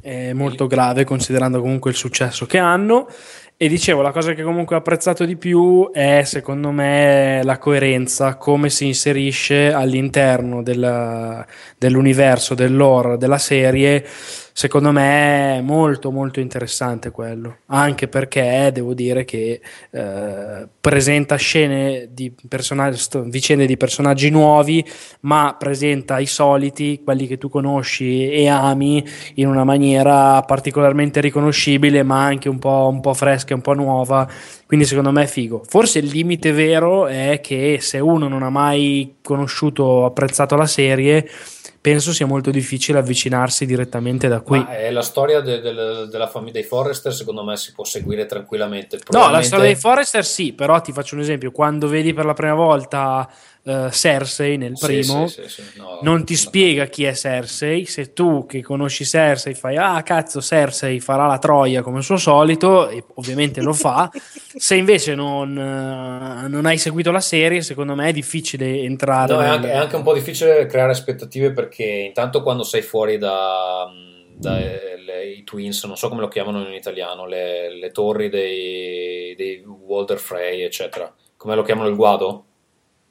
È 0.00 0.32
molto 0.32 0.66
grave 0.66 1.04
considerando 1.04 1.60
comunque 1.60 1.90
il 1.90 1.96
successo 1.96 2.46
che 2.46 2.58
hanno. 2.58 3.06
E 3.56 3.68
dicevo 3.68 4.02
la 4.02 4.10
cosa 4.10 4.32
che 4.32 4.42
comunque 4.42 4.74
ho 4.74 4.80
apprezzato 4.80 5.24
di 5.24 5.36
più 5.36 5.90
è 5.92 6.22
secondo 6.24 6.72
me 6.72 7.40
la 7.44 7.58
coerenza 7.58 8.34
come 8.34 8.68
si 8.68 8.86
inserisce 8.86 9.72
all'interno 9.72 10.60
della- 10.60 11.46
dell'universo 11.78 12.54
dell'horror 12.54 13.16
della 13.16 13.38
serie 13.38 14.04
secondo 14.56 14.92
me 14.92 15.58
è 15.58 15.60
molto 15.60 16.12
molto 16.12 16.38
interessante 16.38 17.10
quello 17.10 17.56
anche 17.66 18.06
perché 18.06 18.70
devo 18.72 18.94
dire 18.94 19.24
che 19.24 19.60
eh, 19.90 20.68
presenta 20.80 21.34
scene 21.34 22.08
di 22.12 22.32
personaggi 22.48 23.02
vicende 23.24 23.66
di 23.66 23.76
personaggi 23.76 24.30
nuovi 24.30 24.84
ma 25.20 25.56
presenta 25.58 26.20
i 26.20 26.26
soliti 26.26 27.00
quelli 27.02 27.26
che 27.26 27.38
tu 27.38 27.48
conosci 27.48 28.30
e 28.30 28.48
ami 28.48 29.04
in 29.34 29.48
una 29.48 29.64
maniera 29.64 30.42
particolarmente 30.42 31.20
riconoscibile, 31.20 32.02
ma 32.02 32.24
anche 32.24 32.48
un 32.48 32.58
po', 32.58 32.88
un 32.90 33.00
po' 33.00 33.14
fresca, 33.14 33.54
un 33.54 33.60
po' 33.60 33.74
nuova. 33.74 34.28
Quindi 34.66 34.86
secondo 34.86 35.10
me 35.10 35.24
è 35.24 35.26
figo. 35.26 35.62
Forse 35.66 35.98
il 35.98 36.06
limite 36.06 36.52
vero 36.52 37.06
è 37.06 37.40
che 37.42 37.78
se 37.80 37.98
uno 37.98 38.28
non 38.28 38.42
ha 38.42 38.50
mai 38.50 39.16
conosciuto 39.22 39.82
o 39.82 40.04
apprezzato 40.04 40.56
la 40.56 40.66
serie, 40.66 41.28
penso 41.84 42.14
sia 42.14 42.24
molto 42.24 42.50
difficile 42.50 42.98
avvicinarsi 42.98 43.66
direttamente 43.66 44.26
da 44.26 44.40
qui. 44.40 44.58
Ma 44.58 44.74
è 44.74 44.90
la 44.90 45.02
storia 45.02 45.40
de- 45.42 45.60
del- 45.60 46.08
della 46.10 46.28
famiglia 46.28 46.52
dei 46.54 46.62
Forrester, 46.62 47.12
secondo 47.12 47.44
me 47.44 47.58
si 47.58 47.72
può 47.74 47.84
seguire 47.84 48.24
tranquillamente. 48.24 48.96
No, 48.96 49.02
la 49.02 49.10
Probabilmente- 49.10 49.46
storia 49.48 49.66
dei 49.66 49.74
Forrester 49.76 50.24
sì, 50.24 50.54
però 50.54 50.80
ti 50.80 50.92
faccio 50.92 51.14
un 51.14 51.20
esempio. 51.20 51.50
Quando 51.50 51.86
vedi 51.86 52.14
per 52.14 52.24
la 52.24 52.32
prima 52.32 52.54
volta 52.54 53.28
eh, 53.66 53.88
Cersei 53.90 54.58
nel 54.58 54.74
primo, 54.78 55.26
sì, 55.26 55.48
sì, 55.48 55.62
sì, 55.62 55.78
no, 55.78 56.00
non 56.02 56.24
ti 56.24 56.34
no. 56.34 56.38
spiega 56.38 56.84
chi 56.86 57.04
è 57.04 57.14
Cersei. 57.14 57.86
Se 57.86 58.12
tu 58.12 58.44
che 58.46 58.62
conosci 58.62 59.04
Cersei 59.06 59.54
fai, 59.54 59.76
ah 59.76 60.02
cazzo, 60.02 60.42
Cersei 60.42 61.00
farà 61.00 61.26
la 61.26 61.38
Troia 61.38 61.82
come 61.82 61.98
al 61.98 62.04
suo 62.04 62.18
solito, 62.18 62.88
e 62.88 63.02
ovviamente 63.14 63.62
lo 63.62 63.72
fa. 63.72 64.10
Se 64.56 64.74
invece 64.76 65.14
non, 65.14 65.56
eh, 65.56 66.48
non 66.48 66.66
hai 66.66 66.76
seguito 66.78 67.10
la 67.10 67.20
serie, 67.20 67.62
secondo 67.62 67.94
me 67.94 68.08
è 68.08 68.12
difficile 68.12 68.80
entrare. 68.82 69.32
No, 69.32 69.40
è 69.40 69.46
anche, 69.46 69.70
è 69.70 69.76
anche 69.76 69.96
un 69.96 70.02
po' 70.02 70.12
difficile 70.12 70.66
creare 70.66 70.90
aspettative 70.92 71.52
perché 71.52 71.84
intanto 71.84 72.42
quando 72.42 72.62
sei 72.64 72.82
fuori 72.82 73.16
da, 73.16 73.86
da- 74.36 74.58
le- 74.58 75.26
i 75.26 75.42
twins, 75.42 75.84
non 75.84 75.96
so 75.96 76.08
come 76.08 76.20
lo 76.20 76.28
chiamano 76.28 76.66
in 76.66 76.74
italiano, 76.74 77.26
le, 77.26 77.74
le 77.74 77.90
torri 77.90 78.28
dei, 78.28 79.34
dei 79.36 79.64
Walter 79.64 80.18
Frey, 80.18 80.60
eccetera. 80.62 81.12
Come 81.36 81.54
lo 81.54 81.62
chiamano 81.62 81.88
il 81.88 81.96
guado? 81.96 82.44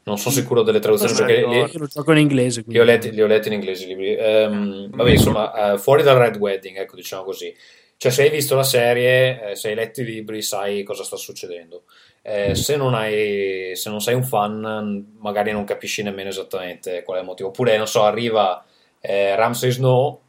Non 0.06 0.18
sono 0.18 0.34
sicuro 0.34 0.64
delle 0.64 0.80
traduzioni 0.80 1.14
perché 1.14 1.42
so, 1.42 1.50
li, 1.50 1.78
lo 1.78 1.88
gioco 1.88 2.12
in 2.12 2.18
inglese. 2.18 2.64
li 2.68 2.78
ho, 2.78 2.84
letti, 2.84 3.12
li 3.12 3.22
ho 3.22 3.28
letti 3.28 3.48
in 3.48 3.54
inglese 3.54 3.86
i 3.86 3.88
libri. 3.88 4.16
Ehm, 4.16 4.90
vabbè, 4.90 5.10
insomma, 5.10 5.74
eh, 5.74 5.78
fuori 5.78 6.04
dal 6.04 6.18
Red 6.18 6.36
Wedding, 6.36 6.78
ecco, 6.78 6.96
diciamo 6.96 7.24
così. 7.24 7.56
Cioè, 7.96 8.12
se 8.12 8.24
hai 8.24 8.30
visto 8.30 8.56
la 8.56 8.64
serie, 8.64 9.52
eh, 9.52 9.56
se 9.56 9.70
hai 9.70 9.76
letto 9.76 10.02
i 10.02 10.06
libri, 10.06 10.42
sai 10.42 10.84
cosa 10.84 11.06
sta 11.06 11.16
succedendo. 11.16 11.84
Eh, 12.22 12.54
se, 12.54 12.76
non 12.76 12.94
hai, 12.94 13.72
se 13.76 13.90
non 13.90 14.02
sei 14.02 14.16
un 14.16 14.24
fan, 14.24 15.06
magari 15.20 15.52
non 15.54 15.64
capisci 15.64 16.04
nemmeno 16.04 16.30
esattamente 16.30 17.02
qual 17.04 17.18
è 17.18 17.22
il 17.22 17.26
motivo. 17.26 17.50
Oppure, 17.50 17.78
non 17.78 17.88
so, 17.88 18.04
arriva 18.04 18.62
eh, 19.00 19.36
Ramsay 19.36 19.72
Snow, 19.72 20.20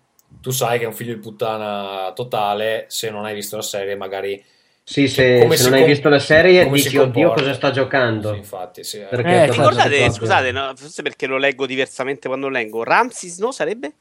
tu 0.40 0.50
sai 0.50 0.78
che 0.78 0.84
è 0.84 0.86
un 0.86 0.94
figlio 0.94 1.14
di 1.14 1.20
puttana 1.20 2.12
totale. 2.14 2.84
Se 2.86 3.10
non 3.10 3.24
hai 3.24 3.34
visto 3.34 3.56
la 3.56 3.62
serie, 3.62 3.96
magari 3.96 4.40
Sì, 4.86 5.08
se, 5.08 5.48
se 5.56 5.62
non 5.64 5.72
hai 5.72 5.78
com- 5.80 5.88
visto 5.88 6.08
la 6.10 6.18
serie 6.18 6.68
dici, 6.68 6.88
oddio, 6.88 7.00
comporta?" 7.10 7.40
cosa 7.40 7.54
sta 7.54 7.70
giocando? 7.70 8.32
Sì, 8.32 8.36
infatti, 8.38 8.84
sì. 8.84 8.98
eh. 8.98 9.08
Eh, 9.10 9.46
Ricordate, 9.50 10.10
scusate, 10.12 10.52
no, 10.52 10.72
forse 10.76 11.00
perché 11.02 11.26
lo 11.26 11.38
leggo 11.38 11.64
diversamente 11.66 12.28
quando 12.28 12.48
lo 12.48 12.52
leggo. 12.52 12.84
Ramsey 12.84 13.30
Snow 13.30 13.50
sarebbe? 13.50 13.94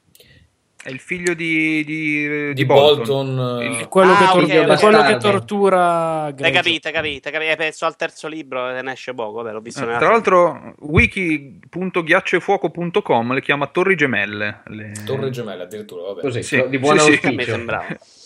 È 0.83 0.89
il 0.89 0.99
figlio 0.99 1.33
di, 1.33 1.81
di, 1.85 2.27
di 2.27 2.53
di 2.53 2.65
Bolton, 2.65 3.05
Bolton. 3.37 3.61
eh, 3.61 3.79
È 3.83 3.87
quello, 3.87 4.11
Ah, 4.11 4.17
che, 4.17 4.25
tor- 4.25 4.43
ok, 4.43 4.49
è 4.49 4.69
ok. 4.69 4.79
quello 4.81 5.01
che 5.03 5.15
tortura. 5.17 6.23
Hai 6.25 6.33
Greyjoy. 6.33 6.61
capito, 6.61 6.87
hai 6.89 6.93
capito, 6.93 7.27
hai 7.29 7.33
capito. 7.33 7.51
Hai 7.51 7.55
penso 7.57 7.85
al 7.85 7.95
terzo 7.95 8.27
libro 8.27 8.69
e 8.69 8.81
ne 8.81 8.91
esce 8.91 9.13
poco. 9.13 9.41
Vabbè, 9.41 9.53
l'ho 9.53 9.61
visto 9.61 9.89
Eh, 9.89 9.97
tra 9.97 10.09
l'altro, 10.09 10.75
wiki.ghiaccioefuoco.com 10.79 13.33
le 13.33 13.41
chiama 13.41 13.67
torri 13.67 13.95
gemelle. 13.95 14.63
Le... 14.65 14.91
Torre 15.05 15.29
Gemelle, 15.29 15.63
addirittura, 15.63 16.03
vabbè. 16.07 16.19
Così, 16.21 16.43
Sì, 16.43 16.61
di 16.67 16.77
buon 16.79 16.99
sì, 16.99 17.05
sì. 17.05 17.11
A 17.11 17.13
me 17.13 17.19
auspicio. 17.29 17.51
sembrava. 17.55 17.85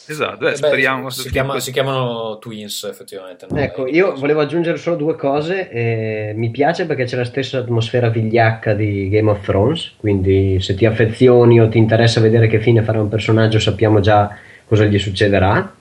Esatto, 0.09 0.45
eh, 0.45 0.49
Eh, 0.49 0.51
beh, 0.51 0.55
speriamo. 0.57 1.09
si, 1.09 1.29
chiama- 1.29 1.59
si 1.59 1.71
chiamano 1.71 2.37
Twins, 2.39 2.83
effettivamente. 2.83 3.45
Ecco, 3.53 3.87
io 3.87 4.13
volevo 4.15 4.39
aggiungere 4.41 4.77
solo 4.77 4.95
due 4.95 5.15
cose. 5.15 5.69
eh, 5.69 6.33
mi 6.35 6.49
piace 6.49 6.85
perché 6.85 7.03
c'è 7.05 7.17
la 7.17 7.25
stessa 7.25 7.59
atmosfera 7.59 8.09
vigliacca 8.09 8.73
di 8.73 9.09
Game 9.09 9.29
of 9.29 9.43
Thrones, 9.43 9.93
quindi 9.97 10.59
se 10.61 10.75
ti 10.75 10.85
affezioni 10.85 11.59
o 11.59 11.67
ti 11.67 11.77
interessa 11.77 12.21
vedere 12.21 12.47
che 12.47 12.59
fine 12.59 12.81
farà 12.83 13.01
un 13.01 13.09
personaggio 13.09 13.59
sappiamo 13.59 13.99
già 13.99 14.35
cosa 14.65 14.85
gli 14.85 14.97
succederà. 14.99 15.73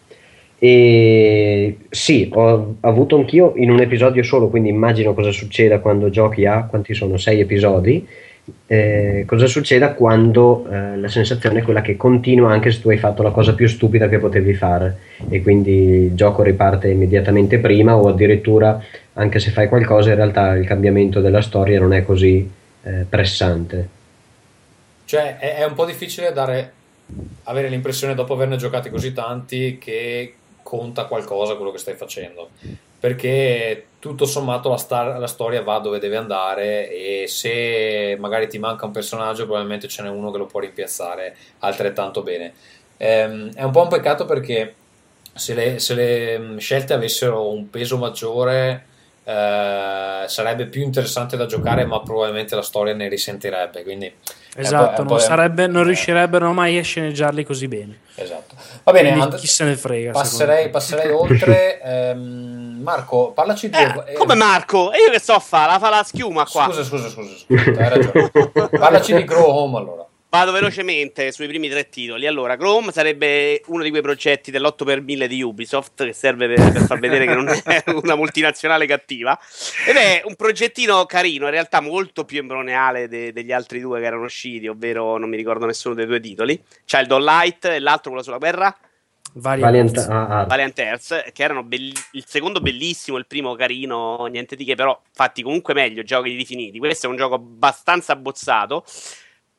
E 0.59 1.77
sì, 1.90 2.31
ho 2.32 2.77
avuto 2.81 3.16
anch'io 3.16 3.53
in 3.57 3.70
un 3.70 3.81
episodio 3.81 4.23
solo, 4.23 4.48
quindi 4.48 4.70
immagino 4.70 5.12
cosa 5.12 5.31
succeda 5.31 5.81
quando 5.81 6.09
giochi 6.09 6.47
a 6.47 6.65
quanti 6.65 6.94
sono? 6.94 7.19
Sei 7.19 7.40
episodi. 7.40 8.07
Eh, 8.66 9.24
cosa 9.27 9.47
succeda 9.47 9.93
quando 9.93 10.66
eh, 10.70 10.97
la 10.97 11.09
sensazione 11.09 11.60
è 11.60 11.62
quella 11.62 11.82
che 11.82 11.97
continua 11.97 12.52
anche 12.52 12.70
se 12.70 12.81
tu 12.81 12.90
hai 12.90 12.98
fatto 12.98 13.23
la 13.23 13.31
cosa 13.31 13.55
più 13.55 13.66
stupida 13.68 14.09
che 14.09 14.18
potevi 14.18 14.55
fare 14.55 14.98
e 15.28 15.43
quindi 15.43 16.06
il 16.06 16.14
gioco 16.14 16.43
riparte 16.43 16.89
immediatamente 16.89 17.59
prima 17.59 17.97
o 17.97 18.09
addirittura 18.09 18.81
anche 19.14 19.39
se 19.39 19.51
fai 19.51 19.68
qualcosa 19.68 20.10
in 20.10 20.16
realtà 20.16 20.55
il 20.55 20.66
cambiamento 20.66 21.20
della 21.20 21.43
storia 21.43 21.81
non 21.81 21.93
è 21.93 22.05
così 22.05 22.48
eh, 22.86 23.05
pressante. 23.09 23.89
Cioè, 25.05 25.39
è, 25.39 25.56
è 25.56 25.64
un 25.64 25.74
po' 25.74 25.85
difficile 25.85 26.32
dare, 26.32 26.73
avere 27.44 27.68
l'impressione, 27.68 28.14
dopo 28.14 28.35
averne 28.35 28.56
giocati 28.56 28.90
così 28.90 29.12
tanti, 29.12 29.78
che 29.78 30.35
conta 30.62 31.05
qualcosa 31.05 31.55
quello 31.55 31.73
che 31.73 31.78
stai 31.78 31.94
facendo. 31.94 32.51
Perché 32.98 33.86
tutto 34.07 34.24
sommato 34.24 34.69
la, 34.69 34.77
star- 34.77 35.19
la 35.19 35.27
storia 35.27 35.62
va 35.62 35.78
dove 35.78 35.99
deve 35.99 36.16
andare 36.16 36.91
e 36.91 37.27
se 37.27 38.16
magari 38.20 38.49
ti 38.49 38.59
manca 38.59 38.87
un 38.87 38.93
personaggio, 38.93 39.45
probabilmente 39.45 39.89
ce 39.89 40.03
n'è 40.03 40.09
uno 40.09 40.31
che 40.31 40.39
lo 40.39 40.47
può 40.47 40.61
rimpiazzare 40.61 41.37
altrettanto 41.61 42.23
bene. 42.23 42.53
Ehm, 42.99 43.53
è 43.53 43.62
un 43.62 43.73
po' 43.73 43.83
un 43.83 43.89
peccato 43.89 44.24
perché 44.24 44.74
se 45.35 45.55
le, 45.55 45.78
se 45.81 45.95
le 45.95 46.39
mh, 46.39 46.59
scelte 46.59 46.95
avessero 46.95 47.51
un 47.51 47.69
peso 47.69 47.99
maggiore 47.99 48.87
eh, 49.24 50.24
sarebbe 50.27 50.66
più 50.66 50.83
interessante 50.83 51.37
da 51.37 51.47
giocare, 51.47 51.85
ma 51.85 52.01
probabilmente 52.01 52.55
la 52.55 52.62
storia 52.62 52.95
ne 52.95 53.09
risentirebbe. 53.09 53.83
Quindi 53.83 54.12
Esatto, 54.57 55.01
un 55.03 55.07
non, 55.07 55.16
po'- 55.16 55.23
sarebbe- 55.23 55.66
non 55.66 55.83
eh, 55.83 55.87
riuscirebbero 55.87 56.53
mai 56.53 56.78
a 56.78 56.83
sceneggiarli 56.83 57.45
così 57.45 57.69
bene. 57.69 57.99
Esatto. 58.15 58.55
Va 58.85 58.93
bene, 58.93 59.11
and- 59.12 59.35
chi 59.37 59.47
se 59.47 59.65
ne 59.65 59.77
frega. 59.77 60.12
passerei, 60.12 60.70
passerei 60.70 61.11
oltre. 61.12 61.81
Ehm, 61.83 62.78
Marco, 62.83 63.33
parlaci 63.33 63.69
di. 63.69 63.77
Eh, 63.77 64.03
eh, 64.07 64.12
come 64.15 64.35
Marco? 64.35 64.93
E 64.93 64.99
io 65.05 65.11
che 65.11 65.20
so 65.20 65.33
a 65.35 65.41
fare? 65.41 65.73
La 65.73 65.78
fa 65.78 65.91
la 65.91 66.03
schiuma 66.03 66.47
qua. 66.47 66.65
Scusa, 66.66 66.85
scusa, 66.85 67.09
scusa, 67.09 67.35
scusa, 67.37 67.70
hai 67.70 67.89
ragione. 67.89 68.31
Parlaci 68.78 69.15
di 69.15 69.24
Grow 69.24 69.49
Home 69.49 69.77
allora. 69.78 70.07
Vado 70.37 70.53
velocemente 70.53 71.33
sui 71.33 71.47
primi 71.47 71.67
tre 71.71 71.89
titoli. 71.89 72.27
Allora, 72.27 72.59
Chrome 72.59 72.93
sarebbe 72.93 73.63
uno 73.69 73.83
di 73.83 73.89
quei 73.89 74.03
progetti 74.03 74.51
dell'8 74.51 74.85
per 74.85 75.01
1000 75.01 75.29
di 75.29 75.41
Ubisoft 75.41 76.05
che 76.05 76.13
serve 76.13 76.47
per, 76.47 76.73
per 76.73 76.83
far 76.83 76.99
vedere 76.99 77.25
che 77.25 77.33
non 77.33 77.49
è 77.49 77.85
una 78.03 78.17
multinazionale 78.17 78.85
cattiva. 78.85 79.39
Ed 79.89 79.97
è 79.97 80.21
un 80.27 80.35
progettino 80.35 81.07
carino, 81.07 81.47
in 81.47 81.53
realtà 81.53 81.81
molto 81.81 82.27
più 82.27 82.41
embryoneale 82.41 83.09
de- 83.09 83.33
degli 83.33 83.51
altri 83.51 83.81
due 83.81 83.99
che 83.99 84.05
erano 84.05 84.25
usciti, 84.25 84.69
ovvero 84.69 85.17
non 85.17 85.31
mi 85.31 85.39
ricordo 85.39 85.65
nessuno 85.65 85.95
dei 85.95 86.05
due 86.05 86.21
titoli. 86.21 86.63
C'è 86.85 87.01
il 87.01 87.07
Dawn 87.07 87.25
Light 87.25 87.65
e 87.65 87.79
l'altro, 87.79 88.11
quello 88.11 88.23
sulla 88.23 88.37
guerra. 88.37 88.77
Valiant. 89.33 89.71
Valiant, 89.71 89.99
ah, 90.11 90.41
ah, 90.41 90.45
Valiant 90.45 90.79
Earth, 90.79 91.33
che 91.33 91.43
erano 91.43 91.63
belli- 91.63 91.95
il 92.13 92.25
secondo 92.27 92.61
bellissimo, 92.61 93.17
il 93.17 93.27
primo 93.27 93.55
carino, 93.55 94.27
niente 94.27 94.55
di 94.55 94.67
che, 94.67 94.75
però 94.75 95.01
fatti 95.13 95.43
comunque 95.43 95.73
meglio, 95.73 96.03
giochi 96.03 96.37
rifiniti. 96.37 96.79
Questo 96.79 97.07
è 97.07 97.09
un 97.09 97.17
gioco 97.17 97.37
abbastanza 97.37 98.13
abbozzato, 98.13 98.85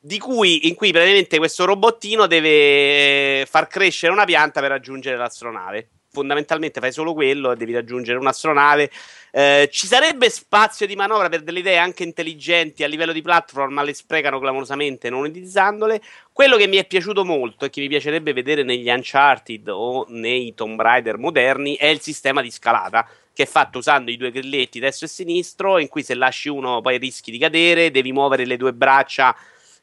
di 0.00 0.18
cui, 0.18 0.68
in 0.68 0.74
cui 0.74 0.92
praticamente 0.92 1.38
questo 1.38 1.64
robottino 1.64 2.26
deve 2.26 3.44
far 3.46 3.66
crescere 3.66 4.12
una 4.12 4.24
pianta 4.24 4.60
per 4.60 4.70
raggiungere 4.70 5.16
l'astronave. 5.16 5.90
fondamentalmente 6.10 6.80
fai 6.80 6.90
solo 6.90 7.12
quello 7.12 7.52
e 7.52 7.56
devi 7.56 7.72
raggiungere 7.72 8.18
un'astronave. 8.18 8.90
Eh, 9.30 9.68
ci 9.70 9.86
sarebbe 9.86 10.30
spazio 10.30 10.86
di 10.86 10.96
manovra 10.96 11.28
per 11.28 11.42
delle 11.42 11.60
idee 11.60 11.76
anche 11.76 12.02
intelligenti 12.02 12.82
a 12.82 12.88
livello 12.88 13.12
di 13.12 13.22
platform, 13.22 13.74
ma 13.74 13.82
le 13.82 13.92
sprecano 13.94 14.40
clamorosamente 14.40 15.10
non 15.10 15.24
utilizzandole. 15.24 16.00
Quello 16.32 16.56
che 16.56 16.66
mi 16.66 16.76
è 16.76 16.86
piaciuto 16.86 17.24
molto 17.24 17.66
e 17.66 17.70
che 17.70 17.80
mi 17.80 17.88
piacerebbe 17.88 18.32
vedere 18.32 18.62
negli 18.62 18.88
Uncharted 18.88 19.68
o 19.68 20.06
nei 20.08 20.54
Tomb 20.54 20.80
Raider 20.80 21.18
moderni 21.18 21.76
è 21.76 21.86
il 21.86 22.00
sistema 22.00 22.40
di 22.40 22.50
scalata 22.50 23.06
che 23.32 23.44
è 23.44 23.46
fatto 23.46 23.78
usando 23.78 24.10
i 24.10 24.16
due 24.16 24.32
grilletti 24.32 24.80
destro 24.80 25.06
e 25.06 25.08
sinistro, 25.10 25.78
in 25.78 25.86
cui 25.86 26.02
se 26.02 26.14
lasci 26.14 26.48
uno 26.48 26.80
poi 26.80 26.98
rischi 26.98 27.30
di 27.30 27.38
cadere, 27.38 27.92
devi 27.92 28.10
muovere 28.10 28.44
le 28.44 28.56
due 28.56 28.72
braccia 28.72 29.36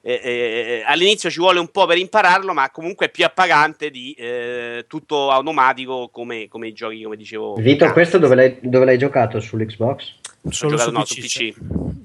eh, 0.08 0.22
eh, 0.24 0.84
all'inizio 0.86 1.32
ci 1.32 1.40
vuole 1.40 1.58
un 1.58 1.70
po' 1.70 1.88
per 1.88 1.98
impararlo, 1.98 2.54
ma 2.54 2.70
comunque 2.70 3.08
è 3.08 3.10
più 3.10 3.26
appagante 3.26 3.90
di 3.90 4.14
eh, 4.14 4.86
tutto 4.88 5.32
automatico 5.32 6.10
come, 6.12 6.48
come, 6.48 6.68
i 6.68 6.74
giochi, 6.74 7.02
come 7.02 7.16
dicevo. 7.16 7.56
Vito, 7.56 7.92
questo 7.92 8.20
dove 8.20 8.36
l'hai, 8.36 8.58
dove 8.62 8.86
l'hai 8.86 9.00
giocato? 9.00 9.40
Sull'Xbox? 9.40 10.14
Solo 10.50 10.76
giocato, 10.76 10.90
su 10.90 10.96
no, 10.96 11.02
PC, 11.02 11.14
su 11.14 11.22
PC. 11.22 11.54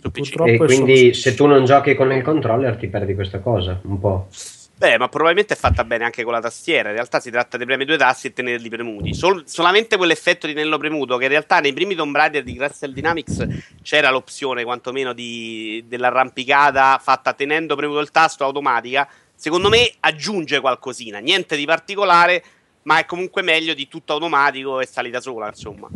Su 0.00 0.10
PC. 0.10 0.34
E 0.46 0.56
quindi 0.56 0.96
solo- 0.96 1.12
se 1.12 1.34
tu 1.34 1.44
non 1.44 1.66
giochi 1.66 1.94
con 1.94 2.10
il 2.10 2.22
controller 2.22 2.76
ti 2.76 2.86
perdi 2.86 3.14
questa 3.14 3.40
cosa, 3.40 3.78
un 3.82 4.00
po'. 4.00 4.28
Beh, 4.80 4.96
ma 4.96 5.10
probabilmente 5.10 5.52
è 5.52 5.56
fatta 5.58 5.84
bene 5.84 6.04
anche 6.04 6.24
con 6.24 6.32
la 6.32 6.40
tastiera. 6.40 6.88
In 6.88 6.94
realtà 6.94 7.20
si 7.20 7.30
tratta 7.30 7.58
di 7.58 7.66
premere 7.66 7.84
due 7.84 7.98
tasti 7.98 8.28
e 8.28 8.32
tenerli 8.32 8.70
premuti. 8.70 9.12
Sol- 9.12 9.42
solamente 9.46 9.98
quell'effetto 9.98 10.46
di 10.46 10.54
tenerlo 10.54 10.78
premuto, 10.78 11.18
che 11.18 11.24
in 11.24 11.28
realtà 11.28 11.60
nei 11.60 11.74
primi 11.74 11.94
Tomb 11.94 12.16
Raider 12.16 12.42
di 12.42 12.54
Crystal 12.54 12.90
Dynamics 12.90 13.46
c'era 13.82 14.10
l'opzione 14.10 14.64
quantomeno 14.64 15.12
di, 15.12 15.84
dell'arrampicata 15.86 16.98
fatta 16.98 17.34
tenendo 17.34 17.76
premuto 17.76 18.00
il 18.00 18.10
tasto 18.10 18.42
automatica. 18.42 19.06
Secondo 19.34 19.68
me 19.68 19.92
aggiunge 20.00 20.60
qualcosina, 20.60 21.18
niente 21.18 21.56
di 21.56 21.66
particolare, 21.66 22.42
ma 22.84 23.00
è 23.00 23.04
comunque 23.04 23.42
meglio 23.42 23.74
di 23.74 23.86
tutto 23.86 24.14
automatico 24.14 24.80
e 24.80 24.86
salita 24.86 25.20
sola, 25.20 25.48
insomma. 25.48 25.90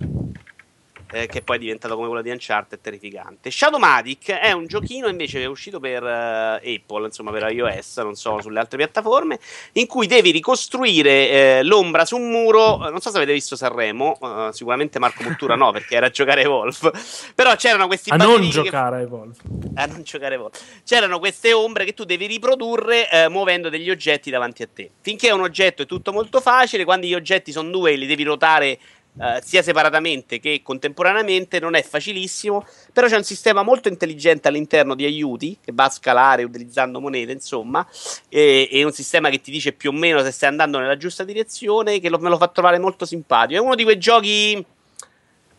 Eh, 1.15 1.27
che 1.29 1.43
poi 1.43 1.57
è 1.57 1.59
diventato 1.61 1.95
come 1.95 2.09
quello 2.09 2.23
di 2.23 2.31
Uncharted 2.31 2.81
terrificante. 2.81 3.49
Shadowmatic 3.49 4.33
è 4.33 4.51
un 4.51 4.67
giochino 4.67 5.07
invece 5.07 5.39
che 5.39 5.45
è 5.45 5.47
uscito 5.47 5.79
per 5.79 6.03
eh, 6.03 6.75
Apple, 6.75 7.07
insomma 7.07 7.31
per 7.31 7.53
iOS, 7.53 7.99
non 7.99 8.17
so 8.17 8.41
sulle 8.41 8.59
altre 8.59 8.77
piattaforme, 8.79 9.39
in 9.75 9.87
cui 9.87 10.09
devi 10.09 10.33
ricostruire 10.33 11.31
eh, 11.31 11.63
l'ombra 11.63 12.05
su 12.05 12.17
un 12.17 12.29
muro. 12.31 12.79
Non 12.79 13.01
so 13.01 13.11
se 13.11 13.17
avete 13.19 13.33
visto 13.33 13.55
Sanremo, 13.55 14.19
eh, 14.21 14.49
sicuramente 14.53 14.99
Marco 14.99 15.23
Muttura 15.23 15.55
no, 15.55 15.71
perché 15.71 15.95
era 15.95 16.07
a 16.07 16.11
giocare 16.11 16.43
Evolve. 16.43 16.91
Però 17.37 17.55
c'erano 17.55 17.87
questi 17.87 18.11
a 18.11 18.17
non 18.17 18.41
che- 18.41 18.49
giocare 18.49 18.97
a 18.97 19.01
Evolve. 19.01 19.37
a 19.75 19.87
non 19.87 20.03
giocare 20.03 20.37
voi. 20.37 20.51
C'erano 20.85 21.21
queste 21.21 21.53
ombre 21.53 21.85
che 21.85 21.95
tu 21.95 22.03
devi 22.03 22.27
riprodurre 22.27 23.09
eh, 23.09 23.29
muovendo 23.29 23.69
degli 23.69 23.89
oggetti 23.89 24.31
davanti 24.31 24.65
a 24.65 24.69
te. 24.73 24.91
Finché 25.01 25.31
un 25.31 25.43
oggetto 25.43 25.83
è 25.83 25.87
tutto 25.87 26.13
molto 26.13 26.41
facile, 26.41 26.85
quando 26.85 27.07
gli 27.07 27.15
oggetti 27.15 27.53
sono 27.53 27.71
due 27.71 27.95
li 27.95 28.07
devi 28.07 28.25
ruotare 28.25 28.79
eh, 29.21 29.41
sia 29.45 29.63
separatamente 29.63 30.41
che 30.41 30.61
contemporaneamente, 30.63 31.61
non 31.61 31.75
è 31.75 31.83
facilissimo. 31.83 32.67
Però 32.93 33.07
c'è 33.07 33.17
un 33.17 33.25
sistema 33.25 33.63
molto 33.63 33.89
intelligente 33.89 34.49
all'interno 34.49 34.95
di 34.95 35.05
aiuti 35.05 35.59
che 35.63 35.73
va 35.73 35.85
a 35.85 35.91
scalare 35.91 36.43
utilizzando 36.43 37.01
monete, 37.01 37.33
insomma. 37.33 37.87
E, 38.29 38.69
e 38.71 38.85
un 38.85 38.93
sistema 38.93 39.29
che 39.29 39.41
ti 39.41 39.51
dice 39.51 39.73
più 39.73 39.91
o 39.91 39.93
meno 39.93 40.23
se 40.23 40.31
stai 40.31 40.49
andando 40.49 40.79
nella 40.79 40.97
giusta 40.97 41.25
direzione, 41.25 42.01
che 42.01 42.09
lo- 42.09 42.19
me 42.19 42.29
lo 42.29 42.37
fa 42.37 42.49
trovare 42.49 42.79
molto 42.79 43.05
simpatico. 43.05 43.61
È 43.61 43.65
uno 43.65 43.75
di 43.75 43.85
quei 43.85 43.99
giochi 43.99 44.65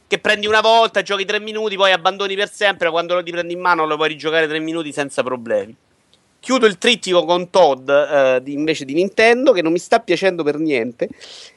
che 0.07 0.19
prendi 0.19 0.48
una 0.48 0.61
volta, 0.61 1.02
giochi 1.02 1.26
tre 1.26 1.40
minuti, 1.40 1.76
poi 1.76 1.91
abbandoni 1.91 2.36
per 2.36 2.52
sempre. 2.52 2.90
Quando 2.90 3.15
lo 3.15 3.22
riprendi 3.22 3.53
in 3.53 3.60
mano 3.60 3.86
lo 3.86 3.95
puoi 3.95 4.10
rigiocare 4.10 4.48
tre 4.48 4.60
minuti 4.60 4.91
senza 4.91 5.23
problemi. 5.23 5.76
Chiudo 6.45 6.67
il 6.67 6.77
trittico 6.77 7.26
con 7.26 7.49
Todd 7.49 7.89
eh, 7.89 8.39
di- 8.43 8.53
invece 8.53 8.85
di 8.85 8.93
Nintendo, 8.93 9.51
che 9.51 9.63
non 9.63 9.72
mi 9.72 9.80
sta 9.80 9.99
piacendo 9.99 10.43
per 10.43 10.59
niente. 10.59 11.09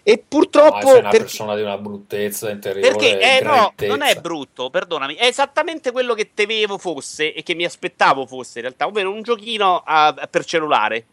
E 0.02 0.16
purtroppo. 0.26 0.80
sei 0.88 1.00
una 1.00 1.10
perché- 1.10 1.18
persona 1.26 1.54
di 1.54 1.60
una 1.60 1.76
bruttezza 1.76 2.48
interiore. 2.48 2.88
perché, 2.88 3.20
eh 3.20 3.42
no, 3.42 3.74
non 3.86 4.00
è 4.00 4.14
brutto, 4.14 4.70
perdonami, 4.70 5.14
è 5.16 5.26
esattamente 5.26 5.90
quello 5.92 6.14
che 6.14 6.30
temevo 6.32 6.78
fosse 6.78 7.34
e 7.34 7.42
che 7.42 7.54
mi 7.54 7.64
aspettavo 7.66 8.24
fosse 8.24 8.60
in 8.60 8.64
realtà, 8.64 8.86
ovvero 8.86 9.12
un 9.12 9.20
giochino 9.20 9.82
a- 9.84 10.26
per 10.30 10.46
cellulare, 10.46 11.04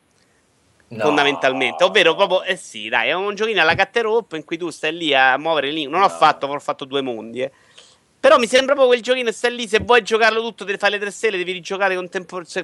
No. 0.88 1.04
fondamentalmente, 1.04 1.84
ovvero 1.84 2.16
proprio, 2.16 2.44
eh 2.44 2.56
sì, 2.56 2.88
dai, 2.88 3.10
è 3.10 3.14
un 3.14 3.36
giochino 3.36 3.60
alla 3.60 3.76
cat 3.76 3.98
rope 3.98 4.38
in 4.38 4.46
cui 4.46 4.56
tu 4.58 4.70
stai 4.70 4.96
lì 4.96 5.14
a 5.14 5.38
muovere 5.38 5.70
lì, 5.72 5.84
non 5.84 5.96
ho 6.02 6.08
No. 6.08 6.10
fatto, 6.10 6.46
ho 6.48 6.60
fatto 6.60 6.86
due 6.86 7.02
mondi, 7.02 7.42
eh. 7.42 7.52
Però 8.26 8.40
mi 8.40 8.48
sembra 8.48 8.74
proprio 8.74 8.88
quel 8.88 9.04
giochino 9.04 9.32
stai 9.32 9.56
lì, 9.56 9.68
se 9.68 9.82
vuoi 9.86 10.02
giocarlo 10.02 10.42
tutto, 10.42 10.64
devi 10.64 10.80
fare 10.80 10.94
le 10.94 11.00
tre 11.00 11.12
stelle, 11.12 11.38
devi 11.38 11.52
rigiocare 11.52 11.96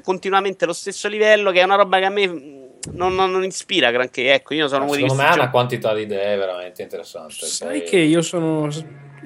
continuamente 0.01 0.65
lo 0.65 0.73
stesso 0.73 1.07
livello, 1.07 1.51
che 1.51 1.59
è 1.59 1.63
una 1.63 1.75
roba 1.75 1.99
che 1.99 2.05
a 2.05 2.09
me 2.09 2.27
mm, 2.27 2.63
non, 2.93 3.13
non- 3.13 3.29
non 3.29 3.43
ispira 3.43 3.91
granché, 3.91 4.33
ecco, 4.33 4.55
io 4.55 4.67
sono 4.67 4.85
uno 4.85 4.95
di 4.95 5.01
Secondo 5.01 5.21
me 5.21 5.29
ha 5.29 5.33
una 5.35 5.51
quantità 5.51 5.93
di 5.93 6.01
idee 6.01 6.35
veramente 6.35 6.81
interessante. 6.81 7.45
Sai 7.45 7.81
Poi- 7.81 7.87
che 7.87 7.97
io 7.99 8.23
sono, 8.23 8.69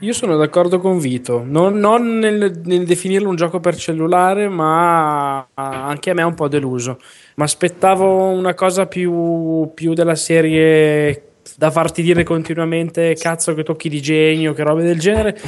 io 0.01 0.11
sono 0.11 0.35
d'accordo 0.35 0.79
con 0.79 0.99
Vito, 0.99 1.41
non, 1.45 1.77
non 1.77 2.19
nel, 2.19 2.59
nel 2.65 2.85
definirlo 2.85 3.29
un 3.29 3.37
gioco 3.37 3.61
per 3.61 3.77
cellulare, 3.77 4.49
ma 4.49 5.47
anche 5.53 6.09
a 6.09 6.13
me 6.13 6.21
è 6.21 6.25
un 6.25 6.35
po' 6.35 6.49
deluso. 6.49 6.99
Ma 7.35 7.45
aspettavo 7.45 8.27
una 8.27 8.53
cosa 8.53 8.87
più, 8.87 9.71
più 9.73 9.93
della 9.93 10.15
serie 10.15 11.27
da 11.55 11.71
farti 11.71 12.01
dire 12.01 12.23
continuamente 12.23 13.15
cazzo 13.15 13.53
che 13.53 13.63
tocchi 13.63 13.87
di 13.87 14.01
genio, 14.01 14.51
che 14.51 14.63
robe 14.63 14.83
del 14.83 14.99
genere. 14.99 15.39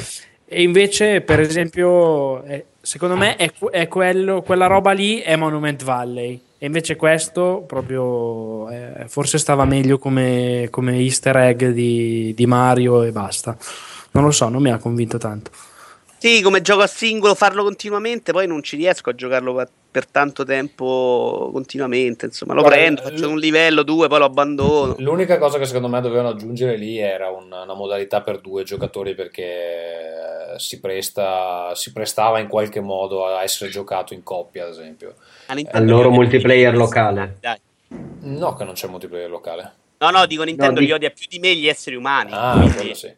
E 0.49 0.61
invece, 0.61 1.19
per 1.21 1.41
esempio, 1.41 2.41
eh, 2.43 2.65
secondo 2.79 3.17
me 3.17 3.35
è, 3.35 3.51
è 3.69 3.87
quello, 3.89 4.41
quella 4.41 4.67
roba 4.67 4.93
lì 4.93 5.19
è 5.19 5.35
Monument 5.35 5.83
Valley. 5.83 6.41
E 6.57 6.65
invece 6.65 6.95
questo 6.95 7.65
proprio 7.67 8.69
eh, 8.69 9.07
forse 9.07 9.37
stava 9.37 9.65
meglio 9.65 9.99
come, 9.99 10.69
come 10.71 10.97
easter 10.97 11.35
egg 11.35 11.65
di, 11.65 12.33
di 12.33 12.45
Mario 12.45 13.03
e 13.03 13.11
basta. 13.11 13.57
Non 14.11 14.23
lo 14.23 14.31
so, 14.31 14.47
non 14.47 14.61
mi 14.61 14.71
ha 14.71 14.77
convinto 14.77 15.17
tanto. 15.17 15.51
Sì, 16.19 16.41
come 16.41 16.61
gioco 16.61 16.81
a 16.81 16.87
singolo, 16.87 17.35
farlo 17.35 17.63
continuamente, 17.63 18.31
poi 18.31 18.47
non 18.47 18.63
ci 18.63 18.75
riesco 18.75 19.11
a 19.11 19.15
giocarlo 19.15 19.53
per, 19.91 20.07
tanto 20.07 20.43
tempo 20.43 21.49
continuamente. 21.53 22.25
Insomma, 22.25 22.53
lo 22.53 22.61
Guarda, 22.61 22.77
prendo, 22.79 23.01
l- 23.01 23.03
faccio 23.03 23.29
un 23.29 23.37
livello, 23.37 23.83
due, 23.83 24.07
poi 24.07 24.19
lo 24.19 24.25
abbandono. 24.25 24.95
L'unica 24.97 25.37
cosa 25.37 25.59
che 25.59 25.65
secondo 25.65 25.87
me 25.87 26.01
dovevano 26.01 26.29
aggiungere 26.29 26.75
lì 26.75 26.97
era 26.97 27.29
una, 27.29 27.61
una 27.61 27.73
modalità 27.75 28.21
per 28.21 28.39
due 28.39 28.63
giocatori 28.63 29.13
perché 29.13 30.53
eh, 30.53 30.59
si, 30.59 30.79
presta, 30.79 31.73
si 31.75 31.91
prestava 31.91 32.39
in 32.39 32.47
qualche 32.47 32.79
modo 32.79 33.27
a 33.27 33.43
essere 33.43 33.69
giocato 33.69 34.13
in 34.15 34.23
coppia, 34.23 34.63
ad 34.63 34.71
esempio. 34.71 35.09
A 35.47 35.51
Al 35.51 35.55
Nintendo 35.57 35.91
loro 35.91 36.09
multiplayer 36.09 36.75
locale. 36.75 37.37
Dai. 37.39 37.59
No, 38.21 38.55
che 38.55 38.63
non 38.63 38.73
c'è 38.73 38.87
multiplayer 38.87 39.29
locale. 39.29 39.73
No, 39.99 40.09
no, 40.09 40.25
dico 40.25 40.43
Nintendo 40.43 40.79
No, 40.79 40.81
gli 40.81 40.87
di- 40.87 40.93
odia 40.93 41.09
più 41.11 41.25
di 41.29 41.39
me 41.39 41.55
gli 41.55 41.67
esseri 41.67 41.95
umani. 41.95 42.31
Ah, 42.33 42.53
quindi- 42.57 42.73
quello 42.75 42.93
sì. 42.95 43.13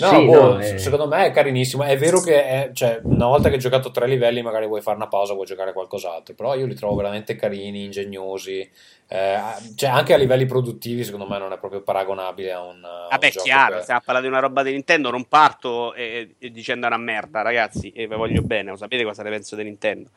No, 0.00 0.08
Sì, 0.08 0.24
boh, 0.24 0.54
no, 0.54 0.60
eh. 0.60 0.78
secondo 0.78 1.06
me 1.06 1.26
è 1.26 1.30
carinissimo. 1.30 1.82
È 1.84 1.96
vero 1.98 2.20
che 2.22 2.44
è- 2.44 2.70
cioè, 2.72 3.00
una 3.04 3.26
volta 3.26 3.48
che 3.48 3.56
hai 3.56 3.60
giocato 3.60 3.90
tre 3.90 4.06
livelli, 4.06 4.40
magari 4.42 4.66
vuoi 4.66 4.80
fare 4.80 4.96
una 4.96 5.08
pausa, 5.08 5.34
vuoi 5.34 5.44
giocare 5.46 5.72
qualcos'altro. 5.74 6.34
Però 6.34 6.54
io 6.54 6.64
li 6.66 6.74
trovo 6.74 6.94
veramente 6.94 7.36
carini, 7.36 7.84
ingegnosi. 7.84 8.60
Eh, 9.08 9.38
cioè, 9.74 9.90
anche 9.90 10.14
a 10.14 10.16
livelli 10.16 10.46
produttivi, 10.46 11.04
secondo 11.04 11.26
me, 11.26 11.38
non 11.38 11.52
è 11.52 11.58
proprio 11.58 11.82
paragonabile 11.82 12.52
a 12.52 12.62
un. 12.62 12.76
un 12.82 13.08
Vabbè, 13.10 13.30
gioco 13.30 13.44
chiaro, 13.44 13.72
per- 13.74 13.82
stiamo 13.82 14.00
a 14.00 14.02
parlare 14.04 14.26
di 14.26 14.32
una 14.32 14.40
roba 14.40 14.62
di 14.62 14.70
Nintendo, 14.72 15.10
non 15.10 15.24
parto 15.26 15.92
e, 15.94 16.34
e 16.38 16.50
dicendo 16.50 16.86
una 16.86 16.96
merda, 16.96 17.42
ragazzi, 17.42 17.90
e 17.90 18.06
vi 18.06 18.14
voglio 18.14 18.40
bene, 18.42 18.70
lo 18.70 18.76
sapete 18.76 19.04
cosa 19.04 19.22
ne 19.22 19.30
penso 19.30 19.54
di 19.56 19.64
Nintendo. 19.64 20.08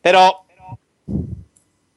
Però 0.00 0.44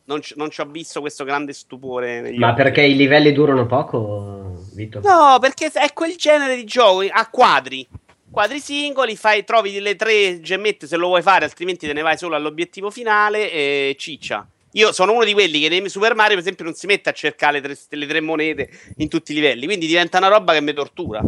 non 0.05 0.21
ci, 0.21 0.33
non 0.37 0.49
ci 0.49 0.61
ho 0.61 0.65
visto 0.65 1.01
questo 1.01 1.23
grande 1.23 1.53
stupore 1.53 2.33
Ma 2.35 2.49
occhi. 2.49 2.61
perché 2.61 2.81
i 2.81 2.95
livelli 2.95 3.31
durano 3.31 3.65
poco, 3.65 4.63
Vito? 4.73 4.99
No, 5.03 5.37
perché 5.39 5.71
è 5.71 5.93
quel 5.93 6.15
genere 6.15 6.55
di 6.55 6.63
gioco 6.63 7.03
a 7.09 7.27
quadri. 7.29 7.87
Quadri 8.29 8.59
singoli, 8.59 9.15
fai, 9.15 9.45
trovi 9.45 9.79
le 9.79 9.95
tre 9.95 10.41
gemmette 10.41 10.87
se 10.87 10.97
lo 10.97 11.07
vuoi 11.07 11.21
fare, 11.21 11.45
altrimenti 11.45 11.87
te 11.87 11.93
ne 11.93 12.01
vai 12.01 12.17
solo 12.17 12.35
all'obiettivo 12.35 12.89
finale 12.89 13.49
e 13.51 13.95
ciccia. 13.97 14.45
Io 14.73 14.91
sono 14.91 15.13
uno 15.13 15.23
di 15.23 15.31
quelli 15.31 15.61
che 15.61 15.69
nei 15.69 15.87
Super 15.87 16.15
Mario, 16.15 16.33
per 16.33 16.39
esempio, 16.39 16.65
non 16.65 16.73
si 16.73 16.85
mette 16.85 17.09
a 17.09 17.13
cercare 17.13 17.61
le 17.61 17.61
tre, 17.61 17.77
le 17.97 18.05
tre 18.07 18.19
monete 18.19 18.69
in 18.97 19.07
tutti 19.07 19.31
i 19.31 19.35
livelli, 19.35 19.65
quindi 19.65 19.87
diventa 19.87 20.17
una 20.17 20.27
roba 20.27 20.51
che 20.51 20.59
mi 20.59 20.73
tortura. 20.73 21.21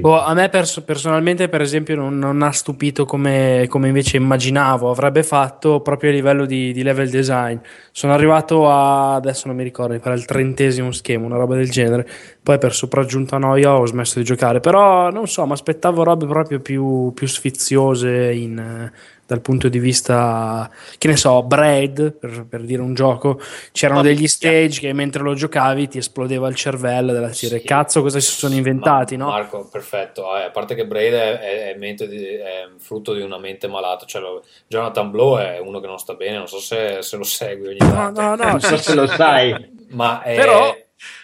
Boh, 0.00 0.22
a 0.22 0.32
me 0.32 0.48
pers- 0.48 0.80
personalmente, 0.86 1.48
per 1.48 1.60
esempio, 1.60 1.96
non, 1.96 2.18
non 2.18 2.40
ha 2.42 2.52
stupito 2.52 3.04
come, 3.04 3.66
come 3.68 3.88
invece 3.88 4.16
immaginavo 4.16 4.88
avrebbe 4.90 5.22
fatto 5.22 5.80
proprio 5.80 6.10
a 6.10 6.12
livello 6.14 6.46
di, 6.46 6.72
di 6.72 6.82
level 6.82 7.10
design. 7.10 7.58
Sono 7.90 8.12
arrivato 8.12 8.70
a 8.70 9.14
adesso 9.14 9.48
non 9.48 9.56
mi 9.56 9.64
ricordo, 9.64 9.98
per 9.98 10.12
il 10.12 10.24
trentesimo 10.24 10.92
schema, 10.92 11.26
una 11.26 11.36
roba 11.36 11.56
del 11.56 11.68
genere. 11.68 12.08
Poi 12.42 12.58
per 12.58 12.72
sopraggiunta 12.72 13.38
noia 13.38 13.76
ho 13.76 13.86
smesso 13.86 14.18
di 14.18 14.24
giocare. 14.24 14.60
Però 14.60 15.10
non 15.10 15.26
so, 15.26 15.44
mi 15.44 15.52
aspettavo 15.52 16.04
robe 16.04 16.26
proprio 16.26 16.60
più, 16.60 17.12
più 17.12 17.26
sfiziose 17.26 18.32
in, 18.32 18.90
dal 19.26 19.40
punto 19.40 19.68
di 19.68 19.78
vista, 19.78 20.70
che 20.98 21.08
ne 21.08 21.16
so, 21.16 21.42
Braid, 21.42 22.12
per, 22.12 22.46
per 22.48 22.62
dire 22.62 22.80
un 22.80 22.94
gioco. 22.94 23.40
C'erano 23.72 24.00
Ma 24.00 24.06
degli 24.06 24.28
stage 24.28 24.80
che 24.80 24.92
mentre 24.92 25.22
lo 25.22 25.34
giocavi 25.34 25.88
ti 25.88 25.98
esplodeva 25.98 26.48
il 26.48 26.54
cervello 26.54 27.12
della 27.12 27.28
dire 27.28 27.58
Sì. 27.58 27.64
cazzo 27.64 28.02
cosa 28.02 28.20
si 28.20 28.30
sono 28.30 28.54
inventati, 28.54 29.16
Ma- 29.16 29.24
no? 29.24 29.30
Marco, 29.30 29.68
perfetto. 29.70 30.36
Eh, 30.36 30.42
a 30.44 30.50
parte 30.50 30.74
che 30.74 30.86
Braid 30.86 31.12
è, 31.12 31.38
è- 31.40 31.74
è 31.74 31.76
mente 31.76 32.06
di- 32.06 32.24
è 32.24 32.68
frutto 32.78 33.12
di 33.14 33.20
una 33.22 33.38
mente 33.38 33.66
malata. 33.66 34.06
Cioè, 34.06 34.20
lo- 34.22 34.44
Jonathan 34.68 35.10
Blow 35.10 35.38
è 35.38 35.58
uno 35.58 35.80
che 35.80 35.86
non 35.88 35.98
sta 35.98 36.14
bene. 36.14 36.36
Non 36.36 36.46
so 36.48 36.58
se, 36.60 36.98
se 37.00 37.16
lo 37.16 37.24
segui 37.24 37.68
ogni 37.68 37.78
No, 37.80 37.92
tanto. 37.92 38.20
no, 38.20 38.34
no, 38.36 38.44
non 38.50 38.60
so 38.60 38.76
se 38.76 38.94
lo 38.94 39.06
sai. 39.06 39.74
Ma 39.88 40.22
è, 40.22 40.34
Però- 40.36 40.76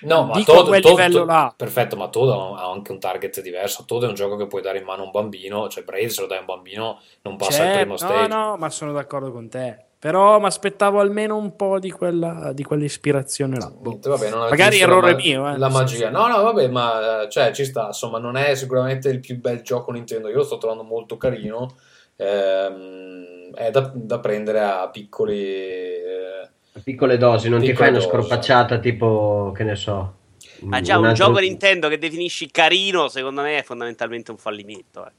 No, 0.02 0.24
ma 0.24 0.34
Dico 0.34 0.52
a 0.52 0.54
Toad, 0.56 0.66
quel 0.68 0.80
Toad- 0.82 0.96
livello 0.96 1.16
Toad- 1.24 1.28
là. 1.28 1.54
perfetto, 1.56 1.96
ma 1.96 2.08
Toad 2.08 2.58
ha 2.58 2.70
anche 2.70 2.92
un 2.92 2.98
target 2.98 3.40
diverso. 3.40 3.84
Toad 3.86 4.04
è 4.04 4.08
un 4.08 4.14
gioco 4.14 4.36
che 4.36 4.46
puoi 4.46 4.62
dare 4.62 4.78
in 4.78 4.84
mano 4.84 5.02
a 5.02 5.04
un 5.04 5.10
bambino, 5.10 5.68
cioè 5.68 5.84
Braid 5.84 6.08
se 6.08 6.20
lo 6.22 6.26
dai 6.26 6.38
a 6.38 6.40
un 6.40 6.46
bambino 6.46 7.00
non 7.22 7.36
passa 7.36 7.62
al 7.62 7.68
Cioè, 7.68 7.76
primo 7.78 7.92
no, 7.92 7.96
stage. 7.98 8.26
no, 8.28 8.56
ma 8.56 8.70
sono 8.70 8.92
d'accordo 8.92 9.30
con 9.32 9.48
te. 9.48 9.84
Però 10.02 10.40
mi 10.40 10.46
aspettavo 10.46 10.98
almeno 10.98 11.36
un 11.36 11.54
po' 11.54 11.78
di 11.78 11.92
quella 11.92 12.50
di 12.52 12.64
quell'ispirazione 12.64 13.56
là. 13.56 13.70
Boh. 13.70 14.00
Vabbè, 14.02 14.30
Magari 14.30 14.80
errore 14.80 15.12
la 15.12 15.16
mio, 15.16 15.48
eh, 15.48 15.56
La 15.58 15.68
magia. 15.68 16.10
No, 16.10 16.26
no, 16.26 16.42
vabbè, 16.42 16.66
ma 16.66 17.22
eh, 17.22 17.30
cioè, 17.30 17.52
ci 17.52 17.64
sta. 17.64 17.86
Insomma, 17.86 18.18
non 18.18 18.36
è 18.36 18.56
sicuramente 18.56 19.08
il 19.10 19.20
più 19.20 19.38
bel 19.38 19.62
gioco 19.62 19.92
Nintendo. 19.92 20.28
Io 20.28 20.38
lo 20.38 20.42
sto 20.42 20.58
trovando 20.58 20.82
molto 20.82 21.16
carino. 21.16 21.76
Ehm, 22.16 23.54
è 23.54 23.70
da, 23.70 23.90
da 23.94 24.18
prendere 24.18 24.60
a 24.60 24.88
piccoli. 24.90 25.40
eh, 25.40 26.50
Piccole 26.82 27.18
dosi, 27.18 27.48
non 27.48 27.60
ti 27.60 27.66
Piccole 27.68 27.90
fai 27.90 27.96
una 27.98 28.06
scorpacciata 28.06 28.78
tipo, 28.78 29.52
che 29.54 29.62
ne 29.64 29.76
so. 29.76 30.16
Ma 30.62 30.80
già 30.80 30.98
un 30.98 31.06
altro- 31.06 31.26
gioco 31.26 31.38
Nintendo 31.40 31.88
che 31.88 31.98
definisci 31.98 32.50
carino, 32.50 33.08
secondo 33.08 33.42
me 33.42 33.58
è 33.58 33.62
fondamentalmente 33.62 34.30
un 34.30 34.38
fallimento. 34.38 35.06
eh. 35.06 35.10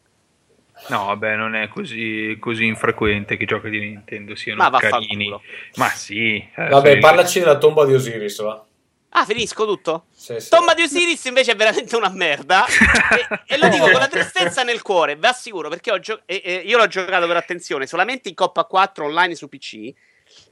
No, 0.87 1.05
vabbè, 1.05 1.35
non 1.35 1.55
è 1.55 1.67
così, 1.67 2.35
così 2.39 2.65
infrequente 2.65 3.37
che 3.37 3.43
i 3.43 3.45
giochi 3.45 3.69
di 3.69 3.79
Nintendo 3.79 4.35
siano 4.35 4.67
Ma 4.67 4.77
carini. 4.79 5.29
Ma 5.75 5.87
sì. 5.89 6.37
eh, 6.37 6.67
Vabbè, 6.69 6.97
parlaci 6.97 7.39
della 7.39 7.57
tomba 7.57 7.85
di 7.85 7.93
Osiris, 7.93 8.41
va. 8.41 8.65
Ah, 9.15 9.25
finisco 9.25 9.65
tutto? 9.67 10.05
Sì, 10.11 10.39
sì. 10.39 10.49
Tomba 10.49 10.73
di 10.73 10.81
Osiris 10.81 11.23
invece 11.25 11.51
è 11.51 11.55
veramente 11.55 11.95
una 11.95 12.09
merda. 12.09 12.65
e, 12.65 13.53
e 13.53 13.57
lo 13.59 13.67
dico 13.69 13.83
con 13.83 13.99
la 13.99 14.07
tristezza 14.07 14.63
nel 14.63 14.81
cuore, 14.81 15.15
vi 15.15 15.27
assicuro, 15.27 15.69
perché 15.69 15.91
ho 15.91 15.99
gio- 15.99 16.21
e- 16.25 16.41
e 16.43 16.53
io 16.65 16.77
l'ho 16.77 16.87
giocato 16.87 17.27
per 17.27 17.35
attenzione 17.37 17.85
solamente 17.85 18.27
in 18.29 18.35
Coppa 18.35 18.63
4 18.65 19.05
online 19.05 19.35
su 19.35 19.47
PC 19.47 19.93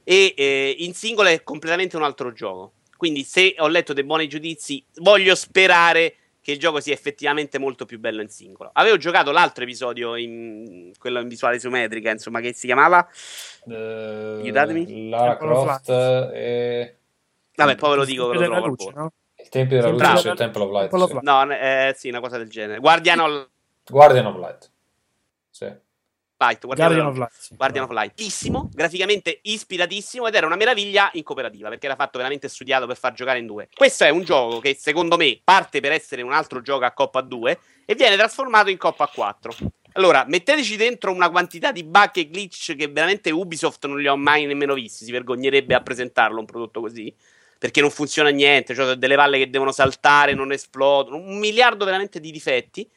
e 0.04 0.34
eh, 0.36 0.76
in 0.78 0.94
singolo 0.94 1.28
è 1.28 1.42
completamente 1.42 1.96
un 1.96 2.02
altro 2.02 2.32
gioco. 2.32 2.72
Quindi 2.96 3.24
se 3.24 3.54
ho 3.58 3.66
letto 3.68 3.92
dei 3.92 4.04
buoni 4.04 4.28
giudizi, 4.28 4.84
voglio 4.96 5.34
sperare 5.34 6.16
che 6.40 6.52
il 6.52 6.58
gioco 6.58 6.80
sia 6.80 6.92
effettivamente 6.92 7.58
molto 7.58 7.84
più 7.84 7.98
bello 7.98 8.20
in 8.20 8.28
singolo. 8.28 8.70
Avevo 8.72 8.96
giocato 8.96 9.30
l'altro 9.30 9.64
episodio, 9.64 10.16
in, 10.16 10.92
quello 10.98 11.20
in 11.20 11.28
visuale 11.28 11.56
isometrica, 11.56 12.10
insomma, 12.10 12.40
che 12.40 12.52
si 12.52 12.66
chiamava... 12.66 13.06
Eh, 13.68 14.40
Aiutatemi. 14.42 15.08
Lara 15.08 15.36
Temple 15.36 15.56
of 15.56 15.64
Croft 15.64 15.88
e 16.34 16.96
Vabbè, 17.54 17.76
poi 17.76 17.90
ve 17.90 17.96
lo 17.96 18.04
dico, 18.04 18.26
ve 18.28 18.34
lo 18.34 18.40
della 18.40 18.54
trovo 18.56 18.68
luce, 18.68 18.90
no? 18.94 19.12
il 19.36 19.48
Tempio 19.48 19.76
della 19.76 19.90
Luce, 19.90 20.02
Bravo. 20.04 20.18
sì, 20.18 20.34
Temple 20.34 20.62
of 20.62 20.70
Light. 20.70 20.90
Temple 20.90 21.02
of 21.02 21.08
sì. 21.08 21.14
Light. 21.14 21.46
No, 21.46 21.52
eh, 21.54 21.94
sì, 21.96 22.08
una 22.08 22.20
cosa 22.20 22.38
del 22.38 22.48
genere. 22.48 22.78
Guardian 22.80 23.20
of 23.20 23.48
Guardian 23.84 24.26
of 24.26 24.36
Light. 24.38 24.70
Light. 26.42 26.64
Guardian, 26.64 26.88
Guardian 26.88 27.06
of 27.06 27.16
Light. 27.16 27.56
Guardian 27.56 27.84
of 27.84 27.90
Light. 27.90 28.14
Bellissimo, 28.14 28.68
graficamente 28.72 29.38
ispiratissimo 29.42 30.26
ed 30.26 30.34
era 30.34 30.46
una 30.46 30.56
meraviglia 30.56 31.10
in 31.14 31.22
cooperativa 31.22 31.68
perché 31.68 31.86
era 31.86 31.94
fatto 31.94 32.18
veramente 32.18 32.48
studiato 32.48 32.86
per 32.86 32.96
far 32.96 33.12
giocare 33.12 33.38
in 33.38 33.46
due. 33.46 33.68
Questo 33.74 34.04
è 34.04 34.08
un 34.08 34.24
gioco 34.24 34.58
che 34.58 34.74
secondo 34.78 35.16
me 35.16 35.40
parte 35.42 35.80
per 35.80 35.92
essere 35.92 36.22
un 36.22 36.32
altro 36.32 36.60
gioco 36.62 36.84
a 36.84 36.92
Coppa 36.92 37.20
2 37.20 37.58
e 37.84 37.94
viene 37.94 38.16
trasformato 38.16 38.70
in 38.70 38.76
Coppa 38.76 39.06
4. 39.06 39.54
Allora, 39.94 40.24
metteteci 40.26 40.76
dentro 40.76 41.12
una 41.12 41.30
quantità 41.30 41.70
di 41.70 41.84
bug 41.84 42.10
e 42.14 42.28
glitch 42.30 42.74
che 42.76 42.88
veramente 42.88 43.30
Ubisoft 43.30 43.84
non 43.86 44.00
li 44.00 44.08
ho 44.08 44.16
mai 44.16 44.46
nemmeno 44.46 44.72
visti, 44.74 45.04
si 45.04 45.12
vergognerebbe 45.12 45.74
a 45.74 45.82
presentarlo 45.82 46.38
un 46.38 46.46
prodotto 46.46 46.80
così. 46.80 47.14
Perché 47.58 47.80
non 47.80 47.90
funziona 47.90 48.30
niente, 48.30 48.74
cioè 48.74 48.94
delle 48.94 49.14
valle 49.14 49.38
che 49.38 49.48
devono 49.48 49.70
saltare, 49.70 50.34
non 50.34 50.50
esplodono, 50.50 51.18
un 51.18 51.38
miliardo 51.38 51.84
veramente 51.84 52.18
di 52.18 52.32
difetti. 52.32 52.88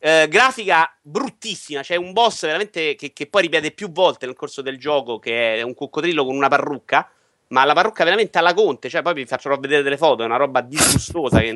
Eh, 0.00 0.28
grafica 0.28 0.94
bruttissima, 1.02 1.80
c'è 1.82 1.96
un 1.96 2.12
boss 2.12 2.42
veramente 2.42 2.94
che, 2.94 3.12
che 3.12 3.26
poi 3.26 3.42
ripete 3.42 3.72
più 3.72 3.90
volte 3.90 4.26
nel 4.26 4.36
corso 4.36 4.62
del 4.62 4.78
gioco, 4.78 5.18
che 5.18 5.56
è 5.56 5.62
un 5.62 5.74
coccodrillo 5.74 6.24
con 6.24 6.36
una 6.36 6.48
parrucca, 6.48 7.10
ma 7.48 7.64
la 7.64 7.72
parrucca 7.72 8.04
veramente 8.04 8.38
alla 8.38 8.52
Conte, 8.52 8.88
cioè 8.88 9.02
poi 9.02 9.14
vi 9.14 9.26
faccio 9.26 9.54
vedere 9.56 9.82
delle 9.82 9.96
foto, 9.96 10.22
è 10.22 10.26
una 10.26 10.36
roba 10.36 10.60
disgustosa, 10.60 11.40
che 11.40 11.54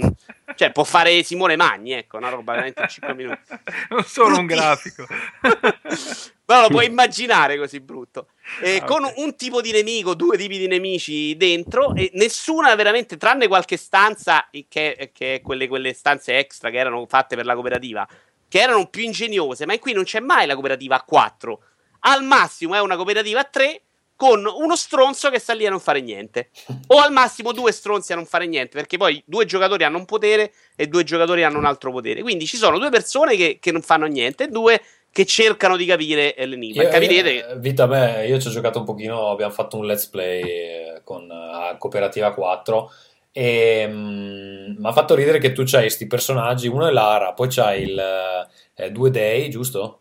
cioè 0.55 0.73
può 0.73 0.85
fare 0.85 1.23
Simone 1.23 1.57
Magni, 1.57 1.93
ecco, 1.93 2.17
una 2.17 2.31
roba 2.31 2.53
veramente 2.53 2.83
in 2.83 2.89
5 2.89 3.15
minuti. 3.15 3.41
non 3.91 4.03
solo 4.05 4.39
un 4.39 4.47
grafico. 4.47 5.07
Però 6.45 6.63
lo 6.63 6.69
puoi 6.69 6.87
immaginare 6.87 7.57
così 7.57 7.81
brutto. 7.81 8.29
E 8.61 8.81
Ah, 8.83 8.85
con 8.85 9.11
un 9.17 9.37
tipo 9.37 9.61
di 9.61 9.71
nemico, 9.71 10.15
due 10.15 10.37
tipi 10.37 10.59
di 10.59 10.67
nemici 10.67 11.37
dentro, 11.37 11.95
e 11.95 12.11
nessuna 12.15 12.75
veramente, 12.75 13.17
tranne 13.17 13.47
qualche 13.47 13.77
stanza, 13.77 14.49
che, 14.69 15.11
che 15.13 15.35
è 15.35 15.41
quelle, 15.41 15.69
quelle 15.69 15.93
stanze 15.93 16.37
extra 16.39 16.71
che 16.71 16.79
erano 16.79 17.07
fatte 17.07 17.37
per 17.37 17.45
la 17.45 17.55
cooperativa, 17.55 18.07
che 18.53 18.61
erano 18.61 18.87
più 18.89 19.03
ingegnose, 19.03 19.65
ma 19.65 19.73
in 19.73 19.79
cui 19.79 19.95
non 19.95 20.05
c'è 20.05 20.21
mai 20.21 20.47
la 20.47 20.53
cooperativa 20.53 20.97
a 20.97 21.03
4. 21.03 21.59
Al 22.01 22.23
massimo 22.23 22.75
è 22.75 22.81
una 22.81 22.97
cooperativa 22.97 23.41
a 23.41 23.45
3 23.45 23.81
con 24.15 24.45
uno 24.45 24.77
stronzo 24.77 25.31
che 25.31 25.39
sta 25.39 25.55
lì 25.55 25.65
a 25.65 25.71
non 25.71 25.81
fare 25.81 26.03
niente. 26.03 26.51
O 26.89 26.99
al 26.99 27.13
massimo 27.13 27.53
due 27.53 27.73
stronzi 27.73 28.13
a 28.13 28.17
non 28.17 28.27
fare 28.27 28.47
niente, 28.47 28.77
perché 28.77 28.99
poi 28.99 29.23
due 29.25 29.47
giocatori 29.47 29.85
hanno 29.85 29.97
un 29.97 30.05
potere 30.05 30.53
e 30.77 30.87
due 30.87 31.03
giocatori 31.03 31.45
hanno 31.45 31.57
un 31.57 31.65
altro 31.65 31.91
potere. 31.93 32.21
Quindi 32.21 32.45
ci 32.45 32.59
sono 32.59 32.79
due 32.79 32.91
persone 32.91 33.37
che, 33.37 33.57
che 33.59 33.73
non 33.73 33.81
fanno 33.81 34.05
niente 34.05 34.45
e 34.45 34.49
due 34.49 34.83
che 35.11 35.25
cercano 35.25 35.79
di 35.79 35.87
capire 35.87 36.35
eh, 36.35 36.45
l'enigma. 36.45 36.83
Io- 36.83 36.89
E 36.89 36.93
capirete 36.93 37.31
io- 37.31 37.59
Vita, 37.59 37.87
beh, 37.87 38.27
io 38.27 38.39
ci 38.39 38.49
ho 38.49 38.51
giocato 38.51 38.81
un 38.81 38.85
pochino, 38.85 39.31
abbiamo 39.31 39.53
fatto 39.55 39.79
un 39.79 39.87
let's 39.87 40.09
play 40.09 40.43
eh, 40.43 41.01
con 41.05 41.23
eh, 41.31 41.77
Cooperativa 41.79 42.35
4 42.35 42.93
e 43.33 43.87
mi 43.89 44.77
ha 44.87 44.93
fatto 44.93 45.15
ridere 45.15 45.39
che 45.39 45.53
tu 45.53 45.63
c'hai 45.65 45.83
questi 45.83 46.07
personaggi, 46.07 46.69
uno 46.69 46.87
è 46.87 46.91
Lara, 46.93 47.33
poi 47.33 47.49
c'hai 47.49 47.83
il 47.83 48.47
eh, 48.75 48.91
Due 48.91 49.11
Dei, 49.11 49.49
giusto? 49.51 50.01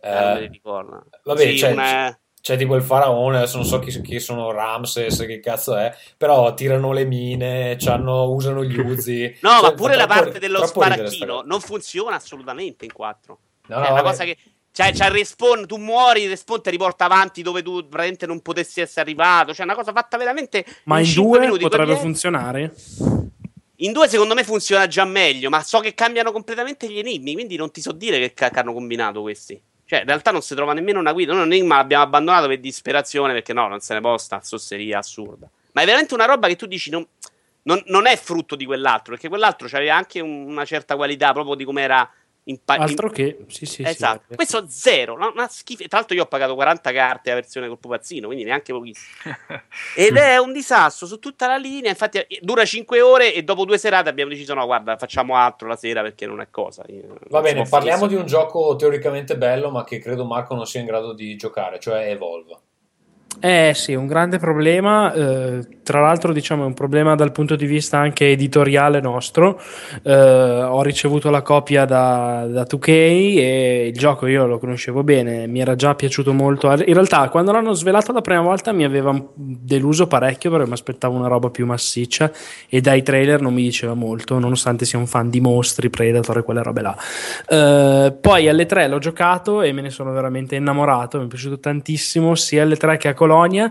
Eh, 0.00 0.08
Eh, 0.44 0.50
vabbè, 1.24 1.40
Sì, 1.40 1.58
cioè, 1.58 1.72
una- 1.72 2.18
c'è 2.40 2.56
tipo 2.56 2.76
il 2.76 2.82
faraone, 2.82 3.38
adesso 3.38 3.56
non 3.56 3.66
so 3.66 3.78
chi, 3.80 4.00
chi 4.00 4.20
sono 4.20 4.52
Ramses, 4.52 5.18
che 5.26 5.40
cazzo 5.40 5.76
è, 5.76 5.92
però 6.16 6.54
tirano 6.54 6.92
le 6.92 7.04
mine, 7.04 7.76
usano 7.80 8.64
gli 8.64 8.78
uzi. 8.78 9.36
No, 9.42 9.50
Cioè, 9.50 9.62
ma 9.62 9.72
pure 9.74 9.96
la 9.96 10.06
troppo- 10.06 10.20
parte 10.22 10.38
dello 10.38 10.58
troppo 10.58 10.80
sparacchino 10.82 11.42
non 11.44 11.60
funziona 11.60 12.16
assolutamente 12.16 12.84
in 12.84 12.92
4. 12.92 13.38
No, 13.66 13.74
Cioè, 13.74 13.78
no, 13.80 13.84
è 13.86 13.90
una 13.90 14.02
vabbè. 14.02 14.10
cosa 14.10 14.24
che. 14.24 14.36
Cioè, 14.80 14.92
c'è 14.92 15.06
il 15.06 15.10
respawn, 15.10 15.66
tu 15.66 15.76
muori, 15.76 16.22
il 16.22 16.28
respawn 16.28 16.62
ti 16.62 16.70
riporta 16.70 17.06
avanti 17.06 17.42
dove 17.42 17.64
tu 17.64 17.84
veramente 17.88 18.26
non 18.26 18.40
potessi 18.42 18.80
essere 18.80 19.00
arrivato. 19.00 19.52
Cioè, 19.52 19.62
è 19.62 19.64
una 19.64 19.74
cosa 19.74 19.90
fatta 19.90 20.16
veramente. 20.16 20.64
Ma 20.84 21.00
in 21.00 21.04
cinque 21.04 21.30
due 21.38 21.40
minuti. 21.40 21.62
potrebbe 21.64 21.84
Quelli- 21.86 22.00
funzionare? 22.00 22.72
In 23.80 23.90
due, 23.92 24.06
secondo 24.06 24.34
me, 24.34 24.44
funziona 24.44 24.86
già 24.86 25.04
meglio. 25.04 25.50
Ma 25.50 25.64
so 25.64 25.80
che 25.80 25.94
cambiano 25.94 26.30
completamente 26.30 26.88
gli 26.88 26.98
enigmi. 26.98 27.32
Quindi 27.32 27.56
non 27.56 27.72
ti 27.72 27.80
so 27.80 27.90
dire 27.90 28.20
che 28.20 28.34
cacchio 28.34 28.60
hanno 28.60 28.72
combinato 28.72 29.20
questi. 29.20 29.60
Cioè, 29.84 29.98
in 29.98 30.06
realtà 30.06 30.30
non 30.30 30.42
si 30.42 30.54
trova 30.54 30.72
nemmeno 30.74 31.00
una 31.00 31.12
guida. 31.12 31.32
Noi 31.32 31.42
un 31.46 31.52
enigma 31.52 31.78
l'abbiamo 31.78 32.04
abbandonato 32.04 32.46
per 32.46 32.60
disperazione. 32.60 33.32
Perché 33.32 33.52
no, 33.52 33.66
non 33.66 33.80
se 33.80 33.94
ne 33.94 34.00
può 34.00 34.16
sta 34.16 34.40
sosseria 34.44 34.98
assurda. 34.98 35.50
Ma 35.72 35.82
è 35.82 35.84
veramente 35.86 36.14
una 36.14 36.24
roba 36.24 36.46
che 36.46 36.54
tu 36.54 36.66
dici. 36.66 36.90
Non, 36.90 37.04
non- 37.62 37.82
non 37.86 38.06
è 38.06 38.16
frutto 38.16 38.54
di 38.54 38.64
quell'altro. 38.64 39.12
Perché 39.14 39.28
quell'altro 39.28 39.66
aveva 39.72 39.96
anche 39.96 40.20
un- 40.20 40.46
una 40.48 40.64
certa 40.64 40.94
qualità 40.94 41.32
proprio 41.32 41.56
di 41.56 41.64
come 41.64 41.82
era. 41.82 42.08
Impa- 42.48 42.74
Altro 42.74 43.08
che, 43.10 43.38
sì, 43.48 43.66
sì, 43.66 43.82
sì. 43.82 43.82
Esatto, 43.82 44.34
questo 44.34 44.66
zero, 44.68 45.16
no? 45.16 45.30
una 45.32 45.48
schifo. 45.48 45.86
Tra 45.88 45.98
l'altro, 45.98 46.16
io 46.16 46.22
ho 46.22 46.26
pagato 46.26 46.54
40 46.54 46.92
carte 46.92 47.28
la 47.30 47.34
versione 47.36 47.68
col 47.68 47.78
pupazzino, 47.78 48.26
quindi 48.26 48.44
neanche 48.44 48.72
pochissimo. 48.72 49.22
Ed 49.96 50.16
è 50.16 50.36
un 50.38 50.52
disastro 50.52 51.06
su 51.06 51.18
tutta 51.18 51.46
la 51.46 51.56
linea. 51.56 51.90
Infatti, 51.90 52.18
eh, 52.18 52.38
dura 52.42 52.64
5 52.64 53.00
ore 53.00 53.34
e 53.34 53.42
dopo 53.42 53.64
due 53.64 53.78
serate 53.78 54.08
abbiamo 54.08 54.30
deciso: 54.30 54.54
no, 54.54 54.64
guarda, 54.66 54.96
facciamo 54.96 55.36
altro 55.36 55.68
la 55.68 55.76
sera 55.76 56.02
perché 56.02 56.26
non 56.26 56.40
è 56.40 56.48
cosa. 56.50 56.84
Io- 56.88 57.06
non 57.06 57.18
Va 57.28 57.40
bene, 57.40 57.66
parliamo 57.68 58.06
di 58.06 58.14
finire. 58.16 58.20
un 58.22 58.26
gioco 58.26 58.76
teoricamente 58.76 59.36
bello, 59.36 59.70
ma 59.70 59.84
che 59.84 59.98
credo 59.98 60.24
Marco 60.24 60.54
non 60.54 60.66
sia 60.66 60.80
in 60.80 60.86
grado 60.86 61.12
di 61.12 61.36
giocare, 61.36 61.78
cioè 61.78 62.10
Evolve. 62.10 62.56
Eh 63.40 63.70
sì, 63.72 63.94
un 63.94 64.08
grande 64.08 64.38
problema, 64.38 65.12
eh, 65.12 65.60
tra 65.84 66.00
l'altro 66.00 66.32
diciamo 66.32 66.64
è 66.64 66.66
un 66.66 66.74
problema 66.74 67.14
dal 67.14 67.30
punto 67.30 67.54
di 67.54 67.66
vista 67.66 67.96
anche 67.96 68.32
editoriale 68.32 69.00
nostro, 69.00 69.60
Eh, 70.02 70.12
ho 70.12 70.82
ricevuto 70.82 71.30
la 71.30 71.42
copia 71.42 71.84
da, 71.84 72.46
da 72.48 72.64
2K 72.64 72.88
e 72.88 73.90
il 73.92 73.96
gioco 73.96 74.26
io 74.26 74.44
lo 74.46 74.58
conoscevo 74.58 75.04
bene, 75.04 75.46
mi 75.46 75.60
era 75.60 75.76
già 75.76 75.94
piaciuto 75.94 76.32
molto, 76.32 76.68
in 76.68 76.94
realtà 76.94 77.28
quando 77.28 77.52
l'hanno 77.52 77.74
svelato 77.74 78.10
la 78.12 78.22
prima 78.22 78.40
volta 78.40 78.72
mi 78.72 78.84
aveva 78.84 79.16
deluso 79.34 80.08
parecchio 80.08 80.50
perché 80.50 80.66
mi 80.66 80.72
aspettavo 80.72 81.16
una 81.16 81.28
roba 81.28 81.48
più 81.50 81.64
massiccia 81.64 82.32
e 82.68 82.80
dai 82.80 83.02
trailer 83.04 83.40
non 83.40 83.54
mi 83.54 83.62
diceva 83.62 83.94
molto, 83.94 84.36
nonostante 84.40 84.84
sia 84.84 84.98
un 84.98 85.06
fan 85.06 85.30
di 85.30 85.40
mostri, 85.40 85.90
Predator 85.90 86.38
e 86.38 86.42
quelle 86.42 86.62
robe 86.64 86.82
là. 86.82 86.96
Eh, 87.48 88.16
poi 88.20 88.48
alle 88.48 88.66
3 88.66 88.88
l'ho 88.88 88.98
giocato 88.98 89.62
e 89.62 89.72
me 89.72 89.82
ne 89.82 89.90
sono 89.90 90.10
veramente 90.10 90.56
innamorato, 90.56 91.18
mi 91.18 91.26
è 91.26 91.28
piaciuto 91.28 91.60
tantissimo 91.60 92.34
sia 92.34 92.62
alle 92.64 92.76
3 92.76 92.96
che 92.96 93.06
a 93.08 93.14
Colonia. 93.28 93.70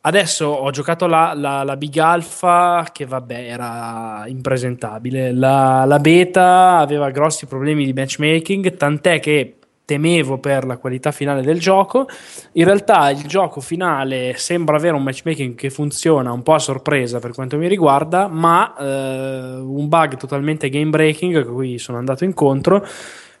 Adesso 0.00 0.46
ho 0.46 0.70
giocato 0.70 1.06
la, 1.06 1.32
la- 1.34 1.64
la 1.64 1.76
Big 1.76 1.98
Alpha 1.98 2.86
che 2.92 3.04
vabbè 3.04 3.50
era 3.50 4.22
impresentabile, 4.26 5.34
la, 5.34 5.84
la 5.84 5.98
beta 5.98 6.78
aveva 6.78 7.10
grossi 7.10 7.46
problemi 7.46 7.84
di 7.84 7.92
matchmaking, 7.92 8.76
tant'è 8.76 9.18
che 9.18 9.54
temevo 9.84 10.38
per 10.38 10.64
la 10.66 10.76
qualità 10.76 11.10
finale 11.10 11.42
del 11.42 11.58
gioco. 11.58 12.06
In 12.52 12.64
realtà 12.64 13.10
il 13.10 13.26
gioco 13.26 13.60
finale 13.60 14.34
sembra 14.36 14.76
avere 14.76 14.94
un 14.94 15.02
matchmaking 15.02 15.54
che 15.56 15.68
funziona 15.68 16.30
un 16.30 16.42
po' 16.42 16.54
a 16.54 16.58
sorpresa 16.58 17.18
per 17.18 17.32
quanto 17.32 17.58
mi 17.58 17.66
riguarda, 17.66 18.28
ma 18.28 18.74
eh, 18.78 19.58
un 19.60 19.88
bug 19.88 20.16
totalmente 20.16 20.68
game 20.68 20.90
breaking 20.90 21.36
a 21.36 21.44
cui 21.44 21.78
sono 21.78 21.98
andato 21.98 22.24
incontro 22.24 22.86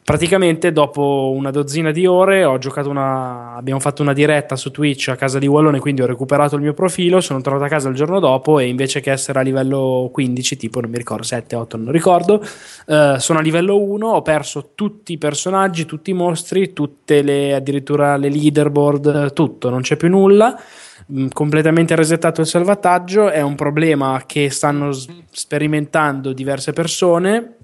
praticamente 0.08 0.72
dopo 0.72 1.34
una 1.34 1.50
dozzina 1.50 1.90
di 1.90 2.06
ore 2.06 2.42
una 2.42 3.56
abbiamo 3.56 3.78
fatto 3.78 4.00
una 4.00 4.14
diretta 4.14 4.56
su 4.56 4.70
Twitch 4.70 5.08
a 5.08 5.16
casa 5.16 5.38
di 5.38 5.46
Wallone 5.46 5.80
quindi 5.80 6.00
ho 6.00 6.06
recuperato 6.06 6.56
il 6.56 6.62
mio 6.62 6.72
profilo 6.72 7.20
sono 7.20 7.42
tornato 7.42 7.64
a 7.64 7.68
casa 7.68 7.90
il 7.90 7.94
giorno 7.94 8.18
dopo 8.18 8.58
e 8.58 8.68
invece 8.68 9.00
che 9.00 9.10
essere 9.10 9.40
a 9.40 9.42
livello 9.42 10.08
15 10.10 10.56
tipo 10.56 10.80
non 10.80 10.88
mi 10.88 10.96
ricordo 10.96 11.24
7 11.24 11.54
8 11.54 11.76
non 11.76 11.92
ricordo 11.92 12.42
eh, 12.86 13.16
sono 13.18 13.38
a 13.38 13.42
livello 13.42 13.78
1 13.78 14.08
ho 14.08 14.22
perso 14.22 14.70
tutti 14.74 15.12
i 15.12 15.18
personaggi 15.18 15.84
tutti 15.84 16.08
i 16.08 16.14
mostri 16.14 16.72
tutte 16.72 17.20
le 17.20 17.52
addirittura 17.52 18.16
le 18.16 18.30
leaderboard 18.30 19.34
tutto 19.34 19.68
non 19.68 19.82
c'è 19.82 19.96
più 19.98 20.08
nulla 20.08 20.58
mh, 21.04 21.26
completamente 21.34 21.94
resettato 21.94 22.40
il 22.40 22.46
salvataggio 22.46 23.28
è 23.28 23.42
un 23.42 23.56
problema 23.56 24.22
che 24.24 24.48
stanno 24.48 24.90
sperimentando 25.30 26.32
diverse 26.32 26.72
persone 26.72 27.57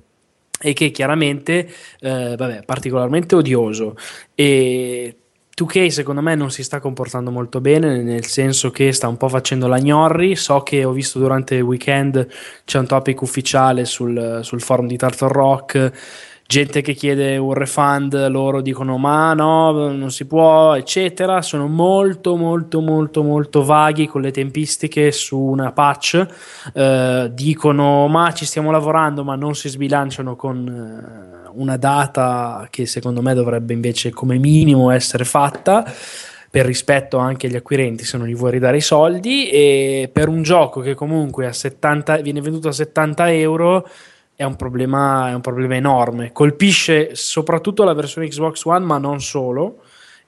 e 0.64 0.72
che 0.72 0.90
chiaramente 0.90 1.68
eh, 2.00 2.34
vabbè, 2.38 2.62
particolarmente 2.64 3.34
odioso. 3.34 3.96
E 4.34 5.18
2K 5.54 5.88
secondo 5.88 6.22
me 6.22 6.34
non 6.34 6.50
si 6.50 6.64
sta 6.64 6.80
comportando 6.80 7.30
molto 7.30 7.60
bene 7.60 8.02
nel 8.02 8.24
senso 8.24 8.70
che 8.70 8.90
sta 8.92 9.06
un 9.06 9.18
po' 9.18 9.28
facendo 9.28 9.66
la 9.66 9.78
gnorri. 9.78 10.36
So 10.36 10.62
che 10.62 10.82
ho 10.84 10.92
visto 10.92 11.18
durante 11.18 11.56
il 11.56 11.62
weekend 11.62 12.26
c'è 12.64 12.78
un 12.78 12.86
topic 12.86 13.20
ufficiale 13.20 13.84
sul, 13.84 14.40
sul 14.42 14.62
forum 14.62 14.86
di 14.86 14.96
Turtle 14.96 15.28
Rock 15.28 15.92
gente 16.46 16.82
che 16.82 16.92
chiede 16.94 17.36
un 17.36 17.54
refund, 17.54 18.28
loro 18.28 18.60
dicono 18.60 18.98
ma 18.98 19.32
no, 19.34 19.88
non 19.90 20.10
si 20.10 20.26
può, 20.26 20.74
eccetera. 20.74 21.42
Sono 21.42 21.66
molto, 21.66 22.36
molto, 22.36 22.80
molto, 22.80 23.22
molto 23.22 23.64
vaghi 23.64 24.06
con 24.06 24.20
le 24.20 24.30
tempistiche 24.30 25.10
su 25.12 25.38
una 25.38 25.72
patch. 25.72 26.26
Eh, 26.72 27.30
dicono 27.32 28.06
ma 28.08 28.32
ci 28.32 28.44
stiamo 28.44 28.70
lavorando, 28.70 29.24
ma 29.24 29.34
non 29.34 29.54
si 29.54 29.68
sbilanciano 29.68 30.36
con 30.36 30.66
eh, 30.66 31.50
una 31.54 31.76
data 31.76 32.66
che 32.70 32.86
secondo 32.86 33.22
me 33.22 33.34
dovrebbe 33.34 33.72
invece 33.72 34.10
come 34.10 34.38
minimo 34.38 34.90
essere 34.90 35.24
fatta 35.24 35.84
per 36.54 36.66
rispetto 36.66 37.18
anche 37.18 37.48
agli 37.48 37.56
acquirenti 37.56 38.04
se 38.04 38.16
non 38.16 38.28
gli 38.28 38.36
vuoi 38.36 38.52
ridare 38.52 38.76
i 38.76 38.80
soldi 38.80 39.48
e 39.48 40.08
per 40.12 40.28
un 40.28 40.42
gioco 40.42 40.80
che 40.80 40.94
comunque 40.94 41.46
a 41.46 41.52
70, 41.52 42.18
viene 42.18 42.40
venduto 42.40 42.68
a 42.68 42.72
70 42.72 43.32
euro 43.32 43.88
è 44.36 44.44
un, 44.44 44.56
problema, 44.56 45.28
è 45.30 45.34
un 45.34 45.40
problema 45.40 45.76
enorme. 45.76 46.32
Colpisce 46.32 47.14
soprattutto 47.14 47.84
la 47.84 47.94
versione 47.94 48.28
Xbox 48.28 48.64
One, 48.64 48.84
ma 48.84 48.98
non 48.98 49.20
solo. 49.20 49.78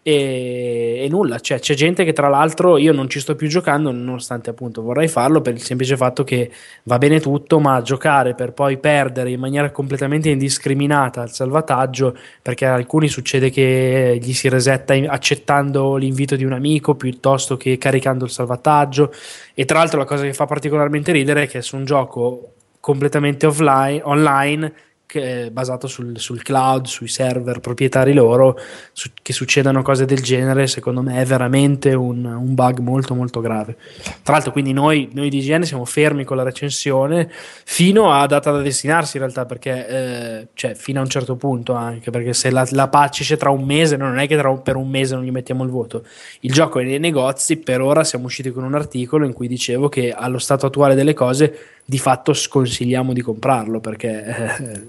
E, 0.08 1.02
e 1.04 1.08
nulla, 1.08 1.40
cioè, 1.40 1.58
c'è 1.58 1.74
gente 1.74 2.04
che 2.04 2.12
tra 2.12 2.28
l'altro 2.28 2.76
io 2.76 2.92
non 2.92 3.10
ci 3.10 3.18
sto 3.18 3.34
più 3.34 3.48
giocando, 3.48 3.90
nonostante 3.90 4.50
appunto 4.50 4.80
vorrei 4.80 5.08
farlo 5.08 5.40
per 5.40 5.54
il 5.54 5.60
semplice 5.60 5.96
fatto 5.96 6.22
che 6.22 6.48
va 6.84 6.96
bene 6.98 7.18
tutto, 7.18 7.58
ma 7.58 7.82
giocare 7.82 8.36
per 8.36 8.52
poi 8.52 8.78
perdere 8.78 9.32
in 9.32 9.40
maniera 9.40 9.72
completamente 9.72 10.30
indiscriminata 10.30 11.24
il 11.24 11.30
salvataggio, 11.30 12.16
perché 12.40 12.66
a 12.66 12.74
alcuni 12.74 13.08
succede 13.08 13.50
che 13.50 14.16
gli 14.22 14.32
si 14.32 14.48
resetta 14.48 14.94
accettando 14.94 15.96
l'invito 15.96 16.36
di 16.36 16.44
un 16.44 16.52
amico 16.52 16.94
piuttosto 16.94 17.56
che 17.56 17.76
caricando 17.76 18.26
il 18.26 18.30
salvataggio. 18.30 19.12
E 19.54 19.64
tra 19.64 19.78
l'altro 19.78 19.98
la 19.98 20.04
cosa 20.04 20.22
che 20.22 20.34
fa 20.34 20.44
particolarmente 20.46 21.10
ridere 21.10 21.42
è 21.42 21.48
che 21.48 21.62
su 21.62 21.74
un 21.74 21.84
gioco 21.84 22.52
completamente 22.86 23.46
offline, 23.46 24.00
online, 24.04 24.72
che 25.06 25.50
basato 25.50 25.88
sul, 25.88 26.20
sul 26.20 26.40
cloud, 26.40 26.86
sui 26.86 27.08
server 27.08 27.58
proprietari 27.58 28.12
loro, 28.12 28.56
su- 28.92 29.10
che 29.22 29.32
succedano 29.32 29.82
cose 29.82 30.04
del 30.04 30.22
genere, 30.22 30.68
secondo 30.68 31.02
me 31.02 31.20
è 31.20 31.24
veramente 31.24 31.94
un, 31.94 32.24
un 32.24 32.54
bug 32.54 32.78
molto 32.78 33.14
molto 33.16 33.40
grave. 33.40 33.76
Tra 34.22 34.34
l'altro, 34.34 34.52
quindi 34.52 34.72
noi, 34.72 35.08
noi 35.14 35.30
di 35.30 35.38
IGN 35.38 35.64
siamo 35.64 35.84
fermi 35.84 36.22
con 36.22 36.36
la 36.36 36.44
recensione 36.44 37.28
fino 37.64 38.12
a 38.12 38.24
data 38.26 38.52
da 38.52 38.60
destinarsi 38.60 39.16
in 39.16 39.22
realtà, 39.24 39.46
perché 39.46 39.88
eh, 39.88 40.46
cioè 40.54 40.74
fino 40.74 41.00
a 41.00 41.02
un 41.02 41.08
certo 41.08 41.34
punto 41.34 41.72
anche, 41.72 42.12
perché 42.12 42.34
se 42.34 42.50
la, 42.50 42.64
la 42.70 42.86
patch 42.86 43.20
esce 43.20 43.36
tra 43.36 43.50
un 43.50 43.64
mese, 43.64 43.96
non 43.96 44.16
è 44.16 44.28
che 44.28 44.36
un- 44.36 44.62
per 44.62 44.76
un 44.76 44.88
mese 44.88 45.16
non 45.16 45.24
gli 45.24 45.32
mettiamo 45.32 45.64
il 45.64 45.70
voto. 45.70 46.04
Il 46.40 46.52
gioco 46.52 46.78
è 46.78 46.84
nei 46.84 47.00
negozi, 47.00 47.56
per 47.56 47.80
ora 47.80 48.04
siamo 48.04 48.26
usciti 48.26 48.52
con 48.52 48.62
un 48.62 48.74
articolo 48.74 49.24
in 49.24 49.32
cui 49.32 49.48
dicevo 49.48 49.88
che 49.88 50.12
allo 50.12 50.38
stato 50.38 50.66
attuale 50.66 50.94
delle 50.94 51.14
cose 51.14 51.76
di 51.88 51.98
fatto 51.98 52.32
sconsigliamo 52.34 53.12
di 53.12 53.22
comprarlo 53.22 53.78
perché 53.78 54.24
eh, 54.58 54.86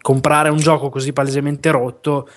comprare 0.00 0.48
un 0.48 0.56
gioco 0.56 0.88
così 0.88 1.12
palesemente 1.12 1.70
rotto 1.70 2.28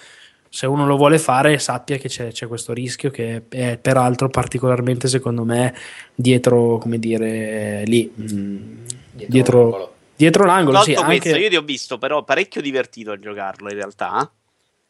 se 0.49 0.67
uno 0.67 0.85
lo 0.85 0.97
vuole 0.97 1.17
fare 1.17 1.57
sappia 1.57 1.97
che 1.97 2.09
c'è, 2.09 2.27
c'è 2.31 2.47
questo 2.47 2.73
rischio 2.73 3.09
che 3.09 3.43
è 3.49 3.77
peraltro 3.81 4.27
particolarmente 4.29 5.07
secondo 5.07 5.45
me 5.45 5.73
dietro 6.13 6.77
come 6.79 6.99
dire 6.99 7.83
lì 7.85 8.11
mm, 8.19 8.85
dietro, 9.13 9.59
l'angolo. 9.61 9.93
dietro 10.15 10.45
l'angolo 10.45 10.81
sì, 10.81 10.93
questo, 10.93 11.29
anche- 11.29 11.39
io 11.39 11.49
ti 11.49 11.55
ho 11.55 11.61
visto 11.63 11.97
però 11.97 12.23
parecchio 12.23 12.61
divertito 12.61 13.11
a 13.11 13.17
giocarlo 13.17 13.69
in 13.69 13.75
realtà. 13.75 14.29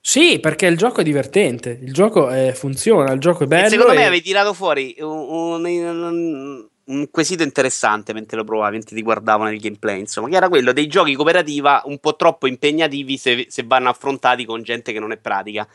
sì 0.02 0.40
perché 0.40 0.65
il 0.65 0.76
gioco 0.76 1.02
è 1.02 1.03
divertente 1.03 1.80
il 1.81 1.94
gioco 1.94 2.30
eh, 2.31 2.53
funziona 2.53 3.14
il 3.14 3.19
gioco 3.19 3.44
è 3.44 3.48
bello 3.48 3.68
e 3.68 3.69
secondo 3.69 3.94
me 3.94 4.02
e- 4.02 4.06
avevi 4.07 4.22
tirato 4.23 4.53
fuori 4.53 4.95
un, 4.99 5.07
un- 5.07 5.65
un 5.65 6.68
quesito 7.10 7.43
interessante 7.43 8.14
mentre 8.14 8.38
lo 8.38 8.43
provavi, 8.43 8.73
mentre 8.77 8.95
ti 8.95 9.01
guardavo 9.01 9.43
nel 9.43 9.60
gameplay, 9.60 9.99
insomma, 9.99 10.30
che 10.30 10.35
era 10.35 10.49
quello 10.49 10.73
dei 10.73 10.88
giochi 10.88 11.15
cooperativa 11.15 11.81
un 11.85 11.99
po' 11.99 12.15
troppo 12.15 12.47
impegnativi 12.47 13.18
se, 13.18 13.45
se 13.49 13.64
vanno 13.65 13.89
affrontati 13.89 14.45
con 14.45 14.61
gente 14.64 14.91
che 14.91 14.99
non 14.99 15.11
è 15.11 15.18
pratica. 15.18 15.68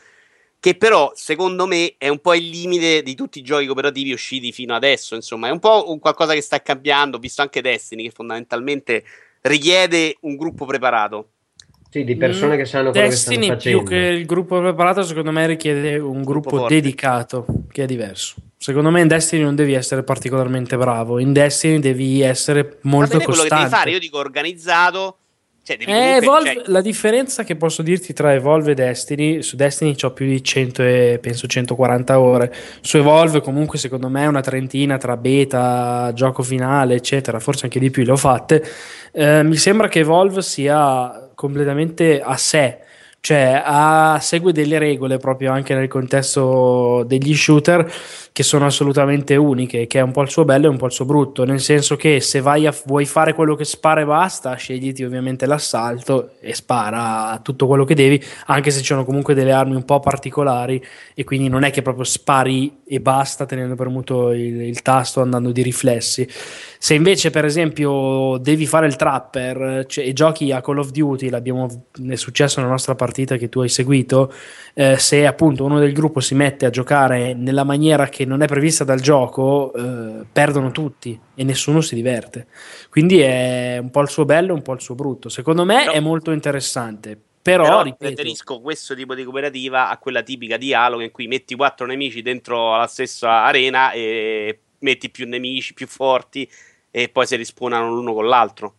Che 0.61 0.75
però, 0.75 1.11
secondo 1.15 1.65
me, 1.65 1.95
è 1.97 2.09
un 2.09 2.19
po' 2.19 2.33
il 2.33 2.49
limite 2.49 3.01
di 3.01 3.15
tutti 3.15 3.39
i 3.39 3.41
giochi 3.41 3.65
cooperativi 3.65 4.11
usciti 4.11 4.51
fino 4.51 4.75
adesso. 4.75 5.15
Insomma, 5.15 5.47
è 5.47 5.51
un 5.51 5.59
po' 5.59 5.89
un 5.89 5.99
qualcosa 5.99 6.33
che 6.33 6.41
sta 6.41 6.61
cambiando. 6.61 7.17
Visto 7.17 7.41
anche 7.41 7.61
Destiny, 7.61 8.03
che 8.03 8.11
fondamentalmente 8.11 9.05
richiede 9.41 10.17
un 10.21 10.35
gruppo 10.35 10.65
preparato. 10.65 11.29
Sì, 11.89 12.03
di 12.03 12.17
persone 12.17 12.57
che 12.57 12.65
sanno 12.65 12.91
quello 12.91 13.07
Destiny 13.07 13.37
che 13.37 13.43
stanno 13.43 13.59
più 13.61 13.83
facendo. 13.83 13.89
che 13.89 14.17
il 14.19 14.25
gruppo 14.25 14.59
preparato 14.59 15.01
secondo 15.01 15.31
me 15.31 15.47
richiede 15.47 15.97
un 15.97 16.21
gruppo, 16.23 16.57
forte. 16.57 16.75
dedicato 16.75 17.45
che 17.71 17.83
è 17.83 17.85
diverso 17.87 18.35
secondo 18.61 18.89
me 18.89 18.99
in 18.99 19.07
Destiny 19.07 19.41
non 19.41 19.55
devi 19.55 19.71
essere 19.73 20.03
particolarmente 20.03 20.75
bravo 20.75 21.17
in 21.17 21.31
Destiny 21.31 21.79
devi 21.79 22.19
essere 22.19 22.79
molto 22.81 23.13
bene 23.13 23.23
quello 23.23 23.43
che 23.43 23.47
devi 23.47 23.61
costante 23.61 23.75
fare, 23.75 23.91
io 23.91 23.99
dico 23.99 24.17
organizzato. 24.17 25.17
Cioè, 25.63 25.77
devi 25.77 25.91
Eh, 25.91 26.15
Evolve- 26.15 26.53
cioè, 26.55 26.63
la 26.65 26.81
differenza 26.81 27.43
che 27.43 27.55
posso 27.55 27.81
dirti 27.83 28.11
tra 28.11 28.33
Evolve 28.33 28.71
e 28.71 28.73
Destiny, 28.73 29.41
su 29.43 29.55
Destiny 29.55 29.95
ho 30.01 30.11
più 30.11 30.25
di 30.25 30.43
100 30.43 30.81
e 30.83 31.19
penso 31.21 31.47
140 31.47 32.19
ore, 32.19 32.53
su 32.81 32.97
Evolve 32.97 33.39
comunque 33.41 33.77
secondo 33.77 34.09
me 34.09 34.25
una 34.25 34.41
trentina 34.41 34.97
tra 34.97 35.15
beta, 35.15 36.11
gioco 36.13 36.43
finale, 36.43 36.95
eccetera, 36.95 37.39
forse 37.39 37.65
anche 37.65 37.79
di 37.79 37.91
più 37.91 38.03
le 38.03 38.11
ho 38.11 38.17
fatte. 38.17 38.61
Eh, 39.13 39.43
mi 39.43 39.57
sembra 39.57 39.87
che 39.87 39.99
Evolve 39.99 40.41
sia 40.41 41.29
completamente 41.35 42.19
a 42.19 42.35
sé, 42.35 42.79
cioè 43.19 43.61
ha- 43.63 44.17
segue 44.21 44.51
delle 44.51 44.79
regole 44.79 45.17
proprio 45.17 45.51
anche 45.51 45.75
nel 45.75 45.87
contesto 45.87 47.03
degli 47.05 47.35
shooter 47.35 47.91
che 48.31 48.43
sono 48.43 48.65
assolutamente 48.65 49.35
uniche, 49.35 49.87
che 49.87 49.99
è 49.99 50.01
un 50.01 50.11
po' 50.11 50.21
il 50.21 50.29
suo 50.29 50.45
bello 50.45 50.67
e 50.67 50.69
un 50.69 50.77
po' 50.77 50.85
il 50.85 50.91
suo 50.91 51.05
brutto, 51.05 51.43
nel 51.43 51.59
senso 51.59 51.95
che 51.95 52.21
se 52.21 52.39
a, 52.39 52.73
vuoi 52.85 53.05
fare 53.05 53.33
quello 53.33 53.55
che 53.55 53.65
spara 53.65 54.01
e 54.01 54.05
basta, 54.05 54.55
scegliti 54.55 55.03
ovviamente 55.03 55.45
l'assalto 55.45 56.31
e 56.39 56.53
spara 56.53 57.39
tutto 57.43 57.67
quello 57.67 57.85
che 57.85 57.95
devi, 57.95 58.21
anche 58.45 58.71
se 58.71 58.79
ci 58.79 58.85
sono 58.85 59.05
comunque 59.05 59.33
delle 59.33 59.51
armi 59.51 59.75
un 59.75 59.85
po' 59.85 59.99
particolari 59.99 60.81
e 61.13 61.23
quindi 61.23 61.49
non 61.49 61.63
è 61.63 61.71
che 61.71 61.81
proprio 61.81 62.05
spari 62.05 62.79
e 62.85 62.99
basta 62.99 63.45
tenendo 63.45 63.75
premuto 63.75 64.31
il, 64.31 64.61
il 64.61 64.81
tasto 64.81 65.21
andando 65.21 65.51
di 65.51 65.61
riflessi. 65.61 66.27
Se 66.81 66.93
invece, 66.93 67.29
per 67.29 67.43
esempio, 67.43 68.37
devi 68.37 68.65
fare 68.65 68.87
il 68.87 68.95
trapper 68.95 69.85
cioè, 69.85 70.05
e 70.05 70.13
giochi 70.13 70.51
a 70.51 70.61
Call 70.61 70.77
of 70.77 70.91
Duty, 70.91 71.29
l'abbiamo, 71.29 71.67
è 72.07 72.15
successo 72.15 72.59
nella 72.59 72.71
nostra 72.71 72.95
partita 72.95 73.35
che 73.35 73.49
tu 73.49 73.59
hai 73.59 73.69
seguito, 73.69 74.31
eh, 74.73 74.97
se 74.97 75.27
appunto 75.27 75.65
uno 75.65 75.77
del 75.77 75.91
gruppo 75.91 76.21
si 76.21 76.35
mette 76.35 76.65
a 76.65 76.69
giocare 76.69 77.33
nella 77.33 77.65
maniera 77.65 78.07
che 78.07 78.25
non 78.29 78.41
è 78.41 78.47
prevista 78.47 78.83
dal 78.83 79.01
gioco, 79.01 79.73
eh, 79.73 80.25
perdono 80.31 80.71
tutti 80.71 81.19
e 81.35 81.43
nessuno 81.43 81.81
si 81.81 81.95
diverte. 81.95 82.47
Quindi 82.89 83.19
è 83.19 83.77
un 83.81 83.89
po' 83.89 84.01
il 84.01 84.09
suo 84.09 84.23
bello 84.23 84.51
e 84.51 84.55
un 84.55 84.61
po' 84.61 84.73
il 84.73 84.81
suo 84.81 84.95
brutto. 84.95 85.27
Secondo 85.27 85.65
me 85.65 85.79
Però- 85.79 85.91
è 85.91 85.99
molto 85.99 86.31
interessante. 86.31 87.19
Però, 87.41 87.63
Però 87.63 87.81
ripeto, 87.81 88.13
preferisco 88.13 88.61
questo 88.61 88.93
tipo 88.95 89.15
di 89.15 89.23
cooperativa 89.23 89.89
a 89.89 89.97
quella 89.97 90.21
tipica 90.21 90.57
di 90.57 90.73
Halo 90.73 91.01
in 91.01 91.09
cui 91.09 91.27
metti 91.27 91.55
quattro 91.55 91.85
nemici 91.85 92.21
dentro 92.21 92.77
la 92.77 92.85
stessa 92.85 93.43
arena 93.43 93.91
e 93.91 94.59
metti 94.79 95.09
più 95.09 95.27
nemici 95.27 95.73
più 95.73 95.87
forti 95.87 96.49
e 96.91 97.09
poi 97.09 97.25
si 97.25 97.35
rispawnano 97.35 97.93
l'uno 97.93 98.13
con 98.13 98.27
l'altro. 98.27 98.75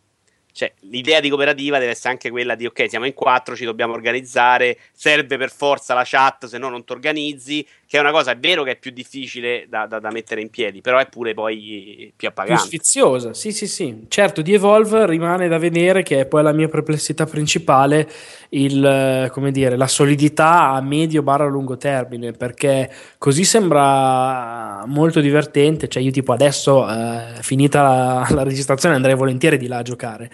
Cioè, 0.61 0.73
l'idea 0.91 1.21
di 1.21 1.31
cooperativa 1.31 1.79
deve 1.79 1.93
essere 1.93 2.11
anche 2.11 2.29
quella 2.29 2.55
di 2.55 2.67
ok, 2.67 2.87
siamo 2.87 3.07
in 3.07 3.15
quattro, 3.15 3.57
ci 3.57 3.65
dobbiamo 3.65 3.95
organizzare, 3.95 4.77
serve 4.93 5.39
per 5.39 5.51
forza 5.51 5.95
la 5.95 6.03
chat, 6.05 6.45
se 6.45 6.59
no 6.59 6.69
non 6.69 6.85
ti 6.85 6.93
organizzi, 6.93 7.67
che 7.87 7.97
è 7.97 8.01
una 8.01 8.11
cosa, 8.11 8.33
è 8.33 8.37
vero 8.37 8.63
che 8.63 8.73
è 8.73 8.77
più 8.77 8.91
difficile 8.91 9.65
da, 9.71 9.87
da- 9.87 10.01
da 10.01 10.11
mettere 10.11 10.43
in 10.43 10.51
piedi, 10.51 10.83
però 10.83 10.99
è 10.99 11.09
pure 11.09 11.33
poi 11.33 12.13
più 12.15 12.19
più 12.21 12.29
appagante. 12.29 12.67
sfiziosa. 12.67 13.33
Sì, 13.33 13.53
sì, 13.53 13.67
sì. 13.67 14.05
Certo, 14.09 14.43
di 14.43 14.53
Evolve 14.53 15.07
rimane 15.07 15.49
da 15.49 15.57
vedere 15.57 16.03
che 16.03 16.21
è 16.21 16.27
poi 16.27 16.43
la 16.43 16.53
mia 16.53 16.69
perplessità 16.69 17.25
principale, 17.25 18.07
il, 18.51 19.31
come 19.33 19.51
dire, 19.53 19.79
la 19.79 19.89
solidità 19.89 20.73
a 20.73 20.83
medio 20.83 21.23
barra 21.23 21.47
lungo 21.47 21.79
termine, 21.79 22.33
perché 22.33 22.93
così 23.17 23.45
sembra 23.45 24.85
molto 24.85 25.21
divertente, 25.21 25.89
cioè 25.89 26.03
io 26.03 26.11
tipo 26.11 26.35
adesso, 26.35 26.87
eh, 26.87 27.41
finita 27.41 27.81
la, 27.81 28.27
la 28.29 28.43
registrazione, 28.43 28.95
andrei 28.95 29.15
volentieri 29.15 29.57
di 29.57 29.69
là 29.69 29.79
a 29.79 29.83
giocare. 29.83 30.31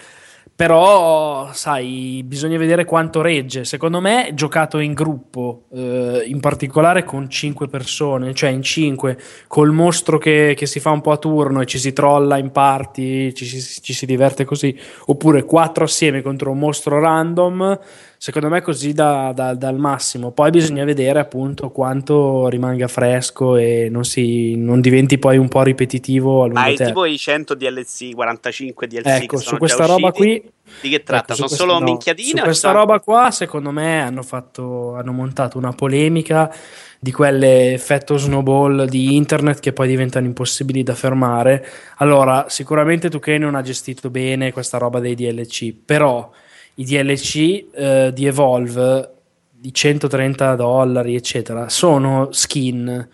Però, 0.57 1.53
sai, 1.53 2.23
bisogna 2.25 2.57
vedere 2.57 2.87
quanto 2.87 3.21
regge. 3.21 3.67
Secondo 3.67 4.01
me, 4.01 4.31
giocato 4.33 4.79
in 4.79 4.95
gruppo, 4.95 5.65
eh, 5.71 6.25
in 6.27 6.41
particolare 6.41 7.05
con 7.05 7.29
5 7.29 7.69
persone, 7.69 8.33
cioè 8.33 8.49
in 8.49 8.63
5, 8.63 9.19
col 9.49 9.73
mostro 9.73 10.17
che, 10.17 10.55
che 10.57 10.65
si 10.65 10.81
fa 10.81 10.93
un 10.93 11.03
po' 11.03 11.13
a 11.13 11.19
turno 11.19 11.61
e 11.61 11.67
ci 11.67 11.79
si 11.79 11.93
trolla 11.93 12.39
in 12.39 12.53
parti, 12.53 13.35
ci, 13.35 13.45
si- 13.45 13.83
ci 13.83 13.93
si 13.93 14.07
diverte 14.07 14.47
così, 14.47 14.75
oppure 15.09 15.45
4 15.45 15.85
assieme 15.85 16.23
contro 16.23 16.53
un 16.53 16.59
mostro 16.59 16.99
random, 17.01 17.79
secondo 18.19 18.49
me 18.49 18.61
così 18.63 18.93
da- 18.93 19.33
da- 19.35 19.55
dal 19.55 19.77
massimo. 19.79 20.31
Poi 20.33 20.51
bisogna 20.51 20.85
vedere 20.85 21.19
appunto 21.19 21.71
quanto 21.71 22.49
rimanga 22.49 22.89
fresco 22.89 23.57
e 23.57 23.89
non, 23.91 24.05
si, 24.05 24.57
non 24.57 24.81
diventi 24.81 25.19
poi 25.19 25.37
un 25.39 25.49
po' 25.49 25.63
ripetitivo 25.63 26.43
a 26.43 26.47
lungo 26.47 26.61
Ma 26.61 26.73
tipo 26.73 27.05
i 27.05 27.17
100 27.19 27.55
DLC, 27.55 28.15
45 28.15 28.87
DLC 28.87 29.07
Ecco, 29.07 29.37
su 29.39 29.57
questa 29.59 29.87
roba 29.87 30.09
usciti. 30.09 30.41
qui 30.41 30.51
Di 30.83 30.89
che 30.91 31.03
tratta? 31.03 31.33
Ecco, 31.33 31.35
sono 31.35 31.49
questa- 31.49 31.65
solo 31.67 31.79
no, 31.79 31.85
minchiadine? 31.85 32.39
Su 32.39 32.45
questa 32.45 32.69
sono- 32.69 32.81
roba 32.81 33.01
qua, 33.01 33.31
secondo 33.31 33.71
me, 33.71 34.01
hanno, 34.03 34.23
fatto, 34.23 34.95
hanno 34.97 35.13
montato 35.13 35.59
una 35.59 35.73
polemica 35.73 36.53
di 36.99 37.13
quelle 37.13 37.75
effetto 37.75 38.17
snowball 38.17 38.87
di 38.87 39.15
internet 39.15 39.61
che 39.61 39.73
poi 39.73 39.87
diventano 39.87 40.27
impossibili 40.27 40.83
da 40.83 40.95
fermare. 40.95 41.65
Allora, 41.99 42.47
sicuramente 42.49 43.09
2K 43.09 43.37
non 43.39 43.55
ha 43.55 43.63
gestito 43.63 44.11
bene 44.11 44.51
questa 44.53 44.79
roba 44.79 44.99
dei 44.99 45.15
DLC, 45.15 45.73
però 45.73 46.29
i 46.77 46.85
DLC 46.85 47.67
eh, 47.73 48.11
di 48.15 48.27
Evolve 48.27 49.13
di 49.51 49.73
130 49.73 50.55
dollari, 50.55 51.15
eccetera, 51.15 51.69
sono 51.69 52.29
skin. 52.33 53.09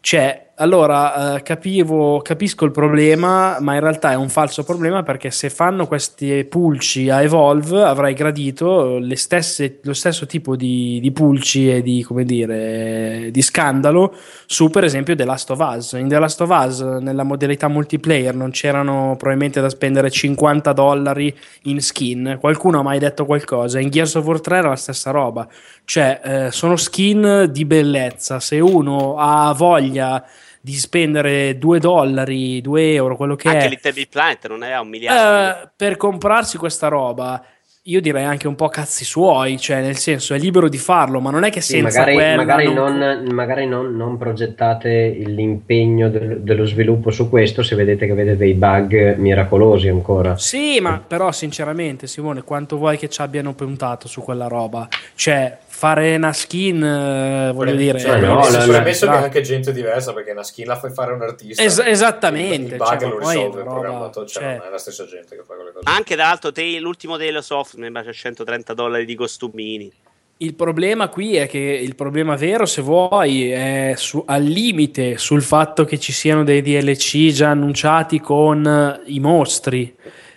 Cioè, 0.00 0.43
allora 0.56 1.34
eh, 1.34 1.42
capivo, 1.42 2.20
capisco 2.22 2.64
il 2.64 2.70
problema, 2.70 3.58
ma 3.58 3.74
in 3.74 3.80
realtà 3.80 4.12
è 4.12 4.14
un 4.14 4.28
falso 4.28 4.62
problema 4.62 5.02
perché 5.02 5.32
se 5.32 5.50
fanno 5.50 5.88
questi 5.88 6.44
pulci 6.44 7.10
a 7.10 7.22
Evolve 7.22 7.82
avrai 7.82 8.14
gradito 8.14 9.00
stesse- 9.16 9.80
lo 9.82 9.94
stesso 9.94 10.26
tipo 10.26 10.54
di, 10.54 11.00
di 11.00 11.10
pulci 11.10 11.70
e 11.70 11.82
di, 11.82 12.06
dire, 12.22 13.30
di 13.32 13.42
scandalo 13.42 14.14
su 14.46 14.70
per 14.70 14.84
esempio 14.84 15.16
The 15.16 15.24
Last 15.24 15.50
of 15.50 15.58
Us. 15.58 15.92
In 15.92 16.06
The 16.06 16.20
Last 16.20 16.40
of 16.40 16.50
Us 16.50 16.80
nella 16.80 17.24
modalità 17.24 17.66
multiplayer 17.66 18.36
non 18.36 18.52
c'erano 18.52 19.16
probabilmente 19.18 19.60
da 19.60 19.68
spendere 19.68 20.08
50 20.08 20.72
dollari 20.72 21.36
in 21.62 21.80
skin. 21.80 22.38
Qualcuno 22.38 22.78
ha 22.78 22.82
mai 22.82 23.00
detto 23.00 23.26
qualcosa? 23.26 23.80
In 23.80 23.90
Gears 23.90 24.14
of 24.14 24.24
War 24.24 24.40
3 24.40 24.56
era 24.58 24.68
la 24.68 24.76
stessa 24.76 25.10
roba. 25.10 25.48
Cioè, 25.84 26.20
eh, 26.22 26.50
sono 26.52 26.76
skin 26.76 27.48
di 27.50 27.64
bellezza. 27.64 28.38
Se 28.38 28.60
uno 28.60 29.16
ha 29.18 29.52
voglia 29.52 30.24
di 30.64 30.72
spendere 30.72 31.58
2 31.58 31.78
dollari, 31.78 32.62
2 32.62 32.94
euro, 32.94 33.16
quello 33.16 33.36
che 33.36 33.48
Anche 33.50 33.66
è, 33.66 33.68
Little 33.68 33.92
Big 33.92 34.08
Planet 34.08 34.48
non 34.48 34.62
aveva 34.62 34.80
un 34.80 34.88
miliardo. 34.88 35.60
eh, 35.60 35.68
per 35.76 35.98
comprarsi 35.98 36.56
questa 36.56 36.88
roba, 36.88 37.44
io 37.82 38.00
direi 38.00 38.24
anche 38.24 38.48
un 38.48 38.54
po' 38.54 38.70
cazzi 38.70 39.04
suoi, 39.04 39.58
cioè 39.58 39.82
nel 39.82 39.98
senso 39.98 40.32
è 40.32 40.38
libero 40.38 40.70
di 40.70 40.78
farlo, 40.78 41.20
ma 41.20 41.30
non 41.30 41.44
è 41.44 41.50
che 41.50 41.60
Sì, 41.60 41.72
senza 41.80 41.98
magari, 41.98 42.14
quella 42.14 42.36
magari 42.36 42.72
non- 42.72 42.96
non, 42.96 43.24
magari 43.34 43.66
non- 43.66 43.94
non 43.94 44.16
progettate 44.16 45.08
l'impegno 45.26 46.08
del- 46.08 46.40
dello 46.40 46.64
sviluppo 46.64 47.10
su 47.10 47.28
questo 47.28 47.62
se 47.62 47.74
vedete 47.76 48.06
che 48.06 48.12
avete 48.12 48.38
dei 48.38 48.54
bug 48.54 49.16
miracolosi 49.16 49.88
ancora. 49.88 50.38
Sì, 50.38 50.80
ma 50.80 50.98
però 51.06 51.30
sinceramente 51.30 52.06
Simone, 52.06 52.40
quanto 52.42 52.78
vuoi 52.78 52.96
che 52.96 53.10
ci 53.10 53.20
abbiano 53.20 53.52
puntato 53.52 54.08
su 54.08 54.22
quella 54.22 54.48
roba? 54.48 54.88
Cioè, 55.14 55.58
fare 55.84 56.16
una 56.16 56.32
skin, 56.32 56.82
eh, 56.82 57.52
voglio 57.52 57.74
dire... 57.74 57.98
Cioè, 57.98 58.18
no, 58.20 58.36
la- 58.48 58.64
la- 58.66 58.82
che 58.82 59.04
la- 59.04 59.12
anche 59.18 59.40
gente 59.42 59.72
diversa 59.72 60.14
perché 60.14 60.30
una 60.30 60.42
skin 60.42 60.66
la 60.66 60.76
fai 60.78 60.90
fare 60.92 61.12
un 61.12 61.20
artista 61.20 61.62
Es- 61.62 61.78
esattamente, 61.84 62.76
il 62.76 62.76
bug 62.76 62.98
cioè, 62.98 63.08
lo 63.08 63.18
risolve 63.18 63.58
il 63.60 63.66
programmatore 63.66 64.26
cioè, 64.26 64.42
cioè- 64.42 64.56
non 64.56 64.66
è 64.66 64.70
la 64.70 64.78
stessa 64.78 65.04
gente 65.04 65.36
che 65.36 65.42
fa 65.46 65.54
quelle 65.54 65.72
cose 65.72 65.84
Anche 65.88 66.14
tra 66.14 66.24
l'altro 66.24 66.52
te- 66.52 66.78
l'ultimo 66.80 67.18
Tales 67.18 67.50
of 67.50 67.74
mi 67.74 67.90
c'è 67.92 68.12
130 68.12 68.72
dollari 68.72 69.04
di 69.04 69.14
costumini. 69.14 69.92
Il 70.38 70.54
problema 70.54 71.08
qui 71.08 71.36
è 71.36 71.46
che 71.46 71.58
il 71.58 71.94
problema 71.94 72.34
vero, 72.34 72.66
se 72.66 72.82
vuoi, 72.82 73.50
è 73.50 73.92
su- 73.96 74.24
al 74.26 74.42
limite 74.42 75.16
sul 75.16 75.42
fatto 75.42 75.84
che 75.84 75.98
ci 76.00 76.12
siano 76.12 76.42
dei 76.44 76.60
DLC 76.60 77.28
già 77.30 77.50
annunciati 77.50 78.18
con 78.20 79.00
i 79.06 79.20
mostri. 79.20 79.94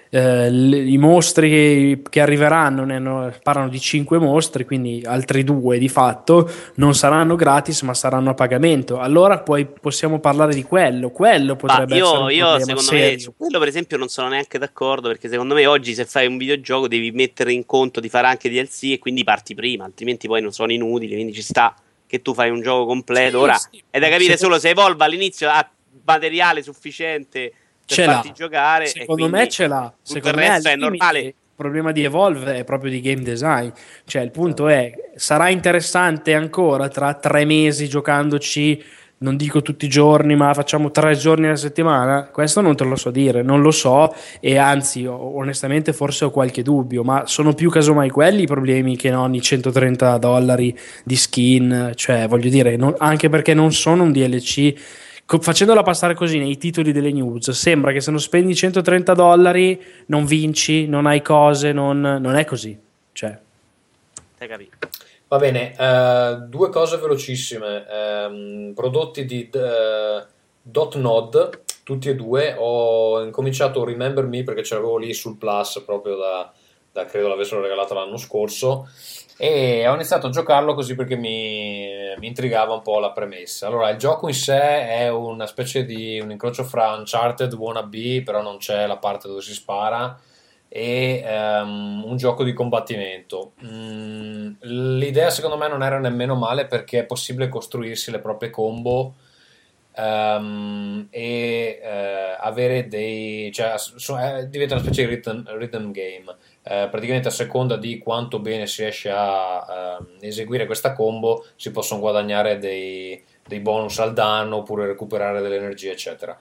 Eh, 0.10 0.48
I 0.50 0.98
mostri 0.98 2.02
che, 2.10 2.22
arriveranno 2.22 2.84
hanno- 2.84 3.34
parlano 3.44 3.70
di 3.70 3.80
5 3.80 4.18
mostri, 4.20 4.66
quindi 4.66 5.04
altri 5.06 5.44
due 5.44 5.78
di 5.78 5.90
fatto 5.90 6.50
non 6.76 6.96
saranno 6.96 7.36
gratis, 7.36 7.82
ma 7.82 7.94
saranno 7.94 8.30
a 8.30 8.34
pagamento. 8.34 9.00
Allora 9.00 9.40
poi 9.40 9.66
possiamo 9.66 10.20
parlare 10.20 10.54
di 10.54 10.64
quello. 10.64 11.10
Quello 11.12 11.54
Ma 11.54 11.56
potrebbe 11.56 11.96
essere 11.98 12.18
io, 12.18 12.24
un 12.24 12.32
io 12.32 12.60
secondo 12.60 12.92
me 12.92 12.98
serio. 13.00 13.20
su 13.20 13.34
quello 13.36 13.60
per 13.60 13.68
esempio 13.68 13.98
non 13.98 14.08
sono 14.08 14.30
neanche 14.30 14.58
d'accordo 14.58 15.08
perché 15.10 15.30
secondo 15.30 15.54
me 15.54 15.66
oggi 15.66 15.94
se 15.94 16.06
fai 16.06 16.26
un 16.28 16.38
videogioco 16.38 16.88
devi 16.88 17.12
mettere 17.12 17.52
in 17.54 17.66
conto 17.66 18.00
di 18.00 18.10
fare 18.10 18.28
anche 18.28 18.50
DLC 18.50 18.92
e 18.94 19.00
quindi 19.00 19.24
parti 19.24 19.56
prima, 19.56 19.84
altrimenti 19.86 20.28
poi 20.28 20.42
non 20.42 20.52
sono 20.52 20.72
inutili, 20.72 21.14
quindi 21.14 21.34
ci 21.34 21.42
sta 21.42 21.76
che 22.06 22.22
tu 22.22 22.34
fai 22.34 22.50
un 22.50 22.62
gioco 22.62 22.86
completo. 22.86 23.38
Sì, 23.40 23.44
Ora 23.44 23.54
sì. 23.56 23.84
è 23.90 24.00
da 24.00 24.08
capire 24.08 24.34
Se- 24.34 24.38
solo 24.38 24.58
se 24.60 24.70
Evolve 24.70 25.04
all'inizio 25.04 25.50
ha 25.50 25.70
materiale 26.06 26.64
sufficiente 26.64 27.52
Ce 27.88 28.06
l'ha. 28.06 28.24
giocare. 28.34 28.86
Secondo 28.88 29.30
me 29.30 29.48
ce 29.48 29.68
l'ha. 29.68 29.94
Secondo 30.02 30.38
me 30.38 30.58
è 30.62 30.76
normale. 30.76 31.20
Il 31.20 31.34
problema 31.56 31.92
di 31.92 32.04
Evolve 32.04 32.56
è 32.58 32.64
proprio 32.64 32.92
di 32.92 33.02
game 33.02 33.24
design. 33.24 33.70
Cioè, 34.06 34.22
il 34.22 34.32
punto 34.32 34.68
è: 34.68 34.92
sarà 35.16 35.50
interessante 35.50 36.36
ancora 36.36 36.88
tra 36.90 37.14
tre 37.16 37.46
mesi 37.46 37.88
giocandoci. 37.88 38.84
Non 39.20 39.36
dico 39.36 39.64
tutti 39.64 39.86
i 39.86 39.90
giorni, 39.90 40.36
ma 40.36 40.54
facciamo 40.54 40.92
tre 40.92 41.16
giorni 41.16 41.48
alla 41.48 41.56
settimana. 41.56 42.30
Questo 42.32 42.62
non 42.62 42.76
te 42.76 42.84
lo 42.84 42.96
so 42.96 43.10
dire, 43.10 43.42
non 43.42 43.62
lo 43.62 43.72
so. 43.72 44.14
E 44.40 44.58
anzi, 44.58 45.08
onestamente, 45.08 45.92
forse 45.92 46.26
ho 46.26 46.30
qualche 46.30 46.62
dubbio. 46.62 47.02
Ma 47.04 47.26
sono 47.26 47.54
più 47.54 47.72
casomai 47.72 48.12
quelli 48.12 48.44
i 48.44 48.46
problemi 48.46 48.96
che 48.96 49.10
non 49.10 49.34
i 49.34 49.42
130 49.42 50.18
dollari 50.20 50.78
di 51.04 51.16
skin. 51.16 51.94
Cioè, 51.96 52.28
voglio 52.28 52.50
dire, 52.50 52.76
non- 52.76 52.94
anche 53.00 53.30
perché 53.30 53.56
non 53.56 53.72
sono 53.74 54.04
un 54.04 54.12
DLC 54.12 54.76
Co- 55.28 55.42
facendola 55.42 55.84
passare 55.84 56.14
così 56.14 56.38
nei 56.38 56.58
titoli 56.58 56.94
delle 56.94 57.12
news, 57.12 57.50
sembra 57.52 57.92
che 57.92 58.00
se 58.00 58.12
non 58.12 58.20
spendi 58.22 58.56
130 58.56 59.14
dollari 59.14 59.78
non 60.06 60.24
vinci, 60.26 60.88
non 60.88 61.06
hai 61.06 61.22
cose, 61.22 61.74
non, 61.74 62.00
non 62.00 62.36
è 62.36 62.46
così. 62.46 62.80
Cioè, 63.12 63.38
Hai 64.38 64.48
capito? 64.48 64.78
Va 65.28 65.38
bene, 65.38 65.76
eh, 65.78 66.38
due 66.48 66.70
cose 66.70 66.96
velocissime. 66.96 67.86
Ehm, 67.90 68.72
prodotti 68.74 69.26
di 69.26 69.50
eh, 69.52 70.26
Dotnod, 70.62 71.60
tutti 71.84 72.08
e 72.08 72.16
due. 72.16 72.56
Ho 72.58 73.22
incominciato 73.22 73.84
Remember 73.84 74.26
Me 74.26 74.44
perché 74.44 74.64
ce 74.64 74.76
l'avevo 74.76 74.98
lì 74.98 75.14
sul 75.14 75.36
Plus 75.36 75.84
proprio 75.86 76.16
da, 76.16 76.54
da 76.94 77.04
credo 77.04 77.28
l'avessero 77.28 77.60
regalato 77.60 77.94
l'anno 77.94 78.16
scorso. 78.16 78.88
E 79.40 79.88
ho 79.88 79.94
iniziato 79.94 80.28
a 80.28 80.32
giocarlo 80.32 80.74
così 80.74 80.96
perché 80.96 81.16
mi, 81.16 81.88
mi 82.18 82.28
intrigava 82.28 82.74
un 82.74 82.82
po' 82.82 83.00
la 83.00 83.12
premessa. 83.12 83.68
Allora, 83.68 83.90
il 83.90 83.98
gioco 83.98 84.28
in 84.28 84.34
sé 84.34 84.88
è 84.88 85.10
una 85.10 85.46
specie 85.46 85.86
di 85.86 86.20
un 86.20 86.32
incrocio 86.32 86.64
fra 86.64 86.96
Uncharted 86.96 87.54
Wannabe, 87.54 88.24
però 88.24 88.42
non 88.42 88.58
c'è 88.58 88.88
la 88.88 88.98
parte 88.98 89.28
dove 89.28 89.42
si 89.42 89.54
spara 89.54 90.20
e 90.70 91.24
ehm, 91.26 92.04
un 92.06 92.18
gioco 92.18 92.44
di 92.44 92.54
combattimento. 92.54 93.54
Mm, 93.64 94.54
l'idea 94.62 95.30
secondo 95.30 95.58
me 95.58 95.68
non 95.68 95.84
era 95.84 96.00
nemmeno 96.00 96.36
male 96.36 96.66
perché 96.66 97.00
è 97.00 97.06
possibile 97.06 97.48
costruirsi 97.48 98.12
le 98.12 98.20
proprie 98.20 98.50
combo 98.50 99.14
ehm, 99.98 101.08
e 101.10 101.80
eh, 101.82 102.36
avere 102.40 102.88
dei... 102.88 103.52
cioè 103.52 103.74
so- 103.78 104.18
eh, 104.18 104.48
diventa 104.48 104.76
una 104.76 104.84
specie 104.84 105.06
di 105.06 105.16
rhythm, 105.16 105.44
rhythm 105.58 105.92
game. 105.92 106.36
Eh, 106.64 106.88
praticamente 106.92 107.30
a 107.30 107.32
seconda 107.32 107.78
di 107.78 107.98
quanto 107.98 108.40
bene 108.40 108.68
si 108.68 108.84
riesce 108.84 109.10
a 109.10 109.98
ehm, 110.00 110.18
eseguire 110.20 110.66
questa 110.66 110.94
combo 110.94 111.46
si 111.56 111.72
possono 111.72 112.00
guadagnare 112.00 112.58
dei, 112.58 113.22
dei 113.48 113.60
bonus 113.60 114.00
al 114.00 114.14
danno 114.14 114.58
oppure 114.58 114.86
recuperare 114.86 115.42
delle 115.42 115.56
energie 115.58 115.92
eccetera. 115.92 116.38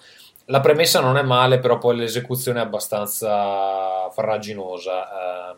La 0.48 0.60
premessa 0.60 1.00
non 1.00 1.16
è 1.16 1.22
male, 1.22 1.58
però 1.58 1.78
poi 1.78 1.96
l'esecuzione 1.96 2.60
è 2.60 2.62
abbastanza 2.62 4.08
farraginosa 4.10 5.50
ehm, 5.50 5.56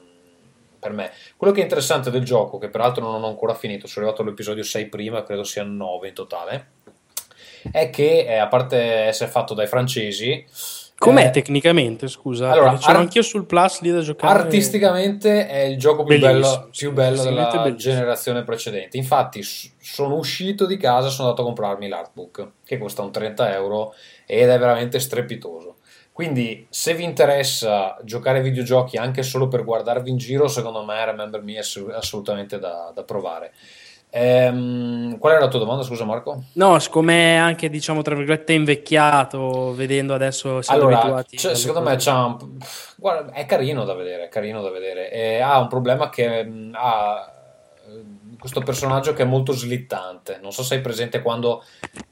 per 0.78 0.92
me. 0.92 1.10
Quello 1.36 1.52
che 1.52 1.60
è 1.60 1.64
interessante 1.64 2.10
del 2.10 2.24
gioco, 2.24 2.56
che 2.56 2.70
peraltro 2.70 3.02
non 3.02 3.22
ho 3.22 3.26
ancora 3.26 3.54
finito, 3.54 3.86
sono 3.86 4.06
arrivato 4.06 4.24
all'episodio 4.24 4.62
6 4.62 4.86
prima, 4.86 5.22
credo 5.24 5.42
siano 5.44 5.72
9 5.72 6.08
in 6.08 6.14
totale, 6.14 6.70
è 7.70 7.90
che 7.90 8.26
eh, 8.26 8.36
a 8.36 8.48
parte 8.48 8.76
essere 8.76 9.30
fatto 9.30 9.54
dai 9.54 9.66
francesi, 9.66 10.44
com'è 10.96 11.26
eh, 11.26 11.30
tecnicamente? 11.30 12.08
Scusa, 12.08 12.50
allora, 12.50 12.70
perché 12.70 12.84
c'ero 12.84 12.98
ar- 12.98 13.04
anch'io 13.04 13.22
sul 13.22 13.46
Plus 13.46 13.80
lì 13.80 13.90
da 13.90 14.00
giocare. 14.00 14.38
Artisticamente 14.40 15.46
è 15.46 15.60
il 15.60 15.78
gioco 15.78 16.04
più 16.04 16.18
bello, 16.18 16.68
più 16.76 16.92
bello 16.92 17.22
della 17.22 17.50
bellissimo. 17.50 17.76
generazione 17.76 18.42
precedente. 18.44 18.96
Infatti, 18.96 19.42
s- 19.42 19.72
sono 19.80 20.16
uscito 20.16 20.66
di 20.66 20.76
casa, 20.76 21.08
sono 21.08 21.28
andato 21.28 21.42
a 21.42 21.46
comprarmi 21.46 21.88
l'artbook 21.88 22.50
che 22.64 22.78
costa 22.78 23.02
un 23.02 23.12
30 23.12 23.52
euro 23.54 23.94
ed 24.26 24.48
è 24.48 24.58
veramente 24.58 24.98
strepitoso. 24.98 25.76
Quindi, 26.12 26.66
se 26.68 26.94
vi 26.94 27.04
interessa 27.04 27.96
giocare 28.02 28.38
ai 28.38 28.44
videogiochi 28.44 28.96
anche 28.96 29.22
solo 29.22 29.46
per 29.46 29.62
guardarvi 29.62 30.10
in 30.10 30.16
giro, 30.16 30.48
secondo 30.48 30.84
me 30.84 31.04
Remember 31.04 31.40
Me 31.42 31.54
è 31.54 31.62
assolutamente 31.94 32.58
da, 32.58 32.90
da 32.92 33.04
provare. 33.04 33.52
Ehm, 34.10 35.18
qual 35.18 35.32
era 35.34 35.42
la 35.44 35.48
tua 35.48 35.58
domanda, 35.58 35.82
scusa 35.82 36.04
Marco? 36.04 36.44
No, 36.54 36.78
siccome 36.78 37.34
è 37.34 37.36
anche, 37.36 37.68
diciamo, 37.68 38.02
tra 38.02 38.14
virgolette, 38.14 38.52
invecchiato, 38.52 39.74
vedendo 39.74 40.14
adesso 40.14 40.62
siamo 40.62 40.80
Allora, 40.80 40.98
abituati. 41.00 41.36
cioè, 41.36 41.54
secondo 41.54 41.88
me 41.88 41.96
un- 42.06 42.56
guarda, 42.96 43.32
è 43.32 43.44
carino 43.46 43.84
da 43.84 43.94
vedere, 43.94 44.24
è 44.24 44.28
carino 44.28 44.62
da 44.62 44.70
vedere. 44.70 45.10
E 45.10 45.40
ha 45.40 45.58
un 45.58 45.68
problema 45.68 46.08
che 46.08 46.44
mh, 46.44 46.70
ha 46.74 47.32
eh, 47.86 48.36
questo 48.38 48.60
personaggio 48.60 49.12
che 49.12 49.22
è 49.22 49.26
molto 49.26 49.52
slittante. 49.52 50.38
Non 50.40 50.52
so 50.52 50.62
se 50.62 50.76
hai 50.76 50.80
presente 50.80 51.20
quando 51.20 51.62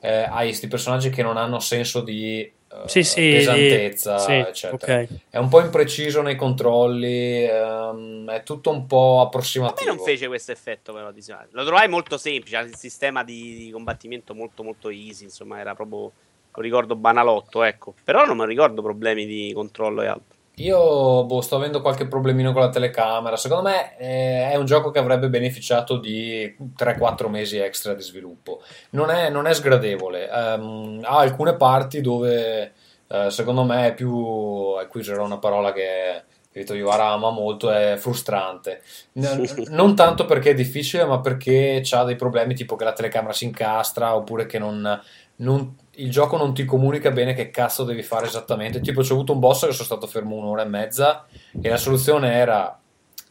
eh, 0.00 0.26
hai 0.30 0.48
questi 0.48 0.68
personaggi 0.68 1.08
che 1.10 1.22
non 1.22 1.36
hanno 1.36 1.60
senso 1.60 2.02
di 2.02 2.52
Sì, 2.86 3.02
sì, 3.02 3.30
pesantezza, 3.30 4.18
sì, 4.18 4.32
eccetera. 4.32 5.02
ok. 5.02 5.08
È 5.30 5.38
un 5.38 5.48
po' 5.48 5.60
impreciso 5.60 6.22
nei 6.22 6.36
controlli, 6.36 7.44
ehm, 7.44 8.30
è 8.30 8.42
tutto 8.42 8.70
un 8.70 8.86
po' 8.86 9.14
A 9.14 9.20
me 9.20 9.26
approssimativo. 9.26 9.94
non 9.94 10.04
fece 10.04 10.26
questo 10.26 10.52
effetto, 10.52 10.92
però. 10.92 11.10
Di... 11.10 11.22
Lo 11.50 11.64
trovai 11.64 11.88
molto 11.88 12.18
semplice. 12.18 12.58
Il 12.58 12.76
sistema 12.76 13.24
di, 13.24 13.56
di 13.56 13.70
combattimento 13.70 14.34
molto, 14.34 14.62
molto 14.62 14.90
easy. 14.90 15.24
Insomma, 15.24 15.58
era 15.58 15.74
proprio. 15.74 16.12
Lo 16.52 16.62
ricordo 16.62 16.96
banalotto, 16.96 17.62
ecco. 17.62 17.94
Però 18.02 18.24
non 18.24 18.36
mi 18.36 18.46
ricordo 18.46 18.80
problemi 18.80 19.26
di 19.26 19.52
controllo 19.54 20.02
e 20.02 20.06
altro. 20.06 20.35
Io 20.58 21.24
boh, 21.26 21.42
sto 21.42 21.56
avendo 21.56 21.82
qualche 21.82 22.06
problemino 22.06 22.52
con 22.52 22.62
la 22.62 22.70
telecamera. 22.70 23.36
Secondo 23.36 23.68
me 23.68 23.94
eh, 23.98 24.50
è 24.50 24.56
un 24.56 24.64
gioco 24.64 24.90
che 24.90 24.98
avrebbe 24.98 25.28
beneficiato 25.28 25.98
di 25.98 26.56
3-4 26.74 27.28
mesi 27.28 27.58
extra 27.58 27.92
di 27.92 28.00
sviluppo. 28.02 28.62
Non 28.90 29.10
è, 29.10 29.28
non 29.28 29.46
è 29.46 29.52
sgradevole. 29.52 30.30
Ehm, 30.30 31.00
ha 31.04 31.18
alcune 31.18 31.56
parti 31.56 32.00
dove 32.00 32.72
eh, 33.06 33.30
secondo 33.30 33.64
me 33.64 33.88
è 33.88 33.94
più. 33.94 34.80
E 34.80 34.86
qui 34.86 35.00
userò 35.00 35.26
una 35.26 35.38
parola 35.38 35.72
che 35.72 36.24
Vito 36.52 36.72
Iwara 36.72 37.08
ama 37.08 37.28
molto: 37.30 37.70
è 37.70 37.96
frustrante. 37.98 38.82
Non 39.68 39.94
tanto 39.94 40.24
perché 40.24 40.50
è 40.50 40.54
difficile, 40.54 41.04
ma 41.04 41.20
perché 41.20 41.82
ha 41.90 42.04
dei 42.04 42.16
problemi 42.16 42.54
tipo 42.54 42.76
che 42.76 42.84
la 42.84 42.94
telecamera 42.94 43.34
si 43.34 43.44
incastra 43.44 44.16
oppure 44.16 44.46
che 44.46 44.58
non, 44.58 45.02
non- 45.36 45.76
il 45.96 46.10
gioco 46.10 46.36
non 46.36 46.54
ti 46.54 46.64
comunica 46.64 47.10
bene 47.10 47.34
che 47.34 47.50
cazzo 47.50 47.84
devi 47.84 48.02
fare 48.02 48.26
esattamente. 48.26 48.80
Tipo, 48.80 49.02
c'è 49.02 49.12
avuto 49.12 49.32
un 49.32 49.38
boss 49.38 49.66
che 49.66 49.72
sono 49.72 49.84
stato 49.84 50.06
fermo 50.06 50.36
un'ora 50.36 50.62
e 50.62 50.66
mezza 50.66 51.26
e 51.60 51.68
la 51.68 51.76
soluzione 51.76 52.32
era 52.32 52.78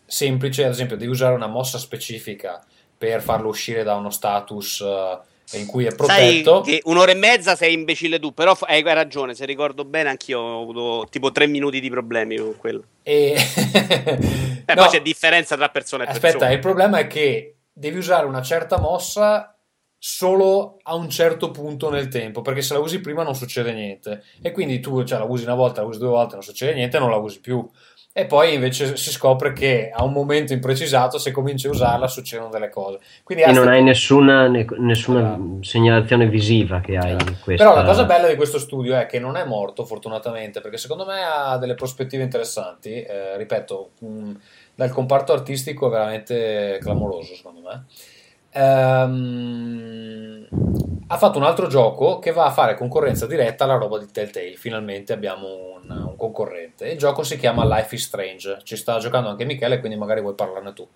semplice, 0.06 0.64
ad 0.66 0.72
esempio, 0.72 0.98
devi 0.98 1.12
usare 1.12 1.36
una 1.36 1.48
mossa 1.48 1.78
specifica 1.78 2.64
per 2.98 3.22
farlo 3.22 3.50
uscire 3.50 3.84
da 3.84 3.96
uno 3.96 4.10
status 4.10 4.82
eh, 4.82 5.58
in 5.58 5.66
cui 5.68 5.86
è 5.86 5.90
Sai 5.92 6.42
protetto. 6.42 6.62
che 6.62 6.82
un'ora 6.86 7.12
e 7.12 7.16
mezza 7.16 7.56
sei 7.56 7.74
imbecille 7.74 8.20
tu. 8.20 8.34
Però 8.34 8.58
hai 8.62 8.82
ragione. 8.84 9.34
Se 9.36 9.46
ricordo 9.46 9.86
bene, 9.86 10.10
anch'io 10.10 10.40
ho 10.40 10.62
avuto 10.62 11.08
tipo 11.10 11.32
tre 11.32 11.48
minuti 11.48 11.80
di 11.80 11.90
problemi 11.90 12.38
con 12.38 12.56
quello. 12.58 12.84
E... 13.04 13.36
Eh, 13.36 14.54
No, 14.68 14.74
Poi 14.82 14.88
c'è 14.90 15.02
differenza 15.02 15.56
tra 15.56 15.70
persone 15.70 16.06
e 16.06 16.08
Aspetta, 16.08 16.38
persone. 16.38 16.54
il 16.54 16.60
problema 16.60 16.98
è 16.98 17.06
che 17.06 17.56
devi 17.72 17.98
usare 18.00 18.26
una 18.26 18.42
certa 18.42 18.80
mossa 18.80 19.55
solo 20.08 20.78
a 20.84 20.94
un 20.94 21.10
certo 21.10 21.50
punto 21.50 21.90
nel 21.90 22.10
tempo, 22.10 22.44
perché 22.44 22.62
se 22.62 22.76
la 22.76 22.80
usi 22.80 23.00
prima 23.00 23.24
non 23.24 23.34
succede 23.34 23.74
niente. 23.74 24.22
E 24.40 24.52
quindi 24.52 24.80
tu 24.80 25.04
cioè, 25.04 25.18
la 25.18 25.26
usi 25.26 25.46
una 25.46 25.56
volta, 25.56 25.82
la 25.82 25.88
usi 25.88 25.98
due 25.98 26.10
volte, 26.10 26.36
non 26.36 26.44
succede 26.44 26.76
niente, 26.76 27.00
non 27.00 27.10
la 27.10 27.16
usi 27.16 27.40
più. 27.40 27.68
E 28.14 28.28
poi 28.28 28.54
invece 28.54 28.98
si 28.98 29.10
scopre 29.10 29.52
che 29.52 29.90
a 29.92 30.04
un 30.04 30.14
momento 30.14 30.54
imprecisato, 30.54 31.18
se 31.18 31.32
cominci 31.32 31.66
a 31.66 31.72
usarla, 31.72 32.08
succedono 32.08 32.52
delle 32.52 32.70
cose. 32.70 33.00
Quindi 33.24 33.46
E 33.46 33.52
non 33.52 33.68
hai 33.68 33.82
nessuna, 33.82 34.48
ne- 34.48 34.68
nessuna 34.78 35.34
Esatto. 35.34 35.58
segnalazione 35.62 36.28
visiva 36.28 36.82
che 36.82 36.98
hai 36.98 37.18
questa... 37.44 37.64
Però 37.64 37.76
la 37.76 37.84
cosa 37.84 38.06
bella 38.06 38.28
di 38.28 38.36
questo 38.36 38.60
studio 38.60 38.96
è 38.96 39.08
che 39.08 39.18
non 39.18 39.38
è 39.38 39.44
morto, 39.44 39.86
fortunatamente, 39.86 40.62
perché 40.62 40.78
secondo 40.78 41.06
me 41.06 41.24
ha 41.24 41.58
delle 41.58 41.74
prospettive 41.74 42.22
interessanti. 42.22 43.02
Eh, 43.02 43.38
ripeto, 43.38 43.90
mh, 44.02 44.32
dal 44.76 44.92
comparto 44.92 45.34
artistico 45.34 45.88
è 45.88 45.90
veramente 45.90 46.78
clamoroso, 46.80 47.34
secondo 47.34 47.62
me. 47.62 47.86
Ehm, 48.56 50.48
ha 51.08 51.18
fatto 51.18 51.38
un 51.38 51.44
altro 51.44 51.68
gioco 51.68 52.20
che 52.20 52.32
va 52.32 52.46
a 52.46 52.52
fare 52.52 52.76
concorrenza 52.76 53.28
diretta 53.28 53.66
alla 53.66 53.76
roba 53.76 54.00
di 54.00 54.08
Telltale. 54.12 54.56
Finalmente 54.56 55.14
abbiamo 55.14 55.48
un, 55.48 55.90
un 55.90 56.16
concorrente. 56.16 56.88
Il 56.88 56.98
gioco 56.98 57.24
si 57.24 57.38
chiama 57.38 57.66
Life 57.66 57.94
is 57.94 58.04
Strange. 58.04 58.60
Ci 58.64 58.76
sta 58.76 58.98
giocando 59.00 59.30
anche 59.30 59.46
Michele, 59.46 59.80
quindi 59.80 59.98
magari 59.98 60.22
vuoi 60.22 60.34
parlarne 60.34 60.74
tu. 60.74 60.88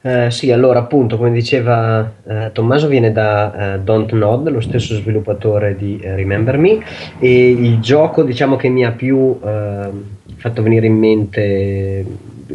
Eh, 0.00 0.30
sì, 0.30 0.52
allora 0.52 0.78
appunto, 0.78 1.16
come 1.16 1.32
diceva 1.32 2.12
eh, 2.24 2.50
Tommaso, 2.52 2.86
viene 2.86 3.10
da 3.10 3.74
eh, 3.74 3.80
Don't 3.80 4.12
Nod, 4.12 4.48
lo 4.48 4.60
stesso 4.60 4.94
sviluppatore 4.94 5.74
di 5.74 5.98
eh, 6.00 6.14
Remember 6.14 6.56
Me, 6.56 6.78
e 7.18 7.50
il 7.50 7.80
gioco 7.80 8.22
diciamo 8.22 8.54
che 8.54 8.68
mi 8.68 8.84
ha 8.84 8.92
più 8.92 9.38
eh, 9.44 9.90
fatto 10.36 10.62
venire 10.62 10.86
in 10.86 10.96
mente 10.96 12.06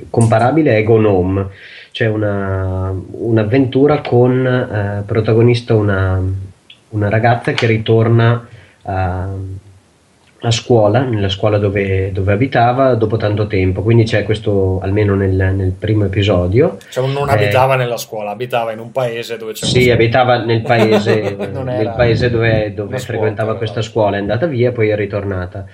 comparabile 0.09 0.77
è 0.77 0.83
Gnome, 0.83 1.49
cioè 1.93 2.07
una, 2.07 2.91
un'avventura 3.11 4.01
con 4.01 4.45
eh, 4.47 5.03
protagonista 5.05 5.75
una, 5.75 6.19
una 6.89 7.09
ragazza 7.09 7.51
che 7.51 7.67
ritorna 7.67 8.47
a, 8.81 9.27
a 10.41 10.51
scuola, 10.51 11.03
nella 11.03 11.29
scuola 11.29 11.59
dove, 11.59 12.11
dove 12.11 12.33
abitava 12.33 12.95
dopo 12.95 13.17
tanto 13.17 13.45
tempo, 13.45 13.83
quindi 13.83 14.05
c'è 14.05 14.23
questo 14.23 14.79
almeno 14.81 15.13
nel, 15.13 15.53
nel 15.55 15.71
primo 15.77 16.05
episodio. 16.05 16.77
Cioè, 16.89 17.05
non 17.05 17.29
Eh, 17.29 17.33
abitava 17.33 17.75
nella 17.75 17.97
scuola, 17.97 18.31
abitava 18.31 18.71
in 18.71 18.79
un 18.79 18.91
paese 18.91 19.37
dove 19.37 19.53
c'era 19.53 19.67
Sì, 19.67 19.91
abitava 19.91 20.43
nel 20.43 20.63
paese, 20.65 21.35
nel 21.37 21.93
paese 21.95 22.31
dove, 22.31 22.73
dove 22.73 22.97
scuola, 22.97 22.99
frequentava 23.05 23.49
però. 23.49 23.59
questa 23.59 23.83
scuola, 23.83 24.17
è 24.17 24.19
andata 24.19 24.47
via 24.47 24.69
e 24.69 24.71
poi 24.71 24.89
è 24.89 24.95
ritornata. 24.95 25.67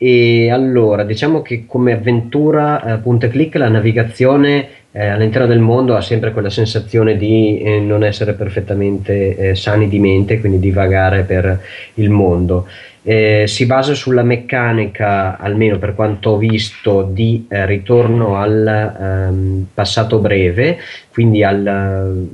E 0.00 0.50
allora, 0.50 1.04
diciamo 1.04 1.42
che 1.42 1.66
come 1.66 1.92
avventura 1.92 2.94
eh, 2.94 2.98
punta 2.98 3.26
e 3.26 3.30
clic 3.30 3.56
la 3.56 3.68
navigazione 3.68 4.68
eh, 4.92 5.06
all'interno 5.06 5.46
del 5.46 5.58
mondo 5.58 5.96
ha 5.96 6.00
sempre 6.00 6.32
quella 6.32 6.50
sensazione 6.50 7.16
di 7.16 7.60
eh, 7.60 7.78
non 7.78 8.02
essere 8.04 8.32
perfettamente 8.32 9.36
eh, 9.36 9.54
sani 9.54 9.88
di 9.88 9.98
mente, 9.98 10.40
quindi 10.40 10.58
di 10.58 10.70
vagare 10.70 11.22
per 11.22 11.60
il 11.94 12.10
mondo. 12.10 12.66
Eh, 13.02 13.44
si 13.46 13.64
basa 13.66 13.94
sulla 13.94 14.22
meccanica, 14.22 15.38
almeno 15.38 15.78
per 15.78 15.94
quanto 15.94 16.30
ho 16.30 16.36
visto, 16.36 17.08
di 17.10 17.46
eh, 17.48 17.64
ritorno 17.64 18.36
al 18.36 18.66
ehm, 18.66 19.66
passato 19.72 20.18
breve, 20.18 20.78
quindi 21.10 21.42
al 21.44 22.28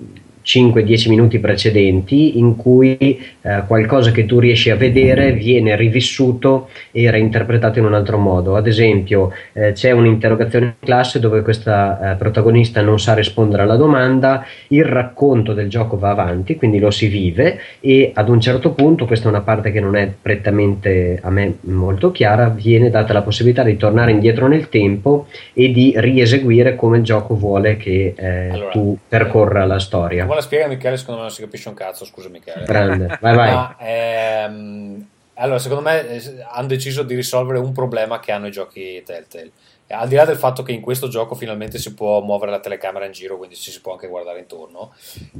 5-10 0.45 1.09
minuti 1.09 1.39
precedenti 1.39 2.39
in 2.39 2.57
cui 2.57 2.97
eh, 3.41 3.63
qualcosa 3.67 4.11
che 4.11 4.27
tu 4.27 4.39
riesci 4.39 4.71
a 4.71 4.77
vedere 4.77 5.33
viene 5.33 5.75
rivissuto 5.77 6.69
e 6.93 7.11
reinterpretato 7.11 7.79
in 7.79 7.87
un 7.87 7.95
altro 7.95 8.19
modo. 8.19 8.57
Ad 8.57 8.67
esempio, 8.67 9.33
eh, 9.53 9.73
c'è 9.73 9.91
un'interrogazione 9.91 10.65
in 10.67 10.73
classe 10.79 11.19
dove 11.19 11.43
questa 11.43 12.13
eh, 12.13 12.17
protagonista 12.17 12.83
non 12.83 13.01
sa 13.01 13.15
rispondere 13.15 13.63
alla 13.63 13.77
domanda, 13.77 14.45
il 14.69 14.85
racconto 14.85 15.55
del 15.55 15.69
gioco 15.69 15.99
va 15.99 16.11
avanti, 16.11 16.57
quindi 16.57 16.79
lo 16.79 16.91
si 16.91 17.07
vive 17.07 17.59
e 17.81 18.13
ad 18.15 18.29
un 18.29 18.41
certo 18.41 18.73
punto, 18.73 19.07
questa 19.07 19.27
è 19.27 19.31
una 19.31 19.41
parte 19.41 19.73
che 19.73 19.81
non 19.81 19.97
è 19.97 20.13
prettamente 20.21 21.19
a 21.23 21.31
me 21.31 21.57
molto 21.63 22.11
chiara, 22.11 22.49
viene 22.49 22.91
data 22.91 23.13
la 23.13 23.23
possibilità 23.23 23.63
di 23.63 23.77
tornare 23.77 24.11
indietro 24.11 24.47
nel 24.47 24.69
tempo 24.69 25.27
e 25.53 25.71
di 25.71 25.95
rieseguire 25.97 26.77
come 26.77 26.99
il 26.99 27.03
gioco 27.03 27.37
vuole 27.37 27.77
che 27.77 28.15
eh, 28.17 28.49
Allora, 28.51 28.71
tu 28.71 28.99
percorra 29.09 29.65
la 29.65 29.79
storia. 29.79 30.27
La 30.35 30.41
spiega 30.41 30.67
Michele, 30.67 30.97
secondo 30.97 31.21
me 31.21 31.27
non 31.27 31.35
si 31.35 31.43
capisce 31.43 31.69
un 31.69 31.75
cazzo, 31.75 32.05
scusa 32.05 32.29
Michele. 32.29 32.65
Grande, 32.65 33.19
vai 33.21 33.35
vai. 33.35 33.53
Ma, 33.53 33.77
ehm, 33.79 35.07
allora, 35.35 35.59
secondo 35.59 35.83
me 35.83 36.09
eh, 36.09 36.45
hanno 36.49 36.67
deciso 36.69 37.03
di 37.03 37.15
risolvere 37.15 37.59
un 37.59 37.73
problema 37.73 38.21
che 38.21 38.33
hanno 38.33 38.47
i 38.47 38.53
giochi 38.53 39.03
Telltale. 39.05 39.51
Al 39.89 40.09
di 40.09 40.15
là 40.15 40.25
del 40.25 40.37
fatto 40.37 40.63
che 40.63 40.73
in 40.73 40.81
questo 40.81 41.09
gioco 41.09 41.35
finalmente 41.35 41.79
si 41.79 41.93
può 41.93 42.21
muovere 42.23 42.51
la 42.51 42.61
telecamera 42.61 43.05
in 43.05 43.13
giro, 43.13 43.37
quindi 43.37 43.55
ci 43.55 43.71
si 43.71 43.81
può 43.81 43.93
anche 43.93 44.09
guardare 44.09 44.39
intorno, 44.39 44.95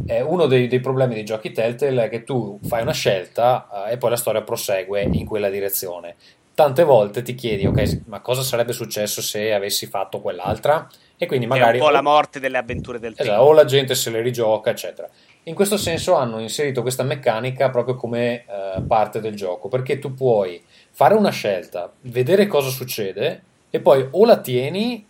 eh, 0.07 0.21
uno 0.21 0.47
dei, 0.47 0.67
dei 0.69 0.81
problemi 0.81 1.15
dei 1.15 1.25
giochi 1.25 1.51
Telltale 1.51 2.05
è 2.05 2.09
che 2.09 2.25
tu 2.25 2.59
fai 2.63 2.83
una 2.83 2.93
scelta 2.93 3.87
eh, 3.89 3.93
e 3.93 3.97
poi 3.97 4.11
la 4.11 4.17
storia 4.17 4.43
prosegue 4.43 5.03
in 5.03 5.25
quella 5.25 5.49
direzione. 5.49 6.17
Tante 6.55 6.85
volte 6.85 7.23
ti 7.23 7.35
chiedi, 7.35 7.67
ok, 7.67 8.03
ma 8.07 8.21
cosa 8.21 8.43
sarebbe 8.43 8.73
successo 8.73 9.23
se 9.23 9.53
avessi 9.53 9.87
fatto 9.87 10.21
quell'altra? 10.21 10.89
E 11.17 11.27
quindi 11.27 11.47
magari 11.47 11.79
È 11.79 11.81
un 11.81 11.87
po' 11.87 11.93
la 11.93 12.03
morte 12.03 12.41
delle 12.41 12.59
avventure 12.59 12.99
del 12.99 13.13
Esatto, 13.13 13.29
tempo. 13.29 13.45
o 13.45 13.53
la 13.53 13.65
gente 13.65 13.95
se 13.95 14.11
le 14.11 14.21
rigioca, 14.21 14.71
eccetera. 14.71 15.09
In 15.45 15.55
questo 15.55 15.77
senso 15.77 16.15
hanno 16.15 16.39
inserito 16.41 16.83
questa 16.83 17.03
meccanica 17.03 17.71
proprio 17.71 17.95
come 17.95 18.45
eh, 18.47 18.83
parte 18.87 19.21
del 19.21 19.35
gioco, 19.37 19.69
perché 19.69 19.99
tu 19.99 20.15
puoi 20.15 20.63
fare 20.91 21.15
una 21.15 21.31
scelta, 21.31 21.93
vedere 22.03 22.47
cosa 22.47 22.69
succede 22.71 23.43
e 23.71 23.81
poi 23.81 24.07
o 24.11 24.25
la 24.25 24.39
tieni 24.39 25.07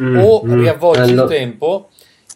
Mm, 0.00 0.18
o 0.18 0.42
mm, 0.44 0.60
riavvolgi 0.60 1.10
allo- 1.10 1.24
il 1.24 1.28
tempo 1.28 1.90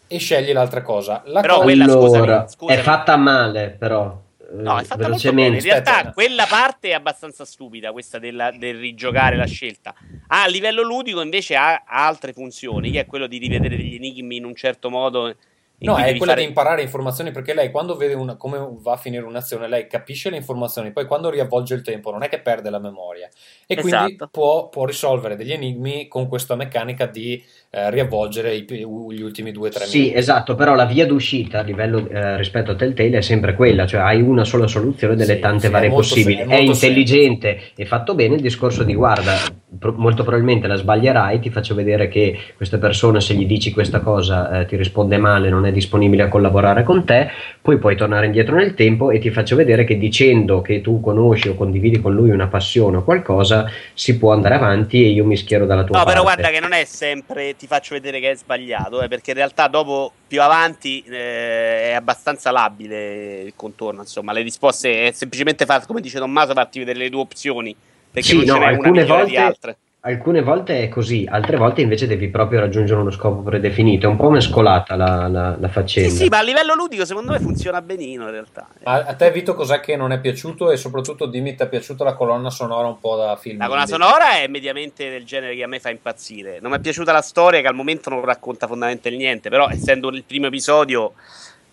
e 0.07 0.19
scegli 0.19 0.53
l'altra 0.53 0.82
cosa. 0.82 1.23
La 1.27 1.41
Però 1.41 1.55
cosa- 1.55 1.65
quella, 1.65 1.84
scusami, 1.89 2.17
allora, 2.17 2.47
scusami. 2.49 2.78
è 2.78 2.83
fatta 2.83 3.17
male 3.17 3.70
però. 3.78 4.20
No, 4.52 4.78
è 4.78 4.84
fatta 4.84 5.08
molto 5.08 5.32
bene. 5.32 5.56
In 5.56 5.62
realtà 5.62 5.92
Aspetta. 5.97 6.12
quella 6.12 6.47
parte 6.48 6.89
è 6.90 6.92
abbastanza 6.92 7.44
stupida, 7.44 7.92
questa 7.92 8.18
della- 8.18 8.50
del 8.50 8.78
rigiocare 8.78 9.36
la 9.36 9.47
scelta. 9.47 9.94
Ah, 10.28 10.42
a 10.44 10.47
livello 10.48 10.82
ludico 10.82 11.20
invece 11.20 11.56
ha, 11.56 11.82
ha 11.86 12.06
altre 12.06 12.32
funzioni, 12.32 12.90
che 12.90 13.00
è 13.00 13.06
quello 13.06 13.26
di 13.26 13.39
rivedere 13.39 13.76
degli 13.76 13.94
enigmi 13.94 14.36
in 14.36 14.44
un 14.44 14.55
certo 14.55 14.90
modo. 14.90 15.34
No, 15.76 15.97
è 15.97 16.16
quella 16.16 16.32
fare- 16.32 16.40
di 16.42 16.47
imparare 16.47 16.82
informazioni 16.82 17.31
perché 17.32 17.52
lei 17.52 17.70
quando 17.70 17.97
vede 17.97 18.14
una- 18.14 18.36
come 18.36 18.58
va 18.78 18.92
a 18.92 18.97
finire 18.97 19.24
un'azione, 19.24 19.68
lei 19.68 19.86
capisce 19.89 20.31
le 20.31 20.36
informazioni, 20.36 20.92
poi 20.92 21.05
quando 21.05 21.28
riavvolge 21.31 21.74
il 21.74 21.82
tempo 21.82 22.10
non 22.12 22.23
è 22.23 22.28
che 22.28 22.40
perde 22.40 22.70
la 22.70 22.78
memoria 22.78 23.28
e 23.66 23.74
quindi 23.74 23.90
Esatto. 24.14 24.28
può, 24.28 24.68
può 24.68 24.86
risolvere 24.86 25.34
degli 25.36 25.52
enigmi 25.52 26.06
con 26.08 26.28
questa 26.28 26.55
meccanica 26.55 27.06
di 27.06 27.42
eh, 27.75 27.91
riavvolgere 27.91 28.55
i- 28.55 28.65
gli 28.69 29.23
ultimi 29.23 29.51
due 29.51 29.69
o 29.69 29.70
tre 29.70 29.85
Sì, 29.85 29.99
minuti. 29.99 30.17
esatto, 30.19 30.55
però 30.55 30.75
la 30.75 30.85
via 30.85 31.07
d'uscita 31.07 31.59
a 31.61 31.62
livello 31.62 32.07
eh, 32.09 32.36
rispetto 32.36 32.70
a 32.70 32.75
Telltale 32.77 33.19
è 33.19 33.20
sempre 33.20 33.55
quella, 33.55 33.86
cioè 33.86 34.01
hai 34.01 34.20
una 34.20 34.44
sola 34.44 34.67
soluzione 34.67 35.17
delle 35.17 35.35
Sì, 35.35 35.41
tante 35.41 35.67
sì, 35.67 35.73
varie 35.73 35.89
è 35.89 35.93
possibili. 35.93 36.36
se- 36.36 36.47
è 36.47 36.55
È, 36.55 36.61
intelligente 36.61 37.59
e 37.75 37.85
fatto 37.85 38.15
bene 38.15 38.36
il 38.36 38.41
discorso 38.41 38.85
di 38.85 38.94
guarda, 38.94 39.41
pro- 39.78 39.93
molto 39.97 40.23
probabilmente 40.23 40.67
la 40.69 40.77
sbaglierai, 40.77 41.41
ti 41.41 41.51
faccio 41.51 41.75
vedere 41.75 42.09
che 42.09 42.39
questa 42.57 42.78
persona 42.78 43.20
se 43.20 43.35
gli 43.35 43.47
dici 43.47 43.73
questa 43.73 44.01
cosa 44.01 44.61
eh, 44.61 44.67
ti 44.67 44.77
risponde 44.77 45.17
male, 45.19 45.49
non 45.49 45.67
è 45.67 45.73
disponibile 45.73 46.23
a 46.25 46.28
collaborare 46.28 46.83
con 46.85 47.05
te, 47.05 47.28
poi 47.61 47.78
puoi 47.78 47.97
tornare 47.97 48.27
indietro 48.27 48.55
nel 48.57 48.75
tempo 48.75 49.11
e 49.11 49.19
ti 49.19 49.31
faccio 49.31 49.57
vedere 49.57 49.85
che 49.85 49.99
dicendo 49.99 50.61
che 50.61 50.81
tu 50.81 51.01
conosci 51.01 51.49
o 51.49 51.55
condividi 51.55 52.01
con 52.01 52.15
lui 52.15 52.31
una 52.31 52.47
passione 52.49 52.99
o 52.99 53.05
qualcosa 53.05 53.69
si 53.94 54.17
può 54.19 54.33
andare 54.33 54.55
avanti 54.55 55.03
e 55.05 55.09
io 55.09 55.25
mi 55.25 55.36
schiero 55.36 55.67
dalla 55.67 55.83
tua 55.85 55.99
No, 55.99 56.05
parte. 56.05 56.20
però 56.20 56.23
guarda 56.23 56.51
che 56.51 56.61
non 56.61 56.73
è 56.73 56.85
sempre 56.85 57.57
ti 57.65 57.67
faccio 57.67 57.94
vedere 57.94 58.20
che 58.20 58.31
è 58.31 58.36
sbagliato, 58.36 59.01
eh, 59.02 59.09
perché 59.09 59.31
in 59.31 59.36
realtà 59.36 59.68
dopo 59.68 60.12
più 60.26 60.43
avanti 60.43 61.02
eh, 61.07 61.91
è 61.91 61.93
abbastanza 61.93 62.51
labile 62.51 63.41
il 63.41 63.52
contorno, 63.57 64.02
insomma, 64.02 64.33
le 64.33 64.43
risposte 64.43 65.07
è 65.07 65.12
semplicemente 65.12 65.65
far, 65.65 65.86
come 65.86 66.02
dice 66.02 66.18
Tommaso, 66.18 66.52
farti 66.52 66.78
vedere 66.81 66.99
le 66.99 67.10
tue 67.10 67.20
opzioni, 67.20 67.75
perché 68.10 68.28
Sì, 68.28 68.36
non 68.36 68.44
no, 68.44 68.52
ce 68.52 68.59
n'è 68.59 68.76
una 68.76 68.91
migliore 68.91 69.25
di 69.25 69.34
volte, 69.34 69.36
altre. 69.39 69.76
Alcune 70.07 70.42
volte 70.42 70.83
è 70.83 70.89
così, 70.89 71.26
altre 71.28 71.57
volte 71.57 71.81
invece 71.81 72.07
devi 72.07 72.28
proprio 72.28 72.60
raggiungere 72.60 73.00
uno 73.00 73.10
scopo 73.10 73.41
predefinito. 73.41 74.07
È 74.07 74.10
un 74.10 74.16
po' 74.16 74.28
mescolata 74.28 74.97
la, 74.97 75.28
la, 75.28 75.57
la 75.58 75.66
Sì, 75.66 75.73
faccenda. 75.73 76.15
sì, 76.15 76.28
ma 76.28 76.39
a 76.39 76.42
livello 76.42 76.74
ludico 76.74 77.07
secondo 77.07 77.33
me 77.33 77.41
funziona 77.41 77.81
benino 77.81 78.24
in 78.24 78.31
realtà. 78.31 78.68
A, 78.83 79.05
a 79.07 79.15
te, 79.15 79.31
Vito, 79.31 79.55
cos'è 79.55 79.81
che 79.81 79.97
non 79.97 80.12
è 80.12 80.20
piaciuto? 80.20 80.70
E 80.70 80.76
soprattutto 80.76 81.24
dimmi, 81.26 81.55
ti 81.55 81.62
è 81.62 81.68
piaciuta 81.68 82.05
la 82.05 82.15
colonna 82.15 82.50
sonora 82.50 82.86
un 82.86 82.99
po' 83.00 83.16
da 83.16 83.36
film? 83.36 83.58
La 83.58 83.66
colonna 83.66 83.86
sonora 83.86 84.36
è 84.36 84.47
mediamente 84.47 85.08
del 85.08 85.24
genere 85.24 85.55
che 85.57 85.62
a 85.62 85.68
me 85.68 85.81
fa 85.81 85.89
impazzire. 85.89 86.58
Non 86.60 86.73
mi 86.73 86.76
è 86.76 86.81
piaciuta 86.81 87.10
la 87.10 87.23
storia, 87.23 87.62
che 87.62 87.66
al 87.66 87.74
momento 87.74 88.10
non 88.10 88.23
racconta 88.23 88.66
fondamentalmente 88.66 89.23
niente. 89.24 89.49
Però, 89.49 89.68
essendo 89.70 90.10
il 90.10 90.24
primo 90.24 90.47
episodio, 90.49 91.15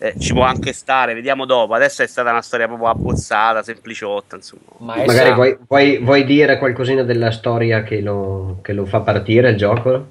eh, 0.04 0.16
ci 0.18 0.34
può 0.34 0.42
anche 0.42 0.74
stare. 0.74 1.14
Vediamo 1.14 1.46
dopo. 1.46 1.76
Adesso 1.76 2.02
è 2.02 2.08
stata 2.08 2.32
una 2.32 2.42
storia 2.42 2.66
proprio 2.66 2.88
abbozzata, 2.90 3.62
sempliciotta. 3.62 4.36
Insomma. 4.36 4.62
Ma 4.78 4.96
Magari 5.06 5.32
vuoi, 5.34 5.58
vuoi- 5.68 5.98
vuoi 6.00 6.24
dire 6.26 6.58
qualcosina 6.58 7.04
della 7.04 7.30
storia 7.30 7.84
che 7.84 8.02
lo, 8.02 8.58
che 8.64 8.74
lo 8.74 8.86
fa 8.86 9.02
partire 9.02 9.52
il 9.52 9.58
gioco? 9.58 10.06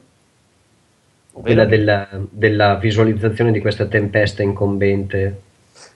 Quella 1.33 1.65
della, 1.65 2.07
della 2.13 2.77
visualizzazione 2.77 3.51
di 3.51 3.61
questa 3.61 3.87
tempesta 3.87 4.43
incombente. 4.45 5.41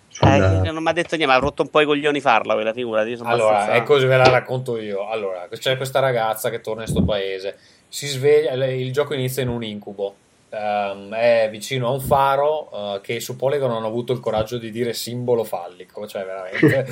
sulla- 0.09 0.63
Eh, 0.65 0.71
non 0.73 0.83
mi 0.83 0.89
ha 0.89 0.93
detto 0.93 1.15
niente, 1.17 1.27
ma 1.27 1.35
ha 1.35 1.41
rotto 1.41 1.63
un 1.63 1.69
po' 1.69 1.81
i 1.81 1.87
coglioni 1.87 2.21
farla 2.21 2.55
quella 2.55 2.73
figura. 2.73 3.03
Allora, 3.03 3.29
abbastanza- 3.29 3.73
è 3.73 3.83
così, 3.85 4.07
ve 4.07 4.17
la 4.17 4.29
racconto 4.29 4.79
io. 4.79 5.09
Allora, 5.09 5.47
c'è 5.53 5.77
questa 5.77 6.01
ragazza 6.01 6.51
che 6.51 6.61
torna 6.61 6.83
in 6.83 6.89
sto 6.89 7.05
paese, 7.05 7.59
si 7.89 8.07
sveglia, 8.07 8.53
il 8.67 8.93
gioco 8.93 9.15
inizia 9.15 9.43
in 9.43 9.49
un 9.49 9.63
incubo. 9.63 10.15
Ehm, 10.57 11.13
è 11.13 11.49
vicino 11.51 11.89
a 11.89 11.91
un 11.91 12.01
faro 12.01 12.71
eh, 12.97 13.01
che 13.01 13.19
su 13.19 13.35
Polygon 13.35 13.73
hanno 13.73 13.89
avuto 13.89 14.13
il 14.13 14.21
coraggio 14.21 14.57
di 14.59 14.71
dire 14.71 14.93
simbolo 14.93 15.43
fallico, 15.43 16.07
cioè 16.07 16.25
veramente. 16.25 16.87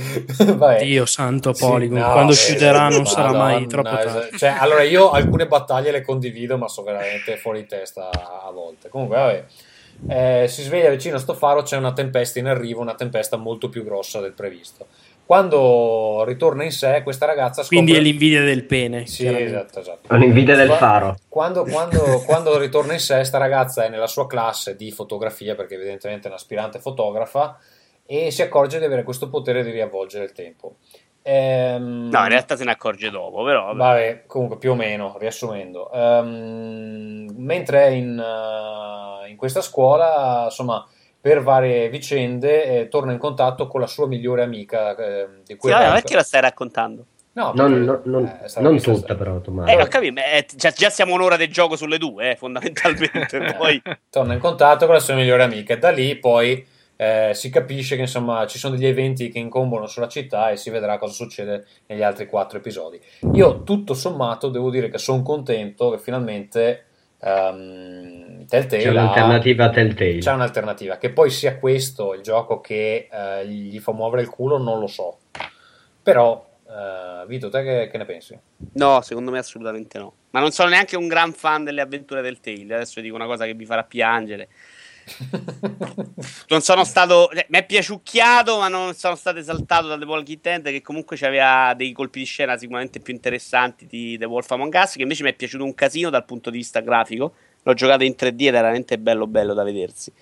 Dio 0.84 1.06
santo 1.06 1.52
Sì, 1.52 1.64
Polygon, 1.64 1.98
no, 1.98 2.10
quando 2.12 2.32
eh, 2.32 2.36
chiuderà 2.36 2.88
non 2.88 3.06
sarà 3.06 3.32
mai 3.32 3.64
Madonna, 3.64 3.66
troppo 3.68 3.98
es- 3.98 4.12
tardi. 4.12 4.38
cioè, 4.38 4.54
allora 4.58 4.82
io 4.82 5.10
alcune 5.10 5.46
battaglie 5.46 5.92
le 5.92 6.02
condivido, 6.02 6.58
ma 6.58 6.66
sono 6.66 6.86
veramente 6.88 7.36
fuori 7.36 7.64
testa 7.66 8.10
a 8.10 8.50
volte. 8.50 8.88
Comunque, 8.88 9.16
vabbè. 9.16 9.44
Eh, 10.08 10.48
si 10.48 10.62
sveglia 10.62 10.90
vicino 10.90 11.14
a 11.16 11.20
sto 11.20 11.34
faro, 11.34 11.62
c'è 11.62 11.76
una 11.76 11.92
tempesta 11.92 12.40
in 12.40 12.46
arrivo, 12.48 12.80
una 12.80 12.94
tempesta 12.94 13.36
molto 13.36 13.68
più 13.68 13.84
grossa 13.84 14.20
del 14.20 14.32
previsto. 14.32 14.86
Quando 15.24 16.24
ritorna 16.24 16.64
in 16.64 16.72
sé, 16.72 17.02
questa 17.02 17.26
ragazza 17.26 17.62
scopre... 17.62 17.76
Quindi 17.76 17.94
è 17.96 18.00
l'invidia 18.00 18.42
del 18.42 18.64
pene. 18.64 19.06
Sì, 19.06 19.26
esatto, 19.26 19.80
esatto. 19.80 20.08
È 20.12 20.14
un'invidia 20.14 20.56
del 20.56 20.70
faro. 20.72 21.16
Quando, 21.28 21.64
quando- 21.64 22.22
quando 22.26 22.58
ritorna 22.58 22.92
in 22.92 22.98
sé, 23.00 23.24
sta 23.24 23.38
ragazza 23.38 23.84
è 23.84 23.88
nella 23.88 24.06
sua 24.08 24.26
classe 24.26 24.76
di 24.76 24.90
fotografia, 24.90 25.54
perché 25.54 25.74
evidentemente 25.74 26.26
è 26.26 26.30
un'aspirante 26.30 26.80
fotografa, 26.80 27.58
e 28.04 28.30
si 28.30 28.42
accorge 28.42 28.78
di 28.78 28.84
avere 28.84 29.04
questo 29.04 29.28
potere 29.30 29.62
di 29.64 29.70
riavvolgere 29.70 30.24
il 30.24 30.32
tempo. 30.32 30.76
Ehm, 31.22 32.08
No, 32.10 32.18
in 32.18 32.28
realtà 32.28 32.56
se 32.56 32.64
ne 32.64 32.72
accorge 32.72 33.08
dopo, 33.08 33.42
però. 33.44 33.66
vabbè. 33.66 33.76
Vabbè, 33.78 34.24
comunque 34.26 34.58
più 34.58 34.72
o 34.72 34.74
meno, 34.74 35.16
riassumendo. 35.18 35.90
Ehm, 35.92 37.32
mentre 37.36 37.84
è 37.84 37.90
in, 37.90 38.18
eh, 38.18 39.28
in 39.30 39.36
questa 39.36 39.60
scuola, 39.62 40.42
insomma, 40.46 40.86
per 41.22 41.40
varie 41.40 41.88
vicende, 41.88 42.80
eh, 42.80 42.88
torna 42.88 43.12
in 43.12 43.18
contatto 43.18 43.68
con 43.68 43.80
la 43.80 43.86
sua 43.86 44.08
migliore 44.08 44.42
amica. 44.42 44.94
eh, 44.96 45.26
di 45.44 45.52
Sì, 45.52 45.56
cui 45.56 45.70
vabbè, 45.70 45.84
era- 45.84 45.92
perché 45.94 46.16
la 46.16 46.22
stai 46.24 46.40
raccontando? 46.40 47.06
No, 47.34 47.52
Non, 47.54 47.70
perché, 47.70 47.84
non- 47.86 48.00
non- 48.04 48.24
eh, 48.26 48.60
non 48.60 48.80
tutta, 48.80 49.14
però, 49.14 49.40
Tommaso. 49.40 49.70
Eh, 49.70 49.80
ho 49.80 49.86
capito, 49.86 50.12
ma 50.14 50.24
è- 50.24 50.44
già, 50.54 50.70
già 50.70 50.90
siamo 50.90 51.14
un'ora 51.14 51.36
del 51.36 51.48
gioco 51.50 51.76
sulle 51.76 51.96
due, 51.96 52.32
eh, 52.32 52.36
fondamentalmente. 52.36 53.38
Poi, 53.56 53.80
torna 54.10 54.34
in 54.34 54.40
contatto 54.40 54.84
con 54.86 54.94
la 54.94 55.00
sua 55.00 55.14
migliore 55.14 55.44
amica 55.44 55.72
e 55.74 55.78
da 55.78 55.90
lì 55.90 56.16
poi 56.16 56.66
eh, 56.96 57.30
si 57.34 57.48
capisce 57.50 57.94
che 57.94 58.02
insomma 58.02 58.46
ci 58.46 58.58
sono 58.58 58.74
degli 58.76 58.86
eventi 58.86 59.28
che 59.30 59.38
incombono 59.38 59.86
sulla 59.86 60.08
città 60.08 60.50
e 60.50 60.56
si 60.56 60.70
vedrà 60.70 60.98
cosa 60.98 61.12
succede 61.14 61.64
negli 61.86 62.02
altri 62.02 62.26
quattro 62.26 62.58
episodi. 62.58 63.00
Io 63.32 63.62
tutto 63.62 63.94
sommato 63.94 64.48
devo 64.50 64.70
dire 64.70 64.88
che 64.88 64.98
sono 64.98 65.22
contento 65.22 65.90
che 65.90 65.98
finalmente 65.98 66.84
ehm, 67.22 68.46
Telltale 68.46 68.82
C'è 68.82 68.90
un'alternativa 68.90 69.64
a 69.66 69.70
Telltale. 69.70 70.18
c'è 70.18 70.32
un'alternativa. 70.32 70.98
Che 70.98 71.10
poi 71.10 71.30
sia 71.30 71.58
questo 71.58 72.12
il 72.14 72.22
gioco 72.22 72.60
che 72.60 73.08
eh, 73.10 73.46
gli 73.46 73.78
fa 73.78 73.92
muovere 73.92 74.22
il 74.22 74.28
culo 74.28 74.58
non 74.58 74.78
lo 74.78 74.86
so. 74.86 75.18
Però 76.02 76.44
eh, 76.68 77.26
Vito, 77.26 77.48
te 77.48 77.62
che, 77.62 77.88
che 77.90 77.98
ne 77.98 78.04
pensi? 78.04 78.38
no, 78.74 79.00
secondo 79.02 79.30
me 79.30 79.38
assolutamente 79.38 79.98
no. 79.98 80.12
Ma 80.30 80.40
non 80.40 80.50
sono 80.50 80.70
neanche 80.70 80.96
un 80.96 81.08
gran 81.08 81.32
fan 81.32 81.64
delle 81.64 81.80
avventure 81.80 82.22
del 82.22 82.40
Tale. 82.40 82.74
Adesso 82.74 83.00
dico 83.00 83.14
una 83.14 83.26
cosa 83.26 83.44
che 83.44 83.54
vi 83.54 83.64
farà 83.66 83.84
piangere. 83.84 84.48
Non 86.48 86.60
sono 86.60 86.84
stato. 86.84 87.28
cioè, 87.32 87.46
mi 87.48 87.58
è 87.58 87.64
piaciucchiato, 87.64 88.58
ma 88.58 88.68
non 88.68 88.94
sono 88.94 89.14
stato 89.14 89.38
esaltato 89.38 89.86
da 89.86 89.98
The 89.98 90.04
Walking 90.04 90.40
Dead, 90.40 90.62
che 90.64 90.82
comunque 90.82 91.16
aveva 91.22 91.74
dei 91.74 91.92
colpi 91.92 92.20
di 92.20 92.24
scena 92.24 92.56
sicuramente 92.56 93.00
più 93.00 93.14
interessanti 93.14 93.86
di 93.86 94.16
The 94.18 94.24
Wolf 94.24 94.50
Among 94.50 94.72
Us, 94.74 94.92
che 94.92 95.02
invece 95.02 95.22
mi 95.22 95.30
è 95.30 95.34
piaciuto 95.34 95.64
un 95.64 95.74
casino 95.74 96.10
dal 96.10 96.24
punto 96.24 96.50
di 96.50 96.58
vista 96.58 96.80
grafico. 96.80 97.34
L'ho 97.64 97.74
giocato 97.74 98.02
in 98.02 98.14
3D 98.18 98.40
ed 98.40 98.46
era 98.46 98.62
veramente 98.62 98.98
bello 98.98 99.26
bello 99.26 99.54
da 99.54 99.62
vedersi. 99.62 100.12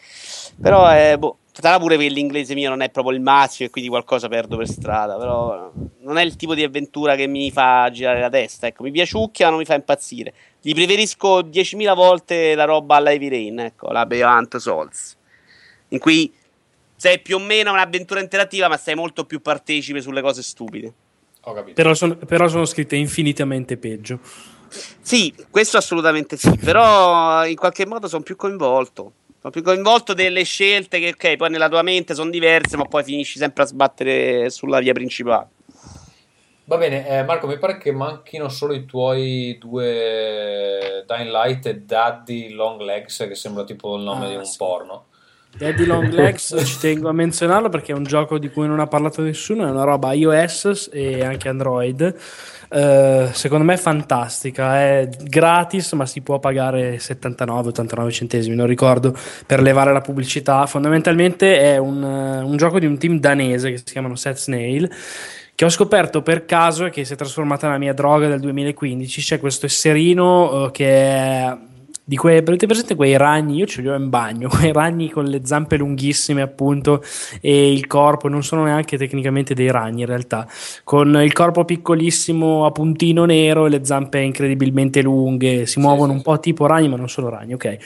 Però 0.60 0.94
eh, 0.94 1.17
boh, 1.17 1.39
sarà 1.52 1.78
pure 1.78 1.97
che 1.97 2.09
l'inglese 2.09 2.55
mio 2.55 2.68
non 2.68 2.83
è 2.83 2.91
proprio 2.91 3.17
il 3.17 3.23
massimo 3.23 3.68
e 3.68 3.70
quindi 3.70 3.89
qualcosa 3.89 4.28
perdo 4.28 4.59
per 4.59 4.68
strada. 4.68 5.17
Però 5.17 5.73
non 6.00 6.18
è 6.18 6.23
il 6.23 6.36
tipo 6.36 6.55
di 6.55 6.62
avventura 6.62 7.17
che 7.17 7.26
mi 7.26 7.50
fa 7.50 7.89
girare 7.91 8.20
la 8.20 8.28
testa. 8.28 8.67
Ecco, 8.67 8.83
mi 8.83 8.91
piaciucchia, 8.91 9.47
ma 9.47 9.50
non 9.52 9.60
mi 9.60 9.67
fa 9.67 9.75
impazzire. 9.75 10.34
Gli 10.62 10.74
preferisco 10.74 11.40
10.000 11.42 11.94
volte 11.94 12.55
la 12.55 12.64
roba 12.64 12.97
alla 12.97 13.10
Heavy 13.12 13.28
Rain, 13.28 13.58
ecco, 13.60 13.90
la 13.90 14.05
Beyond 14.05 14.56
Souls. 14.56 15.16
In 15.89 15.98
cui 15.98 16.32
sei 16.97 17.20
più 17.20 17.36
o 17.36 17.39
meno 17.39 17.72
un'avventura 17.72 18.20
interattiva, 18.20 18.68
ma 18.68 18.76
sei 18.76 18.94
molto 18.94 19.24
più 19.24 19.40
partecipe 19.40 20.02
sulle 20.02 20.20
cose 20.20 20.42
stupide. 20.42 20.92
Ho 21.42 21.55
capito. 21.55 21.74
Però, 21.74 21.94
sono- 21.94 22.16
però 22.16 22.47
sono 22.47 22.66
scritte 22.66 22.97
infinitamente 22.97 23.78
peggio. 23.78 24.20
Sì, 25.00 25.34
questo 25.50 25.78
assolutamente 25.78 26.36
sì, 26.36 26.50
però 26.58 27.44
in 27.47 27.56
qualche 27.56 27.86
modo 27.86 28.06
sono 28.06 28.22
più 28.22 28.36
coinvolto. 28.36 29.12
Sono 29.40 29.52
più 29.52 29.62
coinvolto 29.62 30.12
delle 30.12 30.44
scelte 30.44 31.00
che, 31.00 31.08
ok, 31.08 31.36
poi 31.36 31.48
nella 31.48 31.70
tua 31.70 31.80
mente 31.80 32.14
sono 32.14 32.28
diverse, 32.28 32.76
ma 32.76 32.84
poi 32.84 33.02
finisci 33.02 33.39
sempre 33.39 33.62
a 33.62 33.66
sbattere 33.66 34.50
sulla 34.50 34.78
via 34.80 34.92
principale. 34.92 35.48
Va 36.70 36.76
bene, 36.76 37.05
eh, 37.08 37.24
Marco, 37.24 37.49
mi 37.49 37.58
pare 37.58 37.78
che 37.78 37.90
manchino 37.90 38.49
solo 38.49 38.74
i 38.74 38.84
tuoi 38.84 39.58
due 39.58 41.02
Dying 41.05 41.28
Light 41.28 41.66
e 41.66 41.81
Daddy 41.81 42.50
Long 42.52 42.81
Legs, 42.82 43.26
che 43.26 43.34
sembra 43.34 43.65
tipo 43.65 43.97
il 43.97 44.05
nome 44.05 44.26
Ah, 44.26 44.28
di 44.28 44.36
un 44.36 44.44
sì. 44.44 44.57
porno. 44.57 45.07
Daddy 45.58 45.84
Long 45.84 46.08
Legs 46.12 46.55
ci 46.65 46.78
tengo 46.78 47.08
a 47.08 47.12
menzionarlo 47.12 47.70
perché 47.70 47.90
è 47.90 47.97
un 47.97 48.05
gioco 48.05 48.39
di 48.39 48.50
cui 48.50 48.68
non 48.68 48.78
ha 48.78 48.86
parlato 48.86 49.20
nessuno, 49.20 49.66
è 49.66 49.70
una 49.70 49.82
roba 49.82 50.12
iOS 50.12 50.90
e 50.92 51.24
anche 51.24 51.49
Android. 51.49 52.15
Eh, 52.73 53.28
secondo 53.32 53.65
me 53.65 53.74
è 53.74 53.76
fantastica, 53.76 54.78
è 54.81 55.08
gratis 55.24 55.90
ma 55.94 56.07
si 56.07 56.20
può 56.20 56.39
pagare 56.39 57.00
79-89 57.00 58.10
centesimi, 58.12 58.55
non 58.55 58.68
ricordo, 58.68 59.12
per 59.44 59.60
levare 59.60 59.92
la 59.92 60.02
pubblicità. 60.02 60.65
Fondamentalmente 60.66 61.58
è 61.58 61.78
un, 61.78 62.00
eh, 62.05 62.42
un 62.44 62.57
gioco 62.57 62.78
di 62.78 62.86
un 62.86 62.97
team 62.97 63.18
danese 63.18 63.73
che 63.73 63.78
si 63.78 63.84
chiamano 63.86 64.15
Set 64.15 64.36
Snail 64.36 64.89
che 65.60 65.66
ho 65.66 65.68
scoperto 65.68 66.22
per 66.22 66.47
caso 66.47 66.86
e 66.86 66.90
che 66.90 67.05
si 67.05 67.12
è 67.12 67.16
trasformata 67.16 67.66
nella 67.66 67.78
mia 67.78 67.92
droga 67.92 68.28
del 68.28 68.40
2015. 68.40 69.20
C'è 69.20 69.39
questo 69.39 69.66
esserino 69.66 70.68
eh, 70.68 70.70
che 70.70 70.86
è 70.86 71.55
di 72.02 72.16
quei, 72.16 72.39
avete 72.39 72.64
presente 72.64 72.94
quei 72.94 73.18
ragni? 73.18 73.56
Io 73.56 73.66
ce 73.66 73.82
li 73.82 73.90
ho 73.90 73.94
in 73.94 74.08
bagno, 74.08 74.48
quei 74.56 74.72
ragni 74.72 75.10
con 75.10 75.26
le 75.26 75.42
zampe 75.44 75.76
lunghissime, 75.76 76.40
appunto, 76.40 77.05
e 77.42 77.70
il 77.70 77.86
corpo, 77.86 78.28
non 78.28 78.42
sono 78.42 78.64
neanche 78.64 78.97
tecnicamente 78.97 79.52
dei 79.52 79.70
ragni 79.70 80.00
in 80.00 80.06
realtà, 80.06 80.48
con 80.82 81.14
il 81.22 81.32
corpo 81.34 81.66
piccolissimo 81.66 82.64
a 82.64 82.70
puntino 82.70 83.26
nero 83.26 83.66
e 83.66 83.68
le 83.68 83.84
zampe 83.84 84.18
incredibilmente 84.18 85.02
lunghe, 85.02 85.66
si 85.66 85.78
muovono 85.78 86.12
sì, 86.12 86.16
un 86.16 86.22
po' 86.22 86.40
tipo 86.40 86.64
ragni, 86.64 86.89
ma 86.89 86.97
non 86.97 87.10
sono 87.10 87.28
ragni, 87.28 87.52
ok. 87.52 87.76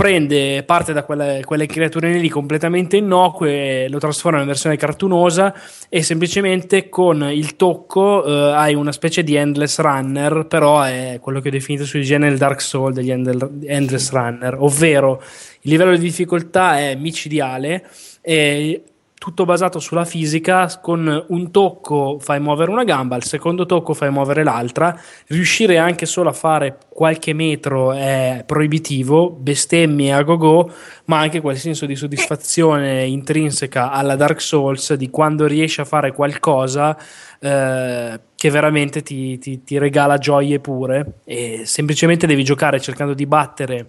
Prende 0.00 0.62
parte 0.62 0.94
da 0.94 1.04
quelle, 1.04 1.42
quelle 1.44 1.66
creature 1.66 2.10
lì 2.14 2.30
completamente 2.30 2.96
innocue, 2.96 3.86
lo 3.90 3.98
trasforma 3.98 4.40
in 4.40 4.46
versione 4.46 4.78
cartunosa 4.78 5.52
e 5.90 6.02
semplicemente 6.02 6.88
con 6.88 7.20
il 7.30 7.54
tocco 7.54 8.24
eh, 8.24 8.52
hai 8.52 8.72
una 8.72 8.92
specie 8.92 9.22
di 9.22 9.34
endless 9.34 9.78
runner, 9.78 10.46
però 10.46 10.80
è 10.80 11.18
quello 11.20 11.40
che 11.40 11.48
ho 11.48 11.50
definito 11.50 11.84
sui 11.84 12.02
generi 12.02 12.38
Dark 12.38 12.62
Soul 12.62 12.94
degli 12.94 13.10
endless 13.10 14.10
runner, 14.10 14.56
ovvero 14.58 15.22
il 15.60 15.70
livello 15.70 15.94
di 15.94 15.98
difficoltà 15.98 16.78
è 16.78 16.94
micidiale 16.94 17.86
e 18.22 18.82
tutto 19.20 19.44
basato 19.44 19.80
sulla 19.80 20.06
fisica, 20.06 20.66
con 20.80 21.26
un 21.28 21.50
tocco 21.50 22.16
fai 22.18 22.40
muovere 22.40 22.70
una 22.70 22.84
gamba, 22.84 23.16
al 23.16 23.22
secondo 23.22 23.66
tocco 23.66 23.92
fai 23.92 24.10
muovere 24.10 24.42
l'altra, 24.42 24.98
riuscire 25.26 25.76
anche 25.76 26.06
solo 26.06 26.30
a 26.30 26.32
fare 26.32 26.78
qualche 26.88 27.34
metro 27.34 27.92
è 27.92 28.42
proibitivo, 28.46 29.28
bestemmie 29.28 30.14
a 30.14 30.22
go-go, 30.22 30.72
ma 31.04 31.18
anche 31.18 31.42
quel 31.42 31.58
senso 31.58 31.84
di 31.84 31.96
soddisfazione 31.96 33.04
intrinseca 33.04 33.90
alla 33.90 34.16
Dark 34.16 34.40
Souls 34.40 34.94
di 34.94 35.10
quando 35.10 35.46
riesci 35.46 35.82
a 35.82 35.84
fare 35.84 36.14
qualcosa 36.14 36.96
eh, 37.40 38.20
che 38.34 38.50
veramente 38.50 39.02
ti, 39.02 39.36
ti, 39.36 39.62
ti 39.62 39.76
regala 39.76 40.16
gioie 40.16 40.60
pure. 40.60 41.18
E 41.26 41.64
semplicemente 41.66 42.26
devi 42.26 42.42
giocare 42.42 42.80
cercando 42.80 43.12
di 43.12 43.26
battere 43.26 43.86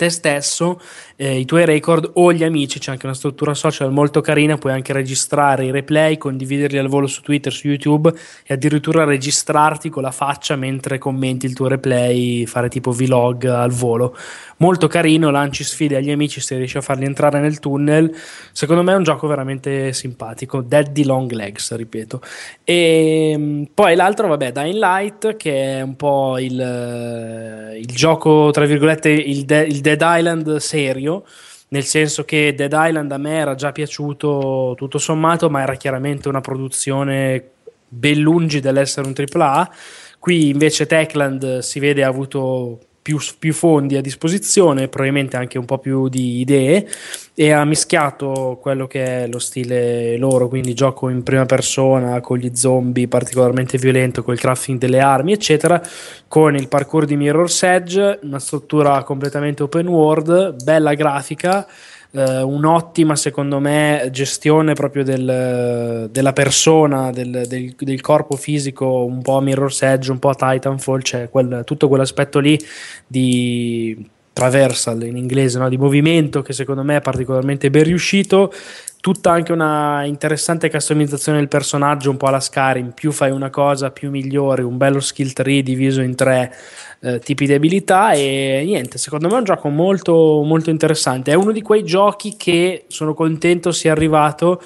te 0.00 0.08
stesso, 0.08 0.80
eh, 1.16 1.38
i 1.38 1.44
tuoi 1.44 1.66
record 1.66 2.12
o 2.14 2.32
gli 2.32 2.42
amici, 2.42 2.78
c'è 2.78 2.90
anche 2.90 3.04
una 3.04 3.14
struttura 3.14 3.52
social 3.52 3.92
molto 3.92 4.22
carina, 4.22 4.56
puoi 4.56 4.72
anche 4.72 4.94
registrare 4.94 5.66
i 5.66 5.70
replay, 5.70 6.16
condividerli 6.16 6.78
al 6.78 6.88
volo 6.88 7.06
su 7.06 7.20
Twitter, 7.20 7.52
su 7.52 7.68
YouTube 7.68 8.10
e 8.46 8.54
addirittura 8.54 9.04
registrarti 9.04 9.90
con 9.90 10.02
la 10.02 10.10
faccia 10.10 10.56
mentre 10.56 10.96
commenti 10.96 11.44
il 11.44 11.52
tuo 11.52 11.68
replay, 11.68 12.46
fare 12.46 12.70
tipo 12.70 12.92
vlog 12.92 13.44
al 13.44 13.72
volo. 13.72 14.16
Molto 14.60 14.88
carino, 14.88 15.30
lanci 15.30 15.64
sfide 15.64 15.96
agli 15.96 16.10
amici 16.10 16.40
se 16.40 16.56
riesci 16.56 16.78
a 16.78 16.82
farli 16.82 17.04
entrare 17.04 17.38
nel 17.40 17.58
tunnel. 17.58 18.14
Secondo 18.52 18.82
me 18.82 18.92
è 18.92 18.96
un 18.96 19.02
gioco 19.02 19.26
veramente 19.26 19.92
simpatico, 19.92 20.62
Daddy 20.62 21.04
Long 21.04 21.30
Legs, 21.30 21.74
ripeto. 21.76 22.22
E 22.64 23.34
mm, 23.36 23.62
poi 23.74 23.94
l'altro, 23.94 24.28
vabbè, 24.28 24.52
Dying 24.52 24.78
Light, 24.78 25.36
che 25.36 25.78
è 25.78 25.80
un 25.82 25.96
po' 25.96 26.38
il, 26.38 27.76
il 27.78 27.86
gioco, 27.86 28.50
tra 28.50 28.64
virgolette, 28.64 29.10
il, 29.10 29.44
de- 29.44 29.66
il 29.66 29.80
Dead 29.96 30.18
Island 30.18 30.56
serio, 30.56 31.24
nel 31.68 31.84
senso 31.84 32.24
che 32.24 32.54
Dead 32.54 32.72
Island 32.72 33.10
a 33.12 33.18
me 33.18 33.36
era 33.36 33.54
già 33.54 33.72
piaciuto 33.72 34.74
tutto 34.76 34.98
sommato, 34.98 35.50
ma 35.50 35.62
era 35.62 35.74
chiaramente 35.74 36.28
una 36.28 36.40
produzione 36.40 37.50
ben 37.88 38.20
lungi 38.20 38.60
dall'essere 38.60 39.06
un 39.06 39.14
AAA. 39.16 39.70
Qui 40.18 40.48
invece 40.48 40.86
Techland 40.86 41.58
si 41.58 41.80
vede 41.80 42.04
ha 42.04 42.08
avuto 42.08 42.78
più, 43.02 43.18
più, 43.38 43.52
fondi 43.52 43.96
a 43.96 44.00
disposizione, 44.00 44.88
probabilmente 44.88 45.36
anche 45.36 45.58
un 45.58 45.64
po' 45.64 45.78
più 45.78 46.08
di 46.08 46.40
idee, 46.40 46.86
e 47.34 47.52
ha 47.52 47.64
mischiato 47.64 48.58
quello 48.60 48.86
che 48.86 49.24
è 49.24 49.26
lo 49.26 49.38
stile 49.38 50.16
loro, 50.16 50.48
quindi 50.48 50.74
gioco 50.74 51.08
in 51.08 51.22
prima 51.22 51.46
persona 51.46 52.20
con 52.20 52.38
gli 52.38 52.50
zombie 52.54 53.08
particolarmente 53.08 53.78
violento, 53.78 54.22
con 54.22 54.34
il 54.34 54.40
crafting 54.40 54.78
delle 54.78 55.00
armi, 55.00 55.32
eccetera, 55.32 55.82
con 56.28 56.56
il 56.56 56.68
parkour 56.68 57.06
di 57.06 57.16
Mirror's 57.16 57.62
Edge, 57.62 58.18
una 58.22 58.38
struttura 58.38 59.02
completamente 59.02 59.62
open 59.62 59.88
world, 59.88 60.62
bella 60.62 60.94
grafica 60.94 61.66
eh, 62.12 62.42
un'ottima, 62.42 63.14
secondo 63.16 63.60
me, 63.60 64.08
gestione 64.10 64.74
proprio 64.74 65.04
del, 65.04 66.08
della 66.10 66.32
persona, 66.32 67.10
del, 67.10 67.44
del, 67.46 67.74
del, 67.76 68.00
corpo 68.00 68.36
fisico, 68.36 69.04
un 69.04 69.22
po' 69.22 69.36
a 69.36 69.40
Mirror's 69.40 69.82
Edge, 69.82 70.10
un 70.10 70.18
po' 70.18 70.30
a 70.30 70.34
Titanfall, 70.34 71.02
c'è 71.02 71.30
quel, 71.30 71.62
tutto 71.64 71.88
quell'aspetto 71.88 72.38
lì 72.38 72.58
di 73.06 74.08
traversal 74.32 75.02
in 75.04 75.16
inglese, 75.16 75.58
no? 75.58 75.68
di 75.68 75.76
movimento 75.76 76.40
che 76.42 76.52
secondo 76.52 76.82
me 76.82 76.96
è 76.96 77.00
particolarmente 77.00 77.70
ben 77.70 77.84
riuscito. 77.84 78.52
Tutta 79.00 79.30
anche 79.30 79.52
una 79.52 80.04
interessante 80.04 80.70
customizzazione 80.70 81.38
del 81.38 81.48
personaggio 81.48 82.10
un 82.10 82.18
po' 82.18 82.26
alla 82.26 82.40
Skyrim. 82.40 82.90
Più 82.92 83.12
fai 83.12 83.30
una 83.30 83.48
cosa 83.48 83.90
più 83.90 84.10
migliori. 84.10 84.62
Un 84.62 84.76
bello 84.76 85.00
skill 85.00 85.32
tree 85.32 85.62
diviso 85.62 86.02
in 86.02 86.14
tre 86.14 86.54
eh, 87.02 87.18
tipi 87.18 87.46
di 87.46 87.54
abilità 87.54 88.12
e 88.12 88.62
niente 88.64 88.98
secondo 88.98 89.28
me 89.28 89.34
è 89.34 89.38
un 89.38 89.44
gioco 89.44 89.68
molto 89.68 90.42
molto 90.44 90.70
interessante. 90.70 91.32
È 91.32 91.34
uno 91.34 91.52
di 91.52 91.62
quei 91.62 91.84
giochi 91.84 92.36
che 92.36 92.84
sono 92.88 93.14
contento 93.14 93.72
sia 93.72 93.92
arrivato 93.92 94.62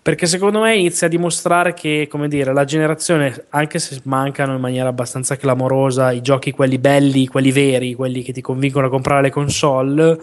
perché 0.00 0.26
secondo 0.26 0.60
me 0.60 0.76
inizia 0.76 1.06
a 1.06 1.10
dimostrare 1.10 1.74
che 1.74 2.06
come 2.08 2.28
dire 2.28 2.52
la 2.52 2.64
generazione 2.64 3.46
anche 3.50 3.78
se 3.78 4.00
mancano 4.04 4.54
in 4.54 4.60
maniera 4.60 4.88
abbastanza 4.88 5.36
clamorosa 5.36 6.12
i 6.12 6.22
giochi 6.22 6.50
quelli 6.50 6.78
belli 6.78 7.26
quelli 7.26 7.52
veri 7.52 7.94
quelli 7.94 8.22
che 8.22 8.32
ti 8.32 8.40
convincono 8.40 8.86
a 8.86 8.90
comprare 8.90 9.22
le 9.22 9.30
console 9.30 10.18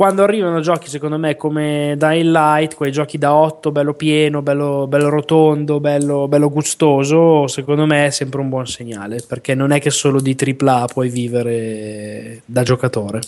quando 0.00 0.22
arrivano 0.22 0.60
giochi 0.60 0.88
secondo 0.88 1.18
me 1.18 1.36
come 1.36 1.94
Dying 1.98 2.30
Light, 2.30 2.74
quei 2.74 2.90
giochi 2.90 3.18
da 3.18 3.34
8, 3.34 3.70
bello 3.70 3.92
pieno, 3.92 4.40
bello, 4.40 4.86
bello 4.86 5.10
rotondo, 5.10 5.78
bello, 5.78 6.26
bello, 6.26 6.48
gustoso, 6.48 7.46
secondo 7.48 7.84
me 7.84 8.06
è 8.06 8.10
sempre 8.10 8.40
un 8.40 8.48
buon 8.48 8.66
segnale, 8.66 9.22
perché 9.28 9.54
non 9.54 9.72
è 9.72 9.78
che 9.78 9.90
solo 9.90 10.22
di 10.22 10.34
AAA 10.34 10.86
puoi 10.86 11.10
vivere 11.10 12.40
da 12.46 12.62
giocatore. 12.62 13.20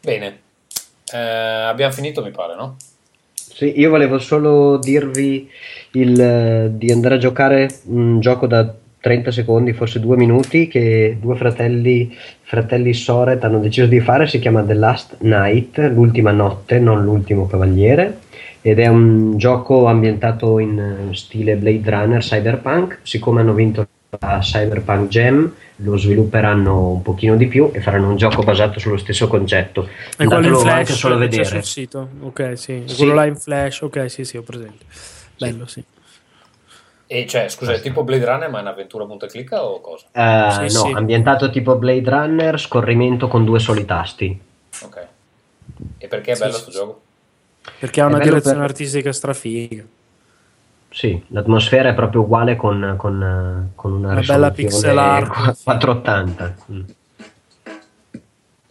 Bene, 0.00 0.38
eh, 1.12 1.18
abbiamo 1.18 1.92
finito 1.92 2.24
mi 2.24 2.30
pare, 2.30 2.54
no? 2.54 2.76
Sì, 3.34 3.78
io 3.78 3.90
volevo 3.90 4.18
solo 4.18 4.78
dirvi 4.78 5.50
il, 5.90 6.70
di 6.72 6.90
andare 6.90 7.16
a 7.16 7.18
giocare 7.18 7.80
un 7.88 8.20
gioco 8.20 8.46
da 8.46 8.72
30 9.06 9.30
secondi, 9.30 9.72
forse 9.72 10.00
due 10.00 10.16
minuti, 10.16 10.66
che 10.66 11.16
due 11.20 11.36
fratelli, 11.36 12.12
fratelli 12.42 12.92
Soret 12.92 13.44
hanno 13.44 13.60
deciso 13.60 13.86
di 13.86 14.00
fare, 14.00 14.26
si 14.26 14.40
chiama 14.40 14.64
The 14.64 14.74
Last 14.74 15.18
Night, 15.20 15.78
l'ultima 15.94 16.32
notte, 16.32 16.80
non 16.80 17.04
l'ultimo 17.04 17.46
cavaliere, 17.46 18.18
ed 18.62 18.80
è 18.80 18.88
un 18.88 19.38
gioco 19.38 19.86
ambientato 19.86 20.58
in 20.58 21.10
stile 21.12 21.54
Blade 21.54 21.88
Runner 21.88 22.20
Cyberpunk, 22.20 22.98
siccome 23.02 23.42
hanno 23.42 23.54
vinto 23.54 23.86
la 24.18 24.38
Cyberpunk 24.40 25.08
Gem 25.08 25.52
lo 25.80 25.96
svilupperanno 25.96 26.88
un 26.88 27.02
pochino 27.02 27.36
di 27.36 27.46
più 27.46 27.70
e 27.72 27.80
faranno 27.80 28.08
un 28.08 28.16
gioco 28.16 28.42
basato 28.42 28.80
sullo 28.80 28.96
stesso 28.96 29.28
concetto. 29.28 29.88
E 30.16 30.24
quello 30.24 30.48
in 30.48 30.54
flash 30.56 30.72
anche 30.72 30.92
solo 30.92 31.14
a 31.14 31.18
vedere. 31.18 31.44
Sul 31.44 31.62
sito. 31.62 32.08
Ok, 32.22 32.52
sì. 32.56 32.82
sì. 32.86 32.96
Quello 32.96 33.14
là 33.14 33.26
in 33.26 33.36
flash, 33.36 33.82
ok, 33.82 34.10
sì, 34.10 34.24
sì, 34.24 34.36
ho 34.36 34.42
presente. 34.42 34.84
Bello, 35.38 35.66
sì. 35.66 35.80
sì. 35.80 35.95
E 37.08 37.26
cioè, 37.26 37.48
scusa, 37.48 37.72
è 37.72 37.80
tipo 37.80 38.02
Blade 38.02 38.24
Runner, 38.24 38.50
ma 38.50 38.58
è 38.58 38.60
un'avventura 38.62 39.04
punta 39.04 39.26
e 39.26 39.28
clicca 39.28 39.64
o 39.64 39.80
cosa? 39.80 40.06
Uh, 40.12 40.50
sì, 40.68 40.74
no, 40.74 40.86
sì. 40.86 40.92
ambientato 40.92 41.50
tipo 41.50 41.76
Blade 41.76 42.10
Runner, 42.10 42.58
scorrimento 42.58 43.28
con 43.28 43.44
due 43.44 43.60
soli 43.60 43.84
tasti. 43.84 44.40
Ok. 44.82 45.06
E 45.98 46.08
perché 46.08 46.32
è 46.32 46.36
bello 46.36 46.50
questo 46.50 46.70
sì, 46.70 46.76
gioco? 46.76 47.00
Perché 47.78 48.00
ha 48.00 48.06
una 48.06 48.18
direzione 48.18 48.58
per... 48.58 48.64
artistica 48.64 49.12
strafiga. 49.12 49.84
Sì, 50.88 51.22
l'atmosfera 51.28 51.90
è 51.90 51.94
proprio 51.94 52.22
uguale 52.22 52.56
con, 52.56 52.94
con, 52.96 53.70
con 53.74 53.92
una, 53.92 54.12
una 54.12 54.20
bella 54.20 54.50
pixel 54.50 54.98
art 54.98 55.62
480. 55.62 56.54
Mm 56.72 56.82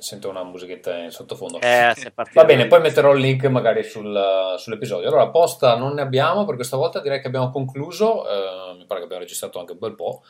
sento 0.06 0.30
una 0.30 0.44
musichetta 0.44 0.96
in 0.98 1.10
sottofondo. 1.10 1.60
Eh, 1.62 1.94
Va 2.34 2.46
bene, 2.46 2.68
poi 2.68 2.80
metterò 2.80 3.12
il 3.14 3.20
link 3.20 3.46
magari 3.46 3.84
sul, 3.84 4.56
sull'episodio. 4.58 5.08
Allora, 5.08 5.30
posta 5.30 5.76
non 5.76 5.96
ne 5.96 6.02
abbiamo 6.02 6.46
per 6.46 6.56
questa 6.56 6.78
volta, 6.78 7.02
direi 7.02 7.20
che 7.20 7.28
abbiamo 7.28 7.50
concluso. 7.50 8.22
Uh, 8.22 8.78
mi 8.78 8.86
pare 8.86 9.00
che 9.00 9.06
abbiamo 9.06 9.24
registrato 9.24 9.60
anche 9.60 9.72
un 9.72 9.80
bel 9.80 9.96
po'. 9.96 10.22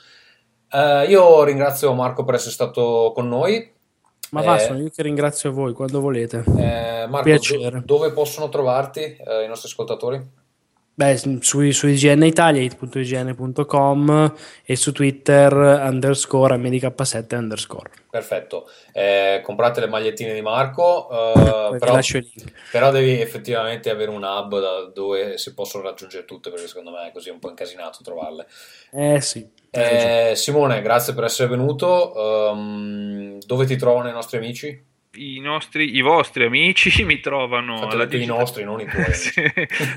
Uh, 0.71 1.09
io 1.09 1.43
ringrazio 1.43 1.93
Marco 1.93 2.23
per 2.23 2.35
essere 2.35 2.51
stato 2.51 3.11
con 3.13 3.27
noi. 3.27 3.73
Ma 4.31 4.41
eh, 4.41 4.45
va, 4.45 4.57
sono 4.59 4.79
io 4.79 4.89
che 4.89 5.03
ringrazio 5.03 5.51
voi 5.51 5.73
quando 5.73 5.99
volete. 5.99 6.43
Eh, 6.57 7.05
Marco, 7.09 7.29
do, 7.29 7.81
dove 7.83 8.11
possono 8.11 8.47
trovarti 8.47 9.01
eh, 9.01 9.43
i 9.43 9.47
nostri 9.47 9.67
ascoltatori? 9.67 10.43
Beh, 10.97 11.17
su, 11.17 11.71
su 11.71 11.87
IGN 11.87 12.23
Italia, 12.23 12.61
it.ign.com 12.61 14.33
e 14.63 14.75
su 14.77 14.93
Twitter 14.93 15.51
underscore 15.53 16.55
MDK7 16.55 17.35
underscore. 17.35 17.89
Perfetto, 18.09 18.69
eh, 18.93 19.41
comprate 19.43 19.81
le 19.81 19.87
magliettine 19.87 20.33
di 20.33 20.41
Marco, 20.41 21.09
eh, 21.09 21.77
però, 21.77 21.99
però, 22.71 22.91
devi 22.91 23.19
effettivamente 23.19 23.89
avere 23.89 24.09
un 24.09 24.23
hub 24.23 24.61
da 24.61 24.89
dove 24.93 25.37
si 25.37 25.53
possono 25.53 25.83
raggiungere 25.83 26.23
tutte 26.23 26.49
perché 26.49 26.67
secondo 26.67 26.91
me 26.91 27.09
è 27.09 27.11
così 27.11 27.29
un 27.29 27.39
po' 27.39 27.49
incasinato 27.49 27.99
trovarle. 28.01 28.47
Eh 28.93 29.19
sì. 29.19 29.45
Eh, 29.71 30.31
Simone, 30.35 30.81
grazie 30.81 31.13
per 31.13 31.25
essere 31.25 31.49
venuto. 31.49 32.13
Um, 32.53 33.37
dove 33.45 33.65
ti 33.65 33.75
trovano 33.75 34.07
i 34.07 34.13
nostri 34.13 34.37
amici? 34.37 34.93
I, 35.15 35.39
nostri, 35.39 35.95
i 35.95 36.01
vostri 36.01 36.45
amici 36.45 37.03
mi 37.05 37.19
trovano 37.19 37.87
alla 37.87 38.05
digital... 38.05 38.37
nostri, 38.37 38.63
non 38.63 38.79
i 38.79 38.85
tuoi. 38.85 39.11
sì, 39.13 39.41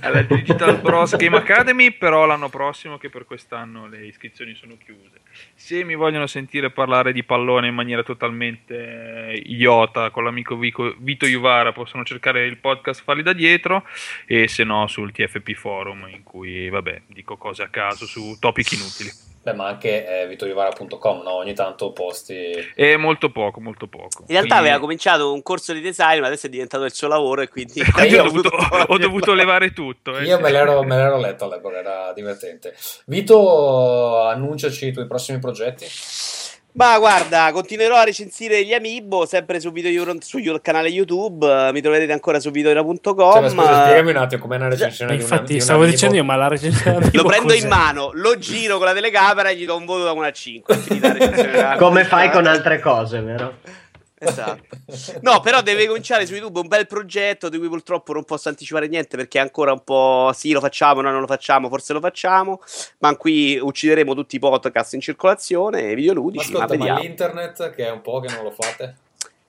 alla 0.00 0.22
Digital 0.22 0.80
Bros 0.80 1.16
Game 1.16 1.36
Academy, 1.36 1.92
però 1.92 2.26
l'anno 2.26 2.48
prossimo 2.48 2.98
che 2.98 3.08
per 3.08 3.24
quest'anno 3.24 3.86
le 3.86 4.06
iscrizioni 4.06 4.54
sono 4.54 4.76
chiuse. 4.82 5.20
Se 5.54 5.84
mi 5.84 5.94
vogliono 5.94 6.26
sentire 6.26 6.70
parlare 6.70 7.12
di 7.12 7.22
pallone 7.22 7.68
in 7.68 7.74
maniera 7.74 8.02
totalmente 8.02 9.32
eh, 9.32 9.42
idiota 9.46 10.10
con 10.10 10.24
l'amico 10.24 10.56
Vico, 10.56 10.94
Vito 10.98 11.26
Juvara 11.26 11.72
possono 11.72 12.04
cercare 12.04 12.46
il 12.46 12.58
podcast 12.58 13.02
Falli 13.02 13.22
da 13.22 13.32
dietro 13.32 13.84
e 14.26 14.48
se 14.48 14.64
no 14.64 14.86
sul 14.86 15.12
TFP 15.12 15.52
Forum 15.52 16.08
in 16.08 16.22
cui 16.22 16.68
vabbè 16.68 17.02
dico 17.06 17.36
cose 17.36 17.62
a 17.62 17.68
caso 17.68 18.06
su 18.06 18.36
topic 18.38 18.72
inutili. 18.72 19.27
Beh, 19.48 19.54
ma 19.54 19.66
anche 19.66 20.22
eh, 20.22 20.26
vitorivara.com, 20.26 21.22
no? 21.22 21.34
Ogni 21.36 21.54
tanto 21.54 21.92
posti... 21.92 22.52
E 22.74 22.96
molto 22.98 23.30
poco, 23.30 23.60
molto 23.60 23.86
poco. 23.86 24.22
In 24.22 24.26
realtà 24.28 24.48
Quindi- 24.48 24.68
aveva 24.68 24.78
cominciato 24.80 25.32
un 25.32 25.42
corso 25.42 25.72
di 25.72 25.80
design, 25.80 26.20
ma 26.20 26.26
adesso 26.26 26.46
è 26.46 26.50
diventato 26.50 26.84
il 26.84 26.92
suo 26.92 27.08
lavoro 27.08 27.40
e 27.40 27.48
quindi... 27.48 27.80
quindi 27.90 28.12
io 28.14 28.20
ho, 28.20 28.24
dovuto, 28.24 28.50
ho 28.88 28.98
dovuto 28.98 29.32
levare 29.32 29.72
tutto. 29.72 30.18
eh, 30.18 30.24
Io 30.24 30.38
me 30.38 30.50
l'ero, 30.50 30.82
me 30.82 30.96
l'ero 30.96 31.16
letto 31.18 31.44
all'epoca, 31.44 31.78
era 31.78 32.12
divertente. 32.12 32.74
Vito, 33.06 34.20
annunciaci 34.26 34.88
i 34.88 34.92
tuoi 34.92 35.06
prossimi 35.06 35.38
progetti. 35.38 35.86
Ma 36.78 36.96
guarda, 37.00 37.50
continuerò 37.52 37.96
a 37.96 38.04
recensire 38.04 38.64
gli 38.64 38.72
Amiibo 38.72 39.26
sempre 39.26 39.58
su 39.58 39.72
video 39.72 39.90
Euro- 39.90 40.14
su 40.20 40.38
io- 40.38 40.60
canale 40.62 40.88
YouTube. 40.88 41.72
Mi 41.72 41.80
troverete 41.80 42.12
ancora 42.12 42.38
su 42.38 42.52
videoeuro.com. 42.52 43.32
Cioè, 43.32 43.40
ma 43.40 43.48
scusa, 43.48 43.82
spiegami 43.82 44.10
un 44.10 44.16
attimo 44.18 44.42
com'è 44.42 44.54
una 44.56 44.68
recensione 44.68 45.16
di 45.16 45.22
una 45.22 45.24
Infatti, 45.28 45.46
di 45.48 45.54
un 45.54 45.60
stavo 45.60 45.78
amiibo. 45.80 45.94
dicendo 45.96 46.14
io, 46.14 46.24
ma 46.24 46.36
la 46.36 46.46
recensione 46.46 47.10
Lo 47.14 47.24
prendo 47.24 47.52
in 47.52 47.62
cos'è? 47.62 47.68
mano, 47.68 48.10
lo 48.14 48.38
giro 48.38 48.76
con 48.76 48.86
la 48.86 48.92
telecamera 48.92 49.48
e 49.48 49.56
gli 49.56 49.64
do 49.66 49.76
un 49.76 49.86
voto 49.86 50.04
da 50.04 50.12
1 50.12 50.22
a 50.24 50.30
5. 50.30 50.76
Finita 50.76 51.08
la 51.08 51.12
recensione. 51.14 51.74
Come 51.78 52.04
fai 52.04 52.30
con 52.30 52.46
altre 52.46 52.78
cose, 52.78 53.20
vero? 53.22 53.54
Esatto. 54.18 54.66
No, 55.20 55.40
però 55.40 55.62
deve 55.62 55.86
cominciare 55.86 56.26
su 56.26 56.32
YouTube 56.32 56.60
un 56.60 56.68
bel 56.68 56.86
progetto 56.86 57.48
di 57.48 57.58
cui 57.58 57.68
purtroppo 57.68 58.12
non 58.12 58.24
posso 58.24 58.48
anticipare 58.48 58.88
niente 58.88 59.16
perché 59.16 59.38
è 59.38 59.42
ancora 59.42 59.72
un 59.72 59.84
po' 59.84 60.30
sì, 60.34 60.52
lo 60.52 60.60
facciamo, 60.60 61.00
no, 61.00 61.10
non 61.10 61.20
lo 61.20 61.26
facciamo, 61.26 61.68
forse 61.68 61.92
lo 61.92 62.00
facciamo, 62.00 62.60
ma 62.98 63.14
qui 63.16 63.58
uccideremo 63.58 64.14
tutti 64.14 64.36
i 64.36 64.38
podcast 64.38 64.94
in 64.94 65.00
circolazione, 65.00 65.88
Ma 65.88 65.94
videoludici, 65.94 66.52
ma, 66.52 66.58
ascolta, 66.64 66.74
ma, 66.74 66.78
vediamo. 66.78 67.00
l'internet, 67.00 67.70
che 67.74 67.86
è 67.86 67.90
un 67.90 68.00
po' 68.00 68.20
che 68.20 68.32
non 68.32 68.44
lo 68.44 68.50
fate? 68.50 68.96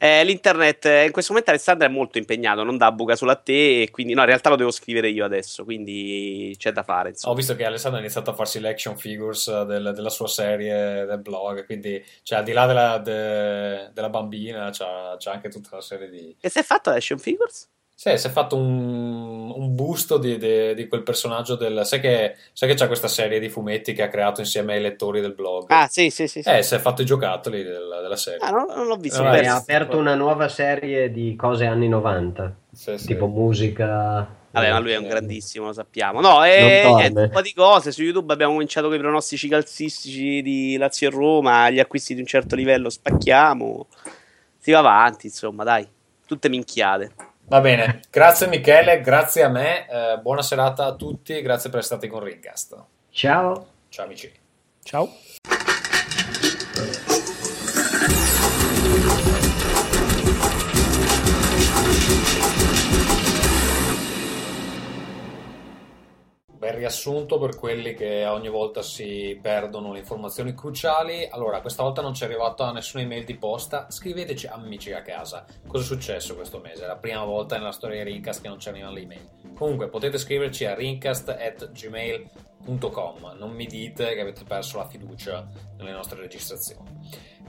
Eh, 0.02 0.24
l'internet 0.24 0.86
in 1.06 1.12
questo 1.12 1.34
momento 1.34 1.52
Alessandro 1.52 1.86
è 1.86 1.92
molto 1.92 2.18
impegnato, 2.18 2.64
non 2.64 2.78
dà 2.78 2.90
buca 2.94 3.18
solo 3.18 3.32
a 3.32 3.36
te 3.36 3.82
e 3.82 3.92
quindi 3.92 4.14
no, 4.14 4.22
in 4.22 4.28
realtà 4.28 4.48
lo 4.50 4.56
devo 4.56 4.72
scrivere 4.72 5.10
io 5.10 5.26
adesso, 5.26 5.66
quindi 5.66 6.56
c'è 6.58 6.72
da 6.72 6.84
fare, 6.84 7.10
Ho 7.10 7.12
insomma. 7.12 7.36
visto 7.36 7.54
che 7.58 7.66
Alessandro 7.66 8.00
ha 8.00 8.02
iniziato 8.02 8.30
a 8.30 8.34
farsi 8.34 8.62
le 8.62 8.70
action 8.70 8.98
figures 8.98 9.48
eh, 9.50 9.66
del- 9.66 9.92
della 9.94 10.10
sua 10.10 10.28
serie 10.30 11.04
del 11.06 11.20
blog, 11.20 11.66
quindi 11.66 12.02
cioè, 12.24 12.40
al 12.40 12.46
di 12.46 12.54
là 12.54 12.66
della, 12.66 12.98
de- 13.00 13.90
della 13.94 14.10
bambina 14.10 14.70
c'ha 14.72 15.18
anche 15.32 15.50
tutta 15.50 15.68
una 15.74 15.82
serie 15.82 16.10
di... 16.10 16.34
E 16.40 16.50
si 16.50 16.60
è 16.60 16.64
fatto 16.64 16.92
Action 16.92 17.20
Figures? 17.20 17.68
Sì, 18.00 18.18
si 18.18 18.28
è 18.28 18.30
fatto 18.30 18.56
un, 18.56 19.52
un 19.54 19.76
busto 19.76 20.18
di, 20.18 20.38
di- 20.38 20.74
di 20.74 20.88
quel 20.88 21.04
personaggio 21.04 21.58
del... 21.58 21.82
Sai 21.84 22.00
che, 22.00 22.38
sai 22.54 22.70
che 22.70 22.76
c'ha 22.76 22.88
questa 22.88 23.10
serie 23.10 23.42
di 23.42 23.50
fumetti 23.50 23.92
che 23.92 24.04
ha 24.04 24.08
creato 24.08 24.40
insieme 24.40 24.76
ai 24.76 24.82
lettori 24.82 25.20
del 25.20 25.34
blog? 25.34 25.66
Ah, 25.70 25.86
sì, 25.90 26.10
sì, 26.10 26.26
sì. 26.30 26.42
sì. 26.42 26.48
Eh, 26.50 26.64
si 26.64 26.76
è 26.76 26.78
fatto 26.78 27.02
i 27.02 27.06
giocattoli 27.06 27.62
del- 27.62 28.00
della 28.02 28.16
serie. 28.16 28.40
Ah, 28.40 28.52
non, 28.52 28.68
non 28.74 28.88
l'ho 28.88 28.96
visto. 28.96 29.22
Ho 29.22 29.26
ha 29.26 29.54
aperto 29.54 29.98
una 29.98 30.16
nuova 30.16 30.48
serie 30.48 31.12
di 31.12 31.36
cose 31.36 31.66
anni 31.66 31.90
90, 31.90 32.56
Sì, 32.72 32.98
sì. 32.98 33.06
tipo 33.08 33.28
musica. 33.28 34.34
Vabbè, 34.52 34.72
ma 34.72 34.80
lui 34.80 34.94
è 34.94 34.98
un 34.98 35.10
grandissimo, 35.10 35.66
lo 35.66 35.74
sappiamo. 35.74 36.22
No, 36.22 36.40
niente, 36.44 37.10
dorme. 37.10 37.22
un 37.24 37.30
po' 37.32 37.42
di 37.42 37.54
cose. 37.54 37.92
Su 37.92 38.02
YouTube 38.02 38.32
abbiamo 38.32 38.54
cominciato 38.54 38.88
con 38.88 38.96
i 38.96 39.00
pronostici 39.00 39.50
calcistici 39.50 40.42
di 40.42 40.78
Lazio 40.78 41.10
e 41.10 41.12
Roma. 41.12 41.70
Gli 41.70 41.80
acquisti 41.80 42.14
di 42.16 42.22
un 42.22 42.28
certo 42.28 42.56
livello 42.56 42.90
spacchiamo. 42.90 43.88
Si 44.58 44.72
va 44.72 44.80
avanti, 44.80 45.26
insomma, 45.26 45.66
dai. 45.66 45.86
Tutte 46.26 46.48
minchiate. 46.48 47.12
Va 47.50 47.62
bene, 47.62 48.02
grazie 48.12 48.46
Michele, 48.46 49.02
grazie 49.02 49.42
a 49.42 49.50
me, 49.50 49.88
eh, 49.90 50.20
buona 50.20 50.44
serata 50.44 50.86
a 50.86 50.94
tutti, 50.94 51.42
grazie 51.42 51.72
per 51.72 51.80
essere 51.80 51.98
stati 51.98 52.08
con 52.08 52.24
Ringcast. 52.24 52.78
Ciao. 53.10 53.66
Ciao 53.90 54.06
amici. 54.06 54.32
Ciao. 54.84 55.10
Bel 66.60 66.74
riassunto 66.74 67.40
per 67.40 67.56
quelli 67.56 67.94
che 67.94 68.26
ogni 68.26 68.50
volta 68.50 68.82
si 68.82 69.40
perdono 69.42 69.94
le 69.94 70.00
informazioni 70.00 70.54
cruciali. 70.54 71.26
Allora, 71.32 71.62
questa 71.62 71.84
volta 71.84 72.02
non 72.02 72.14
ci 72.14 72.24
è 72.24 72.26
arrivata 72.26 72.70
nessuna 72.74 73.02
email 73.02 73.24
di 73.24 73.38
posta. 73.38 73.90
Scriveteci 73.90 74.48
amici 74.48 74.92
a 74.92 75.02
casa. 75.02 75.46
Cosa 75.66 75.84
è 75.84 75.88
successo 75.88 76.36
questo 76.36 76.60
mese? 76.60 76.84
È 76.84 76.88
la 76.88 76.98
prima 76.98 77.24
volta 77.24 77.56
nella 77.56 77.72
storia 77.72 78.04
di 78.04 78.12
Rincast 78.12 78.42
che 78.42 78.50
non 78.50 78.60
ci 78.60 78.68
arrivano 78.68 78.92
le 78.92 79.04
email. 79.04 79.30
Comunque 79.56 79.88
potete 79.88 80.18
scriverci 80.18 80.66
a 80.66 80.76
rincast.gmail.com. 80.76 83.36
Non 83.38 83.52
mi 83.52 83.66
dite 83.66 84.14
che 84.14 84.20
avete 84.20 84.44
perso 84.44 84.80
la 84.80 84.86
fiducia 84.86 85.48
nelle 85.78 85.92
nostre 85.92 86.20
registrazioni. 86.20 86.90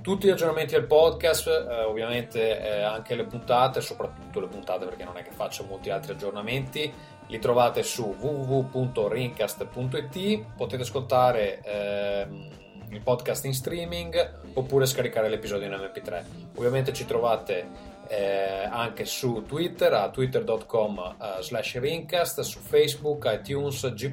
Tutti 0.02 0.28
gli 0.28 0.30
aggiornamenti 0.30 0.74
del 0.74 0.86
podcast, 0.86 1.48
eh, 1.48 1.82
ovviamente 1.82 2.60
eh, 2.60 2.82
anche 2.82 3.16
le 3.16 3.24
puntate, 3.24 3.80
soprattutto 3.80 4.38
le 4.38 4.46
puntate 4.46 4.84
perché 4.84 5.02
non 5.02 5.16
è 5.16 5.24
che 5.24 5.32
faccio 5.32 5.64
molti 5.64 5.90
altri 5.90 6.12
aggiornamenti, 6.12 7.18
li 7.30 7.38
trovate 7.38 7.82
su 7.82 8.14
www.rincast.it, 8.18 10.44
potete 10.56 10.82
ascoltare 10.82 11.60
ehm, 11.62 12.48
il 12.90 13.00
podcast 13.00 13.44
in 13.44 13.54
streaming 13.54 14.38
oppure 14.54 14.84
scaricare 14.84 15.28
l'episodio 15.28 15.66
in 15.66 15.72
mp3. 15.72 16.24
Ovviamente 16.56 16.92
ci 16.92 17.06
trovate 17.06 17.98
eh, 18.08 18.66
anche 18.68 19.04
su 19.04 19.44
Twitter 19.46 19.92
a 19.92 20.10
twitter.com 20.10 21.16
eh, 21.20 21.42
slash 21.42 21.78
rincast, 21.78 22.40
su 22.40 22.58
Facebook, 22.58 23.30
iTunes, 23.40 23.94
G+, 23.94 24.12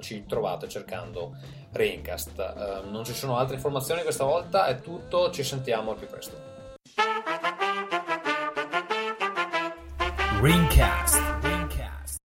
ci 0.00 0.26
trovate 0.26 0.68
cercando 0.68 1.36
Rincast. 1.70 2.38
Eh, 2.38 2.80
non 2.90 3.04
ci 3.04 3.14
sono 3.14 3.36
altre 3.36 3.54
informazioni 3.54 4.02
questa 4.02 4.24
volta, 4.24 4.66
è 4.66 4.80
tutto, 4.80 5.30
ci 5.30 5.44
sentiamo 5.44 5.92
al 5.92 5.96
più 5.96 6.08
presto. 6.08 6.46
Ringcast. 10.40 11.27